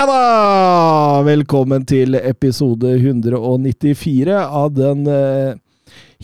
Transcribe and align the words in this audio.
Ja 0.00 0.06
da! 0.08 1.20
Velkommen 1.26 1.82
til 1.84 2.14
episode 2.16 2.88
194 2.94 4.32
av 4.32 4.70
den 4.72 5.02
eh, 5.12 5.58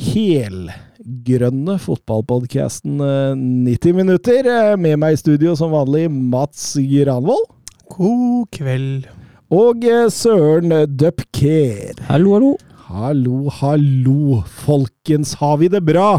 helgrønne 0.01 1.75
fotballpodkasten 1.85 3.03
eh, 3.05 3.35
90 3.37 3.99
minutter. 3.99 4.47
Eh, 4.49 4.71
med 4.81 4.97
meg 5.03 5.13
i 5.13 5.19
studio 5.21 5.53
som 5.61 5.75
vanlig 5.77 6.07
Mats 6.09 6.63
Granvold. 6.89 7.45
God 7.93 8.47
kveld. 8.57 9.11
Og 9.53 9.85
eh, 9.85 10.07
Søren 10.09 10.73
Dupker. 10.97 12.01
Hallo, 12.09 12.33
hallo. 12.39 12.55
Hallo, 12.87 13.43
hallo, 13.59 14.39
folkens. 14.63 15.35
Har 15.43 15.59
vi 15.61 15.69
det 15.75 15.83
bra? 15.85 16.15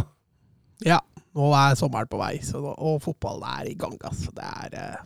Ja, 0.85 0.99
nå 1.33 1.49
er 1.57 1.73
sommeren 1.81 2.13
på 2.13 2.21
vei, 2.21 2.35
så 2.45 2.61
nå, 2.61 2.75
og 2.77 3.01
fotballen 3.07 3.49
er 3.55 3.73
i 3.73 3.75
gang. 3.81 3.97
Altså. 4.03 4.29
Det 4.29 4.45
er 4.45 4.77
eh, 4.83 5.01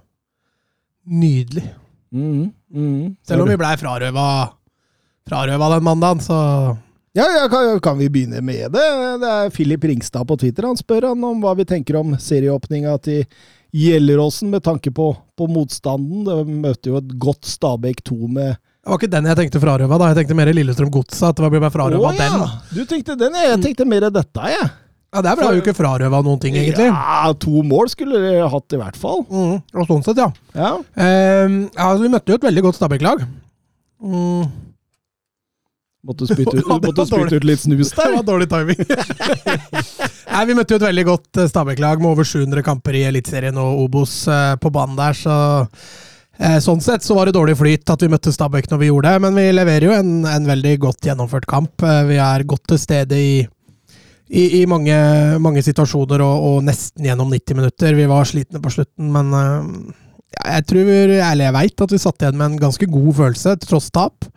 nydelig. 1.16 1.64
Mhm, 2.12 2.52
mm, 2.74 3.16
Selv 3.28 3.46
om 3.46 3.50
vi 3.50 3.58
blei 3.60 3.76
frarøva, 3.80 4.26
frarøva 5.30 5.70
den 5.76 5.86
mandagen, 5.86 6.24
så 6.24 6.38
Ja, 7.16 7.26
ja 7.28 7.48
kan, 7.52 7.80
kan 7.84 7.98
vi 8.00 8.10
begynne 8.10 8.42
med 8.44 8.72
det? 8.72 8.84
Det 9.20 9.30
er 9.30 9.50
Filip 9.52 9.84
Ringstad 9.84 10.28
på 10.28 10.38
Twitter. 10.40 10.68
Han 10.68 10.80
spør 10.80 11.10
han 11.10 11.24
om 11.28 11.42
hva 11.44 11.56
vi 11.60 11.66
tenker 11.68 11.98
om 12.00 12.14
serieåpninga 12.16 12.94
til 13.04 13.26
Gjelleråsen 13.76 14.52
med 14.52 14.64
tanke 14.64 14.92
på, 14.92 15.10
på 15.40 15.48
motstanden. 15.48 16.24
Det 16.28 16.38
møter 16.48 16.92
jo 16.92 17.00
et 17.00 17.12
godt 17.20 17.48
Stabæk 17.48 18.04
2 18.08 18.16
med 18.28 18.56
Det 18.56 18.90
var 18.90 19.00
ikke 19.00 19.12
den 19.12 19.28
jeg 19.30 19.40
tenkte 19.40 19.62
frarøva, 19.64 20.00
da. 20.00 20.12
Jeg 20.12 20.22
tenkte 20.22 20.40
mer 20.40 20.52
Lillestrøm 20.56 20.92
Godset. 20.92 21.28
At 21.30 21.38
det 21.40 21.46
var 21.46 21.54
bare 21.56 21.74
frarøva 21.76 22.12
Å, 22.12 22.16
ja. 22.16 22.30
den. 22.32 22.56
Du 22.76 22.82
tenkte 22.90 23.16
den, 23.20 23.36
ja. 23.36 23.52
jeg 23.54 23.62
tenkte 23.68 23.88
mer 23.88 24.08
dette, 24.08 24.48
jeg. 24.56 24.72
Ja, 25.12 25.22
Der 25.26 25.36
ble 25.36 25.50
jo 25.58 25.62
ikke 25.64 25.76
frarøva 25.76 26.22
noen 26.24 26.40
ting, 26.40 26.56
egentlig. 26.56 26.88
Ja, 26.88 27.34
to 27.36 27.62
mål 27.68 27.90
skulle 27.92 28.22
de 28.24 28.36
hatt, 28.48 28.72
i 28.72 28.80
hvert 28.80 28.96
fall. 29.00 29.26
Mm, 29.28 29.58
og 29.76 29.90
sånn 29.90 30.06
sett, 30.06 30.22
ja. 30.22 30.30
Ja. 30.56 30.74
Ehm, 30.96 31.66
ja 31.76 31.90
altså, 31.90 32.06
vi 32.06 32.12
møtte 32.14 32.32
jo 32.32 32.40
et 32.40 32.48
veldig 32.48 32.64
godt 32.70 32.80
Stabæk-lag. 32.80 33.26
Mm, 34.02 34.46
Måtte 36.02 36.26
spytte 36.26 36.58
ut, 36.58 36.70
måtte 36.88 37.06
spytte 37.06 37.38
ut 37.38 37.46
litt 37.46 37.62
snus 37.62 37.92
der. 37.94 38.08
det 38.10 38.22
var 38.22 38.28
dårlig 38.32 38.48
timing. 38.50 38.80
Nei, 40.34 40.46
Vi 40.50 40.56
møtte 40.58 40.74
jo 40.74 40.80
et 40.80 40.88
veldig 40.88 41.06
godt 41.12 41.42
eh, 41.42 41.50
Stabæk-lag 41.52 42.02
med 42.02 42.14
over 42.14 42.26
700 42.28 42.66
kamper 42.66 42.98
i 42.98 43.04
Eliteserien 43.10 43.60
og 43.62 43.84
Obos 43.86 44.16
eh, 44.32 44.56
på 44.62 44.72
banen 44.74 44.98
der, 44.98 45.18
så 45.18 45.36
eh, 46.40 46.58
Sånn 46.64 46.82
sett 46.82 47.06
så 47.06 47.18
var 47.20 47.30
det 47.30 47.36
dårlig 47.38 47.58
flyt 47.60 47.94
at 47.94 48.02
vi 48.02 48.10
møtte 48.12 48.34
Stabæk 48.34 48.72
når 48.72 48.82
vi 48.82 48.90
gjorde 48.90 49.14
det, 49.14 49.24
men 49.28 49.38
vi 49.38 49.48
leverer 49.54 49.88
jo 49.92 49.98
en, 50.00 50.14
en 50.26 50.50
veldig 50.50 50.76
godt 50.88 51.12
gjennomført 51.12 51.46
kamp. 51.52 51.86
Vi 52.10 52.18
er 52.18 52.48
godt 52.50 52.66
til 52.72 52.82
stede 52.82 53.22
i, 53.22 53.36
i, 54.32 54.62
i 54.62 54.68
mange, 54.70 54.96
mange 55.44 55.64
situasjoner 55.66 56.24
og, 56.24 56.46
og 56.48 56.62
nesten 56.64 57.04
gjennom 57.04 57.32
90 57.34 57.58
minutter. 57.60 57.98
Vi 57.98 58.08
var 58.08 58.30
slitne 58.30 58.62
på 58.64 58.72
slutten, 58.72 59.10
men 59.12 59.34
eh, 59.36 59.98
ja, 60.38 60.46
jeg 60.56 60.68
tror, 60.70 60.92
eller 61.18 61.44
jeg 61.50 61.56
veit 61.58 61.84
at 61.84 61.96
vi 61.96 62.00
satt 62.00 62.24
igjen 62.24 62.38
med 62.40 62.54
en 62.54 62.62
ganske 62.62 62.88
god 62.88 63.12
følelse, 63.18 63.58
tross 63.66 63.90
tap. 63.92 64.30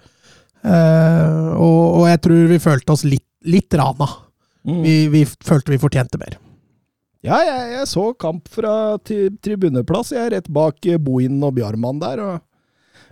Uh, 0.65 1.53
og, 1.61 1.81
og 2.01 2.05
jeg 2.09 2.23
tror 2.25 2.47
vi 2.49 2.57
følte 2.63 2.95
oss 2.95 3.05
litt, 3.05 3.27
litt 3.45 3.77
rana. 3.77 4.09
Mm. 4.65 4.81
Vi, 4.81 4.95
vi 5.13 5.23
følte 5.29 5.75
vi 5.75 5.81
fortjente 5.83 6.19
mer. 6.19 6.39
Ja, 7.25 7.39
jeg, 7.45 7.69
jeg 7.77 7.89
så 7.89 8.09
kamp 8.21 8.49
fra 8.53 8.73
tribuneplass. 9.05 10.13
Jeg 10.17 10.27
er 10.27 10.35
rett 10.39 10.51
bak 10.53 10.89
eh, 10.89 11.01
Bohin 11.01 11.39
og 11.45 11.55
Bjarmann 11.57 12.03
der. 12.03 12.21
og 12.25 12.43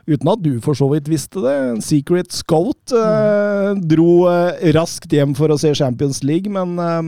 Uten 0.09 0.31
at 0.33 0.43
du 0.43 0.57
for 0.65 0.79
så 0.79 0.89
vidt 0.91 1.11
visste 1.11 1.43
det. 1.45 1.57
Secret 1.87 2.35
scout 2.35 2.95
eh, 2.97 3.73
dro 3.93 4.27
eh, 4.31 4.73
raskt 4.75 5.13
hjem 5.15 5.37
for 5.39 5.53
å 5.53 5.59
se 5.61 5.75
Champions 5.79 6.23
League, 6.27 6.51
men, 6.51 6.75
eh, 6.83 7.03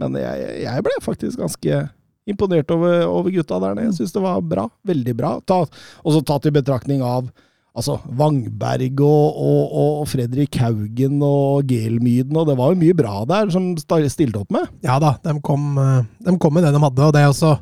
men 0.00 0.20
jeg, 0.20 0.48
jeg 0.64 0.86
ble 0.86 0.96
faktisk 1.04 1.42
ganske 1.42 1.82
imponert 2.28 2.70
over, 2.72 3.04
over 3.10 3.34
gutta 3.34 3.60
der 3.60 3.76
nede. 3.76 3.90
Jeg 3.90 4.00
syns 4.00 4.14
det 4.14 4.24
var 4.24 4.42
bra. 4.46 4.68
Veldig 4.88 5.16
bra. 5.18 5.36
Ta, 5.44 5.64
også 6.06 6.22
tatt 6.26 6.48
i 6.48 6.54
betraktning 6.54 7.02
av 7.04 7.28
altså, 7.76 7.98
Vangberg 8.18 9.00
og, 9.04 9.42
og, 9.42 9.76
og 9.82 10.08
Fredrik 10.10 10.56
Haugen 10.62 11.20
og 11.26 11.68
Gelmyden, 11.70 12.36
og 12.36 12.48
det 12.48 12.56
var 12.58 12.72
jo 12.72 12.80
mye 12.82 12.96
bra 12.96 13.22
der 13.28 13.52
som 13.52 13.72
stilte 13.76 14.42
opp 14.42 14.52
med. 14.54 14.70
Ja 14.86 14.98
da, 15.02 15.16
de 15.24 15.36
kom, 15.44 15.74
eh, 15.80 16.00
de 16.24 16.36
kom 16.40 16.56
med 16.56 16.66
det 16.66 16.74
de 16.74 16.82
hadde, 16.84 17.08
og 17.08 17.14
det 17.16 17.24
er 17.24 17.32
også 17.32 17.56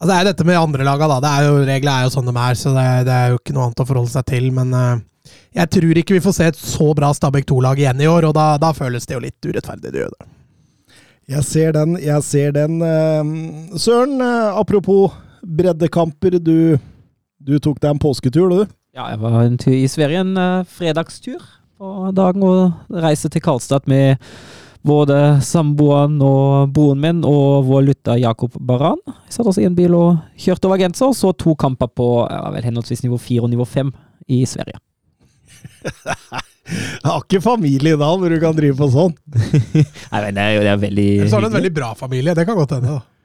Altså 0.00 0.08
det 0.14 0.16
er 0.20 0.28
dette 0.30 0.44
med 0.48 0.56
andre 0.56 0.84
laga, 0.86 1.06
da. 1.12 1.18
Det 1.20 1.30
er 1.30 1.46
jo, 1.50 1.56
reglene 1.68 1.98
er 2.00 2.06
jo 2.06 2.12
sånn 2.14 2.28
de 2.30 2.32
er, 2.40 2.54
så 2.56 2.70
det, 2.72 2.84
er- 2.88 3.04
det 3.04 3.14
er 3.20 3.32
jo 3.34 3.40
ikke 3.42 3.52
noe 3.56 3.66
annet 3.68 3.82
å 3.84 3.88
forholde 3.90 4.12
seg 4.14 4.24
til. 4.30 4.46
Men 4.56 4.72
uh, 4.72 5.02
jeg 5.58 5.68
tror 5.76 6.00
ikke 6.00 6.16
vi 6.16 6.22
får 6.24 6.36
se 6.38 6.46
et 6.48 6.60
så 6.60 6.86
bra 6.96 7.10
Stabæk 7.16 7.44
2-lag 7.50 7.78
igjen 7.82 8.00
i 8.00 8.08
år, 8.08 8.30
og 8.30 8.34
da, 8.38 8.46
da 8.62 8.70
føles 8.76 9.04
det 9.06 9.18
jo 9.18 9.20
litt 9.26 9.44
urettferdig. 9.50 9.92
Det 9.92 10.00
gjør 10.06 10.14
det. 10.16 10.28
Jeg 11.30 11.44
ser 11.46 11.76
den, 11.76 11.92
jeg 12.02 12.24
ser 12.26 12.56
den. 12.56 12.80
eh, 12.82 13.76
Søren, 13.78 14.16
eh, 14.24 14.56
apropos 14.58 15.12
breddekamper. 15.46 16.38
Du, 16.42 16.56
du 17.44 17.58
tok 17.62 17.78
deg 17.84 17.92
en 17.92 18.00
påsketur, 18.02 18.50
du. 18.56 18.64
Ja, 18.96 19.10
jeg 19.12 19.20
var 19.22 19.36
en 19.44 19.60
tur 19.60 19.76
i 19.76 19.84
Sverige, 19.88 20.24
en 20.24 20.64
fredagstur 20.66 21.38
på 21.80 21.92
dagen, 22.16 22.42
og 22.42 22.96
reiste 23.04 23.30
til 23.30 23.44
Karlstad 23.44 23.86
med 23.88 24.16
både 24.86 25.16
samboeren 25.44 26.16
og 26.24 26.70
broren 26.74 27.00
min 27.02 27.24
og 27.28 27.66
vår 27.68 27.88
lytter 27.90 28.20
Jakob 28.20 28.54
Baran. 28.56 29.00
Vi 29.06 29.34
satt 29.34 29.48
oss 29.50 29.60
i 29.60 29.66
en 29.68 29.76
bil 29.76 29.96
og 29.96 30.20
kjørte 30.40 30.70
over 30.70 30.80
grensa, 30.80 31.10
og 31.10 31.16
så 31.18 31.32
to 31.36 31.54
kamper 31.58 31.90
på 31.92 32.08
ja, 32.24 32.46
vel, 32.54 32.64
henholdsvis 32.70 33.04
nivå 33.04 33.20
fire 33.20 33.44
og 33.46 33.52
nivå 33.52 33.66
fem 33.68 33.92
i 34.30 34.42
Sverige. 34.48 34.80
Jeg 36.70 37.02
har 37.02 37.24
ikke 37.24 37.40
familie 37.42 37.96
da, 37.98 38.08
hvor 38.14 38.30
du 38.30 38.36
kan 38.38 38.54
drive 38.54 38.76
på 38.78 38.86
sånn. 38.92 39.14
Nei, 40.12 40.20
men 40.22 40.36
det 40.36 40.42
er 40.42 40.52
jo 40.54 40.60
det 40.62 40.70
er 40.70 40.82
veldig 40.84 41.06
så 41.24 41.36
har 41.36 41.42
du 41.42 41.48
en 41.48 41.56
veldig 41.56 41.72
bra 41.74 41.88
familie, 41.98 42.34
det 42.36 42.44
kan 42.46 42.58
godt 42.58 42.76
hende. 42.76 43.00
da. 43.00 43.20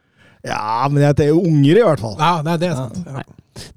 Ja, 0.45 0.85
men 0.89 1.01
jeg 1.01 1.29
jo 1.29 1.41
unger, 1.41 1.77
i 1.77 1.83
hvert 1.85 2.01
fall. 2.01 2.15
Ja, 2.17 2.39
nei, 2.45 2.55
det 2.61 2.71
er 2.71 2.77
sant. 2.77 2.97
Ja. 3.05 3.23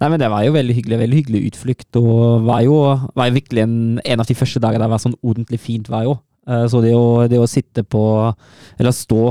Nei, 0.00 0.08
men 0.10 0.18
det 0.20 0.28
var 0.32 0.42
jo 0.44 0.54
veldig 0.56 0.74
hyggelig, 0.74 0.98
veldig 1.02 1.18
hyggelig 1.20 1.42
utflukt, 1.52 1.88
og 2.00 2.46
var 2.48 2.64
jo, 2.64 2.78
var 3.16 3.28
jo 3.28 3.36
virkelig 3.36 3.62
en, 3.62 3.76
en 4.02 4.24
av 4.24 4.28
de 4.28 4.36
første 4.38 4.62
dagene 4.62 4.84
det 4.84 4.92
var 4.92 5.04
sånn 5.04 5.18
ordentlig 5.20 5.60
fint 5.62 5.88
vær 5.92 6.08
jo. 6.08 6.16
Eh, 6.48 6.64
Så 6.70 6.80
det 6.84 6.94
å, 6.96 7.26
det 7.28 7.38
å 7.40 7.48
sitte 7.50 7.84
på, 7.84 8.02
eller 8.78 8.94
stå 8.96 9.22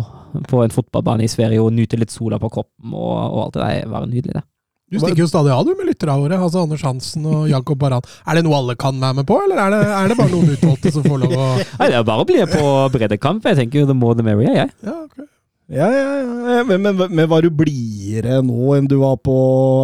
på 0.47 0.61
en 0.61 0.73
fotballbane 0.73 1.25
i 1.25 1.31
Sverige 1.31 1.63
og 1.63 1.73
nyte 1.73 1.97
litt 1.97 2.13
sola 2.13 2.37
på 2.39 2.51
kroppen 2.53 2.93
og, 2.93 3.15
og 3.17 3.39
alt 3.47 3.57
det 3.57 3.63
der, 3.65 3.89
var 3.89 4.05
nydelig 4.05 4.37
det. 4.37 4.43
Du 4.87 4.99
stikker 5.01 5.25
jo 5.25 5.27
stadig 5.27 5.51
av 5.51 5.65
du 5.67 5.73
med 5.75 5.89
lytterne 5.89 6.13
våre, 6.21 6.37
altså 6.39 6.61
Anders 6.63 6.83
Hansen 6.87 7.25
og 7.27 7.49
Jakob 7.51 7.79
Baran. 7.81 8.05
Er 8.23 8.37
det 8.37 8.43
noe 8.45 8.55
alle 8.55 8.75
kan 8.79 8.95
være 9.01 9.17
med 9.17 9.27
på, 9.27 9.35
eller 9.43 9.59
er 9.59 9.73
det, 9.73 9.79
er 9.97 10.07
det 10.13 10.15
bare 10.19 10.31
noen 10.31 10.53
utvalgte 10.53 10.93
som 10.95 11.03
får 11.03 11.25
lov 11.25 11.33
å 11.35 11.47
Nei, 11.81 11.89
det 11.89 11.97
er 11.97 12.05
bare 12.07 12.23
å 12.23 12.29
bli 12.29 12.45
på 12.53 12.69
breddekamp. 12.93 13.49
Jeg 13.51 13.59
tenker 13.59 13.81
jo 13.81 13.89
the 13.89 13.97
more 13.97 14.15
the 14.15 14.23
merrier, 14.23 14.53
jeg. 14.61 14.71
Ja, 14.87 14.95
okay. 15.03 15.27
Ja, 15.67 15.89
ja, 15.91 16.05
ja. 16.21 16.61
Men, 16.69 16.79
men, 16.85 17.01
men 17.03 17.27
var 17.27 17.43
du 17.43 17.49
blidere 17.51 18.39
nå 18.47 18.77
enn 18.77 18.87
du 18.87 18.95
var 19.01 19.17
på, 19.19 19.35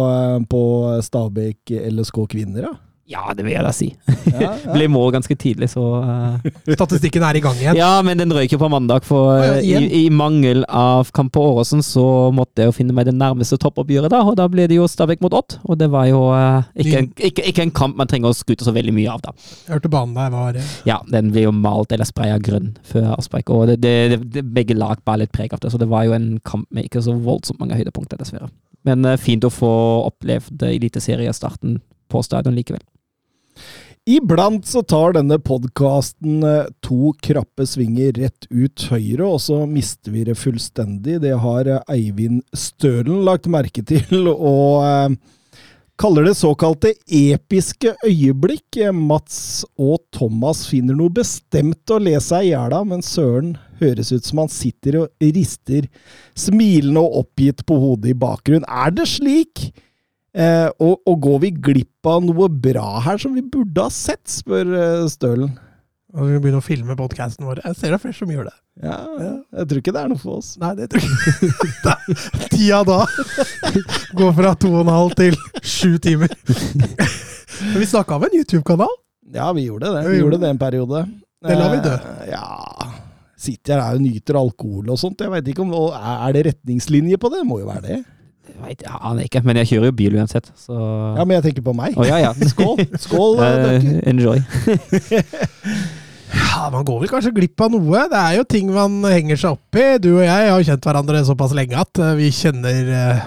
eh, 0.08 0.38
på 0.48 0.62
Stabæk 1.04 1.74
LSK 1.92 2.22
Kvinner, 2.32 2.70
da? 2.70 2.72
Ja, 2.72 2.80
det 3.36 3.44
vil 3.44 3.52
jeg 3.52 3.64
da 3.64 3.70
si. 3.74 3.90
Ja, 4.30 4.38
ja. 4.40 4.52
Ble 4.74 4.86
mål 4.88 5.10
ganske 5.18 5.34
tidlig, 5.36 5.68
så 5.74 5.82
uh... 6.00 6.46
Statistikken 6.78 7.24
er 7.26 7.36
i 7.36 7.42
gang 7.44 7.58
igjen. 7.60 7.76
Ja, 7.76 7.98
men 8.04 8.20
den 8.20 8.32
røyker 8.32 8.60
på 8.60 8.70
mandag, 8.72 9.04
for 9.04 9.34
ja, 9.36 9.58
eh, 9.58 9.84
i, 9.84 10.06
i 10.06 10.12
mangel 10.12 10.64
av 10.68 11.10
kamp 11.16 11.34
på 11.34 11.42
Åråsen, 11.50 11.82
så 11.84 12.04
måtte 12.34 12.64
jeg 12.64 12.72
jo 12.72 12.76
finne 12.78 12.96
meg 12.96 13.08
det 13.10 13.16
nærmeste 13.18 13.58
toppoppgjøret, 13.60 14.12
da. 14.14 14.22
Og 14.24 14.38
da 14.40 14.48
ble 14.48 14.66
det 14.70 14.78
jo 14.78 14.88
Stabæk 14.88 15.20
mot 15.24 15.36
Odd. 15.36 15.58
Og 15.68 15.78
det 15.80 15.90
var 15.92 16.08
jo 16.08 16.22
uh, 16.32 16.64
ikke, 16.72 16.96
en, 17.02 17.10
ikke, 17.28 17.46
ikke 17.52 17.66
en 17.66 17.74
kamp 17.76 18.00
man 18.00 18.10
trenger 18.10 18.32
å 18.32 18.38
skryte 18.38 18.64
så 18.64 18.72
veldig 18.74 18.96
mye 18.96 19.12
av, 19.12 19.20
da. 19.26 19.36
Jeg 19.66 19.76
hørte 19.76 19.92
banen 19.92 20.16
der 20.16 20.32
var 20.32 20.56
uh... 20.56 20.74
Ja, 20.88 21.00
den 21.12 21.32
ble 21.34 21.44
jo 21.44 21.54
malt 21.54 21.92
eller 21.92 22.08
spraya 22.08 22.40
grønn 22.40 22.72
før 22.88 23.12
avspark, 23.18 23.52
og 23.52 23.68
det, 23.68 23.80
det, 23.84 23.96
det, 24.14 24.20
det, 24.38 24.46
begge 24.56 24.78
lag 24.78 25.04
bar 25.04 25.20
litt 25.20 25.34
preg 25.34 25.52
av 25.52 25.60
det, 25.60 25.74
så 25.74 25.80
det 25.80 25.90
var 25.92 26.08
jo 26.08 26.16
en 26.16 26.38
kamp 26.46 26.64
med 26.72 26.88
ikke 26.88 27.04
så 27.04 27.16
voldsomt 27.20 27.60
mange 27.60 27.76
høydepunkter, 27.76 28.20
dessverre. 28.20 28.48
Men 28.84 29.04
fint 29.20 29.44
å 29.44 29.52
få 29.52 29.70
opplevd 30.08 30.64
eliteseriestarten 30.68 31.78
på 32.12 32.20
stadion 32.24 32.56
likevel. 32.56 32.82
Iblant 34.04 34.66
så 34.68 34.82
tar 34.84 35.14
denne 35.16 35.38
podkasten 35.40 36.42
to 36.84 37.14
krappe 37.24 37.64
svinger 37.64 38.12
rett 38.18 38.44
ut 38.52 38.82
høyre, 38.90 39.24
og 39.24 39.38
så 39.40 39.62
mister 39.64 40.12
vi 40.12 40.26
det 40.28 40.34
fullstendig. 40.36 41.22
Det 41.22 41.32
har 41.40 41.70
eh, 41.72 41.86
Eivind 41.94 42.42
Stølen 42.52 43.22
lagt 43.24 43.48
merke 43.48 43.80
til, 43.88 44.28
og 44.34 44.84
eh, 44.84 45.14
kaller 45.96 46.28
det 46.28 46.34
såkalte 46.36 46.92
episke 47.08 47.94
øyeblikk. 48.04 48.76
Eh, 48.76 48.92
Mats 48.92 49.64
og 49.80 50.02
Thomas 50.12 50.66
finner 50.68 51.00
noe 51.00 51.14
bestemt 51.22 51.88
å 51.88 51.96
le 52.04 52.18
seg 52.20 52.50
i 52.50 52.52
hjel 52.52 52.76
av, 52.76 52.84
men 52.92 53.00
Søren 53.00 53.54
høres 53.80 54.12
ut 54.12 54.28
som 54.28 54.44
han 54.44 54.52
sitter 54.52 55.00
og 55.00 55.28
rister 55.32 55.88
smilende 56.36 57.00
og 57.00 57.22
oppgitt 57.24 57.64
på 57.64 57.80
hodet 57.80 58.12
i 58.12 58.20
bakgrunnen. 58.20 58.68
Er 58.68 58.92
det 59.00 59.08
slik? 59.16 59.70
Eh, 60.34 60.68
og, 60.82 60.98
og 61.06 61.20
går 61.22 61.42
vi 61.44 61.50
glipp 61.62 62.08
av 62.10 62.24
noe 62.26 62.48
bra 62.50 62.98
her 63.04 63.20
som 63.22 63.36
vi 63.36 63.44
burde 63.46 63.84
ha 63.86 63.92
sett, 63.92 64.24
spør 64.30 64.72
eh, 64.74 65.04
Stølen. 65.12 65.52
Og 66.14 66.28
vi 66.30 66.38
begynner 66.38 66.60
å 66.60 66.64
filme 66.64 66.94
podkasten 66.98 67.46
vår. 67.46 67.60
Jeg 67.64 67.74
ser 67.78 67.90
det 67.90 67.96
er 67.96 68.02
flere 68.04 68.16
som 68.18 68.30
gjør 68.30 68.46
det. 68.46 68.54
Ja, 68.84 68.96
jeg 69.58 69.66
tror 69.70 69.80
ikke 69.80 69.94
det 69.94 70.02
er 70.04 70.10
noe 70.12 70.20
for 70.22 70.38
oss. 70.38 70.52
Nei, 70.62 70.70
det 70.78 70.86
tror 70.92 71.02
jeg 71.02 71.48
ikke. 71.50 71.94
Tida 72.52 72.80
da 72.86 73.00
går 74.20 74.36
fra 74.38 74.52
to 74.62 74.70
og 74.76 74.84
en 74.84 74.92
halv 74.94 75.16
til 75.18 75.34
sju 75.58 75.96
timer. 76.02 76.30
Men 77.64 77.80
vi 77.82 77.90
snakka 77.90 78.18
om 78.18 78.26
en 78.28 78.38
YouTube-kanal. 78.38 78.94
Ja, 79.34 79.48
vi 79.56 79.66
gjorde 79.66 79.90
det. 79.90 80.04
Vi 80.06 80.20
gjorde 80.20 80.38
det 80.42 80.52
en 80.54 80.62
periode. 80.62 81.02
Det 81.44 81.58
lar 81.58 81.74
vi 81.74 81.82
dø. 81.82 81.94
Eh, 81.98 82.30
Ja 82.34 82.46
Sitter 83.44 83.82
her 83.82 83.98
og 83.98 84.00
nyter 84.00 84.38
alkohol 84.38 84.94
og 84.94 84.96
sånt. 84.96 85.20
Jeg 85.20 85.28
veit 85.34 85.48
ikke 85.50 85.66
om, 85.66 85.74
Er 85.98 86.32
det 86.32 86.46
retningslinjer 86.46 87.18
på 87.20 87.28
det? 87.32 87.42
Det 87.42 87.48
må 87.50 87.58
jo 87.60 87.66
være 87.68 87.82
det. 87.84 87.98
Vet, 88.64 88.82
jeg 88.84 88.92
aner 89.00 89.24
ikke, 89.26 89.40
men 89.44 89.56
jeg 89.60 89.68
kjører 89.72 89.88
jo 89.90 89.94
bil 89.98 90.16
uansett, 90.20 90.50
så 90.60 90.76
Ja, 91.18 91.24
Men 91.24 91.38
jeg 91.38 91.44
tenker 91.48 91.64
på 91.66 91.74
meg. 91.76 91.96
Oh, 91.98 92.04
ja, 92.06 92.18
ja. 92.22 92.32
Skål! 92.52 92.80
Skål, 93.00 93.38
Eh, 93.44 93.86
enjoy. 94.12 94.38
Ja, 96.34 96.68
Man 96.72 96.84
går 96.86 97.02
vel 97.04 97.10
kanskje 97.12 97.32
glipp 97.36 97.60
av 97.62 97.72
noe. 97.74 98.04
Det 98.10 98.18
er 98.20 98.36
jo 98.40 98.44
ting 98.48 98.70
man 98.74 98.96
henger 99.06 99.38
seg 99.40 99.56
opp 99.56 99.78
i. 99.78 99.86
Du 100.02 100.10
og 100.16 100.24
jeg 100.24 100.48
har 100.50 100.58
jo 100.58 100.66
kjent 100.66 100.86
hverandre 100.88 101.22
såpass 101.26 101.54
lenge 101.56 101.78
at 101.78 102.00
eh, 102.02 102.14
vi 102.18 102.30
kjenner 102.34 102.90
uh, 102.90 103.22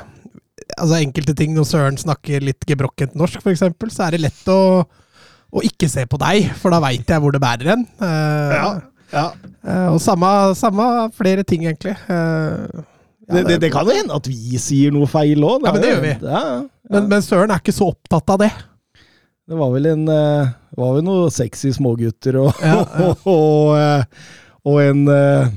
altså 0.78 1.00
enkelte 1.00 1.36
ting. 1.38 1.54
Når 1.56 1.70
Søren 1.70 2.00
snakker 2.02 2.44
litt 2.44 2.68
gebrokkent 2.68 3.16
norsk, 3.20 3.40
f.eks., 3.46 3.64
så 3.96 4.08
er 4.08 4.18
det 4.18 4.24
lett 4.26 4.52
å, 4.52 4.60
å 4.84 5.64
ikke 5.66 5.88
se 5.92 6.04
på 6.10 6.20
deg, 6.24 6.50
for 6.60 6.74
da 6.76 6.82
veit 6.84 7.08
jeg 7.08 7.24
hvor 7.24 7.36
det 7.36 7.44
bærer 7.44 7.74
hen. 7.76 7.88
Uh, 8.02 8.54
Ja, 8.58 8.68
ja. 9.14 9.26
eh, 9.64 9.88
og 9.94 10.02
samme, 10.04 10.34
samme 10.60 10.90
flere 11.16 11.46
ting, 11.48 11.64
egentlig. 11.70 11.96
Eh, 12.12 12.84
ja, 12.84 12.86
Det, 13.28 13.44
det, 13.44 13.58
det 13.66 13.70
kan 13.74 13.88
jo 13.90 13.96
hende 13.96 14.16
at 14.16 14.28
vi 14.32 14.60
sier 14.62 14.94
noe 14.96 15.08
feil 15.12 15.44
òg. 15.44 15.66
Ja, 15.68 15.74
men 15.76 15.84
det 15.84 15.90
gjør 15.92 16.04
vi. 16.06 16.12
Ja, 16.24 16.42
ja. 16.48 16.58
men, 16.96 17.08
men 17.12 17.24
Søren 17.26 17.52
er 17.52 17.60
ikke 17.60 17.76
så 17.76 17.90
opptatt 17.92 18.32
av 18.36 18.40
det. 18.46 18.52
Det 19.48 19.56
var 19.56 19.72
vel 19.72 19.86
en 19.94 20.02
eh, 20.12 20.50
Det 20.74 20.80
var 20.82 20.96
vel 20.98 21.06
noen 21.08 21.32
sexy 21.32 21.70
smågutter 21.76 22.36
og, 22.42 22.58
Ja, 22.64 22.82
ja. 22.84 23.12
og, 23.34 23.74
eh, 23.80 24.32
og 24.68 24.80
en 24.84 25.04
eh, 25.12 25.52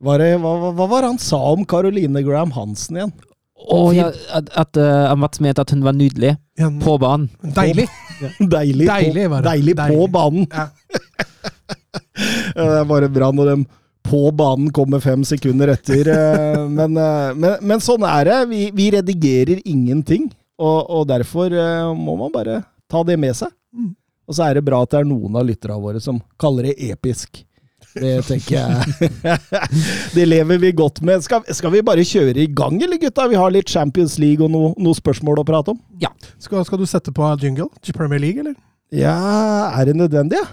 var 0.00 0.22
det, 0.22 0.30
hva, 0.42 0.54
hva- 0.70 0.86
var 0.88 1.04
det 1.04 1.10
han 1.12 1.20
sa 1.22 1.38
om 1.52 1.66
Caroline 1.68 2.22
Graham 2.26 2.54
Hansen 2.56 2.96
igjen? 2.98 3.12
Å 3.60 3.80
ja, 3.92 4.06
at, 4.32 4.46
at 4.56 4.78
uh, 4.80 5.10
Mats 5.20 5.42
mente 5.44 5.60
at 5.60 5.68
hun 5.74 5.82
var 5.84 5.92
nydelig 5.92 6.30
Igjen, 6.56 6.78
på 6.80 6.94
banen. 7.02 7.26
Deilig. 7.44 7.84
Deilig, 8.40 8.86
Deilig, 8.94 9.26
på, 9.28 9.40
deilig 9.44 9.74
på 9.76 10.06
banen. 10.14 10.46
Ja. 10.48 10.70
Ja, 12.54 12.64
det 12.66 12.78
er 12.82 12.88
bare 12.88 13.08
bra 13.12 13.30
når 13.34 13.48
de 13.48 13.54
på 14.06 14.30
banen 14.34 14.70
kommer 14.74 15.02
fem 15.02 15.24
sekunder 15.24 15.74
etter. 15.74 16.08
eh, 16.08 16.64
Men, 16.78 16.96
eh, 16.96 17.34
men, 17.36 17.56
men 17.62 17.82
sånn 17.84 18.04
er 18.08 18.30
det. 18.30 18.38
Vi, 18.50 18.62
vi 18.76 18.90
redigerer 18.96 19.60
ingenting. 19.64 20.30
Og, 20.60 20.78
og 20.92 21.06
derfor 21.08 21.52
eh, 21.52 21.92
må 21.96 22.16
man 22.20 22.32
bare 22.34 22.62
ta 22.90 23.04
det 23.06 23.16
med 23.20 23.36
seg. 23.38 23.52
Mm. 23.72 23.92
Og 24.30 24.36
så 24.36 24.46
er 24.46 24.58
det 24.58 24.66
bra 24.66 24.82
at 24.84 24.92
det 24.92 25.00
er 25.00 25.08
noen 25.08 25.38
av 25.40 25.46
lytterne 25.48 25.78
våre 25.82 26.00
som 26.02 26.20
kaller 26.40 26.68
det 26.70 26.90
episk. 26.90 27.42
Det 27.90 28.20
tenker 28.22 28.54
jeg 28.54 29.08
Det 30.14 30.26
lever 30.28 30.60
vi 30.62 30.70
godt 30.78 31.00
med. 31.02 31.24
Skal, 31.26 31.42
skal 31.56 31.72
vi 31.74 31.80
bare 31.82 32.04
kjøre 32.06 32.44
i 32.44 32.46
gang, 32.46 32.76
eller 32.84 33.00
gutta? 33.02 33.26
Vi 33.30 33.38
har 33.40 33.50
litt 33.50 33.72
Champions 33.72 34.14
League 34.22 34.44
og 34.44 34.52
noen 34.52 34.76
noe 34.78 34.94
spørsmål 34.94 35.42
å 35.42 35.46
prate 35.48 35.74
om. 35.74 35.80
Skal, 36.38 36.62
skal 36.68 36.78
du 36.78 36.86
sette 36.86 37.10
på 37.14 37.26
jingle 37.42 37.66
til 37.82 37.96
Premier 37.96 38.22
League, 38.22 38.44
eller? 38.44 38.54
Ja, 38.94 39.16
er 39.74 39.90
det 39.90 39.96
nødvendig, 39.98 40.38
ja? 40.38 40.46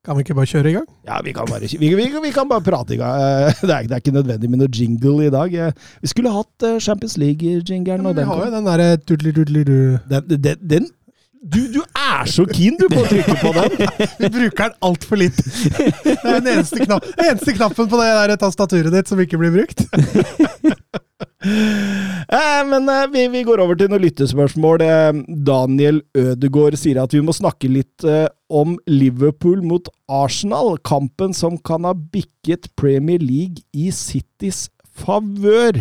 Kan 0.00 0.16
vi 0.16 0.22
ikke 0.24 0.32
bare 0.38 0.48
kjøre 0.48 0.70
i 0.70 0.74
gang? 0.78 0.86
Ja, 1.04 1.18
vi 1.20 1.32
kan 1.36 1.44
bare, 1.50 1.60
vi, 1.68 1.76
vi, 1.92 2.06
vi 2.24 2.30
kan 2.32 2.48
bare 2.48 2.64
prate 2.64 2.94
i 2.94 2.96
gang. 2.96 3.20
Eh, 3.20 3.58
Det 3.68 3.74
er, 3.74 3.82
det 3.84 3.92
er 3.92 4.00
ikke 4.00 4.14
nødvendig 4.16 4.48
med 4.48 4.62
noe 4.62 4.72
jingle 4.72 5.26
i 5.26 5.32
dag. 5.34 5.52
Eh, 5.52 5.72
Vi 6.00 6.08
skulle 6.08 6.32
hatt 6.32 6.64
eh, 6.64 6.78
Champions 6.80 7.18
League-jingeren. 7.20 8.06
Ja, 8.08 8.14
vi 8.14 8.20
den 8.22 8.30
har 8.30 8.40
jo 8.46 8.54
den 8.54 8.70
derre 8.70 8.86
dudli-dudli-du. 8.96 9.76
Den, 10.08 10.40
den, 10.46 10.62
den 10.72 10.88
du, 11.40 11.60
du 11.72 11.80
er 11.96 12.28
så 12.28 12.44
keen 12.50 12.76
du 12.76 12.86
på 12.92 13.00
å 13.00 13.06
trykke 13.08 13.36
på 13.40 13.52
den! 13.56 13.76
Vi 14.20 14.28
bruker 14.34 14.66
den 14.70 14.74
altfor 14.84 15.20
litt. 15.20 15.38
Det 15.40 16.16
er 16.20 16.40
den 16.42 16.50
eneste, 16.52 16.82
knapp, 16.84 17.06
den 17.16 17.30
eneste 17.32 17.54
knappen 17.56 17.88
på 17.88 18.00
det 18.00 18.08
der 18.12 18.36
tastaturet 18.42 18.92
ditt 18.92 19.08
som 19.08 19.20
ikke 19.24 19.40
blir 19.40 19.54
brukt. 19.54 19.86
Eh, 21.40 22.60
Men 22.68 22.88
eh, 22.92 23.06
vi, 23.12 23.22
vi 23.32 23.42
går 23.48 23.62
over 23.64 23.78
til 23.80 23.88
noen 23.88 24.02
lyttespørsmål. 24.04 24.82
Eh, 24.84 25.20
Daniel 25.48 26.02
Ødegård 26.16 26.76
sier 26.80 27.00
at 27.02 27.14
vi 27.16 27.22
må 27.24 27.32
snakke 27.36 27.70
litt 27.72 28.04
eh, 28.04 28.26
om 28.52 28.76
Liverpool 28.90 29.62
mot 29.64 29.88
Arsenal. 30.12 30.76
Kampen 30.84 31.32
som 31.36 31.56
kan 31.56 31.88
ha 31.88 31.94
bikket 31.96 32.68
Premier 32.76 33.22
League 33.24 33.64
i 33.72 33.88
Citys 33.94 34.66
favør. 35.00 35.80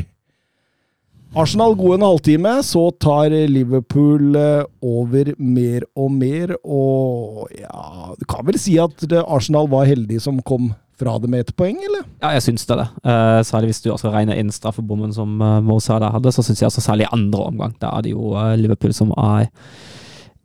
Arsenal 1.38 1.76
god 1.78 2.00
en 2.00 2.06
halvtime, 2.08 2.52
så 2.66 2.88
tar 2.98 3.34
Liverpool 3.52 4.36
eh, 4.36 4.64
over 4.82 5.34
mer 5.38 5.86
og 5.94 6.12
mer, 6.16 6.56
og 6.66 7.52
ja 7.54 8.16
Du 8.18 8.26
kan 8.26 8.48
vel 8.48 8.58
si 8.58 8.80
at 8.82 9.06
Arsenal 9.22 9.70
var 9.70 9.86
heldig 9.90 10.18
som 10.24 10.42
kom 10.42 10.72
fra 11.00 11.16
det 11.22 11.30
med 11.32 11.46
ett 11.46 11.56
poeng, 11.56 11.78
eller? 11.78 12.04
Ja, 12.20 12.34
jeg 12.36 12.44
syns 12.44 12.66
det. 12.68 12.76
det. 12.82 12.88
Uh, 13.06 13.40
særlig 13.48 13.72
hvis 13.72 13.84
du 13.86 13.92
også 13.94 14.12
regner 14.12 14.40
inn 14.40 14.52
straffebommen 14.52 15.14
som 15.16 15.38
uh, 15.40 15.62
Mo 15.64 15.80
Salah 15.80 16.12
hadde, 16.12 16.34
så 16.36 16.44
syns 16.44 16.60
jeg 16.60 16.68
også 16.68 16.84
særlig 16.84 17.08
andre 17.16 17.46
omgang. 17.54 17.76
Da 17.80 17.94
er 17.96 18.04
det 18.04 18.12
jo 18.12 18.34
uh, 18.34 18.52
Liverpool 18.60 18.92
som 18.96 19.14
er 19.16 19.48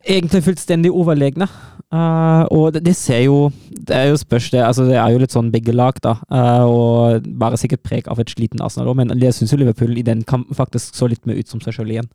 egentlig 0.05 0.43
fullstendig 0.45 0.91
overlegne. 0.93 1.47
Uh, 1.93 2.43
og 2.51 2.73
det, 2.73 2.81
det 2.85 2.95
ser 2.97 3.19
jo 3.27 3.51
Det 3.69 3.95
er 3.95 4.09
jo 4.09 4.17
spørs 4.17 4.49
det. 4.51 4.63
Altså, 4.65 4.83
det 4.89 4.97
er 4.97 5.13
jo 5.13 5.21
litt 5.21 5.35
sånn 5.35 5.51
begge 5.53 5.73
lag, 5.75 5.97
da. 6.03 6.15
Uh, 6.31 6.65
og 6.65 7.27
bare 7.39 7.59
sikkert 7.61 7.85
preg 7.85 8.09
av 8.11 8.19
et 8.19 8.31
sliten 8.33 8.63
Arsenal 8.65 8.89
òg, 8.91 8.99
men 9.03 9.13
jeg 9.21 9.35
syns 9.37 9.53
jo 9.53 9.59
Liverpool 9.61 9.93
i 9.97 10.05
den 10.05 10.23
kampen 10.27 10.57
faktisk 10.57 10.97
så 10.97 11.09
litt 11.11 11.25
mer 11.29 11.37
ut 11.37 11.51
som 11.51 11.61
seg 11.61 11.77
sjøl 11.77 11.93
igjen. 11.93 12.09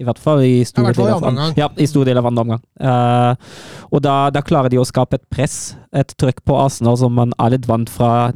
I 0.00 0.06
hvert 0.08 0.18
fall 0.18 0.40
i 0.42 0.64
store 0.64 0.88
hvert 0.88 0.98
deler 0.98 1.14
av 1.14 1.26
andre 1.28 1.30
omgang. 1.30 1.54
Ja, 1.60 1.68
i 1.76 1.86
stor 1.86 2.08
del 2.08 2.18
av 2.18 2.26
andre 2.26 2.46
omgang. 2.46 2.64
Uh, 2.80 3.52
og 3.92 4.02
da, 4.02 4.16
da 4.34 4.42
klarer 4.42 4.72
de 4.72 4.80
å 4.80 4.88
skape 4.88 5.20
et 5.20 5.28
press, 5.30 5.76
et 5.94 6.16
trøkk 6.18 6.42
på 6.48 6.58
Arsenal 6.58 6.98
som 6.98 7.14
man 7.14 7.36
er 7.38 7.54
litt 7.54 7.68
vant 7.70 7.92
fra 7.92 8.32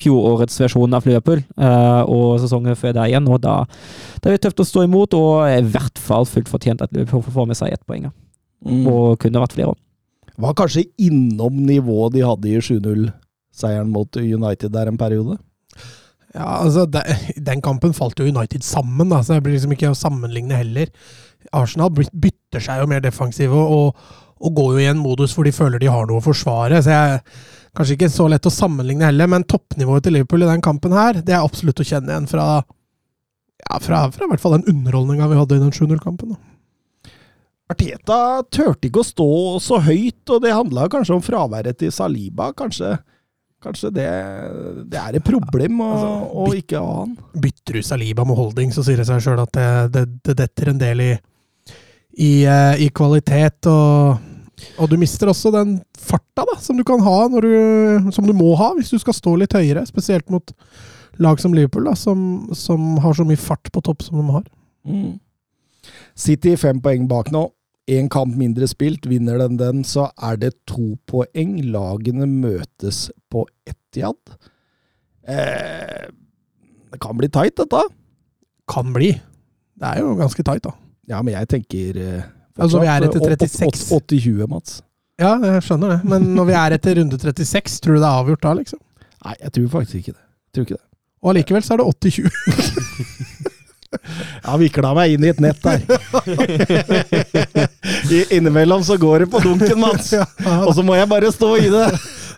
fjorårets 0.00 0.56
versjon 0.62 0.96
av 0.96 1.04
Liverpool, 1.04 1.42
og 2.08 2.38
sesongen 2.40 2.78
før 2.80 2.94
der 2.96 3.10
igjen. 3.10 3.26
Og 3.28 3.42
da 3.44 3.66
da 3.68 4.30
er 4.30 4.38
det 4.38 4.46
tøft 4.46 4.62
å 4.64 4.64
stå 4.64 4.86
imot, 4.86 5.12
og 5.12 5.44
i 5.44 5.60
hvert 5.74 6.00
fall 6.00 6.24
fullt 6.24 6.48
fortjent 6.48 6.80
at 6.80 6.94
Liverpool 6.96 7.20
får 7.20 7.50
med 7.50 7.58
seg 7.58 7.74
ett 7.76 7.84
poeng. 7.84 8.06
ja. 8.08 8.14
Mm. 8.64 8.86
Og 8.90 9.18
kunne 9.20 9.42
vært 9.42 9.56
flere. 9.56 9.74
Var 10.40 10.56
kanskje 10.58 10.88
innom 10.98 11.60
nivået 11.66 12.16
de 12.16 12.24
hadde 12.26 12.50
i 12.50 12.62
7-0-seieren 12.64 13.92
mot 13.92 14.18
United 14.18 14.72
der 14.74 14.90
en 14.90 14.98
periode. 14.98 15.38
Ja, 16.34 16.64
altså, 16.64 16.86
de, 16.90 17.02
Den 17.46 17.62
kampen 17.62 17.94
falt 17.94 18.18
jo 18.18 18.26
United 18.26 18.64
sammen, 18.66 19.12
da, 19.12 19.22
så 19.22 19.36
det 19.36 19.44
blir 19.46 19.54
liksom 19.54 19.76
ikke 19.76 19.92
å 19.92 19.98
sammenligne 19.98 20.58
heller. 20.58 20.90
Arsenal 21.54 21.92
bytter 21.94 22.62
seg 22.62 22.80
jo 22.80 22.88
mer 22.90 23.04
defensive 23.04 23.54
og, 23.54 24.00
og 24.40 24.56
går 24.56 24.72
jo 24.74 24.82
i 24.82 24.88
en 24.90 25.02
modus 25.02 25.36
hvor 25.36 25.46
de 25.46 25.54
føler 25.54 25.82
de 25.82 25.92
har 25.92 26.08
noe 26.08 26.22
å 26.22 26.24
forsvare. 26.24 26.82
så 26.82 26.96
jeg 26.96 27.20
Kanskje 27.74 27.96
ikke 27.96 28.06
så 28.12 28.28
lett 28.30 28.46
å 28.46 28.52
sammenligne 28.54 29.08
heller, 29.08 29.26
men 29.26 29.42
toppnivået 29.50 30.04
til 30.06 30.14
Liverpool 30.14 30.44
i 30.44 30.50
den 30.50 30.60
kampen 30.62 30.92
her, 30.94 31.16
det 31.26 31.34
er 31.34 31.42
absolutt 31.42 31.80
å 31.82 31.86
kjenne 31.86 32.12
igjen 32.12 32.28
fra 32.30 32.44
ja, 32.62 33.78
fra, 33.82 34.04
fra 34.14 34.26
i 34.26 34.30
hvert 34.30 34.42
fall 34.42 34.54
den 34.58 34.68
underholdninga 34.70 35.26
vi 35.30 35.38
hadde 35.40 35.56
i 35.58 35.62
den 35.62 35.72
7-0-kampen. 35.74 36.36
Arteta 37.72 38.42
turte 38.52 38.90
ikke 38.90 39.00
å 39.00 39.06
stå 39.08 39.30
så 39.64 39.78
høyt, 39.86 40.22
og 40.28 40.42
det 40.44 40.52
handla 40.52 40.88
kanskje 40.92 41.16
om 41.16 41.22
fraværet 41.24 41.78
til 41.80 41.92
Saliba. 41.94 42.50
Kanskje, 42.56 42.90
kanskje 43.64 43.90
det, 43.96 44.08
det 44.92 45.00
er 45.00 45.16
et 45.16 45.24
problem 45.24 45.80
å, 45.80 45.88
Altså, 45.94 46.10
å 46.44 46.44
ikke 46.58 46.82
ha 46.82 46.98
han. 46.98 47.14
bytter 47.40 47.78
du 47.78 47.86
Saliba 47.86 48.26
med 48.28 48.36
holding, 48.36 48.74
så 48.74 48.84
sier 48.84 49.00
det 49.00 49.08
seg 49.08 49.24
sjøl 49.24 49.40
at 49.46 49.56
det, 49.56 49.70
det, 49.96 50.04
det 50.28 50.36
detter 50.42 50.74
en 50.74 50.82
del 50.82 51.04
i, 51.06 51.10
i, 52.20 52.32
eh, 52.44 52.84
i 52.84 52.90
kvalitet. 52.92 53.70
Og, 53.72 54.20
og 54.76 54.92
du 54.92 54.98
mister 55.00 55.32
også 55.32 55.54
den 55.56 55.78
farta 55.96 56.44
da, 56.44 56.58
som 56.60 56.76
du 56.76 56.84
kan 56.84 57.00
ha, 57.00 57.18
du, 57.32 58.12
som 58.12 58.28
du 58.28 58.36
må 58.36 58.52
ha 58.60 58.74
hvis 58.76 58.92
du 58.92 59.00
skal 59.00 59.16
stå 59.16 59.38
litt 59.40 59.56
høyere. 59.56 59.86
Spesielt 59.88 60.28
mot 60.28 60.52
lag 61.16 61.40
som 61.40 61.56
Liverpool, 61.56 61.88
da, 61.88 61.96
som, 61.96 62.50
som 62.52 62.98
har 63.00 63.16
så 63.16 63.24
mye 63.24 63.40
fart 63.40 63.72
på 63.72 63.80
topp 63.88 64.04
som 64.04 64.20
de 64.20 64.28
har. 64.36 64.48
Mm. 64.84 65.14
City 66.16 66.54
fem 66.60 66.80
poeng 66.84 67.08
bak 67.10 67.30
nå. 67.34 67.48
Én 67.90 68.08
kamp 68.08 68.36
mindre 68.40 68.68
spilt. 68.70 69.04
Vinner 69.10 69.38
den 69.42 69.58
den, 69.60 69.82
så 69.84 70.08
er 70.16 70.38
det 70.40 70.54
to 70.70 70.94
poeng. 71.10 71.58
Lagene 71.74 72.28
møtes 72.30 73.10
på 73.32 73.44
Etiad. 73.68 74.38
Eh, 75.28 76.08
det 76.92 77.00
kan 77.02 77.18
bli 77.18 77.28
tight, 77.28 77.56
dette. 77.60 77.82
Kan 78.70 78.94
bli. 78.96 79.12
Det 79.74 79.90
er 79.90 80.00
jo 80.00 80.14
ganske 80.16 80.46
tight, 80.46 80.64
da. 80.64 80.72
Ja, 81.10 81.20
men 81.20 81.34
jeg 81.34 81.50
tenker 81.52 82.00
eh, 82.00 82.24
Altså, 82.54 82.78
vi 82.78 82.86
er 82.86 83.02
etter 83.02 83.18
36. 83.50 83.88
80-20, 83.98 84.46
Mats. 84.48 84.78
Ja, 85.18 85.34
jeg 85.42 85.62
skjønner 85.66 85.96
det. 85.96 86.00
Men 86.06 86.28
når 86.36 86.48
vi 86.48 86.54
er 86.58 86.76
etter 86.76 87.00
runde 87.00 87.18
36, 87.18 87.80
tror 87.82 87.96
du 87.96 88.00
det 88.00 88.06
er 88.06 88.20
avgjort 88.22 88.44
da, 88.46 88.52
liksom? 88.60 88.80
Nei, 89.24 89.34
jeg 89.40 89.54
tror 89.56 89.68
faktisk 89.78 90.00
ikke 90.00 90.14
det. 90.14 90.22
Jeg 90.22 90.54
tror 90.54 90.66
ikke 90.68 90.78
det. 90.78 90.86
Og 91.24 91.32
allikevel 91.32 91.64
så 91.66 91.74
er 91.74 91.82
det 91.82 91.86
80-20. 92.14 93.50
Jeg 93.94 94.60
vikla 94.64 94.90
meg 94.96 95.14
inn 95.14 95.24
i 95.26 95.30
et 95.32 95.40
nett 95.42 95.60
der. 95.64 95.80
I, 98.14 98.16
innimellom 98.36 98.82
så 98.84 98.94
går 99.00 99.16
det 99.24 99.28
på 99.32 99.38
dunken, 99.44 99.78
Mats. 99.80 100.12
Og 100.66 100.72
så 100.76 100.82
må 100.86 100.92
jeg 100.98 101.08
bare 101.10 101.32
stå 101.32 101.50
i 101.62 101.68
det. 101.72 101.86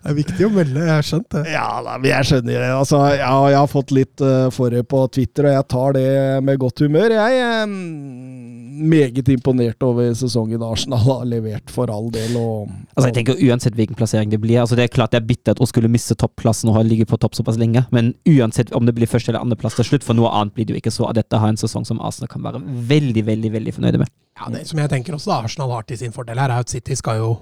Det 0.06 0.12
er 0.12 0.18
viktig 0.20 0.44
å 0.46 0.48
melde, 0.54 0.82
jeg 0.86 0.94
har 0.94 1.06
skjønt 1.06 1.32
det. 1.34 1.40
Ja, 1.50 1.66
da, 1.82 1.96
men 1.98 2.06
jeg 2.06 2.26
skjønner 2.28 2.60
det. 2.62 2.66
Altså, 2.70 2.98
ja, 3.18 3.30
jeg 3.50 3.58
har 3.58 3.70
fått 3.72 3.90
litt 3.90 4.22
uh, 4.22 4.44
for 4.54 4.76
på 4.86 5.00
Twitter, 5.16 5.48
og 5.48 5.56
jeg 5.56 5.66
tar 5.72 5.96
det 5.96 6.10
med 6.46 6.60
godt 6.62 6.82
humør. 6.84 7.14
Jeg 7.16 7.40
er 7.42 7.64
meget 7.66 9.32
imponert 9.34 9.82
over 9.82 10.12
sesongen 10.14 10.62
Arsenal 10.62 11.02
har 11.08 11.24
levert, 11.26 11.72
for 11.74 11.90
all 11.90 12.06
del. 12.14 12.36
Og, 12.38 12.70
Altså, 12.94 13.08
jeg 13.08 13.16
tenker 13.16 13.42
Uansett 13.48 13.74
hvilken 13.74 13.98
plassering 13.98 14.30
det 14.30 14.38
blir 14.40 14.60
altså 14.62 14.76
Det 14.78 14.86
er 14.86 14.92
klart 14.94 15.10
det 15.12 15.18
er 15.18 15.26
bittert 15.26 15.58
å 15.58 15.66
skulle 15.66 15.90
miste 15.90 16.14
topplassen 16.14 16.70
og 16.70 16.78
ha 16.78 16.84
ligget 16.86 17.10
på 17.10 17.18
topp 17.18 17.34
såpass 17.34 17.58
lenge, 17.58 17.82
men 17.90 18.12
uansett 18.30 18.70
om 18.78 18.86
det 18.86 18.94
blir 18.94 19.10
første 19.10 19.32
eller 19.32 19.42
andreplass 19.42 19.74
til 19.80 19.90
slutt, 19.90 20.06
for 20.06 20.14
noe 20.14 20.30
annet 20.30 20.54
blir 20.54 20.68
det 20.68 20.76
jo 20.76 20.84
ikke 20.84 20.94
så, 20.94 21.10
at 21.10 21.18
dette 21.18 21.42
har 21.42 21.50
en 21.50 21.58
sesong 21.58 21.88
som 21.88 21.98
Arsenal 21.98 22.30
kan 22.30 22.46
være 22.46 22.62
veldig, 22.62 23.26
veldig 23.26 23.52
veldig 23.58 23.74
fornøyde 23.80 24.04
med. 24.04 24.14
Ja, 24.38 24.54
det 24.54 24.68
som 24.70 24.78
jeg 24.78 24.92
tenker 24.92 25.18
også 25.18 25.34
da 25.34 25.42
Arsenal 25.48 25.74
har 25.74 25.90
til 25.90 25.98
sin 25.98 26.14
fordel 26.14 26.38
her, 26.38 26.52
er 26.52 26.62
at 26.62 26.70
City 26.70 26.94
skal 26.94 27.18
jo 27.24 27.34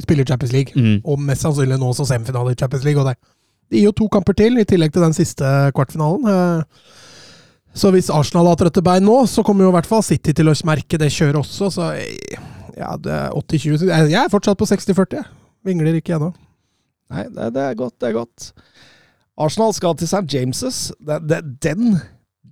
spille 0.00 0.24
Champions 0.24 0.52
League. 0.54 0.72
Mm. 0.76 1.00
Og 1.04 1.20
mest 1.20 1.44
sannsynlig 1.44 1.78
nå 1.78 1.90
også 1.92 2.06
semifinale 2.08 2.54
i 2.54 2.58
Champions 2.58 2.84
League. 2.86 3.02
Og 3.02 3.08
det, 3.10 3.16
det 3.70 3.80
gir 3.80 3.90
jo 3.90 3.96
to 4.02 4.08
kamper 4.12 4.36
til, 4.38 4.56
i 4.60 4.64
tillegg 4.68 4.92
til 4.94 5.04
den 5.04 5.16
siste 5.16 5.44
kvartfinalen. 5.76 6.28
Eh, 6.28 6.88
Så 7.74 7.88
hvis 7.88 8.10
Arsenal 8.12 8.50
har 8.50 8.58
trøtte 8.60 8.82
bein 8.84 9.04
nå, 9.06 9.14
så 9.26 9.40
kommer 9.44 9.64
jo 9.64 9.70
i 9.72 9.76
hvert 9.78 9.88
fall 9.88 10.02
City 10.04 10.34
til 10.36 10.50
å 10.50 10.54
merke 10.68 10.98
det 11.00 11.08
kjøret 11.12 11.38
også. 11.40 11.70
Så 11.72 11.86
ja, 12.76 12.90
det 13.00 13.12
er 13.12 13.32
80-20 13.32 13.86
Jeg 14.12 14.18
er 14.20 14.32
fortsatt 14.32 14.60
på 14.60 14.68
60-40. 14.68 15.22
Vingler 15.64 15.96
ikke 15.96 16.18
ennå. 16.18 16.32
Nei, 17.12 17.24
det, 17.32 17.46
det 17.56 17.62
er 17.64 17.78
godt, 17.78 17.94
det 18.00 18.10
er 18.10 18.18
godt. 18.18 18.50
Arsenal 19.40 19.72
skal 19.72 19.96
til 19.96 20.08
St. 20.10 20.26
James'. 20.34 20.92
Det, 21.00 21.18
det, 21.28 21.40
den 21.64 21.96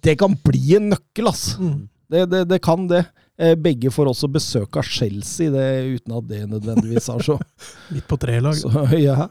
Det 0.00 0.16
kan 0.18 0.36
bli 0.44 0.76
en 0.78 0.88
nøkkel, 0.94 1.28
ass. 1.28 1.58
Mm. 1.60 1.88
Det, 2.10 2.24
det, 2.32 2.42
det 2.48 2.60
kan 2.64 2.88
det. 2.88 3.04
Eh, 3.40 3.54
Begge 3.56 3.88
får 3.94 4.10
også 4.12 4.28
besøk 4.28 4.76
av 4.76 4.84
Chelsea, 4.84 5.48
det, 5.54 5.66
uten 5.96 6.16
at 6.18 6.28
det 6.28 6.42
nødvendigvis 6.50 7.08
er 7.08 7.24
så, 7.24 7.38
Midt 7.94 8.06
på 8.10 8.18
tre-lag. 8.20 8.58
så 8.60 8.84
ja. 9.00 9.30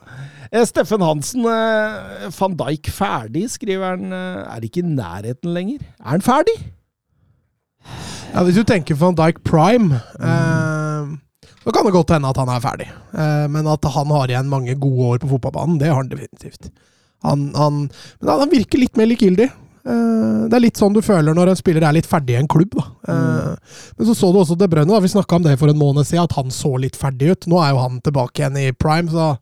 Eh, 0.49 0.65
Steffen 0.65 1.05
Hansen, 1.05 1.45
eh, 1.45 2.25
van 2.39 2.57
Dijk 2.57 2.89
ferdig, 2.95 3.45
skriver 3.53 3.93
han. 3.93 4.11
Er 4.15 4.65
ikke 4.65 4.81
i 4.81 4.89
nærheten 4.89 5.53
lenger. 5.53 5.85
Er 6.01 6.15
han 6.17 6.25
ferdig? 6.25 6.57
Ja, 8.33 8.43
hvis 8.45 8.57
du 8.59 8.65
tenker 8.67 8.97
van 8.99 9.17
Dijk 9.17 9.43
prime, 9.45 10.01
eh, 10.19 11.15
så 11.63 11.73
kan 11.75 11.85
det 11.85 11.93
godt 11.93 12.13
hende 12.15 12.29
at 12.29 12.37
han 12.41 12.49
er 12.49 12.61
ferdig. 12.63 12.89
Eh, 13.13 13.45
men 13.51 13.69
at 13.69 13.85
han 13.93 14.13
har 14.13 14.29
igjen 14.31 14.51
mange 14.51 14.75
gode 14.79 15.13
år 15.13 15.23
på 15.23 15.31
fotballbanen, 15.35 15.79
det 15.81 15.89
har 15.91 16.01
han 16.01 16.11
definitivt. 16.11 16.69
Han, 17.25 17.49
han, 17.57 17.81
men 18.21 18.29
han 18.31 18.53
virker 18.53 18.79
litt 18.81 18.97
mer 18.97 19.09
likegyldig. 19.11 19.49
Eh, 19.85 20.47
det 20.49 20.57
er 20.57 20.63
litt 20.63 20.77
sånn 20.79 20.93
du 20.93 21.01
føler 21.05 21.33
når 21.37 21.51
en 21.53 21.59
spiller 21.59 21.85
er 21.87 21.93
litt 21.95 22.07
ferdig 22.09 22.35
i 22.35 22.39
en 22.41 22.47
klubb. 22.51 22.73
Da. 22.75 22.85
Eh, 23.07 23.75
Men 23.97 24.07
så 24.09 24.15
så 24.17 24.31
du 24.33 24.39
også 24.41 24.57
De 24.59 24.67
Brønne. 24.67 24.91
da. 24.91 24.99
vi 24.99 25.07
snakka 25.07 25.35
om 25.39 25.43
det 25.43 25.57
for 25.59 25.69
en 25.71 25.77
måned 25.79 26.05
siden, 26.05 26.23
at 26.23 26.33
han 26.35 26.49
så 26.51 26.73
litt 26.79 26.95
ferdig 26.99 27.31
ut. 27.31 27.47
Nå 27.47 27.61
er 27.63 27.71
jo 27.71 27.79
han 27.85 28.01
tilbake 28.01 28.41
igjen 28.43 28.57
i 28.57 28.71
prime, 28.71 29.09
så 29.09 29.37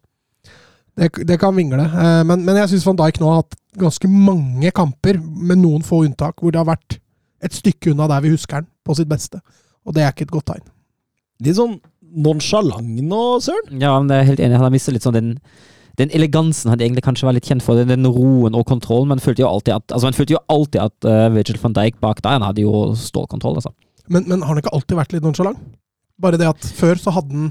det, 0.98 1.12
det 1.28 1.40
kan 1.40 1.56
vingle. 1.56 1.84
Eh, 1.86 2.24
Men, 2.24 2.44
men 2.46 2.56
jeg 2.62 2.70
syns 2.76 2.86
van 2.88 2.96
Dijk 2.98 3.20
nå 3.22 3.30
har 3.32 3.42
hatt 3.44 3.56
ganske 3.78 4.08
mange 4.10 4.72
kamper, 4.74 5.20
med 5.22 5.60
noen 5.62 5.84
få 5.86 6.04
unntak, 6.08 6.40
hvor 6.42 6.52
det 6.52 6.58
har 6.62 6.66
vært 6.72 7.00
et 7.46 7.54
stykke 7.54 7.92
unna 7.94 8.08
der 8.10 8.22
vi 8.26 8.32
husker 8.34 8.62
han 8.64 8.68
på 8.86 8.96
sitt 8.98 9.08
beste. 9.10 9.38
Og 9.86 9.94
det 9.94 10.02
er 10.04 10.10
ikke 10.12 10.26
et 10.26 10.32
godt 10.34 10.48
tegn. 10.50 10.64
Litt 11.46 11.56
sånn 11.60 11.76
nonsjalant 12.18 12.98
nå, 13.06 13.20
Søren. 13.46 13.78
Ja, 13.80 13.92
men 14.00 14.10
jeg 14.10 14.24
er 14.24 14.30
helt 14.32 14.40
enig. 14.42 14.58
Han 14.58 14.66
har 14.66 14.74
mistet 14.74 14.96
litt 14.96 15.06
sånn 15.06 15.14
den, 15.14 15.30
den 15.98 16.12
elegansen 16.14 16.70
han 16.70 16.82
egentlig 16.82 17.04
kanskje 17.06 17.26
var 17.26 17.36
litt 17.38 17.48
kjent 17.50 17.66
for. 17.66 17.80
Den, 17.80 17.90
den 17.90 18.06
roen 18.06 18.58
og 18.58 18.68
kontrollen. 18.70 19.10
Men 19.12 19.24
følte 19.24 19.44
jo 19.46 19.50
alltid 19.50 19.78
at 19.80 19.96
altså 19.96 20.10
man 20.10 20.18
følte 20.18 20.38
jo 20.38 20.44
alltid 20.54 20.82
at 20.84 21.08
uh, 21.10 21.28
Virgil 21.34 21.60
van 21.64 21.78
Dijk 21.78 22.02
bak 22.04 22.22
der 22.22 22.38
han 22.38 22.46
hadde 22.46 22.66
jo 22.66 22.92
stålkontroll. 22.98 23.58
altså. 23.58 23.74
Men, 24.08 24.28
men 24.30 24.44
har 24.44 24.54
han 24.54 24.62
ikke 24.62 24.76
alltid 24.78 25.00
vært 25.00 25.16
litt 25.16 25.26
nonchalant? 25.26 25.64
Bare 26.22 26.40
det 26.40 26.50
at 26.50 26.70
før 26.78 27.02
så 27.02 27.14
hadde 27.14 27.34
han 27.34 27.50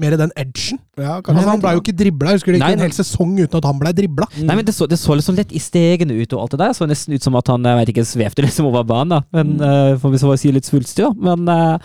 mer 0.00 0.16
den 0.18 0.32
edgen. 0.34 0.80
Ja, 0.98 1.20
Altså, 1.22 1.46
han 1.46 1.60
ble 1.62 1.74
jo 1.76 1.82
ikke 1.82 1.94
dribla. 1.94 2.32
Husker 2.34 2.54
det 2.54 2.60
Nei, 2.62 2.72
gikk 2.72 2.80
en 2.80 2.84
hel 2.88 2.96
sesong 2.96 3.36
uten 3.38 3.60
at 3.60 3.68
han 3.68 3.78
ble 3.78 3.92
dribla. 3.94 4.26
Nei, 4.42 4.56
men 4.58 4.66
Det 4.66 4.74
så, 4.74 4.88
det 4.90 4.98
så 4.98 5.14
sånn 5.22 5.38
lett 5.38 5.54
i 5.54 5.62
stegene 5.62 6.16
ut 6.18 6.34
og 6.34 6.42
alt 6.42 6.56
det 6.56 6.60
der. 6.64 6.74
Så 6.74 6.88
nesten 6.90 7.14
ut 7.14 7.26
som 7.26 7.38
at 7.38 7.50
han 7.52 7.70
jeg 7.70 7.78
vet 7.80 7.94
ikke, 7.94 8.06
svevde 8.10 8.46
liksom 8.46 8.68
over 8.70 8.86
banen. 8.88 9.14
da. 9.14 9.22
Men, 9.38 9.54
eh, 9.62 9.94
for 10.02 10.10
hvis 10.10 10.26
jeg 10.26 10.42
si 10.42 10.52
litt 10.54 10.66
svulstig, 10.66 11.06
da. 11.06 11.14
Men 11.14 11.46
uh, 11.46 11.78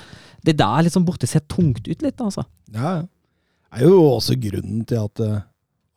det 0.46 0.58
der 0.58 0.88
liksom 0.88 1.06
borte 1.06 1.30
ser 1.30 1.46
tungt 1.46 1.86
ut 1.86 2.02
litt, 2.02 2.18
altså. 2.18 2.46
Ja, 2.74 2.98
ja. 2.98 3.08
Det 3.70 3.86
er 3.86 3.92
jo 3.92 4.02
også 4.16 4.34
grunnen 4.42 4.82
til 4.90 4.98
at 4.98 5.22
eh, 5.22 5.42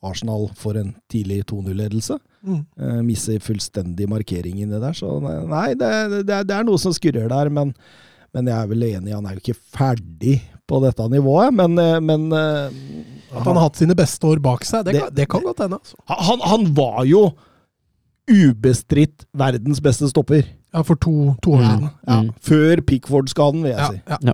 Arsenal 0.02 0.49
får 0.59 0.76
en 0.80 0.94
tidlig 1.12 1.44
2-0-ledelse. 1.47 2.16
Mm. 2.42 2.62
Uh, 2.80 3.02
misser 3.06 3.38
fullstendig 3.38 4.09
markering 4.11 4.56
inni 4.64 4.80
der. 4.82 4.97
Så 4.99 5.12
nei, 5.23 5.68
det, 5.78 5.90
det, 6.26 6.35
er, 6.40 6.42
det 6.49 6.56
er 6.56 6.64
noe 6.66 6.80
som 6.82 6.92
skurrer 6.97 7.28
der, 7.30 7.50
men, 7.54 7.71
men 8.35 8.49
jeg 8.50 8.56
er 8.59 8.66
vel 8.73 8.82
enig, 8.88 9.14
han 9.14 9.26
er 9.30 9.37
jo 9.38 9.42
ikke 9.44 9.61
ferdig 9.76 10.40
på 10.66 10.80
dette 10.82 11.06
nivået. 11.12 11.54
Men, 11.54 11.78
eh, 11.78 12.00
men 12.02 12.26
uh, 12.35 12.66
At 13.32 13.47
han 13.47 13.54
har 13.56 13.68
hatt 13.68 13.78
sine 13.78 13.94
beste 13.99 14.26
år 14.26 14.42
bak 14.42 14.64
seg, 14.66 14.85
det, 14.88 14.92
Det- 14.97 15.02
kan, 15.06 15.14
det 15.21 15.28
kan 15.37 15.47
godt 15.47 15.62
hende. 15.66 15.78
Altså. 15.78 15.97
han, 16.30 16.42
han 16.50 16.66
var 16.76 17.04
jo 17.06 17.23
ubestridt 18.30 19.25
verdens 19.37 19.80
beste 19.82 20.09
stopper. 20.11 20.44
Ja, 20.73 20.82
for 20.87 20.97
to, 20.97 21.35
to 21.44 21.52
år 21.59 21.62
siden. 21.66 21.88
Ja, 22.06 22.18
Mm. 22.23 22.30
Før 22.40 22.80
Pickford-skaden, 22.87 23.62
vil 23.62 23.71
jeg 23.75 23.78
Ja, 23.78 23.88
si. 23.90 24.00
ja. 24.09 24.16
Ja. 24.23 24.32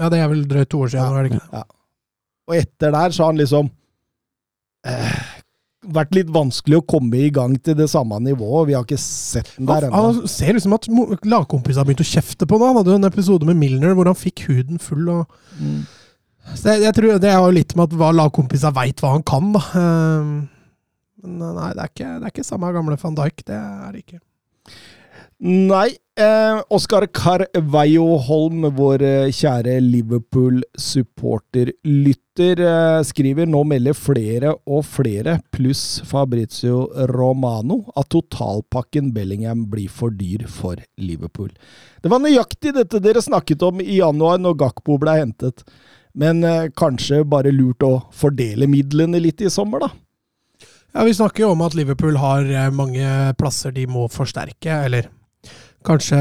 ja, 0.00 0.08
det 0.08 0.18
er 0.18 0.28
vel 0.28 0.44
drøyt 0.48 0.68
to 0.70 0.80
år 0.80 0.88
siden. 0.88 1.04
Ja. 1.16 1.22
det 1.22 1.32
ikke? 1.32 1.46
Ja. 1.52 1.62
Og 2.48 2.56
etter 2.56 2.90
der 2.94 3.10
så 3.10 3.22
har 3.24 3.32
han 3.32 3.36
liksom 3.40 3.70
eh, 4.88 5.22
vært 5.96 6.12
litt 6.14 6.30
vanskelig 6.32 6.76
å 6.78 6.84
komme 6.94 7.16
i 7.24 7.30
gang 7.34 7.52
til 7.58 7.74
det 7.78 7.88
samme 7.90 8.16
nivået. 8.22 8.68
Vi 8.68 8.74
har 8.76 8.84
ikke 8.86 9.00
sett 9.00 9.50
den 9.56 9.66
der 9.70 9.82
ennå. 9.88 9.96
han 9.96 10.04
ser 10.30 10.52
ut 10.56 10.64
som 10.64 10.76
at 10.76 10.84
lagkompisene 11.26 11.80
har 11.82 11.88
begynt 11.88 12.04
å 12.04 12.12
kjefte 12.12 12.44
på 12.46 12.54
ham. 12.58 12.66
Han 12.70 12.78
hadde 12.80 12.92
jo 12.94 13.00
en 13.00 13.10
episode 13.10 13.44
med 13.48 13.56
Milner 13.58 13.92
hvor 13.98 14.06
han 14.10 14.18
fikk 14.18 14.38
huden 14.48 14.78
full. 14.82 15.04
Og... 15.10 15.22
Mm. 15.58 15.80
Så 16.58 16.64
jeg, 16.72 16.78
jeg 16.88 16.94
tror 16.96 17.06
Det 17.22 17.30
har 17.30 17.44
jo 17.46 17.54
litt 17.54 17.72
med 17.78 17.86
at 17.86 17.94
hva 17.98 18.08
lagkompisene 18.14 18.76
veit 18.76 18.98
hva 19.02 19.10
han 19.16 19.24
kan. 19.26 19.44
da. 19.54 19.62
Ehm, 19.78 20.32
Men 21.22 21.38
nei, 21.58 21.70
det 21.74 21.82
er 21.82 21.88
ikke, 21.90 22.10
det 22.18 22.24
er 22.26 22.32
ikke 22.34 22.50
samme 22.50 22.74
gamle 22.74 22.96
van 23.02 23.18
Dijk. 23.18 23.38
Det 23.46 23.56
er 23.58 23.88
det 23.90 23.98
ikke. 24.06 24.20
Nei. 25.42 25.90
Eh, 26.12 26.60
Oskar 26.70 27.06
Carveio 27.08 28.18
Holm, 28.26 28.62
vår 28.76 29.02
eh, 29.02 29.30
kjære 29.32 29.80
Liverpool-supporterlytter, 29.80 31.72
eh, 32.40 33.02
skriver 33.04 33.46
nå 33.46 33.62
melder 33.68 33.96
flere 33.96 34.54
og 34.64 34.84
flere, 34.88 35.38
pluss 35.52 36.00
Fabrizio 36.08 36.86
Romano, 37.12 37.82
at 37.96 38.08
totalpakken 38.14 39.12
Bellingham 39.12 39.66
blir 39.70 39.90
for 39.92 40.10
dyr 40.10 40.46
for 40.48 40.80
Liverpool. 40.96 41.50
Det 42.02 42.10
var 42.10 42.22
nøyaktig 42.22 42.72
dette 42.74 43.02
dere 43.02 43.22
snakket 43.22 43.62
om 43.62 43.80
i 43.80 43.98
januar, 43.98 44.38
når 44.40 44.56
Gakpo 44.64 44.96
ble 45.02 45.18
hentet. 45.20 45.64
Men 46.14 46.44
eh, 46.44 46.70
kanskje 46.76 47.22
bare 47.24 47.52
lurt 47.52 47.84
å 47.84 47.98
fordele 48.12 48.68
midlene 48.68 49.20
litt 49.20 49.40
i 49.40 49.50
sommer, 49.52 49.84
da. 49.84 49.92
Ja, 50.92 51.04
Vi 51.04 51.14
snakker 51.16 51.46
jo 51.46 51.52
om 51.54 51.62
at 51.64 51.74
Liverpool 51.76 52.16
har 52.20 52.44
eh, 52.44 52.72
mange 52.72 53.32
plasser 53.40 53.72
de 53.72 53.86
må 53.88 54.08
forsterke, 54.12 54.82
eller 54.88 55.08
kanskje 55.84 56.18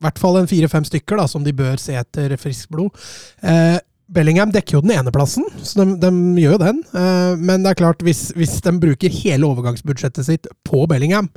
i 0.00 0.06
hvert 0.06 0.18
fall 0.18 0.38
en 0.40 0.48
fire-fem 0.48 0.84
stykker 0.88 1.20
da, 1.20 1.26
som 1.28 1.44
de 1.44 1.52
bør 1.52 1.76
se 1.80 1.92
etter 2.00 2.32
friskt 2.40 2.70
blod. 2.72 2.96
Eh, 3.44 3.76
Bellingham 4.10 4.50
dekker 4.54 4.78
jo 4.78 4.84
den 4.84 4.96
ene 4.96 5.12
plassen, 5.14 5.46
så 5.62 5.84
de, 5.84 5.94
de 6.02 6.10
gjør 6.42 6.56
jo 6.56 6.62
den. 6.64 6.80
Eh, 6.98 7.34
men 7.38 7.62
det 7.62 7.72
er 7.72 7.78
klart, 7.78 8.00
hvis, 8.06 8.30
hvis 8.38 8.56
de 8.64 8.72
bruker 8.82 9.12
hele 9.22 9.46
overgangsbudsjettet 9.46 10.26
sitt 10.26 10.48
på 10.66 10.82
Bellingham, 10.90 11.30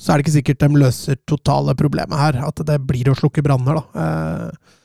så 0.00 0.12
er 0.12 0.18
det 0.18 0.26
ikke 0.26 0.36
sikkert 0.38 0.60
de 0.64 0.80
løser 0.80 1.18
totale 1.28 1.76
problemet 1.76 2.20
her. 2.20 2.42
At 2.44 2.60
det 2.68 2.76
blir 2.88 3.08
å 3.12 3.16
slukke 3.16 3.44
branner, 3.44 3.80
da. 3.80 4.04
Eh, 4.04 4.76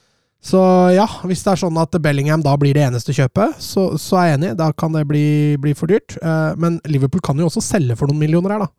så 0.45 0.61
ja, 0.93 1.07
hvis 1.25 1.41
det 1.41 1.55
er 1.55 1.61
sånn 1.63 1.77
at 1.81 1.95
Bellingham 2.03 2.43
da 2.45 2.51
blir 2.61 2.75
det 2.77 2.83
eneste 2.85 3.15
kjøpet, 3.17 3.55
så, 3.63 3.87
så 3.97 4.19
er 4.21 4.27
jeg 4.27 4.39
enig. 4.39 4.51
Da 4.59 4.69
kan 4.77 4.93
det 4.93 5.05
bli, 5.09 5.27
bli 5.61 5.73
for 5.77 5.89
dyrt. 5.89 6.17
Eh, 6.21 6.51
men 6.61 6.77
Liverpool 6.91 7.23
kan 7.25 7.39
jo 7.41 7.49
også 7.49 7.63
selge 7.65 7.97
for 7.99 8.11
noen 8.11 8.21
millioner 8.21 8.55
her, 8.55 8.67
da. 8.67 8.71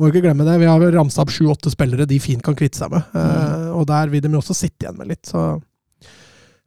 Må 0.00 0.08
ikke 0.10 0.24
glemme 0.24 0.46
det. 0.46 0.56
Vi 0.58 0.66
har 0.66 0.82
ramsa 0.96 1.22
opp 1.22 1.30
sju-åtte 1.30 1.70
spillere 1.70 2.08
de 2.10 2.18
fint 2.18 2.42
kan 2.42 2.56
kvitte 2.58 2.80
seg 2.80 2.90
med. 2.94 3.04
Eh, 3.14 3.68
og 3.76 3.86
der 3.90 4.10
vil 4.10 4.24
de 4.24 4.32
jo 4.32 4.40
også 4.40 4.56
sitte 4.56 4.86
igjen 4.86 4.98
med 4.98 5.12
litt, 5.12 5.22
så 5.28 5.52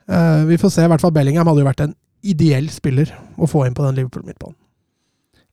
eh, 0.10 0.46
Vi 0.50 0.58
får 0.62 0.74
se. 0.74 0.86
I 0.86 0.92
hvert 0.92 1.04
fall 1.04 1.16
Bellingham 1.16 1.50
hadde 1.50 1.64
jo 1.64 1.70
vært 1.70 1.86
en 1.86 1.96
ideell 2.26 2.70
spiller 2.74 3.12
å 3.38 3.50
få 3.50 3.66
inn 3.68 3.76
på 3.78 3.86
den 3.86 4.00
Liverpool-midtbanen. 4.00 4.58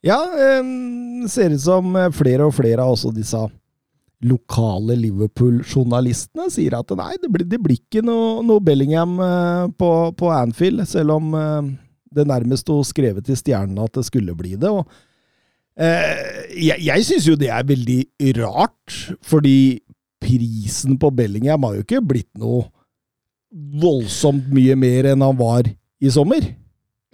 Ja, 0.04 0.18
um, 0.60 1.24
ser 1.32 1.54
ut 1.54 1.62
som 1.64 1.94
eh, 1.96 2.10
flere 2.12 2.48
og 2.48 2.56
flere 2.56 2.84
av 2.84 2.92
også 2.92 3.12
disse 3.14 3.40
lokale 4.24 4.96
Liverpool-journalistene 5.00 6.50
sier 6.52 6.76
at 6.76 6.92
nei, 6.96 7.14
det 7.20 7.30
blir, 7.32 7.46
det 7.48 7.60
blir 7.60 7.80
ikke 7.80 8.02
noe, 8.04 8.42
noe 8.44 8.60
Bellingham 8.64 9.16
uh, 9.20 9.64
på, 9.80 9.90
på 10.16 10.30
Anfield, 10.32 10.84
selv 10.88 11.16
om 11.16 11.32
uh, 11.36 11.64
det 12.14 12.26
nærmest 12.28 12.66
sto 12.66 12.78
skrevet 12.86 13.28
i 13.32 13.36
stjernene 13.38 13.88
at 13.88 13.96
det 13.96 14.06
skulle 14.08 14.36
bli 14.36 14.54
det. 14.60 14.70
Og, 14.70 14.84
jeg 15.74 16.78
jeg 16.86 17.02
syns 17.02 17.24
jo 17.26 17.32
det 17.34 17.48
er 17.50 17.64
veldig 17.66 18.04
rart, 18.36 18.94
fordi 19.26 19.80
prisen 20.22 20.94
på 21.02 21.10
Bellingham 21.10 21.66
har 21.66 21.74
jo 21.74 21.82
ikke 21.82 22.04
blitt 22.04 22.30
noe 22.38 22.68
voldsomt 23.54 24.50
mye 24.54 24.76
mer 24.78 25.12
enn 25.12 25.22
han 25.24 25.38
var 25.38 25.68
i 26.02 26.10
sommer. 26.12 26.54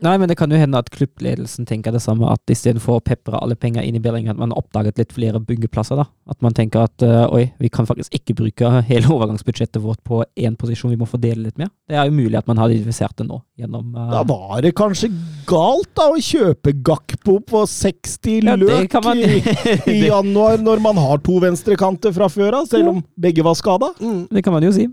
Nei, 0.01 0.15
men 0.17 0.31
det 0.31 0.37
kan 0.41 0.49
jo 0.49 0.57
hende 0.57 0.79
at 0.81 0.87
klubbledelsen 0.95 1.67
tenker 1.69 1.93
det 1.93 2.01
samme, 2.01 2.25
at 2.33 2.49
istedenfor 2.49 2.97
å 2.97 3.03
pepre 3.05 3.37
alle 3.37 3.53
penger 3.61 3.85
inn 3.85 3.99
i 3.99 4.01
Bellingham, 4.01 4.39
at 4.39 4.41
man 4.47 4.55
oppdaget 4.57 4.97
litt 4.97 5.11
flere 5.13 5.37
byggeplasser, 5.45 5.99
da. 6.01 6.07
At 6.33 6.39
man 6.41 6.55
tenker 6.57 6.87
at 6.87 7.05
uh, 7.05 7.27
oi, 7.37 7.51
vi 7.61 7.69
kan 7.69 7.85
faktisk 7.85 8.17
ikke 8.17 8.39
bruke 8.39 8.71
hele 8.89 9.11
overgangsbudsjettet 9.13 9.77
vårt 9.85 10.01
på 10.09 10.23
én 10.41 10.57
posisjon, 10.57 10.95
vi 10.95 10.97
må 11.03 11.09
fordele 11.11 11.45
litt 11.51 11.61
mer. 11.61 11.69
Det 11.85 11.99
er 12.01 12.09
jo 12.09 12.17
mulig 12.17 12.39
at 12.41 12.49
man 12.49 12.63
har 12.63 12.73
identifisert 12.73 13.19
det 13.21 13.29
nå, 13.29 13.43
gjennom 13.61 13.93
uh, 13.93 14.07
Da 14.15 14.25
var 14.31 14.65
det 14.65 14.73
kanskje 14.81 15.11
galt 15.51 15.93
da 16.01 16.09
å 16.15 16.17
kjøpe 16.17 16.73
Gakpo 16.81 17.37
på 17.45 17.67
60 17.69 18.49
Ja, 18.49 18.57
løk 18.57 18.97
man- 19.05 19.21
i, 19.21 19.43
i 19.85 19.99
januar, 20.15 20.65
når 20.65 20.81
man 20.81 20.97
har 21.05 21.21
to 21.29 21.37
venstrekanter 21.45 22.17
fra 22.17 22.33
før 22.33 22.63
av, 22.63 22.73
selv 22.73 22.95
om 22.95 23.05
begge 23.21 23.45
var 23.45 23.61
skada. 23.61 23.93
Det 24.33 24.41
kan 24.49 24.57
man 24.57 24.65
jo 24.65 24.73
si. 24.81 24.89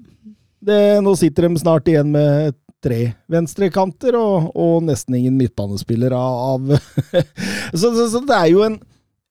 Det, 0.59 0.79
nå 1.05 1.13
sitter 1.19 1.47
de 1.47 1.61
snart 1.61 1.89
igjen 1.89 2.09
med 2.13 2.55
tre 2.83 3.11
venstrekanter 3.29 4.15
og, 4.17 4.51
og 4.57 4.83
nesten 4.85 5.17
ingen 5.17 5.37
midtbanespillere 5.37 6.17
av 6.17 6.69
så, 7.79 7.89
så, 7.89 8.05
så 8.09 8.21
det 8.25 8.37
er 8.37 8.51
jo 8.51 8.61
en, 8.65 8.77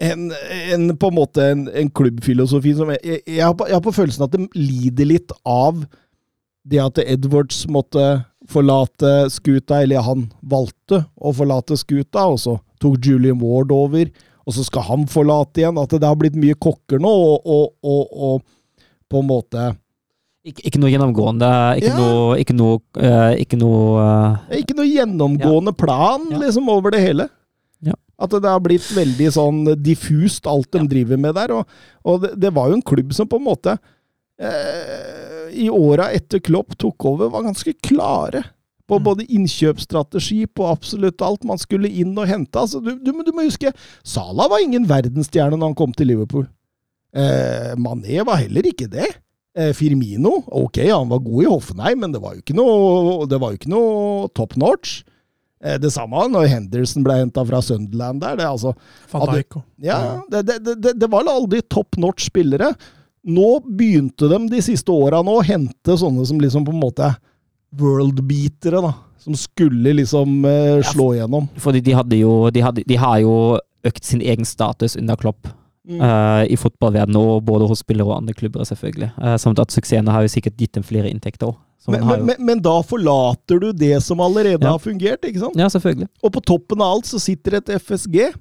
en, 0.02 0.25
en 0.75 0.88
på 0.99 1.11
en 1.11 1.18
måte 1.18 1.47
en, 1.52 1.66
en 1.71 1.90
klubbfilosofi 1.90 2.75
som 2.78 2.90
jeg, 2.95 3.02
jeg, 3.04 3.23
jeg, 3.26 3.45
har 3.45 3.54
på, 3.59 3.68
jeg 3.71 3.78
har 3.78 3.87
på 3.87 3.95
følelsen 3.95 4.26
at 4.26 4.35
de 4.35 4.49
lider 4.59 5.11
litt 5.14 5.35
av 5.47 5.87
det 6.66 6.83
at 6.83 6.99
Edwards 7.06 7.64
måtte 7.71 8.02
forlate 8.50 9.28
skuta, 9.30 9.80
eller 9.83 10.02
han 10.06 10.26
valgte 10.42 11.04
å 11.14 11.33
forlate 11.35 11.78
skuta, 11.78 12.26
og 12.26 12.40
så 12.42 12.56
tok 12.83 13.06
Julian 13.06 13.38
Ward 13.42 13.71
over, 13.75 14.11
og 14.47 14.54
så 14.54 14.64
skal 14.66 14.87
han 14.88 15.06
forlate 15.11 15.62
igjen. 15.62 15.78
At 15.78 15.95
det 15.95 16.06
har 16.06 16.18
blitt 16.18 16.38
mye 16.38 16.59
kokker 16.59 17.02
nå, 17.02 17.11
og, 17.11 17.47
og, 17.47 17.73
og, 17.87 18.16
og 18.28 18.87
på 19.11 19.23
en 19.23 19.30
måte 19.30 19.68
Ik 20.47 20.61
ikke 20.69 20.79
noe 20.79 20.91
gjennomgående, 20.93 21.49
ikke 21.81 21.91
Ja. 21.91 21.97
noe 21.99 22.37
Ikke 22.38 22.55
noe, 22.55 22.76
uh, 23.03 23.33
ikke 23.35 23.59
noe 23.59 23.81
uh, 23.99 24.55
ikke 24.55 24.76
noe 24.79 24.87
gjennomgående 24.87 25.73
plan 25.76 26.29
Ja. 26.31 26.38
liksom 26.45 26.69
over 26.71 26.95
det 26.95 27.00
hele. 27.03 27.26
Ja. 27.83 27.97
At 28.19 28.31
det 28.31 28.45
har 28.47 28.61
blitt 28.62 28.87
veldig 28.95 29.26
sånn 29.35 29.65
diffust, 29.83 30.47
alt 30.47 30.71
de 30.73 30.87
driver 30.87 31.19
med 31.19 31.35
der. 31.35 31.50
Og, 31.53 31.67
og 32.07 32.23
det, 32.23 32.31
det 32.41 32.53
var 32.55 32.71
jo 32.71 32.79
en 32.79 32.83
klubb 32.87 33.11
som 33.12 33.26
på 33.29 33.37
en 33.41 33.45
måte 33.49 33.75
uh, 34.41 35.49
I 35.53 35.69
åra 35.73 36.11
etter 36.15 36.41
Klopp 36.45 36.76
tok 36.79 37.05
over, 37.09 37.31
var 37.33 37.47
ganske 37.49 37.75
klare 37.83 38.45
på 38.87 39.00
Mm. 39.00 39.03
både 39.03 39.25
innkjøpsstrategi, 39.35 40.45
på 40.47 40.62
absolutt 40.71 41.19
alt 41.26 41.43
man 41.43 41.59
skulle 41.59 41.88
inn 41.91 42.12
og 42.17 42.29
hente. 42.31 42.55
Altså, 42.55 42.79
du, 42.79 42.93
du, 43.03 43.11
du 43.26 43.33
må 43.35 43.43
huske, 43.49 43.73
Salah 44.07 44.47
var 44.53 44.62
ingen 44.62 44.87
verdensstjerne 44.87 45.59
når 45.59 45.73
han 45.73 45.75
kom 45.75 45.91
til 45.93 46.07
Liverpool. 46.12 46.47
Eh, 47.11 47.73
Mané 47.83 48.23
var 48.25 48.37
heller 48.45 48.62
ikke 48.71 48.87
det. 48.93 49.09
Eh, 49.57 49.71
Firmino, 49.73 50.43
ok, 50.53 50.83
han 50.91 51.09
var 51.09 51.23
god 51.25 51.43
i 51.43 51.49
Hoffenheim, 51.49 52.01
men 52.03 52.13
det 52.13 52.21
var 52.21 52.35
jo 52.37 52.43
ikke 52.43 52.57
noe, 52.59 53.25
det 53.31 53.39
var 53.41 53.55
jo 53.55 53.57
ikke 53.61 53.71
noe 53.73 54.27
top 54.37 54.53
notch. 54.61 54.99
Eh, 55.65 55.79
det 55.81 55.89
samme 55.95 56.27
når 56.29 56.51
Henderson 56.53 57.03
ble 57.07 57.17
henta 57.23 57.41
fra 57.49 57.63
Sunderland 57.65 58.21
der. 58.21 58.37
Det, 58.37 58.45
altså, 58.51 58.75
Hadde- 59.25 59.41
ja, 59.81 59.97
det, 60.31 60.43
det, 60.51 60.77
det, 60.85 60.93
det 61.01 61.09
var 61.11 61.25
aldri 61.33 61.63
top 61.73 61.97
notch 61.97 62.27
spillere. 62.29 62.75
Nå 63.27 63.47
begynte 63.65 64.29
de 64.31 64.43
de 64.53 64.61
siste 64.63 64.93
åra 64.93 65.19
å 65.25 65.41
hente 65.43 65.97
sånne 65.99 66.27
som 66.29 66.39
liksom 66.39 66.67
på 66.69 66.75
en 66.77 66.83
måte 66.85 67.09
worldbeatere, 67.81 68.83
da. 68.85 68.93
Som 69.19 69.35
skulle 69.35 69.93
liksom 69.97 70.45
eh, 70.47 70.83
slå 70.87 71.15
igjennom. 71.17 71.49
Fordi 71.59 71.81
de 71.83 71.97
hadde 71.97 72.21
jo 72.21 72.35
de, 72.55 72.61
hadde, 72.63 72.85
de 72.87 72.99
har 73.01 73.19
jo 73.25 73.33
økt 73.87 74.05
sin 74.07 74.21
egen 74.23 74.47
status 74.47 74.95
under 75.01 75.17
Klopp 75.19 75.49
Mm. 75.87 76.00
eh, 76.02 76.45
i 76.50 76.57
fotballverdenen, 76.59 77.16
og 77.21 77.45
både 77.47 77.69
hos 77.71 77.85
spillere 77.85 78.09
og 78.11 78.16
andre 78.19 78.35
klubber, 78.35 78.64
selvfølgelig. 78.66 79.12
Uh, 79.23 79.37
samt 79.38 79.61
at 79.62 79.71
suksessene 79.71 80.11
har 80.11 80.25
jo 80.26 80.33
sikkert 80.33 80.57
gitt 80.59 80.73
dem 80.75 80.83
flere 80.87 81.11
inntekter 81.12 81.52
òg. 81.52 81.61
Men, 81.87 82.02
men, 82.02 82.25
men, 82.26 82.40
men 82.43 82.62
da 82.64 82.73
forlater 82.83 83.61
du 83.62 83.69
det 83.71 84.00
som 84.02 84.19
allerede 84.25 84.59
Ja. 84.66 84.73
har 84.75 84.81
fungert, 84.83 85.23
ikke 85.23 85.45
sant? 85.45 85.55
Ja, 85.55 85.69
selvfølgelig. 85.71 86.09
Og 86.26 86.33
på 86.35 86.43
toppen 86.43 86.83
av 86.83 86.97
alt 86.97 87.07
så 87.07 87.21
sitter 87.23 87.61
et 87.61 87.71
FSG 87.76 88.33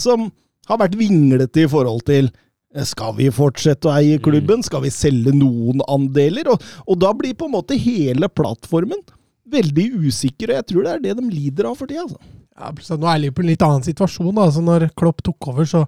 som 0.00 0.30
har 0.70 0.78
vært 0.80 0.96
vinglete 0.96 1.66
i 1.66 1.68
forhold 1.68 2.00
til 2.08 2.30
eh, 2.30 2.86
skal 2.88 3.12
vi 3.18 3.26
fortsette 3.28 3.90
å 3.90 3.92
eie 3.98 4.16
klubben? 4.24 4.64
Skal 4.64 4.86
vi 4.86 4.92
selge 4.94 5.34
noen 5.36 5.84
andeler? 5.84 6.48
Og, 6.54 6.64
og 6.88 6.96
da 7.04 7.12
blir 7.12 7.36
på 7.36 7.50
en 7.50 7.52
måte 7.58 7.76
hele 7.76 8.30
plattformen 8.32 9.04
veldig 9.52 9.84
usikker, 10.08 10.48
og 10.54 10.56
jeg 10.62 10.66
tror 10.70 10.86
det 10.88 10.94
er 10.94 11.04
det 11.04 11.18
de 11.20 11.28
lider 11.28 11.68
av 11.68 11.76
for 11.76 11.90
tida. 11.90 12.06
Altså. 12.06 12.16
Ja, 12.56 12.70
plutselig, 12.72 13.02
nå 13.02 13.10
er 13.12 13.20
Liverpool 13.20 13.44
i 13.44 13.48
en 13.50 13.52
litt 13.52 13.66
annen 13.68 13.84
situasjon. 13.84 14.32
Da. 14.32 14.48
Altså, 14.48 14.64
når 14.64 14.88
Klopp 14.96 15.20
tok 15.26 15.50
over, 15.52 15.68
så, 15.68 15.84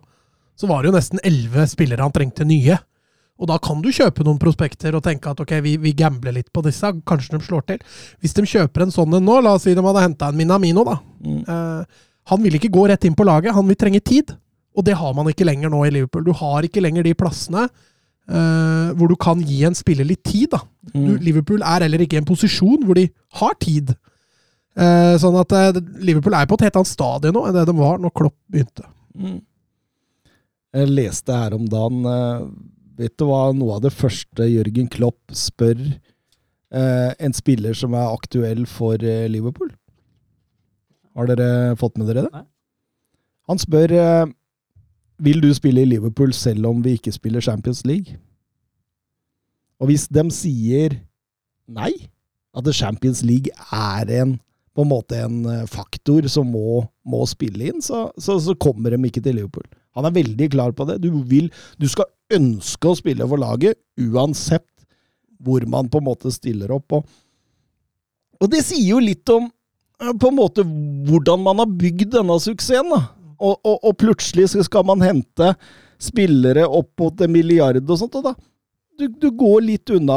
så 0.56 0.68
var 0.70 0.82
det 0.82 0.90
jo 0.90 0.96
nesten 0.96 1.22
elleve 1.26 1.66
spillere 1.70 2.04
han 2.04 2.14
trengte 2.14 2.46
nye. 2.48 2.78
Og 3.36 3.50
da 3.50 3.58
kan 3.60 3.82
du 3.84 3.90
kjøpe 3.92 4.24
noen 4.24 4.40
prospekter 4.40 4.96
og 4.96 5.04
tenke 5.04 5.28
at 5.28 5.40
ok, 5.42 5.58
vi, 5.64 5.74
vi 5.80 5.92
gambler 5.96 6.38
litt 6.38 6.48
på 6.54 6.62
disse, 6.64 6.88
kanskje 7.08 7.36
de 7.36 7.44
slår 7.44 7.66
til. 7.68 7.82
Hvis 8.24 8.36
de 8.36 8.46
kjøper 8.48 8.86
en 8.86 8.94
sånn 8.94 9.18
en 9.18 9.26
nå, 9.28 9.36
la 9.44 9.56
oss 9.58 9.66
si 9.68 9.74
de 9.76 9.84
hadde 9.84 10.04
henta 10.06 10.30
en 10.32 10.38
Minamino, 10.38 10.86
da. 10.88 10.96
Mm. 11.20 11.42
Eh, 11.44 12.06
han 12.32 12.42
vil 12.42 12.56
ikke 12.58 12.72
gå 12.72 12.86
rett 12.88 13.04
inn 13.06 13.18
på 13.18 13.26
laget, 13.28 13.54
han 13.54 13.68
vil 13.68 13.78
trenge 13.78 14.00
tid. 14.00 14.32
Og 14.76 14.84
det 14.84 14.96
har 14.96 15.12
man 15.16 15.28
ikke 15.30 15.46
lenger 15.48 15.72
nå 15.72 15.82
i 15.86 15.92
Liverpool. 15.92 16.24
Du 16.26 16.34
har 16.36 16.64
ikke 16.66 16.82
lenger 16.84 17.04
de 17.06 17.14
plassene 17.16 17.66
eh, 17.66 18.88
hvor 18.96 19.12
du 19.12 19.16
kan 19.20 19.40
gi 19.44 19.62
en 19.68 19.76
spiller 19.76 20.08
litt 20.08 20.24
tid. 20.26 20.50
da. 20.52 20.62
Du, 20.92 21.16
Liverpool 21.22 21.64
er 21.64 21.86
heller 21.86 22.04
ikke 22.04 22.18
i 22.18 22.22
en 22.22 22.28
posisjon 22.28 22.84
hvor 22.84 22.98
de 22.98 23.06
har 23.40 23.56
tid. 23.62 23.94
Eh, 24.76 25.14
sånn 25.20 25.38
at 25.40 25.54
eh, 25.56 25.80
Liverpool 26.04 26.36
er 26.36 26.48
på 26.48 26.58
et 26.58 26.66
helt 26.66 26.80
annet 26.80 26.92
stadie 26.92 27.32
nå 27.32 27.46
enn 27.48 27.56
det 27.56 27.64
de 27.68 27.76
var 27.78 28.00
når 28.02 28.12
Klopp 28.16 28.36
begynte. 28.52 28.84
Mm. 29.16 29.38
Jeg 30.76 30.92
leste 30.92 31.32
her 31.32 31.54
om 31.56 31.64
dagen 31.72 32.04
eh, 32.10 32.48
Vet 33.00 33.16
du 33.20 33.26
hva 33.28 33.50
noe 33.56 33.76
av 33.76 33.84
det 33.84 33.92
første 33.92 34.46
Jørgen 34.48 34.88
Klopp 34.92 35.32
spør 35.36 35.80
eh, 35.84 37.12
en 37.12 37.36
spiller 37.36 37.76
som 37.76 37.92
er 37.96 38.08
aktuell 38.08 38.64
for 38.68 39.00
eh, 39.04 39.26
Liverpool? 39.28 39.68
Har 41.16 41.28
dere 41.28 41.76
fått 41.80 42.00
med 42.00 42.08
dere 42.08 42.24
det? 42.26 42.32
Nei. 42.32 42.46
Han 43.52 43.60
spør 43.60 43.92
vil 45.22 45.38
du 45.44 45.48
spille 45.54 45.84
i 45.84 45.88
Liverpool 45.88 46.32
selv 46.34 46.66
om 46.72 46.80
vi 46.84 46.96
ikke 46.96 47.12
spiller 47.14 47.44
Champions 47.44 47.84
League. 47.86 48.16
Og 49.80 49.92
hvis 49.92 50.08
de 50.12 50.24
sier 50.34 50.96
nei, 51.68 51.92
at 52.56 52.68
Champions 52.74 53.22
League 53.24 53.52
er 53.70 54.12
en 54.22 54.34
på 54.76 54.84
en 54.84 54.90
måte 54.90 55.20
en 55.20 55.68
faktor 55.70 56.26
som 56.32 56.48
må, 56.52 56.82
må 57.04 57.22
spille 57.28 57.70
inn, 57.70 57.84
så, 57.84 58.08
så, 58.20 58.40
så 58.40 58.56
kommer 58.60 58.92
de 58.92 59.00
ikke 59.08 59.22
til 59.24 59.38
Liverpool. 59.38 59.68
Han 59.96 60.08
er 60.08 60.16
veldig 60.16 60.48
klar 60.52 60.74
på 60.76 60.86
det. 60.88 60.98
Du, 61.04 61.10
vil, 61.28 61.50
du 61.80 61.86
skal 61.90 62.08
ønske 62.36 62.90
å 62.90 62.98
spille 62.98 63.26
for 63.28 63.40
laget, 63.40 63.78
uansett 64.00 64.68
hvor 65.42 65.64
man 65.68 65.90
på 65.92 66.00
en 66.00 66.08
måte 66.08 66.32
stiller 66.32 66.72
opp. 66.74 66.98
Og, 66.98 67.06
og 68.40 68.50
det 68.52 68.62
sier 68.66 68.94
jo 68.94 69.02
litt 69.02 69.28
om 69.32 69.48
eh, 69.48 70.12
på 70.12 70.30
en 70.30 70.38
måte 70.38 70.64
hvordan 70.66 71.44
man 71.44 71.62
har 71.62 71.78
bygd 71.80 72.14
denne 72.16 72.38
suksessen. 72.42 72.92
da. 72.92 73.02
Og, 73.36 73.58
og, 73.60 73.80
og 73.84 73.96
plutselig 74.00 74.48
skal 74.54 74.86
man 74.88 75.04
hente 75.04 75.52
spillere 76.00 76.64
opp 76.64 76.92
mot 77.00 77.24
en 77.24 77.32
milliard 77.32 77.80
og 77.84 77.98
sånt. 78.00 78.16
og 78.16 78.30
da 78.30 78.36
du, 78.96 79.08
du 79.08 79.28
går 79.30 79.60
litt 79.60 79.90
unna 79.92 80.16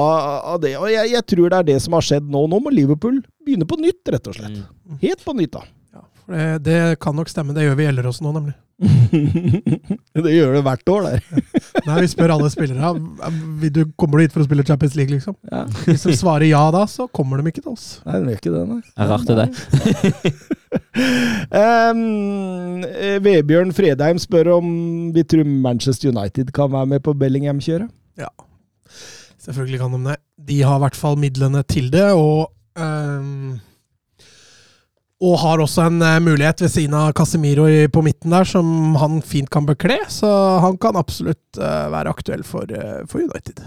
av 0.54 0.62
det. 0.64 0.76
Og 0.80 0.88
jeg, 0.92 1.12
jeg 1.14 1.26
tror 1.28 1.52
det 1.52 1.58
er 1.58 1.68
det 1.74 1.78
som 1.84 1.98
har 1.98 2.06
skjedd 2.06 2.30
nå. 2.32 2.46
Nå 2.48 2.62
må 2.64 2.72
Liverpool 2.74 3.20
begynne 3.46 3.68
på 3.68 3.80
nytt, 3.80 4.02
rett 4.14 4.30
og 4.32 4.38
slett. 4.38 4.62
Helt 5.04 5.26
på 5.26 5.36
nytt, 5.36 5.52
da. 5.58 5.66
For 6.30 6.38
det, 6.38 6.64
det 6.68 7.00
kan 7.02 7.16
nok 7.18 7.30
stemme. 7.32 7.56
Det 7.58 7.64
gjør 7.66 7.78
vi 7.80 7.82
i 7.82 7.88
Gjelleråsen 7.88 8.28
nå, 8.28 8.34
nemlig. 8.36 8.54
det 10.24 10.32
gjør 10.32 10.54
det 10.56 10.62
hvert 10.64 10.92
år, 10.94 11.08
der. 11.08 11.24
Nei, 11.88 11.96
Vi 12.04 12.10
spør 12.12 12.32
alle 12.36 12.52
spillere 12.54 12.92
vil 13.60 13.72
du, 13.76 13.80
kommer 14.00 14.20
du 14.20 14.24
hit 14.24 14.36
for 14.36 14.44
å 14.44 14.48
spille 14.48 14.64
Champions 14.68 14.94
League. 14.96 15.12
liksom. 15.16 15.36
Ja. 15.50 15.64
Hvis 15.88 16.06
de 16.06 16.14
svarer 16.20 16.46
ja 16.52 16.62
da, 16.76 16.86
så 16.88 17.08
kommer 17.12 17.42
de 17.42 17.50
ikke 17.50 17.64
til 17.66 17.74
oss. 17.74 17.88
Nei, 18.06 18.20
de 18.22 18.36
gjør 18.36 18.44
ikke 18.44 18.54
det, 18.54 18.62
nei. 18.70 18.80
Det 18.86 19.06
er 19.06 19.10
rart, 19.10 19.26
det 19.28 19.40
der. 19.42 19.50
Eh, 21.50 23.18
Vebjørn 23.26 23.72
Fredheim 23.74 24.20
spør 24.22 24.52
om 24.60 24.68
vi 25.16 25.24
tror 25.26 25.48
Manchester 25.50 26.12
United 26.12 26.52
kan 26.54 26.70
være 26.70 26.92
med 26.92 27.02
på 27.02 27.16
Bellingham-kjøret. 27.18 27.90
Ja, 28.22 28.30
selvfølgelig 29.42 29.80
kan 29.82 29.96
de 29.96 30.12
det. 30.12 30.18
De 30.52 30.60
har 30.62 30.78
i 30.78 30.84
hvert 30.84 31.00
fall 31.00 31.18
midlene 31.18 31.64
til 31.66 31.90
det, 31.94 32.06
og 32.14 32.52
ehm, 32.78 33.58
og 35.20 35.36
har 35.42 35.60
også 35.60 35.84
en 35.90 36.02
eh, 36.06 36.20
mulighet 36.24 36.62
ved 36.64 36.72
siden 36.72 36.94
av 36.96 37.12
Casemiro 37.18 37.66
i, 37.68 37.88
på 37.92 38.04
midten 38.06 38.32
der, 38.32 38.48
som 38.48 38.96
han 39.02 39.20
fint 39.26 39.50
kan 39.52 39.66
bekle. 39.68 39.98
Så 40.08 40.30
han 40.64 40.78
kan 40.80 40.96
absolutt 41.00 41.60
eh, 41.60 41.88
være 41.92 42.14
aktuell 42.16 42.46
for, 42.48 42.70
eh, 42.72 43.02
for 43.10 43.26
United. 43.26 43.60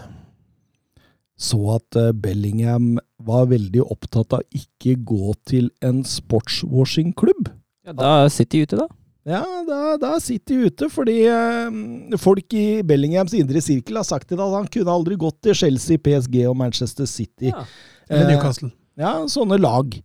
Så 1.43 1.59
at 1.75 1.99
eh, 1.99 2.13
Bellingham 2.17 2.95
var 3.27 3.51
veldig 3.51 3.83
opptatt 3.85 4.39
av 4.39 4.47
ikke 4.57 4.97
gå 5.05 5.35
til 5.49 5.69
en 5.85 6.03
sportswashing-klubb. 6.09 7.51
Ja, 7.87 7.93
da 7.99 8.11
sitter 8.31 8.59
de 8.59 8.67
ute, 8.69 8.81
da. 8.85 8.89
Ja, 9.29 9.43
da, 9.69 9.81
da 10.03 10.17
sitter 10.23 10.57
de 10.57 10.71
ute, 10.71 10.89
fordi 10.91 11.19
eh, 11.31 12.17
folk 12.19 12.55
i 12.59 12.65
Bellinghams 12.87 13.35
indre 13.39 13.61
sirkel 13.63 14.01
har 14.01 14.07
sagt 14.09 14.31
til 14.31 14.39
deg 14.41 14.47
at 14.49 14.57
han 14.63 14.71
kunne 14.73 14.97
aldri 14.97 15.19
gått 15.21 15.39
til 15.47 15.55
Chelsea, 15.61 16.01
PSG 16.03 16.41
og 16.51 16.57
Manchester 16.59 17.07
City. 17.11 17.53
Ja. 17.53 17.67
Eller 18.09 18.27
Eh, 18.27 18.33
Newcastle. 18.35 18.73
Ja, 18.99 19.13
sånne 19.31 19.57
lag 19.63 19.95
eh, 19.95 20.03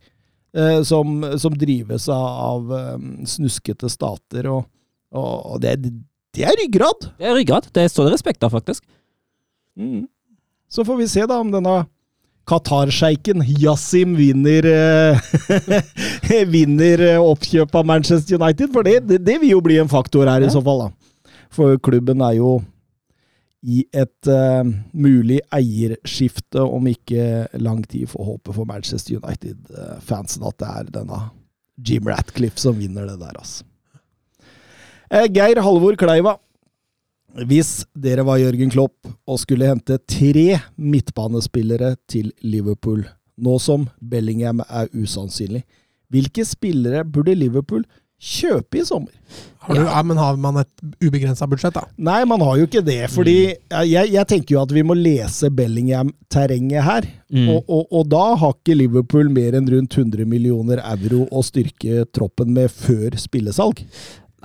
som, 0.84 1.22
som 1.38 1.54
drives 1.58 2.08
av, 2.08 2.72
eh, 2.72 3.24
snuskete 3.28 3.90
stater, 3.92 4.48
og, 4.50 4.64
og 5.12 5.60
det, 5.60 5.76
det 6.36 6.46
er 6.48 6.56
ryggrad. 6.60 7.10
Det 7.18 7.28
er 7.28 7.36
ryggrad. 7.36 7.68
Det 7.74 7.84
står 7.92 8.08
det 8.08 8.16
respekt 8.16 8.44
av, 8.46 8.54
faktisk. 8.56 8.84
Mm. 9.78 10.06
Så 10.68 10.84
får 10.84 10.96
vi 10.96 11.08
se 11.08 11.26
da 11.28 11.38
om 11.40 11.52
denne 11.52 11.86
Qatar-sjeiken 12.48 13.42
Yasim 13.60 14.14
vinner 14.16 14.64
eh, 14.72 16.42
vinner 16.54 17.02
eh, 17.10 17.20
oppkjøp 17.20 17.74
av 17.76 17.86
Manchester 17.88 18.40
United, 18.40 18.72
for 18.72 18.86
det, 18.86 19.02
det, 19.08 19.20
det 19.24 19.36
vil 19.42 19.56
jo 19.56 19.62
bli 19.64 19.76
en 19.82 19.90
faktor 19.90 20.28
her 20.30 20.44
i 20.44 20.50
så 20.52 20.62
fall, 20.64 20.86
da. 20.86 21.34
For 21.52 21.76
klubben 21.84 22.22
er 22.24 22.38
jo 22.38 22.58
i 23.66 23.82
et 23.90 24.30
uh, 24.30 24.62
mulig 24.94 25.40
eierskifte 25.54 26.62
om 26.62 26.86
ikke 26.86 27.48
lang 27.58 27.82
tid, 27.90 28.06
får 28.10 28.28
håpe 28.32 28.54
for 28.54 28.68
Manchester 28.68 29.18
United-fansen 29.18 30.46
at 30.46 30.58
det 30.62 30.68
er 30.68 30.92
denne 31.00 31.22
Jim 31.78 32.06
Ratcliffe 32.10 32.60
som 32.62 32.78
vinner 32.78 33.06
det 33.08 33.18
der, 33.20 33.34
altså. 33.38 33.64
Eh, 35.08 35.26
Geir 35.32 35.62
Halvor 35.64 35.96
Kleiva. 35.98 36.36
Hvis 37.48 37.84
dere 37.94 38.24
var 38.26 38.40
Jørgen 38.40 38.70
Klopp 38.72 39.06
og 39.28 39.38
skulle 39.40 39.68
hente 39.68 39.98
tre 40.10 40.58
midtbanespillere 40.76 41.94
til 42.10 42.32
Liverpool, 42.42 43.04
nå 43.38 43.58
som 43.62 43.86
Bellingham 44.00 44.62
er 44.66 44.90
usannsynlig, 44.96 45.62
hvilke 46.10 46.44
spillere 46.48 47.04
burde 47.04 47.36
Liverpool 47.36 47.84
kjøpe 48.18 48.80
i 48.80 48.84
sommer? 48.86 49.14
Har 49.68 49.76
du, 49.76 49.82
ja. 49.84 50.02
men 50.06 50.16
har 50.16 50.36
man 50.40 50.60
et 50.62 50.70
ubegrensa 51.04 51.46
budsjett, 51.50 51.76
da? 51.76 51.84
Nei, 52.00 52.22
man 52.28 52.40
har 52.40 52.56
jo 52.56 52.68
ikke 52.68 52.80
det, 52.84 53.02
fordi 53.12 53.36
jeg, 53.52 54.06
jeg 54.14 54.28
tenker 54.30 54.54
jo 54.54 54.62
at 54.62 54.72
vi 54.72 54.84
må 54.86 54.96
lese 54.96 55.50
Bellingham-terrenget 55.52 56.86
her. 56.86 57.08
Mm. 57.28 57.50
Og, 57.52 57.66
og, 57.66 57.84
og 57.92 58.08
da 58.08 58.22
har 58.40 58.54
ikke 58.56 58.78
Liverpool 58.78 59.28
mer 59.34 59.58
enn 59.58 59.68
rundt 59.68 59.98
100 59.98 60.24
millioner 60.30 60.80
euro 60.80 61.26
å 61.28 61.44
styrke 61.44 62.06
troppen 62.16 62.54
med 62.56 62.72
før 62.72 63.18
spillesalg. 63.20 63.84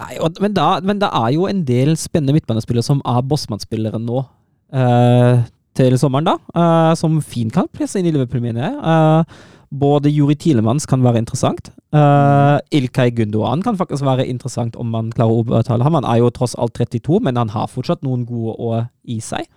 Nei, 0.01 0.17
og, 0.19 0.41
men, 0.43 0.57
da, 0.57 0.67
men 0.83 0.99
det 0.99 1.09
er 1.13 1.31
jo 1.37 1.47
en 1.47 1.63
del 1.67 1.95
spennende 2.01 2.35
midtbanespillere 2.35 2.85
som 2.85 3.01
er 3.07 3.23
bossmannsspillere 3.29 4.01
nå. 4.01 4.25
Uh, 4.73 5.45
til 5.77 5.95
sommeren, 6.01 6.27
da. 6.27 6.37
Uh, 6.51 6.93
som 6.97 7.19
fint 7.25 7.53
kan 7.53 7.69
presse 7.71 8.01
inn 8.01 8.09
i 8.09 8.13
Liverpool, 8.13 8.41
mener 8.43 8.67
jeg. 8.67 8.75
Eh, 8.77 9.41
både 9.73 10.11
Juri 10.13 10.35
Tilemanns 10.37 10.85
kan 10.89 11.03
være 11.03 11.23
interessant. 11.23 11.71
Uh, 11.93 12.59
Ilkay 12.73 13.11
Gundogan 13.17 13.63
kan 13.65 13.77
faktisk 13.77 14.05
være 14.05 14.27
interessant 14.29 14.77
om 14.79 14.91
man 14.93 15.11
klarer 15.13 15.33
å 15.33 15.41
overtale 15.43 15.85
ham. 15.85 15.97
Han 15.97 16.07
er 16.07 16.21
jo 16.21 16.31
tross 16.33 16.55
alt 16.55 16.77
32, 16.77 17.19
men 17.25 17.39
han 17.39 17.53
har 17.53 17.69
fortsatt 17.71 18.05
noen 18.05 18.25
gode 18.29 18.55
år 18.61 18.87
i 19.09 19.19
seg. 19.23 19.49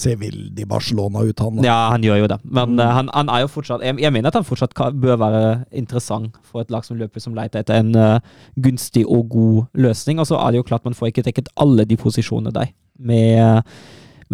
Ser 0.00 0.20
veldig 0.20 0.64
Barcelona 0.70 1.24
ut, 1.26 1.40
han. 1.42 1.58
da. 1.58 1.66
Ja, 1.66 1.78
han 1.90 2.04
gjør 2.06 2.22
jo 2.22 2.28
det. 2.30 2.38
Men 2.46 2.78
uh, 2.78 2.86
han, 2.94 3.10
han 3.14 3.32
er 3.32 3.42
jo 3.42 3.50
fortsatt 3.50 3.82
Jeg, 3.84 3.98
jeg 4.00 4.14
mener 4.14 4.30
at 4.30 4.38
han 4.38 4.46
fortsatt 4.46 4.74
kan, 4.78 4.94
bør 5.02 5.18
være 5.20 5.42
interessant 5.76 6.38
for 6.46 6.62
et 6.62 6.70
lag 6.70 6.86
som 6.86 6.98
løper 7.00 7.22
som 7.22 7.34
leter 7.36 7.64
etter 7.64 7.82
en 7.82 7.90
uh, 7.98 8.44
gunstig 8.62 9.02
og 9.06 9.28
god 9.34 9.82
løsning. 9.86 10.22
Og 10.22 10.30
så 10.30 10.38
er 10.38 10.52
det 10.52 10.62
jo 10.62 10.68
klart 10.70 10.86
man 10.86 10.96
får 10.96 11.10
ikke 11.10 11.26
dekket 11.26 11.50
alle 11.58 11.88
de 11.90 11.98
posisjonene 11.98 12.54
der 12.54 12.70
med, 13.00 13.34
med 13.34 13.62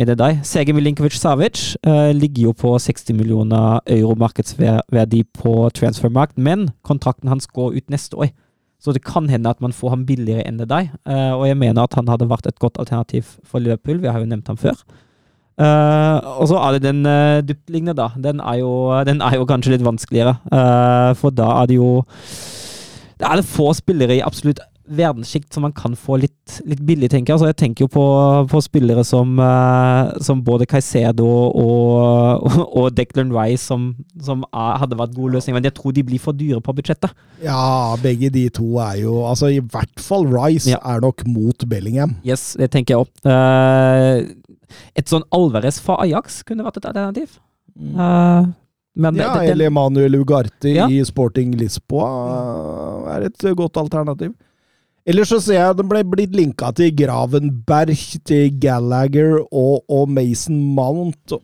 det 0.05 0.19
deg. 0.21 0.43
Sege 0.45 0.75
Milinkovic 0.77 1.17
Savic 1.17 1.77
eh, 1.81 2.13
ligger 2.13 2.51
jo 2.51 2.53
på 2.53 2.75
60 2.77 3.17
millioner 3.17 3.81
euro 3.87 4.13
markedsverdi 4.21 5.23
på 5.33 5.71
transfermarkt, 5.73 6.37
men 6.37 6.69
kontrakten 6.85 7.33
hans 7.33 7.49
går 7.49 7.79
ut 7.79 7.89
neste 7.89 8.19
år. 8.21 8.35
Så 8.77 8.93
det 8.93 9.07
kan 9.09 9.31
hende 9.33 9.49
at 9.49 9.63
man 9.65 9.73
får 9.73 9.95
ham 9.95 10.05
billigere 10.05 10.45
enn 10.45 10.61
der. 10.61 10.93
Eh, 11.09 11.33
og 11.33 11.47
jeg 11.49 11.57
mener 11.57 11.83
at 11.83 11.97
han 11.97 12.13
hadde 12.13 12.29
vært 12.29 12.47
et 12.47 12.59
godt 12.61 12.77
alternativ 12.77 13.39
for 13.43 13.59
Liverpool. 13.59 14.03
Vi 14.05 14.13
har 14.13 14.21
jo 14.21 14.29
nevnt 14.29 14.53
ham 14.53 14.61
før. 14.61 14.77
Uh, 15.57 16.21
og 16.37 16.51
så 16.51 16.59
er 16.61 16.75
det 16.77 16.83
den 16.85 16.99
uh, 17.09 17.41
dyptliggende, 17.41 17.95
da. 17.97 18.11
Den 18.21 18.43
er, 18.45 18.59
jo, 18.61 18.93
den 19.09 19.23
er 19.25 19.39
jo 19.39 19.47
kanskje 19.49 19.73
litt 19.73 19.87
vanskeligere. 19.87 20.37
Uh, 20.53 21.17
for 21.17 21.33
da 21.33 21.49
er 21.63 21.71
det 21.71 21.79
jo 21.79 22.03
Da 23.17 23.31
er 23.33 23.41
det 23.41 23.49
få 23.49 23.71
spillere 23.73 24.19
i 24.19 24.25
absolutt 24.25 24.61
verdenssjikt 24.89 25.55
som 25.55 25.65
man 25.67 25.73
kan 25.77 25.95
få 25.99 26.17
litt, 26.23 26.59
litt 26.69 26.81
billig, 26.87 27.09
tenker 27.11 27.33
jeg. 27.33 27.37
Altså, 27.39 27.49
jeg 27.51 27.59
tenker 27.59 27.85
jo 27.87 27.89
på, 27.93 28.05
på 28.51 28.61
spillere 28.65 29.03
som, 29.07 29.33
eh, 29.43 30.13
som 30.23 30.43
både 30.47 30.67
Caicedo 30.71 31.27
og, 31.27 31.57
og, 31.59 32.59
og 32.83 32.91
Declan 32.97 33.33
Rice, 33.35 33.65
som, 33.67 33.89
som 34.23 34.45
er, 34.53 34.77
hadde 34.83 34.99
vært 35.01 35.15
gode 35.17 35.37
løsninger. 35.37 35.59
Men 35.59 35.69
jeg 35.71 35.77
tror 35.79 35.95
de 35.97 36.05
blir 36.07 36.23
for 36.23 36.37
dyre 36.39 36.61
på 36.63 36.75
budsjettet. 36.79 37.15
Ja, 37.43 37.97
begge 38.03 38.31
de 38.33 38.47
to 38.55 38.77
er 38.81 39.03
jo 39.03 39.17
Altså, 39.27 39.51
i 39.53 39.61
hvert 39.61 40.01
fall 40.01 40.25
Rice 40.33 40.71
Ja. 40.71 40.79
er 40.85 41.03
nok 41.05 41.27
mot 41.29 41.67
Bellingham. 41.69 42.17
Yes, 42.25 42.55
det 42.59 42.71
tenker 42.73 42.95
jeg 42.95 43.07
òg. 43.07 44.37
et 44.97 45.11
sånn 45.11 45.27
Alvarez 45.35 45.79
fra 45.83 45.99
Ajax 46.05 46.41
kunne 46.47 46.65
vært 46.67 46.81
et 46.81 46.89
alternativ. 46.91 47.37
Eh, 47.77 48.47
men 48.97 49.19
Ja, 49.21 49.35
eller 49.45 49.71
Manuel 49.71 50.17
Ugarte 50.23 50.73
Ja. 50.73 50.87
i 50.89 51.03
Sporting 51.05 51.53
Lisboa 51.59 53.17
er 53.17 53.27
et 53.29 53.39
godt 53.57 53.77
alternativ. 53.77 54.33
Ellers 55.07 55.31
så 55.31 55.39
ser 55.41 55.61
jeg 55.61 55.71
at 55.71 55.79
den 55.79 55.87
ble 55.91 56.01
blitt 56.11 56.33
linka 56.35 56.73
til 56.75 56.91
Gravenberg, 56.99 57.93
til 58.27 58.49
Gallagher 58.63 59.37
og, 59.53 59.85
og 59.89 60.09
Mason 60.11 60.57
Mount. 60.75 61.37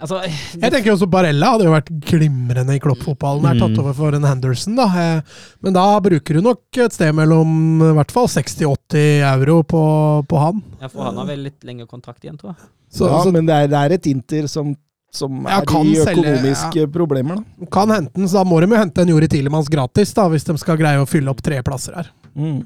altså, 0.00 0.18
Jeg 0.60 0.72
tenker 0.72 0.92
også 0.94 1.08
Barella 1.12 1.54
hadde 1.54 1.64
jo 1.68 1.72
vært 1.74 1.88
glimrende 2.08 2.76
i 2.76 2.80
kloppfotballen. 2.82 3.46
Er 3.50 3.58
tatt 3.60 3.72
Mm. 3.76 3.80
over 3.82 3.94
for 3.96 4.14
en 4.16 4.24
Henderson, 4.28 4.76
da. 4.76 4.84
Eh, 4.84 5.20
Men 5.62 5.72
da 5.76 5.86
bruker 6.00 6.34
du 6.34 6.40
nok 6.44 6.60
et 6.84 6.92
sted 6.92 7.14
mellom 7.16 7.80
i 7.88 7.94
hvert 7.96 8.12
fall 8.12 8.28
60-80 8.28 9.22
euro 9.32 9.62
på, 9.62 9.82
på 10.28 10.38
han. 10.44 10.62
Ja, 10.80 10.88
for 10.88 11.04
han 11.08 11.16
har 11.16 11.26
vel 11.26 11.44
litt 11.48 11.64
lengre 11.64 11.86
kontrakt 11.88 12.20
igjen, 12.24 12.36
tror 12.40 12.52
jeg. 12.54 12.68
Så, 12.92 13.08
ja, 13.08 13.22
så 13.24 13.32
men 13.32 13.44
det 13.48 13.54
er, 13.54 13.66
det 13.68 13.76
er 13.80 13.96
et 13.98 14.06
Inter 14.12 14.46
som, 14.48 14.74
som 15.12 15.44
er 15.46 15.58
ja, 15.58 15.60
i 15.82 15.94
selge, 15.96 16.20
økonomiske 16.20 16.86
problemer, 16.92 17.36
da. 17.40 17.66
kan 17.72 17.88
hente 17.92 18.12
den, 18.16 18.28
så 18.28 18.40
da 18.40 18.44
må 18.48 18.60
de 18.60 18.68
jo 18.72 18.76
hente 18.80 19.02
en 19.04 19.08
Jori 19.12 19.28
Tilemans 19.28 19.68
gratis, 19.72 20.12
da, 20.16 20.24
hvis 20.32 20.44
de 20.48 20.56
skal 20.60 20.76
greie 20.80 21.00
å 21.00 21.08
fylle 21.08 21.28
opp 21.32 21.40
tre 21.44 21.60
plasser 21.64 21.96
her. 22.00 22.08
Mm. 22.38 22.62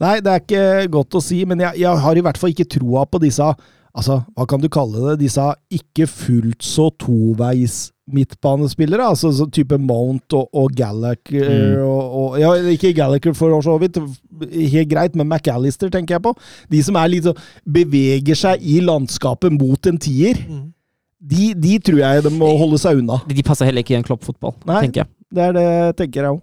Nei, 0.00 0.14
det 0.24 0.32
er 0.32 0.40
ikke 0.44 0.88
godt 0.94 1.18
å 1.18 1.24
si, 1.24 1.42
men 1.48 1.60
jeg, 1.60 1.82
jeg 1.82 2.00
har 2.04 2.16
i 2.16 2.24
hvert 2.24 2.38
fall 2.40 2.52
ikke 2.54 2.68
troa 2.78 3.06
på 3.10 3.20
disse 3.26 3.50
Altså, 3.90 4.20
hva 4.38 4.44
kan 4.46 4.60
du 4.62 4.68
kalle 4.70 5.00
det? 5.08 5.16
Disse 5.24 5.42
ikke 5.74 6.04
fullt 6.06 6.62
så 6.62 6.84
toveis 7.02 7.88
midtbanespillere, 8.14 9.02
altså 9.10 9.32
så 9.34 9.48
type 9.50 9.74
Mount 9.82 10.30
og, 10.38 10.46
og 10.54 10.70
Gallagher 10.78 11.48
Mm. 11.50 11.80
og, 11.82 12.14
og 12.20 12.36
Ja, 12.38 12.52
ikke 12.70 12.92
Gallagher 12.94 13.34
for 13.34 13.56
så 13.66 13.74
vidt, 13.82 13.98
helt 14.54 14.88
greit, 14.92 15.16
men 15.18 15.26
McAllister 15.26 15.90
tenker 15.90 16.14
jeg 16.20 16.22
på. 16.22 16.32
De 16.70 16.82
som 16.86 16.94
er 17.02 17.10
litt 17.10 17.26
så, 17.26 17.34
Beveger 17.66 18.38
seg 18.38 18.62
i 18.62 18.78
landskapet 18.86 19.58
mot 19.58 19.90
en 19.90 19.98
tier. 19.98 20.38
De, 21.20 21.50
de 21.58 21.74
tror 21.82 21.98
jeg 22.04 22.22
de 22.28 22.30
må 22.38 22.52
holde 22.62 22.78
seg 22.80 23.02
unna. 23.02 23.18
De 23.26 23.42
passer 23.42 23.66
heller 23.68 23.82
ikke 23.82 23.98
i 23.98 23.98
en 23.98 24.06
kloppfotball, 24.06 24.54
Nei. 24.70 24.84
tenker 24.86 25.02
jeg. 25.02 25.10
Det 25.34 25.48
er 25.50 25.58
det, 25.58 25.66
tenker 25.98 26.22
jeg 26.22 26.36
òg. 26.36 26.40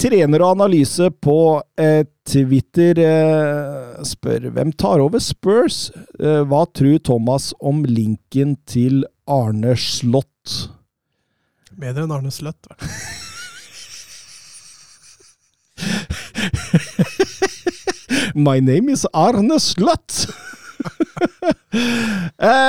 Trener 0.00 0.42
og 0.44 0.50
analyse 0.58 1.08
på 1.24 1.38
uh, 1.62 2.02
Twitter 2.28 2.98
uh, 3.00 4.02
spør 4.04 4.50
hvem 4.52 4.72
tar 4.76 5.00
over 5.00 5.18
Spurs. 5.22 5.90
Uh, 6.20 6.44
hva 6.48 6.64
tror 6.76 6.98
Thomas 7.04 7.52
om 7.60 7.84
linken 7.88 8.56
til 8.68 9.04
Arne 9.24 9.76
Slott? 9.80 10.70
Bedre 11.74 12.04
enn 12.04 12.12
Arne 12.14 12.30
Sløtt. 12.30 12.68
vel. 12.68 12.78
My 18.34 18.60
name 18.60 18.92
is 18.92 19.06
Arne 19.14 19.60
Slott! 19.62 20.26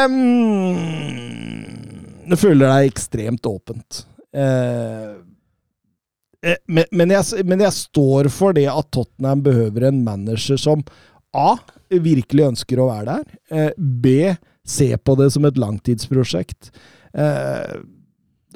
um, 0.06 0.14
føler 2.38 2.70
er 2.70 2.90
ekstremt 2.90 3.46
åpent. 3.50 4.06
Eh, 4.36 5.16
men, 6.68 6.86
men, 6.92 7.14
jeg, 7.16 7.46
men 7.50 7.64
jeg 7.66 7.74
står 7.74 8.30
for 8.34 8.56
det 8.58 8.68
at 8.70 8.92
Tottenham 8.94 9.42
behøver 9.46 9.88
en 9.90 10.04
manager 10.06 10.60
som 10.62 10.84
A. 11.36 11.56
virkelig 11.90 12.50
ønsker 12.52 12.80
å 12.80 12.90
være 12.92 13.16
der. 13.18 13.40
Eh, 13.52 13.72
B. 13.78 14.36
ser 14.66 14.98
på 14.98 15.18
det 15.20 15.32
som 15.34 15.46
et 15.46 15.58
langtidsprosjekt. 15.62 16.72
Eh, 17.14 17.76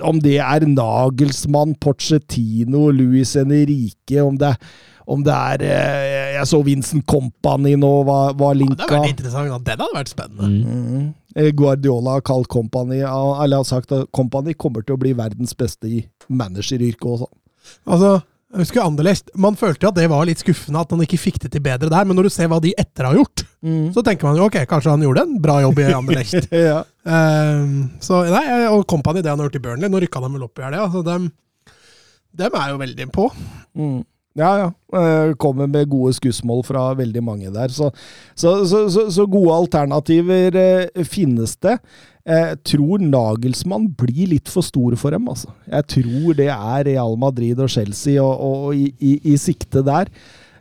om 0.05 0.21
det 0.23 0.37
er 0.39 0.65
Nagelsmann, 0.67 1.75
Porcetino, 1.81 2.87
Luis 2.95 3.35
Henrique, 3.35 4.21
om 4.23 4.37
det 4.39 4.55
om 5.09 5.23
det 5.25 5.33
er 5.33 5.63
eh, 5.65 6.35
Jeg 6.35 6.47
så 6.51 6.59
Vincent 6.61 7.05
Company 7.09 7.73
nå 7.79 7.89
var, 8.05 8.35
var 8.37 8.53
Ja, 8.53 8.67
det 8.69 8.85
hadde 8.85 8.99
vært 8.99 9.13
interessant. 9.15 9.65
Den 9.65 9.81
hadde 9.81 9.95
vært 9.95 10.11
spennende. 10.11 10.49
Mm. 10.49 11.07
Eh, 11.35 11.49
Guardiola 11.57 12.19
har 12.19 12.25
kalt 12.25 12.49
Company 12.51 12.99
Eller 13.01 13.57
har 13.57 13.65
sagt 13.65 13.93
at 13.95 14.09
Company 14.13 14.53
kommer 14.53 14.85
til 14.85 14.97
å 14.97 15.01
bli 15.01 15.15
verdens 15.17 15.55
beste 15.57 15.89
i 15.89 16.03
manageryrket 16.29 17.09
også. 17.09 17.29
Altså, 17.89 18.19
jeg 18.49 18.63
husker 18.63 18.81
Anderlecht. 18.81 19.29
Man 19.37 19.57
følte 19.59 19.91
at 19.91 19.97
det 19.97 20.07
var 20.09 20.25
litt 20.25 20.41
skuffende 20.41 20.81
at 20.81 20.93
han 20.93 21.03
ikke 21.05 21.19
fikk 21.21 21.41
det 21.43 21.51
til 21.53 21.61
bedre 21.65 21.91
der, 21.91 22.07
men 22.07 22.17
når 22.17 22.29
du 22.29 22.33
ser 22.33 22.49
hva 22.49 22.57
de 22.63 22.73
etter 22.81 23.05
har 23.05 23.17
gjort, 23.19 23.43
så 23.93 24.01
tenker 24.05 24.25
man 24.25 24.39
jo 24.39 24.47
ok, 24.47 24.61
kanskje 24.69 24.93
han 24.95 25.03
gjorde 25.05 25.25
en 25.27 25.35
bra 25.43 25.59
jobb 25.61 25.81
i 25.83 25.89
Anderlecht. 25.93 26.47
ja. 26.71 26.79
um, 27.03 27.89
så 28.01 28.23
nei, 28.31 28.45
Og 28.71 28.87
Company, 28.89 29.21
det 29.21 29.29
han 29.29 29.41
har 29.41 29.49
gjort 29.49 29.59
i 29.59 29.65
Burnley, 29.67 29.91
nå 29.91 30.01
rykka 30.01 30.23
de 30.23 30.31
vel 30.33 30.47
opp 30.47 30.61
i 30.61 30.65
helga. 30.65 30.87
Altså, 30.87 31.03
dem, 31.05 31.27
dem 32.41 32.57
er 32.61 32.71
jo 32.71 32.79
veldig 32.81 33.09
på. 33.13 33.27
Mm. 33.77 33.99
Ja, 34.39 34.51
ja. 34.59 34.67
Eh, 34.99 35.33
Kommer 35.41 35.67
med 35.67 35.89
gode 35.89 36.13
skussmål 36.17 36.63
fra 36.67 36.93
veldig 36.97 37.23
mange 37.25 37.51
der. 37.53 37.73
Så, 37.73 37.91
så, 38.35 38.65
så, 38.69 38.85
så, 38.89 39.09
så 39.11 39.25
gode 39.29 39.55
alternativer 39.55 40.55
eh, 40.55 41.03
finnes 41.05 41.57
det. 41.61 41.77
Eh, 42.29 42.51
tror 42.61 43.01
Nagelsmann 43.01 43.87
blir 43.97 44.35
litt 44.35 44.51
for 44.53 44.65
stor 44.65 44.93
for 45.01 45.15
dem, 45.15 45.25
altså. 45.31 45.49
Jeg 45.65 45.87
tror 45.95 46.37
det 46.37 46.51
er 46.53 46.85
Real 46.85 47.17
Madrid 47.17 47.57
og 47.57 47.71
Chelsea 47.73 48.21
og, 48.21 48.43
og 48.45 48.77
i, 48.77 48.91
i, 49.01 49.15
i 49.33 49.37
sikte 49.41 49.81
der. 49.85 50.11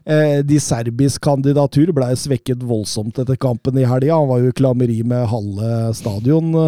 Eh, 0.09 0.39
de 0.49 0.57
Serbis 0.65 1.19
kandidatur 1.21 1.93
ble 1.93 2.09
svekket 2.17 2.65
voldsomt 2.65 3.21
etter 3.21 3.37
kampen 3.37 3.77
i 3.77 3.85
helga. 3.85 4.17
Han 4.17 4.31
var 4.31 4.41
jo 4.41 4.53
i 4.53 4.57
klammeri 4.57 5.03
med 5.05 5.29
halve 5.29 5.93
stadion 5.99 6.55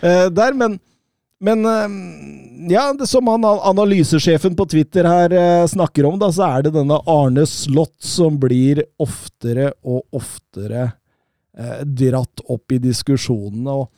eh, 0.00 0.28
der, 0.32 0.56
men 0.56 0.80
Men 1.38 1.64
eh, 1.70 2.72
ja, 2.72 2.88
som 3.06 3.28
han, 3.30 3.44
analysesjefen 3.44 4.56
på 4.58 4.64
Twitter 4.66 5.06
her 5.06 5.30
eh, 5.30 5.66
snakker 5.70 6.08
om, 6.08 6.16
da, 6.18 6.32
så 6.34 6.48
er 6.48 6.64
det 6.66 6.72
denne 6.74 6.98
Arne 7.06 7.44
Slott 7.46 7.94
som 8.02 8.40
blir 8.42 8.82
oftere 8.98 9.70
og 9.84 10.02
oftere 10.10 10.88
eh, 11.58 11.80
dratt 11.84 12.44
opp 12.48 12.72
i 12.72 12.80
diskusjonene. 12.82 13.74
og 13.74 13.90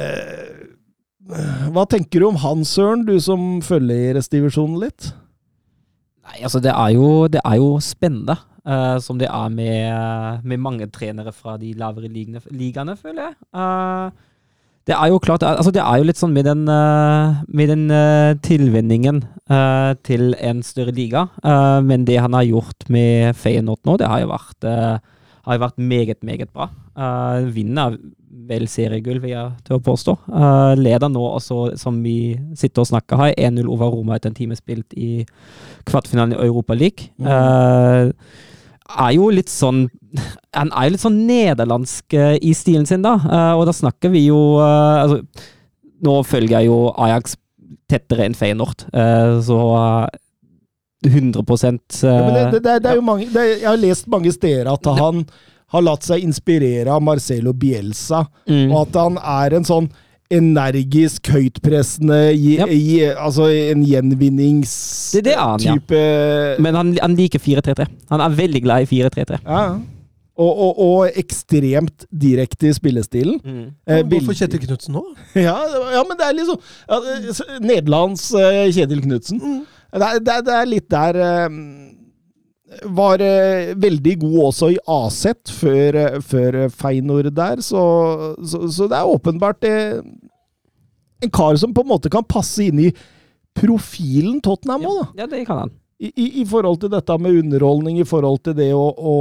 eh, 0.00 1.68
Hva 1.74 1.84
tenker 1.90 2.20
du 2.24 2.30
om 2.30 2.40
han, 2.42 2.64
Søren, 2.68 3.04
du 3.08 3.18
som 3.22 3.60
følger 3.64 4.14
IRS-divisjonen 4.14 4.80
litt? 4.82 5.12
Nei, 6.24 6.40
altså 6.42 6.60
det 6.64 6.72
er 6.72 6.92
jo, 6.96 7.08
det 7.28 7.40
er 7.44 7.58
jo 7.60 7.74
spennende, 7.84 8.38
eh, 8.64 8.96
som 9.04 9.18
det 9.20 9.28
er 9.28 9.50
med, 9.52 10.44
med 10.44 10.62
mange 10.62 10.88
trenere 10.92 11.34
fra 11.36 11.58
de 11.60 11.74
lavere 11.76 12.08
ligaene, 12.08 12.96
føler 12.96 13.28
jeg. 13.28 13.36
Eh, 13.52 14.30
det 14.88 14.92
er 14.92 15.08
jo 15.08 15.20
klart, 15.22 15.44
altså 15.48 15.72
det 15.72 15.80
er 15.80 16.00
jo 16.00 16.08
litt 16.08 16.20
sånn 16.20 16.34
med 16.36 16.44
den, 16.44 16.66
eh, 16.68 17.38
med 17.48 17.70
den 17.72 17.84
tilvenningen 18.44 19.22
til 20.04 20.34
en 20.40 20.60
større 20.64 20.92
liga. 20.96 21.26
Men 21.84 22.04
det 22.08 22.18
han 22.20 22.32
har 22.36 22.44
gjort 22.44 22.86
med 22.92 23.36
Feyenoord 23.36 23.80
nå, 23.84 23.96
det 24.00 24.08
har 24.08 24.22
jo 24.22 24.30
vært, 24.30 24.66
har 25.44 25.60
vært 25.60 25.80
meget, 25.80 26.22
meget 26.24 26.52
bra. 26.54 26.68
Uh, 26.96 27.44
vinner 27.54 27.98
vel 28.48 28.66
seriegull, 28.68 29.20
vil 29.22 29.34
jeg 29.34 29.74
å 29.74 29.80
påstå. 29.84 30.16
Uh, 30.28 30.72
leder 30.78 31.10
nå 31.12 31.22
også, 31.36 31.74
som 31.80 32.00
vi 32.04 32.34
sitter 32.58 32.84
og 32.84 32.90
snakker 32.90 33.20
her, 33.20 33.36
1-0 33.50 33.68
over 33.70 33.92
Roma 33.92 34.16
etter 34.16 34.32
en 34.32 34.38
time 34.38 34.58
spilt 34.58 34.96
i 34.96 35.24
kvartfinalen 35.88 36.36
i 36.36 36.42
Europa 36.46 36.76
League. 36.76 37.10
Uh, 37.20 38.10
er 38.94 39.14
jo 39.16 39.30
litt 39.32 39.48
sånn 39.48 39.86
Han 40.58 40.70
er 40.76 40.86
jo 40.86 40.94
litt 40.94 41.02
sånn 41.02 41.22
nederlandsk 41.26 42.14
i 42.14 42.52
stilen 42.54 42.84
sin, 42.86 43.02
da. 43.02 43.16
Og 43.56 43.64
da 43.66 43.72
snakker 43.74 44.12
vi 44.12 44.26
jo 44.28 44.38
altså, 44.60 45.16
Nå 46.04 46.18
følger 46.28 46.60
jeg 46.60 46.68
jo 46.68 46.76
Ajax 47.00 47.34
tettere 47.90 48.28
enn 48.28 48.36
Feyenoord, 48.38 48.84
så 49.42 49.58
100 51.08 51.42
ja, 52.02 52.48
det, 52.52 52.60
det, 52.60 52.78
det, 52.84 52.90
er 52.90 52.96
jo 52.98 53.04
mange, 53.04 53.26
Jeg 53.34 53.66
har 53.66 53.76
lest 53.80 54.08
mange 54.10 54.32
steder 54.32 54.70
at 54.72 54.88
han 54.98 55.24
har 55.74 55.84
latt 55.84 56.06
seg 56.06 56.22
inspirere 56.22 56.92
av 56.92 57.02
Marcelo 57.02 57.52
Bielsa, 57.52 58.24
mm. 58.48 58.68
og 58.70 58.80
at 58.84 58.98
han 59.00 59.18
er 59.18 59.56
en 59.58 59.66
sånn 59.66 59.88
energisk, 60.34 61.28
høytpressende 61.34 62.32
yep. 62.32 62.70
Altså 63.20 63.50
en 63.52 63.82
gjenvinningstype 63.86 65.34
ja. 65.34 66.54
Men 66.62 66.78
han, 66.78 66.94
han 66.96 67.16
liker 67.18 67.42
4-3-3. 67.42 67.86
Han 68.10 68.24
er 68.24 68.38
veldig 68.38 68.62
glad 68.64 68.86
i 68.86 68.88
4-3-3. 69.02 69.42
Ja. 69.44 69.66
Og, 70.34 70.50
og, 70.50 70.78
og, 70.82 71.10
ekstremt 71.14 72.08
direkte 72.10 72.66
i 72.66 72.74
spillestilen. 72.74 73.36
Mm. 73.44 73.66
Eh, 73.86 74.00
Hvorfor 74.10 74.34
Kjetil 74.34 74.64
Knutsen 74.64 74.96
nå? 74.96 75.04
Ja, 75.46 75.54
ja, 75.94 76.02
men 76.02 76.18
det 76.18 76.26
er 76.26 76.34
liksom 76.34 76.58
ja, 76.88 76.98
Nederlands 77.62 78.32
uh, 78.34 78.64
Kjetil 78.74 79.04
Knutsen. 79.04 79.38
Mm. 79.38 79.60
Det, 79.94 80.10
det, 80.26 80.38
det, 80.48 80.54
er 80.58 80.66
litt 80.66 80.86
der 80.90 81.18
uh, 81.22 81.58
var 82.96 83.22
uh, 83.22 83.74
veldig 83.78 84.14
god 84.24 84.38
også 84.48 84.72
i 84.74 84.78
Aset 84.90 85.52
før, 85.54 85.98
uh, 86.00 86.20
før 86.24 86.64
Feinor 86.74 87.28
der, 87.30 87.62
så, 87.62 87.84
så, 88.42 88.64
så, 88.66 88.88
det 88.90 88.98
er 88.98 89.12
åpenbart 89.14 89.68
uh, 89.70 90.00
en 91.22 91.32
kar 91.32 91.56
som 91.60 91.74
på 91.74 91.84
en 91.84 91.92
måte 91.92 92.10
kan 92.12 92.26
passe 92.26 92.66
inn 92.66 92.82
i 92.88 92.90
profilen 93.54 94.40
Tottenham 94.42 94.86
òg, 94.90 95.00
ja, 95.14 95.24
ja, 95.24 95.30
det 95.30 95.44
kan 95.46 95.64
han. 95.64 95.74
I, 96.02 96.10
i, 96.10 96.26
I, 96.42 96.44
forhold 96.50 96.80
til 96.82 96.90
dette 96.90 97.14
med 97.22 97.38
underholdning, 97.38 98.00
i 98.02 98.08
forhold 98.08 98.40
til 98.44 98.56
det 98.58 98.72
å, 98.74 98.88
å 98.90 99.14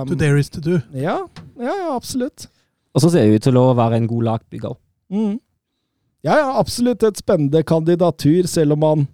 um, 0.00 0.08
To 0.08 0.16
dare 0.18 0.40
is 0.40 0.48
to 0.50 0.62
do. 0.64 0.78
Ja, 0.96 1.18
ja, 1.60 1.74
ja 1.84 1.90
absolutt. 1.92 2.48
Og 2.96 3.04
så 3.04 3.10
ser 3.12 3.28
det 3.28 3.36
ut 3.36 3.44
til 3.44 3.58
å 3.60 3.66
være 3.76 4.00
en 4.00 4.08
god 4.08 4.24
lagbygger. 4.30 4.78
Mm. 5.12 5.36
Ja, 6.24 6.38
ja, 6.40 6.48
absolutt 6.56 7.04
et 7.04 7.20
spennende 7.20 7.60
kandidatur, 7.66 8.48
selv 8.48 8.78
om 8.78 8.86
han 8.88 9.04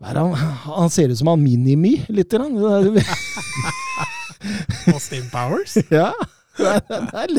han, 0.00 0.34
han, 0.34 0.90
ser 0.90 1.12
ut 1.12 1.18
som 1.18 1.28
han 1.28 1.42
Minimy, 1.42 2.04
litt. 2.08 2.32
Austin 4.92 5.26
Powers? 5.32 5.76
Ja. 5.90 6.12
Det 6.60 6.66
er, 6.66 6.80
det, 6.88 6.96
er, 7.16 7.30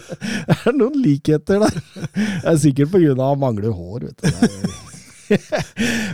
det 0.47 0.56
er, 0.56 0.71
noen 0.74 0.95
likheter 0.97 1.60
der. 1.62 1.76
Det 2.15 2.47
er 2.47 2.56
sikkert 2.58 2.89
pga. 2.93 3.12
at 3.12 3.19
han 3.21 3.41
mangler 3.41 3.74
hår. 3.76 4.08
vet 4.08 4.24
du. 4.24 4.30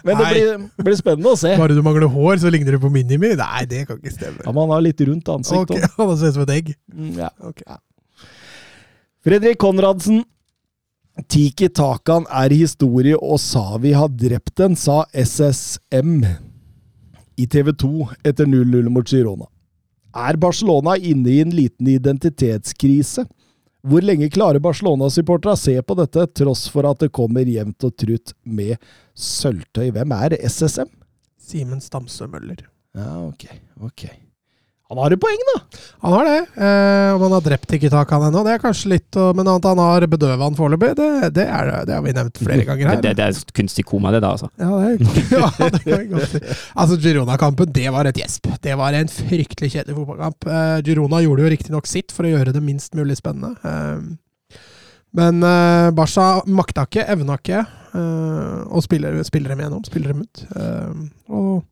Men 0.03 0.17
det 0.19 0.25
blir, 0.33 0.49
blir, 0.81 0.97
spennende 0.99 1.31
å 1.31 1.39
se. 1.39 1.53
Bare 1.59 1.77
du 1.77 1.83
mangler 1.85 2.09
hår, 2.11 2.41
så 2.43 2.51
ligner 2.53 2.75
du 2.75 2.81
på 2.83 2.91
Minimi? 2.91 3.31
Nei, 3.39 3.63
det 3.69 3.85
kan 3.87 4.01
ikke 4.01 4.15
stemme. 4.15 4.41
Ja, 4.43 4.53
Man 4.55 4.73
har 4.73 4.83
litt 4.83 5.01
rundt 5.07 5.29
ansikt. 5.31 5.71
Okay, 5.71 5.87
han 5.99 6.17
ser 6.19 6.33
ut 6.33 6.39
som 6.39 6.47
et 6.47 6.55
egg. 6.57 6.73
Mm, 6.91 7.13
ja. 7.21 7.31
Okay. 7.51 7.79
Fredrik 9.27 9.61
Konradsen. 9.61 10.25
Tiki 11.25 11.69
Takan 11.69 12.27
er 12.29 12.53
historie, 12.53 13.17
og 13.17 13.39
Savi 13.41 13.93
har 13.97 14.11
drept 14.13 14.53
den, 14.59 14.75
sa 14.77 15.03
SSM 15.13 16.21
i 17.37 17.47
TV 17.49 17.73
2 17.73 18.07
etter 18.25 18.45
0-0 18.45 18.91
mot 18.93 19.09
Girona. 19.09 19.49
Er 20.17 20.37
Barcelona 20.41 20.95
inne 20.97 21.33
i 21.33 21.41
en 21.41 21.53
liten 21.53 21.89
identitetskrise? 21.91 23.25
Hvor 23.87 24.03
lenge 24.03 24.29
klarer 24.33 24.61
Barcelona-supporterne 24.63 25.55
å 25.55 25.59
se 25.59 25.75
på 25.81 25.97
dette, 25.99 26.25
tross 26.37 26.65
for 26.73 26.87
at 26.89 27.03
det 27.03 27.13
kommer 27.15 27.47
jevnt 27.47 27.85
og 27.87 27.93
trutt 27.97 28.33
med 28.43 28.75
sølvtøy? 29.13 29.91
Hvem 29.95 30.15
er 30.17 30.37
SSM? 30.49 30.89
Simen 31.37 31.83
Stamsø 31.83 32.27
Møller. 32.29 32.65
Ja, 32.97 33.13
ok. 33.27 33.45
Ok. 33.85 34.09
Han 34.87 35.01
har 35.01 35.11
et 35.11 35.19
poeng, 35.19 35.41
da! 35.49 35.55
Han 36.05 36.13
har 36.15 36.27
det. 36.29 36.35
Eh, 36.55 37.15
om 37.15 37.23
han 37.25 37.33
har 37.35 37.43
drept 37.43 37.67
Tiki-Takan 37.71 38.27
ennå, 38.29 38.43
det 38.47 38.53
er 38.55 38.61
kanskje 38.63 38.93
litt 38.93 39.17
Men 39.35 39.49
at 39.51 39.65
han 39.67 39.81
har 39.81 40.05
bedøva 40.07 40.47
han 40.47 40.55
foreløpig, 40.55 40.93
det, 40.95 41.09
det, 41.35 41.43
det, 41.43 41.95
har 41.95 42.05
vi 42.05 42.13
nevnt 42.15 42.39
flere 42.39 42.67
ganger 42.67 42.93
her. 42.93 43.01
Det, 43.03 43.15
det, 43.19 43.25
er 43.27 43.57
kunstig 43.57 43.83
koma, 43.89 44.13
det 44.15 44.21
da, 44.23 44.31
altså. 44.37 44.47
Ja, 44.55 44.79
det 44.79 45.25
ja, 45.35 45.51
det 45.75 45.83
kan 45.83 46.07
godt 46.13 46.31
si. 46.31 46.43
Altså, 46.71 46.99
Girona-kampen, 47.03 47.73
det 47.75 47.89
var 47.95 48.07
et 48.07 48.21
gjesp. 48.21 48.47
Det 48.63 48.77
var 48.79 48.95
en 48.95 49.11
fryktelig 49.11 49.73
kjedelig 49.75 49.97
fotballkamp. 49.99 50.47
Eh, 50.53 50.77
Girona 50.87 51.19
gjorde 51.25 51.43
jo 51.43 51.51
riktignok 51.57 51.89
sitt 51.89 52.15
for 52.15 52.27
å 52.27 52.31
gjøre 52.31 52.55
det 52.55 52.63
minst 52.63 52.95
mulig 52.97 53.19
spennende. 53.19 53.57
Eh, 53.67 54.07
men 55.17 55.43
eh, 55.43 55.89
Barca 55.95 56.43
makta 56.47 56.85
ikke, 56.87 57.05
evna 57.13 57.37
ikke, 57.39 57.63
eh, 57.95 58.59
og 58.67 58.83
spiller, 58.85 59.17
spiller 59.27 59.53
dem 59.53 59.63
igjennom. 59.63 59.83
Spiller 59.87 60.13
dem 60.13 60.25
ut. 60.27 60.43
Eh, 60.55 61.01
og 61.33 61.65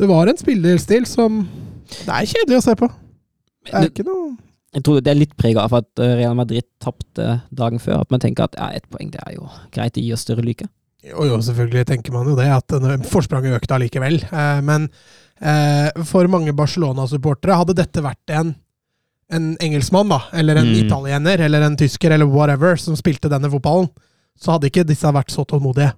det 0.00 0.08
var 0.08 0.30
en 0.30 0.38
spillerstil 0.40 1.06
som 1.08 1.42
det 1.90 2.12
er 2.14 2.30
kjedelig 2.30 2.60
å 2.60 2.64
se 2.64 2.76
på. 2.78 2.88
Det 3.68 3.76
er 3.76 3.90
ikke 3.90 4.06
noe 4.08 4.30
jeg 4.70 4.84
tror 4.86 5.00
det 5.02 5.10
er 5.10 5.18
litt 5.18 5.32
prega 5.38 5.64
av 5.66 5.72
at 5.80 6.02
eh, 6.02 6.16
Real 6.20 6.36
Madrid 6.38 6.66
tapte 6.82 7.40
dagen 7.50 7.82
før. 7.82 8.04
At 8.04 8.12
man 8.14 8.22
tenker 8.22 8.46
at 8.46 8.58
ja, 8.58 8.70
ett 8.78 8.86
poeng 8.92 9.10
det 9.10 9.22
er 9.24 9.34
jo 9.34 9.48
greit, 9.74 9.96
det 9.96 10.04
gir 10.04 10.20
større 10.20 10.44
lykke. 10.46 10.68
Jo, 11.10 11.24
jo, 11.26 11.38
selvfølgelig 11.42 11.86
tenker 11.88 12.14
man 12.14 12.28
jo 12.28 12.36
det, 12.36 12.46
at 12.52 13.06
forspranget 13.08 13.56
økte 13.56 13.76
allikevel. 13.76 14.20
Eh, 14.28 14.60
men 14.66 14.86
eh, 15.40 15.88
for 16.06 16.28
mange 16.30 16.54
Barcelona-supportere 16.56 17.56
hadde 17.58 17.78
dette 17.80 18.04
vært 18.04 18.34
en, 18.36 18.52
en 19.32 19.50
engelskmann, 19.64 20.12
da, 20.12 20.20
eller 20.38 20.60
en 20.60 20.70
mm. 20.70 20.76
italiener, 20.84 21.42
eller 21.48 21.66
en 21.66 21.78
tysker, 21.80 22.14
eller 22.14 22.30
whatever, 22.30 22.78
som 22.78 22.98
spilte 22.98 23.32
denne 23.32 23.50
fotballen, 23.50 23.90
så 24.40 24.54
hadde 24.54 24.70
ikke 24.70 24.86
disse 24.86 25.10
vært 25.16 25.34
så 25.34 25.42
tålmodige. 25.48 25.90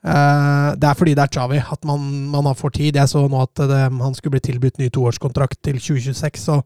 Uh, 0.00 0.72
det 0.80 0.88
er 0.88 0.96
fordi 0.96 1.12
det 1.12 1.26
er 1.26 1.32
Chavi 1.34 1.58
at 1.60 1.82
man, 1.84 2.04
man 2.32 2.48
har 2.48 2.56
for 2.56 2.72
tid. 2.72 2.96
Jeg 2.96 3.10
så 3.10 3.26
nå 3.28 3.42
at 3.44 3.64
det, 3.68 3.80
han 4.00 4.16
skulle 4.16 4.38
bli 4.38 4.46
tilbudt 4.48 4.80
ny 4.80 4.88
toårskontrakt 4.92 5.60
til 5.60 5.80
2026. 5.80 6.40
så 6.46 6.60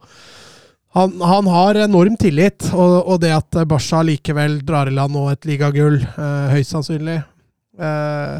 han, 0.95 1.17
han, 1.27 1.47
har 1.51 1.81
enorm 1.83 2.15
tillit, 2.15 2.69
og, 2.71 3.01
og, 3.03 3.17
det 3.25 3.33
at 3.35 3.57
Basha 3.67 4.05
likevel 4.07 4.61
drar 4.63 4.87
i 4.87 4.95
land 4.95 5.11
nå 5.17 5.25
et 5.33 5.49
ligagull, 5.49 5.99
uh, 6.15 6.53
høyst 6.55 6.71
sannsynlig 6.71 7.19
uh, 7.83 8.39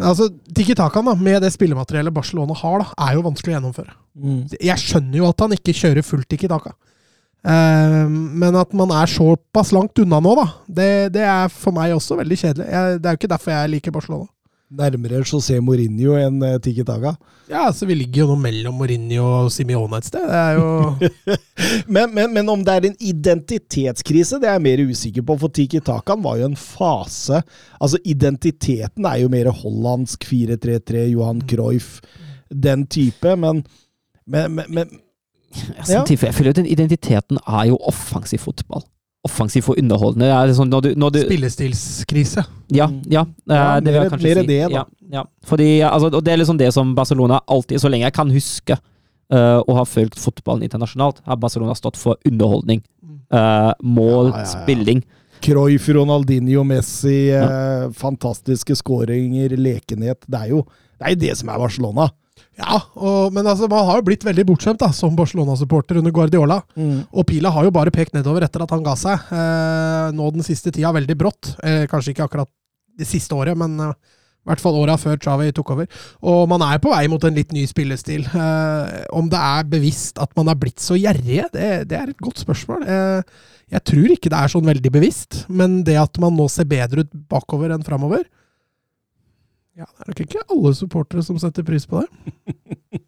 Altså, 0.00 0.30
Tiki 0.56 0.74
Takan, 0.74 1.10
med 1.20 1.42
det 1.44 1.52
spillemateriellet 1.52 2.14
Barcelona 2.14 2.56
har, 2.56 2.82
da, 2.82 3.06
er 3.06 3.18
jo 3.18 3.24
vanskelig 3.26 3.52
å 3.52 3.56
gjennomføre. 3.58 3.94
Mm. 4.18 4.38
Jeg 4.64 4.80
skjønner 4.80 5.18
jo 5.20 5.26
at 5.28 5.44
han 5.44 5.54
ikke 5.58 5.74
kjører 5.76 6.06
fullt 6.06 6.28
Tiki 6.32 6.48
Taka. 6.50 6.72
Uh, 6.72 6.87
men 7.42 8.56
at 8.58 8.72
man 8.76 8.90
er 8.92 9.08
såpass 9.08 9.70
langt 9.72 9.98
unna 10.02 10.18
nå, 10.20 10.32
da, 10.36 10.48
det, 10.66 10.88
det, 11.14 11.22
er 11.22 11.52
for 11.52 11.72
meg 11.76 11.94
også 11.94 12.18
veldig 12.18 12.38
kjedelig. 12.40 12.66
Jeg, 12.66 12.98
det 12.98 13.08
er 13.08 13.14
jo 13.14 13.20
ikke 13.22 13.30
derfor 13.30 13.54
jeg 13.54 13.72
liker 13.76 13.94
Barcelona. 13.94 14.28
Nærmere 14.68 15.22
José 15.24 15.62
Mourinho 15.64 16.12
enn 16.20 16.42
uh, 16.44 16.58
Tiki 16.60 16.84
Taga? 16.84 17.14
Ja, 17.48 17.62
altså 17.70 17.86
vi 17.88 17.94
ligger 17.96 18.26
jo 18.26 18.34
nå 18.34 18.42
mellom 18.42 18.76
Mourinho 18.76 19.24
og 19.24 19.52
Simione 19.54 19.96
et 19.96 20.08
sted. 20.10 20.26
Det 20.28 20.40
er 20.42 20.58
jo 20.58 20.66
men, 21.94 22.12
men, 22.12 22.34
men, 22.34 22.50
om 22.52 22.64
det 22.66 22.74
er 22.74 22.88
en 22.90 22.98
identitetskrise, 23.00 24.36
det 24.36 24.50
er 24.50 24.58
jeg 24.58 24.66
mer 24.66 24.82
usikker 24.90 25.24
på. 25.24 25.38
For 25.40 25.56
Tiki 25.56 25.80
Takan 25.80 26.20
var 26.24 26.36
jo 26.42 26.50
en 26.50 26.58
fase 26.60 27.40
Altså, 27.80 28.00
identiteten 28.04 29.08
er 29.08 29.22
jo 29.22 29.32
mer 29.32 29.48
hollandsk 29.56 30.28
4-3-3, 30.28 31.06
Johan 31.14 31.40
mm. 31.40 31.48
Cruyff, 31.48 32.02
den 32.52 32.84
type. 32.92 33.36
Men, 33.40 33.64
men, 34.26 34.92
men 35.78 35.88
Samtidig, 35.88 36.22
jeg 36.28 36.36
føler 36.36 36.54
at 36.54 36.60
den 36.60 36.70
identiteten 36.70 37.40
er 37.46 37.68
jo 37.70 37.78
offensiv 37.88 38.42
fotball. 38.44 38.84
Offensiv 39.26 39.66
og 39.72 39.80
underholdende. 39.80 40.30
Sånn 40.56 40.70
når 40.70 40.84
du, 40.84 40.90
når 41.00 41.14
du 41.16 41.18
Spillestilskrise. 41.24 42.44
Ja, 42.74 42.86
ja, 43.10 43.24
ja 43.50 43.64
det 43.82 43.92
vil 43.92 44.00
jeg 44.02 44.12
kanskje 44.12 44.28
mer 44.28 44.42
si. 44.42 44.50
Det, 44.50 44.60
da. 44.68 44.76
Ja, 44.76 44.84
ja. 45.18 45.24
Fordi, 45.48 45.68
altså, 45.88 46.12
og 46.12 46.22
det 46.24 46.34
er 46.34 46.40
liksom 46.42 46.60
det 46.60 46.70
som 46.76 46.94
Barcelona 46.96 47.40
alltid, 47.50 47.80
så 47.82 47.90
lenge 47.90 48.06
jeg 48.06 48.16
kan 48.16 48.30
huske 48.32 48.78
uh, 48.78 49.60
og 49.64 49.74
har 49.80 49.88
fulgt 49.88 50.20
fotballen 50.22 50.68
internasjonalt, 50.68 51.22
har 51.26 51.40
Barcelona 51.40 51.76
stått 51.78 51.98
for 52.00 52.20
underholdning. 52.28 52.84
Uh, 53.32 53.72
mål, 53.84 54.32
spilling. 54.48 55.02
Cruyff, 55.44 55.88
Ronaldinho, 55.94 56.64
Messi, 56.66 57.30
eh, 57.30 57.90
fantastiske 57.94 58.74
skåringer, 58.74 59.54
lekenhet. 59.56 60.24
Det 60.26 60.40
er 60.40 60.48
jo 60.50 60.64
det, 60.98 61.04
er 61.04 61.14
jo 61.14 61.20
det 61.22 61.36
som 61.38 61.52
er 61.52 61.60
Barcelona. 61.62 62.08
Ja, 62.58 62.80
og, 62.98 63.32
men 63.34 63.46
altså, 63.46 63.68
man 63.70 63.86
har 63.86 64.00
jo 64.00 64.06
blitt 64.08 64.24
veldig 64.26 64.44
bortskjemt 64.48 64.80
da, 64.82 64.90
som 64.94 65.14
Barcelona-supporter 65.18 66.00
under 66.00 66.14
Guardiola. 66.14 66.58
Og 67.14 67.26
pila 67.28 67.52
har 67.54 67.68
jo 67.68 67.74
bare 67.74 67.92
pekt 67.94 68.16
nedover 68.16 68.42
etter 68.46 68.64
at 68.64 68.72
han 68.74 68.82
ga 68.86 68.96
seg. 68.98 69.28
Eh, 69.30 70.06
nå 70.18 70.30
den 70.34 70.46
siste 70.46 70.72
tida 70.74 70.90
veldig 70.96 71.16
brått. 71.20 71.52
Eh, 71.62 71.84
kanskje 71.90 72.16
ikke 72.16 72.26
akkurat 72.26 72.50
det 72.98 73.06
siste 73.06 73.36
året, 73.38 73.54
men 73.58 73.78
eh, 73.84 73.92
i 74.48 74.50
hvert 74.50 74.62
fall 74.64 74.78
åra 74.80 74.96
før 74.98 75.20
Chavi 75.22 75.52
tok 75.54 75.70
over. 75.74 76.00
Og 76.26 76.48
man 76.50 76.64
er 76.66 76.80
på 76.82 76.90
vei 76.90 77.04
mot 77.12 77.22
en 77.28 77.36
litt 77.36 77.54
ny 77.54 77.62
spillestil. 77.68 78.26
Eh, 78.26 78.96
om 79.14 79.30
det 79.30 79.44
er 79.52 79.70
bevisst 79.70 80.18
at 80.18 80.34
man 80.38 80.50
er 80.50 80.58
blitt 80.58 80.82
så 80.82 80.98
gjerrige, 80.98 81.46
det, 81.54 81.70
det 81.92 82.00
er 82.00 82.10
et 82.10 82.24
godt 82.24 82.42
spørsmål. 82.42 82.82
Eh, 82.88 83.38
jeg 83.76 83.84
tror 83.86 84.16
ikke 84.16 84.32
det 84.32 84.40
er 84.40 84.50
sånn 84.50 84.66
veldig 84.66 84.92
bevisst, 84.94 85.44
men 85.52 85.82
det 85.86 85.98
at 86.00 86.18
man 86.22 86.34
nå 86.34 86.48
ser 86.50 86.66
bedre 86.70 87.04
ut 87.04 87.14
bakover 87.30 87.74
enn 87.74 87.86
framover 87.86 88.24
ja, 89.78 89.86
Det 89.86 90.02
er 90.02 90.10
nok 90.10 90.22
ikke 90.24 90.46
alle 90.50 90.72
supportere 90.74 91.22
som 91.22 91.38
setter 91.38 91.66
pris 91.66 91.86
på 91.88 92.02
det. 92.02 92.10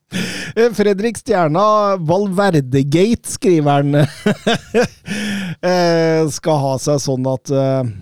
Eh, 0.58 0.72
Fredrik 0.74 1.14
Stjerna, 1.20 1.94
Valverdegate, 2.02 3.30
skriver 3.30 3.76
han, 3.76 3.94
eh, 5.70 6.26
skal 6.34 6.58
ha 6.64 6.72
seg 6.82 6.98
sånn 7.04 7.28
at 7.30 7.52
eh, 7.54 7.92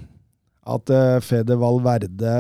at 0.69 0.93
Fede 1.25 1.57
Valverde 1.61 2.33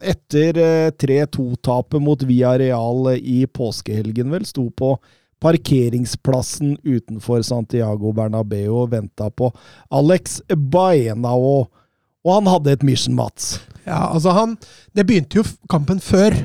etter 0.00 0.60
eh, 0.60 0.90
3-2-tapet 1.00 2.04
mot 2.04 2.22
Villarreal 2.28 3.10
i 3.16 3.42
påskehelgen 3.48 4.32
vel 4.32 4.46
sto 4.48 4.66
på 4.68 4.94
parkeringsplassen 5.40 6.76
utenfor 6.84 7.44
Santiago 7.46 8.12
Bernabeu 8.16 8.82
og 8.82 8.92
venta 8.92 9.30
på 9.30 9.50
Alex 9.94 10.40
Baena, 10.48 11.32
og, 11.32 11.68
og 12.24 12.32
han 12.40 12.52
hadde 12.52 12.74
et 12.76 12.86
mission, 12.86 13.16
Mats. 13.16 13.58
Ja, 13.88 14.04
altså 14.12 14.34
han 14.36 14.54
Det 14.96 15.06
begynte 15.08 15.40
jo 15.40 15.44
kampen 15.70 16.00
før, 16.04 16.36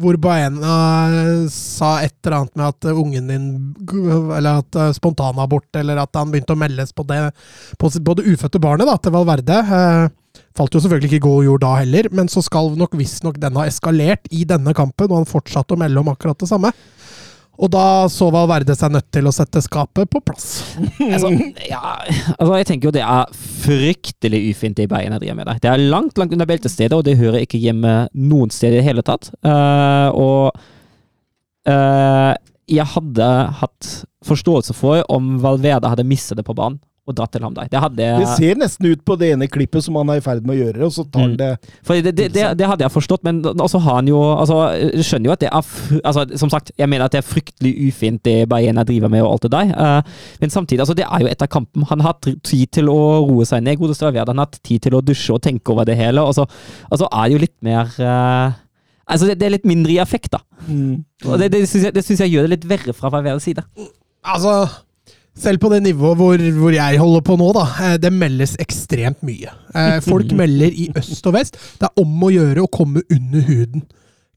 hvor 0.00 0.16
Baena 0.22 0.76
sa 1.52 1.98
et 2.04 2.14
eller 2.24 2.38
annet 2.38 2.56
med 2.56 2.66
at 2.70 2.86
eh, 2.88 3.00
ungen 3.02 3.26
din 3.28 3.48
Eller 4.36 4.62
at 4.62 4.78
eh, 4.78 4.94
spontanabort, 4.96 5.68
eller 5.76 6.00
at 6.00 6.16
han 6.16 6.30
begynte 6.32 6.56
å 6.56 6.60
meldes 6.60 6.94
på 6.96 7.04
det 7.08 7.20
på, 7.80 7.90
på 7.90 8.16
det 8.16 8.26
ufødte 8.30 8.62
barnet 8.62 8.88
da, 8.88 8.96
til 8.96 9.14
Valverde. 9.14 9.58
Eh, 9.60 10.40
falt 10.56 10.74
jo 10.74 10.80
selvfølgelig 10.82 11.10
ikke 11.10 11.20
i 11.20 11.26
god 11.26 11.44
jord 11.46 11.64
da 11.64 11.74
heller, 11.82 12.08
men 12.16 12.30
så 12.32 12.42
skal 12.44 12.72
nok 12.78 12.96
visstnok 12.98 13.38
den 13.42 13.58
ha 13.58 13.66
eskalert 13.68 14.30
i 14.30 14.46
denne 14.48 14.74
kampen, 14.76 15.10
og 15.10 15.22
han 15.22 15.28
fortsatte 15.28 15.76
å 15.76 15.80
melde 15.80 16.00
om 16.00 16.10
akkurat 16.12 16.38
det 16.40 16.48
samme. 16.50 16.72
Og 17.60 17.68
da 17.72 17.84
så 18.08 18.30
Valverde 18.32 18.74
seg 18.76 18.94
nødt 18.94 19.08
til 19.12 19.28
å 19.28 19.34
sette 19.34 19.60
skapet 19.64 20.08
på 20.10 20.22
plass. 20.24 20.48
Altså, 21.10 21.30
ja, 21.68 21.96
altså, 22.38 22.52
jeg 22.60 22.68
tenker 22.70 22.88
jo 22.88 22.94
det 22.94 23.04
er 23.04 23.32
fryktelig 23.64 24.40
ufint 24.52 24.78
det 24.78 24.88
Bayern 24.88 25.18
driver 25.18 25.36
med 25.36 25.50
der. 25.50 25.60
Det 25.62 25.70
er 25.72 25.88
langt, 25.92 26.16
langt 26.20 26.32
under 26.36 26.48
beltestedet, 26.48 26.96
og 26.96 27.04
det 27.04 27.18
hører 27.20 27.44
ikke 27.44 27.60
hjemme 27.60 27.94
noen 28.16 28.52
sted 28.54 28.72
i 28.72 28.80
det 28.80 28.86
hele 28.86 29.04
tatt. 29.04 29.32
Uh, 29.44 30.08
og 30.16 30.60
uh, 31.68 32.32
jeg 32.70 32.86
hadde 32.94 33.28
hatt 33.60 33.90
forståelse 34.26 34.76
for 34.76 35.04
om 35.12 35.36
Valverde 35.42 35.90
hadde 35.90 36.06
mistet 36.06 36.40
det 36.40 36.46
på 36.46 36.56
banen 36.56 36.80
og 37.10 37.16
dratt 37.18 37.32
til 37.34 37.44
ham 37.44 37.54
der. 37.56 37.68
Det 37.70 37.80
hadde 37.82 38.08
Det 38.20 38.28
ser 38.38 38.60
nesten 38.60 38.88
ut 38.90 39.02
på 39.06 39.16
det 39.20 39.32
ene 39.34 39.48
klippet 39.50 39.84
som 39.84 39.98
han 40.00 40.12
er 40.14 40.20
i 40.20 40.24
ferd 40.24 40.46
med 40.46 40.56
å 40.56 40.60
gjøre, 40.64 40.86
og 40.86 40.94
så 40.94 41.04
tar 41.06 41.26
han 41.26 41.30
Mm. 41.30 41.36
det 41.36 41.50
For 41.86 41.94
det, 42.00 42.14
det, 42.16 42.28
det, 42.34 42.44
det 42.58 42.66
hadde 42.66 42.82
jeg 42.86 42.94
forstått, 42.94 43.22
men 43.26 43.42
også 43.44 43.78
har 43.84 44.00
han 44.00 44.08
jo 44.08 44.18
altså, 44.18 44.56
Jeg 44.80 45.04
skjønner 45.06 45.30
jo 45.30 45.34
at 45.34 45.42
det 45.44 45.50
er 45.50 46.00
altså, 46.04 46.24
Som 46.40 46.50
sagt, 46.50 46.72
jeg 46.78 46.88
mener 46.88 47.04
at 47.04 47.12
det 47.14 47.20
er 47.20 47.26
fryktelig 47.28 47.74
ufint 47.88 48.22
det 48.24 48.48
Bayena 48.48 48.82
driver 48.84 49.12
med 49.12 49.22
og 49.22 49.32
alt 49.34 49.46
det 49.46 49.52
der. 49.52 49.74
uh, 49.76 50.02
men 50.40 50.50
samtidig, 50.50 50.80
altså, 50.80 50.94
det 50.94 51.04
er 51.06 51.20
jo 51.20 51.28
etter 51.30 51.46
kampen. 51.46 51.84
Han 51.90 52.00
har 52.00 52.14
hatt 52.14 52.30
tid 52.42 52.66
til 52.72 52.88
å 52.88 52.98
roe 53.28 53.44
seg 53.46 53.62
ned. 53.62 53.78
Godeste 53.78 54.06
Valverde. 54.08 54.32
Han 54.32 54.42
har 54.42 54.48
hatt 54.50 54.62
tid 54.66 54.82
til 54.86 54.96
å 54.96 55.02
dusje 55.04 55.34
og 55.34 55.42
tenke 55.42 55.72
over 55.72 55.84
det 55.88 55.96
hele. 56.00 56.22
Og 56.22 56.34
så 56.34 56.46
altså, 56.90 57.06
er 57.10 57.28
det 57.28 57.36
jo 57.36 57.44
litt 57.46 57.56
mer 57.62 57.94
uh, 58.00 58.58
Altså, 59.10 59.26
det, 59.26 59.40
det 59.40 59.46
er 59.48 59.54
litt 59.56 59.66
mindre 59.66 59.90
i 59.90 59.98
effekt, 59.98 60.30
da. 60.30 60.38
Og 61.26 61.40
det, 61.40 61.48
det 61.50 61.64
syns 61.66 61.88
jeg, 61.88 62.20
jeg 62.20 62.30
gjør 62.30 62.46
det 62.46 62.52
litt 62.52 62.66
verre 62.70 62.92
fra 62.94 63.10
hver 63.10 63.40
side. 63.42 63.64
Altså, 64.22 64.52
selv 65.40 65.60
på 65.62 65.70
det 65.72 65.82
nivået 65.84 66.18
hvor, 66.20 66.42
hvor 66.60 66.74
jeg 66.74 66.98
holder 67.00 67.22
på 67.26 67.36
nå, 67.40 67.48
da, 67.56 67.64
eh, 67.86 67.96
det 68.02 68.12
meldes 68.12 68.56
ekstremt 68.62 69.22
mye. 69.26 69.52
Eh, 69.74 69.96
Folk 70.04 70.32
melder 70.42 70.70
i 70.72 70.90
øst 71.00 71.26
og 71.30 71.34
vest. 71.38 71.56
Det 71.80 71.88
er 71.88 72.02
om 72.04 72.26
å 72.26 72.30
gjøre 72.34 72.64
å 72.66 72.70
komme 72.72 73.02
under 73.10 73.46
huden. 73.48 73.86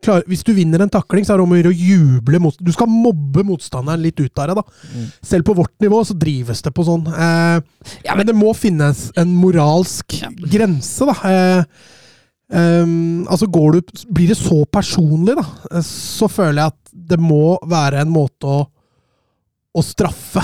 Klar, 0.04 0.26
hvis 0.28 0.42
du 0.44 0.50
vinner 0.52 0.82
en 0.84 0.92
takling, 0.92 1.24
så 1.24 1.32
er 1.32 1.40
det 1.40 1.44
om 1.46 1.54
å 1.56 1.58
gjøre 1.62 1.70
å 1.72 1.78
juble 1.80 2.40
mot 2.44 2.58
Du 2.60 2.74
skal 2.76 2.90
mobbe 2.92 3.46
motstanderen 3.48 4.02
litt 4.04 4.20
ut 4.20 4.42
av 4.44 4.50
det, 4.52 4.56
da. 4.60 5.04
Selv 5.24 5.46
på 5.48 5.56
vårt 5.56 5.72
nivå 5.80 6.02
så 6.04 6.16
drives 6.20 6.60
det 6.66 6.74
på 6.76 6.84
sånn. 6.84 7.06
Eh, 7.08 7.62
Ja, 8.04 8.16
men 8.20 8.28
det 8.28 8.36
må 8.36 8.52
finnes 8.58 9.06
en 9.16 9.32
moralsk 9.40 10.18
grense, 10.52 11.08
da. 11.08 11.16
Eh, 11.32 11.64
ehm, 12.54 13.24
altså 13.32 13.48
går 13.48 13.78
du, 13.78 13.94
Blir 14.12 14.34
det 14.34 14.38
så 14.42 14.60
personlig, 14.68 15.38
da, 15.40 15.46
eh, 15.72 15.86
så 15.88 16.28
føler 16.28 16.60
jeg 16.66 16.74
at 16.74 16.94
det 17.14 17.20
må 17.24 17.56
være 17.64 18.04
en 18.04 18.12
måte 18.14 18.44
å, 18.50 18.60
å 19.74 19.82
straffe. 19.88 20.44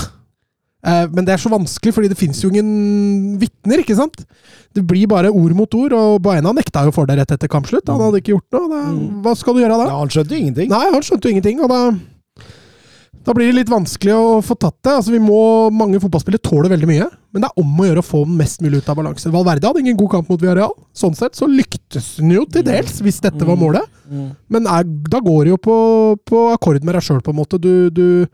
Eh, 0.80 1.06
men 1.12 1.26
det 1.26 1.34
er 1.34 1.42
så 1.42 1.52
vanskelig, 1.52 1.92
fordi 1.96 2.12
det 2.12 2.18
fins 2.20 2.40
jo 2.44 2.52
ingen 2.52 3.36
vitner, 3.40 3.82
ikke 3.82 3.98
sant? 3.98 4.22
Det 4.76 4.84
blir 4.86 5.10
bare 5.10 5.32
ord 5.32 5.56
mot 5.58 5.74
ord, 5.76 5.96
og 5.96 6.22
Baena 6.24 6.54
nekta 6.56 6.86
jo 6.86 6.94
for 6.94 7.10
det 7.10 7.18
rett 7.20 7.34
etter 7.36 7.50
kampslutt. 7.50 7.90
Han 7.90 8.00
hadde 8.06 8.22
ikke 8.22 8.36
gjort 8.36 8.56
noe. 8.56 8.70
Da, 8.70 8.80
hva 9.26 9.36
skal 9.36 9.56
du 9.56 9.64
gjøre 9.64 9.76
da? 9.82 9.90
Ja, 9.90 9.98
han 10.00 10.14
skjønte 10.14 10.36
jo 10.36 10.44
ingenting. 10.44 10.72
Nei, 10.72 10.86
han 10.94 11.04
skjønte 11.04 11.28
jo 11.28 11.36
ingenting, 11.36 11.60
og 11.64 11.72
da 11.72 11.82
da 13.20 13.34
blir 13.36 13.50
det 13.50 13.58
litt 13.58 13.70
vanskelig 13.70 14.14
å 14.16 14.28
få 14.44 14.56
tatt 14.56 14.78
det. 14.80 14.92
Altså, 14.96 15.12
vi 15.12 15.20
må, 15.20 15.40
Mange 15.76 16.00
fotballspillere 16.00 16.40
tåler 16.42 16.72
veldig 16.72 16.88
mye, 16.88 17.08
men 17.34 17.44
det 17.44 17.50
er 17.50 17.62
om 17.62 17.82
å 17.82 17.86
gjøre 17.86 18.02
å 18.02 18.06
få 18.06 18.22
den 18.24 18.38
mest 18.40 18.62
mulig 18.64 18.80
ut 18.80 18.88
av 18.90 18.96
balanse. 18.96 19.32
Valverde 19.32 19.68
hadde 19.68 19.82
ingen 19.84 19.98
god 19.98 20.14
kamp 20.14 20.30
mot 20.32 20.40
Villarreal. 20.40 20.72
Sånn 20.96 21.16
sett 21.18 21.36
så 21.38 21.48
lyktes 21.50 22.14
han 22.18 22.32
jo 22.32 22.46
til 22.48 22.64
dels, 22.66 22.96
hvis 23.04 23.20
dette 23.22 23.46
var 23.46 23.60
målet. 23.60 23.84
Men 24.50 24.66
er, 24.66 24.88
da 25.12 25.20
går 25.22 25.44
det 25.44 25.52
jo 25.52 25.60
på, 25.68 25.76
på 26.26 26.46
akkord 26.54 26.80
med 26.86 26.96
deg 26.96 27.04
sjøl, 27.06 27.20
på 27.24 27.34
en 27.34 27.40
måte. 27.42 27.60
Du, 27.60 27.90
du, 27.92 28.24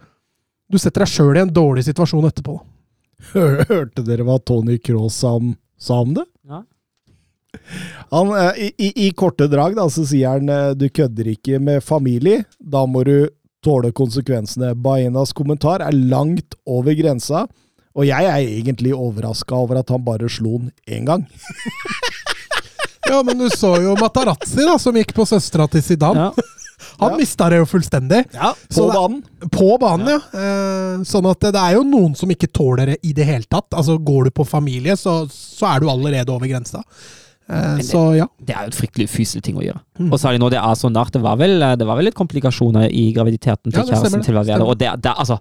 du 0.70 0.78
setter 0.78 1.04
deg 1.04 1.10
sjøl 1.12 1.36
i 1.36 1.42
en 1.44 1.52
dårlig 1.54 1.84
situasjon 1.86 2.26
etterpå. 2.28 2.56
Hørte 3.32 4.04
dere 4.06 4.26
hva 4.26 4.38
Tony 4.42 4.78
Cross 4.82 5.20
sa 5.22 5.36
om, 5.38 5.54
sa 5.78 6.00
om 6.04 6.14
det? 6.16 6.26
Ja. 6.46 6.62
Han, 8.12 8.32
eh, 8.36 8.58
i, 8.66 8.70
i, 8.76 8.88
I 9.06 9.10
korte 9.16 9.48
drag 9.48 9.76
da, 9.78 9.86
så 9.90 10.04
sier 10.06 10.36
han 10.36 10.50
eh, 10.52 10.74
du 10.76 10.88
kødder 10.92 11.30
ikke 11.32 11.60
med 11.62 11.84
familie, 11.84 12.44
da 12.60 12.84
må 12.86 13.04
du 13.08 13.28
tåle 13.64 13.90
konsekvensene. 13.96 14.74
Baenas 14.78 15.32
kommentar 15.34 15.82
er 15.82 15.96
langt 15.96 16.58
over 16.68 16.94
grensa, 16.98 17.46
og 17.96 18.04
jeg 18.04 18.28
er 18.28 18.42
egentlig 18.44 18.92
overraska 18.92 19.56
over 19.56 19.80
at 19.80 19.90
han 19.94 20.04
bare 20.04 20.28
slo 20.30 20.58
den 20.60 20.72
én 20.86 21.08
gang. 21.08 21.24
Ja, 23.06 23.20
men 23.22 23.38
du 23.38 23.46
så 23.54 23.76
jo 23.82 23.92
Matarazzi, 24.00 24.64
da, 24.66 24.72
som 24.82 24.96
gikk 24.98 25.12
på 25.14 25.22
søstera 25.30 25.68
til 25.70 25.82
Zidane. 25.86 26.24
Ja. 26.26 26.46
Han 27.00 27.10
Ja. 27.12 27.16
mista 27.18 27.48
det 27.50 27.58
jo 27.58 27.64
fullstendig. 27.66 28.24
Ja, 28.32 28.52
på 28.54 28.86
det- 28.86 28.94
banen. 28.96 29.22
På 29.50 29.78
banen, 29.78 30.06
ja. 30.08 30.20
Eh, 30.32 30.96
sånn 31.04 31.28
at 31.30 31.40
det, 31.40 31.52
det 31.52 31.60
er 31.62 31.74
jo 31.74 31.82
noen 31.84 32.14
som 32.16 32.28
ikke 32.30 32.48
tåler 32.52 32.86
det 32.86 32.98
i 33.04 33.12
det 33.12 33.26
hele 33.26 33.44
tatt. 33.44 33.68
Altså, 33.72 33.98
Går 34.02 34.24
du 34.24 34.30
på 34.30 34.46
familie, 34.46 34.92
så, 34.96 35.26
så 35.28 35.74
er 35.76 35.80
du 35.80 35.86
allerede 35.88 36.28
over 36.32 36.46
grensa. 36.46 36.82
Eh, 37.48 37.76
det- 37.76 37.84
så 37.86 38.16
ja. 38.16 38.26
Det 38.44 38.56
er 38.56 38.62
jo 38.64 38.72
et 38.72 38.74
fryktelig 38.80 39.08
ufyselig 39.10 39.42
ting 39.42 39.56
å 39.56 39.62
gjøre. 39.62 39.80
Mm. 40.00 40.12
Og 40.12 40.18
særlig 40.18 40.40
når 40.40 40.50
det 40.50 40.58
er 40.58 40.74
så 40.74 40.90
nært. 40.90 41.12
Det 41.12 41.22
var 41.22 41.36
vel, 41.36 41.58
det 41.60 41.86
var 41.86 41.96
vel 41.96 42.04
litt 42.08 42.14
komplikasjoner 42.16 42.88
i 42.90 43.12
graviditeten 43.12 43.70
til 43.72 43.82
Ja, 43.84 43.84
kjæresten 43.92 44.24
til 44.24 44.34
Valverde. 44.34 44.66
Og 44.66 44.78
det, 44.78 44.90
det, 45.02 45.12
altså, 45.16 45.38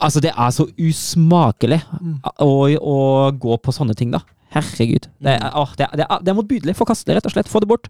altså, 0.00 0.20
det 0.20 0.30
er 0.36 0.50
så 0.50 0.66
usmakelig 0.78 1.82
Mm. 2.00 2.20
å, 2.40 2.78
å 2.80 3.32
gå 3.38 3.58
på 3.62 3.72
sånne 3.74 3.94
ting, 3.96 4.10
da. 4.12 4.20
Herregud. 4.54 5.06
Det 5.20 5.40
er, 5.40 5.50
å, 5.56 5.66
det, 5.76 5.86
er- 5.90 5.96
det, 5.96 6.06
er, 6.10 6.18
det 6.22 6.28
er 6.28 6.34
motbydelig. 6.36 6.74
Forkastelig, 6.76 7.16
rett 7.16 7.26
og 7.26 7.32
slett. 7.32 7.48
Få 7.48 7.60
det 7.60 7.68
bort. 7.68 7.88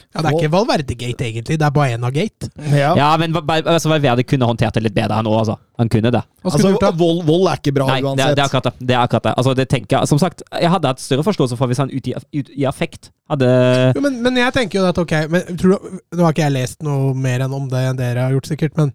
Ja. 0.00 0.20
Det 0.20 0.30
er 0.30 0.36
ikke 0.38 0.52
Valverde-gate, 0.52 1.26
egentlig. 1.28 1.58
Det 1.60 1.66
er 1.66 1.74
Baena-gate. 1.74 2.50
Ja. 2.72 2.92
Ja, 2.98 3.10
men 3.20 3.36
altså, 3.36 3.92
Valverde 3.92 4.24
kunne 4.26 4.48
håndtert 4.48 4.78
det 4.78 4.84
litt 4.88 4.96
bedre, 4.96 5.20
han 5.20 5.28
òg, 5.30 5.38
altså. 5.42 5.56
Han 5.80 5.88
kunne 5.92 6.12
det. 6.12 6.22
Altså, 6.44 6.72
vold, 6.98 7.22
vold 7.28 7.48
er 7.48 7.60
ikke 7.60 7.72
bra 7.76 7.86
Nei, 7.88 8.00
uansett. 8.04 8.34
det 8.36 8.42
er 8.42 8.48
akkurat 8.48 8.68
det. 8.68 8.74
det, 8.80 8.94
er 8.96 9.04
akkurat 9.04 9.28
det. 9.28 9.34
Altså, 9.40 9.54
det 9.56 9.68
tenker 9.72 9.98
jeg, 9.98 10.10
som 10.10 10.20
sagt, 10.20 10.44
jeg 10.52 10.72
hadde 10.72 10.92
hatt 10.92 11.02
større 11.02 11.24
forståelse 11.24 11.58
for 11.60 11.70
hvis 11.70 11.80
han 11.82 11.92
ut 11.92 12.10
i, 12.10 12.14
ut 12.16 12.52
i 12.56 12.66
affekt 12.68 13.10
hadde 13.30 13.50
Jo, 13.96 14.02
men, 14.04 14.18
men 14.24 14.40
jeg 14.40 14.54
tenker 14.56 14.80
jo 14.80 14.88
at 14.88 14.98
ok 14.98 15.14
men, 15.30 15.58
tror 15.60 15.76
du, 15.76 16.00
Nå 16.16 16.24
har 16.24 16.34
ikke 16.34 16.48
jeg 16.48 16.56
lest 16.56 16.82
noe 16.86 17.14
mer 17.14 17.46
enn 17.46 17.54
om 17.56 17.68
det 17.70 17.84
enn 17.90 18.00
dere 18.00 18.26
har 18.26 18.34
gjort, 18.34 18.50
sikkert, 18.50 18.76
men 18.80 18.92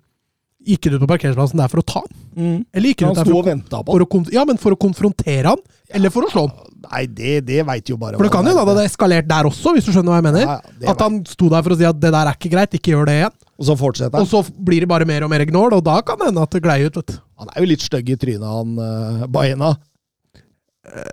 gikk 0.66 0.88
du 0.90 0.96
ut 0.98 1.04
på 1.04 1.10
parkeringsplassen 1.14 1.62
der 1.62 1.72
for 1.72 1.82
å 1.82 1.86
ta 1.86 2.02
han? 2.04 2.12
Mm. 2.36 2.58
Eller 2.76 2.92
gikk 2.92 3.04
Han 3.06 3.14
ut 3.14 3.20
der 3.22 3.30
for, 3.30 3.38
å- 3.40 3.44
på 3.46 3.86
for 3.96 4.06
å, 4.06 4.22
ja, 4.34 4.46
men 4.50 4.60
for 4.62 4.76
å 4.76 4.80
konfrontere 4.80 5.54
han? 5.54 5.62
Eller 5.96 6.12
for 6.14 6.26
å 6.28 6.32
slå 6.34 6.48
han? 6.50 6.72
Nei, 6.86 7.06
det, 7.18 7.34
det 7.48 7.64
veit 7.66 7.90
jo 7.90 7.98
bare 7.98 8.18
For 8.20 8.28
det 8.28 8.34
kan 8.34 8.46
jo 8.46 8.54
da 8.54 8.66
det 8.66 8.74
hadde 8.76 8.86
eskalert 8.90 9.28
der 9.30 9.48
også, 9.50 9.74
hvis 9.76 9.88
du 9.88 9.92
skjønner 9.94 10.14
hva 10.14 10.20
jeg 10.20 10.28
mener. 10.28 10.46
Ja, 10.46 10.58
ja, 10.84 10.92
At 10.94 11.02
han 11.06 11.22
sto 11.30 11.50
der 11.54 11.66
for 11.66 11.74
å 11.76 11.80
si 11.80 11.88
at 11.88 11.98
det 12.02 12.12
der 12.14 12.30
er 12.30 12.38
ikke 12.38 12.52
greit, 12.54 12.78
ikke 12.78 12.94
gjør 12.94 13.10
det 13.10 13.18
igjen. 13.22 13.36
Og 13.56 13.68
så 13.70 13.76
fortsetter 13.80 14.20
han. 14.20 14.26
Og 14.26 14.30
så 14.30 14.44
blir 14.68 14.84
det 14.84 14.90
bare 14.92 15.08
mer 15.08 15.26
og 15.26 15.32
mer 15.32 15.46
gnål, 15.48 15.78
og 15.80 15.84
da 15.86 16.02
kan 16.06 16.20
det 16.20 16.30
hende 16.30 16.44
at 16.46 16.56
det 16.58 16.62
glei 16.66 16.80
ut. 16.86 17.00
vet 17.00 17.14
du. 17.14 17.18
Han 17.42 17.52
er 17.54 17.64
jo 17.64 17.70
litt 17.72 17.86
stygg 17.86 18.12
i 18.12 18.18
trynet, 18.20 18.46
han 18.46 18.76
uh, 18.80 19.28
Baena. 19.32 19.74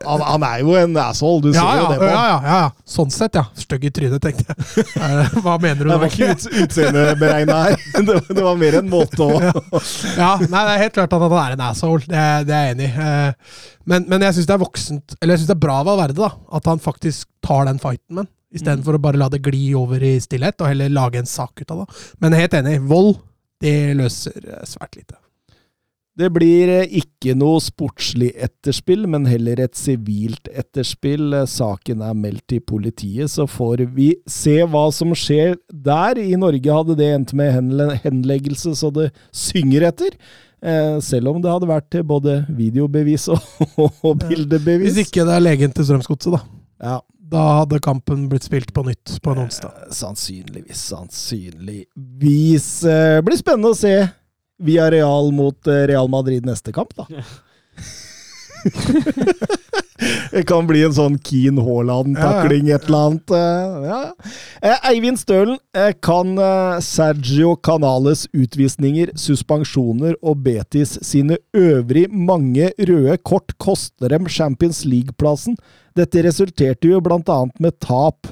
Han, 0.06 0.20
han 0.22 0.44
er 0.46 0.60
jo 0.62 0.74
en 0.78 0.96
asshole, 1.00 1.40
du 1.42 1.48
Ja, 1.50 1.62
ser 1.62 1.68
ja, 1.76 1.80
jo 1.80 1.86
det 1.90 1.98
på 2.02 2.08
ja, 2.10 2.22
ja, 2.28 2.56
ja. 2.62 2.86
Sånn 2.94 3.10
sett, 3.14 3.34
ja. 3.38 3.44
Stygg 3.58 3.86
i 3.88 3.90
trynet, 3.94 4.22
tenkte 4.22 4.44
jeg. 4.52 4.84
Hva 5.44 5.56
mener 5.62 5.80
du? 5.82 5.88
Det 5.90 5.98
var 6.02 6.12
ikke 6.12 6.28
ut, 6.36 6.46
utseendeberegna 6.66 7.56
her. 7.66 7.76
Det, 7.96 8.18
det 8.28 8.44
var 8.46 8.60
mer 8.60 8.76
en 8.82 8.90
måte 8.92 9.26
å 9.26 9.40
Ja, 9.40 10.36
nei, 10.42 10.62
det 10.68 10.74
er 10.76 10.82
helt 10.84 10.96
klart 10.98 11.16
at 11.16 11.24
han 11.26 11.36
er 11.40 11.56
en 11.56 11.64
asshole. 11.70 12.04
Det, 12.06 12.26
det 12.50 12.58
er 12.58 12.68
jeg 12.68 12.76
enig 12.76 12.90
i. 12.90 13.08
Eh, 13.08 13.58
Men, 13.90 14.04
men 14.06 14.22
jeg 14.22 14.36
syns 14.36 14.46
det 14.46 14.54
er 14.54 14.60
voksent 14.62 15.14
Eller 15.18 15.34
jeg 15.34 15.40
synes 15.42 15.48
det 15.50 15.56
er 15.56 15.62
bra 15.64 15.80
av 15.80 15.88
Valverde 15.88 16.14
da 16.20 16.28
at 16.54 16.68
han 16.70 16.78
faktisk 16.84 17.26
tar 17.42 17.64
den 17.66 17.80
fighten 17.82 18.14
med 18.14 18.28
den, 18.28 18.30
istedenfor 18.54 18.94
å 18.94 19.00
bare 19.02 19.18
la 19.18 19.26
det 19.32 19.40
gli 19.42 19.72
over 19.74 20.02
i 20.06 20.12
stillhet, 20.22 20.60
og 20.62 20.68
heller 20.70 20.92
lage 20.92 21.18
en 21.18 21.26
sak 21.26 21.64
ut 21.64 21.70
av 21.72 21.80
det. 21.82 21.86
Men 22.20 22.36
jeg 22.36 22.38
er 22.38 22.44
helt 22.46 22.56
enig. 22.60 22.74
Vold, 22.92 23.14
det 23.64 23.74
løser 23.98 24.36
eh, 24.44 24.62
svært 24.68 24.98
lite. 25.00 25.16
Det 26.18 26.28
blir 26.34 26.68
eh, 26.68 26.90
ikke 27.00 27.32
noe 27.40 27.56
sportslig 27.64 28.32
etterspill, 28.44 29.06
men 29.08 29.24
heller 29.24 29.62
et 29.64 29.78
sivilt 29.78 30.50
etterspill. 30.52 31.30
Eh, 31.38 31.46
Saken 31.48 32.02
er 32.04 32.12
meldt 32.18 32.44
til 32.52 32.60
politiet, 32.68 33.30
så 33.32 33.46
får 33.48 33.86
vi 33.96 34.10
se 34.28 34.58
hva 34.68 34.86
som 34.92 35.14
skjer 35.16 35.56
der. 35.72 36.20
I 36.20 36.36
Norge 36.36 36.76
hadde 36.76 36.98
det 37.00 37.08
endt 37.14 37.32
med 37.38 37.54
henle- 37.56 37.96
henleggelse 38.04 38.74
så 38.76 38.90
det 38.92 39.08
synger 39.32 39.88
etter. 39.88 40.18
Eh, 40.62 40.98
selv 41.02 41.32
om 41.32 41.40
det 41.42 41.50
hadde 41.50 41.66
vært 41.72 41.96
både 42.06 42.36
videobevis 42.54 43.30
og, 43.32 43.40
bildebevis. 44.28 44.92
Hvis 44.92 45.08
ikke 45.08 45.24
det 45.26 45.38
er 45.38 45.46
legen 45.48 45.72
til 45.74 45.88
Strømsgodset, 45.88 46.36
da. 46.36 46.44
Ja, 46.82 47.00
Da 47.32 47.42
hadde 47.62 47.80
kampen 47.80 48.26
blitt 48.28 48.44
spilt 48.44 48.74
på 48.76 48.84
nytt 48.84 49.16
på 49.24 49.32
en 49.32 49.46
onsdag. 49.46 49.72
eh, 49.86 49.92
sannsynligvis, 49.96 50.76
sannsynligvis. 50.92 52.66
Blir 53.24 53.38
spennende 53.40 53.72
å 53.72 53.78
se 53.78 53.94
via 54.62 54.88
Real 54.94 55.32
mot 55.34 55.66
eh, 55.70 55.84
Real 55.92 56.08
Madrid 56.12 56.46
neste 56.48 56.72
kamp, 56.74 56.94
da. 56.98 57.06
Det 60.32 60.42
kan 60.48 60.66
bli 60.66 60.80
en 60.86 60.94
sånn 60.96 61.16
Keen 61.22 61.58
Haaland-takling, 61.62 62.70
et 62.74 62.86
eller 62.88 63.04
annet. 63.08 63.30
eh, 63.30 63.86
Ja. 63.86 64.00
Eh, 64.62 64.78
Eivind 64.90 65.18
Stølen, 65.20 65.58
eh, 65.74 65.92
kan 66.02 66.34
Sergio 66.82 67.54
Canales 67.56 68.26
utvisninger, 68.34 69.12
suspensjoner 69.14 70.14
og 70.22 70.42
Betis 70.42 70.96
sine 71.02 71.38
øvrig 71.54 72.08
mange 72.10 72.72
røde 72.78 73.16
kort 73.22 73.54
koste 73.58 74.08
dem 74.08 74.26
Champions 74.26 74.84
League-plassen? 74.84 75.56
Dette 75.94 76.22
resulterte 76.24 76.88
jo 76.90 77.00
blant 77.00 77.28
annet 77.28 77.60
med 77.60 77.78
tap 77.80 78.26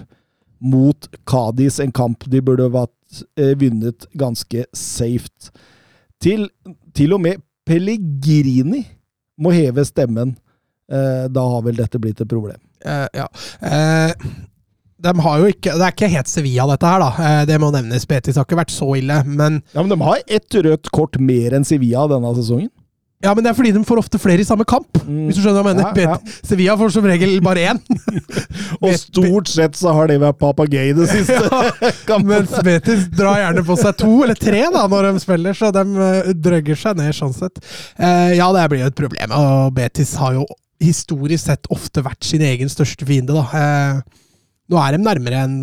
mot 0.60 1.08
Cádiz, 1.26 1.78
en 1.80 1.92
kamp 1.92 2.24
de 2.28 2.40
burde 2.40 2.70
vært 2.72 3.24
eh, 3.36 3.54
vunnet 3.54 4.06
ganske 4.16 4.64
safe. 4.74 5.28
Til, 6.20 6.48
til 6.96 7.14
og 7.16 7.22
med 7.24 7.40
Pellegrini 7.68 8.82
må 9.40 9.52
heve 9.56 9.84
stemmen. 9.88 10.34
Eh, 10.90 11.26
da 11.32 11.44
har 11.54 11.62
vel 11.64 11.78
dette 11.78 12.00
blitt 12.02 12.20
et 12.20 12.28
problem. 12.30 12.58
Eh, 12.84 13.06
ja. 13.14 13.26
Eh, 13.62 14.12
de 15.00 15.12
har 15.24 15.40
jo 15.40 15.48
ikke 15.48 15.72
Det 15.76 15.84
er 15.86 15.94
ikke 15.94 16.08
helt 16.12 16.28
Sevilla, 16.28 16.66
dette 16.68 16.88
her, 16.88 17.00
da. 17.00 17.10
Eh, 17.28 17.44
det 17.48 17.56
må 17.62 17.70
nevnes. 17.72 18.04
Betis 18.08 18.36
har 18.36 18.44
ikke 18.48 18.58
vært 18.60 18.74
så 18.74 18.90
ille. 18.98 19.22
Men, 19.24 19.62
Ja, 19.74 19.82
Men 19.82 19.94
de 19.94 20.00
har 20.04 20.20
ett 20.26 20.58
rødt 20.66 20.90
kort 20.92 21.16
mer 21.20 21.56
enn 21.56 21.64
Sevilla 21.64 22.06
denne 22.10 22.34
sesongen. 22.36 22.70
Ja, 23.20 23.34
men 23.36 23.44
det 23.44 23.50
er 23.50 23.56
fordi 23.56 23.72
de 23.76 23.82
får 23.84 24.00
ofte 24.00 24.18
flere 24.20 24.40
i 24.40 24.46
samme 24.48 24.64
kamp. 24.64 24.88
Mm. 25.04 25.26
Hvis 25.28 25.36
du 25.36 25.42
skjønner 25.42 25.60
hva 25.60 25.74
jeg 25.74 25.76
mener. 25.76 25.98
Ja, 26.00 26.14
ja. 26.14 26.38
Sevilla 26.48 26.76
får 26.80 26.94
som 26.94 27.08
regel 27.08 27.34
bare 27.44 27.66
én. 27.68 27.80
Og 28.84 28.94
stort 28.96 29.50
sett 29.52 29.76
så 29.76 29.92
har 29.96 30.08
de 30.08 30.16
vært 30.22 30.38
papagei 30.40 30.86
det 30.96 31.08
siste. 31.10 31.36
ja, 32.08 32.18
Mens 32.24 32.54
Betis 32.64 33.04
drar 33.12 33.42
gjerne 33.42 33.64
på 33.68 33.76
seg 33.80 33.98
to 34.00 34.14
eller 34.24 34.40
tre 34.40 34.62
da 34.72 34.86
når 34.88 35.10
de 35.10 35.22
spiller, 35.26 35.58
så 35.58 35.68
de 35.74 35.84
eh, 36.06 36.32
drøgger 36.32 36.80
seg 36.80 36.96
ned 36.96 37.12
sånn 37.16 37.36
sett. 37.36 37.60
Eh, 38.00 38.38
ja, 38.38 38.48
det 38.56 38.64
blir 38.72 38.86
jo 38.86 38.88
et 38.88 38.98
problem, 39.02 39.36
og 39.36 39.76
Betis 39.76 40.14
har 40.20 40.38
jo 40.40 40.48
historisk 40.80 41.50
sett 41.50 41.68
ofte 41.74 42.00
vært 42.06 42.24
sin 42.24 42.44
egen 42.46 42.72
største 42.72 43.04
fiende. 43.04 43.36
da. 43.36 43.44
Eh, 43.52 44.24
nå 44.72 44.80
er 44.80 44.96
de 44.96 45.04
nærmere 45.04 45.44
enn 45.44 45.58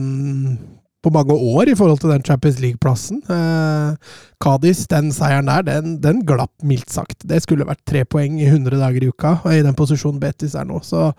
på 1.05 1.11
mange 1.13 1.35
år 1.35 1.69
i 1.69 1.75
forhold 1.77 1.99
til 2.01 2.11
den 2.11 2.23
Champions 2.25 2.57
League-plassen. 2.61 3.19
Eh, 3.29 4.15
Kadis, 4.43 4.85
den 4.89 5.11
seieren 5.13 5.49
der, 5.49 5.65
den, 5.67 5.97
den 6.03 6.23
glapp 6.27 6.51
mildt 6.65 6.89
sagt. 6.93 7.21
Det 7.29 7.39
skulle 7.43 7.67
vært 7.67 7.83
tre 7.87 8.03
poeng 8.05 8.39
i 8.41 8.47
100 8.49 8.79
dager 8.81 9.05
i 9.05 9.11
uka, 9.11 9.35
i 9.53 9.61
den 9.65 9.77
posisjonen 9.77 10.19
Betis 10.21 10.55
er 10.57 10.67
nå. 10.67 10.81
Så, 10.85 11.09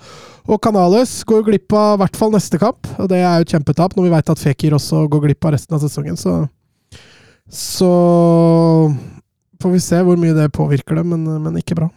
og 0.49 0.61
Canales 0.65 1.15
går 1.29 1.47
glipp 1.47 1.77
av 1.79 1.97
i 1.97 2.03
hvert 2.03 2.19
fall 2.19 2.35
neste 2.35 2.61
kamp, 2.61 2.91
og 2.99 3.11
det 3.13 3.23
er 3.23 3.39
jo 3.39 3.47
et 3.47 3.55
kjempetap 3.55 3.95
når 3.97 4.09
vi 4.09 4.15
veit 4.17 4.35
at 4.35 4.43
Fekir 4.43 4.77
også 4.77 5.07
går 5.13 5.29
glipp 5.29 5.49
av 5.49 5.55
resten 5.57 5.79
av 5.79 5.85
sesongen. 5.85 6.19
Så, 6.19 6.35
så 7.47 7.93
får 9.63 9.75
vi 9.77 9.87
se 9.87 10.03
hvor 10.05 10.19
mye 10.21 10.37
det 10.37 10.51
påvirker 10.59 11.01
dem, 11.01 11.15
men, 11.15 11.31
men 11.47 11.63
ikke 11.63 11.79
bra. 11.79 11.91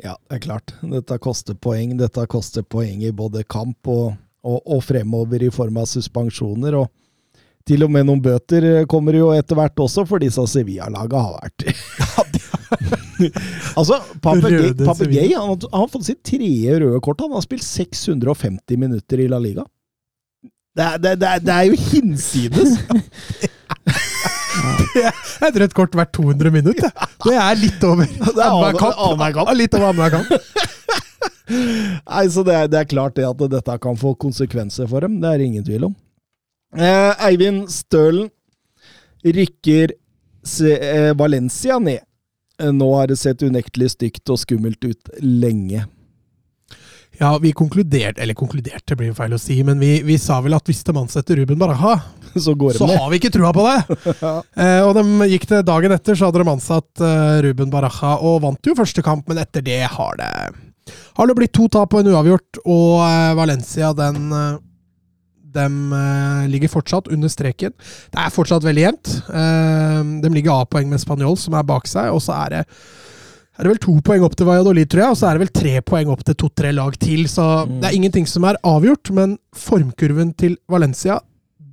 Ja, 0.00 0.16
det 0.28 0.38
er 0.38 0.44
klart. 0.44 0.72
Dette 0.80 1.18
koster 1.20 1.56
poeng. 1.60 1.92
Dette 2.00 2.24
koster 2.30 2.64
poeng 2.64 3.02
i 3.04 3.12
både 3.12 3.44
kamp 3.44 3.88
og, 3.92 4.14
og, 4.44 4.58
og 4.64 4.80
fremover 4.86 5.42
i 5.46 5.50
form 5.54 5.76
av 5.82 5.86
suspensjoner. 5.90 6.72
og 6.80 6.86
til 7.68 7.84
og 7.84 7.90
med 7.92 8.06
noen 8.08 8.22
bøter 8.24 8.86
kommer 8.90 9.12
jo 9.14 9.26
etter 9.36 9.54
hvert 9.58 9.76
også, 9.84 10.06
for 10.08 10.18
disse 10.22 10.40
Sevilla-laga 10.48 11.18
har 11.20 11.34
vært 11.42 11.60
Altså, 13.76 13.98
Sevilla. 14.96 15.38
han, 15.42 15.48
har- 15.52 15.68
han 15.70 15.80
har 15.84 15.90
fått 15.92 16.06
sitt 16.08 16.22
tredje 16.24 16.78
røde 16.80 17.00
kort. 17.04 17.20
Han 17.20 17.34
har 17.36 17.42
spilt 17.44 17.62
650 17.66 18.76
minutter 18.80 19.20
i 19.20 19.28
La 19.28 19.38
Liga. 19.42 19.64
Det 20.76 20.84
er, 20.86 20.96
det, 21.02 21.12
det 21.20 21.28
er, 21.28 21.38
det 21.44 21.54
er 21.54 21.64
jo 21.68 21.74
hinsides! 21.90 22.70
Et 25.46 25.56
rødt 25.62 25.74
kort 25.76 25.92
hvert 25.96 26.12
200 26.16 26.50
minutter. 26.54 26.90
Det 27.24 27.34
er 27.36 27.54
litt 27.60 27.82
over 27.86 28.04
er 28.06 28.10
annenhver 28.48 29.32
kamp. 29.36 29.48
Litt 29.58 29.74
over 29.78 29.86
annenhver 29.92 30.12
kamp. 30.16 30.28
Nei, 31.50 32.24
så 32.30 32.44
det 32.46 32.54
er, 32.56 32.68
det 32.70 32.78
er 32.82 32.90
klart 32.90 33.16
det 33.18 33.26
at 33.26 33.46
dette 33.52 33.78
kan 33.82 33.98
få 33.98 34.14
konsekvenser 34.20 34.88
for 34.90 35.04
dem. 35.04 35.18
Det 35.22 35.32
er 35.32 35.44
ingen 35.44 35.66
tvil 35.66 35.88
om. 35.90 35.96
Eh, 36.76 37.24
Eivind 37.26 37.66
Stølen 37.72 38.30
rykker 39.26 39.94
eh, 39.94 41.12
Valencia 41.18 41.78
ned. 41.82 42.04
Eh, 42.62 42.72
Nå 42.72 42.92
har 42.94 43.10
det 43.10 43.18
sett 43.20 43.42
unektelig 43.42 43.94
stygt 43.96 44.30
og 44.30 44.38
skummelt 44.42 44.84
ut 44.86 45.10
lenge. 45.20 45.86
Ja, 47.20 47.34
vi 47.38 47.50
konkluderte 47.52 48.22
Eller 48.22 48.32
konkluderte 48.38 48.96
blir 48.96 49.12
feil 49.12 49.34
å 49.36 49.38
si, 49.40 49.58
men 49.66 49.80
vi, 49.82 49.98
vi 50.06 50.16
sa 50.16 50.38
vel 50.40 50.54
at 50.56 50.64
hvis 50.70 50.80
de 50.86 50.94
ansetter 50.96 51.36
Ruben 51.36 51.58
Baraha, 51.60 51.98
Så 52.44 52.54
går 52.54 52.78
så 52.78 52.86
har 52.86 53.10
vi 53.10 53.18
ikke 53.18 53.32
trua 53.34 53.50
på 53.52 53.64
det! 53.66 53.98
eh, 54.62 54.80
og 54.86 54.94
de 54.96 55.30
gikk 55.34 55.48
det 55.50 55.64
dagen 55.68 55.92
etter, 55.92 56.16
så 56.16 56.30
hadde 56.30 56.44
de 56.44 56.52
ansatt 56.52 57.04
eh, 57.04 57.40
Ruben 57.44 57.72
Baraja 57.72 58.16
og 58.24 58.40
vant 58.46 58.70
jo 58.70 58.78
første 58.78 59.04
kamp, 59.04 59.26
men 59.28 59.42
etter 59.42 59.64
det 59.66 59.82
har 59.90 60.20
det 60.20 60.32
har 61.16 61.26
det 61.30 61.36
blitt 61.38 61.52
to 61.56 61.68
tap 61.68 61.94
og 61.94 62.00
en 62.02 62.12
uavgjort, 62.14 62.62
og 62.64 63.04
eh, 63.06 63.34
Valencia 63.38 63.92
den 63.96 64.32
de 65.50 65.66
eh, 65.66 66.48
ligger 66.50 66.70
fortsatt 66.70 67.08
under 67.10 67.30
streken. 67.32 67.72
Det 68.14 68.20
er 68.22 68.30
fortsatt 68.30 68.62
veldig 68.62 68.82
jevnt. 68.84 69.12
Eh, 69.34 70.02
de 70.22 70.30
ligger 70.30 70.60
A-poeng 70.62 70.86
med 70.90 71.02
Spanjol, 71.02 71.34
som 71.40 71.56
er 71.58 71.66
bak 71.66 71.90
seg, 71.90 72.12
og 72.14 72.22
så 72.22 72.36
er 72.44 72.52
det 72.54 72.64
er 73.60 73.66
det 73.66 73.72
vel 73.74 73.80
to 73.82 73.94
poeng 74.00 74.22
opp 74.24 74.36
til 74.38 74.46
Valladolid, 74.48 74.88
tror 74.88 75.02
jeg, 75.02 75.12
og 75.12 75.18
så 75.20 75.26
er 75.28 75.36
det 75.36 75.42
vel 75.42 75.50
tre 75.52 75.72
poeng 75.84 76.08
opp 76.08 76.22
til 76.24 76.36
to-tre 76.38 76.70
lag 76.72 76.94
til. 76.96 77.26
Så 77.28 77.66
Mm. 77.66 77.80
det 77.80 77.88
er 77.90 77.96
ingenting 77.98 78.26
som 78.26 78.44
er 78.48 78.56
avgjort, 78.64 79.10
men 79.12 79.38
formkurven 79.52 80.30
til 80.34 80.56
Valencia, 80.70 81.18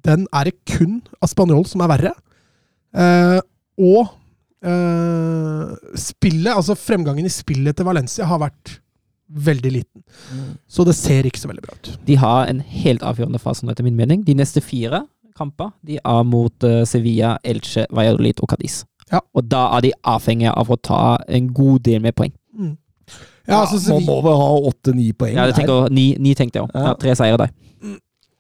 den 0.04 0.26
er 0.34 0.50
det 0.50 0.58
kun 0.66 1.02
av 1.22 1.30
Spanjol 1.30 1.66
som 1.66 1.82
er 1.86 1.88
verre. 1.94 2.12
Eh, 2.98 3.40
og 3.80 4.10
eh, 4.66 5.76
spillet, 5.96 6.52
altså 6.52 6.76
fremgangen 6.76 7.26
i 7.26 7.32
spillet 7.32 7.78
til 7.78 7.86
Valencia 7.86 8.26
har 8.26 8.40
vært 8.42 8.80
veldig 9.30 9.72
liten. 9.72 10.04
Så 10.68 10.86
det 10.88 10.96
ser 10.96 11.26
ikke 11.28 11.40
så 11.42 11.50
veldig 11.52 11.64
bra 11.66 11.76
ut. 11.76 11.90
De 12.08 12.16
har 12.22 12.48
en 12.48 12.60
helt 12.62 13.02
avgjørende 13.04 13.40
fase 13.44 13.66
nå, 13.66 13.72
etter 13.74 13.84
min 13.88 13.96
mening. 13.98 14.24
De 14.28 14.34
neste 14.38 14.62
fire 14.64 15.04
kamper 15.38 15.72
de 15.86 16.00
er 16.00 16.24
mot 16.26 16.64
eh, 16.66 16.84
Sevilla, 16.90 17.36
Elche, 17.46 17.86
Valladolid 17.94 18.40
og 18.42 18.50
Cadiz. 18.54 18.82
Ja. 19.12 19.20
Og 19.38 19.46
da 19.48 19.66
er 19.78 19.86
de 19.88 19.92
avhengige 20.04 20.52
av 20.52 20.72
å 20.74 20.78
ta 20.84 21.02
en 21.28 21.52
god 21.56 21.84
del 21.86 22.02
med 22.04 22.16
poeng. 22.18 22.34
Ja, 23.48 23.62
altså, 23.64 23.80
man 23.94 24.04
må 24.04 24.18
vel 24.26 24.36
ha 24.36 24.48
åtte-ni 24.68 25.12
poeng 25.16 25.38
Ja, 25.38 25.46
det 25.48 25.54
der. 25.54 25.62
tenker, 25.62 25.86
ni, 25.96 26.10
ni 26.20 26.34
tenkte 26.36 26.60
jeg 26.60 26.66
òg. 26.68 26.74
Ja. 26.76 26.90
Ja, 26.90 26.96
tre 27.00 27.14
seire 27.16 27.38
der. 27.40 27.54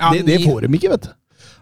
ja, 0.01 0.09
Det, 0.11 0.25
det 0.27 0.41
får 0.43 0.65
de 0.65 0.71
ikke, 0.75 0.89
vet 0.91 1.05
du. 1.07 1.13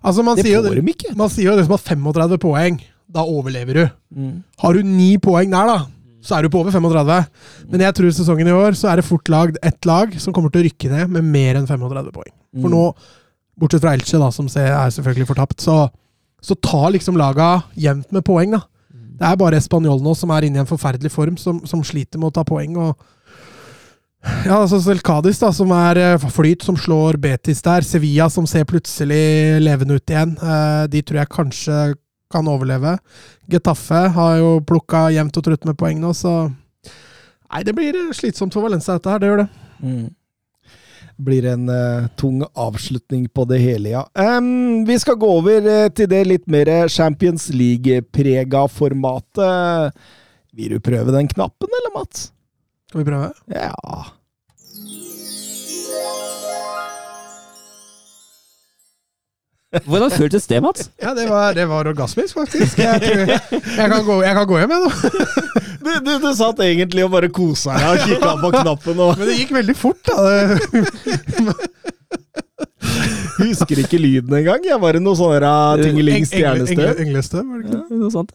Altså, 0.06 0.24
man 0.26 0.38
Det 0.40 0.46
sier, 0.48 0.64
får 0.66 0.80
de 0.80 0.92
ikke. 0.96 1.12
man 1.18 1.30
sier 1.30 1.52
jo 1.52 1.58
liksom 1.60 1.76
at 1.78 1.84
35 1.86 2.40
poeng, 2.42 2.80
da 3.16 3.22
overlever 3.30 3.78
du. 3.78 3.84
Mm. 4.18 4.32
Har 4.64 4.74
du 4.74 4.82
ni 4.90 5.12
poeng 5.22 5.54
der, 5.54 5.70
da, 5.70 5.78
så 6.26 6.38
er 6.40 6.46
du 6.46 6.50
på 6.54 6.64
over 6.64 6.74
35. 6.74 7.28
Men 7.70 7.84
jeg 7.86 7.96
tror 8.00 8.16
sesongen 8.18 8.50
i 8.50 8.56
år 8.56 8.78
så 8.78 8.90
er 8.92 9.00
det 9.02 9.06
fort 9.06 9.30
lagd 9.30 9.60
ett 9.62 9.86
lag 9.86 10.16
som 10.22 10.34
kommer 10.34 10.50
til 10.54 10.64
å 10.64 10.68
rykke 10.68 10.90
ned 10.90 11.14
med 11.14 11.28
mer 11.30 11.60
enn 11.62 11.68
35 11.70 12.10
poeng. 12.16 12.34
For 12.56 12.72
Mm. 12.72 12.74
nå, 12.74 12.86
bortsett 13.62 13.84
fra 13.84 13.94
Elche, 13.94 14.18
da, 14.20 14.32
som 14.34 14.48
er 14.50 14.90
selvfølgelig 14.96 15.28
fortapt, 15.30 15.62
så, 15.62 15.90
så 16.42 16.56
tar 16.58 16.90
liksom 16.96 17.18
laga 17.20 17.64
jevnt 17.78 18.10
med 18.16 18.26
poeng, 18.26 18.56
da. 18.58 18.64
Det 19.16 19.24
er 19.30 19.38
bare 19.40 19.62
Spanjol 19.64 20.02
nå 20.04 20.12
som 20.18 20.32
er 20.36 20.44
inne 20.48 20.60
i 20.60 20.64
en 20.66 20.68
forferdelig 20.68 21.12
form, 21.14 21.38
som, 21.40 21.62
som 21.68 21.84
sliter 21.88 22.20
med 22.20 22.34
å 22.34 22.36
ta 22.36 22.44
poeng. 22.48 22.74
og 22.76 22.98
ja, 24.46 24.56
altså 24.58 24.80
Selkadis, 24.82 25.38
da, 25.40 25.52
som 25.54 25.70
er 25.76 26.00
eh, 26.02 26.24
flyt, 26.34 26.64
som 26.66 26.76
slår 26.80 27.20
Betis 27.22 27.62
der. 27.62 27.86
Sevilla, 27.86 28.26
som 28.34 28.48
ser 28.50 28.66
plutselig 28.66 29.62
levende 29.62 30.00
ut 30.00 30.10
igjen. 30.10 30.34
Eh, 30.42 30.88
de 30.90 31.02
tror 31.06 31.20
jeg 31.22 31.30
kanskje 31.36 31.78
kan 32.36 32.52
overleve. 32.52 32.98
Getafe 33.52 34.06
har 34.16 34.38
jo 34.42 34.52
plukka 34.68 35.08
jevnt 35.16 35.40
og 35.40 35.48
trutt 35.48 35.68
med 35.68 35.80
poeng 35.80 36.04
nå, 36.04 36.14
så 36.18 36.36
Nei, 37.56 37.62
det 37.64 37.76
blir 37.78 37.96
eh, 37.96 38.14
slitsomt 38.16 38.56
for 38.56 38.66
Valencia, 38.66 38.98
dette 38.98 39.12
her. 39.12 39.22
Det 39.22 39.28
gjør 39.30 39.42
det. 39.44 39.50
Mm. 39.86 40.08
Blir 41.26 41.46
en 41.48 41.70
uh, 41.72 42.08
tung 42.20 42.42
avslutning 42.44 43.30
på 43.32 43.46
det 43.48 43.62
hele, 43.64 43.94
ja. 43.94 44.02
Um, 44.20 44.84
vi 44.84 44.98
skal 45.00 45.16
gå 45.22 45.30
over 45.38 45.64
uh, 45.64 45.86
til 45.96 46.10
det 46.12 46.26
litt 46.28 46.50
mer 46.52 46.90
Champions 46.92 47.48
League-prega 47.56 48.66
formatet. 48.68 49.96
Vil 50.56 50.76
du 50.76 50.84
prøve 50.84 51.16
den 51.16 51.32
knappen, 51.32 51.72
eller, 51.80 51.96
Mats? 51.96 52.28
Skal 52.92 53.06
vi 53.06 53.08
prøve? 53.14 53.32
Ja. 53.56 54.04
Hvordan 59.84 60.12
føltes 60.12 60.48
det, 60.48 60.62
Mats? 60.64 60.90
Ja, 61.02 61.14
det 61.18 61.28
var, 61.30 61.54
det 61.58 61.66
var 61.70 61.90
orgasmisk, 61.92 62.38
faktisk. 62.38 62.80
Jeg, 62.80 63.02
tror, 63.02 63.18
jeg, 63.28 63.90
kan 63.92 64.06
gå, 64.06 64.18
jeg 64.24 64.36
kan 64.38 64.48
gå 64.48 64.60
hjem, 64.62 64.76
jeg, 64.76 64.82
nå. 64.86 64.92
Du, 65.86 65.92
du, 66.02 66.12
du 66.24 66.30
satt 66.34 66.62
egentlig 66.66 67.04
og 67.06 67.12
bare 67.14 67.30
kosa 67.34 67.76
deg 67.78 67.88
og 67.92 68.08
kikka 68.10 68.32
på 68.42 68.50
knappen 68.56 69.02
og 69.06 69.20
Men 69.20 69.30
det 69.30 69.36
gikk 69.38 69.52
veldig 69.54 69.76
fort, 69.78 70.02
da. 70.08 70.16
Det- 73.38 73.48
husker 73.50 73.80
ikke 73.84 74.00
lyden 74.00 74.34
engang. 74.38 74.64
Jeg 74.64 74.80
var 74.80 74.96
i 74.96 75.00
noe 75.04 75.16
sånn 75.20 75.34
tingelings 75.36 75.76
uh, 75.76 75.84
tingeling 75.84 76.16
engle- 76.16 76.30
stjernestøv. 76.32 76.80
engle- 76.80 77.06
Englestøv, 77.06 77.46
var 77.50 77.58
det 77.58 77.66
ikke 77.66 77.76
det? 77.76 77.84
Ja, 77.90 77.98
Noe 78.00 78.12
sånt. 78.14 78.32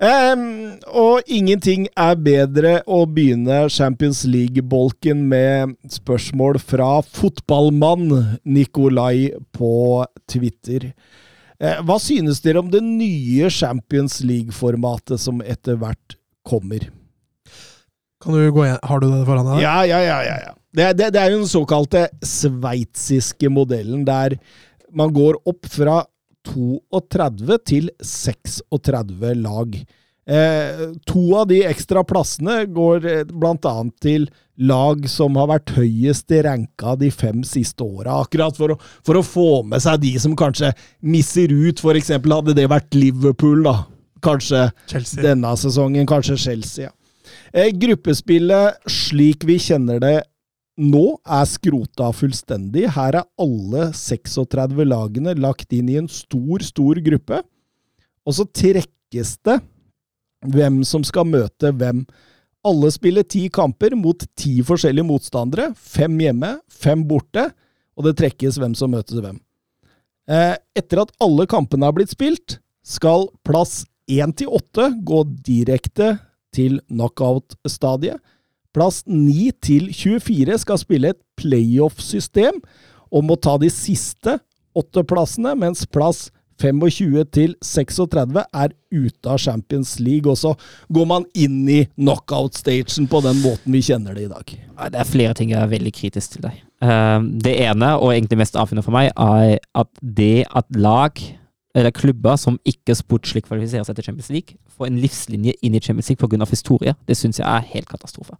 um, 0.00 0.44
og 1.04 1.22
ingenting 1.30 1.86
er 1.96 2.14
bedre 2.16 2.72
å 2.86 3.00
begynne 3.06 3.62
Champions 3.70 4.24
League-bolken 4.26 5.22
med 5.30 5.76
spørsmål 5.88 6.58
fra 6.62 6.90
fotballmann 7.02 8.38
Nikolai 8.44 9.30
på 9.56 9.72
Twitter. 10.30 10.92
Eh, 11.60 11.80
hva 11.84 11.98
synes 12.00 12.40
dere 12.40 12.62
om 12.62 12.70
det 12.72 12.80
nye 12.82 13.50
Champions 13.52 14.20
League-formatet 14.24 15.20
som 15.20 15.42
etter 15.44 15.76
hvert 15.76 16.16
kommer? 16.48 16.88
Kan 18.20 18.36
du 18.36 18.50
gå 18.52 18.64
igjen? 18.66 18.80
Har 18.82 19.00
du 19.00 19.08
det 19.08 19.20
foran 19.28 19.48
deg? 19.48 19.62
Ja, 19.64 19.76
ja, 19.88 20.00
ja. 20.04 20.18
ja, 20.26 20.38
ja. 20.48 20.56
Det, 20.76 20.92
det, 20.98 21.12
det 21.16 21.22
er 21.22 21.32
jo 21.32 21.40
den 21.40 21.50
såkalte 21.50 22.04
sveitsiske 22.22 23.50
modellen, 23.50 24.04
der 24.06 24.36
man 24.94 25.14
går 25.14 25.40
opp 25.48 25.66
fra 25.70 26.02
32 26.46 27.58
til 27.68 27.90
36 28.04 29.34
lag. 29.40 29.80
Eh, 30.30 30.82
to 31.08 31.22
av 31.34 31.48
de 31.50 31.62
ekstra 31.66 32.04
plassene 32.06 32.62
går 32.70 33.00
bl.a. 33.02 33.24
blant 33.32 33.66
annet 33.66 33.96
til 34.04 34.28
lag 34.60 35.06
som 35.08 35.34
har 35.40 35.48
vært 35.50 35.72
høyest 35.74 36.30
ranka 36.46 36.94
de 37.00 37.08
fem 37.10 37.40
siste 37.46 37.82
åra. 37.82 38.20
Akkurat 38.20 38.56
for 38.58 38.76
å, 38.76 38.78
for 39.06 39.18
å 39.18 39.24
få 39.26 39.48
med 39.66 39.82
seg 39.82 40.04
de 40.04 40.12
som 40.22 40.36
kanskje 40.38 40.70
misser 41.00 41.50
ut. 41.50 41.80
For 41.82 41.98
eksempel 41.98 42.36
hadde 42.36 42.54
det 42.58 42.68
vært 42.70 42.94
Liverpool, 42.94 43.64
da. 43.66 43.80
Kanskje 44.20 44.66
Chelsea. 44.90 45.22
denne 45.24 45.50
sesongen, 45.56 46.06
kanskje 46.06 46.36
Chelsea. 46.38 46.90
Ja. 46.90 46.94
Eh, 47.50 47.72
gruppespillet 47.74 48.78
slik 48.86 49.42
vi 49.48 49.56
kjenner 49.58 49.98
det 50.02 50.16
nå, 50.80 51.18
er 51.26 51.48
skrota 51.50 52.12
fullstendig. 52.14 52.86
Her 52.94 53.18
er 53.20 53.26
alle 53.42 53.90
36 53.96 54.86
lagene 54.86 55.34
lagt 55.36 55.74
inn 55.74 55.90
i 55.90 55.98
en 56.00 56.08
stor, 56.08 56.62
stor 56.62 57.00
gruppe. 57.04 57.42
Og 58.24 58.36
så 58.38 58.46
trekkes 58.46 59.34
det 59.44 59.58
hvem 60.46 60.80
som 60.86 61.04
skal 61.04 61.26
møte 61.28 61.74
hvem. 61.74 62.04
Alle 62.64 62.92
spiller 62.94 63.26
ti 63.26 63.48
kamper 63.52 63.96
mot 63.98 64.22
ti 64.38 64.60
forskjellige 64.64 65.08
motstandere. 65.10 65.72
Fem 65.74 66.16
hjemme, 66.22 66.54
fem 66.70 67.02
borte. 67.08 67.50
Og 67.98 68.06
det 68.06 68.16
trekkes 68.20 68.60
hvem 68.60 68.78
som 68.78 68.94
møter 68.94 69.20
hvem. 69.20 69.40
Eh, 70.30 70.54
etter 70.78 71.02
at 71.02 71.12
alle 71.20 71.48
kampene 71.50 71.88
har 71.88 71.96
blitt 71.96 72.14
spilt, 72.14 72.60
skal 72.86 73.26
plass 73.44 73.82
1 74.08 74.38
til 74.38 74.54
8 74.54 74.92
gå 75.04 75.24
direkte 75.44 76.14
til 76.54 76.80
knockout-stadiet. 76.90 78.20
Plass 78.74 79.02
9 79.06 79.50
til 79.62 79.88
24 79.94 80.60
skal 80.62 80.78
spille 80.78 81.14
et 81.14 81.20
playoff-system 81.40 82.60
og 83.10 83.26
må 83.26 83.34
ta 83.34 83.56
de 83.58 83.70
siste 83.72 84.38
åtte 84.78 85.02
plassene, 85.08 85.56
mens 85.58 85.82
plass 85.90 86.28
25 86.60 87.24
til 87.32 87.54
36 87.64 88.42
er 88.44 88.74
ute 88.92 89.30
av 89.30 89.38
Champions 89.40 89.94
League, 90.02 90.28
og 90.30 90.38
så 90.38 90.52
går 90.92 91.08
man 91.08 91.26
inn 91.34 91.62
i 91.70 91.80
knockout-stagen 91.96 93.08
på 93.10 93.22
den 93.24 93.40
måten 93.44 93.74
vi 93.74 93.82
kjenner 93.86 94.16
det 94.16 94.28
i 94.28 94.32
dag. 94.32 94.54
Det 94.92 95.00
er 95.00 95.08
flere 95.08 95.36
ting 95.38 95.54
jeg 95.54 95.62
er 95.62 95.72
veldig 95.72 95.94
kritisk 95.96 96.36
til 96.36 96.46
deg. 96.48 96.60
Um, 96.80 97.32
det 97.44 97.56
ene, 97.64 97.94
og 97.96 98.14
egentlig 98.14 98.40
mest 98.40 98.56
avgjørende 98.56 98.84
for 98.84 98.96
meg, 98.96 99.10
er 99.16 99.58
at 99.76 99.90
det 100.00 100.46
at 100.56 100.68
lag 100.76 101.20
eller 101.74 101.94
klubber 101.94 102.36
som 102.40 102.58
ikke 102.66 102.96
sportslig 102.98 103.44
kvalifiserer 103.46 103.86
seg 103.86 103.98
til 103.98 104.08
Champions 104.08 104.30
League, 104.34 104.58
får 104.74 104.88
en 104.88 105.00
livslinje 105.02 105.54
inn 105.62 105.76
i 105.76 105.82
Champions 105.82 106.10
League 106.10 106.22
pga. 106.22 106.46
historie, 106.50 106.94
det 107.06 107.16
syns 107.16 107.38
jeg 107.38 107.46
er 107.46 107.68
helt 107.74 107.88
katastrofe. 107.88 108.34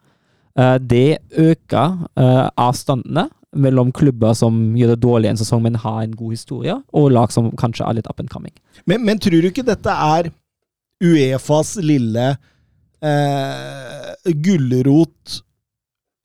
Uh, 0.59 0.79
det 0.83 1.21
øker 1.39 2.01
uh, 2.19 2.49
avstandene 2.59 3.29
mellom 3.57 3.91
klubber 3.93 4.35
som 4.35 4.77
gjør 4.79 4.95
det 4.95 5.03
dårlig 5.03 5.31
en 5.31 5.41
sesong, 5.41 5.63
men 5.63 5.79
har 5.83 6.03
en 6.03 6.17
god 6.17 6.35
historie, 6.35 6.77
og 6.93 7.11
lag 7.15 7.33
som 7.35 7.51
kanskje 7.59 7.87
er 7.87 7.99
litt 7.99 8.11
up 8.11 8.21
and 8.23 8.31
coming. 8.31 8.55
Men, 8.87 9.05
men 9.05 9.19
tror 9.19 9.41
du 9.41 9.51
ikke 9.51 9.67
dette 9.67 9.91
er 9.91 10.31
Uefas 11.01 11.77
lille 11.81 12.27
eh, 13.01 14.33
gulrot 14.45 15.41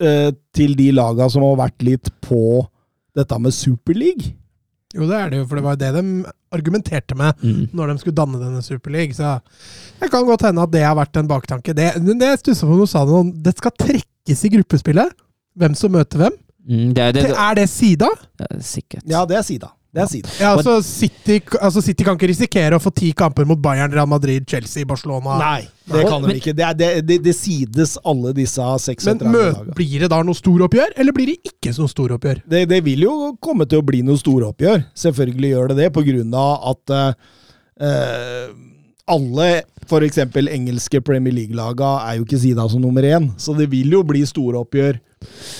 eh, 0.02 0.30
til 0.54 0.76
de 0.78 0.90
laga 0.94 1.28
som 1.32 1.46
har 1.46 1.62
vært 1.64 1.86
litt 1.86 2.10
på 2.24 2.60
dette 3.16 3.38
med 3.40 3.56
Superleague? 3.56 4.34
Jo, 4.94 5.06
det 5.10 5.16
er 5.18 5.30
det 5.32 5.38
jo, 5.40 5.46
for 5.50 5.58
det 5.58 5.64
var 5.66 5.74
jo 5.74 5.80
det 5.82 5.92
de 5.96 6.32
argumenterte 6.54 7.16
med 7.18 7.34
Mm. 7.42 7.68
når 7.74 7.88
de 7.92 7.98
skulle 7.98 8.14
danne 8.16 8.38
denne 8.38 8.62
Superliga. 8.62 9.12
Så 9.14 9.40
det 10.00 10.10
kan 10.10 10.24
godt 10.24 10.42
hende 10.46 10.62
at 10.62 10.70
det 10.70 10.84
har 10.84 10.94
vært 10.94 11.16
en 11.16 11.28
baktanke. 11.28 11.74
Det, 11.74 11.88
det 11.98 12.20
jeg 12.30 12.38
stussa 12.38 12.66
på 12.66 12.72
når 12.76 12.86
du 12.86 12.86
sa 12.86 13.04
det, 13.04 13.42
det 13.42 13.56
skal 13.58 13.72
trekkes 13.82 14.44
i 14.44 14.48
gruppespillet. 14.54 15.12
Hvem 15.56 15.74
som 15.74 15.92
møter 15.92 16.18
hvem. 16.18 16.36
Mm, 16.68 16.94
det, 16.94 17.02
er, 17.02 17.12
det, 17.12 17.24
Er 17.30 17.54
det 17.54 17.68
sida? 17.70 18.08
er 18.40 18.60
sikkert. 18.60 19.02
Ja, 19.06 19.24
det 19.26 19.36
er 19.38 19.42
Sida. 19.42 19.68
Det 19.96 20.02
er 20.02 20.08
Sida. 20.10 20.32
Ja, 20.36 20.50
altså 20.52 20.74
City, 20.84 21.38
altså 21.56 21.80
City 21.80 22.04
kan 22.04 22.18
ikke 22.18 22.28
risikere 22.28 22.76
å 22.76 22.82
få 22.82 22.90
ti 22.92 23.14
kamper 23.16 23.46
mot 23.48 23.60
Bayern, 23.64 23.88
Real 23.94 24.08
Madrid, 24.10 24.44
Chelsea, 24.48 24.84
Barcelona. 24.84 25.38
Nei, 25.40 25.62
det 25.88 26.02
kan 26.04 26.26
de 26.26 26.34
ikke. 26.36 26.52
Det, 26.52 26.66
er, 26.66 27.00
det, 27.00 27.16
det, 27.24 27.32
sides 27.38 27.94
alle 28.04 28.34
disse 28.36 28.60
Men 28.60 28.82
36 28.84 29.24
mø, 29.24 29.46
laga. 29.54 29.76
blir 29.78 30.04
det 30.04 30.10
da 30.12 30.20
noe 30.26 30.36
storoppgjør, 30.36 30.92
eller 31.00 31.16
blir 31.16 31.32
det 31.32 31.38
ikke 31.48 31.72
noe 31.78 31.94
storoppgjør? 31.94 32.44
Det, 32.44 32.62
det 32.68 32.82
vil 32.84 33.06
jo 33.06 33.16
komme 33.40 33.64
til 33.70 33.80
å 33.80 33.86
bli 33.88 34.02
noe 34.04 34.20
storoppgjør. 34.20 34.84
Selvfølgelig 35.06 35.54
gjør 35.54 35.72
det 35.72 35.80
det, 35.80 35.88
på 35.96 36.04
grunn 36.10 36.36
av 36.36 36.68
at 36.74 36.96
uh, 37.00 38.52
alle 39.16 39.50
f.eks. 39.86 40.20
engelske 40.44 41.00
Premier 41.08 41.32
League-laga 41.40 41.96
er 42.10 42.20
jo 42.20 42.28
ikke 42.28 42.42
sida 42.42 42.68
som 42.68 42.84
nummer 42.84 43.06
én, 43.06 43.30
så 43.40 43.56
det 43.56 43.70
vil 43.72 43.96
jo 43.96 44.04
bli 44.04 44.26
storoppgjør 44.28 44.98
eh, 44.98 45.05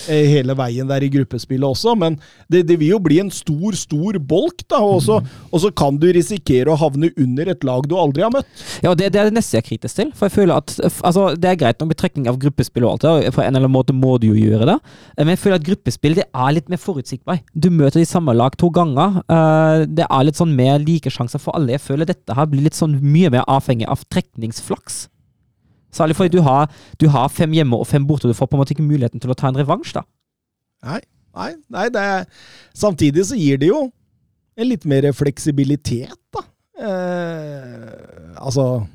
hele 0.07 0.53
veien 0.57 0.87
der 0.89 1.03
i 1.03 1.09
gruppespillet 1.11 1.65
også, 1.67 1.95
men 1.99 2.15
det, 2.51 2.63
det 2.69 2.77
vil 2.79 2.93
jo 2.93 2.99
bli 3.03 3.17
en 3.23 3.31
stor, 3.33 3.75
stor 3.75 4.19
bolk, 4.23 4.61
da, 4.69 4.79
og 4.83 5.01
så, 5.03 5.17
og 5.51 5.63
så 5.63 5.71
kan 5.75 5.97
du 5.99 6.07
risikere 6.15 6.71
å 6.71 6.77
havne 6.79 7.09
under 7.19 7.51
et 7.51 7.65
lag 7.67 7.87
du 7.89 7.95
aldri 7.99 8.23
har 8.23 8.31
møtt. 8.33 8.47
Ja, 8.85 8.93
det, 8.97 9.09
det 9.15 9.21
er 9.21 9.29
det 9.31 9.37
neste 9.39 9.57
jeg 9.57 9.65
er 9.65 9.67
kritisk 9.67 9.99
til. 9.99 10.11
For 10.15 10.29
jeg 10.29 10.35
føler 10.37 10.61
at 10.61 10.75
altså, 10.85 11.27
Det 11.35 11.49
er 11.49 11.59
greit 11.59 11.81
nok 11.81 11.91
betrekning 11.95 12.29
av 12.31 12.39
gruppespill 12.41 12.85
og 12.87 12.93
alt 12.95 13.07
det, 13.07 13.11
og 13.31 13.37
på 13.37 13.43
en 13.43 13.49
eller 13.51 13.65
annen 13.65 13.75
måte 13.75 13.95
må 13.97 14.15
du 14.21 14.29
jo 14.29 14.37
gjøre 14.37 14.69
det. 14.71 14.77
Eh, 15.17 15.23
Men 15.25 15.33
jeg 15.35 15.43
føler 15.43 15.59
at 15.59 15.67
gruppespill 15.67 16.17
det 16.21 16.27
er 16.29 16.55
litt 16.55 16.71
mer 16.71 16.81
forutsigbart. 16.81 17.43
Du 17.57 17.69
møter 17.73 17.99
de 18.01 18.07
samme 18.09 18.35
lag 18.37 18.55
to 18.61 18.69
ganger. 18.73 19.21
Eh, 19.25 19.85
Det 19.97 20.07
er 20.07 20.25
litt 20.27 20.39
sånn 20.39 20.55
mer 20.55 20.79
like 20.83 21.11
sjanser 21.13 21.41
for 21.43 21.57
alle. 21.57 21.75
Jeg 21.75 21.83
føler 21.83 22.07
dette 22.09 22.37
her 22.37 22.47
blir 22.49 22.63
litt 22.69 22.77
sånn 22.77 22.99
mye 23.01 23.33
mer 23.33 23.45
avhengig 23.49 23.89
av 23.89 24.05
trekningsflaks. 24.13 25.07
Særlig 25.93 26.17
fordi 26.17 26.37
du 26.37 26.41
har, 26.45 26.71
du 26.99 27.07
har 27.13 27.29
fem 27.33 27.53
hjemme 27.55 27.79
og 27.79 27.87
fem 27.87 28.05
borte, 28.07 28.27
du 28.27 28.37
får 28.37 28.49
på 28.49 28.57
en 28.57 28.63
måte 28.63 28.75
ikke 28.75 28.85
muligheten 28.85 29.23
til 29.23 29.31
å 29.31 29.37
ta 29.37 29.51
en 29.51 29.59
revansj. 29.59 29.95
da. 29.97 30.03
Nei, 30.87 30.99
nei, 31.37 31.51
nei 31.73 31.87
det 31.93 32.03
er, 32.03 32.27
samtidig 32.75 33.25
så 33.29 33.39
gir 33.39 33.61
det 33.61 33.71
jo 33.71 33.87
en 34.57 34.69
litt 34.71 34.85
mer 34.89 35.09
fleksibilitet, 35.13 36.17
da. 36.33 36.43
Eh, 36.77 38.37
altså 38.37 38.85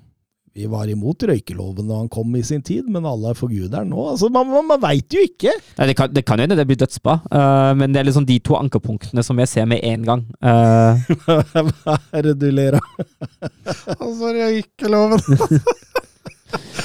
Vi 0.54 0.68
var 0.70 0.86
imot 0.86 1.24
røykeloven 1.26 1.88
da 1.88 1.96
han 1.98 2.10
kom 2.12 2.34
i 2.36 2.42
sin 2.46 2.60
tid, 2.62 2.84
men 2.92 3.06
alle 3.08 3.30
er 3.32 3.38
for 3.38 3.48
guderen 3.48 3.88
nå. 3.88 4.02
Altså, 4.12 4.28
man 4.30 4.50
man, 4.50 4.66
man 4.68 4.82
veit 4.82 5.14
jo 5.16 5.22
ikke! 5.24 5.54
Nei, 5.78 5.86
det 5.88 5.94
kan, 5.96 6.12
det 6.12 6.26
kan 6.28 6.42
hende 6.42 6.58
det 6.58 6.66
blir 6.68 6.78
dødsbra, 6.82 7.14
uh, 7.32 7.70
men 7.78 7.94
det 7.94 8.02
er 8.02 8.08
liksom 8.10 8.26
de 8.28 8.36
to 8.44 8.58
ankerpunktene 8.58 9.24
som 9.24 9.40
jeg 9.40 9.48
ser 9.48 9.70
med 9.70 9.80
en 9.88 10.04
gang. 10.10 10.26
Uh. 10.44 11.00
Hva 11.80 11.96
er 12.12 12.28
det 12.28 12.36
du 12.42 12.50
ler 12.52 12.78
av? 12.78 12.92
Altså, 14.02 14.34
røykeloven 14.36 15.24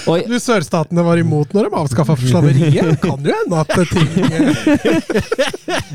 og, 0.08 0.28
Du, 0.28 0.38
Sørstatene 0.42 1.04
var 1.06 1.20
imot 1.20 1.54
når 1.56 1.68
de 1.68 1.80
avskaffa 1.82 2.16
slaveriet. 2.22 2.92
Det 2.92 3.00
kan 3.04 3.24
jo 3.24 3.34
hende 3.34 3.62
at 3.62 3.72
ting 3.92 4.10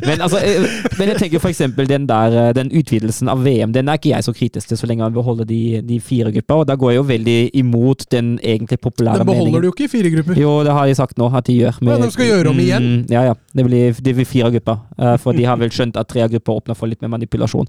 Men, 0.06 0.20
altså, 0.20 0.40
eh, 0.42 0.66
men 0.98 1.12
jeg 1.12 1.18
tenker 1.20 1.48
eksempel 1.52 1.88
den 1.88 2.06
der 2.08 2.34
eh, 2.36 2.50
Den 2.56 2.70
utvidelsen 2.72 3.30
av 3.32 3.42
VM 3.44 3.72
Den 3.74 3.88
er 3.88 4.00
ikke 4.00 4.12
jeg 4.12 4.26
så 4.26 4.34
kritisk 4.36 4.72
til 4.72 4.80
så 4.80 4.88
lenge 4.88 5.04
man 5.04 5.14
beholder 5.14 5.48
de, 5.48 5.80
de 5.86 5.98
fire 6.00 6.32
grupper. 6.34 6.62
Og 6.62 6.68
da 6.68 6.76
går 6.78 6.92
jeg 6.92 7.00
jo 7.00 7.06
veldig 7.08 7.38
imot 7.62 8.06
den 8.12 8.34
egentlig 8.42 8.78
populære 8.80 9.22
meningen. 9.22 9.26
Den 9.26 9.32
beholder 9.32 9.50
meningen. 9.50 9.62
du 9.62 9.68
jo 9.70 9.74
ikke 9.76 9.88
i 9.88 9.92
fire 9.92 10.14
grupper. 10.16 10.40
Jo, 10.42 10.52
det 10.66 10.76
har 10.76 10.86
de 10.88 10.94
sagt 10.98 11.18
nå 11.20 11.30
at 11.32 11.48
de 11.48 11.58
gjør. 11.58 11.80
Ja, 11.88 11.98
de 12.02 12.10
skal 12.14 12.30
gjøre 12.30 12.52
om 12.52 12.62
igjen? 12.62 12.88
Mm, 12.88 13.04
ja, 13.12 13.26
ja. 13.30 13.34
Det 13.52 13.66
blir, 13.66 14.00
det 14.08 14.16
blir 14.18 14.28
fire 14.28 14.52
grupper. 14.54 14.80
eh, 14.98 15.16
for 15.22 15.36
de 15.36 15.46
har 15.48 15.60
vel 15.60 15.72
skjønt 15.74 15.98
at 16.00 16.10
tre 16.10 16.26
grupper 16.34 16.62
åpner 16.62 16.78
for 16.78 16.90
litt 16.90 17.02
mer 17.02 17.12
manipulasjon. 17.12 17.68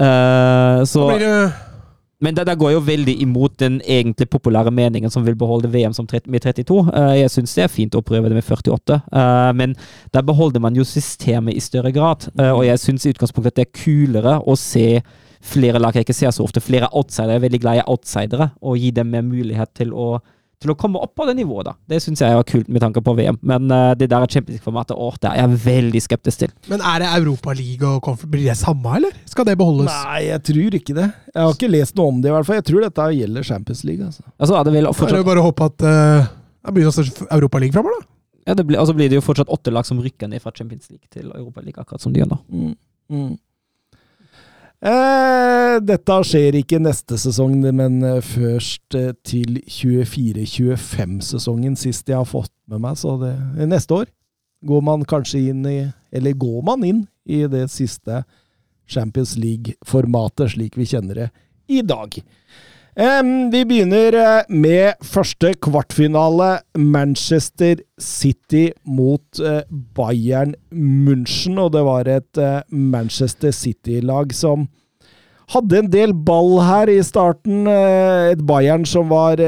Uh, 0.00 0.80
så 0.88 1.02
Da 1.10 1.16
blir 1.16 1.26
det 1.26 1.69
Men 2.20 2.36
det, 2.36 2.44
det 2.44 2.58
går 2.60 2.74
jo 2.74 2.82
veldig 2.84 3.14
imot 3.24 3.56
den 3.62 3.78
egentlig 3.80 4.28
populære 4.28 4.72
meningen 4.74 5.12
som 5.12 5.24
vil 5.24 5.38
beholde 5.40 5.70
VM 5.72 5.94
som 5.96 6.06
30, 6.08 6.28
med 6.30 6.44
32. 6.44 6.80
Eh, 6.92 7.14
jeg 7.22 7.32
syns 7.32 7.54
det 7.56 7.64
er 7.64 7.72
fint 7.72 7.96
å 7.96 8.04
prøve 8.04 8.28
det 8.28 8.36
med 8.36 8.44
48, 8.44 8.98
eh, 9.20 9.52
men 9.56 9.72
der 10.12 10.26
beholder 10.28 10.60
man 10.60 10.76
jo 10.76 10.84
systemet 10.84 11.56
i 11.56 11.64
større 11.64 11.92
grad. 11.96 12.28
Eh, 12.36 12.52
og 12.52 12.66
jeg 12.68 12.82
syns 12.82 13.06
i 13.06 13.14
utgangspunktet 13.14 13.54
at 13.54 13.60
det 13.62 13.66
er 13.68 13.80
kulere 13.84 14.36
å 14.44 14.56
se 14.60 15.00
flere 15.40 15.80
lag 15.80 15.96
jeg 15.96 16.04
ikke 16.04 16.18
ser 16.18 16.34
så 16.36 16.44
ofte, 16.44 16.60
flere 16.60 16.90
outsidere. 16.92 17.38
Jeg 17.38 17.40
er 17.40 17.46
veldig 17.46 17.62
glad 17.62 17.80
i 17.80 17.86
outsidere, 17.88 18.50
og 18.60 18.76
gi 18.76 18.92
dem 18.92 19.08
mer 19.14 19.24
mulighet 19.24 19.72
til 19.80 19.96
å 19.96 20.10
til 20.60 20.72
å 20.72 20.76
komme 20.78 21.00
opp 21.00 21.14
på 21.16 21.24
det 21.28 21.34
nivået. 21.38 21.70
da. 21.70 21.74
Det 21.88 22.00
syns 22.04 22.20
jeg 22.20 22.36
var 22.36 22.46
kult 22.48 22.68
med 22.68 22.82
tanke 22.84 23.00
på 23.04 23.14
VM. 23.16 23.38
Men 23.46 23.70
uh, 23.72 23.92
det 23.96 24.10
der 24.12 24.26
Champions 24.26 24.58
League-formatet 24.58 24.98
åh, 24.98 25.16
det 25.22 25.30
er 25.30 25.40
jeg 25.40 25.60
veldig 25.64 26.02
skeptisk 26.04 26.42
til. 26.42 26.52
Men 26.72 26.84
er 26.84 27.04
det 27.04 27.12
Europaliga 27.16 27.94
og 27.96 28.02
Conference 28.04 28.32
Blir 28.34 28.50
det 28.50 28.58
samme, 28.60 28.96
eller? 29.00 29.14
Skal 29.30 29.48
det 29.48 29.56
beholdes? 29.60 29.88
Nei, 29.88 30.20
jeg 30.28 30.44
tror 30.50 30.76
ikke 30.80 30.98
det. 30.98 31.08
Jeg 31.32 31.40
har 31.40 31.56
ikke 31.56 31.72
lest 31.72 31.96
noe 31.96 32.12
om 32.12 32.20
det, 32.20 32.28
i 32.28 32.36
hvert 32.36 32.48
fall. 32.48 32.60
Jeg 32.60 32.68
tror 32.68 32.84
dette 32.84 33.08
gjelder 33.16 33.48
Champions 33.52 33.82
League. 33.88 34.10
altså. 34.10 34.26
Altså, 34.36 34.58
er 34.58 34.68
det 34.68 34.76
vel 34.76 34.90
fortsatt... 34.92 35.16
er 35.16 35.24
det 35.24 35.30
bare 35.30 35.42
å 35.42 35.48
håpe 35.48 35.70
at 35.72 35.86
uh, 35.88 36.30
det 36.66 36.76
blir 36.76 36.88
noe 36.88 37.28
Europaliga 37.38 37.78
framover, 37.78 38.02
da. 38.02 38.10
ja, 38.50 38.56
det 38.58 38.66
blir, 38.68 38.78
altså 38.80 38.94
blir 38.96 39.08
det 39.08 39.16
jo 39.16 39.24
fortsatt 39.24 39.52
åtte 39.52 39.72
lag 39.72 39.86
som 39.88 40.00
rykker 40.02 40.28
ned 40.28 40.42
fra 40.44 40.52
Champions 40.52 40.90
League 40.92 41.08
til 41.12 41.30
Europaliga, 41.32 41.84
akkurat 41.84 42.04
som 42.04 42.12
de 42.12 42.20
gjør 42.20 42.34
nå. 42.34 42.40
Mm. 42.52 42.74
Mm. 43.10 43.32
Eh, 44.80 45.76
dette 45.84 46.14
skjer 46.24 46.56
ikke 46.56 46.78
neste 46.80 47.18
sesong, 47.20 47.58
men 47.76 48.00
eh, 48.06 48.22
først 48.24 48.94
eh, 48.96 49.10
til 49.28 49.60
24-25-sesongen, 49.68 51.76
sist 51.76 52.08
jeg 52.08 52.16
har 52.16 52.24
fått 52.28 52.52
med 52.70 52.80
meg. 52.86 52.96
Så 52.96 53.16
det, 53.20 53.34
neste 53.68 53.94
år 53.98 54.06
går 54.64 54.80
man 54.84 55.04
kanskje 55.08 55.38
inn 55.52 55.66
i 55.68 55.92
Eller 56.12 56.32
går 56.36 56.62
man 56.66 56.84
inn 56.84 57.08
i 57.24 57.46
det 57.48 57.70
siste 57.70 58.24
Champions 58.90 59.36
League-formatet, 59.38 60.50
slik 60.56 60.76
vi 60.76 60.86
kjenner 60.88 61.14
det 61.14 61.30
i 61.70 61.82
dag. 61.86 62.10
Vi 62.96 63.62
begynner 63.64 64.16
eh, 64.18 64.48
med 64.48 64.98
første 65.06 65.52
kvartfinale. 65.62 66.58
Manchester 66.74 67.78
City 68.00 68.70
mot 68.84 69.38
eh, 69.38 69.62
Bayern 69.70 70.56
München. 70.74 71.58
Og 71.58 71.72
det 71.72 71.84
var 71.86 72.10
et 72.10 72.38
eh, 72.38 72.60
Manchester 72.70 73.54
City-lag 73.54 74.34
som 74.34 74.66
hadde 75.50 75.78
en 75.78 75.90
del 75.90 76.12
ball 76.14 76.60
her 76.62 76.90
i 76.90 77.00
starten. 77.02 77.66
Et 77.66 78.42
Bayern 78.46 78.84
som 78.86 79.08
var 79.10 79.40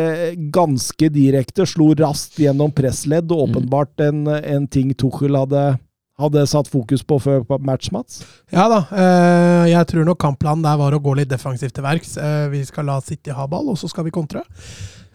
ganske 0.51 1.11
direkte, 1.15 1.63
slo 1.67 1.93
raskt 1.95 2.41
gjennom 2.43 2.73
pressledd. 2.75 3.31
og 3.31 3.51
Åpenbart 3.51 4.03
en, 4.03 4.27
en 4.27 4.67
ting 4.67 4.91
Tuchel 4.99 5.39
hadde, 5.39 5.77
hadde 6.23 6.47
satt 6.51 6.71
fokus 6.71 7.03
på 7.07 7.19
før 7.23 7.43
på 7.49 7.59
match, 7.65 7.91
Mats. 7.95 8.23
Ja 8.55 8.69
da. 8.71 8.81
eh, 8.91 9.69
jeg 9.73 9.91
tror 9.91 10.09
nok 10.09 10.21
kampplanen 10.23 10.65
der 10.65 10.81
var 10.81 10.95
å 10.97 11.03
gå 11.03 11.15
litt 11.19 11.31
defensivt 11.31 11.75
til 11.77 11.85
verks. 11.87 12.17
Eh, 12.17 12.47
vi 12.53 12.65
skal 12.69 12.89
la 12.89 13.01
City 13.05 13.35
ha 13.35 13.47
ball, 13.51 13.71
og 13.75 13.79
så 13.81 13.91
skal 13.91 14.07
vi 14.09 14.15
kontre. 14.15 14.45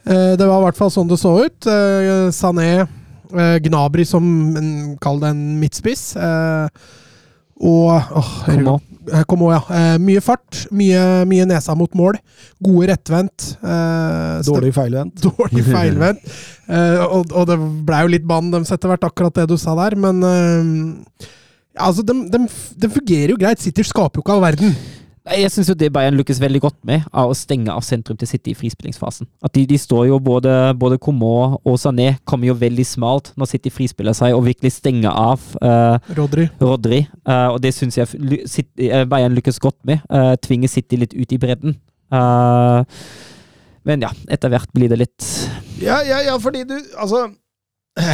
Eh, 0.06 0.36
det 0.40 0.46
var 0.48 0.62
i 0.62 0.68
hvert 0.68 0.80
fall 0.80 0.94
sånn 0.94 1.10
det 1.12 1.20
så 1.22 1.34
ut. 1.44 1.68
Sané, 2.36 2.88
Gnabry 3.64 4.06
som 4.08 4.24
Kall 5.04 5.20
det 5.20 5.34
en 5.34 5.42
midtspiss. 5.60 6.14
Eh, 6.16 6.70
og 7.58 7.90
åh, 8.22 8.32
Kom. 9.28 9.44
Eh, 9.44 9.48
òg, 9.48 9.54
ja. 9.54 9.62
Eh, 9.78 9.98
mye 10.04 10.24
fart, 10.24 10.66
mye, 10.76 11.04
mye 11.30 11.48
nesa 11.50 11.76
mot 11.78 11.94
mål. 11.98 12.20
Gode 12.64 12.90
rettvendt. 12.92 13.54
Eh, 13.62 14.42
Dårlig 14.48 14.74
feilvendt. 14.76 15.24
dårlig 15.28 15.66
feilvendt. 15.68 16.28
Eh, 16.68 17.06
og, 17.06 17.32
og 17.32 17.48
det 17.50 17.58
blei 17.88 18.04
jo 18.04 18.14
litt 18.18 18.28
bann 18.28 18.52
deres 18.54 18.74
etter 18.76 18.92
hvert, 18.92 19.08
akkurat 19.08 19.40
det 19.40 19.48
du 19.52 19.58
sa 19.62 19.76
der, 19.80 19.96
men 20.00 20.22
altså, 21.78 22.04
de, 22.06 22.16
de, 22.34 22.44
de 22.84 22.92
fungerer 22.92 23.34
jo 23.34 23.40
greit. 23.40 23.64
Sitter 23.64 23.88
skaper 23.88 24.20
jo 24.20 24.26
ikke 24.26 24.36
all 24.38 24.46
verden. 24.46 24.76
Jeg 25.28 25.52
syns 25.52 25.72
det 25.76 25.90
Bayern 25.92 26.16
lykkes 26.16 26.40
veldig 26.40 26.62
godt 26.64 26.78
med, 26.88 27.04
av 27.12 27.32
å 27.32 27.36
stenge 27.36 27.74
av 27.74 27.84
sentrum 27.84 28.18
til 28.20 28.30
City 28.30 28.54
i 28.54 28.58
frispillingsfasen. 28.58 29.28
At 29.44 29.54
de, 29.58 29.66
de 29.68 29.80
står 29.80 30.06
jo 30.08 30.22
både, 30.24 30.54
både 30.80 31.00
Coman 31.04 31.58
og 31.68 31.76
Sané 31.82 32.14
kommer 32.24 32.48
jo 32.48 32.56
veldig 32.58 32.86
smalt 32.88 33.34
når 33.36 33.52
City 33.52 33.74
frispiller 33.74 34.16
seg 34.18 34.38
og 34.38 34.46
virkelig 34.48 34.72
stenger 34.78 35.12
av 35.12 35.44
uh, 35.60 35.98
Rodri. 36.16 36.48
Rodri. 36.62 37.02
Uh, 37.28 37.52
og 37.56 37.60
det 37.66 37.74
syns 37.76 38.00
jeg 38.00 38.08
City, 38.48 38.88
uh, 38.88 39.04
Bayern 39.10 39.36
lykkes 39.36 39.60
godt 39.60 39.82
med. 39.90 40.00
Uh, 40.08 40.38
tvinger 40.40 40.72
City 40.72 41.02
litt 41.04 41.18
ut 41.18 41.36
i 41.36 41.42
bredden. 41.42 41.76
Eh, 42.08 42.84
men 43.88 44.04
ja, 44.04 44.12
etter 44.32 44.52
hvert 44.52 44.72
blir 44.76 44.88
det 44.92 45.00
litt 45.02 45.26
Ja, 45.84 46.00
ja, 46.08 46.22
ja, 46.24 46.38
fordi 46.40 46.64
du 46.68 46.78
Altså 46.96 47.26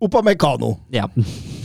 Opamecano. 0.00 0.78
Ja. 0.94 1.08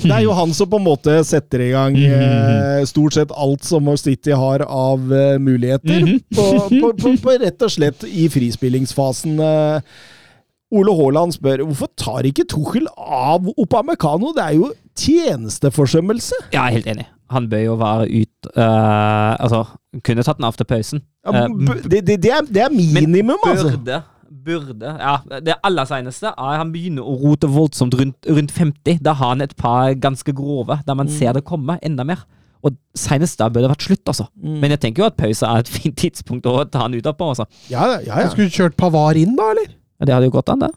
Det 0.05 0.15
er 0.15 0.25
jo 0.25 0.35
han 0.37 0.53
som 0.55 0.69
på 0.71 0.79
en 0.79 0.85
måte 0.87 1.15
setter 1.27 1.63
i 1.65 1.69
gang 1.73 1.97
eh, 1.99 2.81
stort 2.89 3.17
sett 3.17 3.31
alt 3.35 3.65
som 3.67 3.87
City 3.99 4.33
har 4.35 4.63
av 4.65 5.11
eh, 5.13 5.37
muligheter. 5.41 6.01
Mhm. 6.01 6.19
på, 6.35 6.45
på, 6.69 6.91
på, 7.01 7.15
på 7.23 7.37
rett 7.41 7.65
og 7.65 7.73
slett 7.73 8.05
i 8.09 8.27
frispillingsfasen. 8.31 9.39
Eh, 9.39 9.95
Ole 10.75 10.93
Haaland 10.97 11.35
spør 11.35 11.61
hvorfor 11.67 11.91
tar 11.99 12.25
ikke 12.27 12.47
Tuchel 12.51 12.87
av 12.97 13.45
Opamecano? 13.55 14.33
Det 14.35 14.43
er 14.43 14.55
jo 14.57 14.71
tjenesteforsømmelse. 14.97 16.39
Jeg 16.53 16.61
er 16.61 16.73
helt 16.79 16.89
enig. 16.95 17.05
Han 17.33 17.47
bør 17.49 17.61
jo 17.63 17.75
være 17.81 18.05
ut 18.21 18.49
eh, 18.53 19.31
Altså, 19.41 19.63
kunne 20.05 20.25
tatt 20.25 20.37
den 20.37 20.45
av 20.49 20.57
til 20.59 20.69
pausen. 20.69 21.01
Ja, 21.25 21.45
Eh, 21.45 21.49
det, 21.89 22.03
det, 22.05 22.19
det, 22.21 22.31
er, 22.31 22.45
det 22.45 22.61
er 22.61 22.69
minimum, 22.69 23.39
altså. 23.47 23.71
Burde, 23.73 24.01
burde 24.45 24.93
Ja, 24.99 25.17
det 25.41 25.57
aller 25.65 25.87
seneste 25.89 26.31
er 26.31 26.59
han 26.61 26.71
begynner 26.73 27.05
å 27.05 27.17
rote 27.23 27.49
voldsomt 27.51 27.97
rundt, 27.99 28.29
rundt 28.29 28.53
50. 28.55 29.01
Da 29.03 29.15
har 29.17 29.33
han 29.33 29.43
et 29.45 29.55
par 29.59 29.93
ganske 29.99 30.33
grove, 30.37 30.79
der 30.87 30.97
man 30.97 31.11
ser 31.11 31.33
det 31.37 31.45
komme 31.47 31.79
enda 31.85 32.05
mer. 32.07 32.23
Og 32.65 32.73
senest 32.97 33.37
da 33.41 33.49
burde 33.49 33.67
det 33.67 33.73
vært 33.75 33.85
slutt, 33.89 34.05
altså. 34.09 34.29
Men 34.41 34.73
jeg 34.73 34.81
tenker 34.87 35.03
jo 35.03 35.09
at 35.11 35.19
pause 35.19 35.45
er 35.45 35.61
et 35.65 35.69
fint 35.77 35.97
tidspunkt 36.01 36.47
å 36.49 36.63
ta 36.69 36.85
han 36.85 36.95
ut 36.95 37.05
av 37.05 37.17
på, 37.19 37.33
altså. 37.33 37.45
Ja, 37.69 37.85
ja, 37.97 37.99
ja. 38.07 38.29
Skulle 38.31 38.49
du 38.49 38.57
kjørt 38.57 38.77
Pavar 38.79 39.19
inn, 39.19 39.35
da, 39.37 39.51
eller? 39.53 39.69
Ja, 39.99 40.09
Det 40.09 40.15
hadde 40.17 40.31
jo 40.31 40.37
gått 40.39 40.49
an, 40.53 40.65
det. 40.65 40.73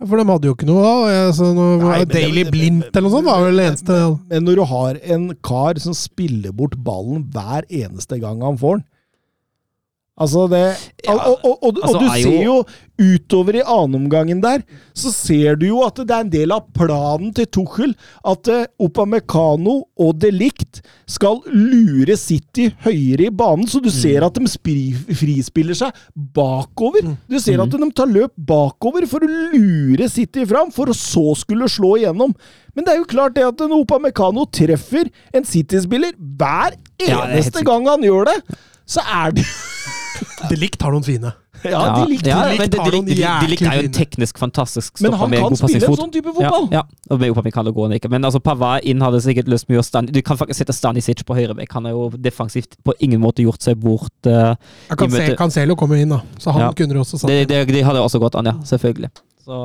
For 0.00 0.16
de 0.16 0.24
hadde 0.24 0.48
jo 0.48 0.54
ikke 0.56 0.66
noe 0.68 0.80
da. 0.80 0.92
Altså, 1.26 1.50
noe, 1.52 1.74
Nei, 1.82 1.98
men 2.00 2.12
Daily 2.14 2.44
Blint 2.48 2.86
eller 2.88 3.04
noe 3.04 3.12
sånt 3.12 3.28
var 3.28 3.42
vel 3.44 3.58
det 3.60 3.66
eneste. 3.68 3.98
Men 4.30 4.46
når 4.48 4.56
du 4.56 4.62
har 4.70 5.00
en 5.16 5.26
kar 5.44 5.80
som 5.84 5.96
spiller 5.96 6.54
bort 6.56 6.78
ballen 6.86 7.26
hver 7.34 7.66
eneste 7.68 8.16
gang 8.22 8.40
han 8.40 8.56
får 8.60 8.78
den 8.80 8.86
Altså 10.20 10.46
det 10.52 10.64
Ja, 11.06 11.14
og, 11.14 11.38
og, 11.40 11.50
og, 11.50 11.58
og, 11.64 11.78
altså, 11.82 11.98
du 11.98 12.06
er 12.06 12.18
jo- 12.20 12.30
ser 12.30 12.44
jo 12.44 12.56
utover 13.00 13.56
i 13.56 13.62
annenomgangen 13.64 14.42
der, 14.42 14.60
så 14.92 15.08
ser 15.12 15.56
du 15.56 15.66
jo 15.70 15.78
at 15.86 15.96
det 15.96 16.12
er 16.12 16.26
en 16.26 16.32
del 16.32 16.52
av 16.52 16.66
planen 16.76 17.32
til 17.32 17.46
Tuchel 17.48 17.94
at 18.28 18.50
uh, 18.52 18.66
Opamecano 18.84 19.78
og 19.96 20.18
De 20.20 20.50
skal 21.08 21.40
lure 21.48 22.16
City 22.20 22.68
høyere 22.84 23.30
i 23.30 23.32
banen, 23.32 23.66
så 23.66 23.80
du 23.80 23.88
ser 23.90 24.22
at 24.26 24.36
de 24.36 24.46
spri, 24.46 24.92
frispiller 24.92 25.74
seg 25.74 25.96
bakover. 26.14 27.16
Du 27.26 27.38
ser 27.40 27.62
at 27.62 27.72
de 27.72 27.90
tar 27.96 28.10
løp 28.10 28.32
bakover 28.36 29.08
for 29.08 29.24
å 29.24 29.30
lure 29.56 30.08
City 30.12 30.44
fram, 30.44 30.70
for 30.70 30.92
å 30.92 30.96
så 30.96 31.32
skulle 31.40 31.70
slå 31.72 31.96
igjennom. 31.96 32.34
Men 32.74 32.84
det 32.84 32.92
er 32.92 33.00
jo 33.00 33.08
klart 33.08 33.34
det 33.34 33.48
at 33.48 33.64
en 33.64 33.78
Opamecano 33.80 34.44
treffer 34.52 35.08
en 35.32 35.46
City-spiller 35.48 36.12
hver 36.18 36.76
er 37.00 37.16
eneste 37.16 37.64
ja, 37.64 37.66
gang 37.72 37.88
han 37.88 38.04
gjør 38.04 38.28
det, 38.28 38.38
så 38.90 39.02
er 39.06 39.34
det 39.38 39.46
De 40.50 40.56
Ligt 40.58 40.82
har 40.82 40.92
noen 40.94 41.04
fine. 41.06 41.32
Ja, 41.60 41.70
de 41.70 41.70
ja, 41.70 42.04
Ligt, 42.08 42.22
likt 42.24 42.76
har 42.78 42.94
noen 42.94 43.04
de, 43.04 43.14
de, 43.14 43.20
de 43.20 43.66
er 43.68 43.80
jo 43.82 43.88
en 43.90 43.92
teknisk 43.92 44.38
fantastisk 44.40 45.00
Men 45.00 45.10
stopper 45.10 45.18
han 45.20 45.30
med 45.30 45.40
kan 45.42 45.48
han 45.50 45.56
kan 45.58 45.68
spille 45.68 45.88
en 45.90 45.98
sånn 46.00 46.12
type 46.14 46.32
fotball. 46.32 46.68
Ja, 46.72 46.80
ja. 46.80 47.08
og 47.10 47.20
med 47.20 47.34
Upamecano 47.34 47.72
går 47.76 47.88
han 47.88 47.96
ikke. 47.98 48.10
Men 48.12 48.28
altså, 48.28 48.40
Pavard 48.44 48.86
inn 48.88 49.04
hadde 49.04 49.20
sikkert 49.24 49.50
lyst 49.52 49.68
mye 49.68 49.82
å 49.82 49.84
stand... 49.84 50.12
Du 50.14 50.20
kan 50.24 50.40
faktisk 50.40 50.62
sette 50.62 50.76
Stanisic 50.76 51.24
på 51.28 51.36
høyrebekk. 51.36 51.74
Han 51.76 51.88
har 51.90 51.96
jo 51.96 52.06
defensivt 52.16 52.78
på 52.86 52.94
ingen 53.04 53.20
måte 53.20 53.44
gjort 53.44 53.66
seg 53.66 53.80
bort. 53.82 54.14
Uh, 54.24 54.54
Ja, 54.88 54.96
Cancelo, 54.96 55.36
møter- 55.36 55.76
kommer 55.82 56.00
inn, 56.00 56.14
da. 56.16 56.22
Så 56.40 56.54
han 56.56 56.64
Ja. 56.68 56.72
kunne 56.72 56.96
du 56.96 57.02
også 57.02 57.20
satt 57.20 57.28
det, 57.28 57.48
det, 57.52 57.66
de 57.68 57.82
hadde 57.84 58.00
også 58.00 58.22
gått 58.22 58.38
an, 58.40 58.48
ja. 58.48 58.56
Selvfølgelig. 58.64 59.10
Så 59.40 59.56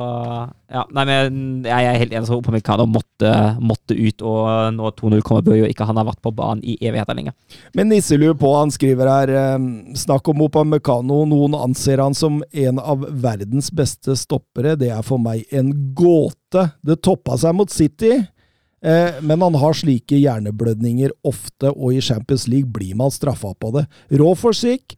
ja, 0.72 0.82
nei, 0.96 1.04
men 1.08 1.40
jeg 1.66 1.86
er 1.86 1.98
helt 2.00 2.14
enig. 2.14 2.28
så 2.28 2.38
Opamecano 2.38 2.86
måtte, 2.88 3.32
måtte 3.60 3.96
ut, 3.96 4.22
og 4.24 4.72
nå 4.76 4.92
2-0 4.96 5.24
kommer, 5.26 5.44
bør 5.44 5.58
jo 5.60 5.68
ikke 5.68 5.86
han 5.88 6.00
ha 6.00 6.06
vært 6.08 6.22
på 6.24 6.32
banen 6.36 6.64
i 6.64 6.78
evigheter 6.80 7.18
lenge. 7.18 7.34
Men 7.76 7.90
nisselue 7.92 8.36
på, 8.38 8.52
han 8.56 8.72
skriver 8.72 9.10
her 9.10 9.32
eh, 9.36 9.66
Snakk 10.00 10.30
om 10.32 10.46
Opamecano. 10.46 11.22
Noen 11.28 11.58
anser 11.58 12.00
han 12.02 12.16
som 12.16 12.40
en 12.50 12.80
av 12.80 13.04
verdens 13.10 13.68
beste 13.74 14.16
stoppere. 14.18 14.78
Det 14.80 14.90
er 14.94 15.04
for 15.06 15.22
meg 15.22 15.44
en 15.54 15.74
gåte. 15.96 16.70
Det 16.80 16.98
toppa 17.04 17.36
seg 17.40 17.56
mot 17.58 17.72
City, 17.72 18.14
eh, 18.16 19.20
men 19.20 19.44
han 19.44 19.60
har 19.60 19.76
slike 19.76 20.18
hjerneblødninger 20.22 21.12
ofte, 21.28 21.74
og 21.74 21.92
i 21.92 22.00
Champions 22.04 22.48
League 22.48 22.72
blir 22.72 22.96
man 22.96 23.12
straffa 23.12 23.52
på 23.60 23.74
det. 23.76 23.86
Rå 24.16 24.32
fysikk, 24.40 24.96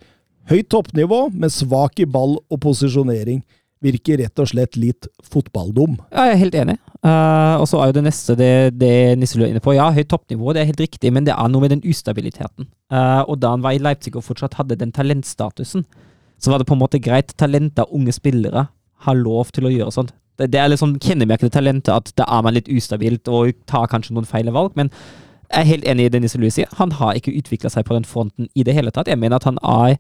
høyt 0.49 0.71
toppnivå, 0.73 1.27
men 1.35 1.53
svak 1.53 1.99
i 2.01 2.09
ball 2.09 2.39
og 2.47 2.61
posisjonering. 2.63 3.43
Virker 3.85 4.19
rett 4.19 4.41
og 4.43 4.49
slett 4.51 4.75
litt 4.81 5.07
fotballdum. 5.23 5.99
Ja, 6.11 6.25
jeg 6.27 6.35
er 6.35 6.41
helt 6.41 6.57
enig. 6.59 6.77
Uh, 6.99 7.61
og 7.61 7.69
så 7.71 7.79
er 7.79 7.91
jo 7.91 7.99
det 8.01 8.05
neste 8.09 8.35
det, 8.35 8.51
det 8.75 8.95
Nisselø 9.21 9.45
er 9.47 9.53
inne 9.53 9.63
på. 9.63 9.77
Ja, 9.77 9.87
høyt 9.95 10.09
toppnivå, 10.11 10.51
det 10.55 10.65
er 10.65 10.71
helt 10.73 10.83
riktig, 10.83 11.13
men 11.15 11.29
det 11.29 11.37
er 11.37 11.53
noe 11.53 11.63
med 11.63 11.77
den 11.77 11.85
ustabiliteten. 11.87 12.67
Uh, 12.91 13.23
og 13.23 13.39
da 13.43 13.53
han 13.55 13.63
var 13.63 13.77
i 13.77 13.83
Leipzig 13.83 14.17
og 14.19 14.27
fortsatt 14.27 14.59
hadde 14.59 14.81
den 14.81 14.91
talentstatusen, 14.97 15.87
så 16.39 16.51
var 16.51 16.59
det 16.59 16.67
på 16.67 16.75
en 16.75 16.83
måte 16.83 17.03
greit. 17.03 17.37
Talenter, 17.39 17.87
unge 17.95 18.15
spillere, 18.17 18.67
har 19.07 19.19
lov 19.19 19.55
til 19.55 19.69
å 19.69 19.73
gjøre 19.73 19.95
sånt. 19.95 20.13
Det, 20.39 20.51
det 20.55 20.59
er 20.59 20.71
liksom 20.73 20.99
kjennemerket 21.03 21.49
til 21.49 21.57
talentet 21.59 21.95
at 21.95 22.13
da 22.19 22.27
er 22.35 22.45
man 22.47 22.55
litt 22.55 22.71
ustabilt 22.71 23.31
og 23.31 23.55
tar 23.71 23.87
kanskje 23.91 24.15
noen 24.15 24.27
feil 24.27 24.51
valg, 24.55 24.75
men 24.79 24.91
Jeg 25.49 25.63
er 25.63 25.69
helt 25.71 25.87
enig 25.89 26.05
i 26.05 26.09
det 26.13 26.19
Nisse 26.21 26.37
Louis 26.37 26.53
sier. 26.53 26.69
Han 26.77 26.91
har 26.93 27.17
ikke 27.17 27.33
utvikla 27.33 27.71
seg 27.73 27.87
på 27.89 27.95
den 27.97 28.05
fronten 28.05 28.51
i 28.53 28.65
det 28.69 28.75
hele 28.77 28.93
tatt. 28.93 29.09
Jeg 29.09 29.17
mener 29.17 29.41
at 29.41 29.47
han 29.49 29.57
er 29.65 29.95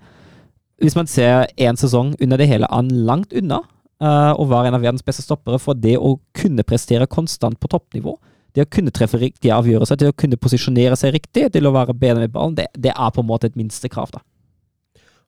Hvis 0.78 0.94
man 0.94 1.10
ser 1.10 1.48
én 1.58 1.78
sesong 1.78 2.14
under 2.22 2.38
det 2.38 2.46
hele, 2.50 2.68
han 2.70 2.90
langt 3.06 3.34
unna 3.36 3.62
uh, 4.02 4.34
å 4.38 4.46
være 4.46 4.70
en 4.70 4.78
av 4.78 4.84
verdens 4.84 5.04
beste 5.06 5.24
stoppere 5.24 5.58
for 5.62 5.78
det 5.78 5.96
å 5.98 6.16
kunne 6.38 6.66
prestere 6.66 7.08
konstant 7.10 7.58
på 7.58 7.70
toppnivå. 7.72 8.14
Det 8.54 8.64
å 8.64 8.70
kunne 8.70 8.94
treffe 8.94 9.18
riktige 9.20 9.56
avgjørelser, 9.56 9.98
det 9.98 10.12
å 10.12 10.16
kunne 10.16 10.38
posisjonere 10.40 10.96
seg 10.98 11.16
riktig, 11.18 11.48
til 11.54 11.68
å 11.68 11.74
være 11.74 11.96
bedre 11.98 12.24
med 12.24 12.34
ballen, 12.34 12.56
det, 12.58 12.68
det 12.78 12.94
er 12.94 13.10
på 13.14 13.24
en 13.24 13.28
måte 13.28 13.50
et 13.50 13.58
minstekrav. 13.58 14.14
da. 14.14 14.22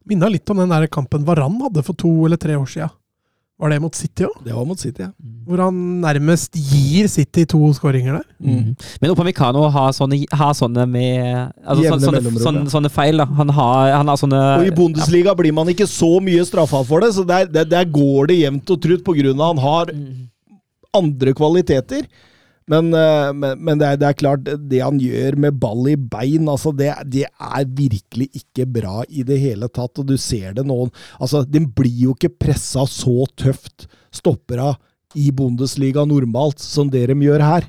Minna 0.09 0.30
litt 0.30 0.48
om 0.51 0.62
den 0.62 0.72
der 0.72 0.88
kampen 0.90 1.26
Varan 1.26 1.59
hadde 1.61 1.84
for 1.86 1.98
to 1.98 2.12
eller 2.26 2.40
tre 2.40 2.57
år 2.57 2.70
sia. 2.70 2.88
Var 3.61 3.74
det 3.74 3.78
mot 3.82 3.96
City 3.96 4.24
òg? 4.24 4.36
Det 4.44 4.54
var 4.56 4.64
mot 4.64 4.80
City, 4.80 5.04
ja. 5.04 5.11
Hvor 5.44 5.61
han 5.66 5.80
nærmest 6.00 6.56
gir 6.56 7.08
City 7.12 7.44
to 7.48 7.58
skåringer 7.76 8.16
der. 8.16 8.24
Mm. 8.40 8.70
Men 9.02 9.12
Opamecano 9.12 9.66
har 9.74 9.92
sånne, 9.92 10.22
har 10.32 10.54
sånne 10.56 10.86
med 10.88 11.18
altså, 11.61 11.84
Jevne 11.84 12.06
sånne, 12.06 12.22
sånne, 12.24 12.42
sånne, 12.46 12.64
sånne 12.72 12.92
feil. 12.94 13.20
da. 13.20 13.26
Han 13.36 13.52
har, 13.52 13.92
han 13.98 14.08
har 14.08 14.20
sånne 14.20 14.40
Og 14.62 14.70
i 14.70 14.72
Bundesliga 14.78 15.34
blir 15.36 15.52
man 15.56 15.68
ikke 15.72 15.88
så 15.90 16.14
mye 16.24 16.46
straffa 16.48 16.80
for 16.88 17.04
det, 17.04 17.12
så 17.18 17.26
der, 17.28 17.50
der, 17.52 17.68
der 17.68 17.92
går 17.92 18.32
det 18.32 18.40
jevnt 18.40 18.72
og 18.72 18.80
trutt 18.86 19.04
pga. 19.04 19.34
han 19.42 19.62
har 19.66 19.92
andre 20.96 21.36
kvaliteter. 21.36 22.08
Men, 22.70 22.92
eh, 22.94 23.30
men, 23.34 23.58
men 23.58 23.80
det, 23.80 23.86
er, 23.88 23.98
det 23.98 24.08
er 24.08 24.18
klart, 24.18 24.50
det 24.70 24.82
han 24.82 25.00
gjør 25.02 25.38
med 25.42 25.58
ball 25.62 25.88
i 25.90 25.96
bein, 25.98 26.46
altså 26.50 26.70
det, 26.76 26.92
det 27.10 27.24
er 27.26 27.64
virkelig 27.66 28.28
ikke 28.42 28.68
bra 28.78 29.02
i 29.08 29.24
det 29.26 29.40
hele 29.42 29.70
tatt. 29.72 29.98
Og 29.98 30.06
du 30.06 30.14
ser 30.20 30.54
det 30.58 30.66
nå. 30.68 30.84
Altså, 31.18 31.42
den 31.48 31.66
blir 31.74 32.06
jo 32.06 32.14
ikke 32.14 32.32
pressa 32.46 32.86
så 32.90 33.26
tøft, 33.40 33.88
stoppera, 34.14 34.74
i 35.18 35.32
Bundesliga 35.34 36.04
normalt, 36.06 36.60
som 36.62 36.86
det 36.90 37.08
de 37.10 37.16
gjør 37.18 37.42
her. 37.42 37.64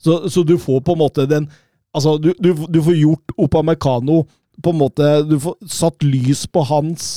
Så, 0.00 0.22
så 0.32 0.40
du 0.48 0.54
får 0.56 0.80
på 0.86 0.96
en 0.96 1.04
måte 1.04 1.28
den 1.28 1.50
Altså, 1.90 2.14
du, 2.22 2.30
du, 2.38 2.52
du 2.70 2.78
får 2.86 2.94
gjort 2.94 3.32
Opamecano 3.34 4.20
på 4.62 4.70
en 4.70 4.78
måte 4.78 5.06
Du 5.26 5.34
får 5.42 5.56
satt 5.66 6.04
lys 6.06 6.44
på 6.46 6.62
hans 6.68 7.08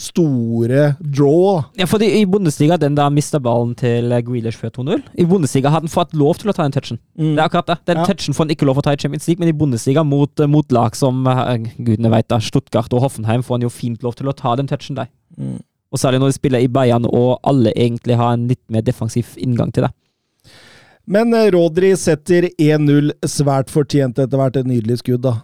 store 0.00 0.94
draw. 1.04 1.60
Ja, 1.76 1.84
fordi 1.88 2.08
I 2.20 2.24
Bundesliga 2.26 2.78
den 2.80 2.94
da 2.96 3.08
mista 3.12 3.38
ballen 3.42 3.74
til 3.76 4.08
Grealish 4.24 4.56
før 4.60 4.72
2-0. 4.78 5.02
I 5.20 5.26
Bundesliga 5.28 5.68
hadde 5.74 5.88
han 5.88 5.92
fått 5.92 6.14
lov 6.16 6.38
til 6.40 6.50
å 6.52 6.54
ta 6.56 6.64
den 6.64 6.72
touchen. 6.76 6.98
Mm. 7.20 7.34
Det 7.36 7.42
er 7.42 7.46
akkurat 7.48 7.66
det. 7.72 7.78
Den 7.90 7.98
Ja. 8.00 8.04
touchen 8.08 8.34
får 8.34 8.46
han 8.46 8.54
ikke 8.56 8.66
lov 8.68 8.76
til 8.78 8.82
å 8.82 8.88
ta 8.88 8.92
i 8.96 9.00
Champions 9.02 9.28
League, 9.28 9.40
men 9.40 9.48
i 9.52 9.58
Bundesliga 9.58 10.04
mot, 10.06 10.40
eh, 10.40 10.46
mot 10.46 10.72
lag 10.72 10.96
som 10.96 11.26
eh, 11.26 11.58
gudene 11.78 12.10
vet 12.10 12.28
da, 12.28 12.38
Stuttgart 12.40 12.92
og 12.96 13.02
Hoffenheim 13.04 13.42
får 13.44 13.58
han 13.58 13.68
jo 13.68 13.68
fint 13.68 14.02
lov 14.02 14.16
til 14.16 14.28
å 14.28 14.36
ta 14.36 14.56
den 14.56 14.66
touchen 14.66 14.96
der. 14.96 15.08
Mm. 15.38 15.60
Og 15.92 15.98
særlig 15.98 16.20
når 16.22 16.28
de 16.32 16.38
spiller 16.38 16.60
i 16.64 16.68
Bayern 16.68 17.04
og 17.04 17.40
alle 17.44 17.72
egentlig 17.76 18.16
har 18.16 18.32
en 18.32 18.48
litt 18.48 18.62
mer 18.70 18.80
defensiv 18.86 19.34
inngang 19.36 19.72
til 19.72 19.84
det. 19.84 19.92
Men 21.10 21.34
eh, 21.34 21.50
Rodri 21.50 21.92
setter 21.98 22.48
1-0 22.56 23.10
svært 23.26 23.68
fortjent 23.72 24.18
etter 24.18 24.38
hvert. 24.38 24.56
Et 24.56 24.66
nydelig 24.66 25.00
skudd, 25.02 25.20
da. 25.24 25.40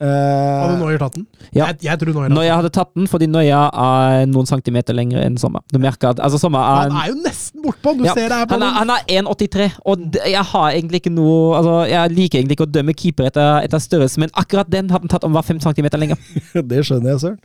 Hadde 0.00 0.80
Eh, 0.80 0.96
tatt 0.98 1.12
den? 1.14 1.26
Ja. 1.52 1.66
Jeg, 1.66 1.76
jeg 1.84 1.98
tror 2.00 2.12
Neuer 2.14 2.28
Når 2.32 2.44
hadde 2.48 2.70
tatt 2.72 2.88
den, 2.96 3.04
fordi 3.10 3.26
Nøya 3.28 3.58
er 3.68 4.24
noen 4.30 4.46
centimeter 4.48 4.94
lengre 4.96 5.20
enn 5.26 5.36
Sommer. 5.40 5.60
Du 5.72 5.78
merker 5.82 6.08
at 6.14 6.20
altså, 6.24 6.38
Sommer 6.40 6.60
er, 6.64 6.88
Han 6.88 6.96
er 7.02 7.06
jo 7.10 7.16
nesten 7.20 7.60
bortpå! 7.64 7.88
Du 7.98 8.04
Ja, 8.06 8.12
ser 8.16 8.28
det 8.32 8.36
her 8.38 8.46
på 8.48 8.54
han 8.56 8.62
er, 8.64 8.72
han 8.78 8.90
er 8.94 9.00
1,83, 9.20 9.66
og 9.84 9.94
jeg 10.16 10.44
har 10.52 10.68
egentlig 10.70 10.98
ikke 11.02 11.12
noe 11.12 11.56
altså, 11.58 11.74
Jeg 11.90 12.10
liker 12.16 12.38
egentlig 12.40 12.56
ikke 12.56 12.68
å 12.68 12.72
dømme 12.72 12.94
keeper 12.96 13.24
etter, 13.28 13.48
etter 13.66 13.78
størrelse, 13.84 14.16
men 14.22 14.30
akkurat 14.40 14.68
den 14.72 14.86
hadde 14.88 15.04
han 15.04 15.12
tatt 15.12 15.26
om 15.28 15.34
var 15.36 15.44
5 15.44 15.60
centimeter 15.66 15.98
lenger. 16.00 16.16
det 16.72 16.80
skjønner 16.88 17.08
jeg, 17.12 17.18
Søren. 17.20 17.38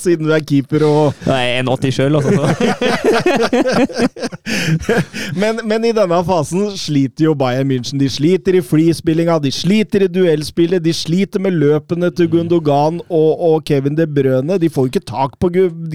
Siden 0.04 0.24
du 0.26 0.30
er 0.34 0.42
keeper 0.46 0.82
og 0.88 1.14
Jeg 1.28 1.42
er 1.60 1.62
1,80 1.62 1.94
sjøl, 1.94 2.14
altså. 2.18 2.40
men, 5.40 5.60
men 5.68 5.84
i 5.86 5.92
denne 5.94 6.18
fasen 6.26 6.70
sliter 6.80 7.24
jo 7.28 7.34
Bayern 7.38 7.68
München. 7.70 8.00
De 8.00 8.08
sliter 8.10 8.54
i 8.58 8.62
flyspillinga, 8.64 9.38
de 9.44 9.52
sliter 9.54 10.00
i 10.06 10.08
duellspillet, 10.40 10.82
de 10.82 10.92
sliter 10.94 11.40
med 11.42 11.56
løpene 11.60 12.10
til 12.16 12.28
Gundogan 12.32 13.00
og, 13.08 13.40
og 13.40 13.64
Kevin 13.68 13.96
De 13.96 14.06
Brøne. 14.06 14.58
De 14.60 14.70
får 14.70 14.86
jo 14.86 14.92
ikke 14.92 15.06
tak 15.06 15.36
på 15.40 15.50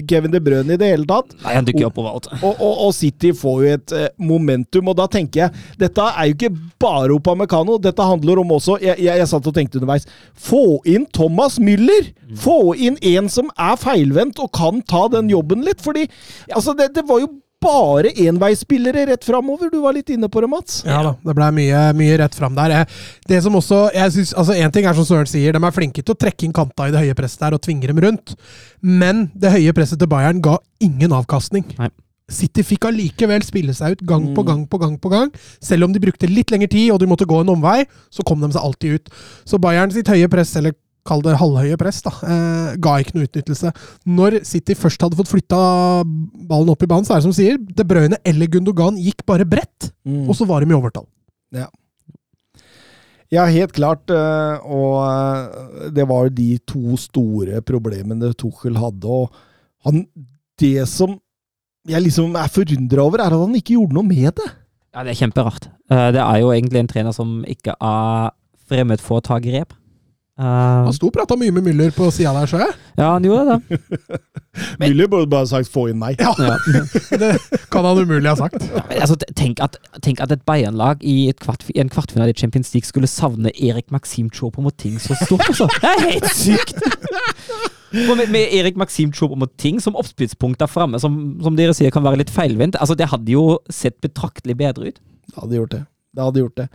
Kevin 0.08 0.32
De 0.32 0.40
Brøne 0.40 0.74
i 0.74 0.80
det 0.80 0.90
hele 0.92 1.06
tatt. 1.06 1.34
Nei, 1.42 1.56
han 1.56 1.66
dukker 1.66 1.88
opp 1.88 1.98
overalt. 1.98 2.28
Og, 2.40 2.54
og, 2.54 2.74
og 2.86 2.94
City 2.94 3.32
får 3.36 3.62
jo 3.62 3.72
et 3.76 3.96
eh, 3.96 4.08
momentum, 4.18 4.92
og 4.92 4.98
da 4.98 5.08
tenker 5.10 5.46
jeg 5.46 5.64
Dette 5.80 6.02
er 6.02 6.28
jo 6.28 6.36
ikke 6.36 6.52
bare 6.80 7.14
Opamecano, 7.16 7.78
dette 7.82 8.04
handler 8.04 8.40
om 8.42 8.54
også 8.56 8.76
Jeg, 8.82 8.98
jeg, 9.00 9.18
jeg 9.20 9.28
satt 9.30 9.48
og 9.48 9.54
tenkte 9.56 9.80
underveis 9.80 10.06
Få 10.38 10.80
inn 10.88 11.06
Thomas 11.14 11.58
Müller! 11.62 12.12
Få 12.40 12.74
inn 12.74 12.98
en 13.06 13.30
som 13.32 13.50
er 13.54 13.76
feilvendt 13.80 14.40
og 14.42 14.52
kan 14.56 14.80
ta 14.88 15.06
den 15.12 15.30
jobben 15.30 15.62
litt, 15.66 15.82
fordi 15.84 16.06
altså, 16.52 16.74
det, 16.76 16.90
det 16.96 17.04
var 17.08 17.22
jo 17.22 17.30
bare 17.66 18.12
enveisspillere 18.28 19.06
rett 19.10 19.26
framover. 19.26 19.70
Du 19.74 19.80
var 19.82 19.96
litt 19.96 20.10
inne 20.14 20.30
på 20.32 20.40
det, 20.44 20.48
Mats. 20.52 20.78
Ja 20.86 21.02
da, 21.04 21.12
det 21.26 21.34
ble 21.36 21.50
mye, 21.58 21.82
mye 21.98 22.16
rett 22.22 22.38
fram 22.38 22.54
der. 22.56 22.86
Det 23.28 23.42
som 23.44 23.58
også, 23.58 23.82
jeg 23.94 24.12
synes, 24.16 24.32
altså 24.38 24.56
En 24.56 24.72
ting 24.72 24.86
er 24.86 24.94
som 24.96 25.04
Søren 25.08 25.26
sier, 25.30 25.52
de 25.56 25.62
er 25.66 25.74
flinke 25.76 26.02
til 26.02 26.14
å 26.14 26.18
trekke 26.18 26.46
inn 26.46 26.54
kanta 26.56 26.88
i 26.88 26.94
det 26.94 27.02
høye 27.04 27.18
presset 27.18 27.42
der 27.44 27.58
og 27.58 27.62
tvinge 27.66 27.90
dem 27.90 27.98
rundt. 28.06 28.36
Men 28.80 29.26
det 29.34 29.52
høye 29.58 29.74
presset 29.76 29.98
til 30.00 30.08
Bayern 30.10 30.40
ga 30.44 30.56
ingen 30.80 31.12
avkastning. 31.16 31.66
Nei. 31.78 31.90
City 32.26 32.64
fikk 32.66 32.88
allikevel 32.88 33.44
spille 33.46 33.70
seg 33.76 33.92
ut 33.94 34.00
gang 34.02 34.24
på 34.34 34.42
Mm. 34.42 34.46
gang 34.48 34.62
på 34.66 34.78
gang. 34.82 34.94
på 34.98 35.08
gang. 35.12 35.28
Selv 35.62 35.84
om 35.86 35.92
de 35.94 36.00
brukte 36.02 36.26
litt 36.28 36.50
lengre 36.50 36.66
tid 36.68 36.90
og 36.90 36.98
de 36.98 37.06
måtte 37.06 37.26
gå 37.28 37.40
en 37.40 37.52
omvei, 37.54 37.84
så 38.10 38.24
kom 38.26 38.40
de 38.40 38.48
seg 38.50 38.62
alltid 38.66 38.94
ut. 38.98 39.10
Så 39.46 39.60
Bayern 39.62 39.92
sitt 39.94 40.08
høye 40.10 40.26
press, 40.28 40.56
eller 40.56 40.72
kall 41.06 41.22
det 41.24 41.36
halvhøye 41.40 41.78
press, 41.80 42.02
da, 42.04 42.10
eh, 42.26 42.76
ga 42.82 42.96
ikke 43.02 43.14
noe 43.16 43.28
utnyttelse. 43.28 43.72
Når 44.06 44.40
City 44.44 44.74
først 44.74 45.00
hadde 45.06 45.16
fått 45.18 45.30
flytta 45.32 45.60
ballen 46.50 46.70
opp 46.74 46.82
i 46.82 46.90
banen, 46.90 47.06
så 47.06 47.14
er 47.16 47.22
det 47.22 47.28
som 47.28 47.36
sier, 47.36 47.56
De 47.58 47.84
Bruyne 47.86 48.18
eller 48.24 48.46
Gundogan 48.52 48.98
gikk 49.00 49.24
bare 49.26 49.46
bredt, 49.48 49.92
Mm. 50.06 50.28
og 50.28 50.34
så 50.36 50.46
var 50.46 50.60
de 50.60 50.70
i 50.70 50.76
overtall. 50.76 51.06
Ja, 51.52 51.66
Ja, 53.32 53.44
helt 53.50 53.72
klart. 53.74 54.08
eh, 54.08 54.58
Og 54.62 55.02
eh, 55.02 55.90
det 55.90 56.06
var 56.08 56.28
de 56.30 56.58
to 56.58 56.96
store 56.96 57.60
problemene 57.60 58.32
Tuchel 58.38 58.76
hadde. 58.78 59.04
Og 59.04 59.32
han, 59.84 60.06
det 60.58 60.86
som 60.88 61.18
jeg 61.88 62.02
liksom 62.04 62.36
er 62.38 62.46
forundra 62.50 63.02
over, 63.02 63.18
er 63.18 63.26
at 63.34 63.40
han 63.42 63.54
ikke 63.58 63.74
gjorde 63.74 63.94
noe 63.98 64.06
med 64.06 64.34
det. 64.38 64.46
Ja, 64.94 65.02
det 65.02 65.10
er 65.16 65.26
kjemperart. 65.26 65.66
Eh, 65.90 66.12
Det 66.12 66.22
er 66.22 66.38
jo 66.40 66.52
egentlig 66.54 66.78
en 66.78 66.86
trener 66.88 67.12
som 67.14 67.42
ikke 67.44 67.74
er 67.80 68.30
fremmed 68.68 69.00
for 69.00 69.18
å 69.20 69.22
ta 69.26 69.38
grep. 69.42 69.72
Han 70.36 70.92
sto 70.92 71.08
og 71.08 71.14
prata 71.16 71.36
mye 71.40 71.52
med 71.56 71.64
Müller 71.64 71.92
på 71.96 72.10
sida 72.12 72.34
der, 72.36 72.48
så 72.50 72.58
jeg. 72.60 72.74
ja, 72.98 73.06
han 73.14 73.24
gjorde 73.24 73.54
det. 73.56 73.78
Müller 74.82 75.08
burde 75.08 75.30
bare 75.32 75.46
sagt 75.48 75.68
'få 75.72 75.86
inn 75.90 75.96
meg'. 76.00 76.20
Ja, 76.20 76.34
Ja. 76.36 76.56
det 77.22 77.38
kan 77.72 77.84
han 77.84 77.98
umulig 77.98 78.28
ha 78.28 78.34
sagt. 78.36 78.60
Men 78.60 79.00
Altså, 79.00 79.16
tenk, 79.36 79.60
at, 79.64 79.78
tenk 80.02 80.20
at 80.20 80.32
et 80.32 80.44
Bayern-lag 80.44 81.00
i, 81.00 81.28
et 81.28 81.40
kvart, 81.40 81.64
i 81.74 81.80
en 81.80 81.88
kvartfinale 81.88 82.30
i 82.30 82.36
Champions 82.36 82.74
League 82.74 82.84
skulle 82.88 83.06
savne 83.08 83.50
Erik 83.56 83.90
Maxim 83.90 84.28
Choupo-Moting 84.28 85.00
så 85.00 85.16
stort, 85.24 85.48
altså. 85.48 85.68
Det 85.82 85.90
er 85.94 86.04
helt 86.10 86.30
sykt! 86.36 86.84
Med, 87.92 88.28
med 88.28 88.52
Erik 88.52 88.76
Maxim 88.76 89.12
Choupo-Moting 89.12 89.80
som 89.80 89.96
oppspillspunkt 89.96 90.60
der 90.60 90.66
framme, 90.68 91.00
som, 91.00 91.38
som 91.42 91.56
dere 91.56 91.72
sier 91.74 91.90
kan 91.90 92.04
være 92.04 92.20
litt 92.20 92.30
feilvendt, 92.30 92.76
altså 92.76 92.94
det 92.98 93.08
hadde 93.08 93.32
jo 93.32 93.58
sett 93.72 94.00
betraktelig 94.04 94.56
bedre 94.56 94.92
ut. 94.92 95.00
Det 95.32 95.40
hadde 95.40 95.56
gjort 95.62 95.70
det. 95.72 95.84
Det 96.16 96.24
hadde 96.24 96.40
gjort 96.44 96.56
det. 96.56 96.68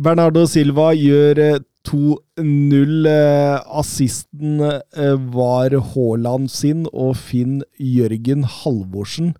Bernardo 0.00 0.46
Silva 0.48 0.90
gjør 0.96 1.38
eh, 1.44 1.58
2-0. 1.88 3.06
Eh, 3.06 3.60
Assisten 3.78 4.60
eh, 4.60 5.14
var 5.34 5.76
Haaland 5.94 6.50
sin 6.52 6.84
og 6.92 7.16
Finn 7.16 7.62
Jørgen 7.80 8.44
Halvorsen. 8.44 9.32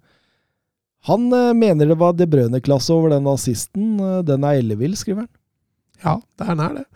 Han 1.08 1.28
eh, 1.32 1.52
mener 1.56 1.90
det 1.90 1.98
var 2.00 2.16
De 2.16 2.28
Brøne-klasse 2.30 2.94
over 2.94 3.14
den 3.14 3.28
assisten. 3.30 3.98
Den 4.26 4.46
er 4.46 4.62
ellevill, 4.62 4.96
skriver 4.98 5.26
han. 5.26 5.32
Ja, 6.00 6.16
det 6.40 6.46
er 6.48 6.56
nær 6.56 6.76
det. 6.78 6.86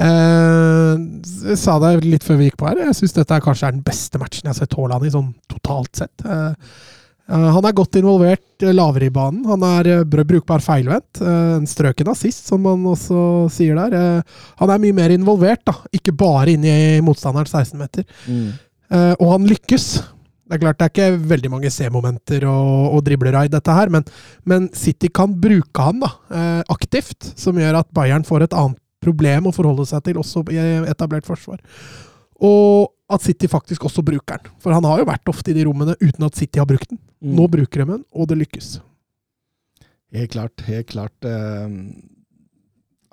Jeg 0.00 1.56
sa 1.60 1.74
det 1.82 1.98
litt 2.06 2.24
før 2.24 2.38
vi 2.40 2.46
gikk 2.48 2.56
på 2.62 2.70
her. 2.70 2.80
Jeg 2.86 2.96
syns 2.96 3.12
dette 3.12 3.36
er 3.36 3.44
kanskje 3.44 3.68
er 3.68 3.74
den 3.76 3.84
beste 3.84 4.16
matchen 4.22 4.46
jeg 4.46 4.54
har 4.54 4.56
sett 4.62 4.76
Haaland 4.78 5.04
i, 5.04 5.10
sånn 5.12 5.34
totalt 5.52 6.00
sett. 6.00 6.24
Han 7.56 7.64
er 7.64 7.76
godt 7.76 7.96
involvert 8.00 8.64
eh, 8.64 8.74
lavere 8.74 9.08
i 9.08 9.12
banen. 9.14 9.44
Han 9.48 9.64
er 9.64 9.90
eh, 9.92 10.02
brukbar 10.04 10.60
feilvendt. 10.64 11.22
Eh, 11.22 11.54
en 11.58 11.68
strøken 11.68 12.10
assist, 12.12 12.50
som 12.50 12.64
man 12.66 12.84
også 12.90 13.48
sier 13.54 13.78
der. 13.80 13.96
Eh, 13.96 14.42
han 14.60 14.72
er 14.74 14.82
mye 14.82 14.96
mer 14.96 15.14
involvert, 15.14 15.64
da. 15.64 15.78
Ikke 15.96 16.12
bare 16.12 16.52
inn 16.52 16.66
i 16.68 17.00
motstanderens 17.04 17.54
16-meter. 17.54 18.04
Mm. 18.28 18.52
og 18.94 19.30
han 19.32 19.46
lykkes. 19.48 19.86
Det 20.44 20.58
er 20.58 20.60
klart 20.60 20.78
det 20.78 20.86
er 20.86 20.92
ikke 20.92 21.26
veldig 21.30 21.50
mange 21.54 21.70
C-momenter 21.72 22.44
og, 22.50 22.96
og 22.98 23.04
driblere 23.06 23.46
i 23.46 23.52
dette 23.52 23.74
her, 23.74 23.88
men, 23.92 24.04
men 24.44 24.68
City 24.76 25.08
kan 25.08 25.32
bruke 25.40 25.86
han 25.86 26.02
da, 26.02 26.10
eh, 26.36 26.60
aktivt, 26.72 27.32
som 27.40 27.56
gjør 27.58 27.80
at 27.80 27.88
Bayern 27.96 28.26
får 28.28 28.44
et 28.44 28.56
annet 28.60 28.80
problem 29.04 29.48
å 29.48 29.54
forholde 29.56 29.86
seg 29.88 30.04
til, 30.04 30.20
også 30.20 30.44
i 30.52 30.60
etablert 30.92 31.26
forsvar. 31.28 31.62
Og 32.44 32.90
at 33.14 33.22
City 33.24 33.48
faktisk 33.48 33.84
også 33.88 34.02
bruker 34.04 34.40
den. 34.42 34.52
For 34.62 34.74
han 34.74 34.84
har 34.88 35.00
jo 35.02 35.08
vært 35.08 35.28
ofte 35.32 35.52
i 35.52 35.56
de 35.56 35.64
rommene 35.68 35.94
uten 36.00 36.24
at 36.26 36.36
City 36.38 36.60
har 36.60 36.68
brukt 36.68 36.90
den. 36.92 36.98
Mm. 37.24 37.34
Nå 37.38 37.46
bruker 37.52 37.84
de 37.84 37.90
den, 37.94 38.02
og 38.12 38.28
det 38.30 38.38
lykkes. 38.42 38.74
Helt 40.14 40.30
klart. 40.34 40.60
Helt 40.68 40.88
klart. 40.92 41.24
Eh, 41.26 41.68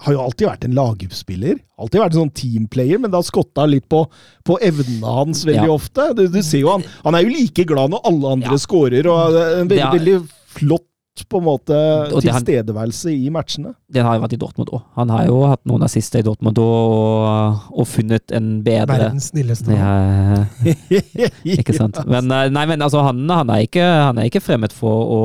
har 0.02 0.16
jo 0.16 0.22
alltid 0.24 0.48
vært 0.50 0.64
en 0.66 0.76
lagspiller. 0.78 1.60
Alltid 1.82 2.02
vært 2.02 2.16
en 2.16 2.22
sånn 2.24 2.34
teamplayer, 2.38 2.98
men 3.02 3.12
det 3.14 3.20
har 3.20 3.26
skotta 3.28 3.68
litt 3.70 3.88
på, 3.92 4.04
på 4.48 4.58
evnene 4.66 5.16
hans 5.20 5.44
veldig 5.46 5.68
Ja. 5.70 5.76
ofte. 5.76 6.08
Du, 6.18 6.24
du 6.28 6.40
ser 6.42 6.64
jo 6.64 6.72
han, 6.74 6.86
han 7.06 7.16
er 7.20 7.26
jo 7.28 7.34
like 7.36 7.66
glad 7.70 7.94
når 7.94 8.02
alle 8.10 8.32
andre 8.38 8.56
Ja. 8.58 8.62
scorer, 8.64 9.08
og 9.12 9.38
er 9.38 9.60
en 9.62 9.70
veldig, 9.70 9.86
er- 9.86 10.00
veldig 10.00 10.16
flott 10.58 10.88
på 11.28 11.40
en 11.42 11.44
måte 11.44 11.78
tilstedeværelse 12.14 13.12
i 13.12 13.30
matchene. 13.34 13.74
Det 13.92 14.04
har 14.04 14.16
jo 14.16 14.24
vært 14.24 14.36
i 14.36 14.40
Dortmund 14.40 14.70
òg. 14.72 14.84
Han 14.96 15.12
har 15.12 15.26
jo 15.28 15.42
hatt 15.52 15.62
noen 15.68 15.84
assister 15.84 16.22
i 16.22 16.26
Dortmund 16.26 16.60
og, 16.64 17.66
og 17.72 17.88
funnet 17.90 18.32
en 18.36 18.54
bedre 18.64 18.96
Verdens 18.96 19.28
snilleste. 19.34 19.76
ja, 19.76 20.46
Ikke 21.58 21.76
sant. 21.76 22.00
Men, 22.08 22.32
eh, 22.32 22.48
nei, 22.54 22.64
men 22.70 22.84
altså, 22.84 23.04
han, 23.06 23.26
han, 23.30 23.52
er 23.52 23.68
ikke, 23.68 23.84
han 23.84 24.22
er 24.22 24.30
ikke 24.32 24.44
fremmed 24.44 24.72
for 24.76 25.12
å 25.12 25.20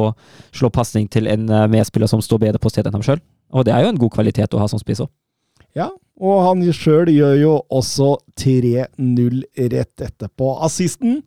slå 0.57 0.73
pasning 0.75 1.07
til 1.13 1.31
en 1.31 1.47
eh, 1.47 1.69
medspiller 1.71 2.11
som 2.11 2.25
står 2.25 2.43
bedre 2.49 2.63
på 2.63 2.73
stedet 2.73 2.91
enn 2.91 2.99
ham 2.99 3.07
sjøl. 3.07 3.23
Og 3.55 3.69
det 3.69 3.77
er 3.77 3.87
jo 3.87 3.95
en 3.95 4.03
god 4.03 4.15
kvalitet 4.19 4.59
å 4.59 4.61
ha 4.65 4.67
som 4.71 4.83
spiser 4.83 5.07
Ja, 5.77 5.93
og 6.19 6.43
han 6.49 6.67
sjøl 6.75 7.13
gjør 7.15 7.39
jo 7.39 7.55
også 7.71 8.17
3-0 8.43 9.43
rett 9.71 10.07
etterpå. 10.09 10.57
Assisten 10.67 11.21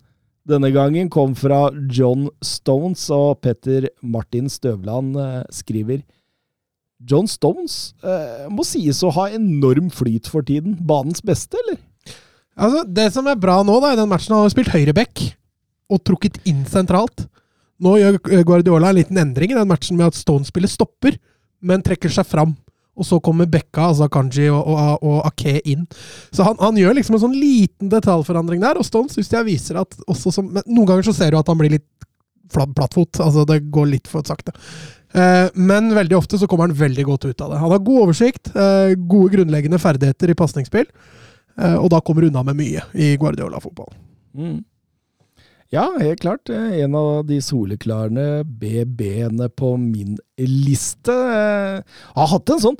denne 0.49 0.71
gangen 0.73 1.09
kom 1.13 1.35
fra 1.37 1.67
John 1.93 2.27
Stones, 2.45 3.05
og 3.13 3.41
Petter 3.43 3.89
Martin 4.01 4.49
Støvland 4.51 5.17
eh, 5.19 5.43
skriver 5.53 6.01
John 6.99 7.29
Stones 7.31 7.93
eh, 8.03 8.47
må 8.51 8.65
sies 8.67 8.99
å 9.07 9.13
ha 9.15 9.29
enorm 9.31 9.87
flyt 9.93 10.27
for 10.27 10.43
tiden. 10.45 10.75
Banens 10.83 11.23
beste, 11.25 11.59
eller? 11.63 11.79
Altså, 12.59 12.83
det 12.83 13.07
som 13.15 13.27
er 13.31 13.39
bra 13.39 13.61
nå 13.63 13.77
da, 13.79 13.93
i 13.93 13.99
den 13.99 14.09
matchen, 14.11 14.35
han 14.35 14.43
har 14.43 14.51
spilt 14.51 14.73
høyreback 14.73 15.29
og 15.89 16.01
trukket 16.05 16.41
inn 16.49 16.65
sentralt. 16.67 17.23
Nå 17.79 17.95
gjør 18.01 18.17
Guardiola 18.43 18.91
en 18.91 18.99
liten 18.99 19.19
endring 19.21 19.53
i 19.53 19.57
den 19.57 19.69
matchen 19.69 19.95
med 19.99 20.11
at 20.11 20.17
Stone 20.19 20.47
spiller 20.47 20.71
stopper, 20.71 21.15
men 21.63 21.83
trekker 21.85 22.11
seg 22.11 22.27
fram. 22.27 22.57
Og 22.99 23.07
så 23.07 23.21
kommer 23.23 23.49
Bekka, 23.49 23.89
altså 23.89 24.09
Kanji 24.11 24.49
og, 24.51 24.59
og, 24.67 25.05
og 25.07 25.21
Ake 25.29 25.59
inn. 25.63 25.87
Så 26.35 26.43
han, 26.47 26.59
han 26.59 26.77
gjør 26.79 26.97
liksom 26.97 27.15
en 27.17 27.23
sånn 27.23 27.37
liten 27.39 27.91
detaljforandring 27.91 28.61
der, 28.63 28.79
og 28.79 28.87
Stone 28.87 29.11
syns 29.13 29.31
jeg 29.31 29.47
viser 29.47 29.79
at 29.79 29.95
også 30.09 30.33
som 30.35 30.49
men 30.49 30.65
Noen 30.67 30.87
ganger 30.89 31.09
så 31.09 31.15
ser 31.15 31.31
du 31.31 31.39
at 31.39 31.49
han 31.49 31.59
blir 31.59 31.77
litt 31.77 31.87
plattfot. 32.49 33.19
Altså 33.21 33.45
det 33.47 33.61
går 33.73 33.91
litt 33.93 34.09
for 34.09 34.25
sakte. 34.27 34.53
Eh, 35.13 35.47
men 35.53 35.93
veldig 35.95 36.17
ofte 36.17 36.37
så 36.37 36.47
kommer 36.49 36.67
han 36.67 36.77
veldig 36.77 37.05
godt 37.07 37.29
ut 37.29 37.41
av 37.41 37.53
det. 37.53 37.61
Han 37.61 37.71
har 37.73 37.85
god 37.85 38.01
oversikt, 38.07 38.51
eh, 38.55 38.95
gode 38.95 39.33
grunnleggende 39.37 39.79
ferdigheter 39.81 40.29
i 40.29 40.37
pasningsspill. 40.37 40.89
Eh, 41.57 41.75
og 41.75 41.89
da 41.93 42.01
kommer 42.01 42.27
unna 42.27 42.43
med 42.43 42.59
mye 42.59 42.83
i 42.93 43.15
Guardiola-fotball. 43.17 43.93
Mm. 44.37 44.59
Ja, 45.73 45.85
helt 46.01 46.23
klart. 46.23 46.49
Eh, 46.49 46.79
En 46.83 46.95
av 46.97 47.25
de 47.29 47.37
soleklarene 47.45 48.43
BB-ene 48.43 49.49
på 49.53 49.75
min 49.77 50.15
liste. 50.39 51.13
Jeg 51.13 51.83
Har 52.15 52.31
hatt 52.33 52.49
en 52.55 52.63
sånn 52.63 52.79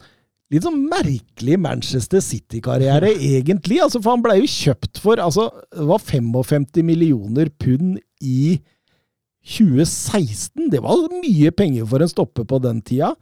litt 0.50 0.66
sånn 0.66 0.80
merkelig 0.90 1.60
Manchester 1.62 2.24
City-karriere, 2.26 3.12
egentlig. 3.38 3.78
Altså, 3.84 4.02
for 4.02 4.16
han 4.16 4.24
ble 4.26 4.40
jo 4.40 4.50
kjøpt 4.50 4.98
for 5.04 5.22
altså, 5.22 5.52
Det 5.70 5.86
var 5.86 6.02
55 6.02 6.82
millioner 6.84 7.52
pund 7.62 8.00
i 8.26 8.58
2016. 9.46 10.70
Det 10.74 10.82
var 10.84 11.06
mye 11.22 11.52
penger 11.56 11.86
for 11.90 12.02
en 12.02 12.10
stopper 12.12 12.46
på 12.50 12.60
den 12.66 12.82
tida. 12.86 13.14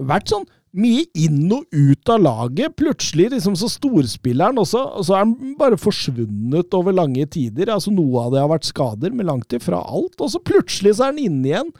Vært 0.00 0.32
sånn 0.32 0.48
mye 0.72 1.04
inn 1.20 1.50
og 1.52 1.66
ut 1.72 2.12
av 2.14 2.22
laget. 2.24 2.76
Plutselig 2.80 3.30
liksom 3.34 3.56
så 3.60 3.68
storspilleren 3.72 4.56
også, 4.62 4.80
og 4.98 5.04
så 5.08 5.16
er 5.18 5.24
han 5.26 5.56
bare 5.58 5.76
forsvunnet 5.80 6.72
over 6.78 6.94
lange 6.96 7.26
tider. 7.32 7.72
Altså 7.74 7.92
Noe 7.92 8.24
av 8.26 8.32
det 8.32 8.40
har 8.44 8.48
vært 8.54 8.70
skader, 8.70 9.12
men 9.12 9.28
langt 9.28 9.52
ifra 9.56 9.82
alt. 9.82 10.16
Og 10.20 10.32
så 10.32 10.40
plutselig 10.40 10.96
så 10.96 11.08
er 11.08 11.12
han 11.14 11.20
inne 11.20 11.50
igjen. 11.52 11.70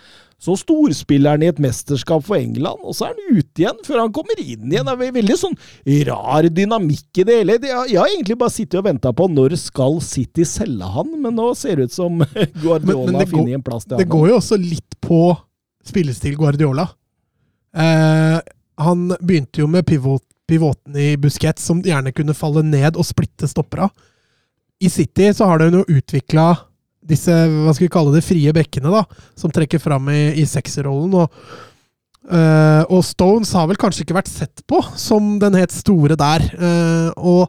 Så 0.43 0.57
storspilleren 0.59 1.45
i 1.45 1.49
et 1.53 1.61
mesterskap 1.63 2.25
for 2.27 2.35
England, 2.35 2.81
og 2.83 2.97
så 2.99 3.07
er 3.07 3.13
han 3.15 3.37
ute 3.39 3.63
igjen 3.63 3.77
før 3.87 4.01
han 4.03 4.11
kommer 4.17 4.41
inn 4.43 4.73
igjen. 4.73 4.89
Det 4.89 4.95
er 5.07 5.13
veldig 5.15 5.37
sånn 5.39 5.55
rar 6.09 6.49
dynamikk 6.51 7.21
i 7.23 7.27
det 7.29 7.37
hele. 7.39 7.57
Jeg 7.63 7.95
har 8.01 8.11
egentlig 8.11 8.35
bare 8.41 8.51
sittet 8.51 8.81
og 8.81 8.89
venta 8.89 9.13
på 9.15 9.29
når 9.31 9.55
skal 9.63 10.01
City 10.03 10.43
selge 10.51 10.89
han, 10.97 11.13
men 11.23 11.39
nå 11.39 11.53
ser 11.57 11.79
det 11.79 11.93
ut 11.93 11.95
som 11.95 12.19
Guardiola 12.65 13.21
har 13.23 13.31
funnet 13.31 13.37
går- 13.37 13.55
en 13.61 13.65
plass 13.71 13.87
til 13.87 13.95
han. 13.95 14.03
Det 14.03 14.09
går 14.17 14.33
jo 14.33 14.41
også 14.41 14.59
litt 14.59 14.99
på 15.07 15.21
spillestil 15.87 16.35
Guardiola. 16.43 16.89
Eh, 17.73 18.41
han 18.81 19.11
begynte 19.21 19.63
jo 19.63 19.69
med 19.71 19.87
pivot, 19.87 20.25
pivoten 20.49 20.97
i 20.97 21.17
Busquets, 21.21 21.65
som 21.65 21.83
gjerne 21.85 22.13
kunne 22.17 22.37
falle 22.37 22.65
ned 22.67 22.97
og 22.97 23.07
splitte 23.07 23.49
stoppera. 23.51 23.89
I 24.83 24.91
City 24.91 25.31
så 25.35 25.47
har 25.49 25.63
de 25.63 25.71
jo 25.71 25.85
utvikla 25.87 26.47
disse 27.07 27.33
hva 27.33 27.73
skal 27.75 27.87
vi 27.87 27.93
kalle 27.93 28.15
det, 28.15 28.25
frie 28.27 28.55
bekkene, 28.55 28.91
da, 28.93 29.05
som 29.39 29.53
trekker 29.53 29.83
fram 29.83 30.09
i, 30.13 30.33
i 30.43 30.47
sekserrollen. 30.49 31.15
Og, 31.19 31.43
øh, 32.31 32.83
og 32.89 33.03
Stones 33.07 33.53
har 33.59 33.69
vel 33.71 33.81
kanskje 33.81 34.07
ikke 34.07 34.19
vært 34.19 34.33
sett 34.33 34.65
på 34.71 34.81
som 34.99 35.37
den 35.43 35.59
helt 35.59 35.75
store 35.75 36.19
der. 36.19 36.47
Eh, 36.53 37.11
og 37.19 37.47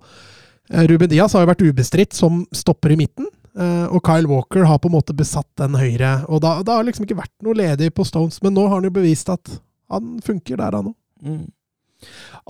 eh, 0.70 0.86
Ruben 0.90 1.12
Diaz 1.12 1.38
har 1.38 1.46
jo 1.46 1.52
vært 1.54 1.66
ubestridt 1.66 2.18
som 2.18 2.44
stopper 2.56 2.96
i 2.96 3.00
midten. 3.06 3.30
Uh, 3.54 3.86
og 3.94 4.00
Kyle 4.02 4.26
Walker 4.26 4.64
har 4.66 4.80
på 4.82 4.90
en 4.90 4.96
måte 4.96 5.14
besatt 5.14 5.46
den 5.62 5.76
høyre. 5.78 6.24
Og 6.26 6.40
da, 6.42 6.56
da 6.66 6.74
har 6.74 6.82
det 6.82 6.90
liksom 6.90 7.06
ikke 7.06 7.20
vært 7.20 7.46
noe 7.46 7.54
ledig 7.54 7.92
på 7.94 8.02
Stones, 8.10 8.40
men 8.42 8.56
nå 8.58 8.64
har 8.66 8.80
han 8.80 8.88
jo 8.88 8.96
bevist 8.96 9.30
at 9.30 9.52
han 9.94 10.16
funker 10.26 10.58
der, 10.58 10.74
han 10.74 10.90
òg. 10.90 10.96
Mm. 11.24 11.44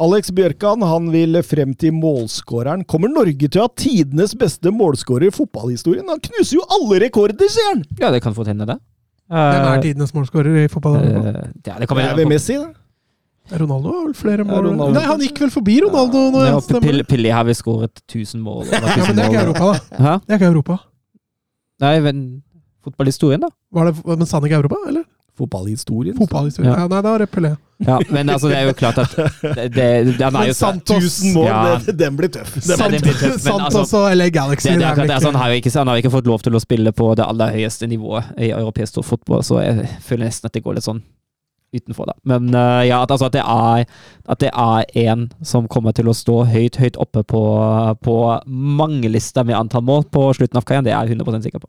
Alex 0.01 0.31
Bjørkan 0.33 0.81
han 0.89 1.09
vil 1.13 1.37
frem 1.45 1.75
til 1.77 1.93
målskåreren. 1.93 2.85
Kommer 2.89 3.11
Norge 3.13 3.45
til 3.45 3.61
å 3.61 3.67
ha 3.67 3.73
tidenes 3.77 4.33
beste 4.39 4.71
målskårer 4.73 5.29
i 5.29 5.33
fotballhistorien? 5.35 6.07
Han 6.09 6.21
knuser 6.23 6.57
jo 6.57 6.63
alle 6.73 7.03
rekorder, 7.05 7.51
sier 7.53 7.69
han! 7.69 7.83
Ja, 8.01 8.09
det 8.13 8.23
kan 8.25 8.33
fort 8.33 8.49
hende, 8.49 8.65
det. 8.69 8.79
Hvem 9.29 9.67
er 9.67 9.75
Eh, 9.77 9.83
tidenes 9.85 10.13
målskårer 10.13 10.63
i 10.63 10.69
fotball? 10.69 10.97
Uh, 10.99 11.43
ja, 11.65 11.77
det 11.79 11.87
kan 11.87 11.97
Det 11.97 12.07
er 12.09 12.17
ved 12.17 12.27
Messi, 12.29 12.57
det. 12.57 12.73
Ronaldo 13.59 13.91
har 13.91 14.05
vel 14.07 14.15
flere 14.15 14.45
mål? 14.47 14.69
ja, 14.71 14.87
Nei, 14.95 15.03
han 15.03 15.19
gikk 15.21 15.41
vel 15.43 15.51
forbi 15.51 15.81
Ronaldo 15.83 16.21
Ja, 16.39 16.53
ja. 16.55 16.79
Pille, 16.79 17.03
Pille 17.03 17.31
har 17.33 17.43
vel 17.43 17.55
skåret 17.57 18.01
1000 18.07 18.41
mål. 18.41 18.65
Ja, 18.71 18.79
men 18.79 19.17
det 19.17 19.25
er 19.25 19.29
ikke. 19.29 19.41
Europa, 19.43 19.65
da. 19.65 19.97
Hæ? 19.99 20.13
Det 20.23 20.33
er 20.33 20.39
ikke 20.39 20.51
Europa. 20.53 20.77
Nei, 21.83 21.99
men 22.05 22.21
fotballhistorien, 22.85 23.43
da? 23.43 23.49
Var 23.73 23.91
det, 23.91 23.95
men 24.05 24.25
sa 24.29 24.39
han 24.39 24.47
ikke 24.47 24.61
Europa, 24.61 24.79
eller? 24.87 25.03
Fotballhistorien. 25.37 26.15
Fotballhistorien. 26.17 26.71
Ja. 26.71 26.85
Ja. 26.85 26.87
nei, 26.87 27.01
det 27.03 27.11
var 27.11 27.23
det 27.25 27.29
Pelé. 27.33 27.53
Ja, 27.83 27.97
men 28.09 28.29
altså, 28.29 28.47
det 28.47 28.57
er 28.57 28.67
jo 28.69 28.73
klart 28.77 28.97
at 29.01 29.15
det, 29.17 29.63
det, 29.75 29.87
den 30.19 30.35
er 30.39 30.45
jo 30.47 30.53
Santos, 30.53 31.07
1000 31.19 31.33
mål, 31.33 31.47
Ja. 31.47 31.79
det, 31.85 31.95
den 31.99 32.15
blir 32.19 32.29
tøff. 32.31 32.53
Den 32.53 32.77
Sant- 32.77 33.01
blir 33.01 33.17
tøff 33.17 33.41
Santos 33.41 33.75
altså- 33.81 34.03
og 34.05 34.15
LA 34.15 34.29
Galaxy. 34.29 34.69
Det, 34.69 34.77
det, 34.79 34.85
akkurat. 34.91 35.09
Altså, 35.17 35.31
han, 35.31 35.41
har 35.41 35.49
jo 35.49 35.59
ikke, 35.61 35.73
han 35.77 35.87
har 35.87 35.97
ikke 36.03 36.13
fått 36.13 36.29
lov 36.29 36.45
til 36.45 36.55
å 36.55 36.61
spille 36.63 36.93
på 36.95 37.09
det 37.19 37.25
aller 37.25 37.51
høyeste 37.57 37.89
nivået 37.89 38.23
i 38.37 38.51
europeisk 38.53 39.01
fotball, 39.03 39.43
så 39.43 39.59
jeg 39.63 39.89
føler 40.05 40.29
nesten 40.29 40.47
at 40.47 40.53
det 40.53 40.63
går 40.63 40.77
litt 40.79 40.87
sånn 40.87 41.01
utenfor, 41.73 42.05
da. 42.05 42.13
Men 42.29 42.53
uh, 42.53 42.83
ja, 42.85 43.01
at, 43.01 43.11
altså, 43.11 43.25
at 43.31 43.33
det 43.33 43.41
er 43.41 43.85
at 44.29 44.39
det 44.39 44.51
er 44.53 45.07
en 45.09 45.27
som 45.41 45.67
kommer 45.67 45.91
til 45.97 46.07
å 46.07 46.13
stå 46.13 46.43
høyt, 46.45 46.77
høyt 46.77 46.99
oppe 47.01 47.23
på, 47.25 47.43
på 48.05 48.17
mange 48.47 49.09
lister 49.09 49.43
med 49.43 49.57
antall 49.57 49.81
mål 49.83 50.05
på 50.13 50.29
slutten 50.37 50.61
av 50.61 50.67
karrieren, 50.69 50.85
det 50.85 50.93
er 50.93 51.09
jeg 51.09 51.17
100% 51.17 51.47
sikker 51.49 51.63
på. 51.65 51.67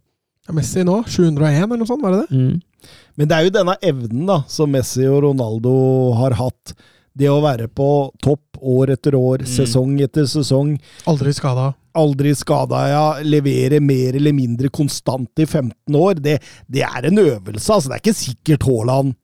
Ja, 0.48 0.52
Messi 0.56 0.82
nå, 0.84 0.98
701 1.08 1.62
eller 1.64 1.80
noe 1.80 1.88
sånt, 1.88 2.02
var 2.04 2.12
det 2.18 2.24
det? 2.28 2.36
Mm. 2.36 2.90
Men 3.16 3.28
det 3.30 3.36
er 3.36 3.46
jo 3.46 3.52
denne 3.54 3.76
evnen 3.80 4.26
da, 4.28 4.40
som 4.50 4.70
Messi 4.74 5.06
og 5.08 5.22
Ronaldo 5.24 5.72
har 6.18 6.34
hatt. 6.36 6.74
Det 7.16 7.28
å 7.30 7.38
være 7.44 7.68
på 7.70 7.86
topp 8.22 8.58
år 8.60 8.90
etter 8.96 9.14
år, 9.14 9.44
Mm. 9.46 9.50
sesong 9.54 9.94
etter 10.02 10.26
sesong. 10.26 10.74
Aldri 11.06 11.32
skada. 11.32 11.68
Aldri 11.94 12.32
skada, 12.34 12.80
ja. 12.90 13.04
Levere 13.22 13.78
mer 13.80 14.16
eller 14.18 14.32
mindre 14.34 14.68
konstant 14.68 15.30
i 15.38 15.46
15 15.46 15.94
år. 15.94 16.14
Det, 16.20 16.40
det 16.68 16.82
er 16.82 17.06
en 17.06 17.18
øvelse. 17.22 17.70
altså 17.70 17.88
Det 17.88 17.94
er 17.94 18.02
ikke 18.02 18.18
sikkert 18.18 18.66
Haaland 18.66 19.14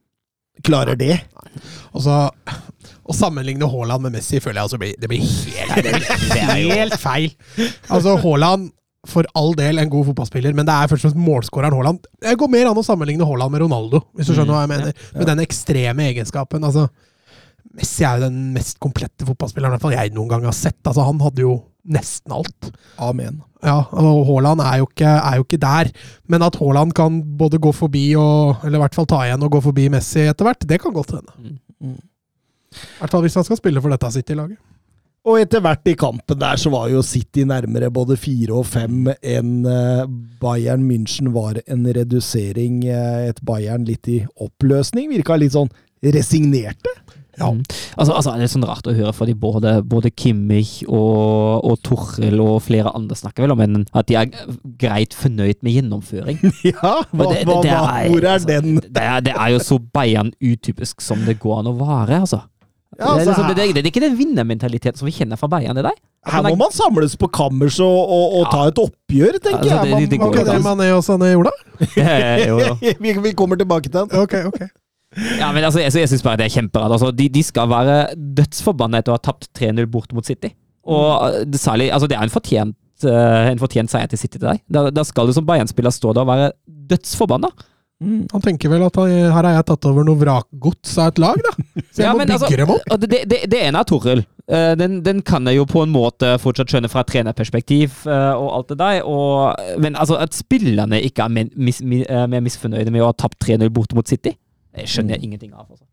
klarer 0.63 0.95
det. 0.97 1.17
Altså, 1.93 2.31
å 3.11 3.13
sammenligne 3.17 3.67
Haaland 3.69 4.03
med 4.07 4.13
Messi 4.13 4.39
føler 4.41 4.61
jeg 4.61 4.69
altså 4.71 4.79
blir, 4.79 4.95
det 5.01 5.09
blir 5.11 5.25
helt, 5.27 6.05
helt 6.79 6.95
feil. 7.01 7.33
Altså, 7.91 8.15
Haaland 8.23 8.71
for 9.09 9.25
all 9.39 9.55
del 9.57 9.81
en 9.81 9.91
god 9.93 10.11
fotballspiller, 10.11 10.53
men 10.57 10.67
det 10.69 10.75
er 10.75 10.91
først 10.91 11.07
og 11.07 11.13
fremst 11.13 11.21
målskåreren 11.25 11.77
Haaland. 11.77 12.03
Det 12.21 12.35
går 12.41 12.51
mer 12.53 12.69
an 12.69 12.81
å 12.81 12.85
sammenligne 12.85 13.27
Haaland 13.27 13.55
med 13.55 13.65
Ronaldo, 13.65 14.03
hvis 14.17 14.29
du 14.29 14.35
skjønner 14.35 14.53
hva 14.53 14.65
jeg 14.67 14.73
mener. 14.75 15.07
Med 15.17 15.31
den 15.31 15.45
ekstreme 15.47 16.11
egenskapen. 16.11 16.67
Altså, 16.69 16.89
Messi 17.77 18.05
er 18.05 18.19
jo 18.19 18.27
den 18.27 18.51
mest 18.57 18.81
komplette 18.83 19.25
fotballspilleren 19.29 19.73
i 19.73 19.79
hvert 19.79 19.87
fall 19.87 19.97
jeg 19.97 20.13
noen 20.17 20.33
gang 20.33 20.45
har 20.49 20.57
sett. 20.57 20.81
Altså, 20.83 21.07
han 21.07 21.23
hadde 21.23 21.47
jo 21.47 21.55
nesten 21.91 22.35
alt. 22.37 22.71
Amen. 23.01 23.41
Ja, 23.65 23.79
og 23.93 24.23
Haaland 24.29 24.63
er 24.65 24.81
jo, 24.81 24.89
ikke, 24.89 25.09
er 25.09 25.41
jo 25.41 25.47
ikke 25.47 25.61
der. 25.61 25.91
Men 26.33 26.45
at 26.45 26.57
Haaland 26.61 26.93
kan 26.97 27.21
både 27.41 27.61
gå 27.61 27.73
forbi 27.77 28.07
og 28.21 28.65
Eller 28.65 28.81
i 28.81 28.83
hvert 28.85 28.97
fall 28.97 29.09
ta 29.09 29.21
igjen 29.27 29.45
og 29.45 29.53
gå 29.53 29.61
forbi 29.65 29.89
Messi 29.93 30.25
etter 30.27 30.49
hvert, 30.49 30.69
det 30.69 30.81
kan 30.83 30.97
godt 30.97 31.17
hende. 31.17 31.57
Mm. 31.81 31.99
I 32.71 33.01
hvert 33.01 33.15
fall 33.15 33.25
hvis 33.25 33.37
han 33.41 33.47
skal 33.49 33.59
spille 33.59 33.83
for 33.83 33.93
dette 33.93 34.13
City-laget. 34.15 34.61
Og 35.29 35.37
etter 35.37 35.61
hvert 35.61 35.85
i 35.91 35.93
kampen 36.01 36.39
der 36.41 36.57
så 36.57 36.71
var 36.73 36.87
jo 36.89 37.03
City 37.05 37.43
nærmere 37.45 37.91
både 37.93 38.17
fire 38.17 38.55
og 38.57 38.65
fem 38.71 39.11
enn 39.21 39.67
eh, 39.69 40.07
Bayern 40.41 40.87
München 40.89 41.29
var 41.35 41.59
en 41.67 41.85
redusering. 41.93 42.79
eh, 42.89 43.29
Et 43.29 43.43
Bayern 43.45 43.85
litt 43.85 44.09
i 44.09 44.23
oppløsning. 44.41 45.11
Virka 45.13 45.37
litt 45.37 45.53
sånn 45.53 45.69
resignerte. 46.03 46.89
Ja. 47.41 47.51
Mm. 47.53 47.61
Altså, 47.97 48.13
altså, 48.17 48.33
det 48.37 48.45
er 48.47 48.51
sånn 48.53 48.65
rart 48.69 48.89
å 48.91 48.93
høre, 48.97 49.13
fordi 49.17 49.33
både, 49.39 49.75
både 49.89 50.11
Kimmich 50.13 50.83
og, 50.89 51.65
og 51.69 51.77
Torrell 51.87 52.41
og 52.43 52.59
flere 52.67 52.91
andre 52.97 53.17
snakker 53.17 53.45
vel 53.47 53.55
om 53.55 53.63
en, 53.65 53.79
at 53.97 54.09
de 54.11 54.17
er 54.21 54.33
greit 54.81 55.15
fornøyd 55.17 55.61
med 55.65 55.77
gjennomføring. 55.79 56.41
Ja, 56.69 56.97
hva, 57.13 57.29
det, 57.31 57.45
det- 57.49 57.61
det 57.65 57.77
er- 57.77 58.09
hvor 58.11 58.25
er 58.25 58.33
altså, 58.35 58.49
den? 58.51 58.81
Det 58.89 59.05
er, 59.05 59.21
det 59.25 59.37
er 59.37 59.53
jo 59.55 59.61
så 59.69 59.79
Bayern-utypisk 59.81 61.01
som 61.05 61.23
det 61.29 61.39
går 61.41 61.61
an 61.63 61.71
å 61.73 61.77
være, 61.81 62.21
altså. 62.25 62.43
Ja, 63.01 63.15
det, 63.17 63.23
er 63.25 63.31
altså, 63.31 63.31
liksom, 63.33 63.49
det, 63.49 63.57
det, 63.57 63.75
det 63.75 63.83
er 63.83 63.91
ikke 63.95 64.03
den 64.05 64.17
vinnermentaliteten 64.19 64.99
som 65.01 65.09
vi 65.09 65.15
kjenner 65.17 65.39
fra 65.41 65.49
Bayern, 65.49 65.79
i 65.81 65.85
dag. 65.87 65.97
Her 66.29 66.45
må 66.45 66.53
man 66.61 66.73
samles 66.77 67.15
på 67.17 67.31
kammers 67.33 67.79
og, 67.81 67.97
og, 68.13 68.35
og 68.43 68.51
ta 68.53 68.67
et 68.69 68.81
oppgjør, 68.83 69.39
tenker 69.41 69.63
Altså, 69.65 69.79
det- 69.87 69.95
jeg. 70.03 70.11
det 70.11 70.19
Man, 70.21 70.35
jo 70.35 70.45
det 70.45 70.55
an. 70.59 70.67
Mané 70.67 70.89
og 70.93 71.01
Sané 71.07 71.31
gjorde? 71.33 71.53
jo, 72.51 72.59
jo. 72.61 72.75
vi, 73.07 73.15
vi 73.25 73.33
kommer 73.39 73.57
tilbake 73.57 73.89
til 73.89 73.97
den. 74.03 74.13
Ok, 74.21 74.35
ok. 74.51 74.61
Ja, 75.41 75.49
men 75.51 75.65
altså, 75.65 75.81
jeg, 75.83 75.95
jeg 75.97 76.11
syns 76.13 76.23
bare 76.23 76.39
det 76.39 76.47
er 76.51 76.55
kjemperart. 76.55 76.93
Altså, 76.99 77.09
de, 77.11 77.27
de 77.33 77.43
skal 77.43 77.71
være 77.73 77.97
dødsforbanna 78.37 79.01
etter 79.01 79.15
å 79.15 79.17
ha 79.19 79.25
tapt 79.31 79.49
3-0 79.59 79.89
bort 79.91 80.13
mot 80.15 80.27
City. 80.29 80.53
Og 80.91 81.41
det, 81.51 81.59
særlig, 81.61 81.89
altså, 81.93 82.07
det 82.11 82.19
er 82.21 82.29
en 82.29 82.33
fortjent, 82.37 82.77
eh, 83.09 83.49
en 83.55 83.59
fortjent 83.63 83.91
seier 83.91 84.13
til 84.13 84.21
City 84.21 84.37
til 84.39 84.47
deg. 84.53 84.61
Da, 84.71 84.85
da 84.95 85.05
skal 85.09 85.27
du 85.27 85.35
som 85.37 85.49
Bayern-spiller 85.49 85.93
stå 85.95 86.13
der 86.15 86.23
og 86.25 86.31
være 86.31 86.53
dødsforbanna. 86.93 87.51
Han 88.01 88.41
tenker 88.41 88.71
vel 88.73 88.83
at 88.87 88.97
han, 88.97 89.11
her 89.13 89.45
har 89.45 89.57
jeg 89.59 89.67
tatt 89.69 89.85
over 89.91 90.07
noe 90.09 90.17
vrakgods 90.17 90.95
av 91.03 91.11
et 91.13 91.19
lag, 91.21 91.41
da. 91.45 91.51
Så 91.93 92.01
jeg 92.01 92.07
Ja, 92.07 92.13
må 92.17 92.23
bygge 92.25 92.37
altså, 92.39 92.57
dem 92.57 92.71
opp. 92.73 92.95
Det, 93.03 93.19
det, 93.29 93.41
det 93.53 93.61
ene 93.67 93.83
er 93.83 93.89
Toril. 93.91 94.23
Eh, 94.51 94.73
Den, 94.81 94.95
den 95.05 95.21
kan 95.23 95.45
jeg 95.47 95.59
jo 95.61 95.67
på 95.69 95.83
en 95.85 95.93
måte 95.93 96.31
fortsatt 96.41 96.73
skjønne 96.73 96.89
fra 96.91 97.05
trenerperspektiv 97.05 98.07
eh, 98.09 98.33
og 98.41 98.49
alt 98.57 98.73
det 98.73 98.79
der. 98.81 99.03
Og, 99.05 99.53
men 99.85 99.99
altså, 100.01 100.17
at 100.17 100.33
spillerne 100.35 101.03
ikke 101.05 101.27
er 101.29 101.35
mer, 101.37 101.53
mis, 101.61 101.83
mi- 101.85 102.07
eh, 102.09 102.25
mer 102.33 102.41
misfornøyde 102.47 102.91
med 102.95 103.05
å 103.05 103.11
ha 103.13 103.19
tapt 103.21 103.37
3-0 103.45 103.69
borte 103.77 103.95
mot 103.99 104.09
City, 104.09 104.33
det 104.75 104.89
skjønner 104.89 105.19
jeg 105.19 105.29
ingenting 105.29 105.53
av. 105.53 105.67
Altså. 105.69 105.85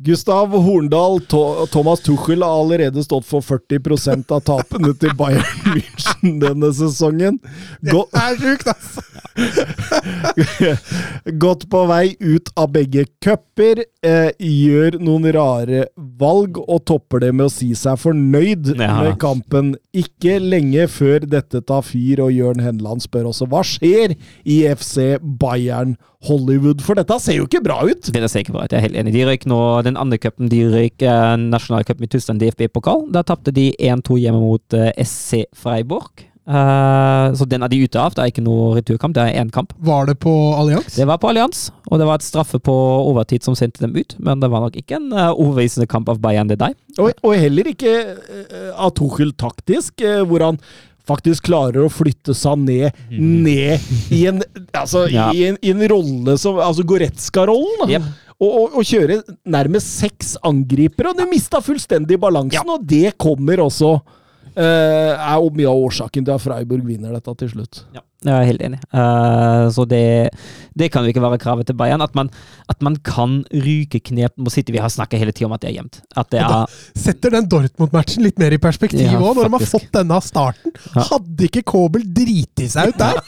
Gustav 0.00 0.52
Horndal, 0.54 1.18
to 1.26 1.66
Thomas 1.72 2.00
Tuchel 2.00 2.42
har 2.42 2.60
allerede 2.60 3.02
stått 3.04 3.24
for 3.26 3.40
40% 3.42 4.30
av 4.30 4.40
tapene 4.46 4.92
til 4.94 5.10
Bayern 5.18 5.42
München 5.74 6.36
denne 6.38 6.70
sesongen. 6.76 7.40
Gå 7.82 8.04
Det 8.12 8.20
er 8.22 8.36
sjukt, 8.38 8.68
altså! 8.70 9.02
Gått 11.42 11.66
på 11.70 11.80
vei 11.90 12.12
ut 12.20 12.50
av 12.58 12.70
begge 12.74 13.04
cuper, 13.22 13.82
eh, 14.06 14.30
gjør 14.38 14.98
noen 15.02 15.26
rare 15.34 15.84
valg 15.96 16.58
og 16.62 16.84
topper 16.90 17.22
det 17.26 17.32
med 17.34 17.46
å 17.48 17.52
si 17.52 17.72
seg 17.78 17.98
fornøyd 18.02 18.70
Ja. 18.78 19.00
med 19.02 19.18
kampen. 19.22 19.74
Ikke 19.94 20.38
lenge 20.38 20.86
før 20.90 21.26
dette 21.26 21.60
tar 21.66 21.82
fyr, 21.86 22.22
og 22.22 22.30
Jørn 22.38 22.62
Henland 22.62 23.02
spør 23.02 23.32
også 23.32 23.50
hva 23.50 23.64
skjer 23.66 24.14
i 24.46 24.60
FC 24.70 25.16
Bayern 25.42 25.96
Hollywood, 26.26 26.80
for 26.82 26.98
dette 26.98 27.14
ser 27.22 27.36
jo 27.38 27.46
ikke 27.46 27.62
bra 27.62 27.78
ut. 27.86 28.08
Det 28.10 28.30
ser 28.30 28.42
ikke 28.42 28.56
bra 28.56 28.64
ut, 28.66 28.72
jeg 28.74 28.80
er 28.80 28.88
helt 28.88 28.98
enig. 28.98 29.14
De 29.14 29.26
røyk 29.28 29.44
nå 29.50 29.58
den 29.86 29.98
andre 30.00 30.18
cupen, 30.18 30.48
de 30.50 30.64
røyk 30.72 31.04
eh, 31.06 31.34
nasjonalcupen 31.44 32.08
i 32.08 32.10
Tyskland, 32.10 32.42
DFB-pokal. 32.42 33.06
Da 33.14 33.22
tapte 33.26 33.54
de 33.54 33.70
1-2 33.78 34.18
hjemme 34.24 34.42
mot 34.42 34.78
eh, 34.78 34.90
SC 35.04 35.44
Freiburg. 35.54 36.24
Eh, 36.48 37.34
så 37.36 37.44
den 37.44 37.62
er 37.62 37.68
de 37.68 37.82
ute 37.84 38.00
av. 38.00 38.14
Det 38.16 38.24
er 38.24 38.32
ikke 38.32 38.44
noe 38.46 38.72
returkamp, 38.78 39.14
det 39.16 39.26
er 39.26 39.38
én 39.42 39.52
kamp. 39.52 39.74
Var 39.84 40.08
det 40.08 40.16
på 40.24 40.32
Allians? 40.56 40.96
Det 40.96 41.06
var 41.08 41.20
på 41.20 41.30
Allians, 41.30 41.68
og 41.90 42.00
det 42.00 42.08
var 42.08 42.18
et 42.18 42.26
straffe 42.26 42.58
på 42.58 42.74
overtid 43.04 43.44
som 43.44 43.56
sendte 43.58 43.84
dem 43.84 43.96
ut. 43.98 44.16
Men 44.18 44.40
det 44.42 44.50
var 44.52 44.64
nok 44.64 44.78
ikke 44.80 44.98
en 44.98 45.12
eh, 45.12 45.30
overbevisende 45.34 45.88
kamp 45.90 46.08
av 46.08 46.22
Bayern 46.24 46.50
det 46.50 46.58
der. 46.62 46.74
Og, 46.98 47.12
og 47.22 47.36
heller 47.36 47.68
ikke 47.74 47.94
eh, 48.08 48.70
av 48.74 48.94
Tuchel 48.96 49.34
taktisk, 49.38 50.00
eh, 50.00 50.24
hvor 50.24 50.46
han 50.46 50.62
faktisk 51.08 51.48
klarer 51.48 51.86
å 51.86 51.90
flytte 51.92 52.34
seg 52.36 52.60
ned, 52.62 53.02
ned 53.10 53.80
i 54.14 54.22
en, 54.30 54.42
altså, 54.76 55.06
Ja. 55.10 55.30
i 55.32 55.46
en, 55.50 55.58
i 55.64 55.72
en 55.74 55.84
rolle 55.90 56.36
som 56.40 56.60
Altså 56.62 56.84
Goretzka-rollen. 56.88 57.88
Yep. 57.96 58.08
Og, 58.38 58.50
og, 58.52 58.76
og 58.78 58.86
kjøre 58.86 59.16
nærmest 59.50 59.96
seks 59.98 60.36
angripere, 60.46 61.10
og 61.10 61.18
de 61.18 61.26
mista 61.26 61.58
fullstendig 61.64 62.20
balansen, 62.22 62.70
og 62.70 62.84
det 62.86 63.16
kommer 63.18 63.64
også 63.64 63.96
uh, 63.98 64.62
Er 64.62 65.48
mye 65.56 65.66
av 65.66 65.80
årsaken 65.88 66.22
til 66.28 66.36
at 66.36 66.44
Freiburg 66.44 66.86
vinner 66.86 67.16
dette 67.16 67.34
til 67.42 67.50
slutt. 67.56 67.82
Ja, 67.96 68.04
jeg 68.26 68.34
er 68.34 68.46
helt 68.48 68.62
enig. 68.66 68.78
Uh, 68.90 69.68
så 69.70 69.84
det, 69.86 70.30
det 70.74 70.88
kan 70.90 71.04
jo 71.06 71.12
ikke 71.12 71.22
være 71.22 71.38
kravet 71.38 71.68
til 71.68 71.76
Bayern. 71.78 72.02
At 72.02 72.16
man, 72.18 72.30
at 72.66 72.80
man 72.82 72.96
kan 73.06 73.44
ryke 73.54 74.00
knep 74.08 74.34
mot 74.42 74.50
City. 74.50 74.72
Vi 74.74 74.80
har 74.82 74.90
snakka 74.90 75.20
hele 75.20 75.30
tida 75.30 75.46
om 75.46 75.54
at 75.54 75.62
det 75.62 75.70
er 75.70 75.76
jevnt. 75.76 76.00
Er 76.18 76.66
Setter 76.98 77.36
den 77.36 77.46
Dortmund-matchen 77.50 78.26
litt 78.26 78.40
mer 78.42 78.54
i 78.54 78.58
perspektiv 78.58 79.04
Ja, 79.06 79.20
når 79.22 79.46
de 79.46 79.52
har 79.54 79.66
fått 79.70 79.86
denne 79.94 80.18
starten. 80.26 80.74
Ja. 80.96 81.04
Hadde 81.12 81.46
ikke 81.46 81.62
Kobel 81.68 82.02
driti 82.14 82.66
seg 82.72 82.90
ut 82.90 82.98
der? 82.98 83.20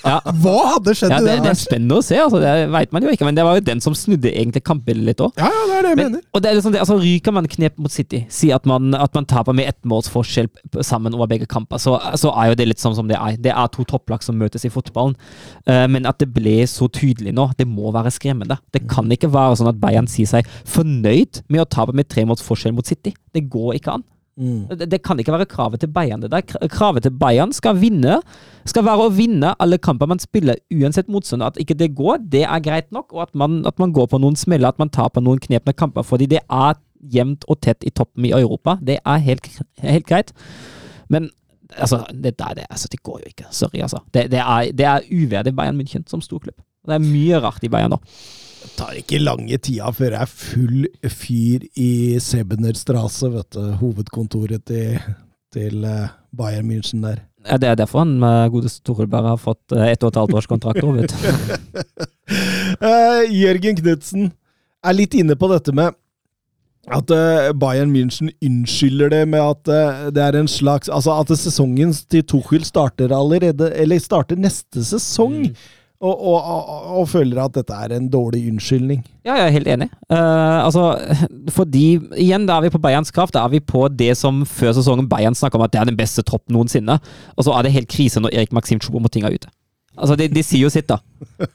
Hva 0.43 0.57
hadde 0.75 0.97
skjedd 0.99 1.15
Ja, 1.15 1.21
i 1.23 1.29
det, 1.29 1.37
den 1.39 1.47
det 1.47 1.53
er 1.53 1.61
spennende 1.61 2.01
å 2.01 2.05
se, 2.05 2.19
altså, 2.19 2.43
det 2.43 2.55
veit 2.75 2.97
man 2.97 3.07
jo 3.07 3.15
ikke. 3.15 3.29
Men 3.29 3.39
det 3.39 3.47
var 3.47 3.61
jo 3.61 3.65
den 3.71 3.85
som 3.85 3.95
snudde 3.95 4.33
egentlig 4.35 4.65
kampbildet 4.67 5.07
litt 5.13 5.23
òg. 5.23 5.39
Ja, 5.39 5.53
ja, 5.55 5.63
det 5.71 5.79
er 5.79 5.87
det 5.87 5.95
jeg 5.95 6.01
Men, 6.03 6.13
mener. 6.17 6.27
og 6.35 6.43
det 6.43 6.51
er 6.51 6.59
liksom 6.59 6.75
det, 6.75 6.83
altså 6.83 6.99
Ryker 6.99 7.37
man 7.39 7.47
knep 7.55 7.79
mot 7.79 7.95
City, 7.95 8.25
si 8.33 8.51
at 8.55 8.67
man, 8.67 8.91
at 8.99 9.15
man 9.15 9.31
taper 9.31 9.55
med 9.55 9.71
ett 9.71 9.79
måls 9.87 10.11
forskjell 10.11 10.51
sammen 10.83 11.15
over 11.15 11.31
begge 11.31 11.47
kamper, 11.51 11.79
så, 11.79 11.95
så 12.19 12.35
er 12.43 12.51
jo 12.51 12.59
det 12.59 12.69
litt 12.73 12.83
sånn 12.83 12.99
som 12.99 13.07
det 13.11 13.19
er. 13.21 13.39
Det 13.39 13.55
er 13.55 13.71
to 13.71 13.87
topplag 13.87 14.27
som 14.27 14.39
møtes 14.41 14.67
i 14.67 14.73
fotballen. 14.81 15.17
Eh, 15.69 15.87
men 15.93 16.09
at 16.09 16.21
det 16.23 16.31
ble 16.35 16.59
så 16.71 16.89
tydelig 16.91 17.35
nå, 17.37 17.51
det 17.61 17.69
må 17.69 17.93
være 17.95 18.13
skremmende. 18.17 18.59
Det 18.75 18.87
kan 18.91 19.11
ikke 19.13 19.33
være 19.33 19.61
sånn 19.61 19.73
at 19.73 19.81
Bayern 19.83 20.11
sier 20.11 20.29
seg 20.31 20.49
fornøyd 20.69 21.45
med 21.49 21.65
å 21.65 21.69
tape 21.69 21.95
med 21.97 22.11
tre 22.11 22.27
måls 22.29 22.45
forskjell 22.45 22.75
mot 22.77 22.89
City. 22.89 23.15
Det 23.35 23.47
går 23.53 23.77
ikke 23.79 23.99
an. 23.99 24.09
Det, 24.41 24.87
det 24.89 25.03
kan 25.05 25.19
ikke 25.21 25.35
være 25.35 25.49
kravet 25.51 25.83
til 25.83 25.91
Bayern. 25.93 26.23
det 26.23 26.31
der. 26.33 26.69
Kravet 26.73 27.05
til 27.05 27.13
Bayern 27.13 27.53
skal 27.53 27.77
vinne, 27.77 28.21
skal 28.65 28.87
være 28.87 29.09
å 29.09 29.13
vinne 29.13 29.53
alle 29.61 29.79
kamper 29.79 30.09
man 30.09 30.23
spiller, 30.23 30.57
uansett 30.73 31.11
motstander. 31.13 31.51
At 31.53 31.61
ikke 31.61 31.77
det 31.77 31.93
går, 31.99 32.23
det 32.33 32.47
er 32.47 32.65
greit 32.65 32.89
nok, 32.93 33.13
og 33.13 33.27
at 33.27 33.35
man, 33.35 33.67
at 33.67 33.79
man 33.79 33.93
går 33.93 34.09
på 34.09 34.21
noen 34.23 34.39
smeller, 34.41 34.73
at 34.73 34.81
man 34.81 34.89
taper 34.89 35.21
noen 35.21 35.43
knepne 35.43 35.75
kamper. 35.77 36.07
Fordi 36.07 36.31
det 36.31 36.41
er 36.47 36.79
jevnt 37.13 37.45
og 37.49 37.61
tett 37.61 37.85
i 37.85 37.93
toppen 37.93 38.25
i 38.29 38.33
Europa. 38.37 38.79
Det 38.81 39.01
er 39.05 39.27
helt, 39.27 39.51
helt 39.85 40.09
greit. 40.09 40.33
Men 41.09 41.31
altså, 41.77 42.05
det 42.13 42.39
der, 42.39 42.55
det, 42.59 42.67
altså, 42.71 42.89
det 42.93 43.03
går 43.03 43.21
jo 43.23 43.31
ikke. 43.33 43.47
Sorry, 43.51 43.81
altså. 43.83 44.03
Det, 44.15 44.27
det, 44.33 44.41
er, 44.41 44.73
det 44.73 44.87
er 44.87 45.09
uverdig 45.11 45.55
Bayern 45.57 45.81
München 45.81 46.07
som 46.11 46.23
storklubb. 46.25 46.59
Det 46.87 46.97
er 46.97 47.05
mye 47.05 47.41
rart 47.43 47.65
i 47.65 47.71
Bayern 47.73 47.95
nå. 47.95 48.01
Det 48.61 48.75
tar 48.77 48.97
ikke 48.99 49.23
lange 49.23 49.57
tida 49.63 49.89
før 49.97 50.15
det 50.15 50.21
er 50.21 50.31
full 50.31 50.87
fyr 51.09 51.65
i 51.81 52.19
Sebener 52.21 52.77
Strasse, 52.77 53.31
vet 53.33 53.57
du. 53.57 53.63
Hovedkontoret 53.81 54.67
til, 54.69 54.99
til 55.53 55.85
eh, 55.89 56.13
Bayern 56.37 56.69
München 56.69 57.05
der. 57.05 57.25
Ja, 57.47 57.57
Det 57.57 57.69
er 57.69 57.75
derfor 57.75 58.05
han 58.05 58.19
med 58.21 58.51
godeste 58.53 58.85
Toril 58.85 59.09
bare 59.09 59.33
har 59.33 59.41
fått 59.41 59.73
uh, 59.73 59.87
ett 59.89 60.03
og 60.05 60.13
et 60.13 60.19
halvt 60.21 60.35
års 60.37 60.49
kontrakt 60.51 60.85
òg, 60.85 61.01
vet 61.01 61.15
du. 61.15 61.17
Eh, 62.31 63.25
Jørgen 63.35 63.75
Knutsen 63.75 64.29
er 64.87 64.95
litt 64.95 65.17
inne 65.19 65.35
på 65.35 65.49
dette 65.51 65.73
med 65.75 65.97
at 66.89 67.11
eh, 67.13 67.51
Bayern 67.61 67.93
München 67.93 68.31
unnskylder 68.41 69.11
det 69.13 69.25
med 69.29 69.43
at 69.43 69.69
eh, 69.69 70.07
det 70.17 70.23
er 70.25 70.39
en 70.39 70.49
slags 70.49 70.89
Altså 70.89 71.13
at 71.21 71.29
sesongen 71.37 71.93
til 71.93 72.25
Tuchel 72.25 72.65
starter 72.65 73.13
allerede 73.13 73.69
Eller 73.77 74.01
starter 74.01 74.37
neste 74.37 74.85
sesong. 74.85 75.53
Og, 76.01 76.15
og, 76.17 76.39
og, 76.41 76.85
og 77.01 77.09
føler 77.13 77.43
at 77.43 77.53
dette 77.59 77.77
er 77.77 77.93
en 77.93 78.07
dårlig 78.09 78.47
unnskyldning. 78.49 79.03
Ja, 79.21 79.35
jeg 79.35 79.51
er 79.51 79.53
helt 79.53 79.69
enig. 79.69 79.89
Uh, 80.09 80.65
altså, 80.65 80.95
fordi 81.53 81.99
Igjen, 82.17 82.47
da 82.49 82.57
er 82.57 82.65
vi 82.65 82.71
på 82.73 82.81
Bayerns 82.81 83.13
kraft. 83.13 83.35
Da 83.37 83.43
er 83.45 83.53
vi 83.53 83.61
på 83.61 83.85
det 83.93 84.15
som 84.17 84.41
før 84.49 84.73
sesongen 84.79 85.11
Bayern 85.11 85.37
snakka 85.37 85.61
om 85.61 85.67
at 85.67 85.75
det 85.75 85.83
er 85.83 85.91
den 85.91 85.99
beste 86.01 86.25
troppen 86.25 86.57
noensinne. 86.57 86.97
Og 87.37 87.45
så 87.45 87.53
er 87.53 87.69
det 87.69 87.75
helt 87.75 87.93
krise 87.93 88.23
når 88.25 88.33
Erik 88.33 88.57
Maxim 88.57 88.81
Choupo-Moting 88.81 89.29
er 89.29 89.37
ute. 89.37 89.53
Altså, 89.99 90.17
de, 90.17 90.31
de, 90.33 90.47
sier 90.47 90.65
jo 90.65 90.73
sitt, 90.73 90.89
da. 90.89 90.97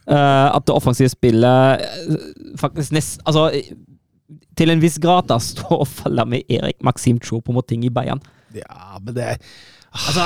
Uh, 0.05 0.53
at 0.59 0.69
det 0.69 0.77
offensive 0.77 1.09
spillet 1.09 1.81
faktisk 2.61 2.93
nest... 2.93 3.17
Altså, 3.25 3.49
til 4.57 4.73
en 4.73 4.81
viss 4.83 4.97
grad 5.01 5.29
da, 5.31 5.39
stå 5.51 5.81
og 5.81 5.87
faller 5.91 6.27
med 6.29 6.43
Erik 6.49 6.81
Maxim 6.85 7.21
Choupo-Moting 7.23 7.85
i 7.87 7.93
Bayern. 7.93 8.23
Ja, 8.55 8.99
men 9.01 9.13
det 9.17 9.37
Altså, 9.95 10.23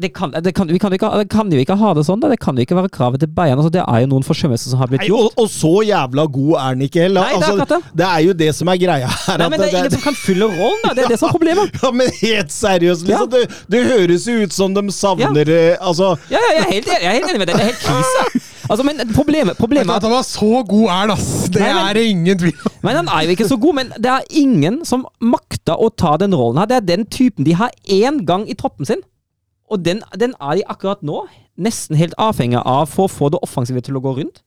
det 0.00 0.08
kan, 0.16 0.32
det, 0.32 0.54
kan, 0.56 0.68
vi 0.72 0.78
kan, 0.80 0.92
ikke, 0.92 1.08
det 1.20 1.28
kan 1.28 1.50
jo 1.52 1.58
ikke 1.60 1.74
ha 1.76 1.90
det 1.92 2.04
sånn. 2.06 2.20
da. 2.22 2.30
Det 2.32 2.38
kan 2.40 2.56
jo 2.56 2.64
ikke 2.64 2.78
være 2.78 2.88
kravet 2.92 3.20
til 3.20 3.28
Bayern. 3.28 3.60
Altså, 3.60 3.68
det 3.74 3.82
er 3.84 4.04
jo 4.04 4.08
noen 4.08 4.24
forsømmelser 4.24 4.72
som 4.72 4.80
har 4.80 4.88
blitt 4.88 5.02
Nei, 5.04 5.10
gjort. 5.10 5.34
og, 5.36 5.42
og 5.44 5.50
så 5.52 5.72
jævla 5.84 6.24
god 6.32 6.54
er 6.54 6.62
han 6.70 6.84
ikke 6.86 7.02
heller. 7.04 7.26
Nei, 7.28 7.34
det 7.42 7.50
er 7.50 7.60
Altså, 7.66 7.80
det 8.00 8.06
er 8.08 8.22
jo 8.24 8.36
det 8.40 8.48
som 8.56 8.70
er 8.72 8.80
greia 8.80 9.10
her. 9.12 9.42
Nei, 9.42 9.50
men 9.52 9.60
det 9.60 9.66
er 9.68 9.76
ingen 9.82 9.94
som 9.98 10.04
kan 10.06 10.16
fylle 10.16 10.48
rollen, 10.48 10.80
da. 10.86 10.94
Det 10.96 11.04
er 11.04 11.12
det 11.12 11.20
som 11.20 11.28
er 11.28 11.36
problemet. 11.36 11.76
Ja, 11.82 11.90
men 11.98 12.08
helt 12.22 12.54
seriøst, 12.54 13.04
liksom. 13.10 13.28
Ja. 13.28 13.42
Det, 13.42 13.60
det 13.74 13.84
høres 13.90 14.26
jo 14.30 14.38
ut 14.46 14.56
som 14.56 14.72
de 14.76 14.86
savner 14.94 15.50
ja. 15.50 15.76
Altså 15.82 16.14
Ja, 16.32 16.40
ja, 16.40 16.54
jeg 16.56 16.64
er 16.64 16.72
helt, 16.72 16.90
jeg 16.94 17.10
er 17.10 17.16
helt 17.18 17.30
enig 17.34 17.42
med 17.44 17.52
deg. 17.52 17.60
Det 17.60 17.66
er 17.66 17.72
helt 17.74 17.84
krise. 17.84 18.48
Altså, 18.70 18.84
men 18.86 19.00
problemet, 19.14 19.56
problemet 19.58 19.88
At 19.90 19.94
er 19.94 19.96
at 19.96 20.02
han 20.06 20.12
var 20.12 20.26
så 20.26 20.62
god 20.68 20.88
er 20.94 21.12
ass! 21.14 21.48
Det 21.50 21.60
Nei, 21.60 21.72
men- 21.72 21.86
er 21.88 21.92
det 21.98 22.04
ingen 22.10 22.38
tvil 22.38 22.52
om. 22.66 22.72
men 22.82 22.96
Han 22.96 23.08
er 23.08 23.22
jo 23.26 23.30
ikke 23.36 23.48
så 23.48 23.56
god, 23.60 23.74
men 23.74 23.92
det 23.98 24.06
er 24.12 24.20
ingen 24.30 24.84
som 24.84 25.06
makter 25.20 25.74
å 25.78 25.88
ta 25.96 26.16
den 26.16 26.34
rollen 26.34 26.58
her. 26.62 26.66
Det 26.70 26.76
er 26.76 26.86
den 26.96 27.06
typen 27.06 27.44
de 27.44 27.54
har 27.58 27.70
én 27.88 28.24
gang 28.24 28.48
i 28.50 28.54
troppen 28.54 28.86
sin. 28.86 29.02
Og 29.70 29.82
den, 29.84 30.02
den 30.18 30.34
er 30.40 30.54
de 30.60 30.62
akkurat 30.68 31.02
nå 31.02 31.26
nesten 31.58 31.96
helt 31.96 32.14
avhengig 32.18 32.60
av 32.64 32.86
for 32.88 33.08
å 33.08 33.12
få 33.12 33.30
det 33.32 33.40
offensive 33.42 33.80
til 33.82 33.96
å 33.96 34.02
gå 34.04 34.16
rundt. 34.20 34.42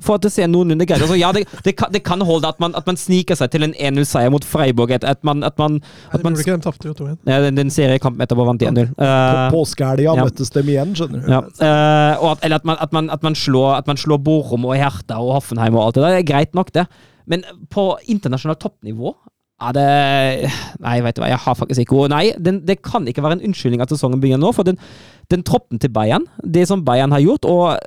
For 0.00 0.16
at 0.16 0.24
det 0.24 0.32
ser 0.32 0.48
noenlunde 0.48 0.86
greit. 0.88 1.02
Altså, 1.04 1.16
ja, 1.20 1.28
det, 1.36 1.44
det, 1.66 1.74
kan, 1.76 1.92
det 1.92 2.00
kan 2.06 2.22
holde 2.24 2.48
at 2.48 2.60
man, 2.62 2.72
at 2.78 2.86
man 2.88 2.96
sniker 2.96 3.36
seg 3.36 3.50
til 3.52 3.66
en 3.66 3.74
1-0-seier 3.76 4.32
mot 4.32 4.44
Freiburg. 4.48 4.94
At, 4.96 5.04
at 5.04 5.20
man, 5.28 5.44
at 5.44 5.58
man, 5.60 5.80
at 6.12 6.24
man 6.24 6.38
ikke 6.38 6.56
de 6.56 6.64
tapte 6.64 6.88
jo 6.88 6.94
2-1. 6.96 7.18
ja, 7.28 7.40
den, 7.44 7.58
den 7.60 7.72
seriekampen 7.72 8.24
etterpå 8.24 8.46
vant 8.48 8.64
1-0. 8.64 8.94
På 8.96 9.10
Uh, 9.12 9.50
påskehelga 9.52 10.14
ja. 10.16 10.24
møttes 10.24 10.52
dem 10.54 10.70
igjen, 10.72 10.94
skjønner 10.96 11.24
du. 11.24 11.32
Ja, 11.32 11.40
Uh, 11.62 12.22
og 12.22 12.28
at, 12.32 12.46
eller 12.46 12.58
at 12.62 12.64
man, 12.66 12.78
at 12.80 12.92
man, 12.96 13.10
at 13.12 13.22
man 13.24 13.36
slår, 13.38 13.76
at 13.76 13.86
man 13.90 13.98
slår 14.00 14.18
Borum 14.24 14.64
og 14.68 14.76
Hertha 14.78 15.18
og 15.20 15.36
Hoffenheim 15.36 15.76
og 15.76 15.84
alt 15.86 15.98
det 15.98 16.04
der. 16.04 16.16
Det 16.16 16.22
er 16.22 16.30
greit 16.32 16.56
nok, 16.56 16.72
det. 16.74 16.86
Men 17.28 17.44
på 17.70 17.84
internasjonalt 18.10 18.60
toppnivå 18.62 19.12
er 19.62 19.76
det 19.76 20.50
Nei, 20.82 20.96
vet 21.04 21.16
du 21.16 21.22
hva, 21.22 21.30
jeg 21.30 21.42
har 21.44 21.58
faktisk 21.58 21.84
ikke 21.84 21.98
ord. 22.00 22.12
Nei, 22.12 22.24
den, 22.40 22.62
det 22.66 22.80
kan 22.84 23.06
ikke 23.08 23.24
være 23.24 23.38
en 23.38 23.44
unnskyldning 23.50 23.84
at 23.84 23.92
sesongen 23.92 24.22
begynner 24.22 24.42
nå, 24.42 24.52
for 24.56 24.66
den, 24.66 24.80
den 25.30 25.44
troppen 25.46 25.80
til 25.82 25.92
Bayern, 25.94 26.26
det 26.42 26.66
som 26.70 26.84
Bayern 26.86 27.14
har 27.14 27.22
gjort, 27.22 27.46
og 27.48 27.78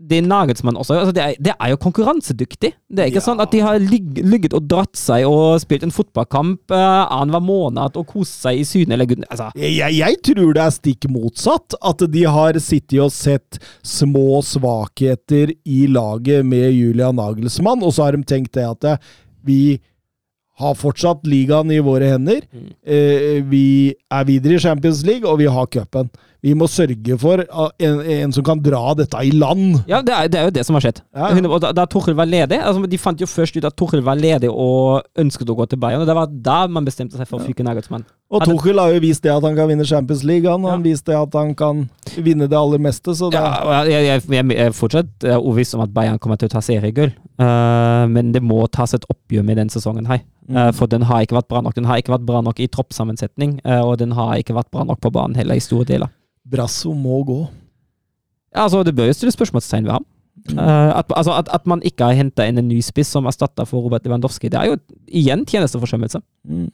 det 0.00 0.22
Nagelsmann 0.24 0.78
også 0.80 0.94
altså 0.96 1.12
det, 1.12 1.22
er, 1.22 1.34
det 1.44 1.52
er 1.60 1.68
jo 1.74 1.76
konkurransedyktig. 1.76 2.70
Det 2.88 3.02
er 3.02 3.10
ikke 3.10 3.20
Ja. 3.20 3.24
sånn 3.26 3.40
at 3.44 3.50
de 3.52 3.58
har 3.60 3.76
ligg- 3.78 4.22
ligget 4.24 4.54
og 4.56 4.64
dratt 4.66 4.96
seg 4.96 5.26
og 5.28 5.60
spilt 5.60 5.82
en 5.84 5.92
fotballkamp 5.92 6.72
uh, 6.72 7.04
annenhver 7.12 7.42
måned 7.44 7.98
og 8.00 8.06
kost 8.08 8.40
seg 8.40 8.58
i 8.62 8.64
Syden 8.64 8.92
eller. 8.96 9.06
Altså, 9.28 9.50
Jeg, 9.60 9.92
jeg 9.98 10.16
tror 10.24 10.54
det 10.56 10.62
er 10.64 10.70
stikk 10.72 11.04
motsatt. 11.12 11.76
At 11.84 11.98
de 12.10 12.24
har 12.24 12.56
sittet 12.64 12.98
og 13.04 13.12
sett 13.12 13.60
små 13.84 14.40
svakheter 14.42 15.52
i 15.68 15.84
laget 15.86 16.46
med 16.48 16.72
Julian 16.72 17.16
Nagelsmann, 17.20 17.82
og 17.84 17.92
så 17.92 18.08
har 18.08 18.16
de 18.16 18.24
tenkt 18.24 18.52
det 18.56 18.64
at 18.66 18.84
eh, 18.84 18.96
vi 19.44 19.60
har 20.60 20.74
fortsatt 20.76 21.22
ligaen 21.28 21.70
i 21.72 21.78
våre 21.80 22.08
hender. 22.14 22.42
Eh, 22.84 23.40
vi 23.48 23.94
er 24.12 24.24
videre 24.28 24.58
i 24.58 24.60
Champions 24.64 25.04
League, 25.06 25.24
og 25.28 25.38
vi 25.40 25.46
har 25.48 25.66
cupen. 25.72 26.10
Vi 26.40 26.54
må 26.56 26.68
sørge 26.72 27.16
for 27.20 27.42
ah, 27.52 27.68
en, 27.84 28.00
en 28.00 28.32
som 28.32 28.44
kan 28.46 28.60
dra 28.64 28.94
dette 28.96 29.20
i 29.26 29.32
land. 29.34 29.82
ja, 29.90 30.00
det 30.04 30.14
er, 30.16 30.30
det 30.32 30.40
er 30.40 30.48
jo 30.48 30.54
det 30.56 30.64
som 30.66 30.78
har 30.78 30.84
skjedd. 30.86 31.02
Ja. 31.12 31.32
Da, 31.60 31.72
da 31.76 31.84
Tuchel 31.90 32.16
var 32.16 32.28
ledig 32.30 32.56
altså 32.60 32.88
De 32.88 32.98
fant 33.00 33.20
jo 33.20 33.28
først 33.28 33.58
ut 33.58 33.66
at 33.66 33.76
Tuchel 33.76 34.02
var 34.06 34.16
ledig 34.20 34.48
og 34.50 35.04
ønsket 35.20 35.52
å 35.52 35.56
gå 35.58 35.66
til 35.70 35.80
Bayern. 35.82 36.00
Og 36.00 36.08
Det 36.08 36.16
var 36.16 36.32
da 36.50 36.62
man 36.72 36.86
bestemte 36.88 37.18
seg 37.20 37.28
for 37.28 37.40
å 37.40 37.48
fyke 37.48 37.66
Nagelsmann. 37.66 38.06
Og 38.30 38.40
Hadde- 38.40 38.54
Tuchel 38.54 38.78
har 38.78 38.94
jo 38.94 39.00
vist 39.02 39.24
det 39.26 39.32
at 39.34 39.42
han 39.42 39.56
kan 39.58 39.68
vinne 39.68 39.84
Champions 39.84 40.22
League. 40.24 40.48
Han 40.48 40.64
har 40.64 40.78
vist 40.84 41.06
det 41.06 41.16
at 41.18 41.34
han 41.34 41.52
kan 41.58 41.88
vinne 42.16 42.48
det 42.48 42.56
aller 42.56 42.78
meste, 42.78 43.14
så 43.18 43.30
det 43.30 43.40
Ja, 43.40 43.82
jeg, 43.84 44.04
jeg, 44.06 44.22
jeg, 44.30 44.44
jeg 44.54 44.66
er 44.68 44.76
fortsatt 44.76 45.26
eh, 45.26 45.36
om 45.36 45.84
at 45.84 45.94
Bayern 45.94 46.18
kommer 46.18 46.38
til 46.38 46.48
å 46.48 46.54
ta 46.54 46.62
seriegull. 46.64 47.12
uh, 47.40 48.06
men 48.08 48.32
det 48.32 48.42
må 48.42 48.62
tas 48.70 48.94
et 48.94 49.04
oppgjør 49.10 49.44
med 49.44 49.56
den 49.56 49.68
sesongen 49.72 50.06
her. 50.06 50.22
Uh, 50.50 50.70
for 50.72 50.86
den 50.86 51.02
har 51.02 51.22
ikke 51.22 51.36
vært 51.36 51.48
bra 51.48 51.60
nok. 51.60 51.74
Den 51.74 51.84
har 51.84 52.00
ikke 52.00 52.14
vært 52.14 52.26
bra 52.26 52.40
nok 52.40 52.60
i 52.60 52.68
troppssammensetning, 52.70 53.60
uh, 53.64 53.82
og 53.82 53.98
den 53.98 54.12
har 54.12 54.36
ikke 54.38 54.56
vært 54.56 54.70
bra 54.70 54.84
nok 54.84 55.00
på 55.00 55.12
banen 55.14 55.36
heller, 55.38 55.58
i 55.58 55.64
store 55.64 55.88
deler. 55.88 56.10
Brasso 56.50 56.94
må 56.96 57.20
gå. 57.26 57.40
Ja, 58.50 58.64
altså, 58.64 58.82
det 58.86 58.96
bør 58.96 59.10
jo 59.10 59.14
stilles 59.16 59.36
spørsmålstegn 59.38 59.86
ved 59.86 59.98
ham. 59.98 60.08
Uh, 60.56 60.90
at, 60.96 61.10
altså, 61.14 61.34
at, 61.36 61.50
at 61.52 61.66
man 61.68 61.82
ikke 61.86 62.08
har 62.08 62.16
henta 62.16 62.46
inn 62.48 62.58
en 62.58 62.68
ny 62.70 62.80
spiss 62.82 63.12
som 63.12 63.28
erstatter 63.28 63.68
for 63.68 63.84
Robert 63.84 64.06
Lewandowski, 64.06 64.48
det 64.50 64.58
er 64.58 64.72
jo 64.72 64.78
igjen 65.06 65.44
tjenesteforsømmelse. 65.46 66.22
Mm. 66.48 66.68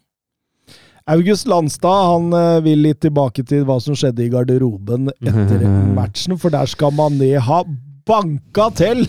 August 1.07 1.47
Landstad 1.47 2.07
han 2.09 2.33
eh, 2.35 2.57
vil 2.65 2.81
litt 2.83 2.99
tilbake 3.05 3.45
til 3.47 3.63
hva 3.67 3.77
som 3.83 3.95
skjedde 3.95 4.25
i 4.25 4.31
garderoben 4.33 5.13
etter 5.21 5.63
matchen, 5.99 6.35
for 6.41 6.51
der 6.51 6.67
skal 6.67 6.95
Mané 6.99 7.37
ha 7.39 7.61
banka 8.07 8.71
til 8.75 9.05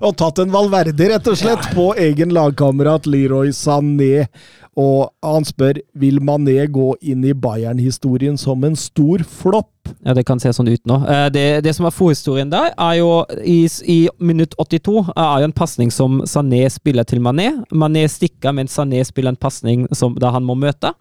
og 0.00 0.14
tatt 0.16 0.40
en 0.40 0.52
Valverde, 0.52 1.08
rett 1.10 1.26
og 1.28 1.36
slett, 1.36 1.66
på 1.76 1.90
egen 2.00 2.32
lagkamerat 2.32 3.04
Leroy 3.10 3.52
Sané. 3.52 4.26
Og 4.80 5.10
han 5.22 5.46
spør 5.46 5.78
vil 5.98 6.18
Mané 6.24 6.64
gå 6.72 6.88
inn 7.06 7.22
i 7.26 7.34
Bayern-historien 7.34 8.38
som 8.40 8.64
en 8.66 8.76
stor 8.78 9.22
flopp. 9.22 9.70
Ja, 10.02 10.14
det 10.16 10.24
kan 10.26 10.40
se 10.40 10.50
sånn 10.56 10.70
ut 10.72 10.82
nå. 10.88 10.98
Eh, 11.10 11.28
det, 11.34 11.46
det 11.66 11.74
som 11.76 11.86
er 11.86 11.94
forhistorien 11.94 12.50
der, 12.50 12.72
er 12.72 12.98
jo 12.98 13.10
i, 13.44 13.64
i 13.86 13.98
minutt 14.18 14.56
82 14.58 14.96
er 15.14 15.44
jo 15.44 15.48
en 15.48 15.56
pasning 15.56 15.92
som 15.94 16.22
Sané 16.28 16.64
spiller 16.72 17.06
til 17.06 17.22
Mané. 17.22 17.50
Mané 17.70 18.06
stikker, 18.10 18.54
mens 18.56 18.74
Sané 18.74 19.04
spiller 19.06 19.34
en 19.34 19.40
pasning 19.40 19.86
da 20.18 20.34
han 20.34 20.46
må 20.46 20.56
møte. 20.58 20.94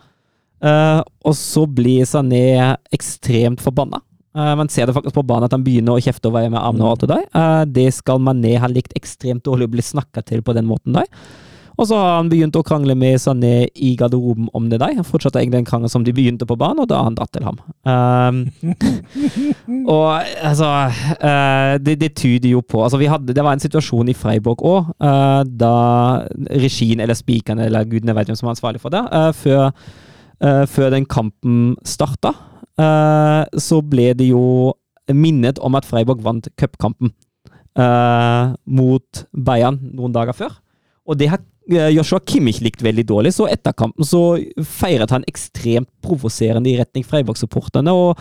Eh, 0.64 1.00
og 1.26 1.38
så 1.38 1.66
blir 1.68 2.06
Sané 2.08 2.76
ekstremt 2.94 3.64
forbanna. 3.64 4.04
Eh, 4.36 4.56
man 4.56 4.70
ser 4.70 4.88
det 4.88 4.96
faktisk 4.96 5.16
på 5.16 5.26
banen 5.30 5.46
at 5.46 5.54
han 5.54 5.64
begynner 5.66 5.98
å 5.98 6.04
kjefte 6.04 6.30
og 6.30 6.38
veie 6.38 6.50
med 6.50 6.62
armene. 6.62 6.86
og 6.86 6.96
alt 6.96 7.06
Det 7.06 7.10
der. 7.12 7.26
Eh, 7.34 7.66
det 7.66 7.94
skal 7.94 8.20
Mané 8.20 8.58
ha 8.58 8.68
likt 8.68 8.96
ekstremt 8.98 9.44
dårlig 9.44 9.68
å 9.68 9.74
bli 9.76 9.82
snakka 9.82 10.24
til 10.26 10.42
på 10.42 10.54
den 10.54 10.66
måten 10.66 10.94
der. 10.94 11.10
Og 11.78 11.88
så 11.90 11.98
har 11.98 12.20
han 12.20 12.30
begynt 12.30 12.56
å 12.58 12.64
krangle 12.66 12.96
med 12.98 13.20
Sané 13.22 13.68
i 13.74 13.94
garderoben 14.00 14.50
om 14.54 14.70
det 14.70 14.80
der. 14.82 14.94
Han 14.98 15.08
fortsatte 15.08 15.42
egentlig 15.42 15.64
en 15.64 15.70
krangel 15.70 15.92
som 15.92 16.06
de 16.06 16.14
begynte 16.16 16.48
på 16.50 16.58
banen, 16.60 16.84
og 16.84 16.90
da 16.92 17.00
har 17.00 17.10
han 17.10 17.18
dratt 17.18 17.34
til 17.34 17.48
ham. 17.48 17.58
Um, 17.84 18.44
og 19.96 20.08
altså 20.44 20.70
uh, 21.24 21.74
det, 21.82 21.98
det 22.04 22.14
tyder 22.20 22.54
jo 22.54 22.62
på 22.62 22.84
altså 22.84 23.00
vi 23.02 23.10
hadde, 23.10 23.34
Det 23.34 23.44
var 23.44 23.58
en 23.58 23.64
situasjon 23.64 24.12
i 24.12 24.18
Freiburg 24.18 24.62
òg, 24.64 24.94
da 25.50 25.74
regien 26.54 27.02
eller 27.04 27.18
spikeren 27.18 27.62
eller 27.64 27.88
gudene 27.90 28.16
vet 28.16 28.30
hvem 28.30 28.38
som 28.38 28.50
er 28.50 28.56
ansvarlig 28.56 28.82
for 28.84 28.94
det, 28.94 29.02
uh, 29.12 29.32
før, 29.36 29.72
eh, 30.44 30.64
før 30.70 30.94
den 30.94 31.06
kampen 31.10 31.76
starta, 31.88 32.34
eh, 32.80 33.60
så 33.60 33.82
ble 33.86 34.12
det 34.18 34.30
jo 34.30 34.74
minnet 35.12 35.60
om 35.64 35.76
at 35.76 35.88
Freiburg 35.88 36.24
vant 36.24 36.48
cupkampen 36.60 37.12
eh, 37.80 38.54
mot 38.66 39.24
Bayern 39.34 39.80
noen 39.94 40.14
dager 40.16 40.38
før. 40.38 40.60
Og 41.04 41.20
det 41.20 41.30
har 41.34 41.42
eh, 41.42 41.53
Joshua 41.70 42.20
Kimmich 42.20 42.60
likte 42.64 42.84
veldig 42.84 43.06
dårlig, 43.08 43.34
så 43.38 43.48
etter 43.48 43.76
kampen 43.78 44.04
så 44.08 44.36
feiret 44.68 45.14
han 45.14 45.24
ekstremt 45.30 45.88
provoserende 46.04 46.72
i 46.72 46.76
retning 46.80 47.06
Freiburg-supporterne, 47.08 47.94
og 47.94 48.20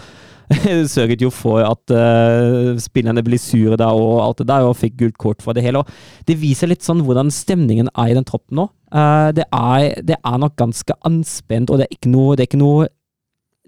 sørget 0.94 1.22
jo 1.22 1.30
for 1.32 1.62
at 1.64 1.94
uh, 1.94 2.78
spillerne 2.80 3.22
blir 3.24 3.40
sure 3.40 3.78
da 3.80 3.90
og 3.96 4.20
alt 4.24 4.42
det 4.42 4.48
der, 4.50 4.66
og 4.68 4.78
fikk 4.78 4.98
gult 5.00 5.18
kort 5.20 5.42
for 5.44 5.56
det 5.56 5.64
hele. 5.64 5.82
Og 5.82 6.28
det 6.28 6.38
viser 6.40 6.70
litt 6.70 6.84
sånn 6.86 7.02
hvordan 7.06 7.32
stemningen 7.34 7.90
er 7.94 8.12
i 8.12 8.16
den 8.18 8.26
troppen 8.28 8.60
nå. 8.60 8.68
Uh, 8.92 9.30
det, 9.36 9.46
er, 9.48 10.02
det 10.04 10.18
er 10.18 10.38
nok 10.42 10.56
ganske 10.60 10.96
anspent, 11.08 11.70
og 11.70 11.80
det 11.80 11.88
er 11.88 11.96
ikke 11.96 12.12
noe, 12.12 12.36
er 12.36 12.46
ikke 12.46 12.62
noe 12.62 12.90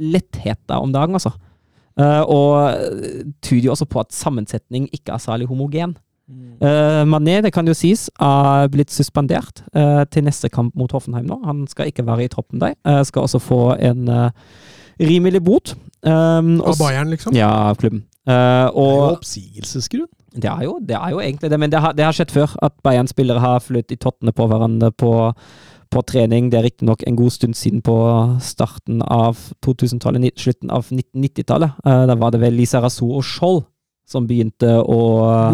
letthet 0.00 0.60
der 0.70 0.82
om 0.82 0.94
dagen, 0.94 1.18
altså. 1.18 1.34
Uh, 1.94 2.22
og 2.26 3.34
tyder 3.44 3.68
jo 3.68 3.74
også 3.76 3.86
på 3.86 4.02
at 4.02 4.14
sammensetning 4.14 4.88
ikke 4.92 5.14
er 5.14 5.22
særlig 5.22 5.46
homogen. 5.50 5.94
Uh, 6.30 7.02
Mané, 7.04 7.42
det 7.44 7.50
kan 7.52 7.66
jo 7.68 7.74
sies, 7.76 8.06
er 8.22 8.70
blitt 8.72 8.92
suspendert 8.94 9.60
uh, 9.76 10.06
til 10.08 10.24
neste 10.24 10.48
kamp 10.48 10.72
mot 10.78 10.92
Hoffenheim 10.96 11.26
nå. 11.28 11.36
Han 11.44 11.66
skal 11.68 11.90
ikke 11.90 12.06
være 12.06 12.24
i 12.24 12.30
troppen 12.32 12.62
der. 12.62 12.78
Uh, 12.88 13.02
skal 13.04 13.26
også 13.26 13.42
få 13.42 13.58
en 13.76 14.08
eh, 14.08 14.30
rimelig 15.00 15.42
bot. 15.44 15.74
Um, 16.04 16.60
Av 16.64 16.78
Bayern, 16.78 17.10
liksom? 17.12 17.36
Ja, 17.36 17.50
av 17.70 17.76
klubben. 17.80 18.04
Eh, 18.24 18.32
Det 18.32 18.38
er 18.40 18.70
jo 18.72 18.80
og 18.80 19.18
oppsigelsesgrunn. 19.18 20.08
det 20.34 20.48
er, 20.50 20.62
jo, 20.64 20.78
det 20.80 20.96
er 20.96 21.10
jo 21.12 21.20
egentlig 21.20 21.50
det, 21.50 21.60
men 21.60 21.70
det 21.70 21.80
har, 21.80 21.92
det 21.92 22.04
har 22.04 22.16
skjedd 22.16 22.32
før. 22.32 22.56
At 22.62 22.72
Bayern-spillere 22.84 23.40
har 23.40 23.60
flyttet 23.60 23.98
i 23.98 24.00
tottene 24.00 24.32
på 24.32 24.46
hverandre 24.48 24.90
på, 24.92 25.12
på 25.90 26.02
trening. 26.08 26.48
Det 26.50 26.58
er 26.58 26.66
riktignok 26.70 27.04
en 27.06 27.16
god 27.16 27.30
stund 27.36 27.54
siden 27.54 27.82
på 27.84 27.98
starten 28.40 29.02
av 29.02 29.36
2000-tallet, 29.66 30.32
slutten 30.40 30.72
av 30.72 30.88
1990-tallet. 30.88 31.76
Uh, 31.84 32.06
da 32.08 32.16
var 32.16 32.32
det 32.32 32.40
vel 32.40 32.56
Lisa 32.56 32.80
Razou 32.80 33.12
og 33.18 33.24
Skjold 33.24 33.64
som 34.08 34.26
begynte 34.28 34.68
å 34.84 34.96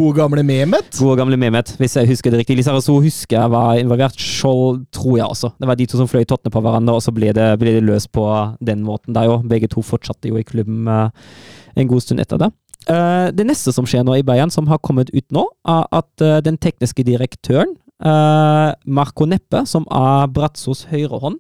Gode 0.01 0.17
gamle 0.19 0.43
Mehmet. 0.47 0.97
Gode 0.99 1.19
gamle 1.21 1.39
Mehmet, 1.39 1.75
hvis 1.79 1.95
jeg 1.97 2.09
husker 2.11 2.33
det 2.35 2.41
riktig. 2.43 2.57
Lisa 2.59 2.75
Razou 2.75 2.99
husker 3.05 3.39
jeg 3.39 3.53
var 3.53 3.79
involvert. 3.79 4.19
Skjold 4.19 4.83
tror 4.95 5.21
jeg 5.21 5.27
også. 5.27 5.53
Det 5.61 5.69
var 5.71 5.79
de 5.79 5.87
to 5.91 6.01
som 6.01 6.11
fløy 6.11 6.25
tottene 6.27 6.53
på 6.55 6.63
hverandre, 6.65 6.97
og 6.99 7.05
så 7.05 7.15
ble 7.15 7.31
det, 7.37 7.47
ble 7.63 7.77
det 7.79 7.85
løst 7.87 8.11
på 8.17 8.25
den 8.59 8.83
måten 8.87 9.15
der 9.17 9.31
òg. 9.31 9.47
Begge 9.51 9.71
to 9.71 9.85
fortsatte 9.87 10.33
jo 10.33 10.41
i 10.41 10.47
klubben 10.47 10.89
eh, 10.91 11.31
en 11.79 11.91
god 11.91 12.03
stund 12.07 12.25
etter 12.25 12.43
det. 12.43 12.51
Eh, 12.91 13.29
det 13.37 13.47
neste 13.47 13.75
som 13.77 13.87
skjer 13.87 14.03
nå 14.07 14.19
i 14.19 14.27
Bayern, 14.27 14.51
som 14.51 14.67
har 14.73 14.83
kommet 14.83 15.13
ut 15.15 15.27
nå, 15.35 15.47
er 15.71 15.87
at 16.01 16.27
eh, 16.27 16.41
den 16.43 16.59
tekniske 16.59 17.07
direktøren, 17.07 17.77
eh, 18.03 18.71
Marco 18.85 19.31
Neppe, 19.31 19.63
som 19.71 19.87
er 19.95 20.27
Bratzos 20.35 20.87
høyrehånd 20.91 21.39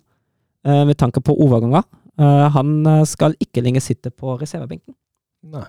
med 0.60 0.98
tanke 1.00 1.22
på 1.24 1.32
overganger, 1.40 1.86
eh, 2.20 2.46
han 2.52 2.74
eh, 2.86 3.04
skal 3.08 3.32
ikke 3.40 3.62
lenger 3.64 3.80
sitte 3.80 4.10
på 4.12 4.34
reservebenken. 4.40 4.92
Nei. 5.48 5.64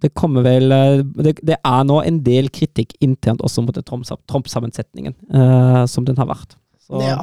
Det 0.00 0.14
kommer 0.16 0.44
vel 0.46 0.72
eh, 0.72 1.02
det, 1.22 1.36
det 1.44 1.58
er 1.58 1.82
nå 1.84 2.00
en 2.02 2.22
del 2.24 2.48
kritikk 2.50 2.94
internt 3.04 3.42
også 3.44 3.64
mot 3.64 3.76
Tromp-sammensetningen 3.76 5.14
uh, 5.34 5.84
som 5.90 6.06
den 6.08 6.18
har 6.18 6.30
vært. 6.30 6.56
Så 6.82 7.02
Ja. 7.02 7.20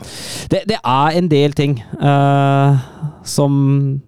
det, 0.52 0.64
det 0.70 0.78
er 0.78 1.18
en 1.18 1.28
del 1.32 1.54
ting 1.58 1.82
uh, 2.02 2.78
som 3.24 4.02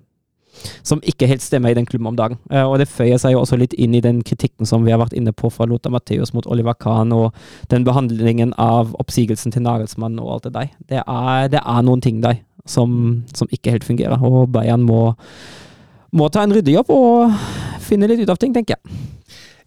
som 0.85 0.99
ikke 1.01 1.25
helt 1.25 1.41
stemmer 1.41 1.71
i 1.71 1.73
den 1.73 1.87
klubben 1.89 2.11
om 2.11 2.17
dagen. 2.17 2.37
Uh, 2.53 2.67
og 2.69 2.77
det 2.81 2.87
føyer 2.91 3.17
seg 3.21 3.33
jo 3.33 3.41
også 3.41 3.57
litt 3.57 3.73
inn 3.81 3.95
i 3.97 4.03
den 4.03 4.21
kritikken 4.25 4.69
som 4.69 4.85
vi 4.85 4.93
har 4.93 5.01
vært 5.01 5.15
inne 5.17 5.33
på 5.33 5.49
fra 5.49 5.65
Lothar 5.65 5.93
Matheus 5.93 6.35
mot 6.37 6.45
Oliver 6.45 6.77
Kahn, 6.77 7.11
og 7.15 7.33
den 7.73 7.85
behandlingen 7.87 8.53
av 8.61 8.93
oppsigelsen 9.01 9.53
til 9.53 9.65
Nagelsmann 9.65 10.19
og 10.21 10.35
alt 10.35 10.47
det 10.49 10.53
der. 10.59 10.71
Det 10.91 11.01
er, 11.01 11.49
det 11.49 11.63
er 11.65 11.81
noen 11.87 12.03
ting 12.03 12.21
der 12.21 12.43
som, 12.69 13.23
som 13.33 13.49
ikke 13.51 13.73
helt 13.73 13.87
fungerer, 13.87 14.21
og 14.21 14.51
Bayern 14.53 14.85
må, 14.85 15.15
må 16.13 16.29
ta 16.29 16.45
en 16.45 16.53
ryddejobb 16.53 16.91
og 16.93 17.33
finne 17.91 18.09
litt 18.09 18.23
ut 18.23 18.31
av 18.31 18.39
ting, 18.41 18.53
tenker 18.55 18.77
jeg. 18.77 18.99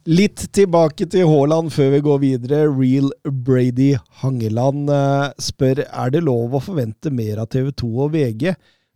Litt 0.05 0.43
tilbake 0.53 1.07
til 1.09 1.25
Haaland 1.31 1.70
før 1.72 1.95
vi 1.95 2.01
går 2.05 2.18
videre. 2.20 2.64
Real 2.68 3.09
Brady 3.25 3.95
Hangeland 4.20 4.91
eh, 4.93 5.31
spør 5.41 5.81
er 5.87 6.12
det 6.12 6.20
lov 6.27 6.53
å 6.53 6.61
forvente 6.61 7.12
mer 7.12 7.41
av 7.41 7.49
TV 7.55 7.70
2 7.72 7.89
og 8.05 8.12
VG 8.12 8.51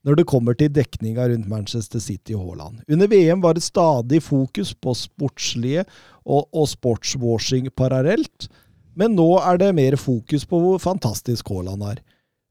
når 0.07 0.21
det 0.21 0.29
kommer 0.31 0.57
til 0.57 0.71
dekninga 0.73 1.27
rundt 1.31 1.49
Manchester 1.49 2.01
City 2.01 2.37
og 2.37 2.45
Haaland. 2.45 2.83
Under 2.93 3.09
VM 3.11 3.41
var 3.45 3.57
det 3.57 3.65
stadig 3.65 4.21
fokus 4.25 4.75
på 4.77 4.95
sportslige 4.97 5.87
og, 6.29 6.45
og 6.53 6.69
sportswashing 6.71 7.73
parallelt, 7.77 8.51
men 8.99 9.17
nå 9.17 9.31
er 9.41 9.61
det 9.61 9.75
mer 9.81 9.97
fokus 10.01 10.45
på 10.49 10.61
hvor 10.61 10.81
fantastisk 10.83 11.49
Haaland 11.49 11.89
er. 11.89 12.03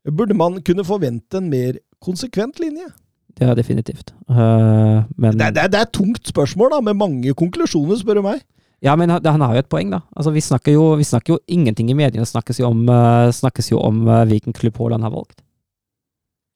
Burde 0.09 0.37
man 0.37 0.61
kunne 0.65 0.85
forvente 0.87 1.37
en 1.37 1.49
mer 1.53 1.77
konsekvent 2.03 2.61
linje? 2.63 2.89
Det 3.37 3.45
er 3.45 3.57
definitivt. 3.57 4.13
Uh, 4.29 5.05
men 5.15 5.37
Det, 5.37 5.53
det, 5.55 5.67
det 5.73 5.79
er 5.79 5.85
et 5.85 5.93
tungt 5.93 6.29
spørsmål, 6.29 6.71
da, 6.73 6.79
med 6.89 6.97
mange 6.97 7.33
konklusjoner, 7.37 7.99
spør 8.01 8.19
du 8.19 8.25
meg. 8.25 8.41
Ja, 8.83 8.93
men 8.97 9.09
han 9.09 9.25
han 9.25 9.41
har 9.41 9.55
jo 9.55 9.63
et 9.65 9.69
poeng, 9.69 9.91
da. 9.93 10.01
Altså, 10.15 10.33
vi, 10.33 10.41
snakker 10.41 10.73
jo, 10.73 10.91
vi 10.97 11.05
snakker 11.05 11.35
jo 11.35 11.39
ingenting 11.47 11.89
i 11.89 11.97
mediene 11.97 12.25
snakkes 12.25 12.61
jo 12.61 12.69
om, 12.69 12.85
uh, 12.89 13.29
snakkes 13.33 13.71
jo 13.71 13.81
om 13.81 14.05
uh, 14.09 14.23
hvilken 14.29 14.53
klubb 14.57 14.77
Haaland 14.81 15.05
har 15.05 15.13
valgt. 15.13 15.41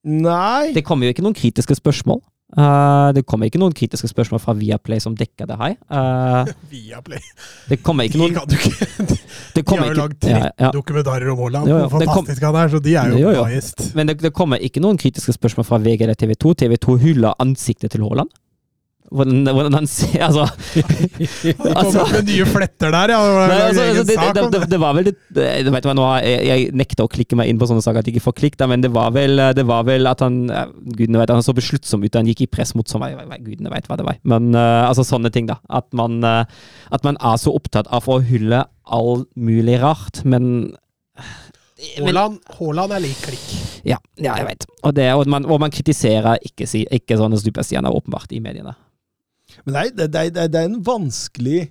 Nei 0.02 0.74
Det 0.74 0.82
kommer 0.82 1.06
jo 1.06 1.14
ikke 1.14 1.22
noen 1.26 1.38
kritiske 1.38 1.78
spørsmål. 1.78 2.24
Eh, 2.52 3.10
det 3.16 3.24
kommer 3.30 3.48
ikke 3.48 3.62
noen 3.62 3.74
kritiske 3.76 4.10
spørsmål 4.12 4.42
fra 4.44 4.56
Viaplay 4.58 5.00
som 5.04 5.16
dekker 5.16 5.48
det 5.48 5.58
her. 5.62 5.76
Uh, 5.88 6.50
Viaplay. 6.72 7.22
det 7.70 7.80
kommer 7.86 8.10
ikke 8.10 8.20
noen 8.20 8.36
De, 8.52 8.58
ikke 8.60 8.74
det 9.56 9.64
De 9.64 9.78
har 9.78 9.88
jo 9.88 9.98
lagd 10.02 10.18
tre 10.24 10.36
ja, 10.36 10.52
ja. 10.60 10.72
dokumentarer 10.76 11.32
om 11.32 11.40
Haaland, 11.46 11.72
hvor 11.72 11.88
kom- 11.88 12.26
fantastisk 12.26 12.44
han 12.50 12.60
er, 12.60 12.74
så 12.74 12.84
de 12.84 12.96
er 13.00 13.16
jo, 13.16 13.22
Jo, 13.22 13.34
jo. 13.40 13.92
Men 13.96 14.12
det, 14.12 14.18
det 14.24 14.34
kommer 14.36 14.60
ikke 14.60 14.84
noen 14.84 15.00
kritiske 15.00 15.36
spørsmål 15.38 15.68
fra 15.68 15.80
VG 15.84 16.06
eller 16.08 16.20
TV 16.20 16.36
2. 16.36 16.54
TV 16.66 16.78
2 16.82 16.98
hyller 17.06 17.38
ansiktet 17.40 17.96
til 17.96 18.04
Haaland. 18.08 18.32
Hvordan, 19.12 19.42
hvordan 19.52 19.76
han 19.76 19.88
ser 19.92 20.22
Altså, 20.24 20.46
De 21.44 21.52
altså 21.68 22.04
opp 22.06 22.14
med 22.16 22.30
nye 22.30 22.46
fletter 22.48 22.94
der, 22.96 23.12
ja. 23.12 23.20
Det 23.20 23.34
var 23.36 23.52
altså, 23.68 23.86
altså 23.90 24.06
det, 24.08 24.16
det, 24.38 24.44
det, 24.54 24.62
det 24.72 24.80
var 24.80 24.96
vel 24.96 25.10
det- 25.12 25.50
du 25.66 25.72
vet 25.74 25.88
hva, 25.88 25.96
nå 25.98 26.06
jeg, 26.24 26.46
jeg 26.48 26.70
nekter 26.80 27.04
å 27.06 27.12
klikke 27.12 27.38
meg 27.40 27.52
inn 27.52 27.60
på 27.60 27.68
sånne 27.70 27.84
saker 27.84 28.02
at 28.02 28.08
jeg 28.08 28.16
ikke 28.16 28.26
får 28.30 28.38
klikk, 28.40 28.58
da, 28.62 28.70
men 28.72 28.84
det 28.84 28.92
var 28.96 29.12
vel, 29.16 29.42
det 29.58 29.66
var 29.68 29.84
vel 29.88 30.08
at 30.10 30.24
han 30.24 30.40
Gudene 30.96 31.20
vet, 31.20 31.34
han 31.34 31.44
så 31.46 31.56
besluttsom 31.58 32.06
ut 32.06 32.12
da 32.12 32.22
han 32.22 32.30
gikk 32.32 32.46
i 32.46 32.50
press 32.52 32.74
mot 32.78 32.88
som, 32.90 33.04
Gudene 33.04 33.74
vet 33.74 33.90
hva 33.90 33.98
det 34.00 34.08
var. 34.08 34.20
Men 34.28 34.52
uh, 34.56 34.88
altså 34.88 35.06
sånne 35.08 35.32
ting, 35.34 35.50
da. 35.50 35.60
At 35.72 35.90
man, 35.98 36.20
uh, 36.24 36.44
at 36.94 37.08
man 37.08 37.20
er 37.20 37.40
så 37.42 37.54
opptatt 37.56 37.90
av 37.92 38.08
å 38.12 38.20
hylle 38.26 38.64
all 38.92 39.26
mulig 39.36 39.80
rart, 39.84 40.24
men 40.28 40.72
Haaland, 41.98 42.38
Haaland 42.60 42.94
er 42.94 43.02
lik 43.02 43.18
klikk. 43.26 43.46
ja, 43.88 43.98
ja, 44.22 44.36
jeg 44.38 44.46
vet. 44.46 44.68
Og, 44.86 45.00
og, 45.02 45.28
man, 45.32 45.48
og 45.50 45.62
man 45.64 45.74
kritiserer 45.74 46.38
ikke, 46.46 46.68
ikke 46.94 47.18
sånne 47.18 47.40
superstjerner, 47.42 47.94
åpenbart, 47.98 48.32
i 48.38 48.42
mediene. 48.44 48.76
Men 49.66 49.74
det 49.74 49.82
er, 49.82 49.96
det, 49.98 50.10
det 50.12 50.44
er- 50.46 50.52
det 50.54 50.60
er 50.62 50.70
en 50.70 50.82
vanskelig 50.84 51.62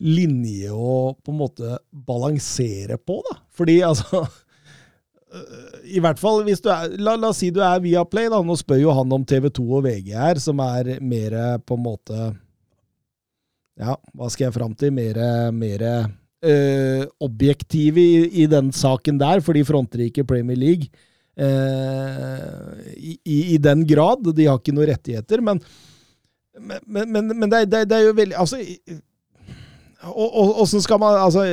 linje 0.00 0.68
å 0.76 1.14
på 1.24 1.32
en 1.32 1.38
måte 1.40 1.78
balansere 2.06 2.98
på, 3.00 3.22
da. 3.30 3.38
Fordi 3.56 3.78
altså 3.86 4.20
øh, 4.26 5.78
I 5.96 6.02
hvert 6.04 6.20
fall 6.20 6.42
hvis 6.44 6.60
du 6.60 6.68
er 6.72 6.92
La, 7.00 7.14
la 7.16 7.30
oss 7.32 7.40
si 7.40 7.48
du 7.54 7.62
er 7.64 7.80
Viaplay, 7.80 8.28
da. 8.32 8.42
Nå 8.44 8.56
spør 8.60 8.82
jo 8.82 8.92
han 8.96 9.12
om 9.16 9.24
TV2 9.24 9.64
og 9.78 9.86
VG 9.88 10.12
her, 10.18 10.40
som 10.42 10.60
er 10.64 10.98
mer 11.00 11.38
på 11.64 11.78
en 11.78 11.86
måte 11.86 12.20
Ja, 13.80 13.96
hva 14.16 14.28
skal 14.32 14.46
jeg 14.50 14.54
fram 14.56 14.72
til? 14.76 14.92
Mer, 14.96 15.18
øh, 16.46 17.02
objektive 17.24 18.00
i, 18.00 18.44
i 18.44 18.46
den 18.48 18.70
saken 18.72 19.18
der, 19.20 19.40
for 19.44 19.52
de 19.56 19.64
fronter 19.68 20.00
ikke 20.06 20.24
Premier 20.28 20.56
League. 20.56 20.88
øh, 21.36 22.78
i, 22.96 23.18
I 23.54 23.58
den 23.60 23.82
grad. 23.88 24.24
De 24.36 24.46
har 24.48 24.56
ikke 24.60 24.72
noen 24.76 24.88
rettigheter. 24.92 25.40
men 25.44 25.60
men, 26.60 27.12
men, 27.12 27.32
men, 27.38 27.50
det, 27.50 27.66
det, 27.70 27.84
det 27.90 27.96
er 27.96 28.08
jo 28.08 28.16
veldig 28.16 28.36
Altså 28.38 28.60
Åssen 30.06 30.82
skal 30.84 31.00
man 31.02 31.18
altså 31.18 31.44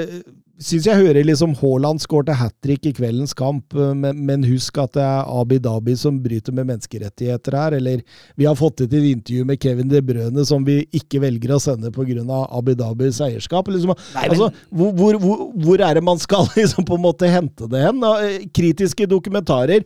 Syns 0.63 0.85
jeg 0.85 0.99
hører 0.99 1.25
liksom 1.25 1.55
Haaland 1.59 1.99
skårte 2.03 2.35
hat 2.38 2.53
trick 2.63 2.85
i 2.85 2.91
kveldens 2.95 3.34
kamp, 3.35 3.73
men, 3.73 4.19
men, 4.23 4.43
husk 4.45 4.77
at 4.80 4.93
det 4.95 5.01
er 5.01 5.31
Abid 5.41 5.63
Dhabi 5.65 5.95
som 5.97 6.19
bryter 6.23 6.53
med 6.55 6.69
menneskerettigheter 6.69 7.57
her. 7.57 7.75
Eller 7.80 8.03
vi 8.39 8.45
har 8.45 8.55
fått 8.55 8.77
til 8.80 8.88
et 8.88 9.07
intervju 9.09 9.47
med 9.49 9.59
Kevin 9.59 9.89
De 9.91 9.99
Brøne 10.05 10.45
som 10.47 10.63
vi 10.63 10.77
ikke 10.95 11.23
velger 11.25 11.55
å 11.55 11.59
sende 11.59 11.91
pga. 11.91 12.39
Abid 12.45 12.80
Dhabis 12.80 13.19
eierskap. 13.25 13.67
Liksom, 13.73 13.95
Nei, 14.13 14.27
men- 14.27 14.30
altså, 14.30 14.51
hvor, 14.69 14.93
hvor, 15.01 15.19
hvor, 15.25 15.41
hvor 15.65 15.84
er 15.89 15.97
det 15.97 16.05
man 16.05 16.21
skal 16.21 16.47
liksom 16.59 16.85
på 16.88 16.99
en 16.99 17.05
måte 17.09 17.34
hente 17.34 17.67
det 17.67 17.84
hen? 17.84 17.99
da? 18.05 18.13
Kritiske 18.53 19.09
dokumentarer 19.09 19.81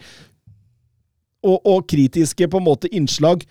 og, 1.47 1.61
og 1.63 1.87
kritiske 1.87 2.51
på 2.51 2.59
en 2.59 2.67
måte 2.67 2.91
innslag 2.91 3.47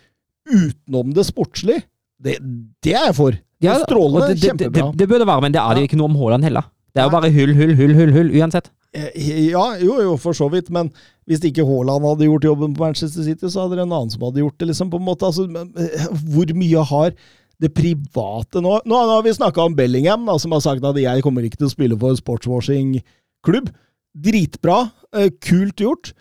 utenom 0.46 1.12
det 1.16 1.26
sportslige, 1.28 1.84
det, 2.22 2.38
det 2.84 2.94
er 2.94 3.10
jeg 3.10 3.16
for. 3.18 3.36
Det 3.60 3.68
er 3.72 3.82
strålende, 3.84 4.28
det, 4.28 4.34
det, 4.34 4.40
det, 4.40 4.48
kjempebra. 4.50 4.88
det 4.96 5.08
burde 5.10 5.26
være, 5.28 5.44
men 5.44 5.54
det 5.54 5.60
er 5.62 5.74
det 5.74 5.84
jo 5.84 5.90
ikke 5.90 6.00
noe 6.00 6.10
om 6.10 6.18
Haaland 6.20 6.46
heller. 6.48 6.66
Det 6.96 7.02
er 7.02 7.08
jo 7.10 7.12
bare 7.12 7.28
hull, 7.32 7.52
hull, 7.56 7.72
hull, 7.76 7.94
hull, 7.96 8.12
hull, 8.14 8.30
uansett. 8.40 8.70
Eh, 8.96 9.10
Ja, 9.50 9.64
jo, 9.76 9.98
jo, 10.00 10.14
for 10.20 10.36
så 10.36 10.48
vidt, 10.52 10.70
men 10.72 10.88
hvis 11.28 11.42
ikke 11.44 11.64
Haaland 11.68 12.06
hadde 12.08 12.28
gjort 12.28 12.46
jobben 12.48 12.76
på 12.76 12.86
Manchester 12.86 13.26
City, 13.26 13.50
så 13.52 13.66
hadde 13.66 13.76
det 13.76 13.84
en 13.84 13.92
annen 13.92 14.12
som 14.12 14.24
hadde 14.24 14.40
gjort 14.40 14.56
det, 14.62 14.70
liksom, 14.70 14.92
på 14.92 15.00
en 15.00 15.04
måte. 15.08 15.28
Altså, 15.28 15.44
men, 15.50 15.72
eh, 15.76 16.06
hvor 16.32 16.52
mye 16.56 16.84
har 16.92 17.12
det 17.60 17.70
private 17.72 18.60
nå 18.60 18.78
Nå, 18.84 18.96
har 19.12 19.22
vi 19.24 19.32
snakka 19.32 19.64
om 19.64 19.76
Bellingham, 19.76 20.24
da, 20.28 20.36
som 20.40 20.52
har 20.52 20.60
sagt 20.64 20.84
at 20.84 20.96
jeg 21.00 21.24
kommer 21.24 21.44
ikke 21.44 21.60
til 21.60 21.68
å 21.68 21.72
spille 21.72 21.98
for 22.00 22.16
sportswashing-klubb. 22.16 23.70
Dritbra, 24.16 24.78
eh, 25.16 25.28
kult 25.44 25.80
gjort, 25.80 26.12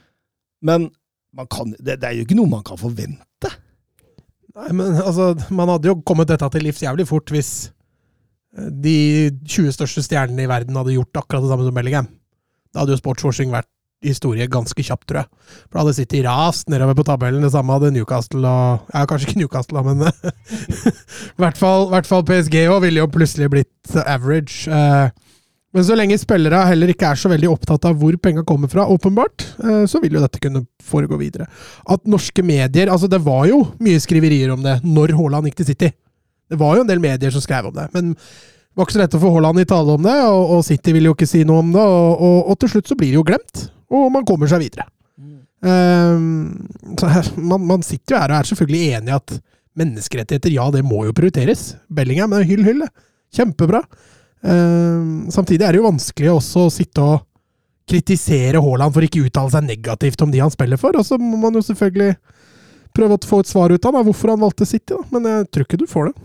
men 0.64 0.90
man 1.36 1.48
kan, 1.52 1.72
det, 1.80 2.00
det 2.02 2.08
er 2.10 2.20
jo 2.20 2.28
ikke 2.28 2.40
noe 2.40 2.52
man 2.52 2.64
kan 2.68 2.80
forvente. 2.80 3.24
Nei, 4.56 4.72
men 4.72 5.00
altså, 5.02 5.34
Man 5.52 5.72
hadde 5.72 5.92
jo 5.92 5.98
kommet 6.08 6.30
dette 6.32 6.48
til 6.54 6.64
livs 6.68 6.84
jævlig 6.84 7.08
fort 7.10 7.32
hvis 7.34 7.52
eh, 8.58 8.70
de 8.72 8.98
20 9.44 9.76
største 9.76 10.04
stjernene 10.06 10.46
i 10.46 10.52
verden 10.52 10.78
hadde 10.80 10.96
gjort 10.96 11.24
akkurat 11.24 11.46
det 11.46 11.52
samme 11.52 11.68
som 11.68 11.76
Bellingham. 11.76 12.12
Da 12.72 12.84
hadde 12.84 12.96
jo 12.96 13.02
sportswashing 13.02 13.52
vært 13.54 13.70
historie 14.06 14.46
ganske 14.52 14.84
kjapt, 14.86 15.06
tror 15.10 15.24
jeg. 15.24 15.52
For 15.66 15.78
da 15.78 15.84
hadde 15.84 15.96
City 15.98 16.22
rast 16.26 16.70
nedover 16.70 16.98
på 16.98 17.06
tabellen. 17.08 17.44
Det 17.46 17.52
samme 17.54 17.74
hadde 17.78 17.94
Newcastle 17.96 18.44
og 18.46 18.92
Ja, 18.94 19.06
kanskje 19.10 19.32
ikke 19.32 19.42
Newcastle, 19.42 19.84
men 19.88 20.04
i 21.36 21.40
hvert 21.42 21.60
fall, 21.60 22.26
PSG 22.28 22.66
òg 22.70 22.84
ville 22.86 23.02
jo 23.02 23.12
plutselig 23.12 23.50
blitt 23.54 23.98
average. 24.06 24.68
Eh, 24.70 25.25
Men 25.76 25.84
så 25.84 25.98
lenge 25.98 26.16
spillere 26.22 26.62
heller 26.70 26.94
ikke 26.94 27.10
er 27.12 27.20
så 27.20 27.30
veldig 27.32 27.50
opptatt 27.52 27.86
av 27.90 28.00
hvor 28.00 28.16
penga 28.24 28.46
kommer 28.48 28.72
fra, 28.72 28.88
åpenbart, 28.88 29.44
eh, 29.60 29.84
så 29.92 30.00
vil 30.04 30.16
jo 30.16 30.24
dette 30.24 30.40
kunne 30.40 30.64
foregå 30.80 31.20
videre. 31.20 31.50
At 31.92 32.06
norske 32.08 32.44
medier 32.46 32.92
Altså, 32.94 33.10
det 33.12 33.20
var 33.26 33.44
jo 33.50 33.62
mye 33.84 34.00
skriverier 34.00 34.54
om 34.56 34.64
det 34.64 34.80
når 34.86 35.16
Haaland 35.20 35.50
gikk 35.50 35.60
til 35.60 35.72
City. 35.74 35.92
Det 36.48 36.60
var 36.62 36.78
jo 36.78 36.86
en 36.86 36.90
del 36.90 37.02
medier 37.04 37.34
som 37.34 37.44
skrev 37.44 37.68
om 37.68 37.76
det. 37.76 37.90
Men 37.96 38.14
det 38.16 38.80
var 38.80 38.88
ikke 38.88 38.98
så 38.98 39.04
lett 39.04 39.18
å 39.20 39.24
få 39.24 39.34
Haaland 39.36 39.62
i 39.66 39.68
tale 39.68 40.00
om 40.00 40.04
det, 40.06 40.16
og, 40.30 40.56
og 40.56 40.66
City 40.68 40.96
ville 40.96 41.12
jo 41.12 41.18
ikke 41.18 41.28
si 41.30 41.44
noe 41.48 41.64
om 41.64 41.76
det. 41.76 41.84
Og, 41.84 42.24
og, 42.30 42.40
og 42.54 42.60
til 42.62 42.76
slutt 42.76 42.92
så 42.92 43.00
blir 43.00 43.12
det 43.12 43.20
jo 43.20 43.28
glemt, 43.28 43.68
og 43.92 44.08
man 44.16 44.28
kommer 44.28 44.52
seg 44.52 44.64
videre. 44.64 44.88
Ehm, 45.66 46.68
så 47.00 47.10
her, 47.10 47.30
man, 47.38 47.64
man 47.66 47.86
sitter 47.86 48.16
jo 48.16 48.22
her 48.22 48.34
og 48.34 48.40
er 48.40 48.50
selvfølgelig 48.50 48.98
enig 48.98 49.12
i 49.14 49.16
at 49.18 49.38
menneskerettigheter, 49.76 50.54
ja, 50.56 50.68
det 50.72 50.84
må 50.88 51.04
jo 51.08 51.16
prioriteres. 51.16 51.74
Bellingham 51.92 52.36
er 52.38 52.46
hyll, 52.48 52.64
hyll. 52.68 52.84
Kjempebra. 53.36 53.82
Ehm, 54.46 55.32
samtidig 55.34 55.66
er 55.66 55.74
det 55.74 55.82
jo 55.82 55.88
vanskelig 55.90 56.32
også 56.36 56.68
å 56.68 56.74
sitte 56.74 57.02
og 57.02 57.24
kritisere 57.90 58.62
Haaland 58.62 58.94
for 58.94 59.06
ikke 59.06 59.26
uttale 59.26 59.54
seg 59.54 59.68
negativt 59.68 60.22
om 60.26 60.32
de 60.34 60.42
han 60.42 60.54
spiller 60.54 60.80
for. 60.82 60.98
Og 60.98 61.06
så 61.08 61.20
må 61.22 61.38
man 61.42 61.58
jo 61.58 61.64
selvfølgelig 61.66 62.16
prøve 62.96 63.18
å 63.18 63.30
få 63.30 63.42
et 63.44 63.52
svar 63.52 63.74
ut 63.74 63.86
av 63.86 63.98
ham, 63.98 64.08
hvorfor 64.08 64.34
han 64.34 64.42
valgte 64.42 64.68
City. 64.70 64.94
Da. 64.94 65.02
Men 65.14 65.30
jeg 65.32 65.52
tror 65.52 65.68
ikke 65.68 65.82
du 65.82 65.88
får 65.90 66.10
det. 66.10 66.16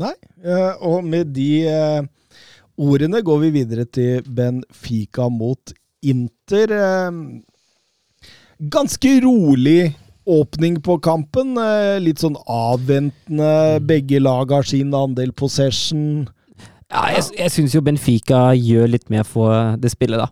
Nei, 0.00 0.14
eh, 0.46 0.72
og 0.86 1.02
med 1.02 1.32
de 1.34 1.50
eh, 1.66 2.02
ordene 2.78 3.24
går 3.26 3.40
vi 3.42 3.54
videre 3.58 3.86
til 3.90 4.22
Benfica 4.22 5.26
mot 5.32 5.72
Inter. 6.06 6.76
Eh, 6.76 8.28
ganske 8.70 9.16
rolig 9.24 9.90
åpning 10.30 10.78
på 10.84 11.00
kampen. 11.02 11.56
Litt 12.04 12.22
sånn 12.22 12.38
avventende. 12.46 13.80
Begge 13.82 14.20
lag 14.22 14.52
har 14.54 14.68
sin 14.68 14.94
andel 14.94 15.32
possession. 15.34 16.28
Ja, 16.90 17.06
jeg, 17.14 17.24
jeg 17.38 17.54
syns 17.54 17.74
jo 17.76 17.82
Benfica 17.86 18.50
gjør 18.58 18.90
litt 18.90 19.10
mer 19.12 19.26
for 19.28 19.76
det 19.80 19.92
spillet, 19.92 20.18
da. 20.18 20.30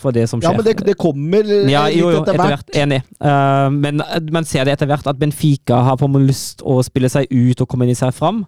For 0.00 0.12
det 0.12 0.26
som 0.28 0.40
skjer. 0.42 0.50
Ja, 0.50 0.58
men 0.58 0.66
det, 0.66 0.74
det 0.84 0.96
kommer 1.00 1.46
eh, 1.46 1.68
Ja, 1.70 1.84
litt 1.86 2.00
jo, 2.00 2.10
jo, 2.12 2.22
etter 2.24 2.36
hvert. 2.40 2.72
Enig. 2.76 3.00
Uh, 3.22 3.70
men 3.72 4.02
man 4.34 4.48
ser 4.48 4.66
det 4.66 4.74
etter 4.74 4.90
hvert 4.90 5.06
at 5.08 5.20
Benfica 5.20 5.78
har 5.86 5.96
på 6.00 6.08
en 6.08 6.16
måte 6.16 6.28
lyst 6.32 6.64
å 6.66 6.80
spille 6.84 7.08
seg 7.12 7.30
ut 7.30 7.62
og 7.62 7.70
komme 7.70 7.88
seg 7.96 8.12
fram, 8.16 8.42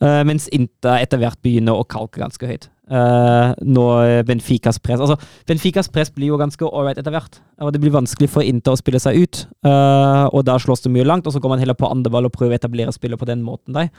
eh, 0.00 0.20
mens 0.28 0.48
Inter 0.52 1.00
etter 1.00 1.18
hvert 1.22 1.40
begynner 1.42 1.78
å 1.78 1.86
kalke 1.88 2.22
ganske 2.22 2.46
høyt. 2.46 2.68
Uh, 2.90 3.54
når 3.62 4.24
Benficas 4.26 4.80
press 4.82 4.98
Altså, 4.98 5.14
Benficas 5.46 5.86
press 5.94 6.08
blir 6.10 6.32
jo 6.32 6.38
ganske 6.40 6.66
ålreit 6.66 6.98
etter 6.98 7.14
hvert, 7.14 7.36
og 7.62 7.70
det 7.70 7.78
blir 7.78 7.92
vanskelig 7.94 8.26
for 8.32 8.42
Inter 8.42 8.74
å 8.74 8.80
spille 8.80 8.98
seg 8.98 9.20
ut. 9.22 9.44
Uh, 9.62 10.26
og 10.34 10.42
da 10.48 10.56
slås 10.58 10.82
det 10.82 10.90
mye 10.90 11.06
langt, 11.06 11.28
og 11.28 11.36
så 11.36 11.38
går 11.38 11.52
man 11.52 11.62
heller 11.62 11.78
på 11.78 11.86
andre 11.86 12.10
ball 12.10 12.26
og 12.26 12.34
prøver 12.34 12.56
å 12.56 12.58
etablere 12.58 12.90
spillet 12.96 13.20
på 13.20 13.28
den 13.30 13.44
måten. 13.46 13.78
Der. 13.78 13.92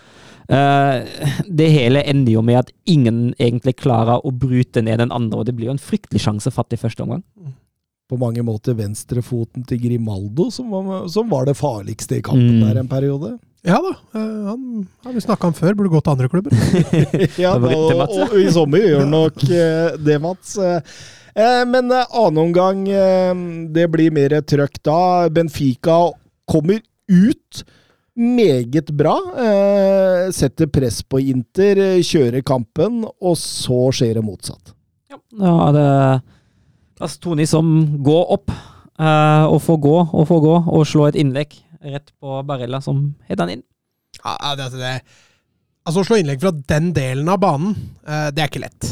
Eh, 0.52 1.08
det 1.48 1.70
hele 1.72 2.04
ender 2.04 2.34
jo 2.34 2.44
med 2.44 2.60
at 2.66 2.72
ingen 2.90 3.30
egentlig 3.40 3.78
klarer 3.80 4.20
å 4.28 4.34
bryte 4.36 4.84
ned 4.84 5.00
den 5.00 5.14
andre, 5.16 5.40
og 5.40 5.48
det 5.48 5.56
blir 5.56 5.70
jo 5.70 5.76
en 5.78 5.80
fryktelig 5.80 6.26
sjansefattig 6.26 6.82
første 6.82 7.06
omgang. 7.06 7.24
På 8.12 8.20
mange 8.20 8.44
måter 8.44 8.76
venstrefoten 8.76 9.64
til 9.70 9.80
Grimaldo 9.86 10.50
som 10.52 10.68
var, 10.74 11.08
som 11.08 11.32
var 11.32 11.48
det 11.48 11.56
farligste 11.56 12.20
i 12.20 12.26
kampen 12.26 12.60
Mm. 12.60 12.66
der 12.68 12.80
en 12.82 12.92
periode. 12.92 13.38
Ja 13.62 13.78
da, 13.78 14.20
eh, 14.20 14.46
han 14.48 14.88
har 15.04 15.14
vi 15.14 15.22
snakka 15.22 15.52
om 15.52 15.54
før, 15.54 15.76
burde 15.78 15.92
gått 15.94 16.08
til 16.08 16.16
andre 16.16 16.30
klubber. 16.32 16.56
ja, 17.44 17.54
da, 17.62 17.74
og, 17.78 18.00
og, 18.10 18.38
i 18.42 18.48
sommer 18.54 18.82
gjør 18.82 19.04
han 19.04 19.14
nok 19.14 19.44
eh, 19.64 20.00
det, 20.02 20.18
Mats. 20.24 20.56
Eh, 20.58 21.60
men 21.70 21.94
annen 21.94 22.42
omgang, 22.42 22.82
det 23.72 23.86
blir 23.94 24.12
mer 24.16 24.40
trøkk 24.42 24.82
da. 24.84 25.30
Benfica 25.32 26.00
kommer 26.50 26.82
ut 27.12 27.64
meget 28.18 28.92
bra. 28.98 29.16
Eh, 29.46 30.32
setter 30.34 30.68
press 30.68 31.04
på 31.06 31.22
Inter, 31.32 32.02
kjører 32.02 32.42
kampen, 32.42 33.06
og 33.06 33.38
så 33.40 33.88
skjer 33.96 34.18
det 34.18 34.26
motsatt. 34.26 34.74
Ja, 35.12 35.22
da 35.38 35.56
er 35.70 35.78
det 35.78 35.90
Astoni 37.02 37.46
som 37.50 37.68
går 38.04 38.34
opp, 38.40 38.52
eh, 39.00 39.46
og 39.46 39.62
får 39.62 39.84
gå 39.86 39.98
og 40.02 40.26
får 40.30 40.48
gå, 40.50 40.56
og 40.66 40.88
slå 40.90 41.12
et 41.12 41.22
innlegg 41.22 41.62
rett 41.84 42.12
på 42.22 42.40
Barella, 42.48 42.82
som 42.82 43.04
het 43.30 43.40
han 43.42 43.50
inn. 43.58 43.64
Ja, 44.24 44.36
ja, 44.38 44.56
det, 44.60 44.70
det, 44.78 44.96
altså 45.88 46.04
Å 46.04 46.08
slå 46.08 46.20
innlegg 46.22 46.42
fra 46.44 46.52
den 46.54 46.92
delen 46.94 47.30
av 47.32 47.40
banen, 47.42 47.76
eh, 48.06 48.30
det 48.36 48.44
er 48.44 48.52
ikke 48.52 48.64
lett. 48.66 48.90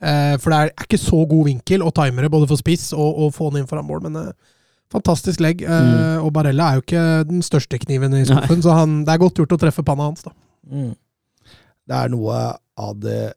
Eh, 0.00 0.34
for 0.40 0.52
det 0.52 0.58
er, 0.60 0.72
ikke 0.86 1.00
så 1.00 1.22
god 1.28 1.46
vinkel 1.48 1.82
og 1.84 1.94
timere 1.96 2.28
både 2.32 2.48
for 2.50 2.60
spiss 2.60 2.90
og, 2.96 3.22
og 3.26 3.32
få 3.36 3.50
den 3.52 3.62
inn 3.64 3.68
foran 3.70 3.88
mål. 3.88 4.04
Men 4.08 4.20
eh, 4.26 4.52
Fantastisk 4.92 5.40
legg. 5.42 5.64
eh, 5.66 5.68
Mm. 5.86 6.20
Og 6.26 6.28
Barella 6.36 6.68
er 6.70 6.76
jo 6.78 6.84
ikke 6.84 7.06
den 7.26 7.40
største 7.42 7.78
kniven 7.82 8.14
i 8.14 8.24
skuffen, 8.28 8.60
så 8.62 8.76
han, 8.78 9.00
det 9.04 9.16
er 9.16 9.18
godt 9.24 9.40
gjort 9.40 9.56
å 9.56 9.58
treffe 9.64 9.82
panna 9.84 10.06
hans. 10.06 10.22
da. 10.22 10.30
Mm. 10.70 10.92
Det 11.86 11.96
er 12.04 12.12
noe 12.14 12.36
av 12.78 12.94
det 13.02 13.32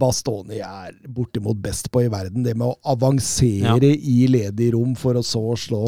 Bastoni 0.00 0.56
er 0.64 0.94
bortimot 1.12 1.58
best 1.60 1.90
på 1.92 2.00
i 2.06 2.08
verden. 2.12 2.42
Det 2.46 2.54
med 2.56 2.70
å 2.70 2.78
avansere 2.94 3.90
i 3.92 4.22
ledig 4.30 4.70
rom 4.72 4.94
for 4.96 5.18
å 5.20 5.24
så 5.24 5.42
slå 5.60 5.82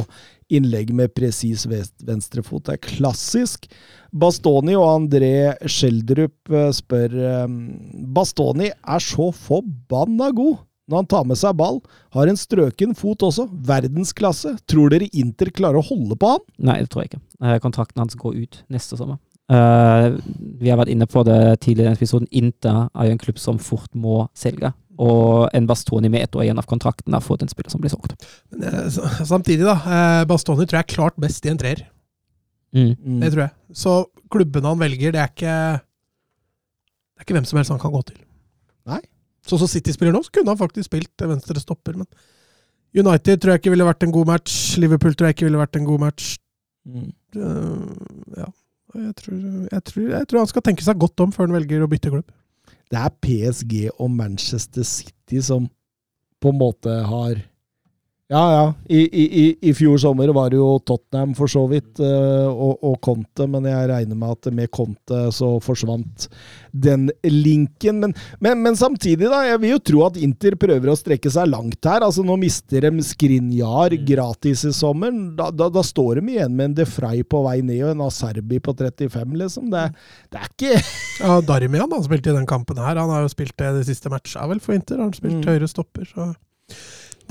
innlegg 0.53 0.93
med 0.97 1.15
presis 1.16 1.65
venstrefot. 1.69 2.66
Det 2.66 2.77
er 2.77 2.83
klassisk. 2.85 3.69
Bastoni 4.12 4.74
og 4.77 4.89
André 4.91 5.55
Schjelderup 5.65 6.53
eh, 6.53 6.69
spør 6.77 7.16
eh, 7.16 7.57
Bastoni 8.12 8.69
er 8.73 9.03
så 9.03 9.31
forbanna 9.33 10.31
god 10.37 10.61
når 10.91 10.99
han 10.99 11.09
tar 11.09 11.27
med 11.29 11.39
seg 11.41 11.57
ball. 11.57 11.81
Har 12.12 12.29
en 12.29 12.39
strøken 12.39 12.95
fot 12.99 13.23
også. 13.24 13.47
Verdensklasse. 13.69 14.57
Tror 14.69 14.93
dere 14.93 15.09
Inter 15.16 15.53
klarer 15.55 15.81
å 15.81 15.87
holde 15.87 16.19
på 16.19 16.35
han? 16.35 16.43
Nei, 16.69 16.81
det 16.83 16.93
tror 16.93 17.05
jeg 17.05 17.12
ikke. 17.12 17.23
Eh, 17.43 17.59
Kontrakten 17.65 18.05
hans 18.05 18.19
går 18.19 18.41
ut 18.43 18.65
neste 18.73 18.99
sommer. 19.01 19.20
Uh, 19.53 20.16
vi 20.62 20.70
har 20.70 20.79
vært 20.81 20.93
inne 20.95 21.05
på 21.11 21.24
det 21.29 21.41
tidligere 21.65 21.93
i 21.93 21.99
episoden. 21.99 22.29
Inter 22.31 22.87
er 22.89 23.09
jo 23.09 23.16
en 23.16 23.20
klubb 23.20 23.41
som 23.43 23.59
fort 23.61 23.91
må 23.99 24.23
selge. 24.39 24.70
Og 25.03 25.49
en 25.57 25.66
Bastoni 25.66 26.11
med 26.12 26.23
ett 26.27 26.37
år 26.39 26.45
igjen 26.47 26.61
av 26.61 26.69
kontrakten 26.70 27.15
har 27.16 27.24
fått 27.24 27.43
en 27.43 27.51
spiller 27.51 27.73
som 27.73 27.83
blir 27.83 27.91
solgt. 27.93 28.15
Men, 28.53 28.66
eh, 28.69 29.01
Samtidig, 29.33 29.65
da. 29.66 29.77
eh, 29.83 30.24
Bastoni 30.31 30.66
tror 30.66 30.79
jeg 30.81 30.87
er 30.87 30.95
klart 30.95 31.19
best 31.20 31.47
i 31.49 31.53
en 31.53 31.61
treer. 31.61 31.87
Mm. 32.73 33.20
Det 33.20 33.33
tror 33.35 33.43
jeg. 33.47 33.53
Så 33.77 33.97
klubbene 34.33 34.70
han 34.70 34.81
velger, 34.81 35.12
det 35.12 35.20
er 35.20 35.33
ikke 35.33 35.57
Det 37.12 37.20
er 37.20 37.27
ikke 37.27 37.37
hvem 37.37 37.49
som 37.49 37.59
helst 37.61 37.73
han 37.74 37.81
kan 37.83 37.93
gå 37.93 38.01
til. 38.09 38.20
Nei. 38.89 39.03
Sånn 39.47 39.61
som 39.61 39.70
City 39.70 39.93
spiller 39.95 40.15
nå, 40.15 40.23
så 40.24 40.33
kunne 40.35 40.55
han 40.55 40.61
faktisk 40.61 40.89
spilt 40.89 41.24
venstre 41.27 41.61
stopper, 41.61 41.99
men 41.99 42.09
United 42.95 43.41
tror 43.41 43.55
jeg 43.55 43.62
ikke 43.62 43.73
ville 43.73 43.87
vært 43.89 44.05
en 44.07 44.12
god 44.15 44.29
match. 44.29 44.57
Liverpool 44.81 45.15
tror 45.16 45.31
jeg 45.31 45.37
ikke 45.37 45.47
ville 45.49 45.61
vært 45.61 45.79
en 45.79 45.87
god 45.89 46.03
match. 46.03 46.35
Mm. 46.89 47.09
Eh, 47.37 48.41
ja. 48.43 48.49
Jeg 48.93 49.15
tror, 49.16 49.37
jeg, 49.73 49.83
tror, 49.89 50.09
jeg 50.12 50.29
tror 50.29 50.43
han 50.43 50.51
skal 50.51 50.65
tenke 50.66 50.85
seg 50.85 50.99
godt 51.01 51.23
om 51.24 51.31
før 51.33 51.49
han 51.49 51.57
velger 51.57 51.85
å 51.85 51.89
bytte 51.89 52.11
klubb. 52.12 52.27
Det 52.93 53.01
er 53.01 53.14
PSG 53.24 53.89
og 53.97 54.10
Manchester 54.12 54.85
City 54.85 55.40
som 55.40 55.70
på 56.43 56.52
en 56.52 56.59
måte 56.60 56.93
har 57.09 57.40
Ja, 58.32 58.42
ja. 58.54 58.60
I, 58.88 59.00
i, 59.12 59.24
i- 59.60 59.72
fjor 59.76 59.98
sommer 60.00 60.30
var 60.32 60.48
det 60.48 60.56
jo 60.56 60.78
Tottenham 60.88 61.34
for 61.36 61.50
så 61.52 61.66
vidt, 61.68 62.00
eh, 62.00 62.46
og, 62.48 62.78
og 62.80 62.94
Conte, 63.04 63.44
men 63.50 63.66
jeg 63.68 63.90
regner 63.90 64.16
med 64.16 64.30
at 64.38 64.48
med 64.56 64.70
Conte 64.72 65.18
så 65.36 65.50
forsvant 65.60 66.28
den 66.72 67.10
linken. 67.28 67.98
Men, 68.00 68.14
men, 68.40 68.62
men 68.64 68.78
samtidig, 68.80 69.28
da. 69.28 69.42
Jeg 69.50 69.60
vil 69.60 69.74
jo 69.74 69.80
tro 69.90 70.04
at 70.06 70.16
Inter 70.24 70.56
prøver 70.56 70.88
å 70.88 70.96
strekke 70.96 71.28
seg 71.34 71.50
langt 71.52 71.84
her. 71.84 72.06
Altså 72.06 72.24
Nå 72.24 72.38
mister 72.40 72.86
de 72.88 73.04
Skrinjar 73.04 73.98
gratis 74.09 74.64
i 74.64 74.72
sommeren. 74.72 75.34
Da, 75.36 75.50
da, 75.52 75.68
da 75.74 75.84
står 75.84 76.22
de 76.22 76.32
igjen 76.38 76.56
med 76.56 76.70
en 76.70 76.78
De 76.80 76.88
Frey 76.88 77.20
på 77.28 77.42
vei 77.44 77.59
ned 77.60 77.82
og 77.84 77.92
en 77.98 78.06
Aserbi 78.06 78.62
på 78.64 78.72
35, 78.80 79.36
liksom. 79.44 79.68
Det, 79.74 79.84
det 80.32 80.40
er 80.40 80.48
ikke 80.48 80.80
Ja, 81.22 81.36
Darmian 81.52 81.92
han 81.92 82.09
spilte 82.09 82.32
i 82.32 82.38
den 82.40 82.48
kampen 82.48 82.80
her. 82.80 82.96
Han 82.96 83.12
har 83.12 83.26
jo 83.28 83.34
spilt 83.34 83.52
det 83.60 83.74
de 83.82 83.84
siste 83.92 84.09
matcha 84.12 84.48
vel 84.48 84.64
for 84.64 84.72
Inter. 84.78 85.02
Han 85.04 85.12
har 85.12 85.20
spilt 85.20 85.36
Mm. 85.42 85.46
høyre 85.52 85.68
stopper, 85.68 86.09
så 86.09 86.32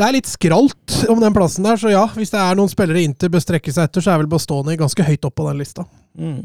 Det 0.02 0.08
er 0.08 0.16
litt 0.16 0.30
skralt 0.30 0.96
om 1.14 1.20
den 1.22 1.34
plassen 1.36 1.68
der, 1.68 1.78
så 1.78 1.92
ja, 1.92 2.08
hvis 2.18 2.32
det 2.34 2.40
er 2.42 2.56
noen 2.58 2.72
spillere 2.72 3.04
Inter 3.06 3.30
bør 3.30 3.44
strekke 3.44 3.70
seg 3.70 3.86
etter, 3.86 4.02
så 4.02 4.16
er 4.16 4.24
vel 4.24 4.32
Bastoni 4.32 4.74
ganske 4.80 5.06
høyt 5.06 5.28
opp 5.28 5.36
på 5.38 5.46
den 5.46 5.62
lista. 5.62 5.86
Mm. 6.18 6.40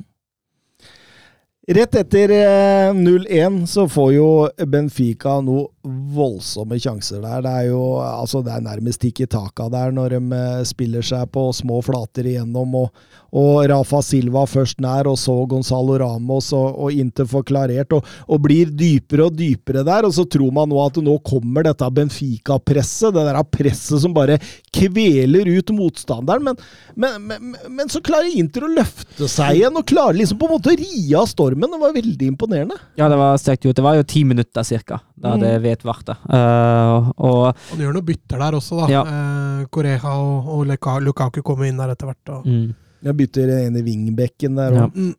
Rett 1.78 1.96
etter 1.98 2.34
eh, 2.36 2.90
0-1 2.92 3.56
så 3.72 3.86
får 3.88 4.10
jo 4.12 4.26
Benfica 4.68 5.38
noe 5.40 5.70
voldsomme 5.86 6.78
sjanser 6.80 7.22
der. 7.22 7.42
Det 7.44 7.52
er 7.52 7.68
jo 7.70 7.82
altså 8.02 8.42
det 8.44 8.54
er 8.54 8.64
nærmest 8.64 9.04
ikke 9.06 9.28
taka 9.30 9.68
der 9.72 9.94
når 9.94 10.16
de 10.16 10.20
eh, 10.36 10.64
spiller 10.68 11.04
seg 11.06 11.28
på 11.34 11.48
små 11.56 11.80
flater 11.86 12.26
igjennom. 12.26 12.74
Og, 12.80 13.04
og 13.36 13.66
Rafa 13.70 14.00
Silva 14.04 14.44
først 14.48 14.80
nær, 14.82 15.08
og 15.10 15.18
så 15.20 15.34
Gonzalo 15.50 15.98
Ramos 16.00 16.52
og, 16.56 16.78
og 16.86 16.94
Inter 16.96 17.28
forklarert. 17.30 17.92
Og, 17.96 18.06
og 18.26 18.42
blir 18.44 18.72
dypere 18.72 19.28
og 19.28 19.36
dypere 19.38 19.84
der. 19.86 20.08
Og 20.08 20.14
så 20.16 20.26
tror 20.30 20.54
man 20.54 20.70
nå 20.72 20.80
at 20.82 21.00
nå 21.02 21.18
kommer 21.26 21.66
dette 21.66 21.90
Benfica-presset. 21.98 23.14
Det 23.16 23.26
der 23.28 23.40
presset 23.44 24.02
som 24.02 24.14
bare 24.16 24.38
kveler 24.74 25.48
ut 25.52 25.74
motstanderen. 25.76 26.50
Men, 26.50 26.60
men, 26.96 27.28
men, 27.30 27.58
men 27.78 27.92
så 27.92 28.02
klarer 28.04 28.32
Inter 28.36 28.66
å 28.66 28.72
løfte 28.72 29.28
seg 29.30 29.60
igjen, 29.60 29.76
og 29.78 29.86
klarer 29.88 30.18
liksom 30.18 30.40
på 30.40 30.48
en 30.48 30.56
måte 30.56 30.74
å 30.74 30.78
ri 30.78 31.04
av 31.16 31.28
stormen. 31.30 31.70
Det 31.70 31.82
var 31.82 31.96
veldig 31.96 32.32
imponerende. 32.34 32.80
Ja, 32.98 33.10
det 33.12 33.20
var 33.20 33.38
sterkt 33.40 33.66
gjort. 33.66 33.78
Det 33.78 33.86
var 33.86 33.98
jo 33.98 34.06
ti 34.08 34.24
minutter 34.26 34.66
cirka, 34.66 35.00
da 35.14 35.36
det 35.36 35.56
Mm. 35.56 35.62
Det 35.76 35.88
vedvarte. 35.88 36.16
Eh, 36.38 37.10
og 37.28 37.44
Han 37.72 37.84
gjør 37.84 37.94
noen 37.98 38.08
bytter 38.08 38.42
der 38.42 38.56
også, 38.58 38.80
da. 38.80 38.88
Ja. 38.92 39.04
Uh, 39.04 39.68
Koreha 39.72 40.16
og, 40.22 40.50
og 40.56 41.04
Lukaku 41.04 41.42
kommer 41.46 41.68
inn 41.68 41.78
der 41.80 41.94
etter 41.94 42.10
hvert. 42.10 42.34
Og, 42.34 42.48
mm, 42.48 42.66
Jeg 43.06 43.18
bytter 43.20 43.54
en 43.54 43.70
ene 43.70 43.84
vingbekken 43.86 44.58
der. 44.58 44.80
Ja. 44.80 44.88
Og, 44.88 44.96
mm. 44.96 45.14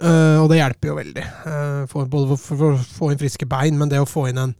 Eh, 0.00 0.36
og 0.40 0.48
det 0.48 0.60
hjelper 0.60 0.90
jo 0.90 0.96
veldig. 0.96 1.22
Eh, 1.52 1.80
for, 1.90 2.08
både 2.08 2.36
for, 2.40 2.66
å 2.70 2.76
få 2.80 3.10
inn 3.12 3.20
friske 3.20 3.48
bein, 3.48 3.76
men 3.76 3.90
det 3.92 4.00
å 4.00 4.08
få 4.08 4.30
inn 4.32 4.44
en 4.48 4.58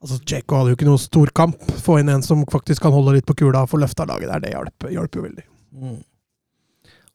Altså, 0.00 0.16
Djeko 0.24 0.56
hadde 0.56 0.70
jo 0.72 0.76
ikke 0.78 0.86
noe 0.88 0.96
storkamp. 0.96 1.64
Få 1.84 1.98
inn 2.00 2.08
en 2.08 2.22
som 2.24 2.40
faktisk 2.48 2.86
kan 2.86 2.94
holde 2.94 3.18
litt 3.18 3.26
på 3.28 3.34
kula 3.36 3.66
og 3.66 3.68
få 3.68 3.82
løfta 3.82 4.06
laget 4.08 4.30
der, 4.30 4.40
det 4.40 4.52
hjelper, 4.54 4.92
hjelper 4.94 5.20
jo 5.20 5.24
veldig. 5.26 5.44
Mm. 5.76 5.98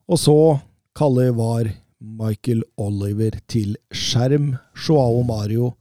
og 0.06 0.20
så 0.22 0.36
kaller 0.96 1.34
VAR 1.36 1.72
Michael 1.98 2.62
Oliver 2.78 3.40
til 3.50 3.74
skjerm. 3.90 4.54
Joao 4.78 5.24
Mario 5.26 5.72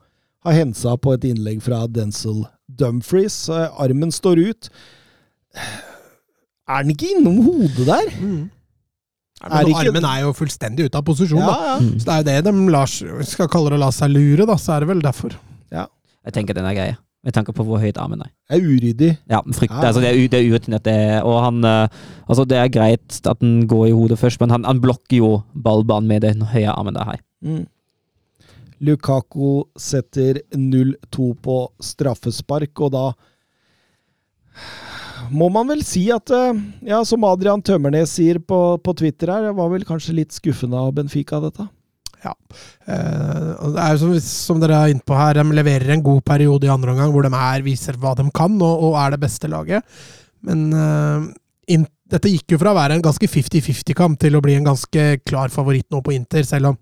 har 0.45 0.53
hensa 0.59 0.97
på 1.01 1.15
et 1.17 1.25
innlegg 1.31 1.63
fra 1.65 1.85
Denzil 1.89 2.45
Dumfries. 2.69 3.37
Armen 3.51 4.13
står 4.13 4.41
ut. 4.51 4.69
Er 6.69 6.83
den 6.85 6.95
ikke 6.95 7.11
innom 7.19 7.41
hodet 7.45 7.87
der? 7.89 8.11
Mm. 8.21 8.45
Nei, 9.45 9.61
Er 9.61 9.75
Armen 9.83 10.07
er 10.09 10.21
jo 10.25 10.31
fullstendig 10.37 10.87
ute 10.89 10.97
av 11.01 11.05
posisjon, 11.05 11.41
Ja, 11.43 11.47
da. 11.51 11.65
ja. 11.69 11.79
mm. 11.83 11.97
Så 12.01 12.07
det 12.07 12.15
er 12.15 12.21
jo 12.21 12.29
det 12.29 12.37
de 12.47 12.71
lar, 12.73 12.93
skal 13.29 13.51
kalle 13.53 13.73
det 13.73 13.77
å 13.77 13.83
la 13.83 13.91
seg 13.93 14.13
lure, 14.15 14.47
da. 14.49 14.57
Så 14.61 14.73
er 14.77 14.85
det 14.85 14.93
vel 14.95 15.03
derfor. 15.05 15.35
Jeg 16.25 16.33
tenker 16.33 16.57
den 16.57 16.65
er 16.65 16.73
grei. 16.73 16.93
Med 17.25 17.35
tanke 17.37 17.53
på 17.57 17.65
hvor 17.65 17.81
høyt 17.81 17.99
armen 18.01 18.23
er. 18.25 18.31
Det 18.49 18.57
er 18.57 18.65
uryddig. 18.65 19.11
Ja, 19.29 19.43
frykt, 19.57 19.73
Ja. 19.75 19.89
altså 19.91 20.01
det 20.01 20.11
er, 20.13 20.23
det 20.33 20.39
er 20.41 20.47
urutinert, 20.49 20.83
det. 20.85 20.93
er- 20.95 21.23
Og 21.25 21.37
han 21.43 21.65
eh, 21.65 21.89
Altså, 22.29 22.45
det 22.49 22.57
er 22.57 22.69
greit 22.73 23.21
at 23.27 23.41
den 23.41 23.67
går 23.69 23.87
i 23.89 23.93
hodet 23.93 24.19
først, 24.19 24.41
men 24.41 24.49
han, 24.51 24.65
han 24.65 24.81
blokker 24.81 25.17
jo 25.19 25.43
ballbanen 25.55 26.09
med 26.09 26.23
den 26.25 26.41
høye 26.41 26.69
armen 26.73 26.95
der 26.95 27.05
her. 27.05 27.21
Mm. 27.45 27.67
Lukaku 28.85 29.65
setter 29.81 30.41
0-2 30.55 31.31
på 31.45 31.61
straffespark, 31.83 32.73
og 32.85 32.93
da 32.95 33.07
må 35.35 35.49
man 35.51 35.71
vel 35.73 35.81
si 35.87 36.05
at 36.15 36.31
eh, 36.31 36.59
Ja, 36.87 37.01
som 37.09 37.25
Adrian 37.27 37.63
Tømmernes 37.65 38.13
sier 38.19 38.39
på, 38.39 38.59
på 38.85 38.95
Twitter 39.01 39.33
her, 39.33 39.55
var 39.57 39.73
vel 39.73 39.87
kanskje 39.89 40.19
litt 40.21 40.37
skuffende 40.37 40.79
av 40.79 40.93
Benfica, 40.97 41.41
dette. 41.43 41.67
Ja. 42.25 42.33
det 42.89 43.83
er 43.85 43.99
jo 44.01 44.15
som 44.25 44.61
dere 44.63 44.79
er 44.79 44.93
inne 44.95 45.05
på 45.05 45.17
her, 45.19 45.37
de 45.37 45.57
leverer 45.59 45.93
en 45.93 46.05
god 46.05 46.23
periode 46.25 46.65
i 46.65 46.73
andre 46.73 46.95
omgang 46.95 47.11
hvor 47.13 47.27
de 47.27 47.33
er, 47.37 47.65
viser 47.67 47.99
hva 48.01 48.15
de 48.17 48.25
kan 48.33 48.55
og, 48.63 48.87
og 48.89 48.97
er 49.01 49.13
det 49.13 49.21
beste 49.27 49.51
laget. 49.53 49.85
Men 50.45 50.71
uh, 50.73 51.27
in, 51.69 51.85
dette 52.11 52.33
gikk 52.33 52.55
jo 52.55 52.61
fra 52.61 52.73
å 52.73 52.79
være 52.79 52.99
en 52.99 53.05
ganske 53.05 53.29
50-50-kamp 53.29 54.19
til 54.21 54.37
å 54.37 54.43
bli 54.45 54.57
en 54.59 54.69
ganske 54.71 55.05
klar 55.25 55.53
favoritt 55.53 55.89
nå 55.93 56.01
på 56.05 56.15
Inter, 56.17 56.45
selv 56.49 56.73
om, 56.73 56.81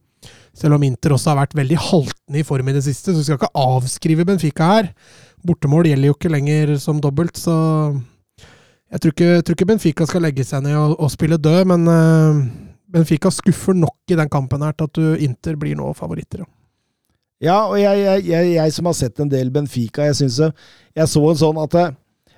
selv 0.57 0.77
om 0.77 0.85
Inter 0.87 1.15
også 1.15 1.33
har 1.33 1.43
vært 1.43 1.57
veldig 1.57 1.79
haltende 1.81 2.41
i 2.41 2.47
form 2.47 2.69
i 2.69 2.75
det 2.77 2.85
siste. 2.85 3.13
Så 3.13 3.21
vi 3.21 3.27
skal 3.27 3.41
ikke 3.41 3.55
avskrive 3.59 4.27
Benfica 4.29 4.69
her. 4.75 4.91
Bortemål 5.47 5.89
gjelder 5.91 6.11
jo 6.11 6.17
ikke 6.17 6.33
lenger 6.33 6.75
som 6.79 7.01
dobbelt, 7.03 7.39
så 7.41 7.55
jeg 8.93 9.01
tror 9.01 9.15
ikke, 9.15 9.31
tror 9.41 9.57
ikke 9.57 9.67
Benfica 9.71 10.07
skal 10.07 10.23
legge 10.27 10.45
seg 10.47 10.63
ned 10.67 10.77
og, 10.77 10.99
og 11.01 11.11
spille 11.11 11.41
død, 11.41 11.63
men 11.71 11.89
uh, 11.89 12.43
Benfica 12.93 13.33
skuffer 13.33 13.75
nok 13.75 14.13
i 14.13 14.19
den 14.21 14.31
kampen 14.31 14.63
her 14.63 14.77
til 14.77 14.91
at 14.91 14.99
du, 14.99 15.07
Inter 15.25 15.57
blir 15.57 15.79
nå 15.79 15.89
favoritter. 15.97 16.45
ja. 17.41 17.57
Og 17.65 17.81
jeg, 17.81 18.05
jeg, 18.05 18.27
jeg, 18.29 18.53
jeg 18.55 18.77
som 18.77 18.91
har 18.91 18.99
sett 18.99 19.25
en 19.25 19.33
del 19.33 19.51
Benfica, 19.51 20.05
jeg 20.11 20.21
syns 20.21 20.39
jeg 20.95 21.09
så 21.09 21.25
en 21.31 21.41
sånn 21.41 21.63
at 21.65 21.79
eh, 21.81 21.95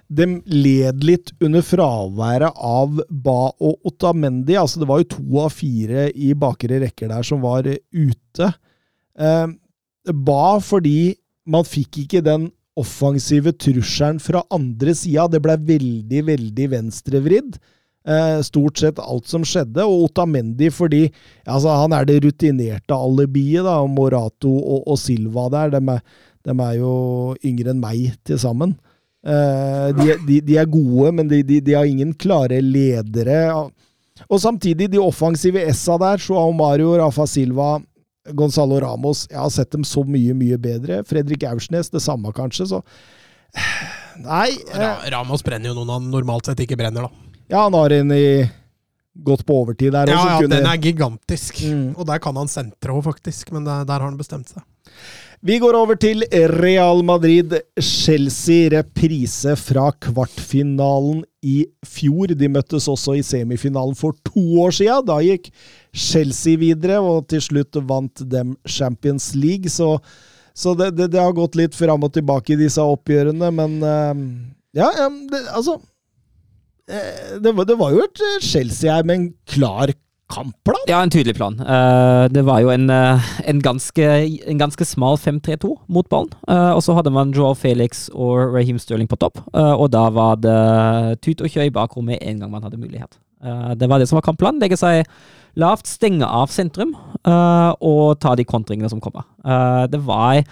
de 0.09 0.27
led 0.47 1.05
litt 1.05 1.33
under 1.43 1.65
fraværet 1.65 2.55
av 2.55 3.01
Ba 3.09 3.53
og 3.53 3.89
Otamendi. 3.89 4.57
Altså, 4.61 4.83
det 4.83 4.89
var 4.91 5.03
jo 5.03 5.11
to 5.17 5.45
av 5.45 5.55
fire 5.55 6.09
i 6.13 6.33
bakre 6.39 6.83
rekker 6.85 7.11
der 7.13 7.27
som 7.27 7.43
var 7.45 7.69
eh, 7.71 7.81
ute. 7.93 8.51
Eh, 9.19 9.47
ba 10.13 10.45
fordi 10.61 11.15
man 11.49 11.67
fikk 11.69 12.05
ikke 12.05 12.25
den 12.25 12.51
offensive 12.79 13.55
trusselen 13.57 14.21
fra 14.23 14.43
andre 14.53 14.95
sida. 14.97 15.29
Det 15.31 15.41
ble 15.43 15.57
veldig, 15.73 16.25
veldig 16.29 16.69
venstrevridd. 16.75 17.59
Eh, 18.05 18.41
stort 18.45 18.83
sett 18.83 19.01
alt 19.01 19.31
som 19.31 19.47
skjedde. 19.47 19.87
Og 19.87 20.11
Otamendi 20.11 20.69
fordi 20.75 21.07
altså, 21.47 21.73
han 21.81 21.97
er 21.97 22.09
det 22.09 22.21
rutinerte 22.27 22.97
alibiet, 22.97 23.65
da. 23.65 23.81
Morato 23.89 24.53
og, 24.53 24.85
og 24.85 25.01
Silva 25.01 25.49
der, 25.55 25.77
de 25.79 25.97
er, 25.97 26.03
de 26.45 26.59
er 26.69 26.75
jo 26.83 26.95
yngre 27.41 27.73
enn 27.73 27.81
meg 27.81 28.19
til 28.29 28.41
sammen. 28.41 28.77
Eh, 29.25 29.89
de, 29.97 30.17
de, 30.29 30.41
de 30.45 30.57
er 30.61 30.67
gode, 30.69 31.13
men 31.17 31.29
de, 31.31 31.39
de, 31.43 31.61
de 31.65 31.73
har 31.79 31.89
ingen 31.89 32.13
klare 32.21 32.59
ledere. 32.61 33.71
Og 34.29 34.39
samtidig, 34.41 34.91
de 34.93 35.01
offensive 35.01 35.63
S-a 35.73 35.97
der, 35.99 36.21
Joao 36.21 36.53
Mario, 36.53 36.93
Rafa 37.01 37.25
Silva, 37.27 37.79
Gonzalo 38.33 38.79
Ramos 38.81 39.27
Jeg 39.29 39.37
har 39.37 39.51
sett 39.53 39.71
dem 39.75 39.83
så 39.85 40.01
mye, 40.09 40.33
mye 40.37 40.57
bedre. 40.61 41.03
Fredrik 41.05 41.43
Aursnes, 41.45 41.91
det 41.93 42.01
samme 42.05 42.31
kanskje. 42.37 42.67
Så 42.71 42.83
Nei, 44.25 44.51
eh, 44.73 44.79
Ra 44.81 44.93
Ramos 45.13 45.43
brenner 45.45 45.73
jo 45.73 45.75
noen 45.81 45.91
han 45.97 46.07
normalt 46.13 46.47
sett 46.49 46.61
ikke 46.65 46.79
brenner, 46.79 47.09
da. 47.09 47.33
ja, 47.51 47.65
han 47.67 47.75
har 47.77 47.93
en 47.97 48.13
i 48.15 48.25
gått 49.25 49.45
på 49.47 49.57
overtid 49.63 49.93
der. 49.95 50.11
Ja, 50.11 50.19
og 50.21 50.31
ja, 50.31 50.39
kunne- 50.43 50.57
den 50.57 50.67
er 50.71 50.81
gigantisk. 50.83 51.61
Mm. 51.65 51.95
Og 51.97 52.07
der 52.09 52.19
kan 52.23 52.37
han 52.37 52.49
sentre 52.51 52.95
òg, 52.97 53.03
faktisk. 53.07 53.53
Men 53.55 53.65
der, 53.65 53.85
der 53.85 53.99
har 54.01 54.09
han 54.09 54.17
bestemt 54.19 54.49
seg. 54.51 54.63
Vi 55.45 55.59
går 55.61 55.77
over 55.77 55.99
til 56.01 56.25
Real 56.33 57.03
Madrid-Chelsea. 57.05 58.71
Reprise 58.73 59.53
fra 59.61 59.91
kvartfinalen 60.01 61.19
i 61.45 61.67
fjor. 61.85 62.33
De 62.33 62.49
møttes 62.49 62.87
også 62.89 63.19
i 63.19 63.25
semifinalen 63.27 63.93
for 63.99 64.17
to 64.25 64.41
år 64.65 64.73
siden. 64.73 65.05
Da 65.05 65.19
gikk 65.21 65.51
Chelsea 65.93 66.57
videre, 66.57 66.97
og 67.05 67.29
til 67.29 67.45
slutt 67.45 67.77
vant 67.85 68.25
dem 68.25 68.55
Champions 68.65 69.35
League. 69.37 69.69
Så, 69.69 69.99
så 70.57 70.73
det, 70.81 70.95
det, 70.97 71.11
det 71.13 71.21
har 71.21 71.37
gått 71.37 71.61
litt 71.61 71.77
fram 71.77 72.09
og 72.09 72.15
tilbake 72.17 72.57
i 72.57 72.63
disse 72.65 72.81
oppgjørene, 72.81 73.53
men 73.53 73.77
eh, 73.85 74.25
Ja, 74.81 74.89
det, 75.29 75.43
altså 75.53 75.77
eh, 76.89 77.37
det 77.45 77.53
var, 77.53 77.93
jo 77.93 78.01
et 78.01 78.25
Chelsea 78.41 78.97
her 78.97 79.05
med 79.05 79.21
en 79.21 79.29
klar 79.45 79.93
kampplan. 80.33 80.81
Ja, 80.89 81.03
en 81.03 81.11
tydelig 81.11 81.37
plan. 81.37 81.59
Eh, 81.61 82.25
det 82.33 82.45
var 82.47 82.61
jo 82.61 82.71
en, 82.73 82.89
eh, 82.91 83.21
en, 83.45 83.61
ganske, 83.63 84.07
en 84.47 84.59
ganske 84.59 84.85
smal 84.85 85.19
5-3-2 85.21 85.77
mot 85.89 86.09
ballen. 86.09 86.33
Eh, 86.49 86.73
og 86.73 86.83
så 86.83 86.95
hadde 86.97 87.13
man 87.13 87.33
Joao 87.33 87.55
Felix 87.55 88.09
og 88.13 88.55
Raheem 88.55 88.79
Sterling 88.79 89.09
på 89.09 89.19
topp, 89.21 89.41
og 89.53 89.91
da 89.93 90.09
var 90.11 90.41
det 90.41 91.21
tut 91.23 91.41
og 91.41 91.49
kjør 91.51 91.69
i 91.69 91.75
bakrommet 91.75 92.23
en 92.23 92.41
gang 92.41 92.51
man 92.51 92.63
hadde 92.63 92.81
mulighet. 92.81 93.19
Det 93.77 93.89
var 93.89 94.01
det 94.01 94.09
som 94.09 94.17
var 94.17 94.25
kampplanen. 94.25 94.61
Legge 94.63 94.79
seg 94.81 95.05
lavt, 95.61 95.87
stenge 95.87 96.25
av 96.25 96.49
sentrum 96.49 96.95
og 97.25 98.19
ta 98.19 98.33
de 98.35 98.45
kontringene 98.49 98.89
som 98.89 99.03
kommer. 99.05 99.27
Det 99.89 100.01
var 100.01 100.45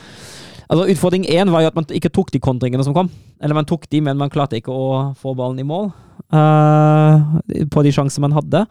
Altså 0.73 0.86
Utfordring 0.89 1.27
én 1.28 1.51
var 1.53 1.61
jo 1.61 1.69
at 1.69 1.74
man 1.77 1.85
ikke 1.93 2.09
tok 2.09 2.31
de 2.32 2.40
kontringene 2.40 2.85
som 2.85 2.94
kom. 2.97 3.11
Eller 3.43 3.55
man 3.55 3.66
tok 3.69 3.85
de, 3.93 4.01
men 4.01 4.16
man 4.16 4.31
klarte 4.32 4.57
ikke 4.57 4.73
å 4.73 5.12
få 5.20 5.35
ballen 5.36 5.61
i 5.61 5.66
mål 5.69 5.90
på 6.32 7.82
de 7.85 7.93
sjansene 7.93 8.24
man 8.24 8.36
hadde. 8.39 8.66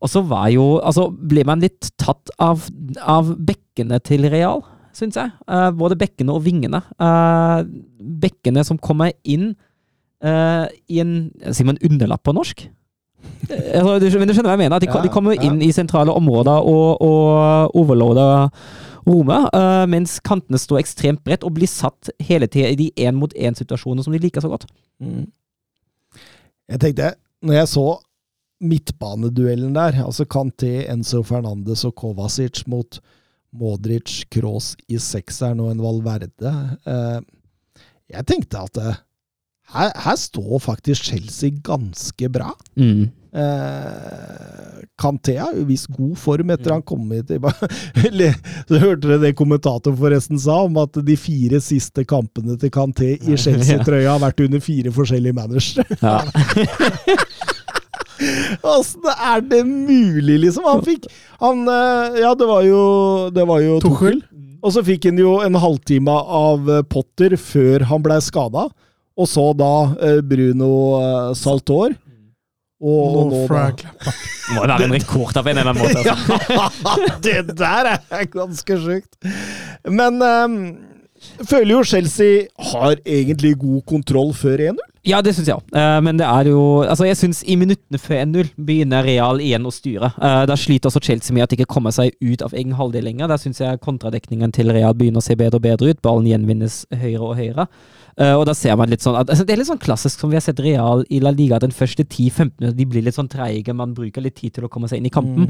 Og 0.00 0.08
så 0.08 0.22
var 0.24 0.48
jo 0.52 0.66
Altså, 0.80 1.08
ble 1.10 1.44
man 1.48 1.62
litt 1.64 1.92
tatt 2.00 2.32
av, 2.40 2.66
av 3.00 3.34
bekkene 3.36 4.00
til 4.04 4.28
Real, 4.32 4.62
syns 4.96 5.18
jeg. 5.20 5.32
Uh, 5.46 5.70
både 5.76 5.98
bekkene 6.00 6.34
og 6.34 6.44
vingene. 6.46 6.82
Uh, 7.00 7.62
bekkene 8.22 8.64
som 8.66 8.80
kommer 8.80 9.12
inn 9.24 9.52
uh, 10.24 10.66
i 10.90 11.00
en 11.04 11.16
Sier 11.50 11.68
man 11.68 11.80
underlapp 11.86 12.24
på 12.26 12.36
norsk? 12.36 12.66
Altså, 13.50 13.98
du, 14.00 14.06
men 14.16 14.30
du 14.30 14.32
skjønner 14.32 14.52
hva 14.52 14.56
jeg 14.56 14.64
mener? 14.64 14.80
De, 14.80 14.88
Ja, 14.88 15.00
de 15.04 15.12
kommer 15.12 15.36
ja. 15.36 15.44
inn 15.44 15.60
i 15.64 15.72
sentrale 15.76 16.12
områder 16.16 16.64
og, 16.64 17.02
og 17.04 17.76
overloader 17.76 18.48
rommet, 19.04 19.48
mens 19.90 20.18
kantene 20.24 20.60
står 20.60 20.82
ekstremt 20.82 21.22
bredt 21.24 21.44
og 21.44 21.54
blir 21.56 21.68
satt 21.68 22.12
hele 22.24 22.46
tida 22.52 22.68
i 22.68 22.76
de 22.78 22.86
én-mot-én-situasjonene 23.00 24.04
som 24.04 24.14
de 24.14 24.20
liker 24.22 24.44
så 24.44 24.50
godt. 24.52 24.66
Mm. 25.00 25.24
Jeg 26.70 26.82
tenkte, 26.84 27.10
når 27.44 27.58
jeg 27.58 27.70
så 27.72 27.86
midtbaneduellen 28.60 29.74
der, 29.74 30.02
altså 30.04 30.26
Kanté, 30.28 30.84
Enzo 30.92 31.22
Fernandes 31.26 31.84
og 31.88 31.94
Kovacic 31.98 32.64
mot 32.70 33.00
Modric, 33.56 34.24
Kroos 34.30 34.74
i 34.88 34.98
sekseren 35.00 35.62
og 35.64 35.72
en 35.72 35.80
Valverde 35.82 36.52
eh, 36.86 37.20
Jeg 38.12 38.26
tenkte 38.28 38.66
at 38.68 38.82
eh, 38.82 39.00
her, 39.74 39.94
her 40.04 40.18
står 40.18 40.58
faktisk 40.62 41.10
Chelsea 41.12 41.54
ganske 41.62 42.28
bra. 42.32 42.50
Mm. 42.74 43.08
Eh, 43.30 44.78
Kanté 44.98 45.36
har 45.38 45.54
jo 45.54 45.64
vist 45.68 45.86
god 45.94 46.16
form 46.18 46.50
etter 46.50 46.74
han 46.74 46.82
kom 46.82 47.12
hit. 47.14 47.30
Så 48.68 48.80
hørte 48.82 49.06
dere 49.06 49.20
det 49.22 49.36
kommentatoren 49.38 49.98
forresten 49.98 50.40
sa, 50.42 50.58
om 50.66 50.80
at 50.82 50.98
de 51.06 51.16
fire 51.18 51.62
siste 51.62 52.04
kampene 52.04 52.58
til 52.60 52.74
Kanté 52.74 53.14
i 53.14 53.38
Chelsea-trøya 53.44 54.16
har 54.16 54.24
vært 54.24 54.42
under 54.46 54.64
fire 54.64 54.94
forskjellige 54.94 55.38
managere. 55.38 55.86
Ja. 56.02 56.18
Åssen 58.74 59.06
er 59.14 59.40
det 59.44 59.62
mulig, 59.66 60.38
liksom? 60.44 60.66
Han 60.68 60.84
fikk 60.84 61.08
han, 61.40 61.64
eh, 61.68 62.20
Ja, 62.24 62.34
det 62.34 62.48
var 62.50 62.66
jo, 62.66 62.82
det 63.34 63.46
var 63.48 63.62
jo 63.64 63.78
Tuchel. 63.84 64.20
Og 64.60 64.74
så 64.74 64.84
fikk 64.84 65.08
han 65.08 65.20
jo 65.20 65.38
en 65.40 65.56
halvtime 65.56 66.12
av 66.12 66.68
eh, 66.68 66.84
Potter 66.84 67.36
før 67.40 67.86
han 67.88 68.04
blei 68.04 68.20
skada. 68.24 68.68
Og 69.20 69.28
så 69.28 69.50
da 69.56 69.74
eh, 70.00 70.20
Bruno 70.24 71.32
Saltor. 71.36 71.96
Og, 72.80 73.16
og 73.20 73.32
nå, 73.32 73.40
da 73.44 73.64
må 74.48 74.62
jo 74.62 74.68
være 74.70 74.86
en 74.86 74.94
rekord 74.96 75.36
av 75.36 75.48
en 75.50 75.58
eller 75.60 75.68
annen 75.68 75.82
måte. 75.84 76.00
Altså. 76.00 76.94
det 77.26 77.56
der 77.58 77.90
er 77.92 78.30
ganske 78.32 78.78
sjukt. 78.80 79.18
Men 79.84 80.16
um, 80.24 80.54
føler 81.44 81.74
jo 81.74 81.82
Chelsea 81.84 82.46
har 82.72 82.96
egentlig 83.04 83.58
god 83.60 83.84
kontroll 83.88 84.32
før 84.36 84.64
1-0. 84.70 84.80
Ja, 85.06 85.22
det 85.24 85.32
syns 85.32 85.48
jeg 85.48 85.56
òg. 85.56 86.02
men 86.04 86.18
det 86.20 86.26
er 86.26 86.50
jo 86.50 86.82
Altså, 86.82 87.06
jeg 87.08 87.16
syns 87.16 87.42
i 87.48 87.56
minuttene 87.56 87.98
før 87.98 88.20
1-0 88.20 88.50
begynner 88.66 89.06
Real 89.06 89.40
igjen 89.40 89.64
å 89.64 89.72
styre. 89.72 90.10
Eh, 90.20 90.42
da 90.46 90.56
sliter 90.56 90.90
også 90.90 91.00
Chelsea 91.00 91.34
med 91.34 91.46
at 91.46 91.50
de 91.50 91.56
ikke 91.56 91.72
kommer 91.72 91.94
seg 91.94 92.12
ut 92.20 92.42
av 92.44 92.52
egen 92.52 92.76
halvdel 92.76 93.06
lenger. 93.08 93.30
Der 93.30 93.40
syns 93.40 93.62
jeg 93.62 93.80
kontradekningen 93.80 94.52
til 94.52 94.72
Real 94.72 94.92
begynner 94.94 95.22
å 95.22 95.24
se 95.24 95.36
bedre 95.40 95.56
og 95.56 95.64
bedre 95.64 95.94
ut. 95.94 96.02
Ballen 96.04 96.28
gjenvinnes 96.28 96.82
høyere 96.92 97.30
og 97.30 97.36
høyere. 97.40 97.66
Eh, 98.20 98.34
og 98.36 98.44
da 98.48 98.54
ser 98.56 98.76
man 98.76 98.90
litt 98.92 99.04
sånn 99.04 99.16
at, 99.16 99.30
altså, 99.32 99.46
Det 99.48 99.54
er 99.54 99.62
litt 99.62 99.70
sånn 99.70 99.80
klassisk 99.80 100.20
som 100.20 100.32
vi 100.32 100.36
har 100.36 100.44
sett 100.44 100.60
Real 100.60 101.04
i 101.08 101.22
La 101.24 101.32
Liga. 101.32 101.60
Den 101.62 101.72
første 101.72 102.04
10-15 102.04 102.58
minutter 102.60 102.76
de 102.76 102.88
blir 102.92 103.06
litt 103.06 103.16
sånn 103.16 103.30
treige. 103.32 103.76
Man 103.76 103.94
bruker 103.96 104.24
litt 104.24 104.36
tid 104.40 104.58
til 104.58 104.66
å 104.66 104.72
komme 104.72 104.90
seg 104.90 105.00
inn 105.00 105.08
i 105.08 105.14
kampen. 105.14 105.48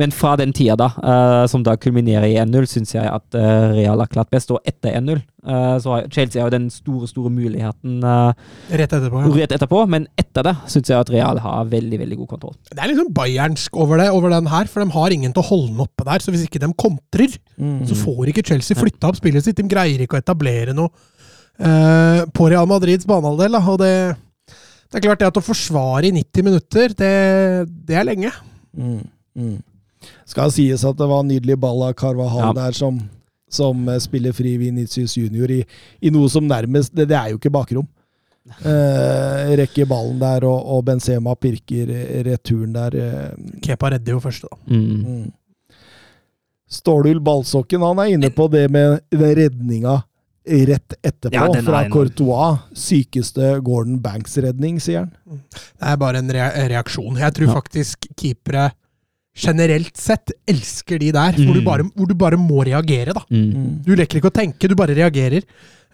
Men 0.00 0.12
fra 0.12 0.34
den 0.40 0.52
tida, 0.56 0.76
da, 0.80 0.88
eh, 0.96 1.46
som 1.50 1.64
da 1.64 1.76
kulminerer 1.80 2.28
i 2.28 2.38
1-0, 2.40 2.68
syns 2.68 2.94
jeg 2.94 3.08
at 3.08 3.36
eh, 3.36 3.72
Real 3.76 4.00
har 4.00 4.12
klart 4.12 4.32
best. 4.32 4.52
Og 4.52 4.64
etter 4.68 4.96
1-0 4.96 5.16
eh, 5.16 5.76
så 5.82 5.92
har 5.92 6.08
Chelsea 6.12 6.40
har 6.40 6.48
jo 6.48 6.56
den 6.56 6.68
store, 6.72 7.08
store 7.10 7.32
muligheten 7.32 8.00
Rett 8.00 8.92
etterpå. 8.92 9.22
Ja. 9.24 9.32
rett 9.36 9.56
etterpå, 9.56 9.82
men 9.92 10.08
etter 10.20 10.46
det 10.46 10.54
syns 10.72 10.92
jeg 10.92 10.98
at 11.00 11.12
Real 11.12 11.40
har 11.44 11.68
veldig 11.72 12.00
veldig 12.00 12.20
god 12.22 12.30
kontroll. 12.36 12.56
Det 12.70 12.80
er 12.80 12.92
liksom 12.92 13.12
bayernsk 13.16 13.76
over 13.76 14.00
det, 14.00 14.08
over 14.12 14.32
den 14.32 14.48
her, 14.52 14.68
for 14.72 14.84
de 14.84 14.96
har 14.96 15.16
ingen 15.16 15.36
til 15.36 15.44
å 15.44 15.50
holde 15.50 15.74
den 15.74 15.84
oppe 15.84 16.06
der. 16.08 16.24
Så 16.24 16.32
hvis 16.32 16.46
ikke 16.48 16.62
de 16.64 16.72
kontrer, 16.80 17.36
så 17.88 17.96
får 17.98 18.32
ikke 18.32 18.44
Chelsea 18.52 18.76
flytta 18.78 19.10
opp 19.10 19.20
spillet 19.20 19.44
sitt. 19.44 19.56
De 19.60 19.68
greier 19.68 20.04
ikke 20.04 20.18
å 20.18 20.24
etablere 20.24 20.76
noe 20.76 20.92
på 21.56 22.48
Real 22.52 22.68
Madrids 22.68 23.06
banehalvdel. 23.08 23.56
Og 23.58 23.78
det, 23.80 23.92
det 24.90 24.98
er 24.98 25.06
klart 25.06 25.22
det 25.22 25.30
at 25.30 25.40
å 25.40 25.44
forsvare 25.44 26.08
i 26.08 26.14
90 26.14 26.46
minutter, 26.46 26.92
det, 26.98 27.12
det 27.88 27.96
er 27.96 28.06
lenge. 28.08 28.32
Mm, 28.76 29.02
mm. 29.36 29.56
Skal 30.28 30.52
sies 30.54 30.84
at 30.86 30.98
det 30.98 31.08
var 31.08 31.24
en 31.24 31.30
nydelig 31.30 31.58
ball 31.60 31.84
av 31.88 31.96
Carvahal 31.98 32.50
Ja. 32.50 32.54
der 32.66 32.76
som, 32.76 32.98
som 33.48 33.88
eh, 33.88 34.00
spiller 34.02 34.34
fri 34.36 34.56
Vinicius 34.60 35.16
Junior 35.16 35.50
i, 35.50 35.62
i 36.00 36.12
noe 36.14 36.28
som 36.30 36.46
nærmest 36.46 36.94
Det, 36.94 37.08
det 37.10 37.16
er 37.18 37.32
jo 37.32 37.40
ikke 37.40 37.54
bakrom. 37.54 37.86
Eh, 38.46 39.54
rekker 39.58 39.88
ballen 39.90 40.20
der, 40.22 40.46
og, 40.46 40.68
og 40.76 40.84
Benzema 40.86 41.34
pirker 41.34 41.90
eh, 41.90 42.20
returen 42.26 42.76
der. 42.76 42.94
Eh, 42.94 43.58
Kepa 43.64 43.90
redder 43.96 44.14
jo 44.14 44.22
først, 44.22 44.46
da. 44.46 44.60
Mm. 44.70 45.02
mm. 45.02 45.26
Stålhull 46.66 47.20
Ballsokken 47.22 47.82
han 47.86 48.00
er 48.02 48.12
inne 48.16 48.28
på 48.34 48.48
det 48.50 48.64
med 48.74 48.98
den 49.14 49.34
redninga 49.38 50.00
rett 50.46 50.94
etterpå, 51.02 51.34
Ja, 51.34 51.62
fra. 51.62 51.88
Courtois. 51.90 52.58
Sykeste 52.74 53.60
Gordon 53.66 53.98
Banks-redning, 54.00 54.78
sier 54.80 55.00
han. 55.04 55.12
Det 55.54 55.88
er 55.92 55.96
bare 55.96 56.18
en 56.22 56.30
reaksjon. 56.30 57.16
Jeg 57.18 57.34
tror 57.34 57.46
Ja. 57.48 57.54
faktisk 57.60 58.06
keepere 58.16 58.70
generelt 59.36 59.96
sett 59.96 60.30
elsker 60.48 60.98
de 60.98 61.10
der, 61.12 61.32
hvor, 61.32 61.52
du 61.54 61.60
Mm. 61.60 61.64
bare, 61.64 61.82
hvor 61.94 62.06
du 62.08 62.14
bare 62.14 62.36
må 62.38 62.64
reagere, 62.64 63.12
da. 63.12 63.20
Mm. 63.30 63.82
Du 63.84 63.94
leker 63.94 64.18
ikke 64.20 64.30
å 64.30 64.32
tenke, 64.32 64.68
du 64.68 64.74
bare 64.74 64.94
reagerer. 64.94 65.42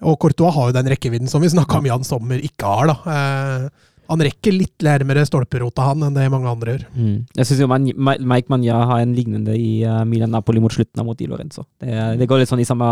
Og 0.03 0.19
Courtois 0.19 0.53
har 0.55 0.69
jo 0.71 0.73
den 0.73 0.87
rekkevidden 0.95 1.29
som 1.29 1.41
vi 1.43 1.49
snakka 1.49 1.79
om 1.79 1.85
Jan 1.87 2.05
Sommer 2.05 2.39
ikke 2.39 2.63
har, 2.65 2.87
da. 2.87 2.97
Eh, 3.07 3.69
han 4.11 4.23
rekker 4.27 4.55
litt 4.55 4.85
nærmere 4.85 5.23
stolperota, 5.27 5.85
han, 5.91 6.03
enn 6.07 6.17
det 6.17 6.27
mange 6.33 6.51
andre 6.51 6.75
gjør. 6.75 6.85
Mm. 6.97 7.15
Jeg 7.39 7.49
syns 7.49 7.95
Mike 7.95 8.53
Manja 8.53 8.81
har 8.91 9.03
en 9.05 9.15
lignende 9.17 9.55
i 9.57 9.85
uh, 9.87 10.03
Milan 10.09 10.33
Napoli 10.35 10.61
mot 10.63 10.75
slutten 10.75 11.01
av 11.01 11.07
mot 11.09 11.19
Di 11.19 11.29
Lorenzo. 11.31 11.65
Det, 11.81 11.95
det 12.21 12.29
går 12.29 12.43
litt 12.43 12.51
sånn 12.51 12.63
i 12.63 12.69
samme, 12.69 12.89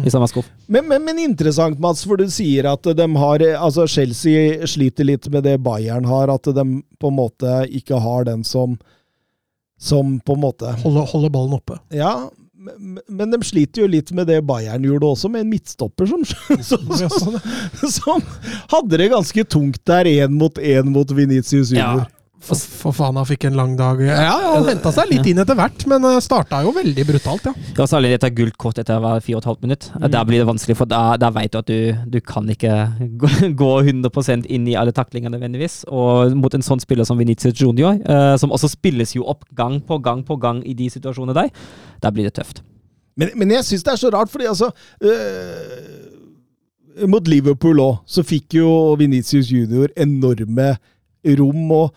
i 0.00 0.12
samme 0.12 0.28
skuff. 0.30 0.48
Men, 0.66 0.88
men, 0.90 1.04
men 1.06 1.20
interessant, 1.22 1.78
Mats, 1.82 2.06
for 2.08 2.20
du 2.20 2.26
sier 2.32 2.70
at 2.70 2.88
de 2.96 3.08
har 3.20 3.46
Altså, 3.60 3.86
Chelsea 3.88 4.66
sliter 4.68 5.06
litt 5.06 5.28
med 5.32 5.44
det 5.46 5.58
Bayern 5.62 6.08
har, 6.08 6.32
at 6.32 6.48
de 6.56 6.64
på 7.00 7.10
en 7.10 7.16
måte 7.16 7.60
ikke 7.76 8.00
har 8.00 8.26
den 8.28 8.42
som 8.46 8.78
Som 9.80 10.18
på 10.20 10.34
en 10.36 10.42
måte 10.42 10.72
Holder, 10.82 11.06
holde 11.08 11.30
ballen 11.32 11.56
oppe. 11.56 11.78
Ja, 11.94 12.28
men, 12.60 13.00
men 13.08 13.32
de 13.32 13.40
sliter 13.46 13.84
jo 13.84 13.88
litt 13.88 14.10
med 14.16 14.28
det 14.28 14.40
Bayern 14.44 14.84
gjorde 14.84 15.14
også, 15.14 15.30
med 15.32 15.46
en 15.46 15.52
midtstopper 15.54 16.10
som, 16.10 16.24
som, 16.70 16.86
som, 17.08 17.36
som 17.88 18.24
hadde 18.74 19.00
det 19.00 19.10
ganske 19.14 19.44
tungt 19.48 19.80
der, 19.88 20.10
én 20.10 20.36
mot 20.36 20.60
én 20.60 20.92
mot 20.92 21.16
Venitius 21.16 21.72
Junior. 21.72 22.08
For, 22.40 22.56
for 22.56 22.96
faen, 22.96 23.18
han 23.20 23.26
fikk 23.28 23.44
en 23.50 23.56
lang 23.58 23.74
dag. 23.76 23.98
Ja, 24.00 24.14
ja 24.24 24.52
han 24.54 24.64
henta 24.70 24.88
seg 24.96 25.10
litt 25.10 25.26
inn 25.28 25.42
etter 25.42 25.58
hvert, 25.58 25.82
men 25.90 26.04
uh, 26.08 26.16
starta 26.24 26.62
jo 26.64 26.72
veldig 26.72 27.04
brutalt, 27.04 27.50
ja. 27.50 27.52
Det 27.52 27.82
var 27.82 27.90
særlig 27.90 28.14
etter 28.16 28.32
gult 28.32 28.56
kort 28.60 28.80
etter 28.80 29.02
hver 29.02 29.20
fire 29.20 29.36
og 29.36 29.42
et 29.42 29.48
halvt 29.50 29.66
minutt. 29.66 29.88
Der 30.00 30.24
blir 30.28 30.40
det 30.40 30.48
vanskelig, 30.48 30.78
for 30.78 30.88
da, 30.88 31.02
da 31.20 31.28
vet 31.36 31.52
du 31.52 31.58
at 31.60 31.68
du, 31.68 32.06
du 32.16 32.16
kan 32.24 32.48
ikke 32.48 32.78
gå, 33.20 33.30
gå 33.60 33.70
100 33.82 34.48
inn 34.48 34.70
i 34.72 34.76
alle 34.80 34.96
taklingene 34.96 35.34
nødvendigvis. 35.36 35.82
Og 35.92 36.32
mot 36.40 36.56
en 36.56 36.64
sånn 36.64 36.80
spiller 36.80 37.08
som 37.08 37.20
Venezia 37.20 37.52
Junior, 37.52 38.00
eh, 38.00 38.32
som 38.40 38.56
også 38.56 38.72
spilles 38.72 39.12
jo 39.18 39.28
opp 39.28 39.44
gang 39.56 39.76
på 39.84 40.00
gang 40.00 40.24
på 40.24 40.40
gang 40.40 40.64
i 40.64 40.72
de 40.78 40.88
situasjonene 40.96 41.36
der, 41.36 41.52
da 42.02 42.12
blir 42.14 42.28
det 42.28 42.36
tøft. 42.38 42.62
Men, 43.18 43.28
men 43.36 43.50
jeg 43.56 43.66
syns 43.66 43.84
det 43.84 43.92
er 43.92 44.00
så 44.00 44.10
rart, 44.14 44.30
fordi 44.32 44.46
altså 44.48 44.70
øh, 45.04 47.08
mot 47.10 47.28
Liverpool 47.28 47.80
òg, 47.82 47.94
så 48.08 48.24
fikk 48.26 48.54
jo 48.60 48.68
Venitius 49.00 49.50
Junior 49.52 49.88
enorme 49.96 50.76
rom. 51.38 51.70
og 51.70 51.94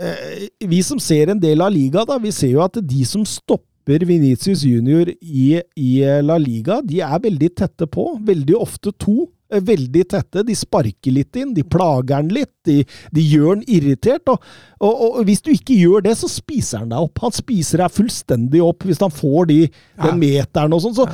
øh, 0.00 0.46
Vi 0.70 0.82
som 0.82 0.98
ser 1.02 1.32
en 1.32 1.42
del 1.42 1.60
av 1.60 1.74
liga, 1.74 2.06
da, 2.08 2.18
vi 2.22 2.32
ser 2.34 2.56
jo 2.56 2.64
at 2.64 2.80
de 2.80 3.04
som 3.04 3.24
stopper 3.28 4.06
Venitius 4.06 4.64
Junior 4.66 5.06
i, 5.20 5.60
i 5.76 5.90
La 6.24 6.38
Liga, 6.42 6.80
de 6.82 7.00
er 7.04 7.20
veldig 7.22 7.50
tette 7.54 7.86
på. 7.86 8.16
Veldig 8.26 8.56
ofte 8.58 8.90
to. 8.98 9.28
Eh, 9.52 9.62
Veldig 9.66 10.04
tette. 10.10 10.44
De 10.46 10.56
sparker 10.56 11.14
litt 11.14 11.38
inn, 11.38 11.54
de 11.56 11.64
plager 11.66 12.18
han 12.18 12.32
litt, 12.32 12.52
de, 12.66 12.80
de 13.14 13.24
gjør 13.24 13.54
han 13.54 13.64
irritert. 13.66 14.28
Og, 14.32 14.50
og, 14.80 15.06
og 15.06 15.22
hvis 15.28 15.44
du 15.44 15.52
ikke 15.54 15.78
gjør 15.78 16.06
det, 16.08 16.16
så 16.18 16.30
spiser 16.30 16.84
han 16.84 16.92
deg 16.92 17.06
opp. 17.08 17.24
Han 17.24 17.34
spiser 17.34 17.84
deg 17.84 17.94
fullstendig 17.94 18.62
opp 18.64 18.86
hvis 18.86 19.02
han 19.02 19.14
får 19.14 19.50
de, 19.52 19.62
den 20.02 20.20
meteren 20.20 20.76
og 20.76 20.84
sånn. 20.84 20.96
Så 20.96 21.06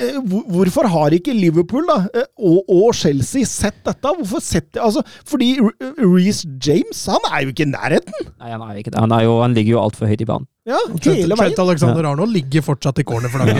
eh, 0.00 0.18
hvorfor 0.54 0.88
har 0.90 1.16
ikke 1.16 1.34
Liverpool 1.36 1.86
da, 1.90 1.98
eh, 2.14 2.28
og, 2.38 2.62
og 2.70 2.94
Chelsea 2.98 3.48
sett 3.48 3.82
dette? 3.86 4.14
Hvorfor 4.20 4.42
sett 4.44 4.80
altså, 4.80 5.04
Fordi 5.28 5.54
Reece 6.00 6.48
James 6.62 7.04
han 7.10 7.30
er 7.32 7.44
jo 7.44 7.54
ikke 7.54 7.66
i 7.66 7.72
nærheten! 7.74 8.32
Nei, 8.38 8.50
han, 8.54 8.64
er 8.64 8.74
jo 8.74 8.84
ikke 8.84 8.94
det. 8.94 9.04
Han, 9.04 9.16
er 9.18 9.26
jo, 9.26 9.38
han 9.42 9.56
ligger 9.56 9.78
jo 9.78 9.84
altfor 9.84 10.10
høyt 10.10 10.24
i 10.24 10.30
banen. 10.30 10.48
Ja, 10.64 10.78
Trent, 10.88 11.10
hele 11.12 11.36
veien. 11.36 11.52
Trent 11.52 11.66
Alexander 11.66 12.06
Arnold 12.08 12.32
ligger 12.32 12.64
fortsatt 12.64 13.02
i 13.02 13.04
cornerflagget 13.04 13.58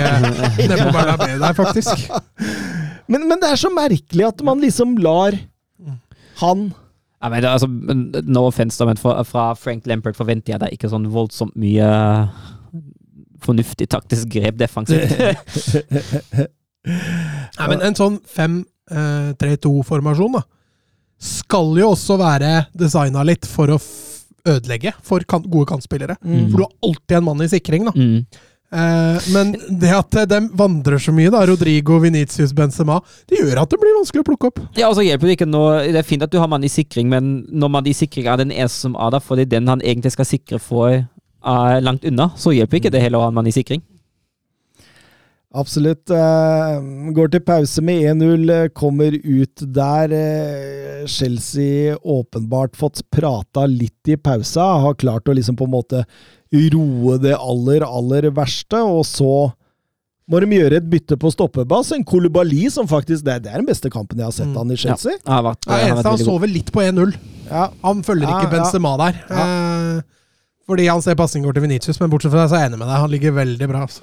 nede 0.57 0.81
på 0.81 0.89
Bernabeu 0.95 1.37
der, 1.37 1.59
faktisk. 1.59 2.09
Men, 3.11 3.27
men 3.29 3.41
det 3.43 3.49
er 3.53 3.59
så 3.61 3.71
merkelig 3.73 4.25
at 4.29 4.39
man 4.47 4.63
liksom 4.65 4.97
lar 5.03 5.37
han 6.41 6.71
jeg 7.25 7.33
mener, 7.33 7.49
er 7.49 7.55
altså, 7.57 7.69
no 8.29 8.43
offense, 8.51 8.77
da, 8.77 8.85
men 8.85 8.99
fra, 9.01 9.23
fra 9.25 9.55
Frank 9.57 9.87
Lampert 9.89 10.13
forventer 10.19 10.53
jeg 10.53 10.61
da 10.61 10.69
ikke 10.69 10.91
sånn 10.93 11.07
voldsomt 11.09 11.57
mye 11.57 11.87
fornuftig 13.45 13.89
taktisk 13.93 14.29
grep 14.35 14.57
defensivt. 14.61 15.11
Nei, 16.85 17.67
men 17.71 17.81
en 17.87 17.95
sånn 17.97 18.19
5-3-2-formasjon 18.29 20.35
da, 20.37 20.43
skal 21.25 21.73
jo 21.81 21.89
også 21.95 22.15
være 22.21 22.69
designa 22.77 23.25
litt 23.25 23.49
for 23.49 23.73
å 23.73 23.81
f 23.81 23.89
ødelegge 24.45 24.93
for 25.01 25.25
kan 25.25 25.41
gode 25.49 25.65
kantspillere. 25.71 26.19
Mm. 26.21 26.51
For 26.51 26.57
du 26.59 26.63
har 26.67 26.75
alltid 26.85 27.17
en 27.17 27.25
mann 27.25 27.41
i 27.41 27.49
sikring, 27.49 27.89
da. 27.89 27.97
Mm. 27.97 28.29
Eh, 28.75 29.27
men 29.35 29.53
det 29.81 29.93
at 29.95 30.17
de 30.31 30.41
vandrer 30.59 30.99
så 30.99 31.15
mye, 31.15 31.31
da, 31.31 31.45
Rodrigo, 31.47 32.01
Venitius, 32.03 32.55
Benzema, 32.57 32.99
det 33.31 33.39
gjør 33.39 33.63
at 33.63 33.71
det 33.71 33.79
blir 33.83 33.95
vanskelig 34.01 34.25
å 34.25 34.29
plukke 34.33 34.51
opp. 34.51 34.63
Ja, 34.75 34.89
og 34.89 34.99
så 34.99 35.07
hjelper 35.07 35.31
det 35.31 35.37
ikke 35.39 35.51
nå 35.51 35.63
Det 35.85 36.01
er 36.01 36.07
fint 36.07 36.25
at 36.27 36.33
du 36.33 36.41
har 36.43 36.51
mann 36.51 36.67
i 36.67 36.73
sikring, 36.73 37.11
men 37.13 37.35
når 37.55 37.75
mann 37.77 37.91
i 37.91 37.95
sikring 37.95 38.27
er 38.27 38.43
den 38.43 38.55
eneste 38.55 38.89
som 38.89 38.99
er 38.99 39.15
der 39.15 39.23
fordi 39.23 39.47
den 39.47 39.71
han 39.71 39.85
egentlig 39.85 40.15
skal 40.17 40.29
sikre 40.29 40.59
for, 40.63 41.05
er 41.45 41.83
langt 41.85 42.07
unna, 42.09 42.33
så 42.41 42.55
hjelper 42.57 42.81
ikke 42.81 42.95
det 42.95 43.05
heller 43.05 43.21
å 43.21 43.27
ha 43.27 43.33
en 43.33 43.39
mann 43.39 43.51
i 43.51 43.55
sikring. 43.55 43.85
Absolutt. 45.55 46.11
eh, 46.11 46.81
går 47.15 47.29
til 47.31 47.41
pause 47.47 47.83
med 47.83 48.03
1-0, 48.03 48.51
eh, 48.51 48.69
kommer 48.75 49.15
ut 49.15 49.63
der. 49.63 50.13
eh, 50.13 51.07
Chelsea 51.07 51.97
åpenbart 52.03 52.75
fått 52.77 53.11
prata 53.11 53.67
litt 53.67 54.09
i 54.09 54.17
pausa, 54.17 54.81
har 54.81 54.95
klart 54.95 55.29
å 55.29 55.35
liksom 55.35 55.57
på 55.57 55.65
en 55.65 55.71
måte 55.71 56.05
roe 56.75 57.19
det 57.23 57.35
aller, 57.37 57.85
aller 57.87 58.31
verste, 58.37 58.81
og 58.85 59.05
så 59.09 59.31
må 60.31 60.41
de 60.41 60.57
gjøre 60.57 60.79
et 60.81 60.87
bytte 60.89 61.19
på 61.21 61.29
stoppebass. 61.35 61.91
En 61.93 62.05
Kolibali 62.09 62.63
som 62.73 62.87
faktisk 62.89 63.25
Det 63.27 63.33
er, 63.35 63.41
det 63.45 63.51
er 63.53 63.61
den 63.61 63.69
beste 63.69 63.91
kampen 63.93 64.17
jeg 64.23 64.25
har 64.25 64.33
sett 64.33 64.49
Mm. 64.49 64.57
han 64.57 64.71
i 64.73 64.77
Chelsea. 64.81 65.13
Ja, 65.13 65.19
han 65.27 65.35
har 65.37 65.47
vært, 65.51 65.69
har 65.69 65.83
eneste 65.91 66.09
han 66.09 66.19
sover 66.25 66.49
litt 66.49 66.73
på 66.73 66.81
1-0. 66.81 67.13
Ja. 67.51 67.67
Han 67.85 68.03
følger 68.03 68.29
Ja, 68.29 68.39
ikke 68.41 68.49
ja. 68.49 68.55
Benzema 68.57 68.97
der. 69.03 69.21
Eh, 69.29 70.03
fordi 70.67 70.87
han 70.89 71.03
ser 71.05 71.15
pasning 71.15 71.45
går 71.45 71.53
til 71.59 71.63
Venitius, 71.67 72.01
men 72.01 72.09
bortsett 72.11 72.33
fra 72.33 72.47
det 72.47 72.51
så 72.51 72.57
er 72.57 72.65
jeg 72.65 72.71
enig 72.73 72.79
med 72.81 72.89
deg. 72.89 72.97
Han 73.05 73.11
ligger 73.13 73.33
veldig 73.37 73.69
bra. 73.69 73.83
Altså. 73.85 74.01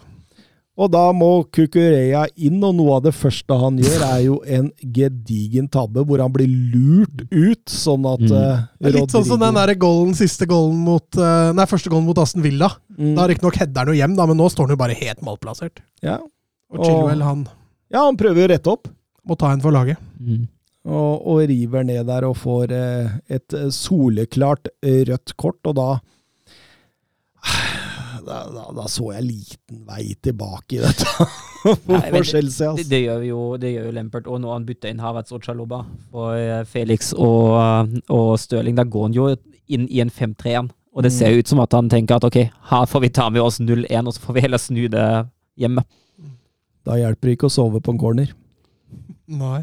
Og 0.79 0.87
da 0.93 1.01
må 1.11 1.43
Kukureya 1.51 2.23
inn, 2.39 2.61
og 2.63 2.77
noe 2.77 2.95
av 2.95 3.01
det 3.03 3.11
første 3.13 3.57
han 3.59 3.75
gjør, 3.81 4.03
er 4.07 4.21
jo 4.23 4.37
en 4.47 4.69
gedigen 4.95 5.67
tabbe 5.69 6.05
hvor 6.07 6.21
han 6.23 6.31
blir 6.31 6.47
lurt 6.47 7.25
ut, 7.27 7.65
sånn 7.69 8.07
at 8.07 8.23
Mm. 8.23 8.31
uh, 8.31 8.87
er 8.87 8.95
litt 8.95 9.11
sånn 9.11 9.25
som 9.27 9.39
den 9.41 9.53
der 9.59 9.73
goalen, 9.75 10.13
siste 10.15 10.47
goalen 10.47 10.79
mot 10.85 11.19
uh, 11.19 11.51
Nei, 11.53 11.65
første 11.67 11.91
goalen 11.91 12.07
mot 12.07 12.17
Aston 12.23 12.41
Villa. 12.45 12.69
Mm. 12.97 13.11
Da 13.19 13.27
riktignok 13.27 13.59
header 13.59 13.83
han 13.83 13.91
jo 13.93 13.99
hjem, 13.99 14.15
da, 14.15 14.25
men 14.31 14.39
nå 14.39 14.47
står 14.49 14.69
han 14.69 14.75
jo 14.77 14.79
bare 14.79 14.95
helt 15.01 15.21
malplassert. 15.27 15.83
ja. 16.01 16.17
Og 16.71 16.79
og 16.79 16.85
Chilwell, 16.87 17.21
han 17.27 17.43
ja, 17.91 18.05
han 18.05 18.15
prøver 18.15 18.45
å 18.45 18.49
rette 18.53 18.71
opp. 18.71 18.87
må 19.27 19.35
ta 19.35 19.51
en 19.51 19.59
for 19.61 19.75
laget. 19.75 19.99
Mm. 20.23 20.47
og, 20.87 21.27
og 21.27 21.41
river 21.51 21.83
ned 21.83 22.07
der 22.07 22.23
og 22.25 22.37
får 22.39 22.71
uh, 22.71 23.09
et 23.27 23.53
soleklart 23.75 24.71
rødt 24.81 25.35
kort, 25.35 25.59
og 25.67 25.75
da 25.75 25.89
da, 28.25 28.41
da 28.53 28.65
da 28.75 28.85
så 28.91 29.11
jeg 29.15 29.25
liten 29.27 29.81
vei 29.87 30.11
tilbake 30.23 30.77
i 30.77 30.81
dette 30.83 31.07
Nei, 31.91 32.09
for 32.09 32.25
Chelsea. 32.25 32.65
Det, 32.65 32.69
Altså. 32.71 32.89
det, 32.89 32.99
gjør 33.05 33.25
jo, 33.27 33.39
det 33.61 33.71
gjør 33.75 33.87
jo 33.89 33.95
Lempert, 33.95 34.27
og 34.27 34.41
nå 34.41 34.51
han 34.53 34.65
bytter 34.65 34.93
inn 34.93 35.01
Havertz 35.03 35.33
og 35.35 35.43
Chaloba 35.45 35.83
for 36.09 36.37
eh, 36.37 36.63
Felix 36.69 37.11
og, 37.13 37.57
eh, 37.61 37.97
og 38.09 38.31
Støling, 38.41 38.77
Da 38.79 38.85
går 38.85 39.09
han 39.09 39.17
jo 39.17 39.27
inn 39.71 39.85
i 39.87 40.01
en 40.03 40.09
5-3-1, 40.11 40.71
og 40.91 41.05
det 41.05 41.13
ser 41.15 41.31
jo 41.31 41.39
ut 41.43 41.51
som 41.51 41.61
at 41.63 41.73
han 41.77 41.89
tenker 41.91 42.17
at 42.17 42.25
ok, 42.27 42.39
her 42.71 42.87
får 42.89 43.05
vi 43.05 43.11
ta 43.13 43.29
med 43.31 43.43
oss 43.45 43.61
0-1, 43.61 43.85
og 44.09 44.15
så 44.15 44.23
får 44.25 44.35
vi 44.35 44.45
heller 44.47 44.59
snu 44.59 44.81
det 44.91 45.05
hjemme. 45.61 45.85
Da 46.87 46.97
hjelper 46.97 47.29
det 47.29 47.37
ikke 47.37 47.47
å 47.51 47.53
sove 47.53 47.79
på 47.83 47.93
en 47.93 48.01
corner. 48.01 48.33
Nei. 49.31 49.61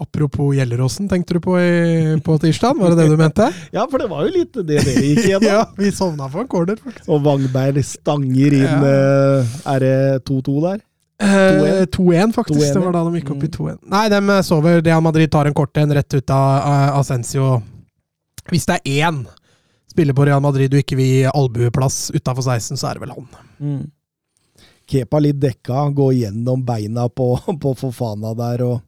Apropos 0.00 0.50
Gjelleråsen, 0.56 1.06
tenkte 1.08 1.36
du 1.36 1.40
på 1.44 1.52
i, 1.60 2.16
på 2.24 2.34
tirsdag? 2.42 2.74
Var 2.80 2.90
det 2.94 3.04
det 3.04 3.10
du 3.12 3.16
mente? 3.20 3.46
Ja, 3.76 3.84
for 3.90 4.02
det 4.02 4.08
var 4.10 4.24
jo 4.26 4.32
litt 4.34 4.56
det 4.56 4.64
dere 4.72 4.94
gikk 5.04 5.20
igjennom. 5.28 5.46
ja, 5.52 5.60
vi 5.78 5.92
sovna 5.94 6.26
for 6.32 6.42
en 6.42 6.48
corner. 6.50 6.80
faktisk. 6.82 7.06
Og 7.14 7.22
Wangberg 7.22 7.78
stanger 7.86 8.56
inn 8.58 8.64
Ja. 8.66 8.80
eh, 8.90 9.54
Er 9.76 9.84
det 9.84 10.24
2-2 10.26 10.56
der? 10.64 10.80
Eh, 11.22 11.84
2-1, 11.94 12.32
faktisk. 12.34 12.58
det 12.74 12.82
var 12.82 12.92
da 12.96 13.04
de 13.06 13.20
gikk 13.20 13.30
opp 13.36 13.44
i 13.46 13.46
Mm. 13.46 13.54
2-1. 13.54 13.78
Nei, 13.94 14.08
de 14.10 14.40
sover. 14.42 14.80
Real 14.82 15.00
Madrid 15.06 15.30
tar 15.30 15.46
en 15.46 15.54
kort 15.54 15.76
en 15.78 15.94
rett 15.94 16.14
ut 16.18 16.30
av 16.34 16.66
uh, 16.66 16.98
Ascencio. 16.98 17.62
Hvis 18.50 18.66
det 18.66 18.80
er 18.82 19.06
én 19.06 19.22
spiller 19.94 20.12
på 20.18 20.26
Real 20.26 20.42
Madrid 20.42 20.72
du 20.72 20.76
ikke 20.80 20.96
vil 20.98 21.06
gi 21.06 21.22
albueplass 21.30 22.08
utafor 22.16 22.42
16, 22.42 22.74
så 22.82 22.90
er 22.90 22.98
det 22.98 23.04
vel 23.06 23.14
han. 23.14 23.28
Mm. 23.62 23.84
Kepa 24.90 25.20
litt 25.22 25.38
dekka, 25.40 25.86
går 25.94 26.12
gjennom 26.18 26.64
beina 26.66 27.06
på, 27.08 27.30
på 27.62 27.76
Fofana 27.78 28.34
der, 28.36 28.66
og, 28.66 28.82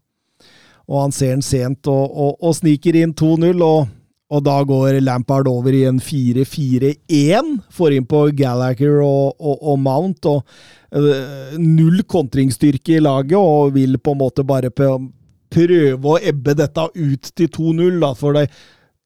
og 0.86 1.02
han 1.02 1.14
ser 1.14 1.34
den 1.34 1.44
sent 1.44 1.88
og, 1.90 2.04
og, 2.10 2.36
og 2.40 2.54
sniker 2.60 2.98
inn 2.98 3.14
2-0. 3.18 3.62
Og, 3.64 3.88
og 4.26 4.42
da 4.46 4.56
går 4.66 5.00
Lampard 5.02 5.48
over 5.50 5.74
i 5.74 5.84
en 5.88 5.98
4-4-1. 6.02 7.52
Får 7.74 7.96
inn 7.96 8.06
på 8.08 8.26
Gallagher 8.38 9.00
og, 9.02 9.34
og, 9.38 9.58
og 9.60 9.80
Mount. 9.82 10.30
og 10.30 10.46
øh, 10.94 11.58
Null 11.58 12.04
kontringsstyrke 12.06 12.98
i 12.98 13.02
laget, 13.02 13.38
og 13.38 13.74
vil 13.74 13.98
på 13.98 14.14
en 14.14 14.22
måte 14.22 14.46
bare 14.46 14.70
prøve 14.70 16.14
å 16.14 16.16
ebbe 16.22 16.56
dette 16.58 16.88
ut 16.94 17.30
til 17.34 17.52
2-0. 17.58 18.00
Da, 18.02 18.12
for 18.18 18.38
det, 18.38 18.46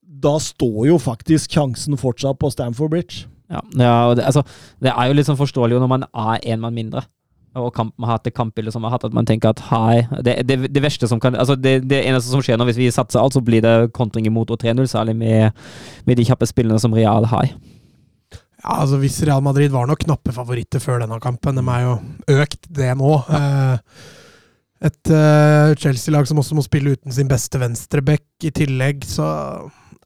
da 0.05 0.37
står 0.43 0.91
jo 0.91 1.01
faktisk 1.01 1.57
sjansen 1.57 1.97
fortsatt 2.01 2.41
på 2.41 2.53
Stamford 2.53 2.93
Bridge. 2.93 3.25
Ja, 3.51 3.65
ja 3.75 3.95
det, 4.15 4.29
altså, 4.29 4.45
det 4.85 4.93
er 4.93 5.09
jo 5.09 5.17
litt 5.17 5.27
sånn 5.27 5.41
forståelig 5.41 5.81
når 5.81 5.91
man 5.91 6.07
er 6.13 6.45
en 6.53 6.63
mann 6.63 6.77
mindre. 6.77 7.07
Og 7.59 7.73
kamp, 7.75 7.95
det 8.23 8.31
kampbildet 8.37 8.75
som 8.75 8.85
har 8.87 8.93
hatt, 8.95 9.05
at 9.09 9.15
man 9.17 9.27
tenker 9.27 9.51
at 9.51 9.63
hei, 9.73 10.05
det, 10.23 10.37
det, 10.47 10.59
det 10.71 10.83
verste 10.85 11.09
som 11.11 11.19
kan 11.19 11.35
altså 11.35 11.57
det, 11.59 11.81
det 11.91 12.05
eneste 12.07 12.31
som 12.31 12.45
skjer 12.45 12.61
nå, 12.61 12.67
hvis 12.69 12.79
vi 12.79 12.87
satser 12.95 13.19
alt, 13.19 13.35
så 13.35 13.43
blir 13.43 13.65
det 13.65 13.91
kontring 13.97 14.29
imot 14.31 14.53
og 14.55 14.61
3-0, 14.63 14.87
særlig 14.93 15.17
med, 15.19 15.59
med 16.07 16.21
de 16.21 16.29
kjappe 16.29 16.47
spillene 16.47 16.79
som 16.79 16.95
Real 16.95 17.27
har. 17.33 17.51
Ja, 18.61 18.77
altså 18.85 19.01
Hvis 19.01 19.19
Real 19.27 19.43
Madrid 19.43 19.73
var 19.75 19.89
nok 19.89 20.05
knappe 20.05 20.35
favoritter 20.37 20.83
før 20.83 21.03
denne 21.03 21.19
kampen, 21.23 21.59
de 21.59 21.65
er 21.75 21.87
jo 21.89 21.95
økt 22.39 22.71
det 22.71 22.93
nå. 23.01 23.13
Ja. 23.27 23.79
et 24.81 25.13
uh, 25.13 25.75
Chelsea-lag 25.77 26.29
som 26.29 26.39
også 26.41 26.57
må 26.57 26.65
spille 26.65 26.95
uten 26.95 27.13
sin 27.13 27.29
beste 27.29 27.59
venstreback 27.61 28.47
i 28.47 28.53
tillegg, 28.55 29.03
så 29.09 29.27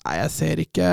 Nei, 0.05 0.19
jeg 0.19 0.33
ser 0.35 0.61
ikke 0.61 0.89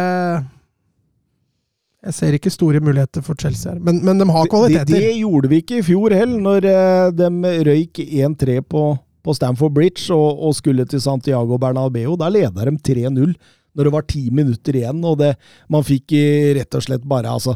Jeg 2.02 2.18
ser 2.18 2.34
ikke 2.34 2.50
store 2.50 2.82
muligheter 2.82 3.22
for 3.22 3.38
Chelsea 3.38 3.70
her. 3.70 3.80
Men, 3.84 4.00
men 4.06 4.18
de 4.18 4.26
har 4.26 4.50
kvaliteter. 4.50 4.90
det 4.90 5.14
gjorde 5.20 5.52
vi 5.52 5.62
ikke 5.62 5.80
i 5.80 5.86
fjor 5.86 6.16
heller, 6.18 6.42
når 6.42 6.68
eh, 6.72 7.08
de 7.14 7.56
røyk 7.68 8.02
1-3 8.02 8.56
på, 8.66 8.86
på 9.22 9.36
Stamford 9.38 9.76
Bridge 9.76 10.08
og, 10.16 10.42
og 10.48 10.56
skulle 10.58 10.88
til 10.90 11.04
Santiago 11.04 11.60
Bernabeu. 11.62 12.16
Da 12.18 12.32
leda 12.34 12.66
de 12.66 12.74
3-0 12.90 13.36
når 13.72 13.88
det 13.88 13.94
var 13.94 14.08
ti 14.10 14.26
minutter 14.36 14.76
igjen, 14.82 15.00
og 15.08 15.20
det, 15.22 15.36
man 15.72 15.86
fikk 15.88 16.16
eh, 16.18 16.52
rett 16.58 16.76
og 16.76 16.84
slett 16.84 17.06
bare 17.08 17.32
altså, 17.32 17.54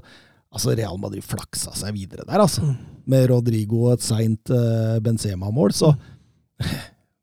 altså 0.54 0.76
Real 0.78 1.00
Madrid 1.02 1.26
flaksa 1.26 1.74
seg 1.76 1.96
videre 1.98 2.24
der, 2.24 2.40
altså. 2.40 2.64
Mm. 2.64 2.78
Med 3.12 3.28
Rodrigo 3.30 3.84
og 3.86 3.98
et 3.98 4.06
seint 4.06 4.50
uh, 4.50 4.96
Benzema-mål, 5.04 5.76
så 5.78 5.92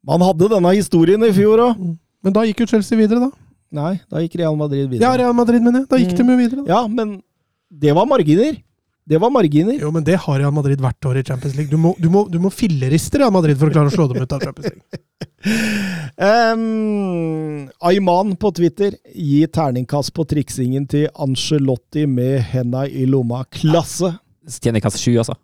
Man 0.06 0.22
hadde 0.26 0.50
denne 0.50 0.74
historien 0.74 1.22
i 1.22 1.30
fjor 1.34 1.60
òg. 1.62 1.82
Men 2.22 2.34
da 2.34 2.42
gikk 2.46 2.64
jo 2.64 2.72
Chelsea 2.72 2.98
videre, 2.98 3.28
da. 3.28 3.51
Nei, 3.72 3.94
da 4.10 4.20
gikk 4.20 4.34
Real 4.42 4.56
Madrid 4.60 4.90
videre. 4.90 5.06
Ja. 5.08 5.16
Real 5.16 5.32
Madrid, 5.34 5.62
mener 5.64 5.80
jeg. 5.80 5.88
Da 5.88 5.96
gikk 6.02 6.12
Mm. 6.12 6.16
de 6.18 6.32
jo 6.32 6.36
videre. 6.42 6.64
da. 6.66 6.72
Ja, 6.74 6.86
men 6.88 7.22
det 7.72 7.94
var 7.96 8.04
marginer. 8.06 8.58
Det 9.08 9.18
var 9.18 9.30
marginer. 9.34 9.80
Jo, 9.80 9.90
men 9.90 10.04
det 10.04 10.14
har 10.20 10.38
Real 10.38 10.52
Madrid 10.54 10.78
hvert 10.78 11.00
år 11.10 11.16
i 11.18 11.22
Champions 11.26 11.56
League. 11.56 11.70
Du 11.70 11.76
må, 11.80 11.94
du 11.98 12.08
må, 12.08 12.26
du 12.30 12.38
må 12.38 12.52
filleriste 12.52 13.18
Real 13.18 13.32
Madrid 13.34 13.56
for 13.58 13.66
å 13.66 13.72
klare 13.74 13.90
å 13.90 13.94
slå 13.96 14.06
dem 14.12 14.22
ut 14.22 14.32
av 14.32 14.40
Champions 14.44 14.70
League. 14.70 15.00
Um, 16.22 17.68
Ayman 17.82 18.36
på 18.38 18.50
Twitter 18.54 18.94
gi 19.16 19.40
terningkast 19.50 20.12
på 20.14 20.24
triksingen 20.28 20.84
til 20.90 21.08
Angelotti 21.18 22.04
med 22.06 22.42
henda 22.52 22.84
i 22.86 23.06
lomma. 23.08 23.42
Klasse! 23.50 24.12
Ja. 24.12 24.54
Terningkast 24.62 25.00
sju, 25.02 25.16
altså. 25.22 25.34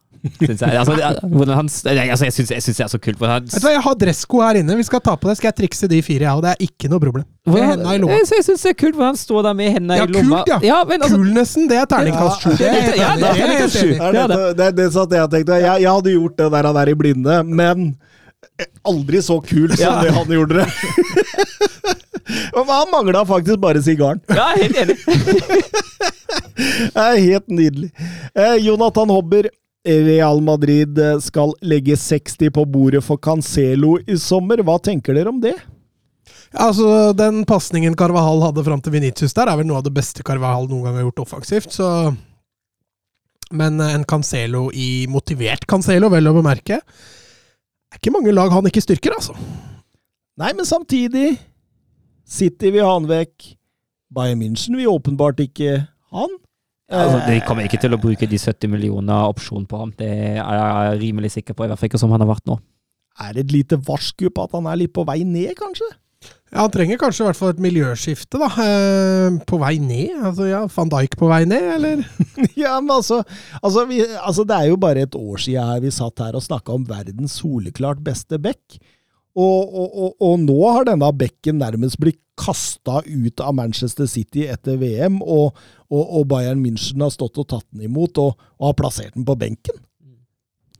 Synes 0.40 0.60
jeg. 0.60 0.70
Altså, 0.80 0.94
hvordan 1.22 1.54
han, 1.54 1.68
altså, 1.68 2.24
jeg 2.28 2.32
syns 2.34 2.50
synes 2.64 2.76
det 2.78 2.84
er 2.84 2.90
så 2.92 2.98
kult. 3.02 3.20
Han, 3.20 3.44
Vet 3.48 3.54
du 3.62 3.66
hva, 3.66 3.72
Jeg 3.76 3.82
har 3.86 3.94
dressko 4.02 4.40
her 4.44 4.58
inne. 4.60 4.76
Vi 4.78 4.86
skal 4.88 5.00
ta 5.04 5.14
på 5.16 5.28
det. 5.30 5.36
Skal 5.40 5.48
jeg 5.52 5.56
trikse 5.62 5.88
de 5.90 6.00
fire, 6.02 6.26
jeg 6.26 6.32
òg. 6.34 6.42
Det 6.46 6.50
er 6.54 6.64
ikke 6.68 6.90
noe 6.92 7.02
problem. 7.02 7.24
Med 7.48 7.54
hvordan, 7.54 7.84
i 7.94 7.98
lomma. 8.02 8.18
jeg, 8.18 8.28
jeg 8.36 8.44
syns 8.48 8.64
det 8.66 8.72
er 8.74 8.78
kult 8.82 8.96
hvordan 8.98 9.12
han 9.14 9.20
står 9.22 9.46
der 9.48 9.54
med 9.60 9.72
hendene 9.76 9.96
Ja, 10.00 10.04
i 10.08 10.12
lomma. 10.16 10.42
kult, 10.44 10.66
ja. 10.68 10.80
men, 10.90 11.02
altså, 11.06 11.16
Kulnessen, 11.22 11.68
det 11.70 11.78
er 11.80 11.88
terningkast 11.94 12.42
sju. 12.44 12.50
Det 12.58 12.68
er 12.68 12.74
Ja, 12.98 13.14
det 13.16 13.28
er 13.28 13.32
Det 13.32 13.38
er 13.38 13.46
jeg 13.48 14.92
Ja, 14.98 15.16
jeg 15.22 15.30
tenkte 15.32 15.58
jeg, 15.62 15.82
jeg 15.82 15.90
hadde 15.92 16.12
gjort 16.18 16.36
det 16.42 16.50
der, 16.52 16.68
han 16.72 16.76
er 16.82 16.88
i 16.92 16.94
blinde, 16.98 17.38
men 17.48 17.88
aldri 18.86 19.20
så 19.22 19.38
kult 19.44 19.74
som 19.78 19.84
Ja. 19.86 20.02
det 20.02 20.12
han 20.14 20.26
gjorde 20.34 20.54
det. 20.60 20.66
Han 22.54 22.90
mangla 22.92 23.22
faktisk 23.24 23.58
bare 23.62 23.80
sigaren. 23.82 24.20
ja, 24.28 24.48
helt 24.56 24.76
enig. 24.76 24.98
Det 26.58 26.98
er 27.00 27.16
helt 27.22 27.48
nydelig. 27.48 27.88
Eh, 28.36 28.56
Jonathan 28.66 29.08
Hobber, 29.14 29.46
Real 29.86 30.40
Madrid 30.44 30.98
eh, 30.98 31.18
skal 31.22 31.54
legge 31.62 31.96
60 31.96 32.50
på 32.54 32.64
bordet 32.68 33.02
for 33.04 33.20
Cancelo 33.22 33.96
i 34.06 34.16
sommer. 34.18 34.62
Hva 34.66 34.78
tenker 34.82 35.16
dere 35.16 35.30
om 35.30 35.40
det? 35.42 35.54
Altså, 36.52 37.12
Den 37.16 37.44
pasningen 37.48 37.96
Carvahall 37.96 38.42
hadde 38.42 38.64
fram 38.66 38.82
til 38.82 38.94
Venitius 38.94 39.36
der, 39.36 39.50
er 39.50 39.60
vel 39.60 39.68
noe 39.68 39.80
av 39.80 39.86
det 39.86 39.94
beste 39.96 40.24
Carvahall 40.26 40.68
noen 40.68 40.88
gang 40.88 40.98
har 40.98 41.08
gjort 41.08 41.28
offensivt. 41.28 41.72
så... 41.76 42.14
Men 43.48 43.80
en 43.80 44.04
Cancelo 44.04 44.66
i 44.76 45.06
motivert 45.08 45.64
Cancelo, 45.64 46.10
vel 46.12 46.28
å 46.28 46.34
bemerke. 46.36 46.82
Det 46.84 47.96
er 47.96 48.00
ikke 48.02 48.12
mange 48.12 48.34
lag 48.34 48.52
han 48.52 48.66
ikke 48.68 48.82
styrker, 48.84 49.14
altså. 49.16 49.32
Nei, 50.38 50.50
men 50.52 50.68
samtidig 50.68 51.38
City 52.28 52.74
vil 52.74 52.84
ha 52.84 52.92
han 52.92 53.08
vekk. 53.08 53.54
Bayern 54.12 54.42
München 54.42 54.76
vil 54.76 54.92
åpenbart 54.92 55.40
ikke 55.40 55.78
ha 55.80 56.26
han. 56.26 56.36
Altså, 56.88 57.20
de 57.28 57.40
kommer 57.44 57.66
ikke 57.68 57.80
til 57.82 57.92
å 57.92 58.00
bruke 58.00 58.26
de 58.28 58.38
70 58.40 58.70
millioner 58.72 59.28
opsjon 59.28 59.66
på 59.68 59.80
ham. 59.82 59.92
Det 59.98 60.08
er 60.08 60.40
jeg 60.40 61.00
rimelig 61.02 61.34
sikker 61.36 61.56
på, 61.56 61.66
i 61.66 61.70
hvert 61.70 61.80
fall 61.80 61.90
ikke 61.90 62.00
som 62.00 62.14
han 62.14 62.24
har 62.24 62.30
vært 62.30 62.48
nå. 62.48 62.56
Er 63.20 63.34
det 63.34 63.44
et 63.44 63.52
lite 63.52 63.78
varsku 63.84 64.28
på 64.30 64.44
at 64.46 64.54
han 64.56 64.68
er 64.70 64.78
litt 64.80 64.94
på 64.96 65.04
vei 65.08 65.20
ned, 65.26 65.52
kanskje? 65.58 65.88
Ja, 66.48 66.62
Han 66.64 66.72
trenger 66.72 66.98
kanskje 66.98 67.22
i 67.22 67.26
hvert 67.28 67.38
fall 67.38 67.52
et 67.52 67.60
miljøskifte, 67.60 68.40
da. 68.40 68.48
Eh, 68.64 69.36
på 69.46 69.58
vei 69.60 69.74
ned? 69.82 70.14
Altså, 70.30 70.46
ja, 70.48 70.62
Van 70.72 70.92
Dijk 70.94 71.18
på 71.20 71.28
vei 71.28 71.42
ned, 71.50 71.66
eller? 71.76 72.04
Ja, 72.62 72.78
men 72.80 72.94
altså, 72.96 73.20
altså, 73.60 73.84
vi, 73.90 74.00
altså 74.16 74.46
Det 74.48 74.56
er 74.56 74.70
jo 74.70 74.78
bare 74.80 75.04
et 75.04 75.18
år 75.18 75.42
siden 75.44 75.84
vi 75.84 75.92
satt 75.94 76.24
her 76.24 76.38
og 76.38 76.46
snakka 76.46 76.72
om 76.74 76.86
verdens 76.88 77.36
soleklart 77.42 78.00
beste 78.06 78.40
bekk. 78.40 78.78
Og, 79.38 79.74
og, 79.74 80.14
og, 80.18 80.38
nå 80.40 80.56
har 80.74 80.86
denne 80.88 81.10
bekken 81.14 81.60
nærmest 81.60 81.98
blitt 82.00 82.20
kasta 82.38 83.02
ut 83.02 83.42
av 83.42 83.54
Manchester 83.58 84.06
City 84.10 84.46
etter 84.50 84.78
VM, 84.80 85.20
og, 85.22 85.58
og, 85.90 86.22
Bayern 86.30 86.62
München 86.62 87.02
har 87.02 87.12
stått 87.14 87.38
og 87.42 87.48
tatt 87.50 87.66
den 87.72 87.88
imot 87.88 88.18
og, 88.22 88.38
har 88.62 88.76
plassert 88.78 89.14
den 89.14 89.26
på 89.26 89.36
benken. 89.38 89.78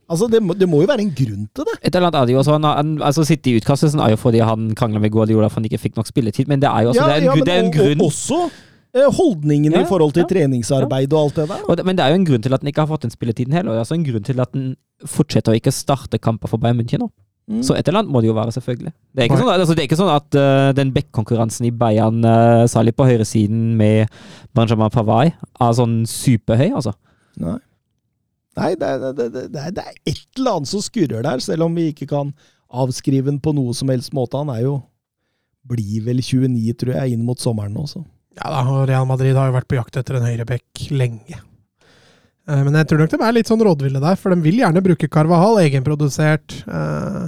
Altså, 0.09 0.25
det 0.31 0.39
må, 0.41 0.55
det 0.57 0.65
må 0.65 0.79
jo 0.81 0.87
være 0.89 1.03
en 1.05 1.11
grunn 1.13 1.43
til 1.53 1.67
det. 1.67 1.75
Et 1.83 1.93
eller 1.93 2.07
annet 2.07 2.17
er 2.17 2.29
det 2.29 2.33
jo 2.33 2.39
også, 2.41 2.55
han, 2.57 2.65
han, 2.65 2.95
altså 3.05 3.23
Sitte 3.27 3.51
i 3.51 3.59
utkastelsen 3.59 4.01
er 4.01 4.15
jo 4.15 4.17
fordi 4.17 4.41
han 4.41 4.71
krangla 4.77 5.01
med 5.03 5.13
Guardiola 5.13 5.51
for 5.51 5.61
han 5.61 5.69
ikke 5.69 5.83
fikk 5.83 5.99
nok 5.99 6.09
spilletid, 6.09 6.49
men 6.49 6.63
det 6.63 6.71
er 6.71 6.87
jo 6.87 6.95
også, 6.95 7.05
det 7.05 7.19
er 7.19 7.27
en, 7.27 7.37
men 7.37 7.45
det 7.45 7.53
er 7.53 7.61
en 7.61 7.71
grunn 7.75 8.01
og 8.01 8.09
også 8.09 8.39
eh, 8.95 9.05
holdningen 9.19 9.77
Ja, 9.77 9.83
i 9.83 9.89
forhold 9.91 10.15
til 10.17 10.25
ja, 10.25 10.31
treningsarbeid 10.31 11.13
og 11.13 11.27
alt 11.27 11.37
det 11.37 11.47
der. 11.51 11.75
det, 11.77 11.85
Men 11.85 11.99
det 11.99 12.05
er 12.05 12.15
jo 12.15 12.21
en 12.23 12.25
grunn 12.31 12.47
til 12.47 12.57
at 12.57 12.65
han 12.65 12.73
ikke 12.73 12.87
har 12.87 12.89
fått 12.89 13.05
den 13.05 13.13
spilletiden 13.13 13.53
heller. 13.53 13.75
Det 13.75 13.83
er 13.83 13.85
også 13.85 13.99
en 13.99 14.07
grunn 14.09 14.25
til 14.25 14.41
at 14.41 14.57
han 14.57 14.69
fortsetter 15.05 15.53
å 15.53 15.61
ikke 15.61 15.75
starte 15.75 16.17
kamper 16.17 16.49
for 16.49 16.57
Bayern 16.57 16.81
München 16.81 17.05
nå. 17.05 17.11
Mm. 17.49 17.63
Så 17.65 17.73
et 17.73 17.87
eller 17.87 18.03
annet 18.03 18.13
må 18.13 18.21
det 18.21 18.29
jo 18.29 18.35
være, 18.37 18.53
selvfølgelig. 18.53 18.91
Det 19.15 19.23
er 19.23 19.29
ikke 19.29 19.39
sånn, 19.41 19.49
altså, 19.55 19.73
det 19.73 19.81
er 19.81 19.87
ikke 19.89 19.97
sånn 19.97 20.11
at 20.13 20.35
uh, 20.37 20.67
den 20.77 20.91
backkonkurransen 20.93 21.65
i 21.65 21.73
Bayern, 21.73 22.19
uh, 22.21 22.67
særlig 22.69 22.93
på 22.93 23.07
høyresiden 23.09 23.71
med 23.79 24.11
Benjamin 24.57 24.93
Pavai, 24.93 25.31
er 25.33 25.73
sånn 25.79 26.03
superhøy, 26.09 26.69
altså. 26.77 26.93
Nei. 27.41 27.57
Nei, 28.59 28.69
det 28.77 28.85
er, 28.85 29.01
det, 29.17 29.27
det, 29.33 29.43
det, 29.55 29.63
er, 29.63 29.73
det 29.73 29.85
er 29.87 29.97
et 30.11 30.23
eller 30.37 30.59
annet 30.59 30.69
som 30.73 30.83
skurrer 30.83 31.25
der, 31.25 31.41
selv 31.41 31.65
om 31.65 31.75
vi 31.77 31.89
ikke 31.93 32.09
kan 32.11 32.31
avskrive 32.69 33.31
den 33.31 33.41
på 33.41 33.53
noe 33.57 33.73
som 33.77 33.89
helst 33.89 34.13
måte. 34.13 34.37
Han 34.37 34.51
er 34.53 34.65
jo 34.67 34.77
blir 35.69 36.05
vel 36.05 36.21
29, 36.21 36.73
tror 36.81 36.95
jeg, 36.97 37.13
inn 37.15 37.25
mot 37.25 37.39
sommeren 37.41 37.73
nå, 37.75 37.85
så. 37.89 38.03
Ja 38.39 38.49
da, 38.53 38.61
og 38.69 38.85
Real 38.89 39.07
Madrid 39.09 39.35
har 39.37 39.49
jo 39.49 39.57
vært 39.57 39.67
på 39.69 39.77
jakt 39.79 39.97
etter 39.99 40.19
en 40.19 40.27
høyreback 40.27 40.85
lenge. 40.93 41.39
Eh, 42.49 42.61
Men 42.65 42.77
jeg 42.79 42.89
tror 42.89 43.03
nok 43.03 43.11
de 43.13 43.19
er 43.25 43.35
litt 43.35 43.49
sånn 43.51 43.63
rådville 43.65 44.01
der, 44.03 44.19
for 44.19 44.33
de 44.33 44.45
vil 44.45 44.61
gjerne 44.61 44.83
bruke 44.85 45.09
Carvahal, 45.11 45.59
egenprodusert. 45.65 46.61
eh, 46.67 47.27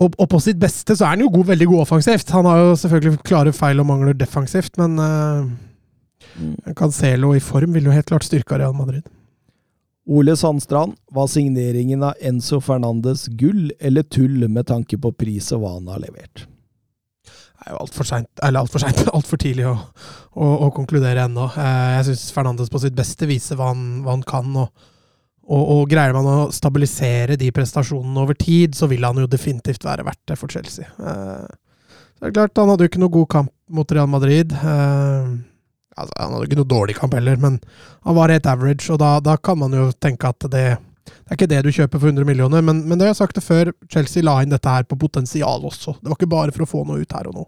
Og, 0.00 0.14
og 0.16 0.28
på 0.32 0.40
sitt 0.40 0.60
beste 0.60 0.96
så 0.96 1.04
er 1.04 1.14
han 1.14 1.24
jo 1.26 1.32
god, 1.32 1.50
veldig 1.52 1.66
god 1.68 1.82
offensivt. 1.84 2.30
Han 2.32 2.48
har 2.48 2.62
jo 2.62 2.76
selvfølgelig 2.80 3.22
klare 3.26 3.52
feil 3.52 3.82
og 3.82 3.88
mangler 3.90 4.16
defensivt, 4.16 4.78
men 4.80 4.96
uh, 4.96 6.72
Cancelo 6.78 7.34
i 7.36 7.42
form 7.44 7.74
vil 7.76 7.90
jo 7.90 7.94
helt 7.94 8.08
klart 8.08 8.24
styrke 8.24 8.58
Real 8.58 8.76
Madrid. 8.76 9.04
Ole 10.10 10.32
Sandstrand, 10.36 10.96
var 11.12 11.28
signeringen 11.30 12.02
av 12.02 12.16
Enzo 12.24 12.58
Fernandes 12.64 13.26
gull 13.38 13.68
eller 13.78 14.02
tull 14.08 14.48
med 14.48 14.66
tanke 14.70 14.98
på 14.98 15.12
pris 15.12 15.52
og 15.54 15.62
hva 15.62 15.74
han 15.76 15.90
har 15.92 16.00
levert? 16.02 16.46
Det 17.60 17.68
er 17.68 17.74
jo 17.74 17.82
altfor 17.82 18.08
seint, 18.08 18.30
eller 18.40 18.64
altfor 18.64 18.80
seint, 18.82 19.02
altfor 19.16 19.38
tidlig 19.42 19.68
å, 19.68 19.74
å, 20.32 20.48
å 20.66 20.70
konkludere 20.74 21.26
ennå. 21.28 21.50
Eh, 21.52 21.90
Jeg 21.98 22.08
syns 22.08 22.30
Fernandes 22.32 22.72
på 22.72 22.80
sitt 22.80 22.96
beste 22.96 23.28
viser 23.28 23.60
hva 23.60 23.74
han, 23.74 23.84
hva 24.06 24.16
han 24.16 24.24
kan. 24.24 24.48
Og, 24.64 24.88
og, 25.50 25.62
og 25.74 25.80
greier 25.90 26.14
man 26.14 26.28
å 26.30 26.36
stabilisere 26.54 27.36
de 27.40 27.50
prestasjonene 27.54 28.22
over 28.22 28.38
tid, 28.38 28.76
så 28.78 28.86
vil 28.90 29.02
han 29.06 29.18
jo 29.18 29.26
definitivt 29.30 29.82
være 29.86 30.04
verdt 30.06 30.22
det 30.30 30.38
for 30.38 30.52
Chelsea. 30.52 30.86
Eh, 30.98 31.46
Så 32.20 32.26
det 32.26 32.28
er 32.30 32.36
klart, 32.36 32.58
Han 32.60 32.68
hadde 32.68 32.84
jo 32.86 32.90
ikke 32.92 33.00
noe 33.02 33.14
god 33.14 33.28
kamp 33.32 33.50
mot 33.70 33.92
Real 33.96 34.06
Madrid. 34.10 34.52
Eh, 34.52 35.30
Altså, 36.00 36.14
han 36.16 36.32
hadde 36.32 36.46
ikke 36.46 36.56
noe 36.60 36.68
dårlig 36.70 36.94
kamp 36.96 37.12
heller, 37.12 37.36
men 37.36 37.56
han 38.06 38.14
var 38.16 38.30
helt 38.32 38.46
average, 38.48 38.86
og 38.94 39.00
da, 39.02 39.18
da 39.20 39.34
kan 39.36 39.58
man 39.58 39.72
jo 39.74 39.90
tenke 40.00 40.28
at 40.30 40.46
det 40.48 40.78
det 41.10 41.34
er 41.34 41.36
ikke 41.36 41.48
det 41.50 41.58
du 41.66 41.70
kjøper 41.74 41.98
for 42.00 42.08
100 42.12 42.24
millioner, 42.28 42.62
men, 42.62 42.84
men 42.88 42.96
det 42.98 43.04
har 43.04 43.10
jeg 43.12 43.18
sagt 43.18 43.34
det 43.36 43.42
før. 43.42 43.70
Chelsea 43.90 44.22
la 44.22 44.36
inn 44.44 44.52
dette 44.54 44.70
her 44.70 44.86
på 44.86 44.96
potensial 44.98 45.62
også. 45.66 45.96
Det 45.98 46.08
var 46.08 46.16
ikke 46.16 46.28
bare 46.30 46.54
for 46.54 46.64
å 46.64 46.68
få 46.70 46.84
noe 46.86 47.02
ut 47.02 47.12
her 47.16 47.28
og 47.30 47.34
nå. 47.36 47.44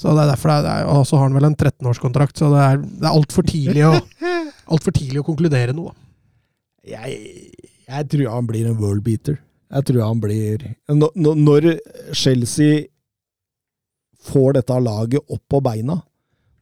Så 0.00 0.10
det 0.16 0.24
er 0.24 0.30
derfor 0.32 0.50
det 0.64 0.72
er, 0.72 0.86
Og 0.90 1.04
så 1.06 1.18
har 1.20 1.28
han 1.28 1.36
vel 1.36 1.46
en 1.50 1.56
13-årskontrakt, 1.56 2.40
så 2.40 2.48
det 2.54 2.62
er, 2.64 2.80
det 2.82 3.06
er 3.08 3.12
altfor 3.20 3.46
tidlig, 3.46 3.84
å- 3.86 4.32
alt 4.72 4.82
for 4.88 4.96
tidlig 4.96 5.20
å 5.22 5.26
konkludere 5.28 5.76
noe. 5.76 5.92
Jeg, 6.84 7.18
jeg 7.88 8.08
tror 8.12 8.32
han 8.32 8.48
blir 8.48 8.68
en 8.68 8.80
world 8.80 9.04
beater. 9.06 9.38
Jeg 9.74 9.88
tror 9.88 10.02
han 10.04 10.20
blir 10.22 10.64
Når, 10.88 11.70
Chelsea 12.14 12.84
får 14.24 14.58
dette 14.58 14.80
laget 14.80 15.32
opp 15.32 15.42
på 15.52 15.60
beina, 15.64 15.98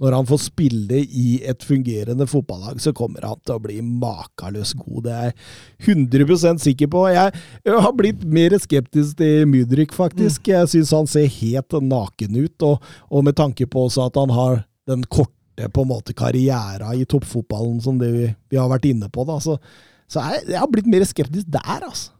når 0.02 0.16
han 0.16 0.26
får 0.26 0.40
spille 0.48 0.98
i 0.98 1.36
et 1.46 1.62
fungerende 1.62 2.26
fotballag, 2.26 2.80
så 2.82 2.90
kommer 2.96 3.22
han 3.22 3.38
til 3.46 3.54
å 3.54 3.62
bli 3.62 3.76
makeløst 3.86 4.74
god. 4.80 5.04
Det 5.04 5.12
er 5.14 5.28
jeg 5.28 5.94
100% 5.94 6.64
sikker 6.64 6.90
på. 6.90 7.04
Jeg, 7.14 7.36
jeg 7.68 7.84
har 7.84 7.94
blitt 7.94 8.24
mer 8.26 8.56
skeptisk 8.58 9.20
til 9.20 9.46
Mudrik, 9.46 9.94
faktisk. 9.94 10.50
Jeg 10.50 10.72
syns 10.72 10.90
han 10.96 11.06
ser 11.10 11.30
helt 11.36 11.78
naken 11.86 12.40
ut, 12.40 12.66
og, 12.66 12.90
og 13.14 13.22
med 13.28 13.38
tanke 13.38 13.68
på 13.70 13.86
at 14.02 14.18
han 14.18 14.34
har 14.34 14.64
den 14.90 15.06
korte 15.06 15.70
på 15.70 15.84
en 15.84 15.92
måte 15.92 16.16
karriera 16.18 16.96
i 16.98 17.06
toppfotballen 17.06 17.78
som 17.84 18.02
det 18.02 18.10
vi, 18.10 18.26
vi 18.50 18.58
har 18.58 18.72
vært 18.72 18.90
inne 18.90 19.06
på, 19.12 19.22
da. 19.28 19.38
Så, 19.44 19.60
så 20.12 20.24
jeg, 20.28 20.43
jeg 20.52 20.60
har 20.60 20.68
blitt 20.72 20.90
mer 20.90 21.05
skeptisk 21.09 21.48
der, 21.52 21.86
altså. 21.86 22.12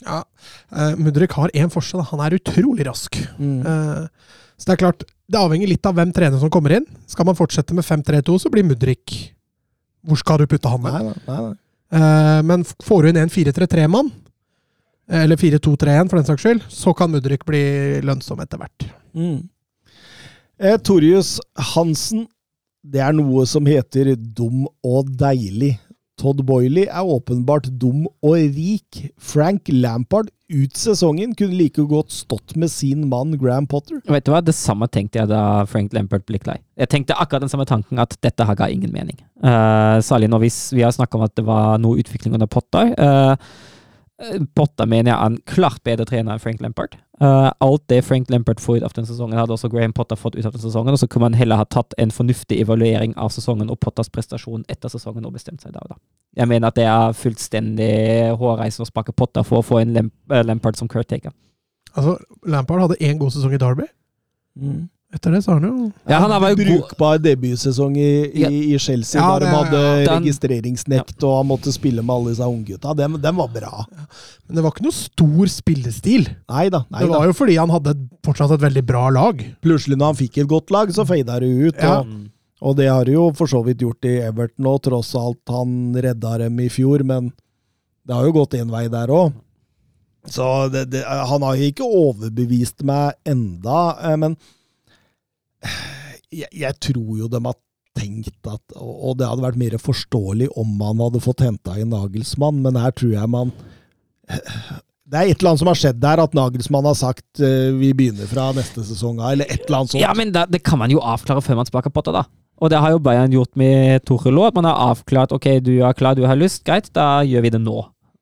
Ja, 0.00 0.22
uh, 0.72 0.94
Mudrik 0.96 1.34
har 1.36 1.52
én 1.52 1.72
forskjell. 1.72 2.04
Han 2.12 2.22
er 2.24 2.38
utrolig 2.38 2.86
rask. 2.88 3.18
Eh, 3.20 4.30
så 4.56 4.68
det 4.68 4.72
er 4.72 4.80
klart, 4.80 5.04
det 5.30 5.40
avhenger 5.40 5.68
litt 5.68 5.84
av 5.88 5.98
hvem 5.98 6.12
trener 6.16 6.40
som 6.40 6.52
kommer 6.52 6.78
inn. 6.78 6.86
Skal 7.10 7.28
man 7.28 7.36
fortsette 7.36 7.76
med 7.76 7.84
5-3-2, 7.84 8.38
så 8.40 8.52
blir 8.52 8.64
Mudrik 8.64 9.18
Hvor 10.00 10.16
skal 10.16 10.40
du 10.40 10.46
putte 10.48 10.70
han 10.72 10.86
Nei, 10.86 11.02
nei, 11.10 11.14
nei. 11.28 11.52
Eh, 11.92 12.40
men 12.48 12.64
får 12.64 13.02
du 13.02 13.10
inn 13.10 13.20
en 13.20 13.32
4-3-3-mann, 13.32 14.08
eller 15.10 15.36
4-2-3-1 15.40 16.08
for 16.08 16.20
den 16.20 16.28
saks 16.28 16.44
skyld, 16.46 16.66
så 16.70 16.94
kan 16.96 17.10
Mudrik 17.10 17.42
bli 17.48 17.62
lønnsom 18.06 18.40
etter 18.44 18.60
hvert. 18.62 18.86
Mm. 19.12 19.40
Eh, 20.60 20.76
Torjus 20.86 21.38
Hansen, 21.74 22.28
det 22.80 23.02
er 23.02 23.16
noe 23.16 23.42
som 23.48 23.66
heter 23.68 24.14
dum 24.14 24.68
og 24.86 25.10
deilig. 25.18 25.74
Todd 26.20 26.42
Boiley 26.44 26.84
er 26.84 27.06
åpenbart 27.06 27.70
dum 27.80 28.04
og 28.20 28.36
rik. 28.36 29.06
Frank 29.16 29.70
Lampard 29.72 30.28
ut 30.50 30.76
sesongen 30.76 31.32
kunne 31.38 31.56
like 31.56 31.82
godt 31.88 32.12
stått 32.12 32.56
med 32.58 32.72
sin 32.72 33.06
mann 33.08 33.36
Graham 33.40 33.68
Potter. 33.70 34.02
Vet 34.10 34.26
du 34.26 34.32
hva, 34.34 34.42
Det 34.44 34.54
samme 34.56 34.88
tenkte 34.90 35.22
jeg 35.22 35.30
da 35.30 35.64
Frank 35.70 35.94
Lampard 35.96 36.26
ble 36.28 36.40
lei. 36.44 36.58
Jeg 36.76 36.90
tenkte 36.92 37.16
akkurat 37.16 37.46
den 37.46 37.52
samme 37.52 37.68
tanken, 37.68 38.02
at 38.02 38.16
dette 38.20 38.44
her 38.44 38.58
ga 38.58 38.68
ingen 38.68 38.92
mening. 38.92 39.16
Uh, 39.40 40.02
særlig 40.04 40.28
når 40.28 40.44
vi, 40.44 40.52
vi 40.76 40.84
har 40.84 40.92
snakka 40.92 41.16
om 41.16 41.26
at 41.28 41.36
det 41.38 41.46
var 41.46 41.78
noe 41.80 42.02
utvikling 42.02 42.34
under 42.36 42.50
Potter. 42.50 42.92
Uh, 42.98 43.36
Potter 44.54 44.88
mener 44.88 45.12
jeg 45.12 45.16
er 45.16 45.30
en 45.30 45.38
klart 45.48 45.80
bedre 45.86 46.04
trener 46.08 46.34
enn 46.34 46.42
Frank 46.42 46.60
Lampard. 46.60 46.96
Uh, 47.20 47.50
alt 47.60 47.82
det 47.92 48.02
Frank 48.04 48.30
Lampard 48.32 48.60
får 48.60 48.78
ut 48.80 48.84
av 48.86 48.94
den 48.96 49.08
sesongen, 49.08 49.36
hadde 49.38 49.52
også 49.52 49.68
Graham 49.72 49.92
Potter 49.96 50.16
fått 50.16 50.36
ut 50.36 50.44
av 50.44 50.54
den 50.54 50.62
sesongen, 50.62 50.94
og 50.96 51.00
så 51.00 51.08
kunne 51.08 51.28
man 51.28 51.36
heller 51.36 51.60
ha 51.60 51.66
tatt 51.68 51.96
en 52.00 52.12
fornuftig 52.12 52.60
evaluering 52.62 53.12
av 53.20 53.32
sesongen 53.32 53.72
og 53.72 53.80
Potters 53.80 54.08
prestasjon 54.12 54.64
etter 54.72 54.92
sesongen 54.92 55.28
og 55.28 55.34
bestemt 55.36 55.64
seg 55.64 55.74
der 55.74 55.84
og 55.84 55.94
da. 55.94 55.98
Jeg 56.40 56.48
mener 56.52 56.70
at 56.70 56.78
det 56.78 56.86
er 56.88 57.16
fullstendig 57.16 57.92
hårreisende 58.40 58.86
å 58.86 58.92
sparke 58.92 59.16
Potter 59.16 59.44
for 59.46 59.60
å 59.60 59.66
få 59.66 59.80
en 59.82 59.96
Lamp 59.96 60.32
eh, 60.32 60.44
Lampard 60.46 60.80
som 60.80 60.88
caretaker. 60.88 61.34
Altså, 61.94 62.16
Lampard 62.46 62.86
hadde 62.86 63.00
én 63.04 63.18
god 63.20 63.34
sesong 63.34 63.56
i 63.56 63.60
Derby. 63.60 63.88
Etter 65.10 65.32
det 65.34 65.40
så 65.42 65.50
har 65.50 65.58
han 65.58 65.66
jo 65.66 65.86
Ja, 66.06 66.20
han 66.22 66.30
var 66.30 66.52
jo 66.52 66.58
god 66.60 66.68
Brukbar 66.68 67.18
debutsesong 67.18 67.96
i, 67.98 68.10
i, 68.30 68.50
i 68.70 68.78
Chelsea, 68.78 69.18
Ja, 69.18 69.32
der 69.40 69.42
de 69.42 69.54
hadde 69.56 69.80
ja, 70.04 70.12
registreringsnekt 70.14 71.24
og 71.26 71.32
han 71.40 71.48
måtte 71.50 71.72
spille 71.74 72.04
med 72.04 72.12
alle 72.14 72.30
disse 72.34 72.46
unggutta. 72.46 72.94
Den, 72.94 73.16
den 73.22 73.38
var 73.40 73.48
bra. 73.50 73.82
Men 74.46 74.58
det 74.60 74.62
var 74.62 74.70
ikke 74.74 74.84
noe 74.86 74.94
stor 74.94 75.50
spillestil. 75.50 76.28
Nei 76.52 76.68
da. 76.70 76.84
Nei 76.94 77.02
Det 77.02 77.10
da. 77.10 77.16
var 77.18 77.26
jo 77.26 77.34
fordi 77.40 77.56
han 77.58 77.72
hadde 77.74 77.96
fortsatt 78.26 78.54
et 78.54 78.62
veldig 78.62 78.84
bra 78.86 79.08
lag. 79.16 79.42
Plutselig, 79.66 79.98
når 79.98 80.12
han 80.12 80.20
fikk 80.20 80.38
et 80.44 80.50
godt 80.52 80.70
lag, 80.74 80.94
så 80.94 81.06
fada 81.08 81.40
det 81.42 81.50
ut. 81.50 81.82
Ja. 81.82 81.96
Og, 82.04 82.30
og 82.70 82.78
det 82.78 82.86
har 82.92 83.08
det 83.08 83.18
jo 83.18 83.26
for 83.34 83.50
så 83.50 83.64
vidt 83.66 83.82
gjort 83.82 84.06
i 84.06 84.14
Everton 84.28 84.70
òg, 84.70 84.78
tross 84.86 85.10
alt 85.18 85.42
han 85.50 85.74
redda 85.96 86.36
dem 86.44 86.62
i 86.62 86.68
fjor. 86.70 87.02
Men 87.08 87.32
det 88.06 88.14
har 88.14 88.30
jo 88.30 88.36
gått 88.38 88.54
én 88.60 88.70
vei 88.70 88.86
der 88.92 89.10
òg. 89.10 89.34
Så 90.30 90.46
det, 90.70 90.86
det, 90.94 91.02
han 91.02 91.42
har 91.42 91.58
jo 91.58 91.68
ikke 91.72 91.86
overbevist 92.04 92.86
meg 92.86 93.16
enda, 93.26 93.82
eh, 94.04 94.16
men 94.20 94.38
jeg, 96.30 96.48
jeg 96.52 96.78
tror 96.82 97.12
jo 97.18 97.28
de 97.30 97.42
har 97.44 97.58
tenkt 97.98 98.46
at 98.46 98.76
Og 98.78 99.16
det 99.18 99.26
hadde 99.26 99.42
vært 99.42 99.58
mer 99.60 99.74
forståelig 99.82 100.50
om 100.58 100.68
man 100.78 101.00
hadde 101.02 101.22
fått 101.24 101.42
henta 101.42 101.74
inn 101.80 101.90
Nagelsmann, 101.90 102.60
men 102.64 102.78
her 102.78 102.94
tror 102.94 103.16
jeg 103.16 103.30
man 103.32 103.50
Det 105.10 105.18
er 105.18 105.32
et 105.32 105.40
eller 105.40 105.50
annet 105.50 105.62
som 105.64 105.70
har 105.72 105.80
skjedd 105.80 105.98
der, 106.02 106.22
at 106.22 106.36
Nagelsmann 106.38 106.86
har 106.86 106.94
sagt 106.98 107.42
uh, 107.42 107.70
vi 107.80 107.90
begynner 107.98 108.30
fra 108.30 108.52
neste 108.54 108.84
sesong 108.86 109.18
av, 109.18 109.32
eller 109.34 109.50
et 109.50 109.64
eller 109.64 109.80
annet 109.80 109.94
sånt. 109.96 110.02
Ja, 110.04 110.12
men 110.14 110.30
da, 110.36 110.44
det 110.46 110.62
kan 110.62 110.78
man 110.78 110.92
jo 110.94 111.02
avklare 111.02 111.42
før 111.42 111.58
man 111.58 111.66
sparker 111.66 111.90
potta, 111.90 112.14
da. 112.14 112.28
Og 112.62 112.70
det 112.70 112.78
har 112.78 112.92
jo 112.92 113.00
Bayern 113.02 113.34
gjort 113.34 113.56
med 113.58 114.04
Torel 114.06 114.38
òg, 114.38 114.52
at 114.52 114.60
man 114.60 114.68
har 114.68 114.92
avklart 114.92 115.34
ok, 115.34 115.48
du 115.66 115.72
er 115.80 115.96
klar, 115.98 116.14
du 116.14 116.22
har 116.28 116.38
lyst, 116.38 116.62
greit, 116.62 116.92
da 116.94 117.24
gjør 117.26 117.42
vi 117.42 117.52
det 117.56 117.62
nå. 117.64 117.74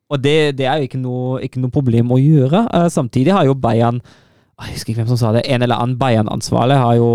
Og 0.09 0.23
det, 0.25 0.37
det 0.57 0.65
er 0.65 0.81
jo 0.81 0.89
ikke 0.89 1.03
noe, 1.03 1.43
ikke 1.45 1.61
noe 1.61 1.75
problem 1.75 2.15
å 2.15 2.21
gjøre. 2.23 2.65
Uh, 2.73 2.89
samtidig 2.89 3.37
har 3.37 3.45
jo 3.51 3.59
Bayern 3.59 4.01
Jeg 4.59 4.75
husker 4.75 4.93
ikke 4.93 5.03
hvem 5.03 5.13
som 5.13 5.21
sa 5.21 5.35
det. 5.35 5.45
En 5.47 5.63
eller 5.63 5.79
annen 5.79 5.99
Bayern-ansvarlig 6.01 6.79
har 6.81 6.97
jo 6.99 7.11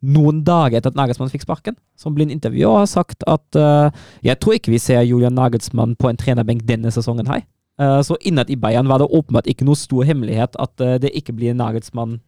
noen 0.00 0.40
dager 0.46 0.78
etter 0.78 0.92
at 0.92 0.98
Nagelsmann 0.98 1.30
fikk 1.30 1.44
sparken, 1.44 1.76
som 1.98 2.14
blir 2.16 2.26
en 2.26 2.34
intervju 2.34 2.64
og 2.70 2.80
har 2.80 2.88
sagt 2.90 3.24
at 3.28 3.58
uh, 3.60 3.92
jeg 4.24 4.40
tror 4.40 4.56
ikke 4.56 4.72
vi 4.72 4.80
ser 4.80 5.04
Julian 5.04 5.36
Nagelsmann 5.36 5.92
på 6.00 6.08
en 6.08 6.18
trenerbenk 6.20 6.64
denne 6.68 6.92
sesongen 6.94 7.28
her. 7.28 7.44
Uh, 7.80 8.00
så 8.04 8.16
innad 8.26 8.50
i 8.50 8.58
Bayern 8.60 8.88
var 8.88 9.00
det 9.00 9.10
åpenbart 9.12 9.48
ikke 9.50 9.68
noe 9.68 9.78
stor 9.78 10.08
hemmelighet 10.08 10.56
at 10.60 10.84
uh, 10.84 10.96
det 11.02 11.12
ikke 11.16 11.36
blir 11.36 11.56
Nagelsmann 11.56 12.18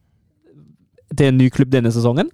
til 1.17 1.33
en 1.33 1.41
ny 1.41 1.49
klubb 1.53 1.73
denne 1.73 1.93
sesongen. 1.93 2.31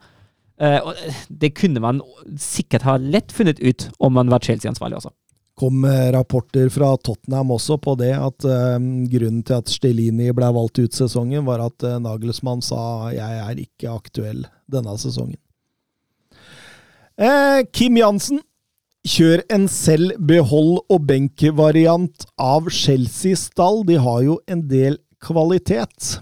Og 0.59 0.97
det 1.31 1.53
kunne 1.55 1.79
man 1.79 2.01
sikkert 2.43 2.83
ha 2.83 2.97
lett 2.99 3.31
funnet 3.31 3.61
ut 3.63 3.85
om 4.03 4.17
man 4.19 4.31
var 4.31 4.43
Chelsea-ansvarlig 4.43 4.99
også. 4.99 5.13
Kom 5.59 5.85
eh, 5.85 6.10
rapporter 6.14 6.70
fra 6.72 6.93
Tottenham 6.97 7.51
også 7.55 7.78
på 7.82 7.97
det, 7.98 8.12
at 8.14 8.47
eh, 8.47 8.76
grunnen 9.12 9.43
til 9.47 9.59
at 9.59 9.72
Stelini 9.72 10.30
ble 10.36 10.51
valgt 10.55 10.80
ut 10.80 10.94
sesongen, 10.94 11.44
var 11.48 11.64
at 11.66 11.86
eh, 11.86 11.98
Nagelsmann 12.02 12.62
sa 12.64 13.10
'jeg 13.14 13.43
er 13.44 13.62
ikke 13.64 13.90
aktuell 13.90 14.44
denne 14.70 14.94
sesongen'. 14.98 15.40
Eh, 17.18 17.64
Kim 17.72 17.98
Jansen, 17.98 18.40
kjør 19.09 19.43
en 19.51 19.66
selv 19.70 20.14
behold 20.28 20.78
og 20.90 21.06
benk-variant 21.09 22.26
av 22.39 22.68
Chelsea-stall. 22.70 23.85
De 23.89 23.98
har 23.98 24.22
jo 24.26 24.39
en 24.47 24.62
del 24.68 24.98
kvalitet. 25.24 26.18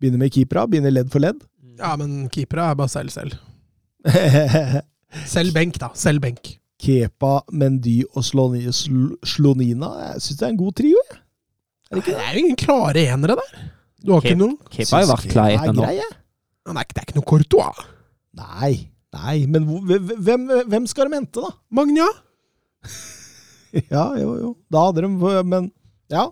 Begynner 0.00 0.18
med 0.18 0.32
keepera, 0.34 0.66
begynner 0.66 0.92
ledd 0.92 1.12
for 1.12 1.22
ledd. 1.22 1.40
Ja, 1.78 1.94
men 1.96 2.28
keepera 2.32 2.70
er 2.70 2.80
bare 2.80 2.92
selv, 2.92 3.12
selv. 3.14 3.36
Selv 5.26 5.50
benk, 5.52 5.74
da. 5.82 5.88
Selv 5.98 6.22
benk. 6.22 6.59
Kepa, 6.80 7.32
Mendy 7.52 7.98
og 8.14 8.24
Slonina. 8.24 9.90
Jeg 10.06 10.22
syns 10.24 10.38
det 10.40 10.46
er 10.46 10.52
en 10.54 10.60
god 10.60 10.76
trio. 10.80 11.02
jeg. 11.10 11.20
Det 11.90 12.14
er 12.14 12.32
jo 12.36 12.42
ingen 12.44 12.56
klare 12.60 13.02
enere 13.12 13.36
der. 13.40 13.52
Du 14.00 14.14
har 14.14 14.22
Kep- 14.24 14.30
ikke 14.32 14.40
noen 14.40 14.56
Kepa 14.70 14.96
har 14.96 15.02
jo 15.04 15.10
vært 15.10 15.30
klar 15.32 15.50
i 15.50 15.56
Kepa 15.56 15.64
ett 15.64 15.68
er 15.68 15.76
nå. 15.76 15.84
er 15.84 15.92
ikke, 15.92 16.94
Det 16.94 17.00
er 17.02 17.06
ikke 17.06 17.18
noe 17.18 17.28
Courtois. 17.28 17.80
Nei, 18.40 18.72
nei, 19.12 19.36
men 19.46 19.66
hvor- 19.66 20.04
hvem, 20.24 20.46
hvem, 20.70 20.86
skal 20.86 21.08
de 21.10 21.18
hente, 21.18 21.40
da? 21.42 21.50
Magna? 21.70 22.06
Ja, 23.90 24.16
jo, 24.18 24.30
jo. 24.40 24.48
Da 24.72 24.80
hadde 24.88 25.04
de 25.04 25.42
Men 25.46 25.68
ja. 26.10 26.24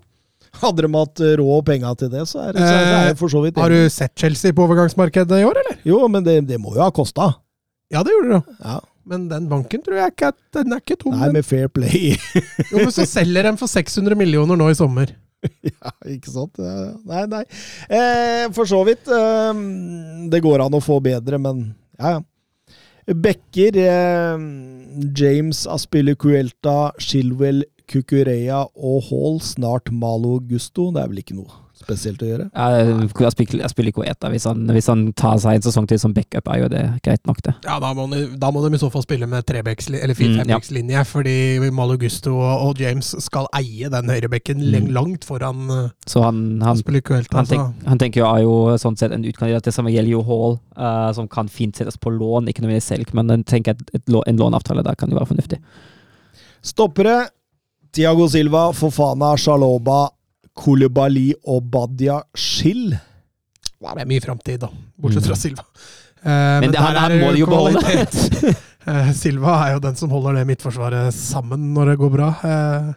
Hadde 0.59 0.83
de 0.83 0.89
hatt 0.91 1.21
råd 1.39 1.53
og 1.61 1.65
penger 1.69 1.95
til 2.01 2.09
det, 2.11 2.25
så 2.27 2.41
er 2.49 2.57
det, 2.57 2.63
så 2.65 2.73
er 2.73 2.81
det, 2.83 2.95
er 2.97 3.11
det 3.13 3.19
for 3.21 3.31
så 3.31 3.43
vidt 3.45 3.61
Har 3.61 3.71
du 3.71 3.79
sett 3.93 4.15
Chelsea 4.19 4.55
på 4.57 4.65
overgangsmarkedet 4.65 5.39
i 5.39 5.45
år, 5.47 5.61
eller? 5.61 5.77
Jo, 5.87 6.01
men 6.11 6.25
det, 6.27 6.41
det 6.49 6.59
må 6.59 6.73
jo 6.75 6.83
ha 6.83 6.91
kosta. 6.95 7.29
Ja, 7.93 8.03
det 8.03 8.15
gjorde 8.17 8.41
det. 8.41 8.57
Ja. 8.65 8.79
Men 9.09 9.25
den 9.31 9.47
banken 9.49 9.83
tror 9.85 10.03
jeg 10.03 10.13
ikke 10.13 10.33
at 10.35 10.39
den 10.59 10.75
er 10.75 10.83
ikke 10.83 10.99
tom. 11.01 11.17
Nei, 11.17 11.31
med 11.39 11.47
fair 11.47 11.71
play. 11.73 12.13
Jo, 12.71 12.83
men 12.83 12.93
så 12.95 13.07
selger 13.09 13.49
de 13.49 13.55
for 13.61 13.71
600 13.71 14.19
millioner 14.19 14.59
nå 14.59 14.69
i 14.73 14.77
sommer. 14.77 15.15
ja, 15.71 15.93
ikke 16.11 16.33
sant? 16.35 16.59
Nei, 17.09 17.23
nei. 17.31 17.45
Eh, 17.89 18.49
for 18.57 18.69
så 18.69 18.83
vidt. 18.89 19.09
Eh, 19.09 19.63
det 20.33 20.43
går 20.45 20.67
an 20.67 20.77
å 20.77 20.83
få 20.85 20.99
bedre, 21.05 21.41
men 21.41 21.71
ja, 21.99 22.19
ja. 22.19 22.27
Bekker 23.09 23.79
eh, 23.81 24.43
James 25.17 25.63
Aspilicuelta, 25.73 26.91
Shilwell, 27.01 27.63
Kukureya 27.89 28.67
og 28.77 29.09
Hall. 29.09 29.41
Snart 29.41 29.89
Malo 29.89 30.37
Gusto. 30.45 30.91
Det 30.93 31.01
er 31.01 31.15
vel 31.15 31.23
ikke 31.25 31.39
noe 31.39 31.65
spesielt 31.89 32.21
å 32.23 32.29
gjøre? 32.29 32.47
Jeg, 32.53 32.89
jeg, 33.09 33.33
spiller, 33.33 33.63
jeg 33.65 33.73
spiller 33.73 33.93
ikke 33.95 34.03
Oeta. 34.05 34.29
Hvis 34.35 34.45
han, 34.45 34.67
hvis 34.77 34.89
han 34.93 35.07
tar 35.17 35.39
seg 35.41 35.57
en 35.59 35.65
sesong 35.65 35.89
til 35.89 35.99
som 36.03 36.13
backup, 36.13 36.51
er 36.53 36.61
jo 36.61 36.69
det 36.69 36.83
greit 37.07 37.25
nok, 37.27 37.41
det. 37.49 37.55
Ja, 37.65 37.79
da 37.81 37.95
må, 37.97 38.05
de, 38.13 38.27
da 38.37 38.51
må 38.53 38.61
de 38.67 38.75
i 38.77 38.81
så 38.83 38.91
fall 38.93 39.07
spille 39.07 39.27
med 39.27 39.47
trebecks- 39.49 39.89
eller 39.89 40.13
Mm, 40.19 40.51
ja. 40.93 41.03
fordi 41.09 41.71
Malo 41.73 41.97
Gusto 41.97 42.35
og, 42.37 42.67
og 42.69 42.81
James 42.83 43.15
skal 43.25 43.47
eie 43.57 43.89
den 43.89 44.11
høyrebekken 44.13 44.61
Mm. 44.69 44.91
langt 44.93 45.25
foran 45.25 45.71
uh, 45.71 45.89
Så 46.07 46.21
han, 46.23 46.61
han, 46.61 46.77
Aspilicuelta. 46.77 47.33
han, 47.37 47.47
Altså. 47.47 47.55
tenk, 47.57 47.87
han 47.89 47.99
tenker 48.03 48.21
jo 48.21 48.27
er 48.29 48.43
jo 48.43 48.55
sånn 48.77 48.97
sett 49.01 49.13
en 49.17 49.25
utkandidat. 49.25 49.65
Det 49.65 49.73
samme 49.75 49.91
gjelder 49.95 50.13
jo 50.13 50.23
Hall, 50.29 50.59
uh, 50.77 51.09
som 51.17 51.29
kan 51.31 51.49
fint 51.49 51.77
settes 51.79 51.97
på 51.97 52.13
lån, 52.13 52.51
ikke 52.53 52.67
noe 52.67 52.81
selv, 52.85 53.09
men 53.17 53.31
jeg 53.33 53.47
tenker 53.47 53.73
at 53.79 53.95
et, 53.95 54.05
en 54.13 54.37
låneavtale 54.43 54.85
der 54.85 54.99
kan 54.99 55.09
jo 55.09 55.17
være 55.17 55.31
fornuftig. 55.33 55.59
Stoppere. 56.63 57.29
Tiago 57.95 58.27
Silva, 58.29 58.67
Fofana, 58.77 59.33
Shaloba, 59.41 60.11
Kolibali 60.59 61.31
og 61.47 61.69
Badia 61.71 62.19
Schill. 62.37 62.91
Det 63.79 63.95
er 64.03 64.09
mye 64.11 64.23
framtid, 64.25 64.59
da. 64.65 64.69
Bortsett 64.99 65.23
Mm. 65.23 65.29
fra 65.31 65.37
Silva. 65.39 65.65
Eh, 66.25 66.61
Men 66.61 66.71
det- 66.73 66.81
her, 66.83 66.99
her 66.99 67.11
er 67.13 67.21
må 67.23 67.33
de 67.33 67.39
jo 67.39 67.47
beholde. 67.47 67.83
kvalitet. 67.83 68.57
Eh, 68.89 69.11
Silva 69.13 69.67
er 69.67 69.75
jo 69.75 69.81
den 69.85 69.97
som 69.97 70.09
holder 70.09 70.33
det 70.39 70.47
midtforsvaret 70.49 71.13
sammen 71.13 71.75
når 71.75 71.91
det 71.91 71.97
går 72.01 72.11
bra. 72.11 72.29
Sjaloba 72.41 72.95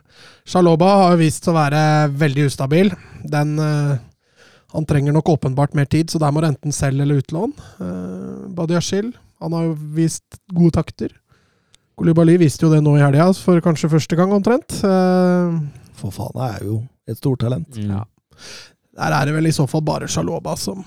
Shaloba 0.47 0.85
har 1.01 1.11
jo 1.11 1.17
vist 1.19 1.43
å 1.51 1.53
være 1.53 1.81
veldig 2.15 2.45
ustabil. 2.47 2.93
Den 3.27 3.59
eh, 3.59 3.97
Han 4.71 4.85
trenger 4.85 5.11
nok 5.11 5.25
åpenbart 5.33 5.73
mer 5.75 5.83
tid, 5.91 6.07
så 6.07 6.17
der 6.17 6.31
må 6.31 6.39
det 6.39 6.53
enten 6.55 6.71
selv 6.71 7.01
eller 7.01 7.19
utlån. 7.19 7.51
Badia 8.55 8.79
Schill 8.79 9.11
han 9.41 9.51
har 9.51 9.63
jo 9.65 9.73
vist 9.97 10.23
gode 10.53 10.71
takter. 10.71 11.09
Kolibali 11.97 12.37
viste 12.39 12.61
jo 12.63 12.69
det 12.71 12.79
nå 12.85 12.95
i 12.95 13.01
helga, 13.03 13.33
for 13.35 13.59
kanskje 13.59 13.89
første 13.91 14.15
gang 14.15 14.31
omtrent. 14.31 14.71
For 15.99 16.09
faen, 16.15 16.31
det 16.37 16.47
er 16.55 16.65
jo 16.69 16.77
et 17.13 17.21
stortalent. 17.21 17.77
Mm. 17.77 17.89
Ja. 17.95 18.03
der 18.97 19.13
er 19.15 19.27
det 19.27 19.33
vel 19.37 19.47
i 19.47 19.53
så 19.55 19.63
fall 19.69 19.83
bare 19.87 20.07
Sjaloba 20.11 20.57
som 20.59 20.83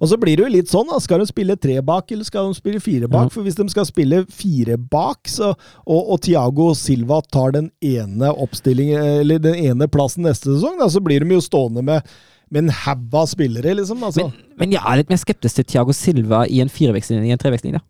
Og 0.00 0.08
så 0.08 0.16
blir 0.16 0.38
det 0.38 0.44
jo 0.46 0.52
litt 0.52 0.70
sånn, 0.70 0.88
da. 0.88 0.98
Skal 1.00 1.20
de 1.20 1.26
spille 1.28 1.56
tre 1.56 1.78
bak, 1.84 2.10
eller 2.12 2.24
skal 2.24 2.48
de 2.48 2.58
spille 2.58 2.80
fire 2.80 3.08
bak? 3.08 3.28
Ja. 3.28 3.34
For 3.34 3.46
hvis 3.46 3.58
de 3.58 3.66
skal 3.72 3.86
spille 3.88 4.22
fire 4.32 4.76
bak, 4.76 5.28
så, 5.28 5.54
og, 5.84 6.00
og 6.14 6.20
Tiago 6.24 6.70
Silva 6.76 7.22
tar 7.32 7.54
den 7.56 7.70
ene 7.84 8.32
oppstillingen, 8.32 9.22
eller 9.22 9.40
den 9.40 9.56
ene 9.56 9.88
plassen 9.88 10.26
neste 10.28 10.50
sesong, 10.50 10.76
da, 10.80 10.90
så 10.92 11.00
blir 11.04 11.24
de 11.24 11.36
jo 11.36 11.40
stående 11.44 11.84
med, 11.86 12.12
med 12.52 12.66
en 12.66 12.76
haug 12.82 13.16
av 13.22 13.30
spillere, 13.32 13.72
liksom. 13.80 14.04
Altså. 14.04 14.28
Men, 14.28 14.52
men 14.60 14.76
jeg 14.76 14.84
er 14.84 15.00
litt 15.00 15.12
mer 15.12 15.22
skeptisk 15.22 15.60
til 15.60 15.68
Thiago 15.72 15.96
Silva 15.96 16.44
i 16.44 16.60
en 16.64 16.72
firevekstlinje 16.72 17.30
i 17.30 17.34
en 17.36 17.40
trevekstlinje. 17.40 17.80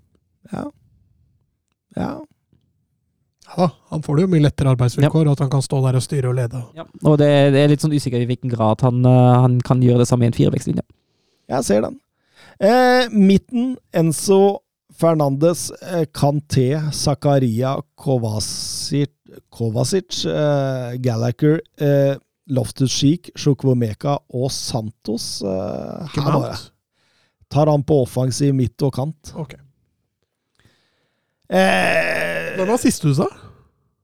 ja. 0.54 0.64
ja. 1.98 2.14
Ja 3.56 3.70
han 3.96 4.02
får 4.04 4.16
det 4.16 4.24
jo 4.26 4.30
mye 4.34 4.44
lettere 4.44 4.72
arbeidsvilkår, 4.74 5.28
ja. 5.28 5.32
at 5.32 5.42
han 5.44 5.52
kan 5.52 5.64
stå 5.64 5.78
der 5.84 5.96
og 5.96 6.04
styre 6.04 6.30
og 6.30 6.36
lede. 6.36 6.60
Ja. 6.76 6.84
Og 7.06 7.16
det, 7.20 7.30
det 7.54 7.62
er 7.62 7.70
litt 7.70 7.84
sånn 7.84 7.94
usikker 7.94 8.20
i 8.20 8.28
hvilken 8.28 8.52
grad 8.52 8.82
han, 8.84 9.00
eh, 9.08 9.32
han 9.46 9.56
kan 9.64 9.80
gjøre 9.84 10.02
det 10.02 10.08
samme 10.10 10.26
i 10.26 10.30
en 10.30 10.36
firevekstlinje. 10.36 10.84
Jeg 11.54 11.66
ser 11.68 11.86
den. 11.86 11.98
Eh, 12.58 13.08
midten, 13.14 13.74
Enzo 13.94 14.40
Fernandes, 14.96 15.70
eh, 15.80 16.04
Kanté, 16.12 16.68
Zakaria, 16.92 17.76
Kovacic, 18.00 19.14
Kovacic 19.52 20.24
eh, 20.28 20.96
Gallagher, 21.04 21.60
eh, 21.78 22.16
Loftus 22.52 22.94
Cheek, 22.94 23.30
Sjokvomeka 23.38 24.18
og 24.34 24.50
Santos. 24.54 25.40
Eh, 25.42 26.16
her 26.16 26.32
bare 26.32 26.56
tar 27.52 27.70
han 27.70 27.84
på 27.86 28.02
offensiv 28.02 28.54
midt 28.58 28.82
og 28.82 28.94
kant. 28.96 29.32
Ok. 29.38 29.54
Eh, 31.46 32.25
Hvem 32.56 32.70
var 32.72 32.80
siste 32.80 33.10
du 33.10 33.16
sa? 33.16 33.26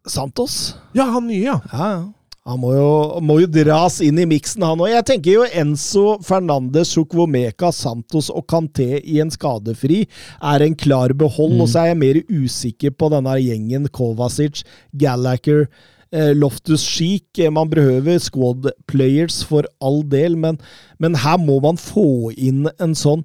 Santos. 0.09 0.74
Ja, 0.97 1.07
han 1.15 1.29
nye, 1.31 1.45
ja. 1.45 1.61
Ja, 1.73 1.87
ja. 1.97 2.03
Han 2.43 2.59
må 2.59 2.73
jo, 2.74 2.87
må 3.23 3.37
jo 3.39 3.47
dras 3.55 4.01
inn 4.03 4.16
i 4.19 4.24
miksen, 4.27 4.65
han 4.66 4.81
òg. 4.83 4.89
Jeg 4.91 5.07
tenker 5.12 5.37
jo 5.37 5.45
Enzo 5.61 6.16
Fernandes, 6.27 6.91
Chukwomeka, 6.91 7.70
Santos 7.70 8.33
og 8.35 8.49
Kanté 8.51 8.97
i 8.99 9.20
en 9.23 9.31
skadefri 9.31 10.01
er 10.43 10.65
en 10.66 10.74
klar 10.74 11.15
behold. 11.15 11.55
Mm. 11.55 11.62
Og 11.62 11.70
så 11.70 11.85
er 11.85 11.93
jeg 11.93 12.01
mer 12.01 12.19
usikker 12.27 12.97
på 12.99 13.12
denne 13.15 13.37
gjengen 13.39 13.87
Kovacic, 13.95 14.65
Gallagher, 14.99 15.69
eh, 16.11 16.33
Loftus 16.35 16.83
Cheek. 16.83 17.29
Eh, 17.39 17.53
Man 17.55 17.70
behøver 17.70 18.19
squad 18.19 18.73
players 18.91 19.45
for 19.47 19.70
all 19.79 20.03
del, 20.03 20.35
men, 20.35 20.59
men 20.99 21.23
her 21.23 21.39
må 21.39 21.61
man 21.62 21.79
få 21.79 22.35
inn 22.35 22.66
en 22.83 22.99
sånn 22.99 23.23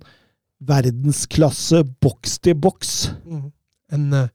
verdensklasse 0.62 1.82
boks 2.06 2.38
til 2.46 2.54
boks. 2.62 2.94
Mm. 3.26 3.48
En 3.98 4.10
uh, 4.14 4.28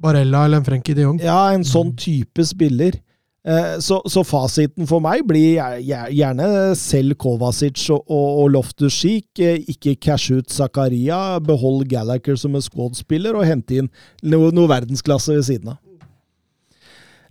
Barella 0.00 0.44
eller 0.44 0.60
en 0.60 0.66
Frenkie 0.66 0.96
de 0.96 1.04
Jong. 1.06 1.20
Ja, 1.22 1.52
en 1.54 1.66
sånn 1.66 1.94
type 1.98 2.44
spiller. 2.46 2.96
Eh, 3.44 3.74
så, 3.84 3.98
så, 4.08 4.22
fasiten 4.24 4.88
for 4.88 5.04
meg 5.04 5.26
blir 5.28 5.58
gjerne 5.84 6.46
selv 6.80 7.18
Kovacic 7.20 7.82
og, 7.92 8.06
og, 8.08 8.28
og 8.40 8.46
Loftus 8.54 8.96
Cheek. 8.96 9.28
Eh, 9.36 9.60
ikke 9.74 9.98
cash 10.00 10.32
ut 10.32 10.52
Zakaria. 10.52 11.38
Behold 11.44 11.84
Gallagher 11.90 12.38
som 12.40 12.56
en 12.56 12.64
squad-spiller 12.64 13.36
og 13.36 13.44
hente 13.48 13.82
inn 13.82 13.90
noe, 14.24 14.48
noe 14.54 14.70
verdensklasse 14.72 15.36
ved 15.36 15.44
siden 15.50 15.74
av. 15.74 15.80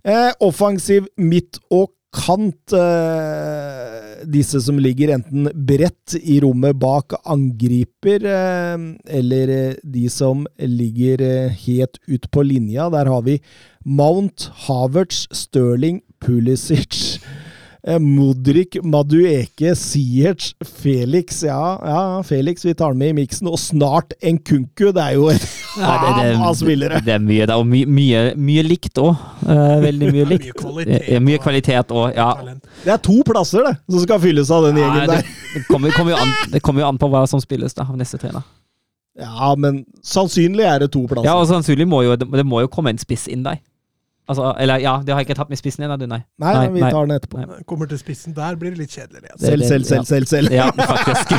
Eh, 0.04 0.30
offensiv 0.44 1.08
midt 1.16 1.58
og 1.72 1.90
kant. 2.14 2.72
Eh, 2.72 4.24
disse 4.24 4.60
som 4.64 4.78
ligger 4.80 5.12
enten 5.16 5.50
bredt 5.54 6.14
i 6.22 6.38
rommet 6.40 6.78
bak 6.80 7.16
angriper, 7.28 8.24
eh, 8.24 8.86
eller 9.18 9.52
eh, 9.52 9.74
de 9.82 10.06
som 10.12 10.46
ligger 10.58 11.24
helt 11.66 12.00
ut 12.06 12.30
på 12.30 12.46
linja. 12.46 12.88
Der 12.90 13.10
har 13.10 13.22
vi 13.26 13.40
Mount, 13.84 14.50
Havertz, 14.66 15.26
Stirling, 15.32 16.00
Pulisic. 16.24 17.20
Modric, 17.84 18.78
Madueke, 18.80 19.74
Siertz, 19.76 20.54
Felix 20.64 21.42
Ja, 21.44 21.78
ja, 21.84 22.22
Felix, 22.24 22.64
vi 22.64 22.72
tar 22.74 22.94
den 22.94 22.98
med 23.02 23.12
i 23.12 23.16
miksen. 23.18 23.48
Og 23.50 23.58
snart 23.60 24.14
en 24.24 24.38
Kunku. 24.38 24.86
Det 24.94 25.02
er 25.02 25.18
jo 25.18 25.28
et 25.28 25.44
hav 25.76 26.06
av 26.48 26.56
spillere. 26.56 27.02
Det 27.04 27.12
er 27.12 27.20
mye, 27.20 27.44
det 27.44 27.52
er 27.52 27.68
my, 27.68 27.82
mye, 27.84 28.22
mye 28.40 28.64
likt 28.64 29.00
òg. 29.02 29.12
Uh, 29.44 29.82
veldig 29.84 30.12
mye 30.16 30.28
likt. 30.32 30.48
mye 30.48 30.58
kvalitet, 30.62 31.22
mye 31.28 31.42
kvalitet 31.44 31.92
og, 31.92 32.08
ja. 32.16 32.30
Det 32.86 32.96
er 32.96 33.04
to 33.04 33.18
plasser 33.26 33.68
det, 33.68 33.76
som 33.90 34.04
skal 34.06 34.22
fylles 34.24 34.52
av 34.54 34.70
den 34.70 34.80
gjengen 34.80 35.12
der. 35.12 35.32
Det 35.54 35.64
kommer, 35.68 35.92
kommer 35.92 36.16
an, 36.24 36.34
det 36.54 36.64
kommer 36.64 36.86
jo 36.86 36.88
an 36.88 37.00
på 37.00 37.12
hva 37.12 37.26
som 37.28 37.42
spilles 37.44 37.76
da, 37.76 37.84
av 37.84 38.00
neste 38.00 38.20
trener. 38.22 38.46
Ja, 39.20 39.52
men 39.60 39.84
sannsynlig 40.02 40.64
er 40.66 40.80
det 40.82 40.90
to 40.96 41.04
plasser. 41.06 41.28
Ja, 41.28 41.36
og 41.38 41.46
sannsynlig 41.52 41.86
må 41.86 42.00
jo, 42.06 42.16
det 42.16 42.48
må 42.48 42.64
jo 42.64 42.72
komme 42.72 42.94
en 42.94 42.98
spiss 43.02 43.28
inn 43.30 43.44
der. 43.44 43.60
Altså, 44.28 44.54
eller 44.58 44.80
ja, 44.80 44.94
det 45.04 45.12
har 45.12 45.20
jeg 45.20 45.28
ikke 45.28 45.36
tatt 45.36 45.50
med 45.52 45.60
spissen 45.60 45.84
ennå, 45.84 45.98
du, 46.00 46.06
nei. 46.08 46.22
Nei, 46.40 46.52
nei, 46.56 46.68
vi 46.72 46.80
tar 46.80 47.04
den 47.04 47.18
etterpå. 47.18 47.42
Nei. 47.42 47.58
Kommer 47.68 47.90
til 47.90 48.00
spissen 48.00 48.32
der, 48.36 48.56
blir 48.56 48.72
det 48.72 48.80
litt 48.80 48.94
kjedelig. 48.94 49.26
Altså. 49.34 49.46
Selv, 49.46 49.66
selv, 49.68 49.84
selv, 49.84 50.04
selv, 50.08 50.26
selv. 50.30 50.54
Ja, 50.54 50.70
faktisk. 50.78 51.34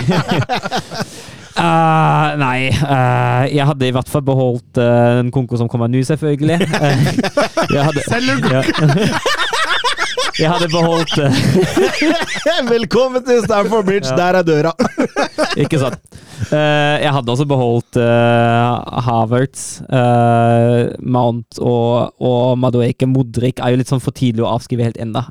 uh, 1.58 2.30
nei, 2.46 2.60
uh, 2.70 3.44
jeg 3.50 3.66
hadde 3.72 3.90
i 3.90 3.96
hvert 3.96 4.12
fall 4.14 4.26
beholdt 4.28 4.78
uh, 4.78 5.24
en 5.24 5.34
konko 5.34 5.58
som 5.58 5.72
kommer 5.72 5.90
nå, 5.90 6.04
selvfølgelig. 6.06 6.60
jeg 7.74 7.90
hadde, 7.90 8.06
Selv 8.06 8.36
en 8.36 8.46
konko! 8.46 9.45
Jeg 10.36 10.52
hadde 10.52 10.68
beholdt 10.68 11.14
Velkommen 12.76 13.24
til 13.24 13.38
Stamford 13.46 13.86
Bridge, 13.88 14.10
ja. 14.12 14.18
der 14.20 14.40
er 14.42 14.44
døra! 14.44 14.74
Ikke 15.64 15.80
sant. 15.80 16.02
Uh, 16.50 17.00
jeg 17.00 17.12
hadde 17.16 17.32
også 17.32 17.46
beholdt 17.48 18.00
uh, 18.02 19.00
Havertz, 19.06 19.80
uh, 19.88 20.92
Mount 21.00 21.62
og, 21.64 22.12
og 22.20 22.60
Madueke. 22.60 23.08
Modric 23.08 23.64
er 23.64 23.72
jo 23.72 23.80
litt 23.80 23.92
sånn 23.94 24.04
for 24.04 24.16
tidlig 24.16 24.44
å 24.44 24.52
avskrive 24.58 24.90
helt 24.90 25.00
ennå. 25.00 25.24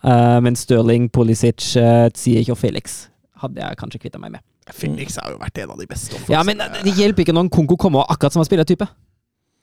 men 0.44 0.56
Stirling, 0.56 1.10
Pulisic, 1.12 1.74
Ziyech 2.16 2.48
og 2.54 2.60
Felix 2.62 3.04
hadde 3.44 3.60
jeg 3.60 3.80
kanskje 3.80 4.06
kvitta 4.06 4.22
meg 4.22 4.38
med. 4.38 4.44
Felix 4.72 5.20
har 5.20 5.34
jo 5.34 5.40
vært 5.42 5.60
en 5.60 5.76
av 5.76 5.80
de 5.84 5.88
beste. 5.90 6.16
Ja, 6.32 6.40
men 6.48 6.64
Det 6.80 6.96
hjelper 6.96 7.26
ikke 7.26 7.36
når 7.36 7.52
Konko 7.52 7.76
kommer 7.76 8.08
akkurat 8.08 8.32
som 8.32 8.40
en 8.40 8.48
spillertype. 8.48 8.88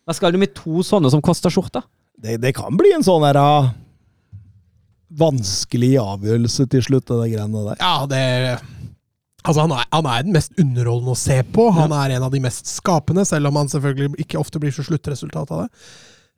Da 0.06 0.14
skal 0.14 0.34
du 0.34 0.38
med 0.42 0.54
to 0.54 0.86
sånne 0.86 1.10
som 1.10 1.24
koster 1.26 1.50
skjorta. 1.54 1.82
Det, 2.22 2.38
det 2.44 2.54
kan 2.54 2.78
bli 2.78 2.94
en 2.94 3.06
sånn 3.06 3.26
her 3.26 3.42
vanskelig 5.20 5.96
avgjørelse 6.02 6.68
til 6.72 6.86
slutt, 6.86 7.10
det 7.10 7.34
greiene 7.34 7.66
der. 7.68 7.82
Ja, 7.82 7.96
det 8.10 8.24
Altså, 9.42 9.64
han 9.64 9.72
er, 9.74 9.88
han 9.90 10.06
er, 10.06 10.22
den 10.22 10.36
mest 10.36 10.52
underholdende 10.62 11.16
å 11.16 11.18
se 11.18 11.40
på. 11.50 11.64
Han 11.74 11.94
er 11.98 12.12
en 12.14 12.26
av 12.28 12.34
de 12.34 12.42
mest 12.44 12.68
skapende, 12.70 13.24
selv 13.26 13.50
om 13.50 13.56
han 13.58 13.72
selvfølgelig 13.72 14.12
ikke 14.22 14.38
ofte 14.38 14.62
blir 14.62 14.74
så 14.76 14.86
sluttresultat 14.86 15.50
av 15.50 15.64
det. 15.64 15.86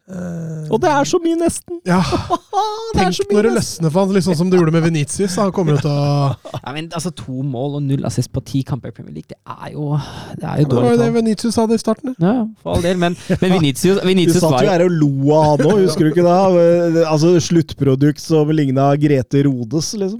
Uh, 0.03 0.67
og 0.67 0.81
det 0.83 0.89
er 0.91 1.05
så 1.07 1.15
mye, 1.23 1.37
nesten! 1.39 1.77
Ja. 1.87 2.01
Tenk 2.97 3.31
når 3.31 3.47
det 3.47 3.51
løsner 3.55 3.91
for 3.93 4.03
han, 4.03 4.15
liksom 4.17 4.35
som 4.35 4.49
det 4.51 4.59
gjorde 4.59 4.73
med 4.75 4.83
Venitius. 4.83 5.37
Han 5.39 5.53
kommer 5.55 5.77
jo 5.77 5.83
til 5.85 5.93
å 5.93 6.33
ja, 6.65 6.73
men 6.75 6.89
altså 6.91 7.13
To 7.23 7.43
mål 7.47 7.77
og 7.79 7.85
null 7.85 8.03
assist 8.09 8.33
på 8.35 8.43
ti 8.43 8.65
kamper 8.67 8.91
i 8.91 8.95
Premier 8.97 9.15
League, 9.21 9.31
det 9.31 9.39
er 9.47 9.71
jo 9.77 9.93
Det 10.35 10.49
er 10.49 10.63
jo 10.63 10.67
dårlig. 10.73 10.73
Det 10.73 10.81
var 10.83 10.91
jo 10.91 11.01
det 11.03 11.09
Venitius 11.15 11.59
hadde 11.61 11.77
i 11.79 11.83
starten. 11.83 12.17
Ja, 12.19 12.35
for 12.59 12.75
all 12.75 12.83
del, 12.83 12.99
men, 12.99 13.15
men 13.31 13.55
Venitius, 13.57 14.01
Venitius 14.03 14.41
Du 14.41 14.47
satt 14.47 14.59
jo 14.59 14.73
her 14.73 14.83
og 14.87 14.97
lo 14.97 15.13
av 15.37 15.47
han 15.53 15.71
òg, 15.71 15.85
husker 15.85 16.09
du 16.09 16.11
ikke 16.11 16.27
det? 16.27 17.05
Altså 17.07 17.37
Sluttprodukt 17.43 18.23
som 18.23 18.51
ligna 18.51 18.91
Grete 18.99 19.45
Rodes, 19.47 19.93
liksom. 19.99 20.19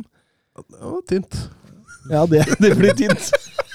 Det 0.64 0.80
var 0.80 1.04
tynt. 1.10 1.44
Ja, 2.12 2.26
det, 2.30 2.46
det 2.60 2.74
blir 2.80 2.96
tynt. 2.98 3.32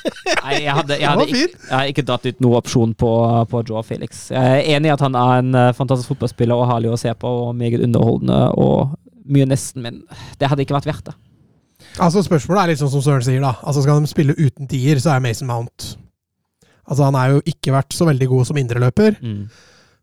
Nei, 0.08 0.54
jeg 0.62 0.72
hadde, 0.72 0.96
jeg, 0.96 1.08
hadde 1.08 1.26
ikke, 1.26 1.40
jeg 1.42 1.72
hadde, 1.72 1.92
ikke, 1.92 2.04
dratt 2.08 2.26
ut 2.28 2.42
noen 2.44 2.58
opsjon 2.60 2.94
på, 2.98 3.12
på 3.50 3.62
Joe 3.68 3.82
Felix. 3.86 4.28
Jeg 4.32 4.60
er 4.60 4.76
enig 4.76 4.90
i 4.90 4.94
at 4.94 5.04
han 5.04 5.16
er 5.18 5.42
en 5.42 5.56
uh, 5.56 5.68
fantastisk 5.76 6.14
fotballspiller 6.14 6.56
og 6.56 6.68
herlig 6.70 6.92
å 6.94 7.00
se 7.00 7.12
på, 7.12 7.32
og 7.48 7.56
meget 7.58 7.84
underholdende 7.84 8.40
og 8.60 8.94
mye 9.28 9.48
nesten, 9.48 9.84
men 9.84 10.02
det 10.40 10.48
hadde 10.48 10.64
ikke 10.64 10.76
vært 10.78 10.88
verdt 10.88 11.10
det. 11.10 11.16
Altså 12.02 12.22
Spørsmålet 12.24 12.62
er 12.62 12.72
litt 12.72 12.80
sånn 12.80 12.92
som 12.92 13.02
Søren 13.04 13.24
sier, 13.26 13.42
da. 13.42 13.56
Altså 13.62 13.82
Skal 13.84 14.02
de 14.02 14.10
spille 14.10 14.36
uten 14.38 14.68
tier, 14.70 15.00
så 15.02 15.14
er 15.14 15.24
Mason 15.24 15.48
Mount 15.50 15.92
Altså 16.88 17.06
Han 17.06 17.18
er 17.18 17.34
jo 17.34 17.42
ikke 17.48 17.74
vært 17.74 17.94
så 17.94 18.06
veldig 18.08 18.28
god 18.30 18.48
som 18.48 18.58
indreløper. 18.60 19.18
Mm. 19.20 19.42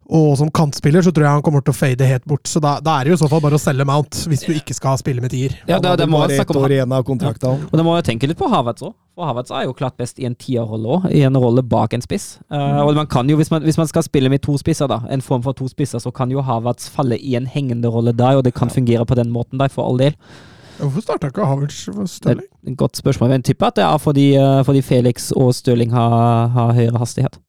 Og 0.06 0.36
som 0.38 0.52
kantspiller 0.54 1.02
så 1.02 1.10
tror 1.10 1.26
jeg 1.26 1.38
han 1.40 1.44
kommer 1.46 1.64
til 1.66 1.74
å 1.74 1.78
fade 1.78 2.06
helt 2.06 2.26
bort. 2.30 2.46
Så 2.50 2.60
da, 2.62 2.76
da 2.84 3.00
er 3.00 3.08
det 3.08 3.14
jo 3.14 3.18
i 3.18 3.22
så 3.24 3.30
fall 3.30 3.42
bare 3.42 3.58
å 3.58 3.62
selge 3.62 3.88
Mount, 3.90 4.20
hvis 4.30 4.44
du 4.46 4.52
ikke 4.54 4.76
skal 4.78 5.00
spille 5.02 5.24
med 5.24 5.34
tier. 5.34 5.56
Ja, 5.66 5.80
det, 5.82 5.96
det 6.02 6.08
må 6.12 6.20
bare 6.22 6.38
ett 6.44 6.52
år 6.54 6.76
igjen 6.76 6.94
av 6.94 7.08
kontrakten. 7.08 7.64
Ja. 7.64 7.70
Og 7.72 7.80
det 7.80 7.86
må 7.88 7.96
jo 7.98 8.06
tenke 8.06 8.30
litt 8.30 8.38
på 8.38 8.50
Havertz 8.52 8.86
òg. 8.86 8.94
For 9.16 9.26
Havertz 9.32 9.54
er 9.56 9.66
jo 9.66 9.74
klart 9.78 9.98
best 9.98 10.20
i 10.22 10.28
en 10.30 10.36
tierrolle 10.38 10.98
òg, 10.98 11.08
i 11.10 11.24
en 11.26 11.40
rolle 11.42 11.64
bak 11.66 11.96
en 11.98 12.06
spiss. 12.06 12.36
Uh, 12.54 12.84
og 12.84 12.94
man 13.00 13.10
kan 13.10 13.30
jo, 13.32 13.40
hvis 13.40 13.50
man, 13.50 13.66
hvis 13.66 13.80
man, 13.82 13.90
skal 13.90 14.06
spille 14.06 14.30
med 14.30 14.44
to 14.46 14.58
spisser, 14.62 14.92
da, 14.92 15.00
en 15.10 15.26
form 15.26 15.42
for 15.46 15.58
to 15.58 15.70
spisser, 15.72 16.04
så 16.04 16.14
kan 16.14 16.30
jo 16.34 16.44
Havertz 16.46 16.92
falle 16.94 17.18
i 17.18 17.34
en 17.40 17.50
hengende 17.50 17.90
rolle 17.90 18.14
der, 18.14 18.38
og 18.38 18.46
det 18.46 18.54
kan 18.54 18.70
fungere 18.70 19.08
på 19.10 19.18
den 19.18 19.34
måten 19.34 19.62
der, 19.62 19.74
for 19.74 19.90
all 19.90 19.98
del. 20.04 20.14
Hvorfor 20.78 21.02
starta 21.02 21.32
ikke 21.32 21.50
Havertz 21.50 21.88
Stirling? 22.12 22.78
Godt 22.78 23.02
spørsmål. 23.02 23.32
Men 23.32 23.42
jeg 23.42 23.54
tipper 23.54 23.72
at 23.72 23.80
det 23.80 23.88
er 23.88 23.98
fordi, 24.06 24.30
uh, 24.38 24.62
fordi 24.68 24.86
Felix 24.86 25.32
og 25.34 25.56
Stirling 25.56 25.96
har, 25.96 26.48
har 26.54 26.78
høyere 26.78 27.02
hastighet. 27.02 27.42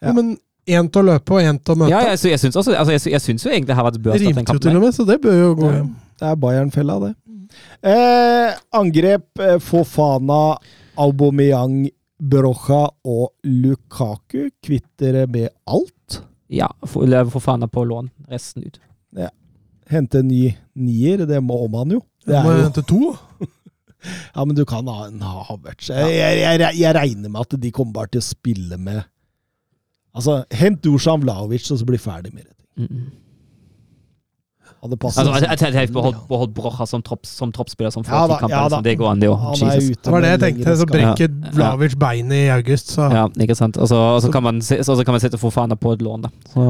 Ja. 0.00 0.14
men 0.16 0.38
Én 0.70 0.90
til 0.92 1.02
å 1.02 1.06
løpe 1.10 1.34
og 1.36 1.42
én 1.42 1.58
til 1.58 1.74
å 1.74 1.80
møte. 1.82 1.90
Ja, 1.92 2.02
jeg, 2.12 2.20
jeg 2.30 2.42
syns 2.42 2.58
også 2.60 2.74
altså, 2.76 2.94
jeg, 2.94 3.02
jeg 3.14 3.24
syns 3.24 3.46
jo 3.46 3.50
egentlig 3.50 3.74
det 3.74 3.80
bør 3.80 3.90
starte 3.90 4.04
den 4.04 4.20
Det 4.20 4.38
Rimte 4.38 4.54
jo 4.56 4.62
til 4.66 4.78
og 4.78 4.84
med, 4.84 4.94
så 4.96 5.06
det 5.08 5.18
bør 5.24 5.38
jo 5.40 5.50
gå 5.58 5.72
Ja. 5.74 5.82
Det 6.20 6.28
er 6.28 6.36
Bayern-fella, 6.36 6.98
det. 7.00 7.14
Eh, 7.80 8.58
angrep 8.76 9.40
eh, 9.40 9.56
Fofana, 9.64 10.58
Aubameyang, 11.00 11.88
Brocha 12.20 12.82
og 13.08 13.30
Lukaku. 13.48 14.50
Kvitter 14.60 15.22
med 15.26 15.48
alt? 15.64 16.20
Ja, 16.52 16.68
Fofana 16.84 17.68
på 17.72 17.84
lån. 17.88 18.10
Resten 18.28 18.66
ut. 18.68 18.76
Ja. 19.16 19.30
Hente 19.88 20.20
ny 20.22 20.50
nier, 20.74 21.24
det 21.26 21.40
må 21.40 21.62
man 21.72 21.96
jo. 21.96 22.02
Det 22.26 22.42
må 22.44 22.52
jo 22.52 22.66
hente 22.66 22.84
to. 22.84 23.14
ja, 24.34 24.44
men 24.44 24.54
du 24.58 24.66
kan 24.68 24.88
ha 24.92 25.06
en 25.08 25.22
Havertz. 25.24 25.88
Jeg, 25.88 26.18
jeg, 26.20 26.60
jeg, 26.78 26.94
regner 26.94 27.32
med 27.32 27.40
at 27.46 27.56
de 27.62 27.72
kommer 27.74 28.02
bare 28.02 28.12
til 28.12 28.22
å 28.22 28.28
spille 28.28 28.76
med 28.76 29.02
Altså, 30.14 30.42
hent 30.52 30.84
Dusan 30.84 31.22
Vlaovic, 31.22 31.70
og 31.70 31.78
så 31.78 31.86
bli 31.86 31.98
ferdig 32.00 32.32
med 32.34 32.44
det. 32.44 32.54
Mm. 32.76 33.10
Hadde 34.80 34.96
altså, 35.04 35.22
jeg, 35.36 35.58
jeg, 35.60 35.74
jeg 35.74 35.92
beholdt, 35.92 36.20
beholdt 36.28 36.54
Brocha 36.56 36.86
som, 36.88 37.02
tropp, 37.04 37.26
som 37.28 37.50
troppsspiller 37.52 37.92
som 37.92 38.04
ja, 38.08 38.22
da, 38.30 38.38
ja, 38.48 38.62
liksom. 38.64 38.84
Det 38.86 38.94
går 38.96 39.10
an, 39.10 39.20
det 39.20 39.28
jo. 39.28 39.34
Det 39.92 40.14
var 40.14 40.24
det 40.24 40.30
jeg 40.30 40.40
tenkte. 40.40 40.76
Så 40.80 40.86
brekker 40.88 41.28
ja. 41.28 41.50
Vlaovic 41.52 41.96
beinet 42.00 42.46
i 42.46 42.48
august, 42.54 42.94
så 42.96 43.10
Ja, 43.12 43.26
ikke 43.44 43.58
sant. 43.58 43.76
Og 43.76 43.90
så, 43.90 43.98
og 44.14 44.22
så, 44.24 44.30
kan, 44.32 44.42
man, 44.46 44.62
så, 44.64 44.80
så 44.80 45.04
kan 45.04 45.18
man 45.18 45.20
sitte 45.20 45.40
for 45.42 45.52
faen 45.52 45.76
på 45.76 45.92
et 45.92 46.02
lån, 46.06 46.24
da. 46.24 46.32
Så. 46.54 46.64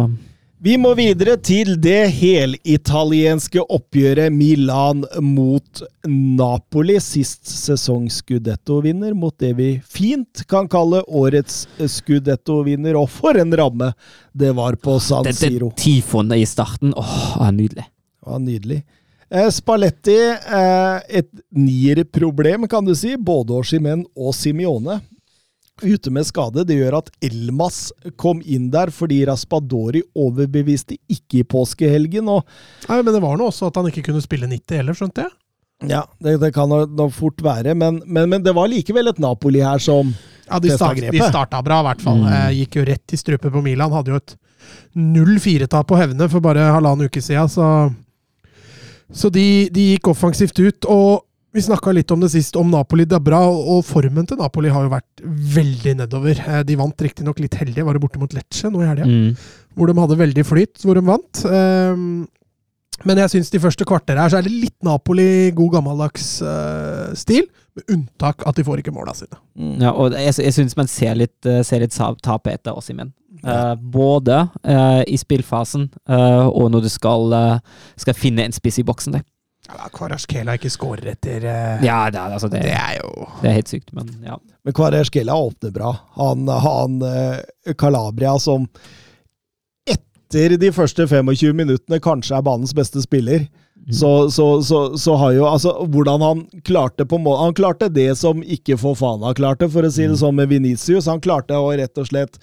Vi 0.60 0.74
må 0.76 0.90
videre 0.92 1.38
til 1.40 1.78
det 1.80 2.10
helitalienske 2.12 3.62
oppgjøret 3.64 4.28
Milan 4.34 5.06
mot 5.24 5.80
Napoli. 6.04 6.98
Sist 7.00 7.48
sesong 7.48 8.10
Scudetto-vinner 8.12 9.14
mot 9.16 9.32
det 9.40 9.54
vi 9.56 9.70
fint 9.88 10.42
kan 10.52 10.68
kalle 10.68 11.00
årets 11.08 11.62
Scudetto-vinner. 11.80 12.98
Og 13.00 13.08
for 13.08 13.40
en 13.40 13.56
ramme 13.56 13.88
det 14.36 14.52
var 14.58 14.76
på 14.76 14.98
San 15.00 15.24
Siro. 15.32 15.70
Dette 15.70 15.70
det 15.70 15.80
tifoen 15.80 16.36
i 16.36 16.44
starten, 16.44 16.92
åh, 16.92 17.48
nydelig. 17.56 17.86
Ja, 18.28 18.36
nydelig. 18.36 18.82
Eh, 19.32 19.48
Spalletti, 19.48 20.18
et 20.20 21.08
et 21.08 21.32
nierproblem, 21.56 22.68
kan 22.68 22.84
du 22.84 22.92
si. 22.92 23.16
Både 23.16 23.64
Simen 23.64 24.04
og 24.12 24.36
Simione 24.36 25.00
ute 25.82 26.12
med 26.14 26.26
skade. 26.28 26.64
Det 26.68 26.76
gjør 26.78 26.98
at 27.00 27.10
Elmas 27.24 27.90
kom 28.20 28.40
inn 28.44 28.70
der 28.72 28.92
fordi 28.94 29.22
Raspadori 29.28 30.02
overbeviste 30.18 30.98
ikke 31.10 31.42
i 31.42 31.46
påskehelgen. 31.46 32.30
Nei, 32.30 33.02
Men 33.02 33.12
det 33.14 33.22
var 33.22 33.38
nå 33.38 33.50
også 33.50 33.70
at 33.70 33.80
han 33.80 33.90
ikke 33.90 34.08
kunne 34.10 34.24
spille 34.24 34.50
90 34.50 34.82
heller, 34.82 34.96
skjønte 34.96 35.26
jeg? 35.26 35.34
Ja, 35.88 36.04
det, 36.20 36.36
det 36.42 36.52
kan 36.52 36.68
nå 36.68 37.06
fort 37.16 37.40
være, 37.40 37.72
men, 37.74 38.02
men, 38.04 38.28
men, 38.28 38.42
det 38.44 38.52
var 38.52 38.68
likevel 38.68 39.08
et 39.08 39.20
Napoli 39.22 39.62
her 39.64 39.80
som 39.80 40.12
Ja, 40.44 40.58
de, 40.60 40.74
start, 40.76 41.00
de 41.00 41.22
starta 41.24 41.62
bra, 41.64 41.78
i 41.80 41.86
hvert 41.88 42.04
fall. 42.04 42.20
Mm. 42.20 42.28
Eh, 42.34 42.50
gikk 42.60 42.80
jo 42.80 42.84
rett 42.88 43.14
i 43.14 43.18
strupen 43.20 43.52
på 43.54 43.62
Milan. 43.64 43.94
Hadde 43.94 44.12
jo 44.12 44.20
et 44.20 44.34
0-4-tap 44.98 45.88
på 45.88 45.96
hevne 45.96 46.28
for 46.28 46.44
bare 46.44 46.68
halvannen 46.74 47.08
uke 47.08 47.22
siden, 47.24 47.48
så 47.48 47.90
Så 49.10 49.30
de, 49.32 49.66
de 49.74 49.88
gikk 49.94 50.12
offensivt 50.12 50.58
ut. 50.60 50.84
og 50.86 51.24
Vi 51.52 51.62
snakka 51.62 51.90
litt 51.92 52.10
om 52.14 52.20
det 52.22 52.28
sist, 52.30 52.54
om 52.56 52.68
Napoli. 52.70 53.04
Det 53.10 53.16
er 53.18 53.24
bra, 53.26 53.40
og 53.50 53.80
formen 53.88 54.26
til 54.28 54.38
Napoli 54.38 54.70
har 54.70 54.84
jo 54.86 54.92
vært 54.92 55.22
veldig 55.56 55.96
nedover. 55.98 56.38
Eh, 56.46 56.60
De 56.68 56.76
vant 56.78 57.02
riktignok 57.02 57.40
litt 57.42 57.56
heldige, 57.58 57.82
var 57.84 57.96
det 57.98 58.02
borte 58.04 58.20
mot 58.22 58.30
Lecce 58.36 58.70
nå 58.70 58.82
i 58.84 58.86
helga, 58.86 59.04
Mm. 59.06 59.36
hvor 59.74 59.86
de 59.90 59.98
hadde 60.00 60.16
veldig 60.20 60.44
flyt, 60.46 60.78
hvor 60.84 60.94
de 60.94 61.00
vant. 61.02 61.44
Ehm, 61.50 62.28
Men 63.02 63.16
jeg 63.16 63.30
syns 63.30 63.48
de 63.50 63.58
første 63.58 63.82
kvarter 63.86 64.18
her 64.18 64.28
så 64.28 64.36
er 64.38 64.42
det 64.42 64.52
litt 64.52 64.76
Napoli 64.84 65.50
god 65.56 65.72
gammeldags 65.72 66.42
eh, 66.42 67.14
stil, 67.14 67.46
med 67.74 67.84
unntak 67.88 68.42
at 68.46 68.54
de 68.56 68.62
får 68.62 68.82
ikke 68.82 68.92
måla 68.92 69.14
sine. 69.16 69.38
Mm. 69.56 69.80
Ja, 69.80 69.90
og 69.92 70.12
jeg, 70.12 70.34
jeg 70.36 70.52
syns 70.52 70.76
man 70.76 70.86
ser 70.86 71.14
litt, 71.14 71.46
eh, 71.46 71.62
ser 71.62 71.80
litt 71.80 71.92
tap 71.96 72.46
etter 72.46 72.76
Ossimen. 72.76 73.14
Eh, 73.42 73.74
både 73.74 74.50
i 75.08 75.16
spillfasen 75.16 75.88
eh, 76.10 76.46
og 76.46 76.70
når 76.72 76.82
du 76.82 76.88
skal, 76.90 77.60
skal 77.96 78.12
finne 78.14 78.44
en 78.44 78.52
spiss 78.52 78.78
i 78.78 78.84
boksen. 78.84 79.12
Der. 79.16 79.22
Ja, 79.78 79.90
Kvarasjkela 79.94 80.56
ikke 80.58 80.72
skårer 80.72 81.12
etter 81.14 81.44
uh, 81.46 81.84
Ja, 81.84 82.00
det 82.10 82.18
er, 82.20 82.34
altså, 82.36 82.50
det, 82.52 82.64
Det 82.66 82.74
er 82.76 82.98
jo 82.98 83.28
det 83.40 83.50
er 83.50 83.58
helt 83.60 83.72
sykt, 83.72 83.92
men 83.96 84.10
ja. 84.26 84.38
Men 84.66 84.76
Kvaresjkela 84.76 85.36
åpner 85.36 85.72
bra. 85.72 85.94
Han, 86.18 86.48
han 86.48 86.98
uh, 87.04 87.74
Calabria 87.78 88.34
som 88.42 88.66
etter 89.88 90.56
de 90.60 90.70
første 90.72 91.06
25 91.10 91.56
minuttene 91.56 91.98
kanskje 92.02 92.36
er 92.36 92.46
banens 92.46 92.74
beste 92.76 93.02
spiller, 93.02 93.48
så, 93.90 94.30
så, 94.30 94.62
så, 94.62 94.98
så 94.98 95.14
har 95.16 95.32
jo 95.32 95.46
Altså, 95.48 95.72
hvordan 95.88 96.22
han 96.22 96.42
klarte 96.64 97.06
på 97.08 97.18
mål 97.18 97.38
Han 97.40 97.54
klarte 97.56 97.88
det 97.88 98.12
som 98.20 98.42
ikke 98.44 98.76
Fofana 98.78 99.32
klarte, 99.34 99.70
for 99.72 99.86
å 99.86 99.90
si 99.90 100.06
det 100.06 100.18
sånn 100.20 100.36
med 100.36 100.50
Venitius. 100.52 101.08
Han 101.10 101.22
klarte 101.24 101.58
å 101.58 101.72
rett 101.72 101.98
og 101.98 102.10
slett 102.10 102.38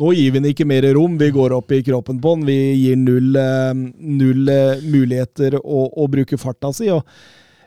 nå 0.00 0.14
gir 0.16 0.32
vi 0.32 0.40
den 0.40 0.48
ikke 0.50 0.64
mer 0.68 0.86
rom, 0.96 1.18
vi 1.20 1.28
går 1.34 1.52
opp 1.58 1.72
i 1.76 1.82
kroppen 1.84 2.20
på 2.24 2.32
den. 2.38 2.46
Vi 2.48 2.56
gir 2.86 2.96
null, 2.96 3.34
eh, 3.36 3.72
null 4.00 4.48
eh, 4.48 4.80
muligheter 4.88 5.58
å, 5.60 5.84
å 5.92 6.06
bruke 6.08 6.38
farta 6.40 6.72
si. 6.76 6.88
og 6.92 7.04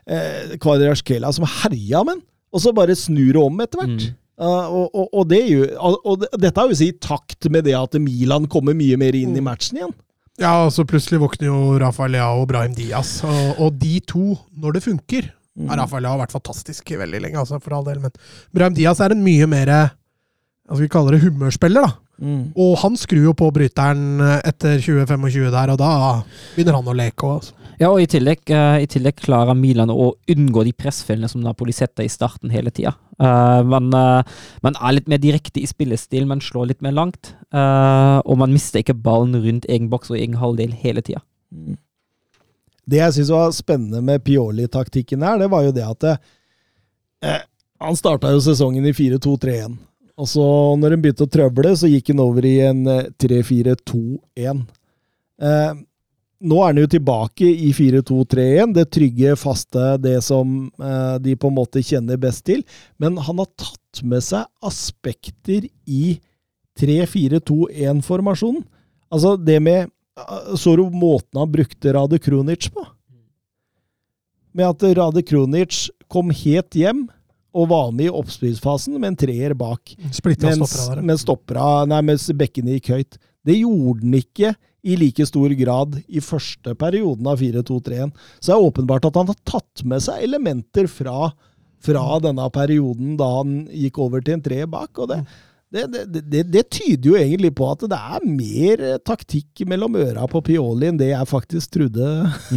eh, 0.06 0.56
Kvadraskela 0.62 1.30
som 1.36 1.46
herja 1.62 2.02
med 2.04 2.18
den, 2.18 2.24
og 2.54 2.62
så 2.64 2.74
bare 2.74 2.96
snur 2.98 3.32
det 3.36 3.42
om 3.42 3.62
etter 3.64 3.82
hvert. 3.84 4.06
Mm. 4.10 4.20
Uh, 4.34 4.66
og, 4.66 4.86
og, 4.98 5.04
og, 5.14 5.28
det 5.30 5.38
og 5.78 6.16
det- 6.24 6.40
dette 6.42 6.58
er 6.58 6.72
jo 6.72 6.82
i 6.82 6.90
takt 6.98 7.46
med 7.54 7.68
det 7.68 7.76
at 7.78 7.94
Milan 8.02 8.48
kommer 8.50 8.74
mye 8.74 8.96
mer 8.98 9.14
inn 9.14 9.36
i 9.38 9.42
matchen 9.46 9.78
igjen. 9.78 9.92
Ja, 10.42 10.64
og 10.64 10.72
så 10.74 10.82
plutselig 10.82 11.20
våkner 11.22 11.46
jo 11.46 11.58
Rafael 11.78 12.10
Leao 12.16 12.40
og 12.42 12.48
Brahim 12.50 12.74
Diaz. 12.74 13.20
Og, 13.22 13.68
de 13.78 14.00
to, 14.02 14.32
når 14.58 14.74
det 14.74 14.82
funker 14.88 15.28
ja, 15.30 15.76
Rafael 15.78 16.02
Leao 16.02 16.16
har 16.16 16.24
vært 16.24 16.34
fantastisk 16.34 16.90
veldig 16.98 17.20
lenge, 17.22 17.38
altså, 17.38 17.60
for 17.62 17.76
all 17.78 17.86
del, 17.86 18.00
men 18.02 18.10
Brahim 18.50 18.74
Diaz 18.74 18.98
er 19.06 19.14
en 19.14 19.22
mye 19.22 19.46
mer 19.46 19.70
skal 20.64 20.80
vi 20.82 20.88
kalle 20.90 21.14
det, 21.14 21.22
humørspiller. 21.28 21.86
da. 21.86 22.03
Mm. 22.22 22.52
Og 22.60 22.76
han 22.84 22.96
skrur 22.98 23.30
jo 23.30 23.34
på 23.36 23.50
bryteren 23.54 24.22
etter 24.44 24.78
2025 24.78 25.50
der, 25.50 25.72
og 25.74 25.80
da 25.80 25.92
begynner 26.54 26.78
han 26.78 26.90
å 26.90 26.96
leke 26.96 27.26
òg. 27.26 27.48
Ja, 27.80 27.88
og 27.90 27.98
i 27.98 28.06
tillegg, 28.06 28.44
uh, 28.54 28.78
i 28.78 28.86
tillegg 28.86 29.18
klarer 29.18 29.56
Milan 29.58 29.90
å 29.90 30.12
unngå 30.30 30.62
de 30.62 30.70
pressfellene 30.78 31.26
som 31.30 31.42
Napoli 31.42 31.74
setter 31.74 32.06
i 32.06 32.12
starten 32.12 32.52
hele 32.54 32.70
tida. 32.70 32.94
man, 33.18 33.90
uh, 33.94 34.22
man 34.62 34.78
er 34.78 34.94
litt 34.94 35.10
mer 35.10 35.18
direkte 35.22 35.60
i 35.62 35.66
spillestil, 35.66 36.26
man 36.30 36.42
slår 36.42 36.70
litt 36.70 36.82
mer 36.82 36.94
langt. 36.94 37.34
eh, 37.54 38.18
og 38.24 38.38
man 38.40 38.52
mister 38.52 38.82
ikke 38.82 38.96
ballen 38.98 39.36
rundt 39.38 39.66
egen 39.70 39.90
boks 39.92 40.10
og 40.10 40.18
egen 40.18 40.38
halvdel 40.40 40.74
hele 40.82 41.02
tida. 41.06 41.22
Mm. 41.54 41.78
Det 42.84 43.00
jeg 43.00 43.16
syns 43.16 43.32
var 43.32 43.54
spennende 43.56 44.02
med 44.04 44.24
Pioli-taktikken 44.26 45.24
her, 45.24 45.38
det 45.40 45.48
var 45.52 45.64
jo 45.64 45.72
det 45.72 45.84
at 45.86 46.06
eh, 47.24 47.42
Han 47.80 47.96
starta 47.96 48.30
jo 48.32 48.40
sesongen 48.40 48.86
i 48.86 48.92
4-2-3-1. 48.92 49.76
Og 50.20 50.30
så, 50.30 50.44
når 50.78 50.94
han 50.94 51.02
begynte 51.02 51.26
å 51.26 51.30
trøble, 51.30 51.72
så 51.74 51.90
gikk 51.90 52.12
han 52.12 52.22
over 52.22 52.46
i 52.46 52.58
en 52.68 52.84
eh, 52.90 53.08
3-4-2-1. 53.18 54.62
Eh, 55.42 55.72
nå 56.44 56.60
er 56.60 56.70
han 56.70 56.80
jo 56.82 56.90
tilbake 56.92 57.48
i 57.48 57.72
4-2-3-1, 57.74 58.74
det 58.76 58.84
trygge, 58.94 59.34
faste, 59.40 59.96
det 60.02 60.18
som 60.26 60.68
eh, 60.78 61.16
de 61.24 61.34
på 61.40 61.50
en 61.50 61.56
måte 61.56 61.82
kjenner 61.82 62.20
best 62.20 62.44
til. 62.46 62.62
Men 63.02 63.18
han 63.26 63.42
har 63.42 63.50
tatt 63.58 64.04
med 64.06 64.22
seg 64.26 64.46
aspekter 64.64 65.66
i 65.86 66.18
3-4-2-1-formasjonen. 66.78 68.64
Altså 69.14 69.36
det 69.38 69.60
med 69.62 69.90
Så 70.58 70.76
du 70.78 70.84
måten 70.94 71.40
han 71.40 71.50
brukte 71.50 71.92
Rade 71.94 72.18
Krunic 72.22 72.68
på? 72.70 72.84
Med 74.54 74.68
at 74.68 74.82
Rade 74.98 75.22
Krunic 75.26 75.88
kom 76.06 76.30
helt 76.30 76.74
hjem 76.78 77.08
og 77.54 77.68
var 77.70 77.90
med 77.94 78.08
i 78.08 78.12
oppspillsfasen 78.12 78.96
med 78.98 79.12
en 79.12 79.18
treer 79.24 79.54
bak. 79.58 79.94
Splitta 80.14 80.52
stoppera 80.56 80.98
der. 80.98 81.06
mens, 81.06 81.24
stoppera, 81.24 81.68
nei, 81.88 82.00
mens 82.10 82.26
bekkene 82.34 82.78
gikk 82.78 82.90
høyt. 82.96 83.18
Det 83.44 83.58
gjorde 83.60 84.02
han 84.02 84.18
ikke 84.18 84.54
i 84.84 84.98
like 85.00 85.24
stor 85.28 85.52
grad 85.56 85.96
i 86.08 86.20
første 86.20 86.74
perioden 86.76 87.28
av 87.30 87.40
4-2-3-1. 87.40 88.12
Så 88.40 88.50
det 88.50 88.56
er 88.56 88.68
åpenbart 88.68 89.08
at 89.08 89.16
han 89.20 89.30
har 89.30 89.40
tatt 89.48 89.84
med 89.88 90.02
seg 90.04 90.26
elementer 90.26 90.88
fra, 90.90 91.30
fra 91.84 92.04
denne 92.24 92.48
perioden 92.52 93.16
da 93.20 93.30
han 93.38 93.62
gikk 93.72 94.02
over 94.04 94.24
til 94.24 94.36
en 94.36 94.44
treer 94.44 94.68
bak. 94.70 94.92
og 94.98 95.14
det, 95.14 95.22
det, 95.74 95.86
det, 95.90 96.24
det, 96.30 96.42
det 96.52 96.64
tyder 96.70 97.08
jo 97.08 97.16
egentlig 97.18 97.54
på 97.56 97.66
at 97.70 97.86
det 97.90 97.98
er 97.98 98.26
mer 98.28 98.82
eh, 98.90 98.98
taktikk 99.02 99.64
mellom 99.66 99.96
øra 99.98 100.28
på 100.30 100.42
Pioli 100.46 100.90
enn 100.90 101.00
det 101.00 101.10
jeg 101.10 101.30
faktisk 101.30 101.72
trodde. 101.78 102.10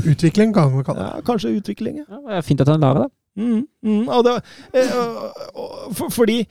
Utvikling, 0.03 0.51
kan 0.53 0.75
vi 0.75 0.83
kalle 0.85 0.99
det. 1.05 1.07
Ja, 1.15 1.23
kanskje 1.25 1.55
utvikling, 1.57 2.03
ja. 2.03 2.09
Ja, 2.11 2.21
det 2.27 2.41
er 2.41 2.45
fint 2.45 2.61
at 2.61 2.69
han 2.73 2.83
lar 2.83 3.01
det. 3.05 3.07
Mm, 3.37 3.67
mm, 3.85 4.07
og 4.09 4.23
det, 4.25 4.39
eh, 4.73 4.95
for, 5.93 6.09
fordi 6.09 6.41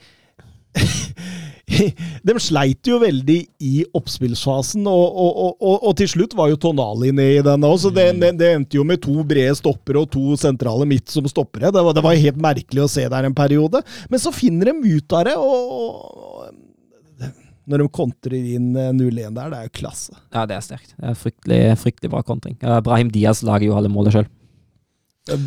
De 2.27 2.35
sleit 2.39 2.87
jo 2.87 2.99
veldig 3.01 3.37
i 3.65 3.73
oppspillsfasen, 3.97 4.85
og, 4.87 5.17
og, 5.19 5.57
og, 5.57 5.75
og, 5.75 5.89
til 5.99 6.09
slutt 6.11 6.35
var 6.37 6.51
jo 6.51 6.59
Tonali 6.61 7.11
ned 7.15 7.39
i 7.39 7.43
den 7.45 7.65
òg, 7.67 7.75
så 7.81 7.91
det, 7.93 8.05
det, 8.21 8.31
det 8.39 8.51
endte 8.55 8.79
jo 8.79 8.85
med 8.87 9.01
to 9.03 9.15
brede 9.27 9.57
stoppere 9.59 10.03
og 10.03 10.11
to 10.13 10.37
sentrale 10.39 10.87
midt 10.89 11.11
som 11.11 11.27
stoppere. 11.27 11.73
Det 11.73 11.83
var, 11.83 11.97
det 11.97 12.05
var 12.05 12.21
helt 12.23 12.39
merkelig 12.47 12.85
å 12.85 12.91
se 12.91 13.03
der 13.11 13.27
en 13.27 13.35
periode. 13.35 13.81
Men 14.11 14.23
så 14.23 14.33
finner 14.35 14.71
de 14.71 14.95
ut 14.95 15.17
av 15.17 15.27
det, 15.27 15.35
og, 15.35 16.55
når 17.67 17.83
de 17.83 17.87
kontrer 17.91 18.37
inn 18.55 18.71
eh, 18.79 18.93
0-1 18.95 19.35
der, 19.35 19.51
det 19.51 19.57
er 19.59 19.67
jo 19.67 19.75
klasse. 19.81 20.15
Ja, 20.31 20.45
det 20.47 20.55
er 20.55 20.63
sterkt. 20.63 20.93
Det 20.95 21.09
er 21.09 21.17
fryktelig, 21.19 21.61
fryktelig 21.81 22.13
bra 22.13 22.23
kontring. 22.23 22.55
Eh, 22.63 22.79
Brahim 22.85 23.11
Diaz 23.11 23.43
lager 23.43 23.67
jo 23.67 23.75
alle 23.75 23.91
målene 23.91 24.15
sjøl. 24.15 24.29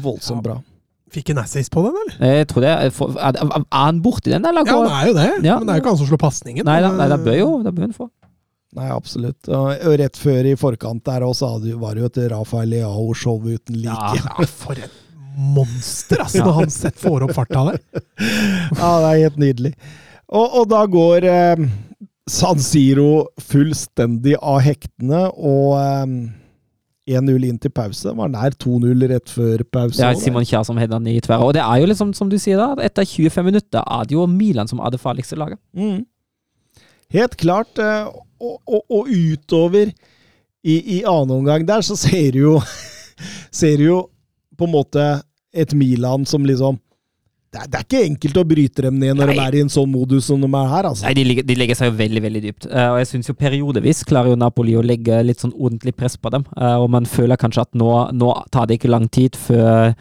Voldsomt 0.04 0.44
bra. 0.44 0.58
Fikk 1.10 1.32
en 1.32 1.42
assist 1.42 1.72
på 1.74 1.82
den, 1.82 1.96
eller? 1.98 2.38
Jeg 2.38 2.48
tror 2.50 2.64
det 2.64 2.70
er, 2.70 2.94
er, 3.26 3.66
han 3.74 4.00
borti 4.04 4.30
den, 4.30 4.46
eller? 4.46 4.66
Ja, 4.66 4.78
han 4.78 4.94
er 4.94 5.10
jo 5.10 5.14
det. 5.16 5.28
Ja. 5.48 5.58
Men 5.58 5.66
det 5.66 5.74
er 5.74 5.80
jo 5.80 5.84
ikke 5.84 5.94
han 5.94 6.00
som 6.00 6.10
slår 6.10 6.22
pasningen. 6.22 6.66
Nei, 6.68 6.78
da, 6.84 6.92
nei, 6.94 7.08
det 7.10 7.20
bør 7.26 7.38
jo 7.38 7.52
det 7.66 7.74
bør 7.74 7.86
han 7.88 7.94
få. 7.96 8.08
Nei, 8.78 8.86
absolutt. 8.94 9.48
Og 9.50 9.70
og 9.74 9.94
rett 9.98 10.18
før 10.20 10.46
i 10.46 10.56
forkant 10.58 11.02
der 11.08 11.26
også 11.26 11.56
var 11.80 11.96
det 11.96 12.04
jo 12.04 12.10
et 12.10 12.20
Rafael 12.30 12.70
Leao-show 12.70 13.40
uten 13.42 13.80
like. 13.82 14.20
Ja, 14.22 14.46
for 14.46 14.78
et 14.78 14.94
monster, 15.40 16.22
altså, 16.22 16.44
når 16.46 16.58
han 16.60 16.74
sett 16.74 16.98
får 17.00 17.26
opp 17.26 17.34
farta 17.34 17.66
der. 17.72 17.80
Ja, 18.76 18.90
det 19.02 19.10
er 19.10 19.22
helt 19.24 19.40
nydelig. 19.42 19.74
Og, 20.30 20.60
og 20.60 20.68
da 20.70 20.84
går 20.86 21.26
eh, 21.26 21.64
San 22.30 22.62
Siro 22.62 23.26
fullstendig 23.42 24.36
av 24.38 24.60
hektene, 24.62 25.26
og 25.34 25.74
eh, 25.80 26.14
1-0 27.10 27.44
inn 27.48 27.58
til 27.60 27.72
pause. 27.74 28.12
Var 28.16 28.30
nær 28.32 28.54
2-0 28.62 29.04
rett 29.10 29.32
før 29.34 29.64
pause. 29.72 29.98
Det 29.98 30.06
er 30.06 30.18
Simon 30.20 30.46
Kjær 30.46 30.64
som 30.68 30.78
header 30.80 30.98
den 31.02 31.10
i 31.12 31.20
tverra. 31.24 31.48
Og 31.48 31.54
det 31.56 31.62
er 31.64 31.82
jo 31.82 31.88
liksom, 31.90 32.12
som 32.16 32.30
du 32.30 32.38
sier 32.40 32.60
da, 32.60 32.70
etter 32.86 33.04
25 33.08 33.46
minutter 33.50 33.82
er 33.84 34.06
det 34.08 34.14
jo 34.16 34.26
Milan 34.30 34.70
som 34.70 34.80
er 34.80 34.94
det 34.94 35.00
farligste 35.02 35.38
laget. 35.40 35.58
Mm. 35.76 36.04
Helt 37.16 37.36
klart. 37.40 37.78
eh, 37.82 38.06
Og, 38.40 38.56
og, 38.64 38.84
og 38.88 39.08
utover 39.12 39.90
i, 40.64 40.76
i 40.96 41.02
annen 41.04 41.34
omgang 41.42 41.66
der, 41.68 41.82
så 41.84 41.96
ser 41.98 42.30
du 42.32 42.38
jo 42.46 42.54
Ser 43.60 43.76
du 43.76 43.84
jo 43.84 43.98
på 44.56 44.64
en 44.64 44.72
måte 44.72 45.02
et 45.52 45.74
Milan 45.76 46.24
som 46.28 46.44
liksom 46.46 46.78
det 47.50 47.58
er, 47.58 47.66
det 47.66 47.78
er 47.78 47.86
ikke 47.86 48.00
enkelt 48.06 48.38
å 48.38 48.44
bryte 48.46 48.84
dem 48.86 48.98
ned 49.02 49.16
når 49.18 49.32
Nei. 49.32 49.34
de 49.34 49.42
er 49.42 49.56
i 49.58 49.62
en 49.64 49.72
sånn 49.72 49.90
modus 49.90 50.28
som 50.30 50.42
de 50.42 50.48
er 50.48 50.68
her, 50.70 50.86
altså. 50.92 51.06
Nei, 51.08 51.14
de, 51.18 51.24
legger, 51.26 51.46
de 51.48 51.56
legger 51.58 51.78
seg 51.78 51.90
jo 51.90 51.96
veldig 51.98 52.22
veldig 52.26 52.42
dypt. 52.44 52.66
Uh, 52.70 52.88
og 52.92 52.98
jeg 53.00 53.08
syns 53.10 53.30
jo 53.30 53.36
periodevis 53.38 54.02
klarer 54.06 54.30
jo 54.30 54.38
Napoli 54.38 54.76
å 54.78 54.84
legge 54.86 55.18
litt 55.26 55.42
sånn 55.42 55.56
ordentlig 55.56 55.96
press 55.98 56.14
på 56.14 56.30
dem. 56.30 56.46
Uh, 56.54 56.76
og 56.84 56.90
man 56.94 57.08
føler 57.10 57.40
kanskje 57.40 57.64
at 57.66 57.72
nå, 57.78 57.90
nå 58.14 58.34
tar 58.54 58.70
det 58.70 58.78
ikke 58.78 58.92
lang 58.92 59.10
tid 59.10 59.38
før, 59.38 59.96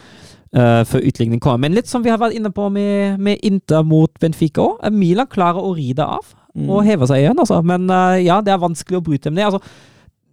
uh, 0.53 0.81
før 0.85 1.09
utligning 1.09 1.41
kommer. 1.41 1.65
Men 1.65 1.79
litt 1.79 1.89
som 1.89 2.05
vi 2.05 2.13
har 2.13 2.21
vært 2.21 2.37
inne 2.37 2.53
på 2.53 2.69
med, 2.73 3.17
med 3.17 3.41
Inter 3.49 3.81
mot 3.81 4.13
Benfica 4.21 4.67
òg. 4.67 4.85
Milan 4.93 5.29
klarer 5.31 5.65
å 5.65 5.73
ri 5.77 5.91
det 5.97 6.05
av 6.05 6.35
og 6.59 6.83
heve 6.83 7.07
seg 7.07 7.21
igjen, 7.23 7.39
altså. 7.39 7.61
Men 7.63 7.85
ja, 8.19 8.41
det 8.43 8.51
er 8.51 8.59
vanskelig 8.59 8.97
å 8.97 9.03
bryte 9.05 9.29
dem 9.29 9.37
ned. 9.37 9.47
Altså, 9.47 9.61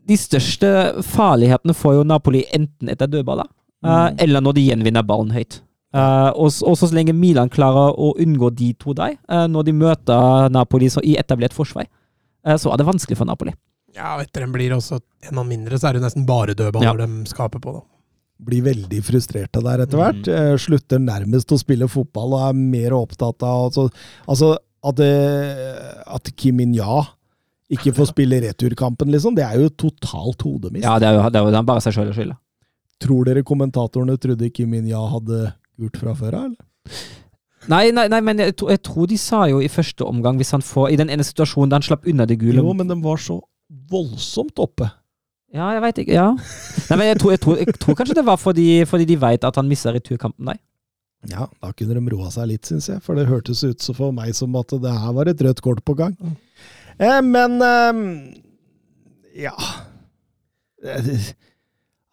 de 0.07 0.17
største 0.19 0.71
farlighetene 1.07 1.75
får 1.77 1.99
jo 1.99 2.07
Napoli 2.07 2.45
enten 2.55 2.91
etter 2.93 3.11
dødballer, 3.11 3.49
eh, 3.87 4.09
eller 4.25 4.45
når 4.45 4.59
de 4.59 4.67
gjenvinner 4.69 5.07
ballen 5.07 5.35
høyt. 5.35 5.61
Eh, 5.95 6.31
og 6.35 6.51
så 6.51 6.89
lenge 6.93 7.15
Milan 7.17 7.51
klarer 7.53 7.95
å 7.95 8.13
unngå 8.21 8.51
de 8.59 8.73
to 8.81 8.95
der, 8.97 9.15
uh, 9.31 9.47
når 9.49 9.69
de 9.69 9.75
møter 9.77 10.51
Napoli 10.53 10.91
så 10.93 11.03
i 11.07 11.15
etablert 11.21 11.55
forsvar, 11.57 11.87
uh, 12.47 12.57
så 12.59 12.73
er 12.73 12.81
det 12.81 12.89
vanskelig 12.89 13.19
for 13.21 13.29
Napoli. 13.29 13.55
Ja, 13.97 14.17
og 14.17 14.27
etter 14.27 14.45
den 14.45 14.53
blir 14.53 14.75
også 14.77 14.99
en 15.31 15.41
av 15.41 15.47
mindre, 15.49 15.79
så 15.79 15.89
er 15.89 15.97
det 15.97 16.05
nesten 16.05 16.27
bare 16.29 16.57
dødballer 16.59 17.01
de 17.01 17.31
skaper 17.31 17.63
på, 17.63 17.79
da. 17.79 17.85
blir 18.45 18.67
veldig 18.67 19.01
frustrerte 19.07 19.63
der 19.65 19.87
etter 19.87 20.03
hvert. 20.03 20.27
Mm. 20.29 20.59
Slutter 20.61 21.01
nærmest 21.01 21.55
å 21.55 21.61
spille 21.63 21.89
fotball 21.89 22.35
og 22.37 22.49
er 22.51 22.59
mer 22.59 22.97
opptatt 22.99 23.47
av 23.47 23.71
altså, 23.71 23.87
altså 24.29 24.51
at, 24.87 25.01
at 25.01 26.29
Kim 26.37 26.61
In-ja 26.61 27.07
ikke 27.73 27.95
får 27.97 28.13
spille 28.13 28.43
returkampen, 28.45 29.09
liksom. 29.11 29.35
Det 29.35 29.47
er 29.47 29.57
jo 29.59 29.73
totalt 29.73 30.45
hodemist. 30.45 30.85
Ja, 30.85 30.99
det 31.03 31.09
er 31.09 31.17
jo, 31.17 31.23
det 31.33 31.41
er 31.41 31.49
jo 31.49 31.63
bare 31.67 31.83
seg 31.83 31.97
sjøl 31.97 32.13
å 32.13 32.15
skylde. 32.15 32.37
Tror 33.03 33.27
dere 33.27 33.43
kommentatorene 33.49 34.15
trodde 34.21 34.53
Kim 34.55 34.77
In-ja 34.77 35.01
hadde 35.11 35.49
gult 35.81 36.01
fra 36.01 36.15
før 36.16 36.39
av, 36.39 36.51
eller? 36.51 37.03
Nei, 37.66 37.89
nei, 37.90 38.07
nei 38.12 38.20
men 38.23 38.39
jeg, 38.44 38.55
to, 38.61 38.69
jeg 38.70 38.82
tror 38.86 39.09
de 39.11 39.16
sa 39.19 39.40
jo 39.51 39.59
i 39.62 39.70
første 39.73 40.07
omgang, 40.07 40.39
hvis 40.39 40.53
han 40.55 40.62
får 40.62 40.93
I 40.94 40.98
den 41.01 41.11
ene 41.11 41.24
situasjonen 41.27 41.73
da 41.73 41.81
han 41.81 41.86
slapp 41.86 42.07
unna 42.07 42.27
det 42.28 42.39
gule 42.39 42.62
Jo, 42.62 42.74
men 42.78 42.86
den 42.90 43.03
var 43.03 43.19
så 43.19 43.40
voldsomt 43.90 44.61
oppe. 44.62 44.86
Ja, 45.55 45.73
jeg 45.74 45.82
veit 45.82 45.98
ikke. 46.03 46.15
Ja. 46.15 46.28
Nei, 46.90 46.98
men 47.01 47.09
jeg 47.09 47.19
tror, 47.23 47.32
jeg, 47.35 47.40
tror, 47.43 47.59
jeg 47.59 47.74
tror 47.82 47.97
kanskje 47.98 48.16
det 48.19 48.24
var 48.27 48.39
fordi, 48.39 48.69
fordi 48.86 49.07
de 49.09 49.19
veit 49.19 49.47
at 49.47 49.59
han 49.59 49.69
mista 49.70 49.93
returkampen. 49.94 50.47
Nei. 50.47 50.57
Ja, 51.31 51.48
da 51.62 51.73
kunne 51.74 51.97
de 51.97 52.12
roa 52.12 52.31
seg 52.35 52.51
litt, 52.53 52.69
syns 52.69 52.86
jeg. 52.90 53.03
For 53.03 53.19
det 53.19 53.27
hørtes 53.31 53.65
ut 53.66 53.82
så 53.82 53.94
for 53.97 54.15
meg 54.15 54.35
som 54.39 54.55
at 54.59 54.74
det 54.82 54.93
her 54.93 55.15
var 55.16 55.31
et 55.31 55.43
rødt 55.43 55.62
kort 55.65 55.82
på 55.86 55.97
gang. 55.98 56.15
Eh, 56.98 57.20
men 57.24 57.59
eh, 57.66 58.03
ja 59.47 59.57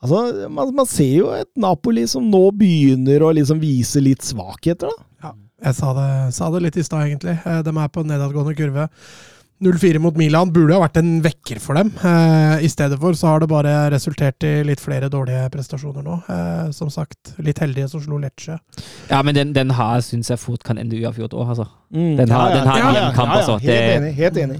Altså, 0.04 0.50
man, 0.52 0.74
man 0.76 0.88
ser 0.90 1.14
jo 1.16 1.30
et 1.32 1.48
Napoli 1.64 2.04
som 2.12 2.26
nå 2.30 2.50
begynner 2.60 3.24
å 3.24 3.34
liksom 3.38 3.62
vise 3.64 4.02
litt 4.04 4.26
svakheter, 4.28 4.92
da. 4.92 5.06
Ja, 5.24 5.34
Jeg 5.70 5.78
sa 5.78 5.94
det, 5.96 6.08
sa 6.36 6.50
det 6.52 6.60
litt 6.66 6.76
i 6.78 6.84
stad, 6.84 7.06
egentlig. 7.08 7.38
Eh, 7.48 7.62
De 7.64 7.72
er 7.72 7.88
på 7.94 8.04
nedadgående 8.04 8.56
kurve. 8.60 8.90
0-4 9.64 10.00
mot 10.04 10.18
Milan 10.20 10.50
burde 10.52 10.74
ha 10.76 10.82
vært 10.82 10.98
en 11.00 11.22
vekker 11.24 11.62
for 11.64 11.78
dem. 11.80 11.94
Eh, 12.04 12.66
I 12.66 12.68
stedet 12.68 12.98
for 13.00 13.16
så 13.16 13.30
har 13.32 13.40
det 13.40 13.48
bare 13.48 13.72
resultert 13.94 14.44
i 14.44 14.58
litt 14.68 14.82
flere 14.84 15.08
dårlige 15.14 15.46
prestasjoner 15.54 16.04
nå. 16.04 16.18
Eh, 16.28 16.66
som 16.76 16.90
sagt, 16.92 17.32
litt 17.40 17.62
heldige 17.64 17.88
som 17.94 18.04
slo 18.04 18.20
Lecce. 18.20 18.58
Ja, 19.08 19.22
men 19.24 19.38
den, 19.38 19.54
den 19.56 19.72
her 19.78 20.04
syns 20.04 20.34
jeg 20.34 20.42
fort 20.44 20.66
kan 20.68 20.82
ende 20.82 21.00
uavgjort 21.00 21.38
òg, 21.38 21.54
altså. 21.56 21.70
Mm, 21.96 22.18
Den 22.20 22.30
har- 22.36 22.52
den 22.58 22.68
har 22.68 22.78
ja, 22.82 22.92
ja, 22.98 23.08
kamp, 23.16 23.32
altså. 23.38 23.56
Helt 23.64 23.96
enig. 24.02 24.14
Helt 24.20 24.38
enig. 24.44 24.60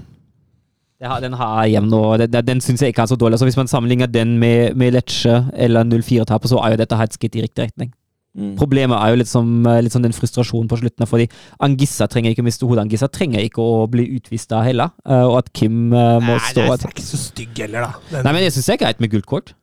Det 1.00 1.08
har, 1.10 1.20
den 1.20 1.34
har 1.34 1.64
jevn 1.66 1.92
og 1.98 2.18
Den, 2.22 2.44
den 2.46 2.60
syns 2.62 2.80
jeg 2.84 2.94
ikke 2.94 3.02
er 3.02 3.10
så 3.10 3.16
dårlig. 3.18 3.34
Altså, 3.36 3.48
hvis 3.48 3.58
man 3.58 3.68
sammenligner 3.68 4.06
den 4.06 4.36
med, 4.38 4.76
med 4.78 4.94
Lecce 4.94 5.40
eller 5.56 5.84
0-4-tapet, 5.84 6.48
så 6.52 6.60
er 6.62 6.74
jo 6.74 6.80
dette 6.84 7.00
et 7.02 7.16
skritt 7.16 7.36
i 7.36 7.42
riktig 7.44 7.66
retning. 7.66 7.90
Mm. 8.34 8.54
Problemet 8.58 8.98
er 8.98 9.12
jo 9.12 9.18
litt 9.20 9.30
som, 9.30 9.50
litt 9.84 9.94
som 9.94 10.02
den 10.02 10.14
frustrasjonen 10.14 10.66
på 10.70 10.78
slutten. 10.80 11.06
Fordi 11.06 11.26
Angissa 11.62 12.08
trenger 12.10 12.32
ikke 12.34 12.42
å 12.42 12.46
miste 12.48 12.66
hodet. 12.66 12.82
Angissa 12.86 13.06
trenger 13.10 13.44
ikke 13.46 13.62
å 13.62 13.84
bli 13.90 14.06
utvist 14.16 14.50
da 14.50 14.62
heller. 14.66 14.90
eh, 15.06 15.22
Og 15.26 15.36
at 15.42 15.52
Kim 15.54 15.92
eh, 15.92 16.16
må 16.22 16.34
Nei, 16.38 16.40
stå 16.50 16.64
den 16.64 16.72
et- 16.72 16.86
er 16.88 16.94
ikke 16.96 17.06
så 17.10 17.20
stygg 17.20 17.60
heller, 17.62 17.80
da. 17.86 17.92
Den, 18.10 18.24
Nei, 18.24 18.32
men 18.38 18.42
jeg 18.48 18.56
syns 18.56 18.66
det 18.70 18.74
er 18.74 18.82
greit 18.86 19.00
med 19.04 19.10
gult 19.14 19.26
kort. 19.30 19.54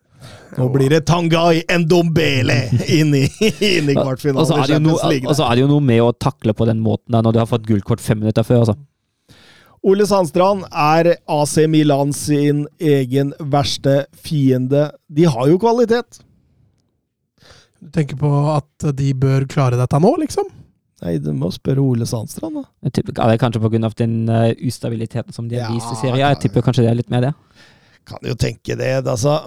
Nå 0.57 0.67
blir 0.71 0.91
det 0.91 1.05
Tangai 1.07 1.63
Ndombele 1.65 2.57
inn 2.91 3.13
i, 3.15 3.23
inn 3.63 3.87
i 3.89 3.95
kvartfinalen 3.97 4.39
Og 4.43 4.47
så 4.47 4.59
er, 4.59 4.67
det 4.67 4.75
jo 4.77 4.83
noe- 5.71 5.79
så 5.79 5.81
med 5.81 6.01
å 6.03 6.11
takle 6.13 6.53
på 6.53 6.67
den 6.67 6.79
måten 6.83 7.11
da, 7.15 7.21
når 7.23 7.33
du 7.33 7.39
har 7.39 7.47
fått 7.49 7.65
gult 7.67 7.83
kort 7.87 8.03
fem 8.03 8.19
minutter 8.19 8.43
før. 8.43 8.59
Altså. 8.63 8.75
Ole 9.81 10.05
Sandstrand 10.05 10.67
er 10.69 11.15
AC 11.25 11.55
Milan 11.71 12.11
sin 12.13 12.67
egen 12.77 13.31
verste 13.39 14.03
fiende. 14.13 14.91
De 15.09 15.25
har 15.25 15.47
jo 15.49 15.57
kvalitet. 15.61 16.21
Du 17.81 17.89
tenker 17.89 18.19
på 18.21 18.29
at 18.53 18.91
de 18.93 19.09
bør 19.17 19.47
klare 19.49 19.79
dette 19.79 20.01
nå, 20.03 20.11
liksom? 20.21 20.51
Nei, 21.01 21.15
du 21.17 21.31
må 21.33 21.49
spørre 21.49 21.81
Ole 21.81 22.05
Sandstrand, 22.05 22.59
da. 22.61 22.67
Jeg 22.85 22.93
tipper, 22.99 23.15
ja, 23.17 23.25
det 23.25 23.39
er 23.39 23.41
kanskje 23.41 23.63
pga. 23.63 23.89
den 24.03 24.17
uh, 24.29 24.51
ustabiliteten 24.69 25.33
som 25.33 25.47
de 25.49 25.57
har 25.57 25.71
Ja, 25.71 25.73
vist 25.73 25.89
i 25.89 25.97
serien. 25.97 26.21
Jeg 26.21 26.41
tipper 26.43 26.61
kanskje 26.67 26.85
det 26.85 26.91
er 26.91 26.99
litt 26.99 27.09
mer 27.09 27.25
det. 27.25 27.33
Kan 28.05 28.21
jo 28.29 28.37
tenke 28.37 28.77
det. 28.77 28.93
Altså 29.01 29.39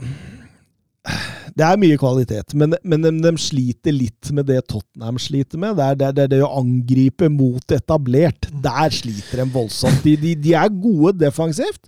Det 1.55 1.62
er 1.62 1.78
mye 1.78 1.98
kvalitet, 2.01 2.55
men, 2.59 2.74
men 2.82 3.05
de, 3.05 3.12
de 3.22 3.32
sliter 3.39 3.94
litt 3.94 4.31
med 4.35 4.48
det 4.51 4.59
Tottenham 4.66 5.20
sliter 5.22 5.60
med. 5.62 5.78
Det 5.78 6.09
er 6.09 6.16
det, 6.16 6.26
det 6.32 6.40
å 6.43 6.51
angripe 6.59 7.28
mot 7.31 7.74
etablert. 7.76 8.48
Der 8.64 8.90
sliter 8.94 9.44
de 9.44 9.47
voldsomt. 9.55 10.02
De, 10.02 10.16
de, 10.18 10.35
de 10.35 10.56
er 10.59 10.72
gode 10.72 11.14
defensivt. 11.22 11.86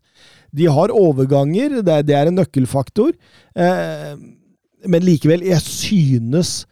De 0.57 0.69
har 0.71 0.95
overganger, 0.95 1.81
det 1.83 1.99
det 2.07 2.15
er 2.17 2.31
en 2.31 2.39
nøkkelfaktor. 2.39 3.13
Eh, 3.59 4.15
men 4.87 5.07
likevel, 5.07 5.43
jeg 5.51 5.63
synes 5.67 6.63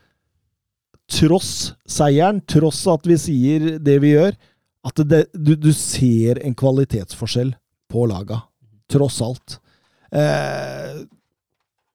Tross 1.11 1.75
seieren, 1.85 2.39
tross 2.49 2.79
at 2.89 3.05
vi 3.05 3.16
sier 3.21 3.75
det 3.83 3.99
vi 4.01 4.15
gjør, 4.15 4.33
at 4.89 5.03
det, 5.05 5.27
du, 5.37 5.53
du 5.53 5.69
ser 5.77 6.41
en 6.41 6.57
kvalitetsforskjell 6.57 7.53
på 7.93 8.07
laga. 8.09 8.41
Tross 8.89 9.19
alt. 9.25 9.59
Eh, 10.09 11.05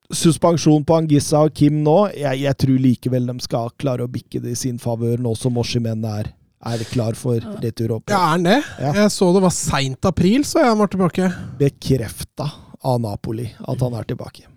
suspensjon 0.09 0.85
på 0.87 0.97
Angissa 0.97 1.43
og 1.45 1.53
Kim 1.57 1.81
nå, 1.85 1.97
jeg, 2.17 2.41
jeg 2.43 2.57
tror 2.63 2.81
likevel 2.81 3.29
de 3.29 3.35
skal 3.45 3.71
klare 3.81 4.05
å 4.05 4.11
bikke 4.11 4.41
det 4.43 4.55
i 4.55 4.59
sin 4.59 4.79
favør, 4.81 5.19
nå 5.21 5.35
som 5.37 5.59
Oshimen 5.61 6.05
er, 6.09 6.31
er 6.65 6.85
klar 6.89 7.17
for 7.19 7.43
retur 7.63 7.97
opp. 7.99 8.09
Ja, 8.09 8.23
er 8.23 8.33
han 8.33 8.47
det? 8.47 8.57
Ja. 8.81 8.93
Jeg 9.03 9.13
så 9.15 9.29
det 9.35 9.43
var 9.45 9.53
seint 9.55 10.09
april, 10.09 10.45
så 10.47 10.63
jeg 10.65 10.79
var 10.81 10.91
tilbake. 10.91 11.29
Bekrefta 11.59 12.49
av 12.79 12.99
Napoli 13.03 13.47
at 13.59 13.85
han 13.85 13.95
er 13.99 14.09
tilbake. 14.09 14.47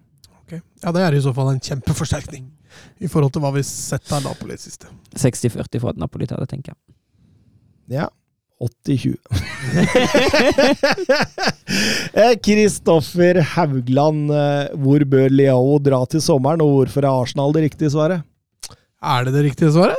Okay. 0.44 0.62
Ja, 0.82 0.92
det 0.94 1.04
er 1.04 1.16
i 1.16 1.22
så 1.24 1.34
fall 1.36 1.52
en 1.52 1.62
kjempeforsterkning. 1.62 2.48
I 3.04 3.08
forhold 3.10 3.34
til 3.34 3.44
hva 3.44 3.52
vi 3.52 3.60
har 3.60 3.68
sett 3.68 4.08
av 4.14 4.24
Napoli 4.24 4.56
siste. 4.60 4.88
60-40 5.12 5.82
for 5.82 6.00
Napoli, 6.00 6.28
tar 6.30 6.40
det 6.40 6.48
tenker 6.52 6.72
jeg. 6.72 6.96
Ja. 7.98 8.08
80-20. 8.62 9.16
Eh, 12.12 12.34
Kristoffer 12.44 13.38
Haugland, 13.54 14.28
eh, 14.36 14.66
hvor 14.82 15.00
bør 15.08 15.30
Leao 15.32 15.78
dra 15.82 16.02
til 16.10 16.20
sommeren, 16.20 16.60
og 16.60 16.72
hvorfor 16.76 17.06
er 17.06 17.08
Arsenal 17.22 17.54
det 17.56 17.62
riktige 17.70 17.90
svaret? 17.94 18.20
Er 19.02 19.24
det 19.26 19.32
det 19.34 19.44
riktige 19.46 19.72
svaret? 19.72 19.96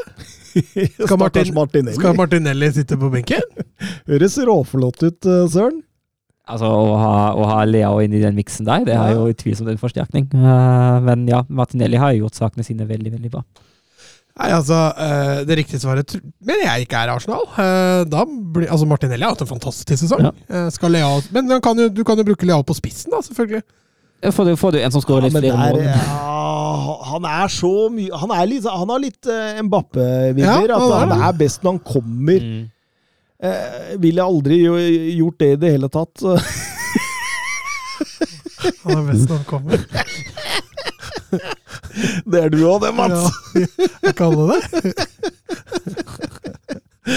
Skal, 1.07 1.18
Martin- 1.18 1.53
Martinelli. 1.56 1.95
Skal 1.98 2.14
Martinelli 2.19 2.69
sitte 2.76 2.98
på 3.02 3.10
benken? 3.14 3.41
Høres 4.11 4.38
råflott 4.45 5.02
ut, 5.07 5.26
eh, 5.26 5.48
Søren. 5.49 5.81
Altså, 6.44 6.68
Å 6.69 6.95
ha, 6.99 7.15
å 7.40 7.44
ha 7.49 7.60
Leo 7.65 7.98
inn 8.03 8.14
i 8.14 8.22
den 8.22 8.35
miksen 8.38 8.68
der, 8.68 8.84
det 8.85 8.95
er 8.99 9.14
jo 9.15 9.30
utvilsomt 9.31 9.69
en 9.72 9.80
forsterkning. 9.80 10.26
Men 11.07 11.23
ja, 11.30 11.40
Martinelli 11.48 11.95
har 12.02 12.11
jo 12.14 12.26
gjort 12.26 12.35
sakene 12.41 12.65
sine 12.68 12.84
veldig, 12.90 13.14
veldig 13.15 13.31
bra. 13.31 13.41
Nei, 14.34 14.49
altså, 14.49 14.77
eh, 14.97 15.43
Det 15.45 15.57
riktige 15.60 15.80
svaret 15.80 16.15
mener 16.41 16.65
jeg 16.65 16.88
ikke 16.88 16.97
er 17.03 17.11
Arsenal. 17.14 17.45
Eh, 17.53 18.01
Da 18.10 18.23
blir, 18.26 18.65
altså 18.72 18.88
Martinelli 18.89 19.22
har 19.22 19.35
hatt 19.35 19.41
en 19.45 19.51
fantastisk 19.51 19.99
sesong. 20.01 20.26
Ja. 20.26 20.31
Eh, 20.49 20.69
Skal 20.73 20.91
lea 20.91 21.22
men 21.31 21.51
han 21.51 21.61
kan 21.61 21.77
jo, 21.77 21.89
du 21.89 22.03
kan 22.03 22.18
jo 22.18 22.23
bruke 22.23 22.45
Leao 22.45 22.64
på 22.65 22.73
spissen, 22.73 23.11
da, 23.14 23.22
selvfølgelig. 23.22 23.61
Får 24.31 24.43
du, 24.47 24.55
får 24.55 24.72
du 24.72 24.77
en 24.80 24.91
som 24.91 25.01
skårer 25.03 25.27
litt 25.27 25.34
ja, 25.35 25.39
flere 25.51 25.57
mål? 25.76 25.81
ja, 25.84 25.97
han 27.11 27.26
er 27.27 27.47
så 27.51 27.89
mye 27.91 28.19
Han, 28.22 28.31
er 28.31 28.45
litt, 28.47 28.64
han 28.64 28.89
har 28.93 29.01
litt 29.03 29.27
uh, 29.27 29.60
Mbappe-vibber. 29.68 30.69
Ja, 30.72 30.80
han 30.80 31.10
han 31.11 31.26
er 31.27 31.34
best 31.38 31.64
når 31.64 31.76
han 31.76 31.81
kommer. 31.84 32.39
Mm. 32.39 32.69
Uh, 33.43 33.99
Ville 33.99 34.23
aldri 34.23 34.61
jo, 34.64 34.77
gjort 34.80 35.39
det 35.43 35.49
i 35.51 35.60
det 35.60 35.73
hele 35.76 35.89
tatt. 35.91 36.23
Han 38.84 38.95
er 38.95 39.03
best 39.11 39.27
når 39.27 39.35
han 39.35 39.47
kommer. 39.51 39.77
Det 42.32 42.40
er 42.41 42.49
du 42.53 42.60
òg, 42.68 42.78
det, 42.84 42.91
Mats. 42.98 43.24
Ja, 43.56 43.65
jeg 44.07 44.15
kaller 44.20 44.45
det. 44.53 44.61
Eh, 47.03 47.15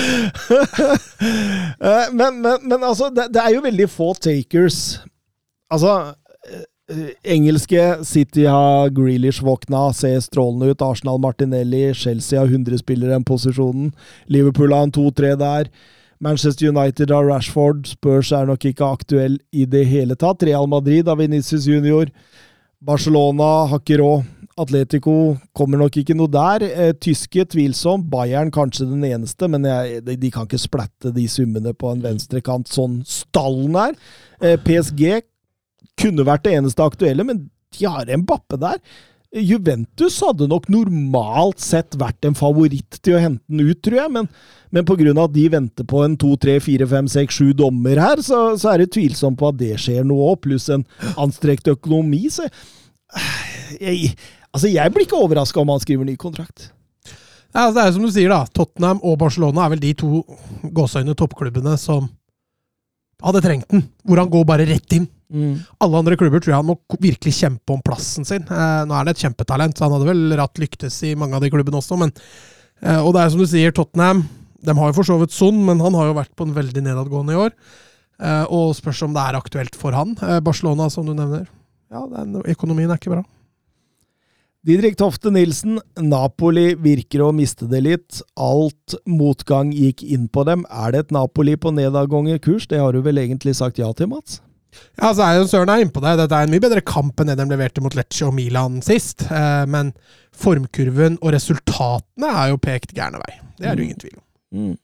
men, 2.12 2.40
men, 2.43 2.57
men 2.66 2.82
altså, 2.82 3.07
det, 3.15 3.28
det 3.35 3.39
er 3.39 3.53
jo 3.55 3.61
veldig 3.62 3.86
få 3.90 4.15
takers. 4.19 4.98
Altså 5.70 5.93
eh, 6.51 6.65
Engelske 7.36 7.85
City 8.07 8.48
har 8.51 8.90
Grealish 8.97 9.44
våkna, 9.47 9.93
ser 9.94 10.19
strålende 10.24 10.73
ut. 10.73 10.82
Arsenal 10.82 11.20
Martinelli, 11.23 11.94
Chelsea 11.94 12.40
har 12.40 12.47
100 12.51 12.78
spillere 12.82 13.11
i 13.12 13.15
den 13.15 13.24
posisjonen. 13.28 13.93
Liverpool 14.27 14.74
har 14.74 14.82
en 14.89 14.97
2-3 14.97 15.36
der. 15.39 15.70
Manchester 16.20 16.69
United 16.69 17.11
har 17.11 17.28
Rashford. 17.28 17.86
Spurs 17.86 18.32
er 18.32 18.48
nok 18.48 18.65
ikke 18.65 18.89
aktuell 18.89 19.39
i 19.53 19.66
det 19.69 19.85
hele 19.90 20.16
tatt. 20.16 20.44
Real 20.47 20.69
Madrid 20.70 21.09
har 21.09 21.19
Venezia 21.20 21.61
Junior. 21.61 22.11
Barcelona 22.81 23.66
har 23.70 23.82
ikke 23.82 24.01
råd. 24.01 24.24
Atletico 24.57 25.37
kommer 25.57 25.81
nok 25.83 25.99
ikke 26.01 26.16
noe 26.16 26.33
der. 26.33 26.65
Eh, 26.65 26.93
tyske 26.97 27.45
tvilsom. 27.53 28.07
Bayern 28.12 28.53
kanskje 28.55 28.89
den 28.89 29.05
eneste, 29.05 29.49
men 29.53 29.66
jeg, 29.69 30.01
de, 30.07 30.31
kan 30.33 30.49
ikke 30.49 30.62
splatte 30.62 31.12
de 31.12 31.27
summene 31.28 31.74
på 31.77 31.93
en 31.93 32.05
venstrekant 32.05 32.70
sånn 32.73 33.03
stallen 33.09 33.77
er. 33.83 33.99
Eh, 34.41 34.57
PSG 34.57 35.20
kunne 36.01 36.24
vært 36.28 36.47
det 36.47 36.57
eneste 36.57 36.85
aktuelle, 36.85 37.27
men 37.27 37.47
de 37.77 37.85
har 37.89 38.09
en 38.09 38.24
bappe 38.24 38.57
der. 38.61 38.81
Juventus 39.37 40.16
hadde 40.24 40.49
nok 40.49 40.69
normalt 40.73 41.61
sett 41.61 41.97
vært 42.01 42.24
en 42.24 42.37
favoritt 42.39 43.01
til 43.05 43.16
å 43.16 43.20
hente 43.20 43.45
den 43.51 43.69
ut, 43.69 43.81
tror 43.85 43.99
jeg, 43.99 44.12
men, 44.15 44.31
men 44.73 44.87
pga. 44.89 45.12
at 45.24 45.35
de 45.35 45.47
venter 45.53 45.89
på 45.89 46.01
en 46.05 46.16
to, 46.16 46.33
tre, 46.41 46.57
fire, 46.62 46.87
fem, 46.89 47.09
seks, 47.11 47.37
sju 47.37 47.53
dommer 47.53 48.01
her, 48.01 48.23
så, 48.24 48.57
så 48.57 48.73
er 48.73 48.85
det 48.85 48.95
tvilsomt 48.97 49.39
på 49.41 49.51
at 49.51 49.61
det 49.61 49.74
skjer 49.83 50.07
noe 50.07 50.33
òg, 50.33 50.41
pluss 50.47 50.70
en 50.73 50.87
anstrekt 51.20 51.69
økonomi. 51.69 52.24
Så 52.33 52.49
jeg, 53.81 54.15
altså 54.57 54.73
jeg 54.73 54.93
blir 54.95 55.07
ikke 55.07 55.20
overraska 55.20 55.62
om 55.62 55.74
han 55.74 55.83
skriver 55.83 56.09
ny 56.09 56.16
kontrakt. 56.20 56.70
Ja, 57.55 57.66
altså, 57.66 57.77
det 57.78 57.85
er 57.85 57.93
som 57.95 58.05
du 58.05 58.12
sier, 58.12 58.33
da. 58.33 58.43
Tottenham 58.53 59.01
og 59.07 59.19
Barcelona 59.20 59.65
er 59.65 59.73
vel 59.73 59.83
de 59.85 59.93
to 59.97 60.23
gåseøyne 60.77 61.15
toppklubbene 61.16 61.77
som 61.81 62.09
hadde 63.24 63.41
trengt 63.45 63.70
den. 63.73 63.87
Hvor 64.05 64.20
han 64.20 64.33
går 64.33 64.45
bare 64.49 64.66
rett 64.69 64.97
inn. 64.99 65.07
Alle 65.83 65.99
andre 65.99 66.19
klubber 66.19 66.43
tror 66.43 66.53
jeg 66.53 66.61
han 66.61 66.69
må 66.69 66.77
virkelig 67.03 67.33
kjempe 67.39 67.74
om 67.74 67.81
plassen 67.85 68.27
sin. 68.28 68.45
Eh, 68.45 68.83
nå 68.87 68.95
er 68.95 69.01
han 69.01 69.11
et 69.11 69.23
kjempetalent, 69.24 69.74
så 69.74 69.87
han 69.87 69.97
hadde 69.97 70.11
vel 70.11 70.37
ratt 70.39 70.61
lyktes 70.62 71.01
i 71.09 71.16
mange 71.19 71.39
av 71.39 71.43
de 71.43 71.51
klubbene 71.51 71.81
også, 71.81 71.99
men 71.99 72.12
eh, 72.83 73.01
Og 73.01 73.11
det 73.16 73.23
er 73.24 73.33
som 73.33 73.43
du 73.43 73.49
sier, 73.51 73.74
Tottenham 73.74 74.23
De 74.62 74.77
har 74.77 74.93
jo 74.93 74.97
for 75.01 75.09
så 75.09 75.16
vidt 75.19 75.35
Son, 75.35 75.59
men 75.66 75.83
han 75.83 75.97
har 75.99 76.11
jo 76.11 76.19
vært 76.20 76.35
på 76.39 76.47
en 76.47 76.55
veldig 76.55 76.85
nedadgående 76.87 77.35
i 77.35 77.41
år. 77.47 77.57
Eh, 78.23 78.45
og 78.55 78.77
spørs 78.78 79.03
om 79.05 79.16
det 79.16 79.24
er 79.24 79.39
aktuelt 79.39 79.77
for 79.78 79.97
han. 79.97 80.15
Eh, 80.23 80.41
Barcelona, 80.45 80.89
som 80.93 81.09
du 81.09 81.15
nevner. 81.15 81.49
Ja, 81.93 82.05
den, 82.12 82.39
økonomien 82.47 82.91
er 82.91 83.01
ikke 83.01 83.16
bra. 83.16 83.24
Didrik 84.66 84.97
Tofte 84.98 85.30
Nilsen, 85.30 85.76
Napoli 86.02 86.72
virker 86.82 87.22
å 87.22 87.28
miste 87.30 87.68
det 87.70 87.84
litt. 87.86 88.16
Alt 88.34 88.97
motgang 89.06 89.70
gikk 89.70 90.02
inn 90.02 90.24
på 90.26 90.43
dem. 90.48 90.64
Er 90.74 90.90
det 90.90 91.05
et 91.05 91.12
Napoli 91.14 91.55
på 91.55 91.70
nedadgående 91.70 92.40
kurs? 92.43 92.66
Det 92.66 92.80
har 92.82 92.90
du 92.90 92.98
vel 93.05 93.20
egentlig 93.22 93.55
sagt 93.55 93.78
ja 93.78 93.93
til, 93.94 94.10
Mats? 94.10 94.40
Ja, 94.98 95.12
så 95.14 95.22
er 95.22 95.38
jo 95.38 95.47
Søren 95.47 95.70
er 95.70 95.84
innpå 95.84 96.02
deg. 96.02 96.18
Dette 96.18 96.34
er 96.34 96.48
en 96.48 96.51
mye 96.51 96.64
bedre 96.64 96.82
kamp 96.82 97.22
enn 97.22 97.30
det 97.30 97.38
de 97.38 97.47
leverte 97.47 97.84
mot 97.84 97.94
Lecce 97.94 98.26
og 98.26 98.34
Milan 98.34 98.80
sist. 98.82 99.22
Eh, 99.30 99.62
men 99.70 99.94
formkurven 100.34 101.20
og 101.20 101.36
resultatene 101.36 102.34
er 102.43 102.51
jo 102.51 102.59
pekt 102.66 102.97
gærne 102.97 103.22
vei. 103.22 103.38
Det 103.60 103.70
er 103.70 103.78
det 103.78 103.84
jo 103.84 103.86
ingen 103.86 104.02
tvil 104.02 104.18
om. 104.18 104.24
Mm. 104.56 104.74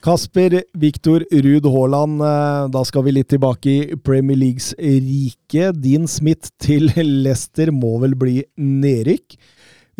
Kasper 0.00 0.62
Viktor 0.80 1.24
Ruud 1.30 1.66
Haaland, 1.68 2.22
eh, 2.24 2.68
da 2.72 2.82
skal 2.88 3.04
vi 3.04 3.12
litt 3.18 3.28
tilbake 3.28 3.72
i 3.74 3.96
Premier 4.00 4.38
Leagues 4.40 4.70
rike. 4.80 5.72
Din 5.76 6.06
Smith 6.08 6.48
til 6.62 6.88
Leicester 7.24 7.68
må 7.74 7.98
vel 8.00 8.14
bli 8.16 8.38
nedrykk? 8.56 9.36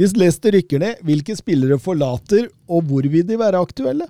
Hvis 0.00 0.14
Leicester 0.16 0.54
rykker 0.56 0.80
ned, 0.80 1.02
hvilke 1.04 1.36
spillere 1.36 1.76
forlater, 1.82 2.46
og 2.72 2.86
hvor 2.88 3.04
vil 3.12 3.26
de 3.28 3.36
være 3.36 3.60
aktuelle? 3.60 4.06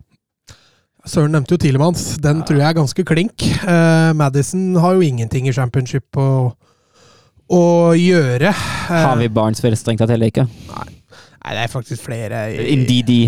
Søren 1.08 1.32
nevnte 1.34 1.56
jo 1.56 1.62
Tilemanns. 1.64 2.04
Den 2.22 2.44
tror 2.46 2.60
jeg 2.60 2.68
er 2.68 2.76
ganske 2.76 3.04
klink. 3.08 3.42
Uh, 3.64 4.12
Madison 4.14 4.76
har 4.78 4.94
jo 4.94 5.02
ingenting 5.02 5.48
i 5.48 5.54
championship 5.56 6.04
å, 6.20 6.52
å 7.50 7.62
gjøre. 7.98 8.52
Uh, 8.52 8.92
Har 9.08 9.16
vi 9.18 9.30
Barnes 9.32 9.64
vel 9.64 9.74
strengt 9.80 10.04
tatt 10.04 10.12
heller 10.12 10.30
ikke? 10.30 10.44
Nei, 10.70 11.54
det 11.56 11.64
er 11.64 11.72
faktisk 11.72 12.04
flere. 12.04 12.44
i- 12.52 12.68
Indidi. 12.76 13.22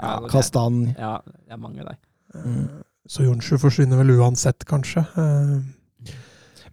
Ja, 0.00 0.16
Kastan. 0.32 0.82
Ja, 0.98 1.16
det 1.26 1.54
er 1.54 1.60
mange 1.62 1.84
der. 1.86 1.98
Så 3.06 3.22
Jonsju 3.26 3.58
forsvinner 3.60 4.00
vel 4.00 4.14
uansett, 4.18 4.64
kanskje. 4.68 5.04
Uh, 5.16 5.60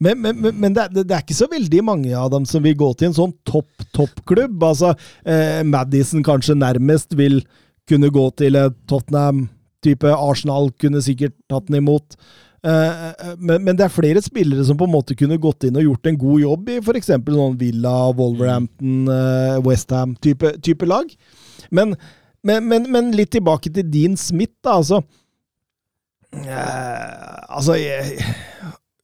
Men, 0.02 0.18
men, 0.23 0.39
men, 0.57 0.73
det, 0.73 0.81
er- 0.88 1.03
det 1.06 1.14
er 1.14 1.22
ikke 1.22 1.35
så 1.38 1.45
veldig 1.52 1.84
mange 1.85 2.14
av 2.18 2.31
dem 2.34 2.45
som 2.49 2.64
vil 2.65 2.73
gå 2.80 2.88
til 2.98 3.11
en 3.11 3.14
sånn 3.14 3.34
topp 3.45 3.84
toppklubb. 3.93 4.64
Altså, 4.65 4.95
eh, 5.30 5.60
Madison 5.69 6.23
kanskje 6.26 6.56
nærmest 6.57 7.14
vil 7.19 7.43
kunne 7.85 8.10
gå 8.10 8.23
til 8.41 8.57
Tottenham-type. 8.89 10.10
Arsenal 10.10 10.72
kunne 10.81 11.03
sikkert 11.06 11.35
tatt 11.52 11.68
den 11.69 11.77
imot. 11.84 12.18
Eh, 12.65 13.11
eh, 13.11 13.35
men, 13.38 13.61
men 13.68 13.77
det 13.77 13.85
er 13.85 13.93
flere 13.93 14.23
spillere 14.26 14.65
som 14.65 14.80
på 14.80 14.88
en 14.89 14.95
måte 14.95 15.14
kunne 15.19 15.38
gått 15.41 15.68
inn 15.69 15.77
og 15.77 15.85
gjort 15.85 16.10
en 16.10 16.18
god 16.26 16.41
jobb 16.48 16.73
i 16.73 16.80
f.eks. 16.81 17.11
sånn 17.22 17.60
Villa, 17.61 17.93
Wolverhampton, 18.18 19.03
eh, 19.06 19.60
Westham-type 19.68 20.56
type 20.65 20.89
lag. 20.89 21.14
Men, 21.69 21.93
men, 22.47 22.68
men, 22.68 22.88
men 22.91 23.11
litt 23.15 23.34
tilbake 23.35 23.72
til 23.73 23.88
Dean 23.91 24.18
Smith, 24.19 24.55
da. 24.65 24.77
Altså, 24.80 25.01
eh, 26.34 27.38
altså 27.51 27.77
jeg, 27.80 28.26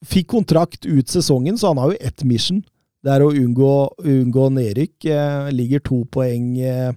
fikk 0.08 0.32
kontrakt 0.36 0.88
ut 0.88 1.12
sesongen, 1.12 1.58
så 1.58 1.72
han 1.72 1.82
har 1.82 1.94
jo 1.94 2.02
ett 2.10 2.26
mission. 2.28 2.64
Det 3.06 3.14
er 3.14 3.24
å 3.24 3.32
unngå, 3.32 3.74
unngå 4.04 4.48
nedrykk. 4.56 4.96
Eh, 5.06 5.52
ligger 5.56 5.84
to 5.86 6.02
poeng 6.12 6.56
eh, 6.60 6.92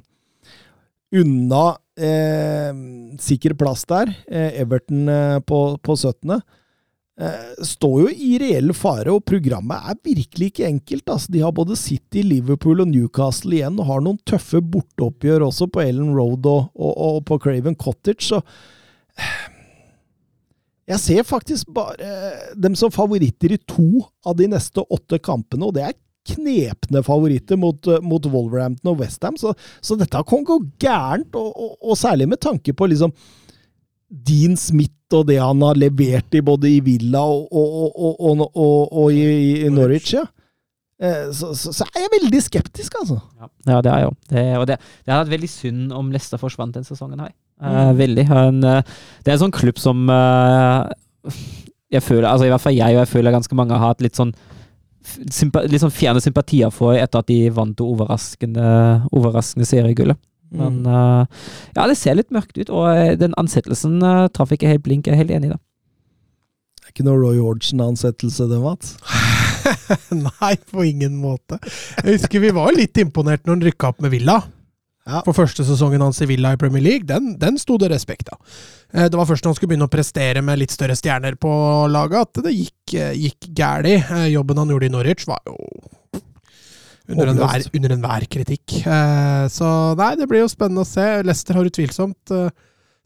unna 1.16 1.64
eh, 2.00 2.70
sikker 3.20 3.54
plass 3.58 3.84
der. 3.90 4.12
Eh, 4.30 4.62
Everton 4.62 5.08
eh, 5.08 5.38
på, 5.44 5.60
på 5.82 5.96
17. 5.96 6.40
Eh, 7.20 7.64
står 7.68 7.96
jo 8.00 8.10
i 8.16 8.30
reell 8.40 8.72
fare, 8.72 9.12
og 9.12 9.26
programmet 9.28 9.90
er 9.92 9.98
virkelig 10.08 10.50
ikke 10.50 10.68
enkelt. 10.70 11.04
Altså. 11.04 11.32
De 11.34 11.42
har 11.44 11.52
både 11.52 11.76
City, 11.76 12.22
Liverpool 12.24 12.80
og 12.80 12.88
Newcastle 12.88 13.58
igjen, 13.58 13.76
og 13.76 13.90
har 13.90 14.04
noen 14.04 14.20
tøffe 14.28 14.62
borteoppgjør 14.64 15.44
også 15.50 15.68
på 15.68 15.82
Ellen 15.84 16.14
Road 16.16 16.48
og, 16.48 16.70
og, 16.74 16.92
og 16.96 17.24
på 17.28 17.40
Craven 17.44 17.76
Cottage. 17.76 18.30
så 18.30 18.40
jeg 20.90 20.98
ser 20.98 21.26
faktisk 21.28 21.68
bare 21.70 22.08
dem 22.58 22.74
som 22.74 22.90
favoritter 22.90 23.52
i 23.54 23.60
to 23.68 24.00
av 24.26 24.34
de 24.40 24.48
neste 24.50 24.82
åtte 24.82 25.20
kampene, 25.22 25.68
og 25.68 25.76
det 25.76 25.84
er 25.86 25.98
knepne 26.30 27.02
favoritter 27.04 27.58
mot, 27.60 27.86
mot 28.02 28.26
Wolverhampton 28.32 28.90
og 28.92 29.04
Westham, 29.04 29.36
så, 29.40 29.52
så 29.80 29.96
dette 30.00 30.24
kan 30.26 30.42
gå 30.46 30.56
gærent, 30.82 31.36
og, 31.38 31.52
og, 31.52 31.76
og 31.84 32.00
særlig 32.00 32.26
med 32.32 32.42
tanke 32.42 32.74
på 32.76 32.90
liksom 32.90 33.14
Dean 34.10 34.56
Smith 34.58 35.14
og 35.14 35.26
det 35.26 35.38
han 35.40 35.62
har 35.62 35.78
levert 35.78 36.34
i 36.34 36.42
både 36.42 36.68
i 36.70 36.80
Villa 36.86 37.22
og, 37.22 37.48
og 37.50 39.08
i, 39.14 39.24
i 39.64 39.70
Norwich. 39.72 40.12
Ja. 40.14 40.26
Eh, 41.00 41.30
Så, 41.32 41.54
så, 41.58 41.72
så 41.72 41.86
er 41.88 42.04
jeg 42.04 42.12
veldig 42.18 42.42
skeptisk, 42.44 42.94
altså. 43.00 43.16
Ja, 43.40 43.48
ja 43.72 43.80
det 43.82 43.90
er 43.90 44.02
jeg 44.02 44.10
òg. 44.10 44.16
Det, 44.30 44.44
og 44.58 44.66
det, 44.68 44.76
det 44.78 45.12
hadde 45.14 45.24
vært 45.24 45.34
veldig 45.38 45.50
synd 45.50 45.94
om 45.96 46.12
Leicester 46.12 46.38
forsvant 46.42 46.76
den 46.76 46.86
sesongen 46.86 47.22
her. 47.22 47.32
Mm. 47.62 47.70
Eh, 47.70 47.92
veldig. 47.98 48.26
Han, 48.30 48.62
eh, 48.64 48.94
det 49.24 49.32
er 49.32 49.38
en 49.38 49.44
sånn 49.46 49.56
klubb 49.56 49.80
som 49.80 50.06
jeg 51.90 52.02
føler, 52.06 52.28
altså 52.30 52.46
i 52.46 52.52
hvert 52.52 52.62
fall 52.62 52.76
jeg 52.76 52.94
og 52.94 53.02
jeg 53.02 53.10
føler 53.10 53.34
ganske 53.34 53.56
mange 53.58 53.74
har 53.74 53.90
hatt 53.92 54.04
litt 54.04 54.18
sånn 54.18 54.30
sympa, 55.32 55.64
sånn 55.66 55.92
fjerne 55.94 56.20
sympatier 56.22 56.70
for 56.74 56.94
etter 56.94 57.22
at 57.22 57.28
de 57.30 57.48
vant 57.54 57.74
det 57.76 57.86
overraskende, 57.86 58.66
overraskende 59.10 59.66
seriegullet. 59.68 60.20
Men 60.50 60.80
Mm. 60.82 60.86
eh, 60.90 61.26
ja, 61.76 61.86
det 61.86 61.96
ser 61.98 62.14
litt 62.18 62.30
mørkt 62.34 62.58
ut, 62.58 62.70
og 62.70 62.88
eh, 62.90 63.16
den 63.16 63.34
ansettelsen 63.38 64.00
uh, 64.02 64.28
traff 64.34 64.50
ikke 64.52 64.68
helt 64.70 64.82
blink. 64.82 65.06
Jeg 65.06 65.14
er 65.14 65.22
helt 65.24 65.30
enig 65.36 65.50
i 65.50 65.52
det. 65.54 65.60
Det 66.80 66.86
er 66.88 66.94
ikke 66.96 67.06
noe 67.06 67.20
Roy 67.22 67.38
Hodgson-ansettelse, 67.38 68.48
det, 68.50 68.58
Mats? 68.62 68.96
nei, 70.10 70.54
på 70.70 70.84
ingen 70.88 71.18
måte. 71.20 71.58
Jeg 72.02 72.16
husker 72.18 72.42
vi 72.42 72.50
var 72.56 72.72
litt 72.74 72.98
imponert 72.98 73.44
når 73.46 73.58
han 73.58 73.66
rykka 73.68 73.92
opp 73.92 74.00
med 74.02 74.10
Villa. 74.14 74.40
Ja. 75.10 75.22
For 75.26 75.34
første 75.34 75.64
sesongen 75.66 76.02
hans 76.04 76.20
i 76.22 76.26
Villa 76.28 76.52
i 76.54 76.58
Premier 76.60 76.82
League, 76.84 77.06
den, 77.08 77.32
den 77.40 77.56
sto 77.58 77.78
det 77.80 77.88
respekt 77.90 78.28
av. 78.34 78.38
Eh, 78.92 79.06
Det 79.10 79.16
var 79.18 79.26
først 79.30 79.44
når 79.46 79.52
han 79.54 79.56
skulle 79.58 79.72
begynne 79.72 79.88
å 79.88 79.92
prestere 79.92 80.42
med 80.44 80.60
litt 80.60 80.74
større 80.74 80.94
stjerner 80.98 81.38
på 81.40 81.50
laget, 81.90 82.26
at 82.28 82.42
det 82.44 82.52
gikk, 82.56 82.94
gikk. 83.16 83.48
Eh, 83.58 84.26
Jobben 84.34 84.60
han 84.60 84.70
gjorde 84.74 84.90
i 84.90 84.92
Norwich, 84.92 85.26
var 85.30 85.40
jo 85.48 85.56
under 87.10 87.32
enhver, 87.32 87.64
under 87.76 87.94
enhver 87.96 88.26
kritikk. 88.30 88.80
Eh, 88.86 89.46
Så 89.52 89.70
nei, 89.98 90.12
det 90.18 90.28
blir 90.30 90.44
jo 90.44 90.50
spennende 90.52 90.84
å 90.84 90.88
se. 90.88 91.06
Leicester 91.26 91.58
har 91.58 91.68
utvilsomt 91.68 92.34
eh, 92.36 92.52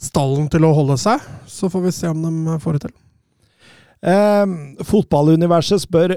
stallen 0.01 0.51
til 0.53 0.67
å 0.67 0.75
holde 0.77 0.99
seg. 1.01 1.23
Så 1.51 1.71
får 1.73 1.87
vi 1.89 1.95
se 1.97 2.13
om 2.13 2.23
de 2.25 2.59
får 2.63 2.79
det 2.79 2.85
til. 2.89 2.95
Eh, 4.05 4.45
fotballuniverset 4.85 5.87
spør 5.87 6.17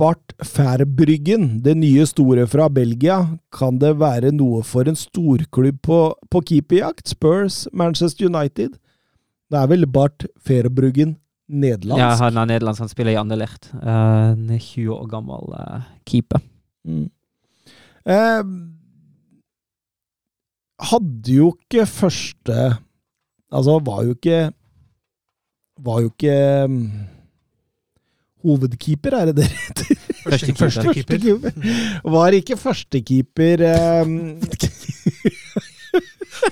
Bart 0.00 0.32
Færbryggen, 0.40 1.60
det 1.64 1.74
nye 1.76 2.06
store 2.08 2.46
fra 2.48 2.70
Belgia. 2.72 3.18
Kan 3.52 3.78
det 3.82 3.92
være 4.00 4.32
noe 4.32 4.62
for 4.64 4.88
en 4.88 4.96
storklubb 4.96 5.82
på, 5.84 6.00
på 6.32 6.42
keeperjakt? 6.48 7.12
Spurs, 7.12 7.66
Manchester 7.76 8.30
United? 8.30 8.78
Det 9.52 9.60
er 9.60 9.68
vel 9.70 9.84
Bart 9.86 10.24
Færbryggen 10.42 11.18
nederlandsk? 11.46 12.00
Ja, 12.02 12.14
han 12.24 12.40
er 12.40 12.48
nederlandsk, 12.54 12.86
han 12.86 12.90
spiller 12.90 13.12
i 13.14 13.20
Anderlecht. 13.20 13.68
Uh, 13.74 14.32
En 14.32 14.48
20 14.56 14.88
år 14.96 15.06
gammel 15.12 15.52
uh, 15.52 15.84
keeper. 16.08 16.40
Mm. 16.86 17.10
Eh, 18.06 18.42
hadde 20.90 21.32
jo 21.34 21.48
ikke 21.56 21.86
første 21.90 22.58
Altså, 23.50 23.78
var 23.82 24.02
jo 24.06 24.14
ikke 24.14 24.52
Var 25.86 26.00
jo 26.04 26.12
ikke 26.12 26.36
um, 26.64 26.92
hovedkeeper, 28.46 29.16
er 29.16 29.24
det 29.30 29.36
det 29.40 29.48
heter? 29.50 29.96
Første, 30.26 30.54
Første 30.54 30.82
første. 30.94 31.52
Var 32.04 32.36
ikke 32.38 32.56
førstekeeper 32.56 33.62
eh, 33.66 34.06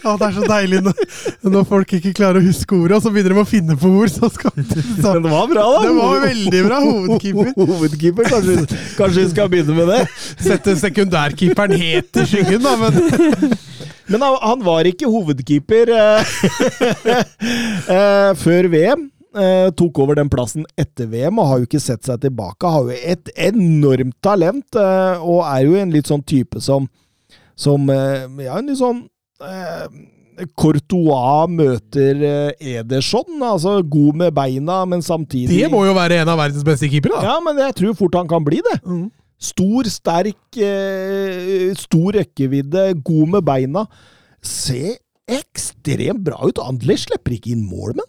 Ja, 0.04 0.14
det 0.20 0.26
er 0.26 0.34
så 0.36 0.46
deilig 0.48 0.80
når, 0.84 1.64
folk 1.68 1.94
ikke 1.98 2.14
klarer 2.16 2.40
å 2.40 2.44
huske 2.44 2.76
ordet, 2.76 2.98
og 2.98 3.04
så 3.04 3.12
begynner 3.14 3.34
de 3.34 3.42
å 3.42 3.48
finne 3.48 3.76
på 3.80 3.92
ord. 4.00 4.12
Så 4.12 4.30
skal, 4.34 4.54
så, 5.02 5.14
Men 5.14 5.26
det 5.26 5.34
var 5.34 5.50
bra, 5.50 5.66
da! 5.76 5.82
det 5.86 5.94
var 5.98 6.24
veldig 6.28 6.64
bra, 6.68 6.80
hovedkeeper. 6.84 7.52
Hovedkeeper, 7.74 8.30
kanskje, 8.34 8.80
kanskje 8.98 9.20
vi 9.22 9.28
skal 9.32 9.52
begynne 9.52 9.78
med 9.78 9.92
det? 9.92 10.02
Sette 10.34 10.76
sekundærkeeperen 10.80 11.78
helt 11.80 12.22
i 12.22 12.26
skyggen, 12.28 12.64
da, 12.64 12.76
men 12.80 13.54
Men 14.06 14.20
han, 14.20 14.60
var 14.60 14.84
ikke 14.84 15.08
hovedkeeper 15.08 15.88
eh, 15.96 16.34
eh, 17.88 18.30
før 18.36 18.68
VM. 18.72 19.10
Uh, 19.34 19.72
tok 19.74 19.98
over 19.98 20.14
den 20.14 20.28
plassen 20.30 20.62
etter 20.78 21.08
VM 21.10 21.40
og 21.42 21.48
har 21.50 21.58
jo 21.58 21.66
ikke 21.66 21.80
sett 21.82 22.06
seg 22.06 22.20
tilbake. 22.22 22.70
Har 22.70 22.86
jo 22.86 22.94
et 22.94 23.32
enormt 23.48 24.14
talent, 24.22 24.68
uh, 24.78 25.18
og 25.18 25.40
er 25.48 25.64
jo 25.66 25.74
en 25.80 25.90
litt 25.90 26.06
sånn 26.06 26.22
type 26.22 26.62
som 26.62 26.86
Som 27.58 27.88
uh, 27.90 28.30
Ja, 28.38 28.60
en 28.60 28.70
litt 28.70 28.78
sånn 28.78 29.00
eh, 29.02 29.08
Courtois 30.58 31.50
møter 31.50 32.22
eh, 32.26 32.72
Ederson. 32.78 33.36
Altså 33.42 33.76
god 33.82 34.22
med 34.24 34.34
beina, 34.36 34.80
men 34.88 35.04
samtidig 35.04 35.62
det 35.64 35.70
må 35.72 35.84
jo 35.88 35.94
være 35.96 36.22
en 36.22 36.32
av 36.32 36.40
verdens 36.40 36.66
beste 36.66 36.90
keepere, 36.90 37.20
da. 37.20 37.34
Ja, 37.34 37.36
men 37.44 37.60
jeg 37.62 37.76
tror 37.80 37.96
fort 37.98 38.18
han 38.18 38.30
kan 38.30 38.46
bli 38.46 38.60
det. 38.64 38.80
Mm. 38.86 39.06
Stor, 39.44 39.88
sterk, 39.90 40.58
eh, 40.62 41.70
stor 41.78 42.18
rekkevidde, 42.18 42.90
god 43.04 43.32
med 43.36 43.46
beina. 43.46 43.86
Ser 44.44 44.96
ekstremt 45.30 46.24
bra 46.26 46.38
ut. 46.44 46.60
Andler 46.62 46.98
slipper 47.00 47.36
ikke 47.36 47.54
inn 47.54 47.64
mål, 47.66 47.96
men. 48.00 48.08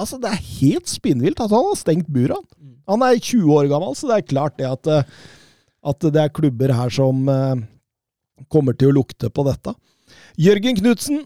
Altså, 0.00 0.16
det 0.20 0.30
er 0.32 0.46
helt 0.62 0.88
spinnvilt 0.88 1.42
at 1.42 1.52
han 1.52 1.66
har 1.66 1.76
stengt 1.78 2.08
buret. 2.12 2.38
han. 2.38 2.76
Han 2.90 3.04
er 3.06 3.18
20 3.20 3.52
år 3.54 3.68
gammel, 3.70 3.94
så 3.94 4.08
det 4.10 4.16
er 4.16 4.30
klart 4.32 4.56
det 4.58 4.66
at, 4.70 4.88
eh, 4.90 5.04
at 5.90 6.06
det 6.06 6.22
er 6.22 6.32
klubber 6.34 6.72
her 6.74 6.92
som 6.92 7.28
eh, 7.28 7.62
kommer 8.50 8.76
til 8.76 8.90
å 8.90 8.98
lukte 9.00 9.30
på 9.30 9.44
dette. 9.46 9.74
Jørgen 10.40 10.78
Knutsen. 10.78 11.24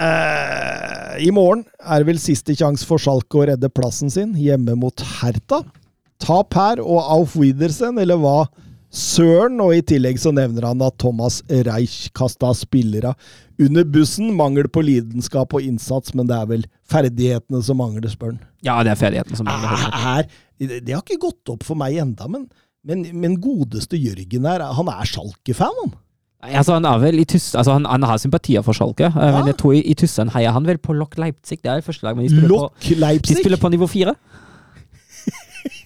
Eh, 0.00 1.16
I 1.26 1.32
morgen 1.34 1.66
er 1.84 2.06
vel 2.08 2.20
siste 2.22 2.54
sjanse 2.56 2.86
for 2.88 3.02
Schalke 3.02 3.36
å 3.36 3.48
redde 3.50 3.68
plassen 3.68 4.08
sin 4.12 4.30
hjemme 4.38 4.76
mot 4.80 5.02
Herta. 5.18 5.58
Tap 6.22 6.56
her 6.56 6.80
og 6.80 7.02
auf 7.02 7.34
Wiedersen, 7.36 7.98
eller 8.00 8.16
hva 8.22 8.46
søren, 8.88 9.60
og 9.60 9.74
i 9.76 9.82
tillegg 9.84 10.16
så 10.22 10.32
nevner 10.32 10.70
han 10.70 10.80
at 10.86 10.96
Thomas 11.02 11.42
Reich 11.68 12.08
kasta 12.16 12.54
spillere 12.56 13.12
under 13.60 13.84
bussen. 13.84 14.32
Mangel 14.38 14.70
på 14.72 14.86
lidenskap 14.86 15.52
og 15.58 15.68
innsats, 15.68 16.16
men 16.16 16.30
det 16.30 16.38
er 16.38 16.48
vel 16.54 16.66
ferdighetene 16.88 17.60
som 17.66 17.82
mangler, 17.82 18.08
spør 18.08 18.32
han. 18.38 18.42
Ja, 18.64 18.80
det 18.86 18.94
er 18.94 19.02
ferdighetene 19.04 19.42
som 19.42 19.50
mangler. 19.50 19.84
Er, 20.16 20.32
det, 20.56 20.80
det 20.88 20.96
har 20.96 21.04
ikke 21.04 21.20
gått 21.28 21.52
opp 21.52 21.68
for 21.68 21.76
meg 21.78 22.00
enda, 22.00 22.30
men, 22.30 22.48
men, 22.88 23.04
men 23.12 23.36
godeste 23.42 24.00
Jørgen 24.00 24.48
her, 24.48 24.64
han 24.80 24.94
er 24.96 25.12
Schalke-fan, 25.12 25.82
han. 25.84 25.98
Altså, 26.38 26.76
han 26.78 26.84
er 26.86 26.98
vel 27.02 27.18
i 27.18 27.24
tyst, 27.26 27.56
altså 27.58 27.72
han, 27.74 27.84
han 27.90 28.04
har 28.06 28.16
sympatier 28.22 28.62
for 28.62 28.72
Schalke, 28.76 29.08
eh, 29.10 29.16
Ja. 29.18 29.38
men 29.40 29.48
jeg 29.50 29.56
tror 29.58 29.72
i, 29.74 29.80
i 29.90 29.94
Tyskland 29.98 30.30
heier 30.36 30.52
han 30.54 30.66
vel 30.68 30.78
på 30.78 30.94
Lok 30.94 31.16
Leipzig. 31.18 31.58
Det 31.62 31.70
er 31.72 31.80
jo 31.80 31.88
første 31.88 32.06
lag, 32.06 32.14
men 32.16 32.28
de 32.28 32.30
spiller, 32.30 32.48
på, 32.48 32.58
Lok 33.02 33.22
de 33.26 33.34
spiller 33.40 33.58
på 33.58 33.70
nivå 33.74 33.88
fire. 33.90 34.14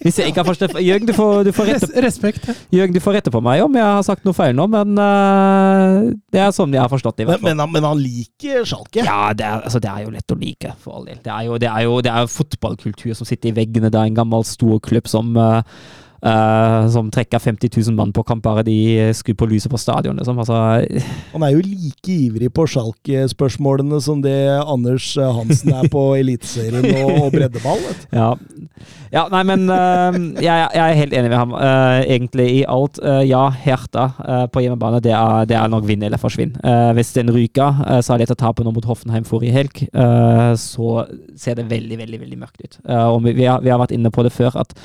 Hvis 0.03 0.17
jeg 0.19 0.29
ikke 0.29 0.43
har 0.43 0.47
forstått 0.47 0.75
Jørgen, 0.83 1.07
du 1.09 1.13
får, 1.15 1.43
du, 1.47 1.51
får 1.55 1.65
rette, 1.71 1.87
respekt. 2.05 2.45
Jørgen, 2.71 2.93
du 2.95 2.99
får 3.03 3.15
rette 3.17 3.31
på 3.33 3.39
meg 3.43 3.63
om 3.65 3.73
jeg 3.75 3.83
har 3.83 4.03
sagt 4.05 4.23
noe 4.27 4.35
feil 4.37 4.53
nå, 4.55 4.67
men 4.71 4.93
uh, 4.99 6.11
det 6.31 6.39
er 6.43 6.53
sånn 6.55 6.75
jeg 6.75 6.83
har 6.83 6.91
forstått 6.91 7.17
det. 7.17 7.25
i 7.25 7.27
Men, 7.27 7.33
hvert 7.33 7.41
fall. 7.41 7.49
men, 7.49 7.63
han, 7.63 7.73
men 7.73 7.87
han 7.89 8.03
liker 8.03 8.67
Schalke. 8.69 9.01
Ja, 9.03 9.33
det 9.35 9.47
er, 9.47 9.63
altså, 9.65 9.81
det 9.83 9.89
er 9.91 10.05
jo 10.05 10.13
lett 10.13 10.35
å 10.35 10.39
like, 10.39 10.75
for 10.83 10.99
all 10.99 11.09
del. 11.09 11.19
Det 11.25 11.33
er 11.33 11.47
jo, 11.49 11.57
det 11.59 11.71
er 11.71 11.87
jo 11.87 11.97
det 12.05 12.13
er 12.13 12.27
jo 12.27 12.31
fotballkultur 12.35 13.17
som 13.17 13.27
sitter 13.27 13.49
i 13.51 13.55
veggene. 13.57 13.91
Det 13.91 13.99
er 13.99 14.11
en 14.13 14.21
gammel 14.21 14.45
stor 14.47 14.77
klubb 14.85 15.09
som 15.11 15.33
eh, 15.39 15.81
eh, 16.25 16.89
som 16.93 17.09
trekker 17.11 17.39
50 17.39 17.69
000 17.77 17.95
mann 17.97 18.13
på 18.13 18.23
kamp 18.23 18.43
bare 18.43 18.63
de 18.63 19.11
skrur 19.15 19.37
på 19.39 19.49
lyset 19.51 19.71
på 19.71 19.77
stadion. 19.77 20.17
Liksom. 20.17 20.39
Altså, 20.39 20.55
Han 21.33 21.43
er 21.43 21.53
jo 21.53 21.63
like 21.63 22.11
ivrig 22.11 22.51
på 22.53 22.65
Schalke-spørsmålene 22.67 24.01
som 24.01 24.21
det 24.23 24.37
Anders 24.61 25.13
Hansen 25.15 25.73
er 25.73 25.89
på 25.91 26.05
Eliteserien 26.21 26.87
og, 27.03 27.31
breddeball. 27.33 27.81
Vet. 27.83 28.07
ja. 28.11 28.29
ja, 29.13 29.23
nei, 29.31 29.43
men 29.47 29.65
uh, 29.69 30.15
jeg, 30.41 30.67
jeg 30.75 30.83
er 30.83 30.99
helt 30.99 31.15
enig 31.17 31.31
med 31.31 31.39
ham, 31.39 31.55
uh, 31.55 32.01
egentlig, 32.03 32.49
i 32.59 32.61
alt. 32.69 32.99
Ja, 33.27 33.47
Herta 33.49 34.09
på 34.53 34.61
hjemmebane, 34.63 35.01
det 35.03 35.13
er, 35.15 35.47
det 35.49 35.57
er 35.57 35.71
nok 35.71 35.85
vinn 35.87 36.03
eller 36.05 36.21
forsvinn. 36.21 36.53
Hvis 36.97 37.13
den 37.15 37.31
ryker, 37.33 37.81
så 38.03 38.13
er 38.13 38.21
det 38.21 38.27
etter 38.27 38.39
tapet 38.39 38.65
nå 38.65 38.73
mot 38.75 38.85
Hoffenheim 38.87 39.25
forrige 39.27 39.55
helg, 39.55 39.81
så 40.59 41.05
ser 41.39 41.59
det 41.59 41.67
veldig, 41.71 41.97
veldig 41.99 42.19
veldig 42.21 42.39
mørkt 42.39 42.63
ut. 42.63 42.79
Og 42.85 43.19
vi, 43.25 43.35
vi, 43.37 43.47
har, 43.49 43.63
vi 43.63 43.71
har 43.73 43.81
vært 43.81 43.95
inne 43.95 44.11
på 44.13 44.25
det 44.25 44.33
før, 44.35 44.57
at 44.63 44.75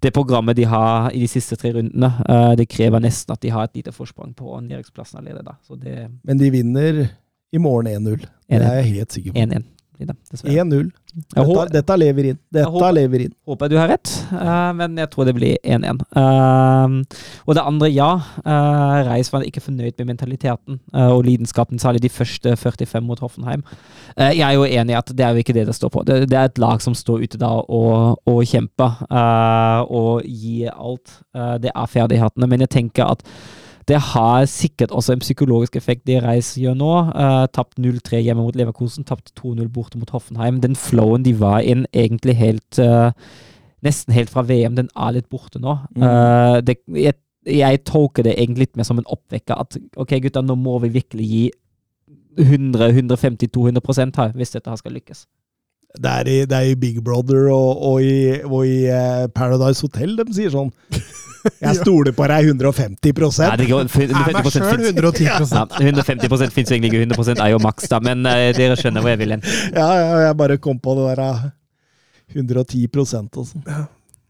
det 0.00 0.12
programmet 0.14 0.56
de 0.56 0.66
har 0.68 1.10
i 1.10 1.22
de 1.24 1.28
siste 1.30 1.56
tre 1.58 1.72
rundene, 1.74 2.10
eh, 2.28 2.52
det 2.58 2.68
krever 2.70 3.02
nesten 3.02 3.34
at 3.34 3.42
de 3.42 3.50
har 3.50 3.66
et 3.66 3.80
lite 3.80 3.94
forsprang 3.94 4.34
på 4.36 4.60
nedrykksplassen 4.60 5.20
allerede. 5.20 5.44
Da. 5.44 5.76
Det 5.76 5.94
er 6.04 6.08
Men 6.24 6.38
de 6.38 6.50
vinner 6.54 7.08
i 7.52 7.58
morgen 7.58 7.86
1-0. 7.86 8.26
Det 8.48 8.62
er 8.62 8.80
jeg 8.82 8.92
helt 8.94 9.12
sikker 9.12 9.32
på. 9.32 9.38
1-1. 9.38 9.64
Blir 9.98 10.08
det, 10.12 10.16
dessverre. 10.30 10.64
1-0. 10.64 10.88
Dette, 11.34 11.64
dette 11.74 11.96
lever 11.98 12.30
inn. 12.30 12.38
Dette 12.54 12.68
håper- 12.70 12.94
lever 12.94 13.24
inn. 13.26 13.32
Håper 13.48 13.70
du 13.72 13.76
har 13.80 13.88
rett, 13.90 14.12
uh, 14.30 14.70
men 14.78 14.96
jeg 15.00 15.10
tror 15.10 15.26
det 15.26 15.34
blir 15.34 15.56
1-1. 15.64 16.02
Uh, 16.14 17.02
og 17.48 17.56
det 17.58 17.64
andre, 17.66 17.90
ja. 17.90 18.10
Uh, 18.44 19.02
Reis 19.08 19.32
var 19.32 19.46
ikke 19.46 19.62
fornøyd 19.64 19.96
med 19.98 20.10
mentaliteten 20.12 20.78
eh, 20.94 21.08
og 21.10 21.24
lidenskapen, 21.26 21.78
særlig 21.80 22.02
de 22.04 22.10
første 22.12 22.54
45 22.56 23.02
mot 23.06 23.20
Hoffenheim. 23.22 23.62
Eh, 24.16 24.34
jeg 24.38 24.44
er 24.46 24.56
jo 24.56 24.64
enig 24.68 24.94
i 24.94 24.98
at 24.98 25.12
det 25.16 25.24
er 25.26 25.34
jo 25.34 25.42
ikke 25.42 25.56
det 25.56 25.66
det 25.68 25.74
står 25.76 25.92
på. 25.94 26.02
Det, 26.06 26.20
det 26.30 26.38
er 26.38 26.50
et 26.50 26.60
lag 26.62 26.82
som 26.84 26.94
står 26.96 27.24
ute 27.24 27.40
da 27.40 27.50
og, 27.62 28.18
og 28.28 28.42
kjemper 28.48 29.02
eh, 29.08 29.80
og 29.88 30.26
gir 30.26 30.72
alt. 30.74 31.18
Eh, 31.36 31.56
det 31.64 31.72
er 31.74 31.90
ferdighetene, 31.94 32.50
men 32.50 32.64
jeg 32.66 32.74
tenker 32.78 33.08
at 33.16 33.24
det 33.88 33.98
har 34.12 34.44
sikkert 34.50 34.92
også 34.92 35.14
en 35.14 35.22
psykologisk 35.22 35.76
effekt, 35.76 36.06
det 36.06 36.20
Reis 36.22 36.52
gjør 36.60 36.74
nå. 36.76 36.90
Uh, 37.08 37.46
tapt 37.52 37.78
0-3 37.80 38.20
hjemme 38.20 38.44
mot 38.44 38.56
Leverkosen, 38.56 39.06
tapt 39.08 39.32
2-0 39.40 39.68
borte 39.72 39.98
mot 39.98 40.10
Hoffenheim. 40.12 40.60
Den 40.60 40.76
flowen 40.76 41.24
de 41.24 41.32
var 41.40 41.64
inn 41.64 41.86
egentlig 41.92 42.36
helt 42.36 42.82
uh, 42.82 43.10
Nesten 43.86 44.10
helt 44.10 44.30
fra 44.30 44.42
VM, 44.42 44.74
den 44.74 44.88
er 44.98 45.12
litt 45.14 45.28
borte 45.30 45.60
nå. 45.62 45.76
Mm. 45.94 46.02
Uh, 46.02 46.56
det, 46.66 46.80
jeg, 46.98 47.14
jeg 47.46 47.80
tolker 47.86 48.26
det 48.26 48.34
egentlig 48.34 48.66
litt 48.66 48.80
mer 48.80 48.88
som 48.88 48.98
en 48.98 49.06
oppvekker. 49.06 49.54
At 49.54 49.78
ok, 49.96 50.16
gutta, 50.24 50.42
nå 50.42 50.56
må 50.58 50.80
vi 50.82 50.90
virkelig 50.98 51.28
gi 51.30 51.44
100-150-200 52.42 54.18
her, 54.18 54.34
hvis 54.34 54.56
dette 54.56 54.70
her 54.70 54.80
skal 54.80 54.96
lykkes. 54.98 55.24
Det 55.96 56.10
er, 56.10 56.28
i, 56.28 56.36
det 56.44 56.56
er 56.56 56.66
i 56.68 56.74
Big 56.76 56.98
Brother 57.02 57.48
og, 57.48 57.80
og 57.88 58.02
i, 58.04 58.42
og 58.44 58.60
i 58.68 58.84
eh, 58.92 59.24
Paradise 59.34 59.80
Hotel 59.86 60.12
de 60.18 60.26
sier 60.36 60.52
sånn 60.52 60.68
Jeg 61.62 61.78
stoler 61.80 62.12
på 62.12 62.26
deg 62.28 62.50
150 62.50 62.98
Nei, 62.98 63.56
det 63.56 63.68
går, 63.70 63.86
Er 63.88 64.12
meg 64.12 64.36
150 64.36 64.52
sjøl 64.52 64.82
finnes- 64.82 64.98
110 65.00 65.24
ja, 65.24 65.38
150 65.80 66.52
fins 66.52 66.72
egentlig 66.74 66.90
ikke, 66.92 67.06
100 67.16 67.40
er 67.40 67.54
jo 67.54 67.60
maks, 67.62 67.88
da, 67.88 68.02
men 68.04 68.26
uh, 68.26 68.50
dere 68.56 68.76
skjønner 68.76 69.04
hvor 69.04 69.14
jeg 69.14 69.20
vil 69.22 69.32
hen. 69.36 69.44
Ja, 69.72 69.86
ja, 69.96 70.18
jeg 70.26 70.36
bare 70.42 70.58
kom 70.60 70.80
på 70.82 70.96
det 70.98 71.06
der 71.14 71.22
uh, 71.24 71.46
110 72.36 72.84
og 72.98 73.08
sånn. 73.08 73.64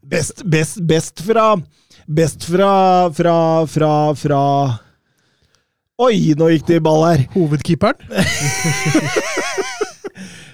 Best, 0.09 0.45
best, 0.47 0.79
best 0.87 1.25
fra 1.25 1.51
Best 2.07 2.45
fra 2.47 3.09
Fra 3.13 3.35
Fra, 3.67 3.91
fra 4.15 4.43
Oi, 5.99 6.31
nå 6.39 6.47
gikk 6.53 6.69
det 6.69 6.77
i 6.79 6.83
ball 6.85 7.01
her. 7.03 7.25
Hovedkeeperen. 7.33 7.99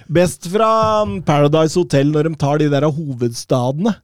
Best 0.08 0.48
fra 0.52 1.04
Paradise 1.26 1.78
Hotel 1.78 2.12
når 2.14 2.28
de 2.28 2.34
tar 2.40 2.60
de 2.62 2.68
der 2.72 2.86
hovedstadene. 2.86 3.94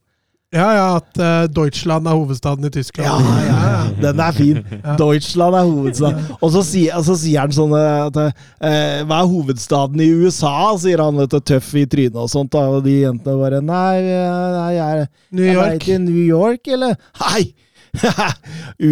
Ja, 0.53 0.66
ja, 0.77 0.97
at 0.99 1.16
uh, 1.16 1.49
Deutschland 1.49 2.07
er 2.07 2.12
hovedstaden 2.12 2.66
i 2.69 2.70
Tyskland. 2.70 3.09
Ja, 3.09 3.37
ja, 3.47 3.61
ja. 3.70 3.85
Den 4.03 4.19
er 4.20 4.33
fin. 4.37 4.59
Deutschland 5.01 5.55
er 5.57 5.65
hovedstaden. 5.65 6.27
Og 6.43 6.53
så 6.53 6.61
sier, 6.66 6.99
så 7.07 7.16
sier 7.16 7.41
han 7.41 7.55
sånn 7.57 7.73
at 7.79 8.19
eh, 8.20 9.01
Hva 9.09 9.23
er 9.23 9.31
hovedstaden 9.31 10.03
i 10.05 10.11
USA? 10.12 10.53
sier 10.83 11.01
han 11.01 11.16
vet 11.23 11.33
du, 11.33 11.41
tøff 11.41 11.73
i 11.81 11.87
trynet 11.89 12.20
og 12.20 12.29
sånt. 12.29 12.53
Da. 12.53 12.66
Og 12.69 12.85
de 12.85 12.99
jentene 13.07 13.41
bare 13.41 13.62
Nei, 13.65 14.05
eh, 14.05 14.45
nei 14.59 14.70
jeg, 14.77 15.09
New 15.33 15.49
jeg 15.49 15.57
York. 15.57 15.89
Jeg 15.89 15.97
er 15.97 16.05
New 16.05 16.20
York, 16.20 16.69
eller? 16.77 17.01
Hei! 17.24 17.55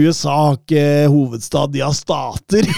USA 0.01 0.33
har 0.47 0.57
ikke 0.59 1.09
hovedstad, 1.13 1.73
de 1.77 1.81
har 1.85 1.93
stater. 1.97 2.65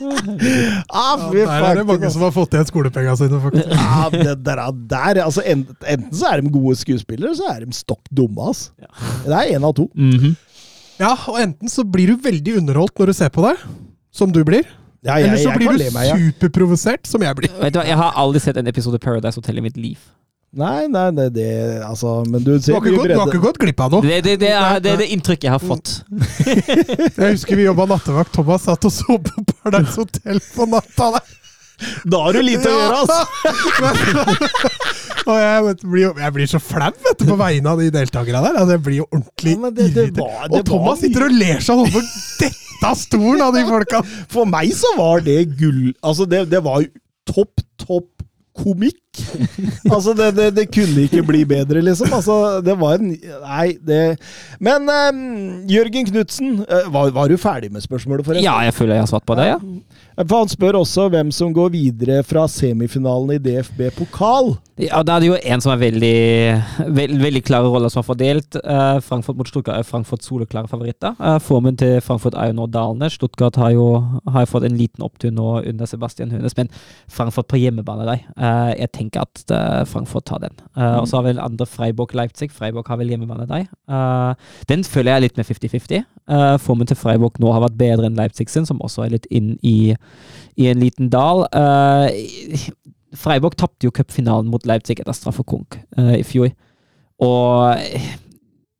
ah, 0.00 1.30
Ja, 1.34 1.46
der 1.46 1.66
er 1.70 1.78
det 1.80 1.86
mange 1.86 2.04
altså. 2.06 2.12
som 2.16 2.24
har 2.26 2.32
fått 2.34 2.54
igjen 2.56 2.68
skolepengene 2.68 3.16
sine, 3.20 3.40
faktisk. 3.42 3.74
Ja, 3.74 4.08
det 4.12 4.36
der, 4.46 4.62
der 4.90 5.20
altså, 5.24 5.44
enten, 5.46 5.76
enten 5.86 6.14
så 6.18 6.30
er 6.32 6.42
de 6.42 6.52
gode 6.54 6.76
skuespillere, 6.80 7.34
så 7.38 7.48
er 7.52 7.64
de 7.64 7.76
stokk 7.76 8.02
dumme. 8.10 8.50
ass. 8.50 8.68
Det 9.24 9.34
er 9.34 9.54
én 9.56 9.66
av 9.66 9.74
to. 9.78 9.88
Mhm. 9.94 10.34
Ja, 11.00 11.12
og 11.26 11.40
enten 11.42 11.70
så 11.70 11.82
blir 11.82 12.12
du 12.12 12.20
veldig 12.22 12.58
underholdt 12.60 12.98
når 13.00 13.10
du 13.10 13.14
ser 13.18 13.30
på 13.34 13.42
det, 13.48 13.56
som 14.14 14.30
du 14.30 14.44
blir. 14.46 14.62
Ja, 15.04 15.18
jeg, 15.18 15.26
Eller 15.28 15.40
så 15.42 15.50
jeg 15.50 15.58
blir 15.60 15.78
du 15.78 15.90
meg, 15.92 16.06
ja. 16.08 16.16
superprovosert, 16.16 17.06
som 17.10 17.22
jeg 17.26 17.36
blir. 17.36 17.50
Vet 17.60 17.74
du 17.74 17.80
hva, 17.80 17.86
Jeg 17.86 17.98
har 18.00 18.14
aldri 18.16 18.40
sett 18.40 18.56
en 18.56 18.70
episode 18.70 18.98
Paradise 19.02 19.36
Hotel 19.36 19.58
i 19.60 19.64
mitt 19.66 19.76
liv. 19.76 19.98
Nei, 20.54 20.86
nei, 20.86 21.08
nei, 21.10 21.28
det 21.34 21.46
Altså, 21.82 22.22
men 22.30 22.42
du 22.44 22.52
ser 22.62 22.76
du 22.78 22.94
har 22.94 23.26
ikke 23.26 23.40
gått 23.42 23.58
glipp 23.58 23.80
av 23.82 23.96
noe. 23.96 24.02
Det, 24.06 24.20
det, 24.22 24.34
det, 24.44 24.50
er, 24.54 24.78
det 24.84 24.92
er 24.92 25.00
det 25.02 25.08
inntrykket 25.16 25.48
jeg 25.48 25.54
har 25.56 25.62
fått. 25.62 25.96
Jeg 27.18 27.32
husker 27.34 27.58
vi 27.58 27.64
jobba 27.66 27.86
nattevakt. 27.90 28.30
Thomas 28.36 28.62
satt 28.68 28.86
og 28.86 28.92
så 28.94 29.16
på 29.18 29.44
Paradise 29.50 29.96
Hotel 29.98 30.38
på 30.54 30.68
natta. 30.70 31.10
der. 31.16 31.32
Da 32.06 32.20
har 32.22 32.36
du 32.36 32.40
lite 32.46 32.70
å 32.70 32.74
gjøre, 32.78 32.98
altså! 33.02 33.20
og 35.28 35.38
jeg, 35.40 35.62
vet, 35.66 35.80
blir, 35.82 36.02
jo- 36.04 36.14
jeg 36.22 36.34
blir 36.36 36.50
så 36.50 36.60
flau 36.62 36.90
på 37.24 37.36
vegne 37.40 37.72
av 37.72 37.80
de 37.82 37.88
deltakerne 37.94 38.42
der. 38.46 38.58
Altså, 38.60 38.76
jeg 38.76 38.84
blir 38.86 38.98
jo 39.00 39.06
ordentlig 39.10 39.54
Ja, 39.56 39.70
det- 39.70 39.88
det 39.96 40.04
var- 40.20 40.48
det 40.52 40.60
Og 40.60 40.66
Thomas 40.70 41.00
sitter 41.02 41.26
og 41.26 41.32
ler 41.34 41.60
seg 41.66 41.82
over 41.82 42.06
dette 42.40 42.52
av 42.86 42.94
stolen 43.00 43.42
av 43.42 43.54
de 43.58 43.64
folka! 43.66 44.02
For 44.30 44.46
meg 44.46 44.70
så 44.76 44.94
var 44.98 45.20
det 45.26 45.40
gull 45.58 45.94
Altså, 46.02 46.26
det, 46.30 46.44
det 46.52 46.62
var 46.62 46.84
topp, 47.26 47.60
topp 47.80 48.10
komikk. 48.54 49.00
Altså, 49.94 50.14
det, 50.16 50.30
det, 50.36 50.48
det 50.56 50.66
kunne 50.72 51.04
ikke 51.06 51.22
bli 51.26 51.44
bedre, 51.48 51.82
liksom. 51.84 52.12
Altså, 52.14 52.60
det 52.64 52.76
var 52.80 52.98
en 52.98 53.12
Nei, 53.14 53.66
det 53.84 54.00
Men 54.62 54.88
um, 54.88 55.20
Jørgen 55.70 56.08
Knutsen, 56.08 56.64
eh, 56.64 56.88
var, 56.92 57.12
var 57.14 57.30
du 57.30 57.36
ferdig 57.40 57.72
med 57.72 57.84
spørsmålet, 57.84 58.26
forresten? 58.26 58.46
Ja, 58.46 58.58
jeg 58.66 58.74
føler 58.74 58.98
jeg 58.98 59.06
har 59.06 59.12
svart 59.12 59.26
på 59.28 59.36
det, 59.38 59.52
ja. 59.52 59.60
For 60.22 60.44
han 60.44 60.50
spør 60.50 60.78
også 60.78 61.08
hvem 61.10 61.32
som 61.34 61.50
går 61.54 61.72
videre 61.74 62.20
fra 62.26 62.44
semifinalen 62.50 63.34
i 63.34 63.40
DFB 63.42 63.88
pokal. 63.96 64.54
Ja, 64.78 65.02
Da 65.06 65.16
er 65.16 65.22
det 65.22 65.28
jo 65.28 65.38
en 65.38 65.62
som 65.62 65.70
er 65.70 65.80
veldig 65.82 66.90
veld, 66.94 67.18
veldig 67.22 67.42
klare 67.46 67.68
roller 67.70 67.90
som 67.90 68.02
er 68.02 68.06
fordelt. 68.06 68.56
Eh, 68.58 69.00
Frankfurt 69.06 69.38
mot 69.38 69.46
Stuttgart 69.50 69.78
er 69.78 69.86
Frankfurt 69.86 70.22
soleklare 70.26 70.70
favoritter. 70.70 71.14
Eh, 71.18 71.38
formen 71.42 71.78
til 71.78 72.00
Frankfurt 72.02 72.34
er 72.34 72.50
jo 72.50 72.56
nå 72.58 72.66
dalende. 72.70 73.10
Stuttgart 73.10 73.58
har 73.58 73.70
jo 73.74 73.86
har 74.30 74.46
fått 74.50 74.66
en 74.66 74.78
liten 74.78 75.02
opptur 75.06 75.30
nå 75.34 75.60
under 75.62 75.86
Sebastian 75.86 76.30
Hønes, 76.30 76.56
men 76.58 76.70
Frankfurt 77.10 77.46
på 77.50 77.58
hjemmebane, 77.58 78.06
de. 78.06 78.16
Eh, 78.38 78.74
jeg 78.80 78.90
tenker 78.92 79.03
at 79.12 79.42
uh, 79.52 79.84
Frankfurt 79.88 80.24
tar 80.26 80.40
den. 80.42 80.54
Eh, 80.76 80.96
Og 81.00 81.08
så 81.08 81.16
har 81.18 81.26
vel 81.26 81.40
andre 81.42 81.66
Freiburg-Leipzig. 81.66 82.50
Freiburg 82.52 82.88
har 82.88 82.96
vel 83.00 83.08
hjemmebane, 83.12 83.46
de. 83.50 83.66
Uh, 83.90 84.34
den 84.68 84.84
føler 84.84 85.12
jeg 85.12 85.26
litt 85.26 85.36
med 85.36 85.46
50-50. 85.46 86.04
Eh, 86.24 86.56
formen 86.58 86.88
til 86.88 86.96
Freiburg 86.96 87.36
nå 87.42 87.52
har 87.52 87.60
vært 87.66 87.76
bedre 87.76 88.08
enn 88.08 88.16
Leipzig 88.16 88.48
sin, 88.48 88.64
som 88.66 88.80
også 88.80 89.04
er 89.04 89.14
litt 89.18 89.26
inn 89.30 89.58
i, 89.62 89.94
i 90.56 90.68
en 90.70 90.80
liten 90.80 91.10
dal. 91.12 91.44
Eh, 91.52 92.68
Freiburg 93.14 93.56
tapte 93.60 93.86
jo 93.86 93.92
cupfinalen 93.94 94.48
mot 94.50 94.64
Leipzig 94.66 94.98
etter 95.00 95.14
straffekonk 95.14 95.78
uh, 95.98 96.14
i 96.16 96.24
fjor. 96.26 96.50
Og 97.22 97.76
eh, 97.78 98.08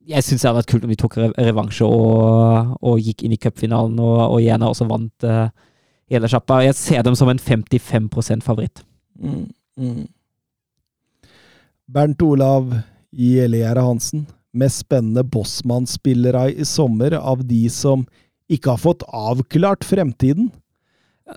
jeg 0.08 0.24
syns 0.26 0.42
det 0.42 0.48
hadde 0.48 0.62
vært 0.62 0.72
kult 0.72 0.86
om 0.88 0.92
de 0.92 0.98
tok 1.00 1.18
revansje 1.36 1.86
og, 1.86 2.74
og 2.84 2.98
gikk 3.00 3.24
inn 3.24 3.36
i 3.36 3.40
cupfinalen 3.40 4.00
og, 4.02 4.18
og 4.26 4.42
gjerne 4.42 4.68
også 4.68 4.88
vant 4.90 5.28
uh, 5.28 5.46
hele 6.12 6.28
sjappa. 6.28 6.62
Jeg 6.66 6.76
ser 6.76 7.04
dem 7.06 7.16
som 7.16 7.30
en 7.32 7.40
55 7.40 8.42
favoritt. 8.44 8.82
Mm, 9.20 9.46
mm. 9.80 10.06
Bernt 11.86 12.22
Olav 12.24 12.72
Gjellegjerde 13.14 13.84
Hansen. 13.84 14.26
mest 14.54 14.84
spennende 14.84 15.24
Bossmann-spillere 15.26 16.52
i 16.52 16.64
sommer 16.64 17.16
av 17.18 17.40
de 17.44 17.64
som 17.70 18.04
ikke 18.46 18.76
har 18.76 18.78
fått 18.78 19.02
avklart 19.10 19.84
fremtiden. 19.84 20.52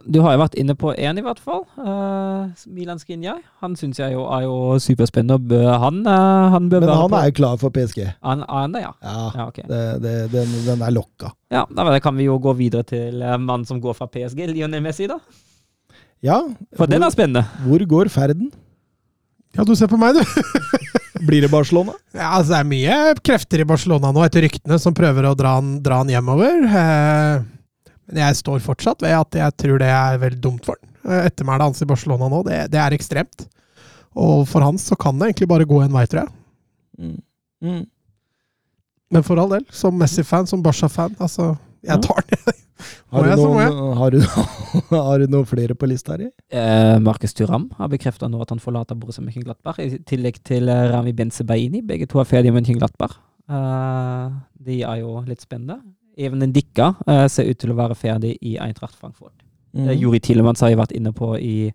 Du 0.03 0.19
har 0.19 0.35
jo 0.35 0.41
vært 0.41 0.55
inne 0.59 0.75
på 0.75 0.91
én, 0.99 1.15
i 1.15 1.23
hvert 1.23 1.39
fall. 1.39 1.61
Uh, 1.79 2.51
Milan 2.67 2.99
Skriniar. 2.99 3.39
Han 3.63 3.77
syns 3.79 4.01
jeg 4.01 4.17
jo 4.17 4.25
er 4.35 4.43
jo 4.43 4.75
superspennende. 4.83 5.61
Han, 5.79 6.01
uh, 6.03 6.51
han 6.51 6.67
bør 6.67 6.83
Men 6.83 6.91
være 6.91 6.99
han 6.99 7.13
på 7.13 7.19
er 7.21 7.29
jo 7.29 7.35
klar 7.39 7.61
for 7.61 7.73
PSG. 7.73 8.01
Han 8.27 8.43
er 8.43 8.59
han 8.65 8.75
det, 8.75 8.83
ja. 8.83 8.91
Ja, 9.01 9.15
ja 9.39 9.45
okay. 9.47 9.63
det, 9.71 9.81
det, 10.03 10.15
den, 10.35 10.51
den 10.67 10.83
er 10.83 10.91
lokka. 10.91 11.31
Ja, 11.53 11.63
da 11.71 11.99
kan 12.03 12.19
vi 12.19 12.27
jo 12.27 12.35
gå 12.43 12.53
videre 12.59 12.83
til 12.87 13.23
uh, 13.23 13.37
mannen 13.39 13.65
som 13.69 13.79
går 13.81 13.95
fra 13.95 14.09
PSG, 14.11 14.43
Lionel 14.51 14.83
Messi, 14.83 15.07
da. 15.07 15.21
Ja, 16.25 16.39
For 16.77 16.89
den 16.89 17.03
er 17.05 17.11
spennende. 17.13 17.43
hvor 17.65 17.83
går 17.85 18.09
ferden? 18.09 18.49
Ja, 19.55 19.63
du 19.65 19.73
ser 19.77 19.89
på 19.89 19.97
meg, 20.01 20.17
du. 20.17 20.23
Blir 21.27 21.41
det 21.45 21.49
Barcelona? 21.51 21.93
Ja, 22.13 22.31
altså, 22.37 22.53
det 22.53 22.59
er 22.59 22.69
mye 22.69 22.97
krefter 23.25 23.61
i 23.63 23.65
Barcelona 23.69 24.11
nå, 24.13 24.21
etter 24.25 24.43
ryktene, 24.45 24.77
som 24.81 24.93
prøver 24.97 25.25
å 25.29 25.35
dra 25.37 25.55
han, 25.57 25.77
dra 25.85 26.01
han 26.03 26.11
hjemover. 26.13 26.65
Eh, 26.67 27.45
Men 28.07 28.21
jeg 28.23 28.37
står 28.39 28.61
fortsatt 28.63 29.01
ved 29.03 29.15
at 29.17 29.35
jeg 29.39 29.55
tror 29.59 29.79
det 29.81 29.89
er 29.91 30.19
veldig 30.21 30.41
dumt 30.43 30.65
for 30.67 30.77
han. 30.77 30.91
er 31.09 31.29
Ettermælet 31.31 31.67
hans 31.71 31.81
i 31.83 31.89
Barcelona 31.89 32.29
nå, 32.31 32.43
det, 32.47 32.59
det 32.73 32.79
er 32.81 32.95
ekstremt. 32.97 33.47
Og 34.17 34.45
for 34.49 34.65
han 34.65 34.77
så 34.81 34.95
kan 34.97 35.17
det 35.19 35.31
egentlig 35.31 35.49
bare 35.51 35.65
gå 35.69 35.81
en 35.83 35.93
vei, 35.93 36.05
tror 36.09 36.23
jeg. 36.25 36.33
Mm. 36.97 37.17
Mm. 37.65 37.83
Men 39.13 39.23
for 39.25 39.39
all 39.41 39.51
del, 39.53 39.65
som 39.71 39.97
Messi-fan, 39.97 40.47
som 40.49 40.61
Barca-fan, 40.65 41.13
altså 41.21 41.51
Jeg 41.87 42.03
tar 42.05 42.25
den. 42.31 42.57
Har, 43.09 43.23
du 43.23 43.29
jeg, 43.31 43.39
noen, 43.39 43.77
har, 43.97 44.13
du, 44.13 44.19
har 44.91 45.21
du 45.21 45.31
noen 45.31 45.47
flere 45.47 45.73
på 45.79 45.87
lista 45.89 46.13
her? 46.13 46.27
Eh, 46.51 46.97
Markus 47.01 47.33
Thuram 47.33 47.69
har 47.77 47.89
bekrefta 47.89 48.27
nå 48.29 48.41
at 48.43 48.51
han 48.51 48.59
forlater 48.61 48.99
Borussia 48.99 49.23
Mönchenglattberg, 49.23 49.79
i 49.79 50.01
tillegg 50.05 50.41
til 50.45 50.67
eh, 50.69 50.83
Rami 50.91 51.15
Benzebaini. 51.15 51.81
Begge 51.87 52.05
to 52.11 52.19
er 52.21 52.27
ferdige 52.29 52.53
med 52.53 52.65
Mönchenglattberg. 52.65 53.15
Eh, 53.47 54.35
de 54.67 54.81
er 54.83 55.01
jo 55.01 55.15
litt 55.25 55.41
spennende. 55.41 55.79
Even 56.19 56.43
Dikka 56.51 56.91
eh, 57.07 57.25
ser 57.31 57.49
ut 57.49 57.61
til 57.63 57.71
å 57.73 57.79
være 57.79 57.97
ferdig 57.97 58.35
i 58.41 58.57
Eintracht 58.61 58.99
Frankfurt. 58.99 59.35
Mm. 59.71 59.87
Mm. 59.87 59.91
Juri 60.01 60.21
Tielemanns 60.23 60.61
har 60.65 60.73
jeg 60.73 60.81
vært 60.81 60.95
inne 60.97 61.15
på 61.15 61.31
i, 61.39 61.71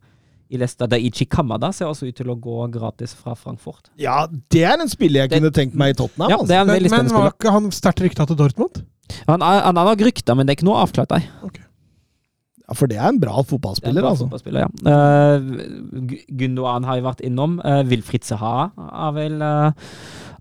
i 0.52 0.60
Leicester. 0.60 0.88
Daichi 0.90 1.26
Kamada 1.30 1.72
ser 1.74 1.88
også 1.88 2.08
ut 2.10 2.16
til 2.18 2.30
å 2.32 2.36
gå 2.38 2.68
gratis 2.74 3.14
fra 3.16 3.34
Frankfurt. 3.38 3.90
Ja, 4.00 4.26
det 4.52 4.64
er 4.68 4.76
en 4.80 4.90
spiller 4.92 5.24
jeg 5.24 5.30
Det- 5.30 5.40
kunne 5.40 5.52
tenkt 5.56 5.74
meg 5.74 5.94
i 5.94 5.98
Tottenham. 5.98 6.30
Ja, 6.30 6.36
det 6.44 6.56
er 6.56 6.60
en 6.60 6.66
Men, 6.68 6.90
men 6.90 7.08
var 7.08 7.32
ikke 7.32 7.52
han 7.52 7.70
sterkt 7.70 8.04
rykta 8.04 8.26
til 8.26 8.36
Dortmund? 8.36 8.84
Han 9.28 9.40
har 9.40 9.60
han 9.62 9.74
nok 9.74 10.00
rykta, 10.00 10.34
men 10.36 10.46
det 10.46 10.52
er 10.52 10.56
ikke 10.60 10.68
noe 10.68 10.80
avklart, 10.84 11.10
nei. 11.10 11.22
Okay. 11.44 11.64
ja, 12.68 12.74
for 12.74 12.86
det 12.86 12.96
er 12.96 13.08
en 13.08 13.18
bra 13.20 13.32
Det 13.32 13.36
er 13.36 13.44
en 13.44 13.50
fotballspiller, 13.52 14.00
bra 14.02 14.10
altså. 14.10 14.26
fotballspiller, 14.28 14.60
ja. 14.60 14.70
Uh, 14.86 16.06
Gundogan 16.38 16.84
har 16.84 16.96
jeg 16.96 17.04
vært 17.04 17.24
innom. 17.26 17.60
Uh, 17.64 17.82
Wilfried 17.90 18.24
Zaha 18.24 18.70
er 18.76 19.12
vel, 19.12 19.42
uh, 19.42 19.72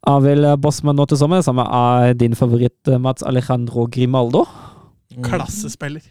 er 0.07 0.19
vel 0.23 0.57
bossmann 0.57 0.95
nå 0.95 1.07
til 1.07 1.17
sommer. 1.17 1.41
Det 1.41 1.45
samme 1.45 1.65
er 1.65 2.13
din 2.13 2.35
favoritt 2.37 2.87
Mats 2.99 3.23
Alejandro 3.23 3.87
Grimaldo. 3.91 4.45
Mm. 5.11 5.25
Klassespiller. 5.27 6.03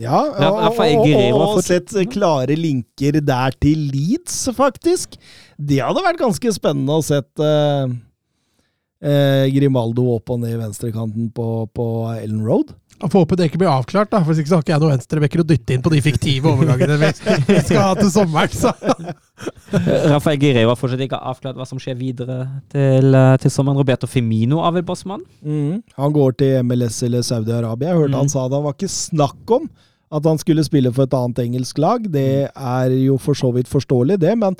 Ja, 0.00 0.20
og, 0.26 0.56
og, 0.74 0.80
og, 0.80 1.42
og 1.56 1.60
sett 1.62 1.92
klare 2.10 2.56
linker 2.58 3.20
der 3.22 3.54
til 3.62 3.88
Leeds, 3.92 4.42
faktisk. 4.56 5.14
Det 5.56 5.78
hadde 5.84 6.02
vært 6.04 6.18
ganske 6.22 6.54
spennende 6.56 6.98
å 6.98 7.04
sett 7.04 7.44
eh, 7.44 7.92
eh, 9.02 9.46
Grimaldo 9.54 10.06
opp 10.16 10.30
og 10.34 10.40
ned 10.42 10.54
i 10.56 10.60
venstrekanten 10.60 11.30
på, 11.34 11.48
på 11.74 11.86
Ellen 12.18 12.44
Road. 12.46 12.74
Jeg 13.00 13.08
får 13.14 13.22
håpe 13.22 13.36
det 13.40 13.46
ikke 13.48 13.58
blir 13.62 13.70
avklart, 13.72 14.10
da, 14.12 14.18
for 14.20 14.28
hvis 14.34 14.42
ikke 14.42 14.50
så 14.50 14.56
har 14.58 14.64
ikke 14.66 14.72
jeg 14.74 14.80
noen 14.82 14.90
venstrebekker 14.92 15.40
å 15.40 15.44
dytte 15.48 15.72
inn 15.72 15.80
på 15.80 15.88
de 15.94 16.00
fiktive 16.04 16.50
overgangene 16.50 16.98
vi 17.00 17.60
skal 17.64 17.78
ha 17.80 17.94
til 17.96 18.10
sommeren. 18.12 18.52
Så. 18.52 18.72
Rafael 20.10 20.36
Guerrero 20.42 20.72
har 20.74 20.76
fortsatt 20.76 21.00
ikke 21.06 21.20
avklart 21.30 21.56
hva 21.56 21.64
som 21.68 21.80
skjer 21.80 21.96
videre 21.96 22.36
til, 22.72 23.14
uh, 23.16 23.36
til 23.40 23.52
sommeren. 23.54 23.78
Roberto 23.80 24.08
Firmino 24.10 24.60
er 24.66 24.74
vel 24.76 24.84
bossmann? 24.84 25.22
Han 25.96 26.12
går 26.16 26.36
til 26.42 26.58
MLS 26.66 27.00
eller 27.08 27.24
Saudi-Arabia. 27.24 27.94
Jeg 27.94 28.02
hørte 28.02 28.10
Mm. 28.12 28.20
han 28.20 28.28
sa 28.34 28.44
det 28.52 28.60
var 28.66 28.76
ikke 28.76 28.92
snakk 28.92 29.56
om 29.56 29.70
at 30.12 30.24
han 30.26 30.38
skulle 30.42 30.64
spille 30.66 30.92
for 30.92 31.06
et 31.06 31.14
annet 31.14 31.38
engelsk 31.46 31.78
lag. 31.80 32.04
Det 32.10 32.50
er 32.50 32.94
jo 33.06 33.16
for 33.16 33.32
så 33.38 33.52
vidt 33.54 33.70
forståelig, 33.70 34.18
det, 34.20 34.36
men 34.36 34.56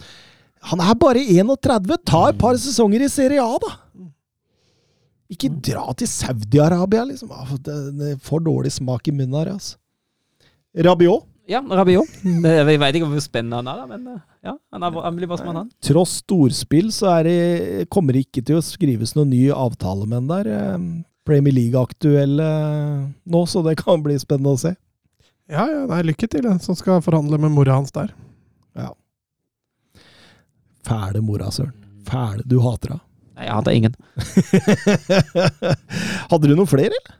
han 0.71 0.81
er 0.81 0.95
bare 0.95 1.21
31. 1.29 1.97
Ta 2.07 2.29
et 2.31 2.39
par 2.39 2.55
sesonger 2.55 3.03
i 3.05 3.09
Serie 3.13 3.43
A, 3.43 3.59
da! 3.61 3.77
Ikke 5.31 5.51
dra 5.63 5.93
til 5.95 6.09
Saudi-Arabia, 6.11 7.05
liksom. 7.07 7.31
Ah, 7.31 7.53
Det 7.63 7.75
er 8.15 8.17
for 8.25 8.43
dårlig 8.43 8.73
smak 8.75 9.07
i 9.09 9.13
munnen 9.15 9.37
her, 9.39 9.53
altså. 9.55 9.77
Rabiot. 10.75 11.27
Ja, 11.51 11.59
Rabiot. 11.67 12.07
Jeg 12.25 12.67
vet 12.79 12.95
ikke 12.99 13.09
hvor 13.11 13.23
spennende 13.25 13.59
han 13.59 13.69
er, 13.73 13.87
men 13.91 14.05
uh, 14.07 14.19
ja, 14.47 14.53
han, 14.71 14.85
er, 14.87 14.99
han 15.03 15.17
blir 15.19 15.31
bossmann, 15.31 15.57
han. 15.65 15.71
Tross 15.83 16.21
storspill 16.21 16.93
så 16.95 17.09
er 17.17 17.27
det, 17.27 17.39
kommer 17.91 18.15
det 18.15 18.27
ikke 18.29 18.45
til 18.47 18.61
å 18.61 18.63
skrives 18.63 19.17
noen 19.19 19.33
ny 19.33 19.49
avtale 19.51 20.07
med 20.07 20.21
han 20.21 20.29
der. 20.31 20.51
eh, 20.55 20.77
Premier 21.27 21.55
League-aktuell 21.57 22.39
eh, 22.43 23.03
nå, 23.35 23.43
så 23.51 23.65
det 23.67 23.75
kan 23.83 24.03
bli 24.03 24.15
spennende 24.23 24.55
å 24.55 24.61
se. 24.63 24.73
Ja, 25.51 25.65
ja, 25.67 25.83
nei, 25.91 26.05
lykke 26.07 26.31
til, 26.31 26.47
den 26.47 26.63
som 26.63 26.79
skal 26.79 27.03
forhandle 27.03 27.39
med 27.43 27.51
mora 27.57 27.81
hans 27.81 27.91
der. 27.99 28.15
Ja. 28.79 28.93
Fæle 30.87 31.23
mora, 31.27 31.51
søren. 31.51 31.75
Fæle. 32.07 32.47
Du 32.47 32.61
hater 32.65 32.95
henne. 32.95 33.05
Nei, 33.41 33.47
jeg 33.49 33.55
hadde 33.57 33.73
ingen. 33.73 33.95
Hadde 36.31 36.51
du 36.51 36.55
noen 36.59 36.69
flere? 36.69 36.93
eller? 36.93 37.17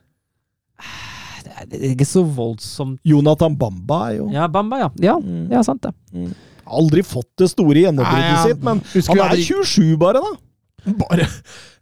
Det 1.71 1.77
er, 1.81 1.91
ikke 1.95 2.07
så 2.09 2.23
voldsomt 2.25 3.01
Jonathan 3.09 3.53
Bamba 3.61 3.99
er 4.11 4.15
jo 4.19 4.27
Ja, 4.33 4.47
Bamba, 4.53 4.79
ja. 4.81 4.89
Ja, 5.01 5.15
Mm. 5.21 5.51
er 5.53 5.63
sant, 5.65 5.83
det. 5.85 5.93
Aldri 6.67 7.03
fått 7.05 7.29
det 7.41 7.49
store 7.53 7.83
gjennombruddet 7.83 8.31
ja. 8.31 8.43
sitt, 8.47 8.63
men 8.65 8.81
Husker 8.93 9.17
han 9.17 9.19
er 9.25 9.29
hadde- 9.33 9.45
27 9.65 9.97
bare, 10.01 10.21
da! 10.25 10.93
Bare. 10.97 11.27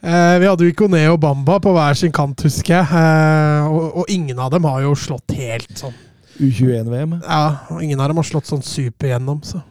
Eh, 0.03 0.39
vi 0.43 0.47
hadde 0.49 0.65
jo 0.67 0.73
Ikoné 0.73 1.05
og 1.13 1.21
Bamba 1.23 1.59
på 1.63 1.71
hver 1.75 1.95
sin 1.99 2.11
kant, 2.15 2.43
husker 2.43 2.75
jeg. 2.81 2.87
Eh, 2.91 3.67
og, 3.71 3.99
og 4.03 4.11
ingen 4.11 4.39
av 4.43 4.51
dem 4.55 4.65
har 4.67 4.83
jo 4.83 4.95
slått 4.99 5.31
helt 5.39 5.71
sånn. 5.79 5.95
U21-VM. 6.39 7.19
Ja, 7.23 7.43
og 7.71 7.83
ingen 7.83 8.01
av 8.03 8.09
dem 8.11 8.17
har 8.19 8.27
slått 8.27 8.47
sånn 8.51 8.63
super 8.67 9.09
gjennom, 9.13 9.43
så. 9.47 9.63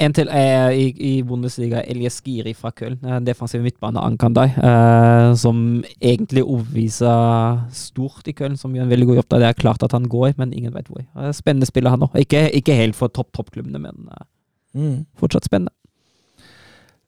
En 0.00 0.14
til 0.16 0.30
er 0.32 0.70
i, 0.72 0.86
i 0.96 1.10
Bundesliga, 1.28 1.82
Elias 1.92 2.16
Giri 2.24 2.54
fra 2.56 2.70
Köln. 2.72 2.96
en 3.04 3.24
Defensiv 3.26 3.60
midtbane 3.60 4.00
Ankandai. 4.00 4.46
Eh, 4.56 5.34
som 5.36 5.58
egentlig 6.00 6.40
overviser 6.46 7.66
stort 7.76 8.28
i 8.30 8.32
Köln, 8.32 8.56
som 8.56 8.72
gjør 8.72 8.86
en 8.86 8.92
veldig 8.94 9.06
god 9.10 9.20
jobb 9.20 9.28
der. 9.34 9.38
Det 9.44 9.48
er 9.50 9.58
klart 9.60 9.82
at 9.84 9.92
han 9.92 10.08
går, 10.08 10.32
men 10.40 10.54
ingen 10.56 10.72
vet 10.72 10.88
hvor. 10.88 11.02
Eh, 11.04 11.32
Spennende 11.36 11.68
spiller 11.68 11.92
han 11.92 12.06
òg. 12.06 12.16
Ikke, 12.22 12.46
ikke 12.56 12.78
helt 12.78 12.96
for 12.96 13.08
topp-toppklubbene, 13.12 13.78
men 13.80 14.08
eh, 14.10 14.26
Mm. 14.70 15.00
fortsatt 15.18 15.44
spennende. 15.48 15.72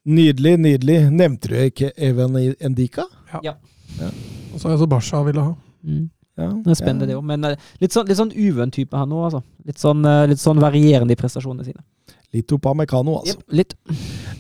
Nydelig, 0.04 0.56
nydelig. 0.58 0.96
Nevnte 1.14 1.48
du 1.52 1.54
ikke 1.62 1.92
Even 1.96 2.34
Endika? 2.60 3.04
Og 3.38 4.58
så 4.58 4.66
er 4.66 4.72
det 4.74 4.80
så 4.82 4.88
Basha 4.90 5.20
ville 5.22 5.44
ha. 5.46 5.52
Mm. 5.86 6.08
Ja, 6.40 6.48
Det 6.64 6.72
er 6.72 6.78
spennende, 6.80 7.06
det 7.06 7.14
òg. 7.16 7.22
Men 7.28 7.44
eh, 7.44 7.56
litt 7.80 7.92
sånn, 7.94 8.08
litt 8.08 8.18
sånn 8.18 8.32
uvønn 8.34 8.72
type 8.74 8.96
han 8.98 9.08
nå, 9.12 9.20
altså. 9.28 9.42
Litt 9.68 9.78
sånn, 9.78 10.02
eh, 10.08 10.26
litt 10.32 10.40
sånn 10.42 10.58
varierende 10.60 11.14
i 11.14 11.18
prestasjonene 11.20 11.64
sine. 11.68 11.84
Litt 12.32 12.52
Opamecano, 12.56 13.18
altså. 13.20 13.36
Yep, 13.36 13.52
litt. 13.58 13.74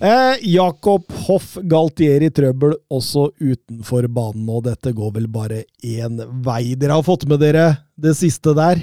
Eh, 0.00 0.40
Jakob 0.48 1.12
Hoff 1.26 1.58
Galtier 1.68 2.24
i 2.24 2.30
trøbbel 2.32 2.72
også 2.88 3.26
utenfor 3.36 4.08
banen, 4.08 4.48
og 4.48 4.64
dette 4.64 4.94
går 4.96 5.12
vel 5.18 5.28
bare 5.32 5.64
én 5.84 6.16
vei. 6.44 6.72
Dere 6.80 6.96
har 6.96 7.04
fått 7.04 7.28
med 7.28 7.42
dere 7.44 7.66
det 8.00 8.14
siste 8.16 8.56
der? 8.56 8.80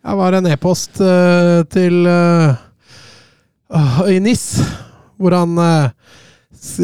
Det 0.00 0.16
var 0.16 0.38
en 0.38 0.48
e-post 0.48 1.02
uh, 1.04 1.60
til 1.68 2.08
uh, 2.08 2.56
i 4.08 4.16
NIS, 4.24 4.46
hvor 5.20 5.36
han 5.36 5.60
uh, 5.60 5.92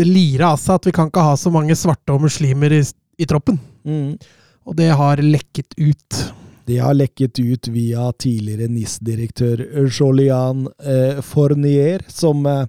lira 0.05 0.53
av 0.53 0.61
seg 0.61 0.77
at 0.77 0.91
vi 0.91 0.97
kan 0.99 1.09
ikke 1.09 1.25
ha 1.25 1.39
så 1.41 1.53
mange 1.55 1.75
svarte 1.79 2.13
og 2.13 2.27
muslimer 2.29 2.77
i, 2.77 2.83
i 3.17 3.29
troppen. 3.29 3.57
Og 4.67 4.77
det 4.77 4.93
har 4.99 5.25
lekket 5.25 5.73
ut. 5.81 6.21
Det 6.67 6.79
har 6.79 6.95
lekket 6.95 7.39
ut 7.39 7.69
via 7.69 8.13
tidligere 8.13 8.67
NIS-direktør 8.69 9.61
Jolian 9.87 10.67
eh, 10.83 11.21
Fournier, 11.23 12.03
som, 12.09 12.47
eh, 12.47 12.67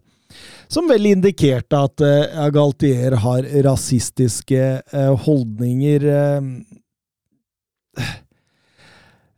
som 0.67 0.85
vel 0.89 1.09
indikerte 1.09 1.79
at 1.81 2.03
eh, 2.05 2.43
Galtier 2.53 3.15
har 3.23 3.47
rasistiske 3.65 4.65
eh, 4.93 5.13
holdninger. 5.25 6.05
Eh, 6.13 6.43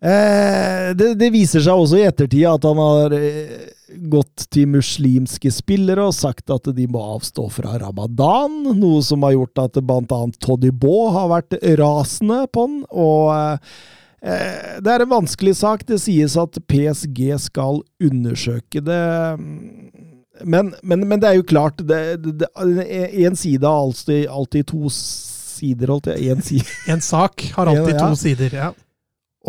eh, 0.04 0.90
det, 1.00 1.14
det 1.22 1.30
viser 1.32 1.64
seg 1.64 1.80
også 1.86 2.02
i 2.02 2.08
ettertid 2.10 2.44
at 2.50 2.68
han 2.68 2.82
har 2.84 3.16
eh, 3.16 3.54
gått 4.12 4.44
til 4.52 4.74
muslimske 4.74 5.54
spillere 5.56 6.10
og 6.10 6.18
sagt 6.18 6.52
at 6.52 6.68
de 6.76 6.90
må 6.92 7.06
avstå 7.14 7.48
fra 7.62 7.78
ramadan, 7.80 8.60
noe 8.76 9.00
som 9.08 9.24
har 9.24 9.38
gjort 9.38 9.64
at 9.64 9.80
bl.a. 9.80 10.20
Todibo 10.44 10.98
har 11.16 11.32
vært 11.32 11.58
rasende 11.80 12.44
på 12.52 12.68
han. 12.68 12.84
og 12.92 13.32
eh, 13.38 13.56
Eh, 13.70 13.99
Det 14.22 14.92
er 14.92 15.04
en 15.06 15.12
vanskelig 15.12 15.56
sak. 15.56 15.86
Det 15.88 16.00
sies 16.04 16.36
at 16.40 16.58
PSG 16.68 17.22
skal 17.40 17.82
undersøke 18.04 18.82
det. 18.84 19.04
Men, 20.44 20.74
men, 20.84 21.08
men 21.08 21.20
det 21.22 21.30
er 21.30 21.40
jo 21.40 21.44
klart 21.48 21.82
det, 21.88 22.20
En 23.26 23.36
side 23.36 23.64
har 23.68 23.80
alltid, 23.86 24.28
alltid 24.28 24.68
to 24.72 24.90
sider, 24.94 25.92
holdt 25.92 26.12
jeg. 26.14 26.38
En 26.88 27.02
sak 27.04 27.48
har 27.56 27.68
alltid 27.72 27.96
Ja, 27.96 28.00
ja. 28.00 28.08
to 28.10 28.16
sider. 28.20 28.56
Ja. 28.56 28.70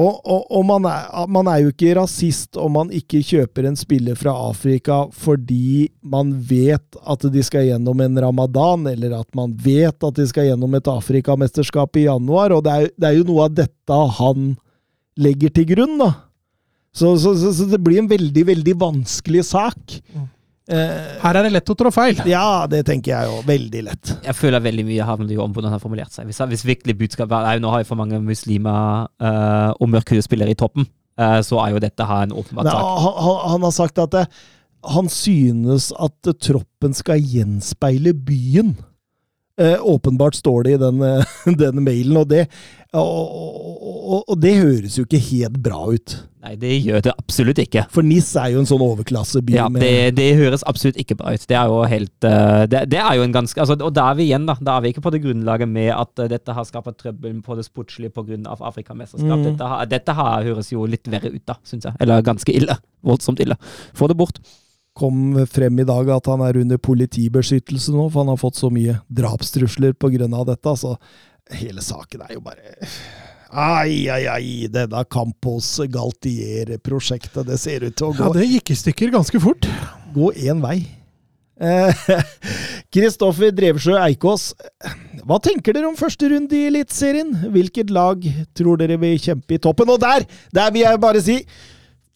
Og, 0.01 0.21
og, 0.25 0.47
og 0.55 0.65
man, 0.65 0.87
er, 0.89 1.27
man 1.29 1.49
er 1.51 1.65
jo 1.65 1.73
ikke 1.73 1.97
rasist 1.99 2.57
om 2.61 2.73
man 2.79 2.93
ikke 2.95 3.21
kjøper 3.27 3.67
en 3.69 3.77
spiller 3.77 4.17
fra 4.17 4.33
Afrika 4.49 5.03
fordi 5.13 5.91
man 6.01 6.33
vet 6.49 6.97
at 7.01 7.27
de 7.35 7.43
skal 7.45 7.67
gjennom 7.69 8.01
en 8.05 8.17
ramadan, 8.25 8.87
eller 8.89 9.19
at 9.19 9.29
man 9.37 9.53
vet 9.61 9.93
at 10.07 10.17
de 10.17 10.27
skal 10.31 10.49
gjennom 10.49 10.79
et 10.79 10.89
Afrikamesterskap 10.91 12.01
i 12.01 12.07
januar. 12.07 12.55
Og 12.57 12.65
det 12.65 12.73
er, 12.73 12.91
det 12.97 13.11
er 13.11 13.19
jo 13.19 13.29
noe 13.29 13.47
av 13.49 13.57
dette 13.61 14.01
han 14.21 14.51
legger 15.21 15.53
til 15.53 15.69
grunn, 15.75 15.99
da. 16.01 16.11
Så, 16.97 17.13
så, 17.23 17.37
så, 17.39 17.53
så 17.55 17.69
det 17.71 17.79
blir 17.85 18.01
en 18.01 18.11
veldig, 18.11 18.45
veldig 18.49 18.75
vanskelig 18.81 19.45
sak. 19.53 19.99
Eh, 20.15 20.25
Her 20.71 21.39
er 21.39 21.47
det 21.47 21.53
lett 21.55 21.73
å 21.73 21.77
trå 21.79 21.91
feil. 21.95 22.21
ja, 22.31 22.67
det 22.71 22.85
tenker 22.89 23.13
jeg 23.15 23.31
jo. 23.31 23.41
Veldig 23.49 23.83
lett. 23.89 24.13
Jeg 24.27 24.37
føler 24.39 24.63
veldig 24.63 24.87
mye 24.87 25.09
handler 25.09 25.35
jo 25.35 25.43
om 25.45 25.55
hvordan 25.55 25.73
han 25.73 25.79
har 25.79 25.83
formulert 25.83 26.15
seg. 26.15 26.29
Hvis, 26.31 26.41
hvis 26.53 26.67
virkelig 26.69 26.97
budskapet 27.01 27.37
er 27.37 27.49
«Nei, 27.49 27.59
nå 27.65 27.73
har 27.73 27.83
jeg 27.83 27.91
for 27.91 28.01
mange 28.01 28.21
muslimer 28.23 29.09
uh, 29.23 29.71
og 29.77 29.91
mørkhudede 29.91 30.27
spillere 30.27 30.55
i 30.55 30.59
toppen, 30.59 30.87
uh, 31.21 31.41
så 31.47 31.59
er 31.65 31.75
jo 31.75 31.83
dette 31.83 32.07
her 32.07 32.29
en 32.29 32.37
åpenbar 32.37 32.71
sak. 32.71 32.89
han, 33.07 33.21
han, 33.27 33.43
han 33.55 33.67
har 33.67 33.77
sagt 33.77 34.03
at 34.03 34.15
det, 34.15 34.25
han 34.95 35.11
synes 35.13 35.91
at 36.01 36.31
troppen 36.41 36.95
skal 36.97 37.21
gjenspeile 37.21 38.15
byen. 38.17 38.77
Eh, 39.61 39.77
åpenbart 39.83 40.35
står 40.35 40.63
det 40.63 40.71
i 40.71 40.77
den, 40.81 41.03
eh, 41.03 41.25
den 41.63 41.83
mailen, 41.85 42.17
og 42.17 42.29
det, 42.31 42.47
og, 42.97 43.03
og, 43.05 44.23
og 44.33 44.39
det 44.41 44.55
høres 44.57 44.97
jo 44.97 45.05
ikke 45.05 45.21
helt 45.21 45.59
bra 45.61 45.83
ut. 45.93 46.15
Nei, 46.41 46.55
det 46.57 46.71
gjør 46.81 47.03
det 47.05 47.13
absolutt 47.21 47.61
ikke. 47.61 47.83
For 47.93 48.07
NIS 48.07 48.31
er 48.41 48.55
jo 48.55 48.63
en 48.63 48.69
sånn 48.71 48.81
overklasseby. 48.81 49.59
Ja, 49.59 49.67
det, 49.69 50.15
det 50.17 50.31
høres 50.39 50.65
absolutt 50.71 50.97
ikke 51.03 51.19
bra 51.21 51.35
ut. 51.37 51.45
Det 51.45 51.59
er 51.59 51.69
jo 51.69 51.83
helt 51.93 52.29
eh, 52.31 52.63
det, 52.73 52.87
det 52.95 53.03
er 53.03 53.19
jo 53.19 53.27
en 53.27 53.37
ganske 53.37 53.61
altså, 53.61 53.77
Og 53.85 53.93
da 53.99 54.07
er 54.09 54.17
vi 54.23 54.31
igjen, 54.31 54.49
da. 54.49 54.57
Da 54.57 54.79
er 54.79 54.87
vi 54.87 54.95
ikke 54.95 55.05
på 55.05 55.13
det 55.13 55.21
grunnlaget 55.27 55.69
med 55.69 55.93
at 55.93 56.25
dette 56.33 56.57
har 56.57 56.69
skapt 56.71 56.97
trøbbel 57.03 57.37
på 57.45 57.59
det 57.61 57.67
sportslige 57.69 58.15
pga. 58.17 58.41
Afrikamesterskap. 58.57 59.37
Mm. 59.37 59.47
Dette, 59.51 59.71
dette 59.93 60.17
her 60.23 60.49
høres 60.49 60.73
jo 60.73 60.89
litt 60.89 61.13
verre 61.13 61.35
ut, 61.37 61.45
da, 61.45 61.61
syns 61.69 61.91
jeg. 61.91 62.01
Eller 62.01 62.25
ganske 62.25 62.57
ille. 62.57 62.81
Voldsomt 63.05 63.45
ille. 63.45 63.61
Få 63.93 64.09
det 64.09 64.17
bort. 64.17 64.41
Kom 64.97 65.47
frem 65.47 65.81
i 65.81 65.87
dag 65.89 66.11
at 66.13 66.29
han 66.31 66.43
er 66.45 66.59
under 66.61 66.81
politibeskyttelse 66.83 67.95
nå, 67.95 68.09
for 68.11 68.25
han 68.25 68.33
har 68.33 68.41
fått 68.41 68.59
så 68.61 68.71
mye 68.73 68.99
drapstrusler 69.09 69.95
pga. 69.95 70.29
dette. 70.45 70.77
Så 70.77 70.97
hele 71.57 71.83
saken 71.83 72.27
er 72.27 72.37
jo 72.37 72.45
bare 72.45 72.77
Ai, 73.51 74.07
ai, 74.07 74.27
ai, 74.31 74.69
denne 74.71 75.03
Campos 75.11 75.81
Galtier-prosjektet, 75.91 77.43
det 77.49 77.59
ser 77.59 77.83
ut 77.83 77.97
til 77.99 78.07
å 78.07 78.15
gå 78.15 78.29
Ja, 78.29 78.33
det 78.37 78.47
gikk 78.47 78.71
i 78.71 78.77
stykker 78.79 79.11
ganske 79.11 79.41
fort. 79.43 79.67
gå 80.15 80.31
én 80.39 80.63
vei. 80.63 80.87
Kristoffer 82.95 83.51
Drevsjø 83.53 83.99
Eikås, 84.01 84.53
hva 85.27 85.41
tenker 85.43 85.75
dere 85.77 85.91
om 85.91 85.99
første 85.99 86.31
runde 86.33 86.57
i 86.57 86.69
Eliteserien? 86.71 87.35
Hvilket 87.53 87.91
lag 87.91 88.23
tror 88.57 88.79
dere 88.81 88.97
vil 89.03 89.19
kjempe 89.21 89.59
i 89.59 89.61
toppen? 89.63 89.91
Og 89.93 90.01
der, 90.01 90.25
der 90.55 90.71
vil 90.71 90.87
jeg 90.87 91.03
bare 91.03 91.23
si 91.25 91.41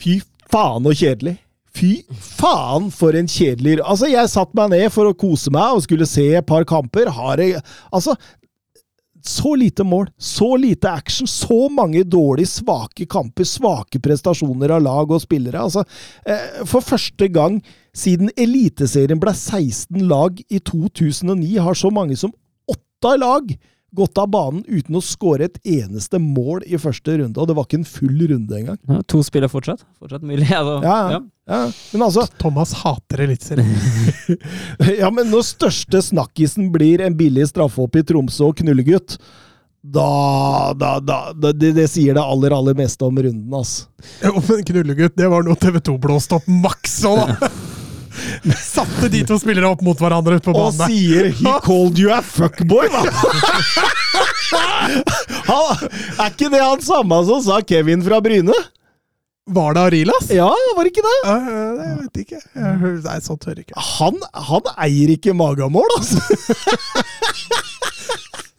fy 0.01 0.21
faen 0.51 0.87
og 0.87 0.97
kjedelig. 0.97 1.37
Fy 1.75 2.05
faen 2.15 2.87
for 2.95 3.17
en 3.19 3.27
kjedelig 3.27 3.81
Altså, 3.83 4.07
jeg 4.13 4.31
satte 4.31 4.55
meg 4.59 4.71
ned 4.77 4.93
for 4.95 5.11
å 5.11 5.17
kose 5.19 5.51
meg 5.55 5.75
og 5.75 5.83
skulle 5.83 6.07
se 6.07 6.29
et 6.39 6.47
par 6.47 6.67
kamper. 6.69 7.11
Har 7.11 7.43
jeg 7.43 7.59
Altså, 7.91 8.15
så 9.25 9.55
lite 9.57 9.85
mål, 9.89 10.11
så 10.21 10.51
lite 10.61 10.91
action, 10.91 11.27
så 11.27 11.71
mange 11.73 12.03
dårlige, 12.05 12.51
svake 12.61 13.07
kamper, 13.09 13.47
svake 13.49 14.01
prestasjoner 14.05 14.75
av 14.77 14.83
lag 14.85 15.15
og 15.17 15.23
spillere. 15.23 15.63
Altså, 15.65 15.85
eh, 16.29 16.61
for 16.69 16.85
første 16.85 17.31
gang 17.33 17.63
siden 17.97 18.29
Eliteserien 18.37 19.21
ble 19.23 19.33
16 19.33 20.05
lag 20.11 20.43
i 20.51 20.61
2009, 20.61 21.57
har 21.57 21.79
så 21.79 21.89
mange 21.95 22.19
som 22.21 22.35
åtte 22.69 23.17
lag 23.17 23.49
gått 23.95 24.19
av 24.19 24.29
banen 24.33 24.65
uten 24.67 24.99
å 24.99 25.03
skåre 25.05 25.49
et 25.49 25.61
eneste 25.77 26.19
mål 26.23 26.65
i 26.67 26.79
første 26.81 27.15
runde. 27.21 27.39
Og 27.41 27.49
det 27.49 27.57
var 27.57 27.69
ikke 27.69 27.81
en 27.83 27.87
full 27.89 28.27
runde 28.33 28.59
engang. 28.59 28.81
Ja, 28.91 29.01
to 29.11 29.23
spiller 29.27 29.53
fortsatt. 29.53 29.85
Fortsatt 30.03 30.27
mulig. 30.27 30.49
Altså, 30.51 30.81
Ja, 30.85 30.99
ja. 31.17 31.23
Ja, 31.45 31.59
men 31.93 32.03
altså, 32.07 32.23
Thomas 32.41 32.71
hater 32.81 33.21
Eliteserien. 33.27 33.75
ja, 35.03 35.11
men 35.13 35.29
når 35.29 35.43
største 35.45 36.01
snakkisen 36.01 36.71
blir 36.73 37.03
en 37.05 37.17
billig 37.19 37.51
straffehopp 37.51 37.99
i 38.01 38.05
Tromsø 38.09 38.47
og 38.49 38.63
knullegutt, 38.63 39.19
da, 39.85 40.73
da, 40.81 40.95
da, 41.05 41.19
da 41.37 41.51
det, 41.53 41.75
det 41.77 41.85
sier 41.93 42.17
det 42.17 42.25
aller, 42.25 42.55
aller 42.57 42.77
meste 42.79 43.05
om 43.05 43.21
runden, 43.21 43.53
altså. 43.53 43.91
Jo, 44.25 44.41
men 44.49 44.65
knullegutt, 44.65 45.19
det 45.21 45.29
var 45.29 45.45
noe 45.45 45.61
TV2 45.61 45.99
blåste 46.01 46.39
opp 46.39 46.49
maks 46.49 47.03
òg, 47.11 47.21
da! 47.29 47.53
Satte 48.75 49.09
de 49.13 49.23
to 49.27 49.39
spillere 49.41 49.69
opp 49.71 49.83
mot 49.85 49.99
hverandre 50.01 50.41
på 50.43 50.55
banen 50.55 50.81
Og 50.81 50.91
sier 50.91 51.31
'he 51.33 51.55
called 51.67 51.99
you 51.99 52.13
a 52.13 52.21
fuckboy'! 52.23 52.89
Han, 55.45 55.89
er 56.21 56.31
ikke 56.31 56.49
det 56.53 56.61
han 56.63 56.81
samme 56.85 57.19
som 57.27 57.41
sa 57.45 57.59
Kevin 57.67 58.03
fra 58.05 58.21
Bryne? 58.25 58.55
Var 59.45 59.75
det 59.77 59.81
Arilas? 59.81 60.31
Ja, 60.33 60.49
var 60.77 60.87
det 60.87 60.93
ikke 60.95 61.05
det? 61.05 61.17
Ja, 61.27 61.35
ja, 61.37 61.65
jeg 61.83 61.97
vet 61.99 62.21
ikke. 62.23 62.39
Jeg, 62.41 62.93
nei, 63.05 63.17
sånt 63.25 63.45
hører 63.45 63.61
ikke. 63.61 63.77
Han, 63.99 64.23
han 64.49 64.71
eier 64.87 65.13
ikke 65.17 65.35
magamål, 65.37 65.91
altså! 65.99 66.23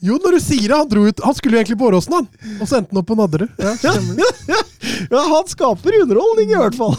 Jo, 0.05 0.19
når 0.21 0.37
du 0.37 0.41
sier 0.43 0.67
det, 0.69 0.77
han 0.77 0.89
dro 0.91 1.07
ut 1.07 1.21
Han 1.25 1.33
skulle 1.33 1.55
jo 1.57 1.61
egentlig 1.63 1.79
på 1.79 1.87
Åråsen, 1.89 2.13
han. 2.19 2.27
Og 2.59 2.69
så 2.69 2.77
endte 2.77 2.93
han 2.93 3.01
opp 3.01 3.07
på 3.09 3.17
Nadderud. 3.17 3.49
Ja, 3.57 3.73
stemmer. 3.79 4.21
Ja, 5.09 5.23
han 5.31 5.49
skaper 5.49 5.97
underholdning, 6.03 6.51
i 6.53 6.59
hvert 6.59 6.77
fall. 6.77 6.93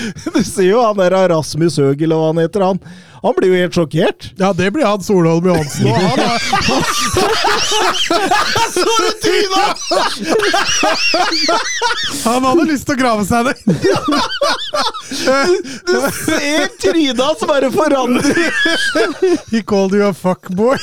Du 0.34 0.42
ser 0.44 0.68
jo 0.70 0.80
han 0.84 0.96
der 1.00 1.14
Rasmus 1.32 1.76
Høg, 1.80 2.02
og 2.06 2.12
hva 2.16 2.26
han 2.30 2.40
heter. 2.42 2.60
Han, 2.64 2.78
han 3.20 3.34
blir 3.36 3.48
jo 3.52 3.58
helt 3.60 3.76
sjokkert. 3.76 4.30
ja, 4.40 4.52
det 4.56 4.70
blir 4.72 4.86
han 4.88 5.02
Solholm 5.04 5.46
Johansen. 5.50 5.86
Og 5.86 5.96
han 5.96 6.18
er, 6.24 6.38
Så 8.70 8.84
du 8.86 9.10
trynet?! 9.24 9.76
han 12.24 12.44
hadde 12.48 12.64
lyst 12.70 12.86
til 12.88 12.94
å 12.96 13.00
grave 13.00 13.24
seg 13.28 13.50
ned. 13.50 13.58
Du 15.90 15.96
ser 16.22 16.68
trynet 16.80 17.20
hans 17.20 17.42
bare 17.50 17.70
forandre 17.74 18.34
He 19.52 19.60
called 19.62 19.92
you 19.96 20.04
a 20.06 20.12
fuckboy. 20.14 20.78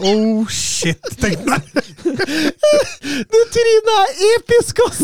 Oh 0.00 0.46
shit, 0.52 1.00
tenkte 1.20 1.56
jeg. 1.56 1.62
Det 2.06 3.44
trynet 3.56 3.92
er 3.96 4.08
episk, 4.36 4.80
ass! 4.86 5.02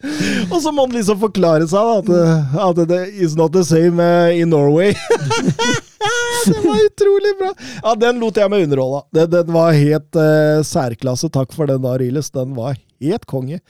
Og 0.52 0.62
så 0.62 0.72
må 0.72 0.86
han 0.86 0.94
liksom 0.96 1.20
forklare 1.20 1.66
seg 1.68 2.08
da, 2.08 2.24
at, 2.24 2.56
at 2.70 2.82
det 2.88 3.00
is 3.20 3.36
not 3.36 3.52
the 3.52 3.64
same 3.66 4.00
eh, 4.00 4.40
in 4.40 4.50
Norway. 4.52 4.94
det 6.46 6.60
var 6.64 6.84
utrolig 6.86 7.34
bra! 7.38 7.52
Ja, 7.82 7.94
Den 8.00 8.20
lot 8.22 8.40
jeg 8.40 8.52
meg 8.52 8.64
underholde. 8.64 9.04
Den, 9.16 9.30
den 9.34 9.52
var 9.54 9.76
helt 9.76 10.16
uh, 10.16 10.64
særklasse. 10.64 11.28
Takk 11.32 11.52
for 11.56 11.68
den, 11.68 11.82
da, 11.84 11.96
Riles. 12.00 12.32
Den 12.32 12.56
var 12.56 12.78
helt 13.00 13.28
konge. 13.28 13.60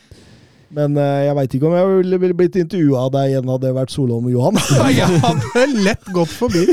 Men 0.75 0.95
eh, 1.01 1.27
jeg 1.27 1.35
veit 1.39 1.55
ikke 1.57 1.67
om 1.67 1.75
jeg 1.75 1.95
ville 2.13 2.35
blitt 2.39 2.59
intervjua 2.61 3.07
av 3.09 3.15
deg 3.17 3.33
igjen, 3.33 3.49
hadde 3.51 3.67
det 3.67 3.75
vært 3.75 3.95
Solholm 3.95 4.29
og 4.31 4.35
Johan. 4.37 4.59
Nei, 4.79 4.93
Jeg 5.01 5.23
hadde 5.25 5.65
lett 5.83 6.11
gått 6.15 6.31
forbi. 6.31 6.67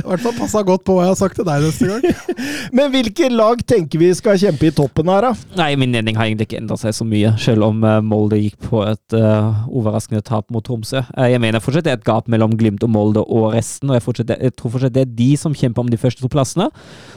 I 0.00 0.06
hvert 0.06 0.22
fall 0.24 0.36
passa 0.38 0.62
godt 0.64 0.82
på 0.86 0.94
hva 0.96 1.04
jeg 1.04 1.12
har 1.12 1.18
sagt 1.20 1.36
til 1.38 1.46
deg 1.46 1.66
neste 1.66 1.88
gang. 1.90 2.38
Men 2.76 2.88
hvilke 2.94 3.28
lag 3.32 3.60
tenker 3.68 4.00
vi 4.00 4.08
skal 4.16 4.40
kjempe 4.40 4.70
i 4.70 4.72
toppen 4.74 5.10
her, 5.12 5.28
da? 5.28 5.32
Nei, 5.60 5.74
min 5.80 5.92
mening 5.92 6.16
har 6.16 6.30
egentlig 6.30 6.48
ikke 6.48 6.60
endret 6.62 6.80
seg 6.82 6.96
så 6.96 7.06
mye, 7.06 7.34
selv 7.42 7.68
om 7.68 7.84
eh, 7.84 7.98
Molde 8.06 8.40
gikk 8.40 8.56
på 8.70 8.80
et 8.86 9.16
uh, 9.16 9.66
overraskende 9.68 10.24
tap 10.24 10.48
mot 10.54 10.64
Tromsø. 10.64 11.02
Jeg 11.04 11.42
mener 11.42 11.62
fortsatt 11.62 11.86
det 11.86 11.92
er 11.92 12.00
et 12.00 12.08
gap 12.08 12.30
mellom 12.32 12.56
Glimt 12.58 12.84
og 12.86 12.92
Molde 12.94 13.24
og 13.26 13.50
resten, 13.54 13.92
og 13.92 14.00
jeg, 14.00 14.30
jeg 14.32 14.56
tror 14.56 14.74
fortsatt 14.78 14.96
det 14.96 15.04
er 15.04 15.14
de 15.20 15.30
som 15.40 15.56
kjemper 15.56 15.84
om 15.84 15.92
de 15.92 16.00
første 16.00 16.24
to 16.24 16.32
plassene. 16.32 16.70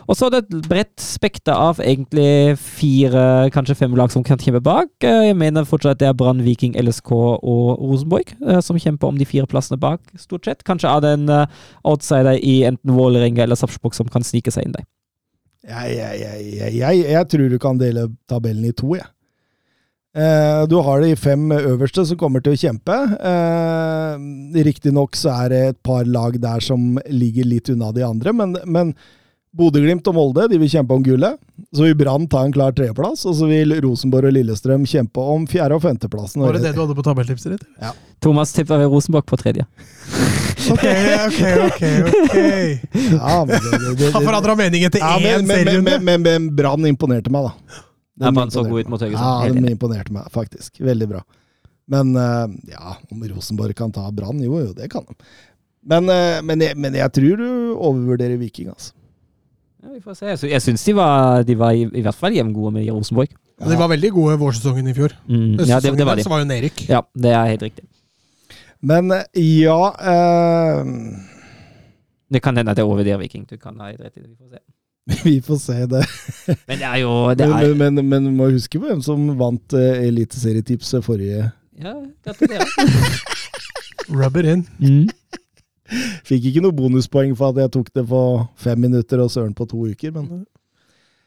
Og 0.03 0.19
så 0.19 0.27
er 0.27 0.35
det 0.35 0.43
et 0.43 0.67
bredt 0.67 0.99
spekter 0.99 1.55
av 1.55 1.79
egentlig 1.79 2.57
fire, 2.59 3.47
kanskje 3.55 3.79
fem 3.79 3.95
lag 3.97 4.11
som 4.11 4.25
kan 4.25 4.41
kjempe 4.41 4.63
bak. 4.63 4.91
Jeg 4.99 5.37
mener 5.39 5.67
fortsatt 5.69 5.92
det 6.01 6.09
er 6.09 6.17
Brann, 6.17 6.43
Viking, 6.45 6.75
LSK 6.79 7.11
og 7.13 7.81
Rosenborg 7.81 8.33
eh, 8.47 8.59
som 8.65 8.79
kjemper 8.79 9.11
om 9.11 9.19
de 9.19 9.27
fire 9.27 9.49
plassene 9.49 9.79
bak, 9.81 10.01
stort 10.19 10.47
sett. 10.49 10.65
Kanskje 10.67 10.91
er 10.91 11.03
det 11.03 11.13
en 11.17 11.29
eh, 11.29 11.63
outsider 11.89 12.39
i 12.39 12.61
enten 12.69 12.95
Vålerenga 12.97 13.45
eller 13.45 13.59
Sarpsborg 13.59 13.97
som 13.97 14.09
kan 14.11 14.25
snike 14.25 14.53
seg 14.53 14.67
inn 14.67 14.77
der. 14.77 14.87
Jeg, 15.63 15.95
jeg, 15.95 16.75
jeg, 16.75 17.03
jeg, 17.07 17.27
tror 17.31 17.51
du 17.51 17.59
kan 17.61 17.77
dele 17.79 18.09
tabellen 18.27 18.65
i 18.67 18.73
to, 18.75 18.97
jeg. 18.97 19.07
Eh, 20.13 20.63
du 20.69 20.75
har 20.85 21.01
de 21.01 21.15
fem 21.17 21.47
øverste 21.55 22.03
som 22.05 22.19
kommer 22.19 22.43
til 22.43 22.53
å 22.53 22.59
kjempe. 22.59 22.97
Eh, 23.31 24.63
Riktignok 24.67 25.17
så 25.17 25.31
er 25.39 25.53
det 25.53 25.61
et 25.71 25.79
par 25.85 26.05
lag 26.05 26.37
der 26.41 26.61
som 26.61 26.99
ligger 27.09 27.47
litt 27.49 27.71
unna 27.73 27.89
de 27.95 28.03
andre, 28.05 28.35
men, 28.35 28.57
men 28.65 28.93
Bodø-Glimt 29.53 30.07
og 30.09 30.15
Molde 30.17 30.47
de 30.49 30.57
vil 30.61 30.69
kjempe 30.71 30.95
om 30.95 31.03
gullet. 31.05 31.37
Så 31.73 31.85
vil 31.85 31.95
Brann 31.97 32.25
ta 32.29 32.41
en 32.45 32.53
klar 32.53 32.73
tredjeplass, 32.73 33.25
og 33.29 33.35
så 33.37 33.47
vil 33.49 33.75
Rosenborg 33.85 34.31
og 34.31 34.33
Lillestrøm 34.33 34.87
kjempe 34.89 35.21
om 35.33 35.45
fjerde- 35.49 35.77
og 35.77 35.83
femteplassen. 35.83 36.41
Var 36.41 36.57
det 36.57 36.63
det 36.65 36.73
du 36.73 36.81
hadde 36.81 36.97
på 36.97 37.05
tabelltipset 37.05 37.55
ditt? 37.55 37.67
Ja. 37.81 37.91
Thomas 38.23 38.53
tippa 38.55 38.79
Rosenborg 38.81 39.27
på 39.29 39.37
tredje. 39.37 39.67
Ok, 40.73 40.85
ok, 41.27 41.39
ok. 41.67 41.81
ok. 42.23 42.37
Ja, 43.13 43.45
men 43.45 43.53
det, 43.53 43.71
det, 43.77 43.93
det, 43.99 44.11
Han 44.15 44.23
forandra 44.25 44.55
mening 44.55 44.85
etter 44.87 45.03
ja, 45.03 45.17
én 45.19 45.45
men, 45.45 45.65
men, 45.67 45.83
men, 45.83 46.05
men, 46.07 46.23
men 46.23 46.49
Brann 46.55 46.87
imponerte 46.87 47.33
meg, 47.33 47.49
da. 47.49 47.81
Ja, 48.23 48.31
Brann 48.31 48.53
så 48.53 48.63
god 48.65 48.85
ut 48.85 48.91
mot 48.93 49.01
Haugesund. 49.03 49.21
Ja, 49.21 49.53
den 49.53 49.69
imponerte 49.73 50.13
meg, 50.15 50.29
faktisk. 50.33 50.79
Veldig 50.81 51.09
bra. 51.13 51.23
Men 51.93 52.15
eh, 52.15 52.57
ja, 52.73 52.97
om 53.11 53.23
Rosenborg 53.27 53.75
kan 53.77 53.91
ta 53.93 54.07
Brann, 54.15 54.41
jo 54.41 54.61
jo, 54.61 54.73
det 54.77 54.89
kan 54.93 55.05
de. 55.09 55.17
Men, 55.83 56.07
eh, 56.09 56.39
men, 56.41 56.63
jeg, 56.63 56.79
men 56.79 56.95
jeg 56.95 57.11
tror 57.19 57.41
du 57.43 57.47
overvurderer 57.75 58.39
Viking, 58.39 58.71
altså. 58.73 58.95
Ja, 59.83 59.89
vi 59.93 59.99
får 60.03 60.15
se. 60.15 60.35
Sy- 60.39 60.49
Jeg 60.53 60.61
syns 60.63 60.83
de 60.87 60.93
var, 60.95 61.43
de 61.43 61.55
var 61.59 61.75
i, 61.75 61.83
i 61.91 62.01
hvert 62.05 62.15
fall 62.15 62.35
jevngode 62.37 62.71
med 62.77 62.87
Rosenborg. 62.91 63.33
De 63.63 63.75
var 63.79 63.89
veldig 63.91 64.09
gode 64.15 64.37
vårsesongen 64.41 64.87
i 64.89 64.93
fjor. 64.95 65.13
Mm. 65.29 65.59
Ja, 65.67 65.79
det, 65.83 65.91
det 65.99 66.05
var 66.07 66.15
de. 66.19 66.23
Så 66.25 66.31
var 66.31 66.41
jo 66.41 66.47
nedrykk. 66.49 66.85
Ja, 66.89 67.01
det 67.15 67.31
er 67.35 67.49
helt 67.51 67.65
riktig. 67.67 67.85
Men 68.83 69.11
eh, 69.15 69.23
ja 69.63 69.77
eh, 70.03 70.89
Det 72.33 72.41
kan 72.43 72.57
hende 72.57 72.71
at 72.73 72.79
jeg 72.81 72.87
overvurderer 72.87 73.21
Viking. 73.21 73.45
Du 73.49 73.55
kan 73.61 73.77
ha 73.79 73.91
helt 73.91 74.01
rett 74.03 74.17
i 74.17 74.23
det. 74.23 74.29
Vi 74.31 74.39
får 74.39 74.49
se. 74.55 74.63
Vi 75.27 75.35
får 75.43 75.59
se 75.59 75.77
det. 75.91 76.03
Men 76.69 76.79
det 76.79 76.87
er 76.87 76.97
jo 77.03 77.13
det 77.35 77.47
Men, 77.49 77.57
er, 77.59 77.73
men, 77.75 77.95
men, 77.95 78.09
men 78.25 78.35
må 78.39 78.49
huske 78.51 78.79
på 78.79 78.87
hvem 78.87 79.01
som 79.03 79.25
vant 79.39 79.75
uh, 79.75 79.79
Eliteserietipset 80.07 81.03
forrige 81.03 81.49
Ja, 81.83 81.93
gratulerer. 82.23 82.67
Rub 84.19 84.37
it 84.37 84.45
in. 84.45 84.65
Mm. 84.79 85.09
Fikk 86.27 86.43
ikke 86.51 86.61
noe 86.65 86.73
bonuspoeng 86.75 87.33
for 87.37 87.47
at 87.53 87.57
jeg 87.63 87.69
tok 87.75 87.87
det 87.93 88.03
på 88.09 88.21
fem 88.63 88.77
minutter 88.87 89.17
og 89.23 89.29
Søren 89.33 89.53
på 89.57 89.63
to 89.69 89.77
uker, 89.91 90.11
men 90.15 90.25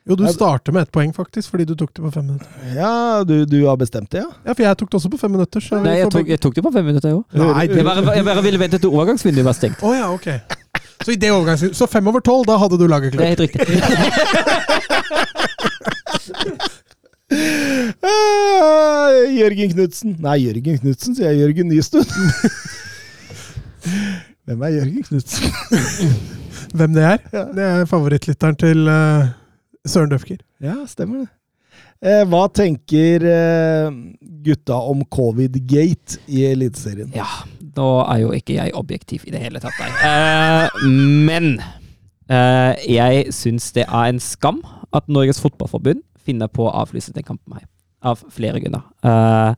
Jo, 0.06 0.14
du 0.14 0.22
starter 0.30 0.70
med 0.72 0.82
ett 0.86 0.92
poeng, 0.94 1.10
faktisk, 1.14 1.50
fordi 1.50 1.64
du 1.66 1.74
tok 1.74 1.90
det 1.96 2.02
på 2.04 2.10
fem 2.14 2.24
minutter. 2.28 2.46
ja, 2.76 3.24
du, 3.26 3.40
du 3.44 3.56
har 3.66 3.74
bestemt 3.76 4.10
det, 4.14 4.20
ja? 4.22 4.28
Ja, 4.46 4.52
for 4.54 4.62
jeg 4.62 4.76
tok 4.78 4.90
det 4.92 4.96
også 5.00 5.10
på 5.10 5.18
fem 5.18 5.30
minutter. 5.34 5.60
Så 5.60 5.80
Nei, 5.82 5.96
jeg 5.98 6.10
tok, 6.14 6.28
jeg 6.30 6.38
tok 6.40 6.54
det 6.54 6.62
på 6.62 6.70
fem 6.76 6.84
minutter, 6.86 7.08
jo. 7.10 7.24
Nei, 7.34 7.66
Jeg 7.66 7.84
bare, 7.84 8.14
jeg 8.14 8.24
bare 8.28 8.42
ville 8.46 8.58
vente 8.62 8.78
til 8.78 8.88
overgangsvinduet 8.94 9.44
var 9.48 9.52
stengt. 9.58 9.82
Å 9.82 9.90
ja, 9.96 10.06
ok. 10.14 10.28
Så 11.02 11.10
i 11.12 11.16
det 11.20 11.30
overgangsvinduet 11.34 11.76
Så 11.76 11.86
fem 11.90 12.06
over 12.08 12.20
tolv, 12.24 12.46
da 12.48 12.56
hadde 12.62 12.78
du 12.78 12.86
laget 12.88 13.12
Det 13.12 13.20
er 13.20 13.34
klart. 13.34 13.34
helt 13.34 13.40
riktig. 13.50 13.66
Jørgen 19.40 19.70
Knutsen. 19.72 20.16
Nei, 20.22 20.36
Jørgen 20.46 20.78
Knutsen, 20.82 21.16
sier 21.16 21.30
jeg. 21.32 21.40
Jørgen 21.44 21.68
Nystuen. 21.72 22.06
Hvem 24.46 24.62
er 24.62 24.76
Jørgen 24.76 25.02
Knutsen? 25.02 25.54
Hvem 26.78 26.92
det 26.94 27.02
er? 27.02 27.18
Ja. 27.32 27.44
Det 27.56 27.64
er 27.64 27.88
favorittlytteren 27.90 28.58
til 28.60 28.86
uh, 28.86 29.26
Søren 29.86 30.12
Døfker. 30.12 30.38
Ja, 30.62 30.76
stemmer 30.86 31.24
det. 31.24 31.32
Eh, 32.04 32.22
hva 32.28 32.42
tenker 32.52 33.24
eh, 33.24 33.86
gutta 34.44 34.76
om 34.90 35.00
covid-gate 35.12 36.20
i 36.28 36.44
Eliteserien? 36.50 37.08
Ja, 37.16 37.26
da 37.76 37.86
er 38.12 38.20
jo 38.20 38.34
ikke 38.36 38.58
jeg 38.58 38.74
objektiv 38.76 39.24
i 39.26 39.32
det 39.32 39.40
hele 39.40 39.62
tatt, 39.64 39.78
nei. 39.80 39.88
Eh, 40.04 40.84
men 41.26 41.48
eh, 42.28 42.84
jeg 42.92 43.32
syns 43.34 43.70
det 43.76 43.86
er 43.88 44.12
en 44.12 44.20
skam 44.22 44.60
at 44.94 45.08
Norges 45.08 45.40
Fotballforbund 45.42 46.04
finner 46.26 46.52
på 46.52 46.68
å 46.68 46.74
avlyse 46.84 47.16
den 47.16 47.26
kampen 47.26 47.56
her. 47.56 47.64
Av 48.06 48.20
flere 48.30 48.60
grunner. 48.60 48.84
Eh, 49.00 49.56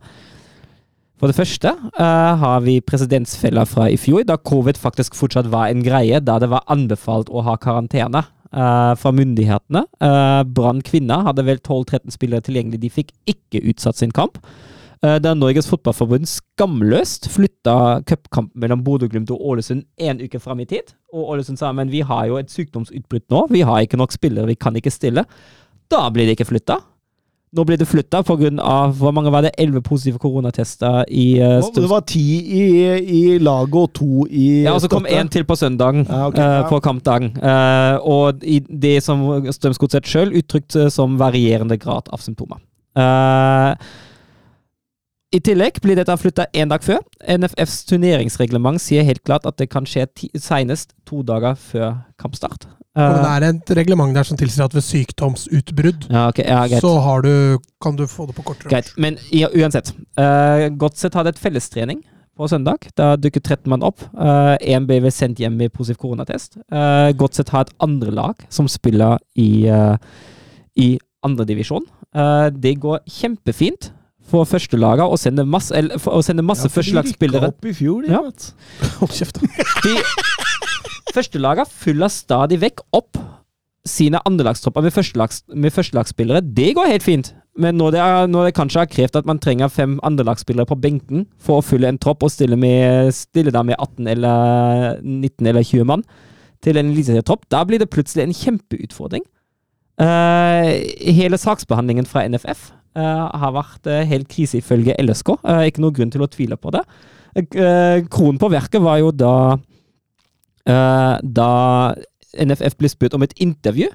for 1.19 1.27
det 1.27 1.35
første 1.35 1.73
uh, 1.75 2.33
har 2.39 2.63
vi 2.63 2.79
presedentsfella 2.79 3.65
fra 3.67 3.89
i 3.91 3.97
fjor, 3.99 4.23
da 4.27 4.37
covid 4.39 4.79
faktisk 4.79 5.17
fortsatt 5.19 5.49
var 5.51 5.67
en 5.67 5.83
greie, 5.83 6.21
da 6.23 6.37
det 6.39 6.47
var 6.51 6.67
anbefalt 6.71 7.31
å 7.31 7.43
ha 7.43 7.57
karantene 7.59 8.23
uh, 8.23 8.95
fra 8.95 9.11
myndighetene. 9.15 9.83
Uh, 9.99 10.41
Brann 10.47 10.79
kvinner 10.85 11.25
hadde 11.27 11.45
vel 11.47 11.59
12-13 11.59 12.15
spillere 12.15 12.45
tilgjengelig, 12.45 12.81
de 12.83 12.91
fikk 13.01 13.11
ikke 13.29 13.63
utsatt 13.71 13.99
sin 13.99 14.15
kamp. 14.15 14.39
Uh, 15.03 15.17
Der 15.19 15.35
Norges 15.35 15.67
Fotballforbund 15.67 16.27
skamløst 16.31 17.29
flytta 17.31 18.01
cupkampen 18.07 18.63
mellom 18.63 18.83
Bodø-Glimt 18.87 19.31
og 19.35 19.43
Ålesund 19.53 19.83
én 19.99 20.23
uke 20.23 20.39
fram 20.43 20.63
i 20.63 20.67
tid. 20.71 20.95
Og 21.11 21.35
Ålesund 21.35 21.59
sa 21.59 21.73
men 21.75 21.91
vi 21.91 22.03
har 22.03 22.29
jo 22.31 22.39
et 22.39 22.51
sykdomsutbrudd 22.51 23.27
nå, 23.31 23.45
vi 23.51 23.65
har 23.67 23.83
ikke 23.83 23.99
nok 23.99 24.15
spillere, 24.15 24.47
vi 24.47 24.59
kan 24.59 24.75
ikke 24.79 24.93
stille. 24.93 25.27
Da 25.91 26.05
blir 26.13 26.27
det 26.27 26.37
ikke 26.37 26.51
flytta. 26.51 26.79
Nå 27.49 27.63
blir 27.65 27.79
det 27.81 27.87
flytta 27.89 28.21
pga. 28.21 28.49
hvor 28.93 29.11
mange 29.11 29.31
var 29.31 29.41
det? 29.41 29.51
Elleve 29.57 29.81
positive 29.81 30.19
koronatester 30.19 31.05
i 31.09 31.41
uh, 31.41 31.65
Det 31.75 31.89
var 31.89 32.03
ti 32.05 32.25
i, 32.45 32.63
i 32.99 33.37
laget 33.41 33.75
og 33.75 33.93
to 33.93 34.25
i 34.29 34.63
ja, 34.63 34.73
og 34.73 34.81
så 34.81 34.87
kom 34.87 35.07
én 35.09 35.29
til 35.29 35.43
på 35.43 35.55
søndagen, 35.55 36.05
Ja, 36.09 36.27
ok, 36.27 36.37
eh, 36.37 36.43
ja. 36.43 36.67
på 36.69 36.79
kampdagen. 36.79 37.33
Uh, 37.37 37.97
og 38.05 38.43
i 38.43 38.59
det 38.59 39.01
som 39.03 39.25
Strømsgodset 39.51 40.05
sjøl 40.05 40.35
uttrykte 40.37 40.89
som 40.93 41.17
varierende 41.17 41.77
grad 41.77 42.13
av 42.13 42.21
symptomer. 42.21 42.61
Uh, 42.97 43.73
I 45.33 45.41
tillegg 45.41 45.81
blir 45.81 45.97
dette 45.97 46.17
flytta 46.17 46.45
én 46.53 46.69
dag 46.69 46.85
før. 46.85 47.01
NFFs 47.25 47.83
turneringsreglement 47.89 48.81
sier 48.81 49.07
helt 49.07 49.23
klart 49.25 49.49
at 49.49 49.57
det 49.57 49.71
kan 49.73 49.89
skje 49.89 50.05
senest 50.37 50.93
to 51.09 51.23
dager 51.25 51.57
før 51.57 51.95
kampstart. 52.21 52.69
Eh, 52.97 53.05
Og 53.05 53.19
det 53.21 53.31
er 53.31 53.43
et 53.51 53.71
reglement 53.77 54.15
der 54.17 54.25
som 54.25 54.37
tilsier 54.39 54.65
at 54.65 54.73
ved 54.73 54.81
sykdomsutbrudd 54.81 56.07
ja, 56.09 56.27
okay, 56.31 56.45
ja, 56.49 56.79
så 56.81 56.95
har 57.05 57.21
du, 57.21 57.59
kan 57.83 57.95
du 57.95 58.07
få 58.09 58.25
det 58.25 58.33
på 58.35 58.45
kortere 58.47 58.71
Greit, 58.71 58.89
men 58.97 59.19
ja, 59.31 59.47
uansett. 59.53 59.91
Uh, 60.17 60.69
Godset 60.81 61.13
hadde 61.13 61.35
et 61.35 61.39
fellestrening 61.41 62.01
på 62.39 62.47
søndag. 62.49 62.87
Da 62.97 63.13
dukket 63.19 63.43
13 63.45 63.69
mann 63.69 63.83
opp. 63.85 64.01
Uh, 64.15 64.55
en 64.63 64.87
ble 64.89 65.11
sendt 65.13 65.41
hjem 65.43 65.57
med 65.59 65.73
positiv 65.75 65.99
koronatest. 66.01 66.57
Uh, 66.71 67.11
Godset 67.19 67.51
har 67.53 67.67
et 67.67 67.75
andre 67.83 68.11
lag 68.15 68.41
som 68.49 68.67
spiller 68.71 69.19
i, 69.35 69.67
uh, 69.69 69.95
i 70.79 70.95
andredivisjon. 71.27 71.85
Uh, 72.15 72.47
det 72.49 72.77
går 72.81 73.03
kjempefint 73.05 73.91
for 74.29 74.45
førstelaget 74.49 75.09
å 75.09 75.17
sende 75.17 75.45
masse, 75.45 75.73
eller, 75.75 75.99
for 76.01 76.17
å 76.19 76.25
sende 76.25 76.45
masse 76.45 76.67
Ja, 76.67 76.73
for 76.73 76.85
de 76.85 77.01
rykka 77.01 77.47
opp 77.49 77.65
i 77.65 77.73
fjor, 77.73 78.05
de, 78.05 78.13
Ja. 78.13 78.21
Hold 79.01 79.13
kjeft, 79.17 79.41
da. 79.41 79.69
De 79.85 79.95
Førstelaget 81.15 81.71
fyller 81.73 82.11
stadig 82.13 82.59
vekk 82.61 82.83
opp 82.95 83.17
sine 83.87 84.19
andrelagstropper 84.27 84.83
med, 84.85 84.93
førstelags, 84.93 85.43
med 85.55 85.73
førstelagsspillere. 85.73 86.41
Det 86.43 86.73
går 86.77 86.91
helt 86.91 87.05
fint. 87.05 87.31
Men 87.59 87.75
når 87.79 87.91
det, 87.95 87.99
er, 87.99 88.27
når 88.27 88.47
det 88.47 88.55
kanskje 88.55 88.83
har 88.83 88.91
krevd 88.91 89.17
at 89.19 89.27
man 89.27 89.39
trenger 89.41 89.71
fem 89.73 89.97
andrelagsspillere 90.05 90.69
på 90.69 90.77
benken 90.79 91.25
for 91.43 91.59
å 91.59 91.65
fylle 91.65 91.89
en 91.89 91.99
tropp 91.99 92.23
og 92.23 92.31
stille, 92.31 92.55
med, 92.59 93.11
stille 93.15 93.53
da 93.55 93.63
med 93.65 93.79
18 93.79 94.07
eller 94.13 94.99
19 95.03 95.49
eller 95.49 95.65
20 95.65 95.89
mann 95.89 96.05
til 96.63 96.79
en 96.79 96.91
eliteserietropp, 96.91 97.45
da 97.51 97.63
blir 97.67 97.79
det 97.79 97.89
plutselig 97.91 98.25
en 98.25 98.35
kjempeutfordring. 98.35 99.23
Uh, 99.99 100.71
hele 101.11 101.39
saksbehandlingen 101.39 102.07
fra 102.07 102.23
NFF 102.27 102.69
uh, 102.99 103.27
har 103.41 103.55
vært 103.55 103.87
uh, 103.87 104.03
helt 104.07 104.29
krise 104.31 104.59
ifølge 104.59 104.95
LSK. 105.03 105.33
Eh, 105.43 105.63
ikke 105.71 105.83
noe 105.83 105.95
grunn 105.95 106.11
til 106.11 106.23
å 106.23 106.29
tvile 106.31 106.59
på 106.59 106.71
det. 106.75 106.83
Kronen 108.09 108.39
på 108.41 108.49
verket 108.51 108.81
var 108.81 108.97
jo 108.99 109.11
da 109.13 109.33
eh, 109.53 109.59
da 110.69 111.49
NFF 112.37 112.75
ble 112.77 112.91
spurt 112.91 113.15
om 113.17 113.25
et 113.25 113.33
intervju, 113.41 113.89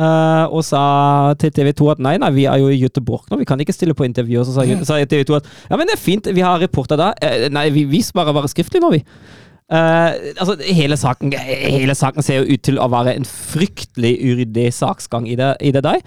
Uh, 0.00 0.46
og 0.54 0.62
sa 0.64 0.80
til 1.36 1.50
TV 1.52 1.74
2 1.76 1.88
at 1.92 1.98
nei, 2.00 2.14
nei, 2.22 2.30
vi 2.32 2.46
er 2.48 2.60
jo 2.62 2.70
i 2.72 2.78
Göteborg 2.80 3.26
nå, 3.28 3.36
vi 3.42 3.44
kan 3.48 3.60
ikke 3.60 3.74
stille 3.74 3.96
på 3.96 4.06
intervju. 4.06 4.38
Og 4.40 4.48
så 4.48 4.54
sa, 4.54 4.64
sa 4.86 4.96
TV 5.04 5.26
2 5.28 5.36
at 5.36 5.48
ja, 5.68 5.76
men 5.76 5.90
det 5.90 5.96
er 5.96 6.00
fint, 6.00 6.30
vi 6.32 6.44
har 6.46 6.62
reporter 6.62 6.96
da. 6.96 7.10
Uh, 7.20 7.48
nei, 7.52 7.66
vi, 7.74 7.84
vi 7.90 8.00
sparer 8.06 8.36
bare 8.36 8.48
skriftlig 8.48 8.80
nå, 8.80 8.94
vi. 8.94 9.02
Uh, 9.70 10.14
altså, 10.40 10.56
hele 10.72 10.96
saken, 10.98 11.34
hele 11.36 11.94
saken 11.98 12.24
ser 12.24 12.40
jo 12.40 12.54
ut 12.56 12.64
til 12.66 12.80
å 12.80 12.88
være 12.90 13.12
en 13.18 13.28
fryktelig 13.28 14.14
uryddig 14.24 14.70
saksgang 14.74 15.28
i 15.28 15.36
det, 15.38 15.52
i 15.68 15.74
det 15.76 15.84
der. 15.84 16.00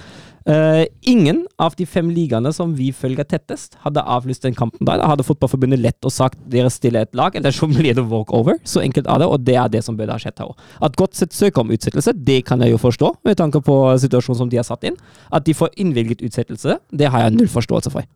Eh, 0.45 0.85
ingen 1.01 1.45
av 1.55 1.73
de 1.77 1.85
fem 1.87 2.09
ligaene 2.11 2.51
som 2.53 2.73
vi 2.75 2.89
følger 2.91 3.23
tettest, 3.23 3.77
hadde 3.85 4.03
avlyst 4.03 4.43
den 4.43 4.55
kampen. 4.55 4.83
Da 4.87 4.97
hadde 5.07 5.23
Fotballforbundet 5.23 5.79
lett 5.79 6.03
og 6.03 6.11
sagt 6.11 6.39
dere 6.51 6.71
stiller 6.73 7.07
et 7.07 7.15
lag, 7.15 7.35
eller 7.39 7.55
så 7.55 7.69
blir 7.71 7.95
det 7.95 8.03
walkover. 8.11 8.59
Så 8.67 8.83
enkelt 8.83 9.07
er 9.07 9.23
det, 9.23 9.29
og 9.29 9.45
det 9.47 9.55
er 9.59 9.71
det 9.71 9.83
som 9.85 9.95
burde 9.99 10.11
ha 10.11 10.19
skjedd 10.19 10.41
her 10.41 10.51
òg. 10.51 10.65
At 10.83 10.97
Godset 10.99 11.35
søker 11.35 11.63
om 11.63 11.71
utsettelse, 11.71 12.15
det 12.15 12.41
kan 12.49 12.63
jeg 12.63 12.75
jo 12.75 12.81
forstå, 12.81 13.13
med 13.23 13.39
tanke 13.39 13.63
på 13.63 13.77
situasjonen 14.03 14.41
som 14.41 14.51
de 14.51 14.59
har 14.59 14.67
satt 14.67 14.83
inn. 14.89 14.99
At 15.31 15.47
de 15.47 15.55
får 15.55 15.71
innvilget 15.79 16.25
utsettelse, 16.25 16.79
det 16.91 17.13
har 17.13 17.23
jeg 17.23 17.37
null 17.37 17.51
forståelse 17.51 17.93
for. 17.93 18.09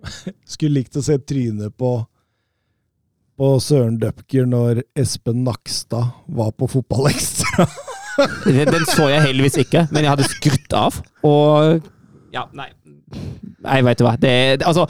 Skulle 0.56 0.80
likt 0.80 0.96
å 0.96 1.04
se 1.04 1.18
trynet 1.20 1.76
på 1.76 1.98
på 3.40 3.54
Søren 3.64 3.94
Dupker 3.96 4.44
når 4.44 4.82
Espen 5.00 5.46
Nakstad 5.46 6.10
var 6.28 6.50
på 6.52 6.66
Fotballekstra. 6.68 7.64
Den, 8.46 8.86
så 8.88 9.08
jeg 9.10 9.24
heldigvis 9.28 9.60
ikke, 9.64 9.86
men 9.90 10.04
jeg 10.04 10.12
hadde 10.14 10.28
skrutt 10.28 10.76
av. 10.76 11.00
Og 11.26 11.80
Ja, 12.34 12.46
nei. 12.54 12.68
Nei, 13.60 13.80
veit 13.84 13.98
du 13.98 14.04
hva. 14.06 14.14
Det, 14.20 14.60
det 14.60 14.66
Altså 14.68 14.86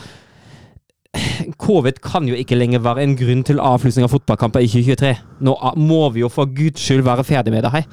Covid 1.58 1.98
kan 2.04 2.28
jo 2.28 2.36
ikke 2.38 2.58
lenger 2.58 2.82
være 2.84 3.02
en 3.02 3.16
grunn 3.18 3.42
til 3.46 3.58
avlysning 3.62 4.06
av 4.06 4.12
fotballkamper 4.12 4.62
i 4.62 4.68
2023. 4.70 5.14
Nå 5.46 5.56
må 5.80 6.04
vi 6.14 6.22
jo 6.22 6.30
for 6.30 6.50
guds 6.54 6.84
skyld 6.84 7.02
være 7.06 7.24
ferdig 7.26 7.54
med 7.54 7.64
det 7.66 7.72
her. 7.74 7.88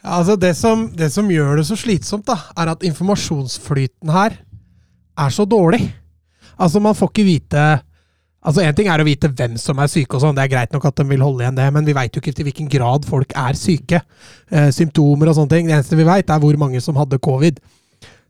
Altså 0.00 0.36
det, 0.40 0.54
som, 0.56 0.88
det 0.96 1.10
som 1.12 1.28
gjør 1.28 1.60
det 1.60 1.66
så 1.68 1.76
slitsomt, 1.76 2.26
da, 2.28 2.38
er 2.56 2.72
at 2.72 2.84
informasjonsflyten 2.88 4.12
her 4.12 4.38
er 5.20 5.32
så 5.34 5.44
dårlig. 5.48 5.82
Altså, 6.60 6.80
man 6.80 6.96
får 6.96 7.12
ikke 7.12 7.26
vite 7.28 7.64
Altså, 8.40 8.62
Én 8.64 8.76
ting 8.76 8.88
er 8.88 9.02
å 9.02 9.04
vite 9.04 9.28
hvem 9.36 9.58
som 9.60 9.80
er 9.82 9.90
syke, 9.92 10.16
og 10.16 10.22
sånn, 10.22 10.36
det 10.38 10.46
er 10.46 10.52
greit 10.54 10.72
nok 10.72 10.86
at 10.88 10.96
de 10.96 11.04
vil 11.10 11.24
holde 11.24 11.44
igjen 11.44 11.58
det, 11.58 11.66
men 11.76 11.84
vi 11.84 11.96
veit 11.96 12.14
jo 12.16 12.22
ikke 12.22 12.32
til 12.36 12.46
hvilken 12.48 12.70
grad 12.72 13.04
folk 13.08 13.34
er 13.36 13.58
syke. 13.58 14.00
Eh, 14.48 14.70
symptomer 14.72 15.28
og 15.28 15.36
sånne 15.36 15.52
ting. 15.52 15.68
Det 15.68 15.76
eneste 15.76 15.98
vi 15.98 16.08
veit, 16.08 16.30
er 16.32 16.40
hvor 16.40 16.56
mange 16.60 16.80
som 16.80 16.96
hadde 16.96 17.20
covid. 17.20 17.60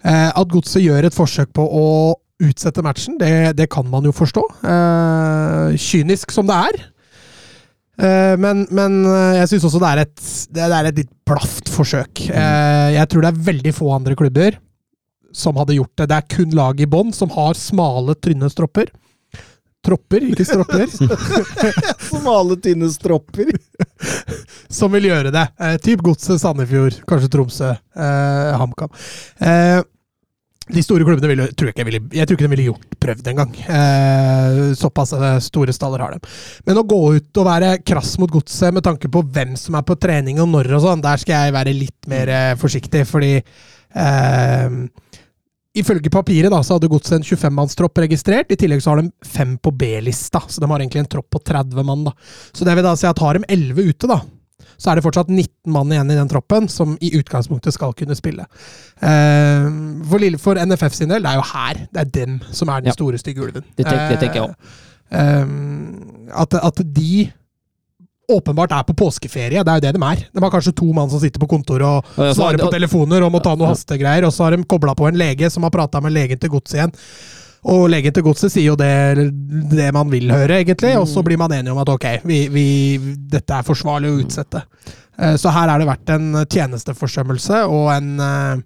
Eh, 0.02 0.30
at 0.34 0.50
Godset 0.50 0.82
gjør 0.82 1.06
et 1.06 1.14
forsøk 1.14 1.52
på 1.54 1.62
å 1.62 1.86
utsette 2.40 2.82
matchen, 2.82 3.18
det, 3.20 3.52
det 3.58 3.68
kan 3.70 3.86
man 3.86 4.08
jo 4.08 4.14
forstå. 4.16 4.42
Eh, 4.64 5.76
kynisk 5.78 6.34
som 6.34 6.48
det 6.48 6.56
er. 6.70 6.80
Eh, 8.00 8.34
men, 8.40 8.64
men 8.74 9.02
eh, 9.04 9.36
jeg 9.42 9.52
syns 9.52 9.68
også 9.68 9.82
det 9.82 9.90
er, 9.90 10.02
et, 10.06 10.24
det 10.56 10.64
er 10.64 10.88
et 10.88 11.00
litt 11.02 11.12
blaft 11.28 11.70
forsøk. 11.70 12.24
Eh, 12.32 12.88
jeg 12.96 13.12
tror 13.12 13.26
det 13.26 13.30
er 13.30 13.46
veldig 13.50 13.74
få 13.76 13.92
andre 13.94 14.16
klubber 14.18 14.58
som 15.36 15.58
hadde 15.60 15.76
gjort 15.76 15.94
det. 16.00 16.08
Det 16.10 16.18
er 16.18 16.30
kun 16.34 16.56
lag 16.56 16.80
i 16.80 16.88
bånn 16.90 17.12
som 17.14 17.30
har 17.36 17.58
smale, 17.58 18.16
tynne 18.18 18.50
stropper. 18.50 18.90
Tropper, 19.84 20.26
ikke 20.30 20.44
stropper, 20.44 20.86
Smale, 22.10 22.56
tynne 22.60 22.90
stropper. 22.92 23.52
som 24.80 24.92
vil 24.92 25.08
gjøre 25.10 25.32
det. 25.34 25.46
Eh, 25.60 25.78
typ 25.84 26.02
Godset, 26.04 26.40
Sandefjord, 26.42 27.00
kanskje 27.08 27.30
Tromsø, 27.32 27.70
eh, 27.72 28.60
HamKam. 28.60 28.92
Eh, 29.40 29.80
de 30.70 30.82
store 30.84 31.04
klubbene 31.04 31.30
ville, 31.30 31.46
tror 31.58 31.72
jeg, 31.72 31.86
ville, 31.86 32.00
jeg 32.14 32.28
tror 32.28 32.36
ikke 32.36 32.46
de 32.46 32.52
ville 32.52 32.66
gjort 32.68 32.98
prøvd 33.02 33.30
engang. 33.32 33.56
Eh, 33.74 34.60
såpass 34.78 35.12
eh, 35.16 35.38
store 35.42 35.74
staller 35.74 36.04
har 36.04 36.14
de. 36.14 36.32
Men 36.68 36.78
å 36.78 36.86
gå 36.86 37.00
ut 37.16 37.40
og 37.42 37.48
være 37.48 37.72
krass 37.82 38.14
mot 38.22 38.30
godset 38.30 38.74
med 38.76 38.86
tanke 38.86 39.10
på 39.10 39.24
hvem 39.34 39.56
som 39.58 39.78
er 39.78 39.86
på 39.86 39.98
trening 40.00 40.38
og 40.42 40.50
når 40.52 40.70
og 40.78 40.84
sånn, 40.86 41.04
der 41.04 41.22
skal 41.22 41.46
jeg 41.46 41.56
være 41.56 41.76
litt 41.76 42.10
mer 42.10 42.30
eh, 42.36 42.52
forsiktig, 42.60 43.02
fordi 43.10 43.32
eh, 43.40 44.68
Ifølge 45.78 46.10
papiret 46.10 46.50
da, 46.50 46.58
så 46.66 46.74
hadde 46.76 46.88
godset 46.90 47.20
en 47.20 47.22
25-mannstropp 47.28 48.00
registrert. 48.02 48.50
I 48.50 48.56
tillegg 48.58 48.80
så 48.82 48.90
har 48.90 49.02
de 49.04 49.12
fem 49.22 49.52
på 49.62 49.70
B-lista, 49.78 50.40
så 50.50 50.58
de 50.62 50.66
har 50.66 50.82
egentlig 50.82 51.04
en 51.04 51.10
tropp 51.12 51.28
på 51.30 51.38
30 51.46 51.84
mann. 51.86 52.02
da. 52.08 52.12
Så 52.52 52.66
det 52.66 52.74
vil 52.74 52.86
da 52.88 52.96
si 52.98 53.06
at 53.06 53.22
har 53.22 53.38
de 53.38 53.44
11 53.46 53.78
ute, 53.92 54.10
da, 54.10 54.16
så 54.80 54.90
er 54.90 54.98
det 54.98 55.04
fortsatt 55.04 55.28
19 55.30 55.70
mann 55.70 55.92
igjen 55.92 56.10
i 56.10 56.16
den 56.18 56.28
troppen 56.32 56.66
som 56.72 56.96
i 57.04 57.12
utgangspunktet 57.20 57.76
skal 57.76 57.94
kunne 57.94 58.16
spille. 58.18 58.46
Eh, 58.98 59.68
for, 60.10 60.26
for 60.42 60.58
NFF 60.66 60.96
sin 60.96 61.12
del, 61.12 61.22
det 61.22 61.30
er 61.34 61.38
jo 61.38 61.46
her. 61.52 61.82
Det 61.92 62.02
er 62.02 62.12
dem 62.18 62.38
som 62.50 62.68
er 62.72 62.80
den 62.82 62.90
Ja. 62.90 62.96
store, 62.98 63.18
stygge 63.22 63.44
ulven. 63.46 63.62
Det 63.76 63.86
tenker, 63.86 64.08
det 64.10 64.18
tenker 64.24 64.40
jeg 64.40 64.48
også. 64.50 64.78
Eh, 65.10 66.34
at, 66.40 66.54
at 66.64 66.82
de 66.96 67.30
åpenbart 68.36 68.72
er 68.76 68.84
på 68.88 68.94
påskeferie. 69.00 69.62
Det 69.64 69.72
er 69.72 69.80
jo 69.80 69.84
det 69.86 69.92
de 69.96 70.02
er. 70.06 70.22
De 70.34 70.42
har 70.44 70.52
kanskje 70.54 70.74
to 70.78 70.88
mann 70.96 71.10
som 71.12 71.20
sitter 71.22 71.42
på 71.42 71.48
kontoret 71.50 71.86
og 72.16 72.32
svarer 72.36 72.60
på 72.62 72.70
telefoner 72.72 73.26
og 73.26 73.32
må 73.34 73.40
ta 73.44 73.56
noen 73.56 73.72
hastegreier, 73.74 74.24
og 74.28 74.32
så 74.36 74.46
har 74.48 74.56
de 74.56 74.64
kobla 74.70 74.94
på 74.98 75.08
en 75.10 75.18
lege 75.20 75.50
som 75.50 75.66
har 75.66 75.74
prata 75.74 76.00
med 76.04 76.14
legen 76.16 76.38
til 76.40 76.52
godset 76.54 76.78
igjen. 76.80 76.94
Og 77.70 77.90
legen 77.92 78.14
til 78.16 78.24
godset 78.24 78.48
sier 78.54 78.70
jo 78.70 78.76
det, 78.80 79.28
det 79.74 79.90
man 79.92 80.08
vil 80.08 80.30
høre, 80.32 80.62
egentlig, 80.62 80.94
og 80.96 81.04
så 81.10 81.20
blir 81.26 81.36
man 81.36 81.52
enige 81.52 81.74
om 81.74 81.82
at 81.82 81.90
ok, 81.92 82.06
vi, 82.24 82.38
vi, 82.48 82.64
dette 83.34 83.52
er 83.58 83.66
forsvarlig 83.66 84.08
å 84.14 84.20
utsette. 84.22 84.62
Eh, 85.20 85.34
Så 85.36 85.52
her 85.52 85.68
har 85.68 85.82
det 85.82 85.88
vært 85.90 86.14
en 86.14 86.30
tjenesteforsømmelse 86.48 87.58
og 87.68 87.90
en, 87.92 88.08
eh, 88.24 88.62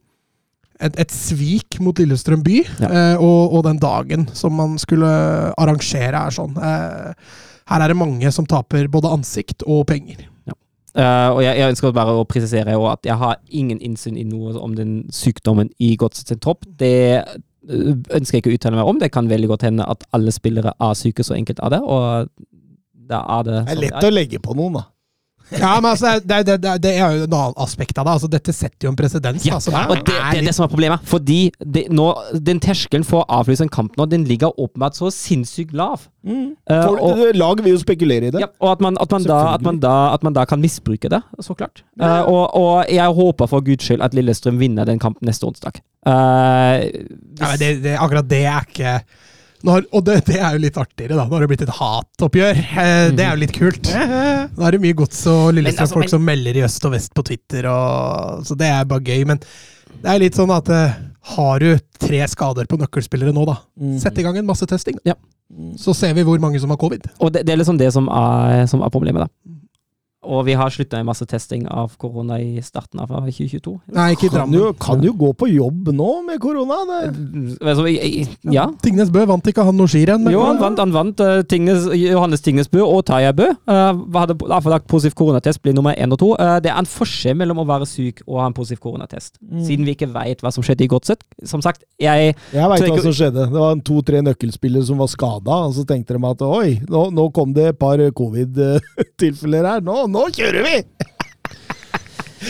et, 0.87 1.01
et 1.03 1.11
svik 1.15 1.81
mot 1.83 1.99
Lillestrøm 1.99 2.45
by, 2.47 2.61
Ja. 2.85 2.93
eh, 2.93 3.17
og, 3.19 3.57
og 3.59 3.65
den 3.67 3.83
dagen 3.83 4.29
som 4.33 4.55
man 4.63 4.79
skulle 4.79 5.11
arrangere 5.59 6.23
er 6.29 6.35
sånn. 6.39 6.55
Eh, 6.55 7.13
Her 7.71 7.81
er 7.85 7.93
det 7.93 7.97
mange 7.97 8.31
som 8.35 8.47
taper 8.49 8.89
både 8.93 9.13
ansikt 9.15 9.65
og 9.67 9.87
penger. 9.89 10.27
Eh, 10.95 11.29
og 11.35 11.41
jeg, 11.43 11.59
jeg 11.59 11.73
ønsker 11.73 11.95
bare 11.95 12.13
å 12.15 12.27
presisere 12.29 12.77
at 12.87 13.07
jeg 13.09 13.19
har 13.19 13.41
ingen 13.51 13.81
innsyn 13.83 14.19
i 14.21 14.27
noe 14.29 14.53
om 14.63 14.77
den 14.79 15.01
sykdommen 15.11 15.73
i 15.83 15.97
Godset 15.99 16.31
sin 16.31 16.39
tropp. 16.43 16.63
Det 16.79 16.95
eh, 17.19 17.33
ønsker 18.15 18.39
jeg 18.39 18.45
ikke 18.45 18.53
å 18.53 18.59
uttale 18.61 18.79
meg 18.79 18.91
om. 18.93 19.01
Det 19.03 19.11
kan 19.15 19.31
veldig 19.31 19.51
godt 19.51 19.67
hende 19.67 19.89
at 19.91 20.07
alle 20.15 20.35
spillere 20.35 20.77
er 20.79 20.99
syke, 20.99 21.27
så 21.27 21.35
enkelt 21.35 21.63
er 21.67 21.75
det. 21.75 21.81
Og 21.83 22.31
da 23.11 23.25
er 23.39 23.49
det 23.49 23.57
Det 23.65 23.75
er 23.75 23.83
lett 23.89 24.07
å 24.07 24.13
legge 24.15 24.43
på 24.45 24.55
noen, 24.55 24.79
da. 24.79 24.85
Ja, 25.53 25.75
men 25.81 25.91
altså, 25.91 26.15
det, 26.25 26.33
er- 26.39 26.45
det, 26.49 26.55
er- 26.71 26.79
det 26.81 26.91
er 26.97 27.19
jo 27.19 27.25
en 27.27 27.35
annen 27.37 27.59
aspekt 27.61 27.99
av 28.01 28.07
det. 28.09 28.13
Altså, 28.17 28.29
dette 28.33 28.53
setter 28.57 28.87
jo 28.89 28.93
en 28.93 28.97
presedens. 28.97 29.45
Ja, 29.45 29.59
altså, 29.59 29.71
det, 29.71 29.99
det 30.09 30.15
er 30.17 30.47
det 30.49 30.55
som 30.57 30.65
er 30.65 30.71
problemet. 30.73 31.05
Fordi 31.07 31.39
det, 31.61 31.83
nå, 31.93 32.07
den 32.41 32.61
terskelen 32.65 33.05
for 33.05 33.23
å 33.23 33.41
avlyse 33.41 33.63
en 33.67 33.73
kamp 33.73 33.97
nå, 34.01 34.07
den 34.11 34.25
ligger 34.29 34.57
åpenbart 34.59 34.97
så 34.97 35.11
sinnssykt 35.13 35.75
lav. 35.77 36.07
Mm. 36.25 36.55
Eh, 36.71 36.83
Folk, 36.87 37.03
og, 37.05 37.25
lag 37.37 37.61
vil 37.65 37.75
jo 37.77 37.83
spekulere 37.83 38.31
i 38.31 38.33
det. 38.33 38.41
ja, 38.41 38.49
og 38.65 38.71
at 38.73 38.81
man, 38.87 38.97
at, 39.01 39.11
man 39.13 39.27
da, 39.29 39.41
at, 39.55 39.63
man 39.67 39.79
da, 39.85 39.95
at 40.17 40.23
man 40.25 40.33
da 40.33 40.47
kan 40.49 40.63
misbruke 40.65 41.11
det, 41.13 41.21
så 41.45 41.55
klart. 41.55 41.85
Eh, 42.01 42.23
og, 42.25 42.49
og 42.57 42.89
jeg 42.89 43.19
håper 43.21 43.51
for 43.53 43.61
guds 43.67 43.85
skyld 43.85 44.03
at 44.03 44.17
Lillestrøm 44.17 44.57
vinner 44.63 44.89
den 44.89 44.99
kampen 45.03 45.29
neste 45.29 45.45
onsdag. 45.51 45.83
Eh, 46.09 46.89
Ja, 47.35 47.51
men 47.51 47.59
det, 47.61 47.71
det, 47.85 47.95
akkurat 48.01 48.29
det 48.31 48.43
er 48.47 48.67
ikke 48.69 48.97
når, 49.65 49.87
Og 49.97 50.05
det, 50.05 50.19
det 50.29 50.37
er 50.41 50.57
jo 50.57 50.63
litt 50.67 50.77
artigere, 50.81 51.17
da. 51.17 51.25
Nå 51.27 51.37
har 51.39 51.45
det 51.45 51.49
blitt 51.55 51.63
et 51.67 51.73
hatoppgjør. 51.79 52.59
Eh, 52.85 53.11
Det 53.17 53.25
er 53.25 53.31
jo 53.35 53.41
litt 53.43 53.55
kult. 53.57 53.89
Nå 53.95 54.67
er 54.69 54.77
det 54.77 54.81
mye 54.85 54.97
gods 54.99 55.23
og 55.27 55.39
altså, 55.49 55.55
Lillestrøm-folk 55.59 56.05
men- 56.05 56.13
som 56.15 56.25
melder 56.29 56.59
i 56.61 56.65
øst 56.67 56.85
og 56.89 56.93
vest 56.97 57.15
på 57.17 57.25
Twitter, 57.25 57.67
og, 57.73 58.45
så 58.45 58.57
det 58.61 58.69
er 58.69 58.85
bare 58.91 59.01
gøy. 59.09 59.25
Men 59.33 59.41
det 59.41 60.11
er 60.15 60.19
litt 60.21 60.37
sånn 60.37 60.53
at 60.55 60.69
eh, 60.75 60.97
har 61.35 61.59
du 61.65 61.71
tre 61.99 62.21
skader 62.29 62.67
på 62.69 62.77
nøkkelspillere 62.83 63.33
nå, 63.33 63.47
da, 63.49 63.57
Mm. 63.81 63.99
sett 64.01 64.19
i 64.19 64.23
gang 64.27 64.37
en 64.37 64.47
massetesting. 64.47 64.99
Ja. 65.09 65.15
Så 65.81 65.95
ser 65.97 66.13
vi 66.17 66.23
hvor 66.25 66.39
mange 66.41 66.61
som 66.61 66.71
har 66.73 66.77
covid. 66.81 67.05
Og 67.21 67.33
det, 67.33 67.45
det 67.47 67.53
er 67.55 67.59
liksom 67.61 67.79
det 67.79 67.93
som 67.93 68.09
er, 68.09 68.67
som 68.67 68.83
er 68.83 68.91
problemet, 68.93 69.25
da. 69.27 69.54
Og 70.25 70.45
vi 70.47 70.55
har 70.57 70.71
slutta 70.73 70.97
med 71.01 71.07
masse 71.11 71.27
testing 71.29 71.67
av 71.69 71.93
korona 72.01 72.39
i 72.41 72.61
starten 72.65 73.01
av 73.03 73.09
2022. 73.13 73.75
Nei, 73.95 74.11
ikke 74.17 74.31
Kan 74.35 74.53
jo, 74.53 74.73
kan 74.81 75.03
jo 75.05 75.13
gå 75.13 75.31
på 75.37 75.49
jobb 75.53 75.91
nå 75.95 76.11
med 76.27 76.41
korona. 76.41 76.79
Det. 76.89 77.59
Altså, 77.61 77.87
i- 77.89 78.27
ja. 78.53 78.67
Tingnes 78.83 79.11
Bø 79.13 79.25
vant 79.27 79.45
ikke 79.47 79.65
han 79.65 79.77
noe 79.77 79.87
skirenn? 79.87 80.23
men- 80.25 80.33
Jo, 80.33 80.43
han 80.45 80.59
vant, 80.59 80.79
han 80.79 80.93
vant 80.93 81.21
uh, 81.21 81.43
Tingnes, 81.43 81.87
Johannes 81.95 82.41
Tingnesbø 82.41 82.81
og 82.83 83.05
Taja 83.07 83.33
Bø. 83.33 83.51
Uh, 83.69 83.93
hadde 84.19 84.37
avlagt 84.51 84.87
positiv 84.89 85.15
koronatest, 85.15 85.61
blir 85.63 85.75
nummer 85.77 85.95
én 85.95 86.13
og 86.13 86.19
to. 86.19 86.33
Uh, 86.35 86.59
det 86.61 86.71
er 86.73 86.79
en 86.79 86.87
forskjell 86.89 87.37
mellom 87.37 87.59
å 87.63 87.67
være 87.69 87.87
syk 87.87 88.23
og 88.27 88.41
ha 88.41 88.47
en 88.51 88.57
positiv 88.57 88.81
koronatest. 88.81 89.37
Siden 89.65 89.85
vi 89.85 89.95
ikke 89.95 90.11
veit 90.13 90.41
hva 90.41 90.53
som 90.53 90.63
skjedde 90.65 90.85
i 90.85 90.89
Godset. 90.89 91.21
Som 91.45 91.61
sagt, 91.63 91.85
jeg 92.01 92.35
Jeg 92.53 92.69
veit 92.71 92.83
hva 92.89 93.03
som 93.03 93.13
skjedde. 93.13 93.45
Det 93.53 93.61
var 93.61 93.77
to-tre 93.85 94.23
nøkkelspillere 94.25 94.85
som 94.89 94.99
var 94.99 95.07
skada, 95.13 95.61
og 95.69 95.75
så 95.77 95.85
tenkte 95.87 96.17
de 96.17 96.25
at 96.31 96.43
oi, 96.43 96.81
nå, 96.89 97.11
nå 97.13 97.29
kom 97.35 97.53
det 97.53 97.67
et 97.75 97.79
par 97.79 97.99
covid-tilfeller 97.99 99.65
her. 99.69 99.81
Nå, 99.85 100.07
nå 100.15 100.25
kjører 100.35 100.65
vi! 100.67 100.77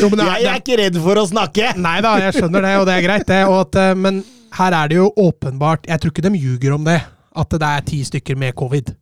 Jo, 0.01 0.09
men 0.11 0.19
det 0.19 0.27
er- 0.27 0.41
Jeg 0.43 0.51
er 0.51 0.61
ikke 0.61 0.79
redd 0.81 0.97
for 1.03 1.21
å 1.21 1.27
snakke! 1.31 1.73
Nei 1.79 2.01
da, 2.05 2.17
jeg 2.19 2.35
skjønner 2.39 2.65
det, 2.67 2.73
og 2.81 2.87
det 2.89 2.95
er 2.99 3.05
greit, 3.07 3.27
det. 3.31 3.41
Og 3.47 3.61
at, 3.61 3.77
eh, 3.79 3.95
men 3.95 4.25
her 4.59 4.73
er 4.83 4.89
det 4.91 4.97
jo 4.99 5.11
åpenbart 5.19 5.87
Jeg 5.91 6.01
tror 6.01 6.11
ikke 6.13 6.25
de 6.27 6.39
ljuger 6.39 6.75
om 6.75 6.85
det. 6.85 7.01
At 7.37 7.49
det 7.51 7.63
er 7.63 7.81
ti 7.87 8.03
stykker 8.07 8.37
med 8.39 8.55
covid. 8.55 8.93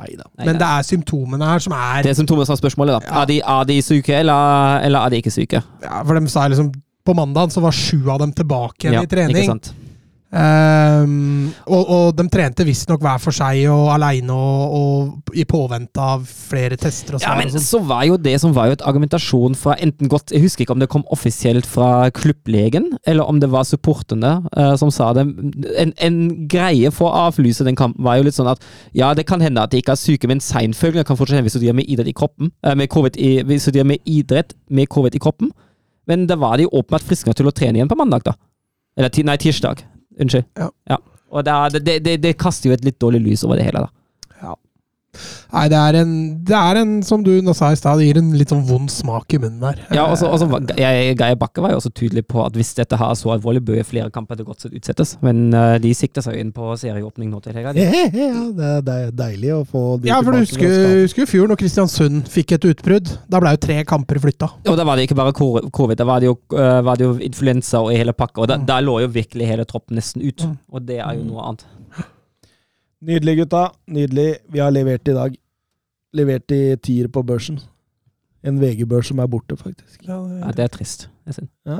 Neida. 0.00 0.24
Nei, 0.38 0.46
Men 0.46 0.56
det 0.58 0.64
er 0.66 0.82
symptomene 0.88 1.44
her 1.44 1.58
som 1.60 1.72
er 1.76 2.02
Det 2.02 2.10
er 2.14 2.16
symptomene 2.22 2.46
som 2.48 2.54
er 2.56 2.60
spørsmålet, 2.62 2.94
da. 2.96 3.00
Ja. 3.06 3.22
Er, 3.22 3.26
de, 3.28 3.40
er 3.44 3.64
de 3.68 3.76
syke, 3.84 4.14
eller, 4.22 4.80
eller 4.86 5.04
er 5.04 5.10
de 5.12 5.20
ikke 5.22 5.32
syke? 5.34 5.60
ja, 5.82 6.02
For 6.02 6.18
de 6.18 6.26
sa 6.32 6.46
liksom 6.48 6.72
På 7.04 7.14
mandag 7.14 7.52
så 7.52 7.60
var 7.60 7.72
sju 7.76 8.08
av 8.08 8.18
dem 8.22 8.32
tilbake 8.32 8.88
igjen 8.88 9.02
i 9.02 9.06
ikke 9.34 9.46
sant? 9.46 9.72
Ehm, 10.32 11.50
og, 11.68 11.90
og 11.92 12.06
de 12.16 12.24
trente 12.32 12.64
visstnok 12.64 13.02
hver 13.04 13.18
for 13.20 13.36
seg 13.36 13.66
og 13.68 13.90
aleine 13.92 14.32
og, 14.32 14.76
og 14.78 15.36
i 15.36 15.44
påvente 15.48 16.00
av 16.00 16.24
flere 16.24 16.78
tester. 16.80 17.18
Ja, 17.20 17.34
men 17.36 17.52
sånn. 17.52 17.64
så 17.64 17.80
var 17.84 18.06
jo 18.08 18.16
det 18.16 18.38
som 18.40 18.54
var 18.56 18.70
jo 18.70 18.76
et 18.78 18.84
argumentasjon 18.88 19.56
fra 19.58 19.76
enten 19.76 20.08
godt 20.12 20.32
Jeg 20.32 20.44
husker 20.46 20.64
ikke 20.64 20.76
om 20.76 20.80
det 20.80 20.88
kom 20.92 21.04
offisielt 21.12 21.68
fra 21.68 22.08
klubblegen, 22.16 22.94
eller 23.04 23.28
om 23.28 23.42
det 23.42 23.50
var 23.52 23.68
supporterne 23.68 24.38
uh, 24.56 24.72
som 24.80 24.92
sa 24.94 25.10
det. 25.16 25.26
En, 25.82 25.92
en 26.00 26.18
greie 26.48 26.92
for 26.94 27.10
å 27.10 27.26
avlyse 27.28 27.66
den 27.68 27.76
kampen 27.76 28.04
var 28.06 28.16
jo 28.18 28.26
litt 28.28 28.38
sånn 28.38 28.50
at 28.54 28.64
ja, 28.96 29.12
det 29.18 29.26
kan 29.28 29.44
hende 29.44 29.60
at 29.60 29.74
de 29.74 29.82
ikke 29.82 29.92
er 29.92 30.00
syke, 30.00 30.30
men 30.30 30.40
seinfølgende 30.40 31.04
kan 31.08 31.20
fortsatt 31.20 31.36
hende 31.36 31.50
hvis 31.50 31.58
du 31.58 31.64
driver 31.66 31.80
med 31.82 31.92
idrett 31.92 32.08
i 32.08 32.16
kroppen. 32.16 32.54
Uh, 32.64 32.72
med 32.78 32.88
covid 32.92 33.20
i, 33.20 33.34
hvis 33.44 33.68
du 33.68 33.74
driver 33.74 33.92
med 33.92 34.08
idrett 34.08 34.56
med 34.72 34.88
covid 34.88 35.18
i 35.18 35.22
kroppen. 35.22 35.52
Men 36.08 36.24
da 36.26 36.40
var 36.40 36.56
de 36.58 36.70
åpenbart 36.72 37.04
friske 37.04 37.28
nok 37.28 37.36
til 37.38 37.52
å 37.52 37.54
trene 37.54 37.78
igjen 37.78 37.92
på 37.92 38.00
mandag, 38.00 38.24
da. 38.24 38.38
Eller 38.96 39.12
nei, 39.24 39.36
tirsdag. 39.40 39.84
Unnskyld. 40.20 40.44
Ja. 40.58 40.98
Og 41.32 41.44
det, 41.46 41.80
det, 41.86 41.98
det, 42.04 42.16
det 42.20 42.36
kaster 42.40 42.68
jo 42.70 42.76
et 42.76 42.84
litt 42.84 42.98
dårlig 43.00 43.22
lys 43.24 43.44
over 43.46 43.56
det 43.56 43.70
hele, 43.70 43.86
da. 43.86 44.01
Nei, 45.52 45.66
det 45.68 45.76
er, 45.76 45.96
en, 46.00 46.12
det 46.48 46.54
er 46.56 46.78
en, 46.80 46.92
som 47.04 47.20
du 47.24 47.30
sa 47.52 47.68
i 47.72 47.76
stad, 47.76 47.98
det 48.00 48.06
gir 48.08 48.18
en 48.22 48.30
litt 48.38 48.48
sånn 48.52 48.62
vond 48.64 48.88
smak 48.90 49.34
i 49.36 49.40
munnen 49.42 49.60
der. 49.60 49.82
Ja, 49.92 50.06
og 50.08 50.16
så- 50.16 50.30
og 50.32 50.38
så 50.40 50.46
var- 50.48 50.62
jeg- 50.76 51.16
Geir 51.18 51.36
Bakke 51.36 51.60
var 51.60 51.70
jo 51.72 51.76
også 51.76 51.92
tydelig 51.92 52.24
på 52.26 52.44
at 52.46 52.54
hvis 52.54 52.72
dette 52.74 52.96
her 52.96 53.10
er 53.10 53.14
så 53.14 53.28
alvorlig, 53.36 53.60
bør 53.62 53.84
flere 53.84 54.10
kamper 54.10 54.36
til 54.36 54.46
godt 54.46 54.62
sett 54.62 54.72
utsettes. 54.72 55.18
Men 55.20 55.52
uh, 55.52 55.76
de 55.78 55.92
sikter 55.92 56.22
seg 56.22 56.34
jo 56.34 56.40
inn 56.40 56.52
på 56.52 56.72
serieåpning 56.80 57.30
nå 57.30 57.42
til 57.42 57.52
helga. 57.52 57.72
de. 57.76 57.80
Ja, 57.80 58.50
det 58.56 58.64
er- 58.64 58.80
det 58.80 58.94
er 58.96 59.10
deilig 59.12 59.52
å 59.52 59.66
få 59.68 60.00
de 60.00 60.08
Ja, 60.08 60.22
for 60.22 60.32
du 60.32 60.46
tilbake 60.46 61.04
husker, 61.04 61.22
i 61.22 61.26
fjor 61.26 61.48
når 61.48 61.56
Kristiansund 61.60 62.24
fikk 62.28 62.52
et 62.52 62.64
utbrudd. 62.72 63.18
Da 63.28 63.38
ble 63.40 63.50
jo 63.50 63.56
tre 63.68 63.84
kamper 63.84 64.18
flytta. 64.18 64.48
Og 64.66 64.76
da 64.76 64.84
var 64.84 64.96
det 64.96 65.08
ikke 65.10 65.16
bare 65.20 65.32
covid, 65.70 65.96
da 65.96 66.04
var 66.04 66.20
det 66.20 66.26
jo, 66.32 66.38
uh, 66.56 66.80
var 66.80 66.96
det 66.96 67.04
jo 67.04 67.14
influensa 67.20 67.84
og 67.84 67.92
hele 67.92 68.12
pakka. 68.16 68.42
Og 68.42 68.48
da, 68.48 68.56
da 68.56 68.80
lå 68.80 69.00
jo 69.04 69.08
virkelig 69.08 69.46
hele 69.46 69.64
troppen 69.68 69.96
nesten 70.00 70.24
ut. 70.24 70.40
Mm. 70.48 70.58
Og 70.72 70.86
det 70.86 70.98
er 71.04 71.12
jo 71.20 71.24
noe 71.28 71.42
annet. 71.52 71.64
Nydelig, 73.02 73.34
gutta. 73.36 73.72
Nydelig. 73.90 74.36
Vi 74.52 74.58
har 74.62 74.70
levert 74.70 75.08
i 75.08 75.12
dag. 75.16 75.34
Levert 76.14 76.50
i 76.54 76.76
tier 76.78 77.08
på 77.10 77.22
børsen. 77.26 77.58
En 78.46 78.60
VG-børs 78.60 79.08
som 79.10 79.18
er 79.18 79.26
borte, 79.30 79.56
faktisk. 79.58 80.04
Ja, 80.06 80.50
det 80.54 80.62
er 80.62 80.68
trist. 80.70 81.08
Det 81.24 81.30
er 81.32 81.34
synd. 81.40 81.48
Ja, 81.66 81.72
ja. 81.72 81.78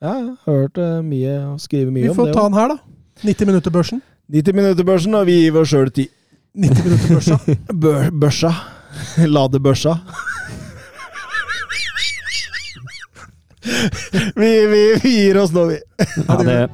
ja 0.00 0.12
jeg 0.14 0.36
har 0.46 0.52
hørt 0.52 0.78
eh, 0.80 1.02
mye 1.04 1.46
og 1.50 1.60
skrevet 1.60 1.92
mye 1.92 2.08
om 2.08 2.10
det. 2.16 2.16
Vi 2.16 2.18
får 2.22 2.32
ta 2.32 2.44
den 2.48 2.56
her, 2.56 2.68
da. 2.72 2.76
90 3.24 3.46
minutter 3.46 3.70
børsen. 3.70 4.02
90 4.32 4.54
minutter-børsen, 4.56 5.14
og 5.14 5.26
vi 5.28 5.32
gir 5.42 5.56
oss 5.60 5.68
sjøl 5.68 5.90
ti. 5.92 6.08
90 6.54 6.84
minutter 6.84 7.08
børsa. 7.12 7.38
Bør, 7.84 8.10
børsa. 8.24 8.50
Lade 9.28 9.60
børsa. 9.60 9.94
vi, 14.40 14.66
vi, 14.72 14.82
vi 15.02 15.10
gir 15.10 15.36
oss 15.44 15.52
nå, 15.52 15.64
vi. 15.74 15.78
Ja, 16.24 16.36
det. 16.40 16.70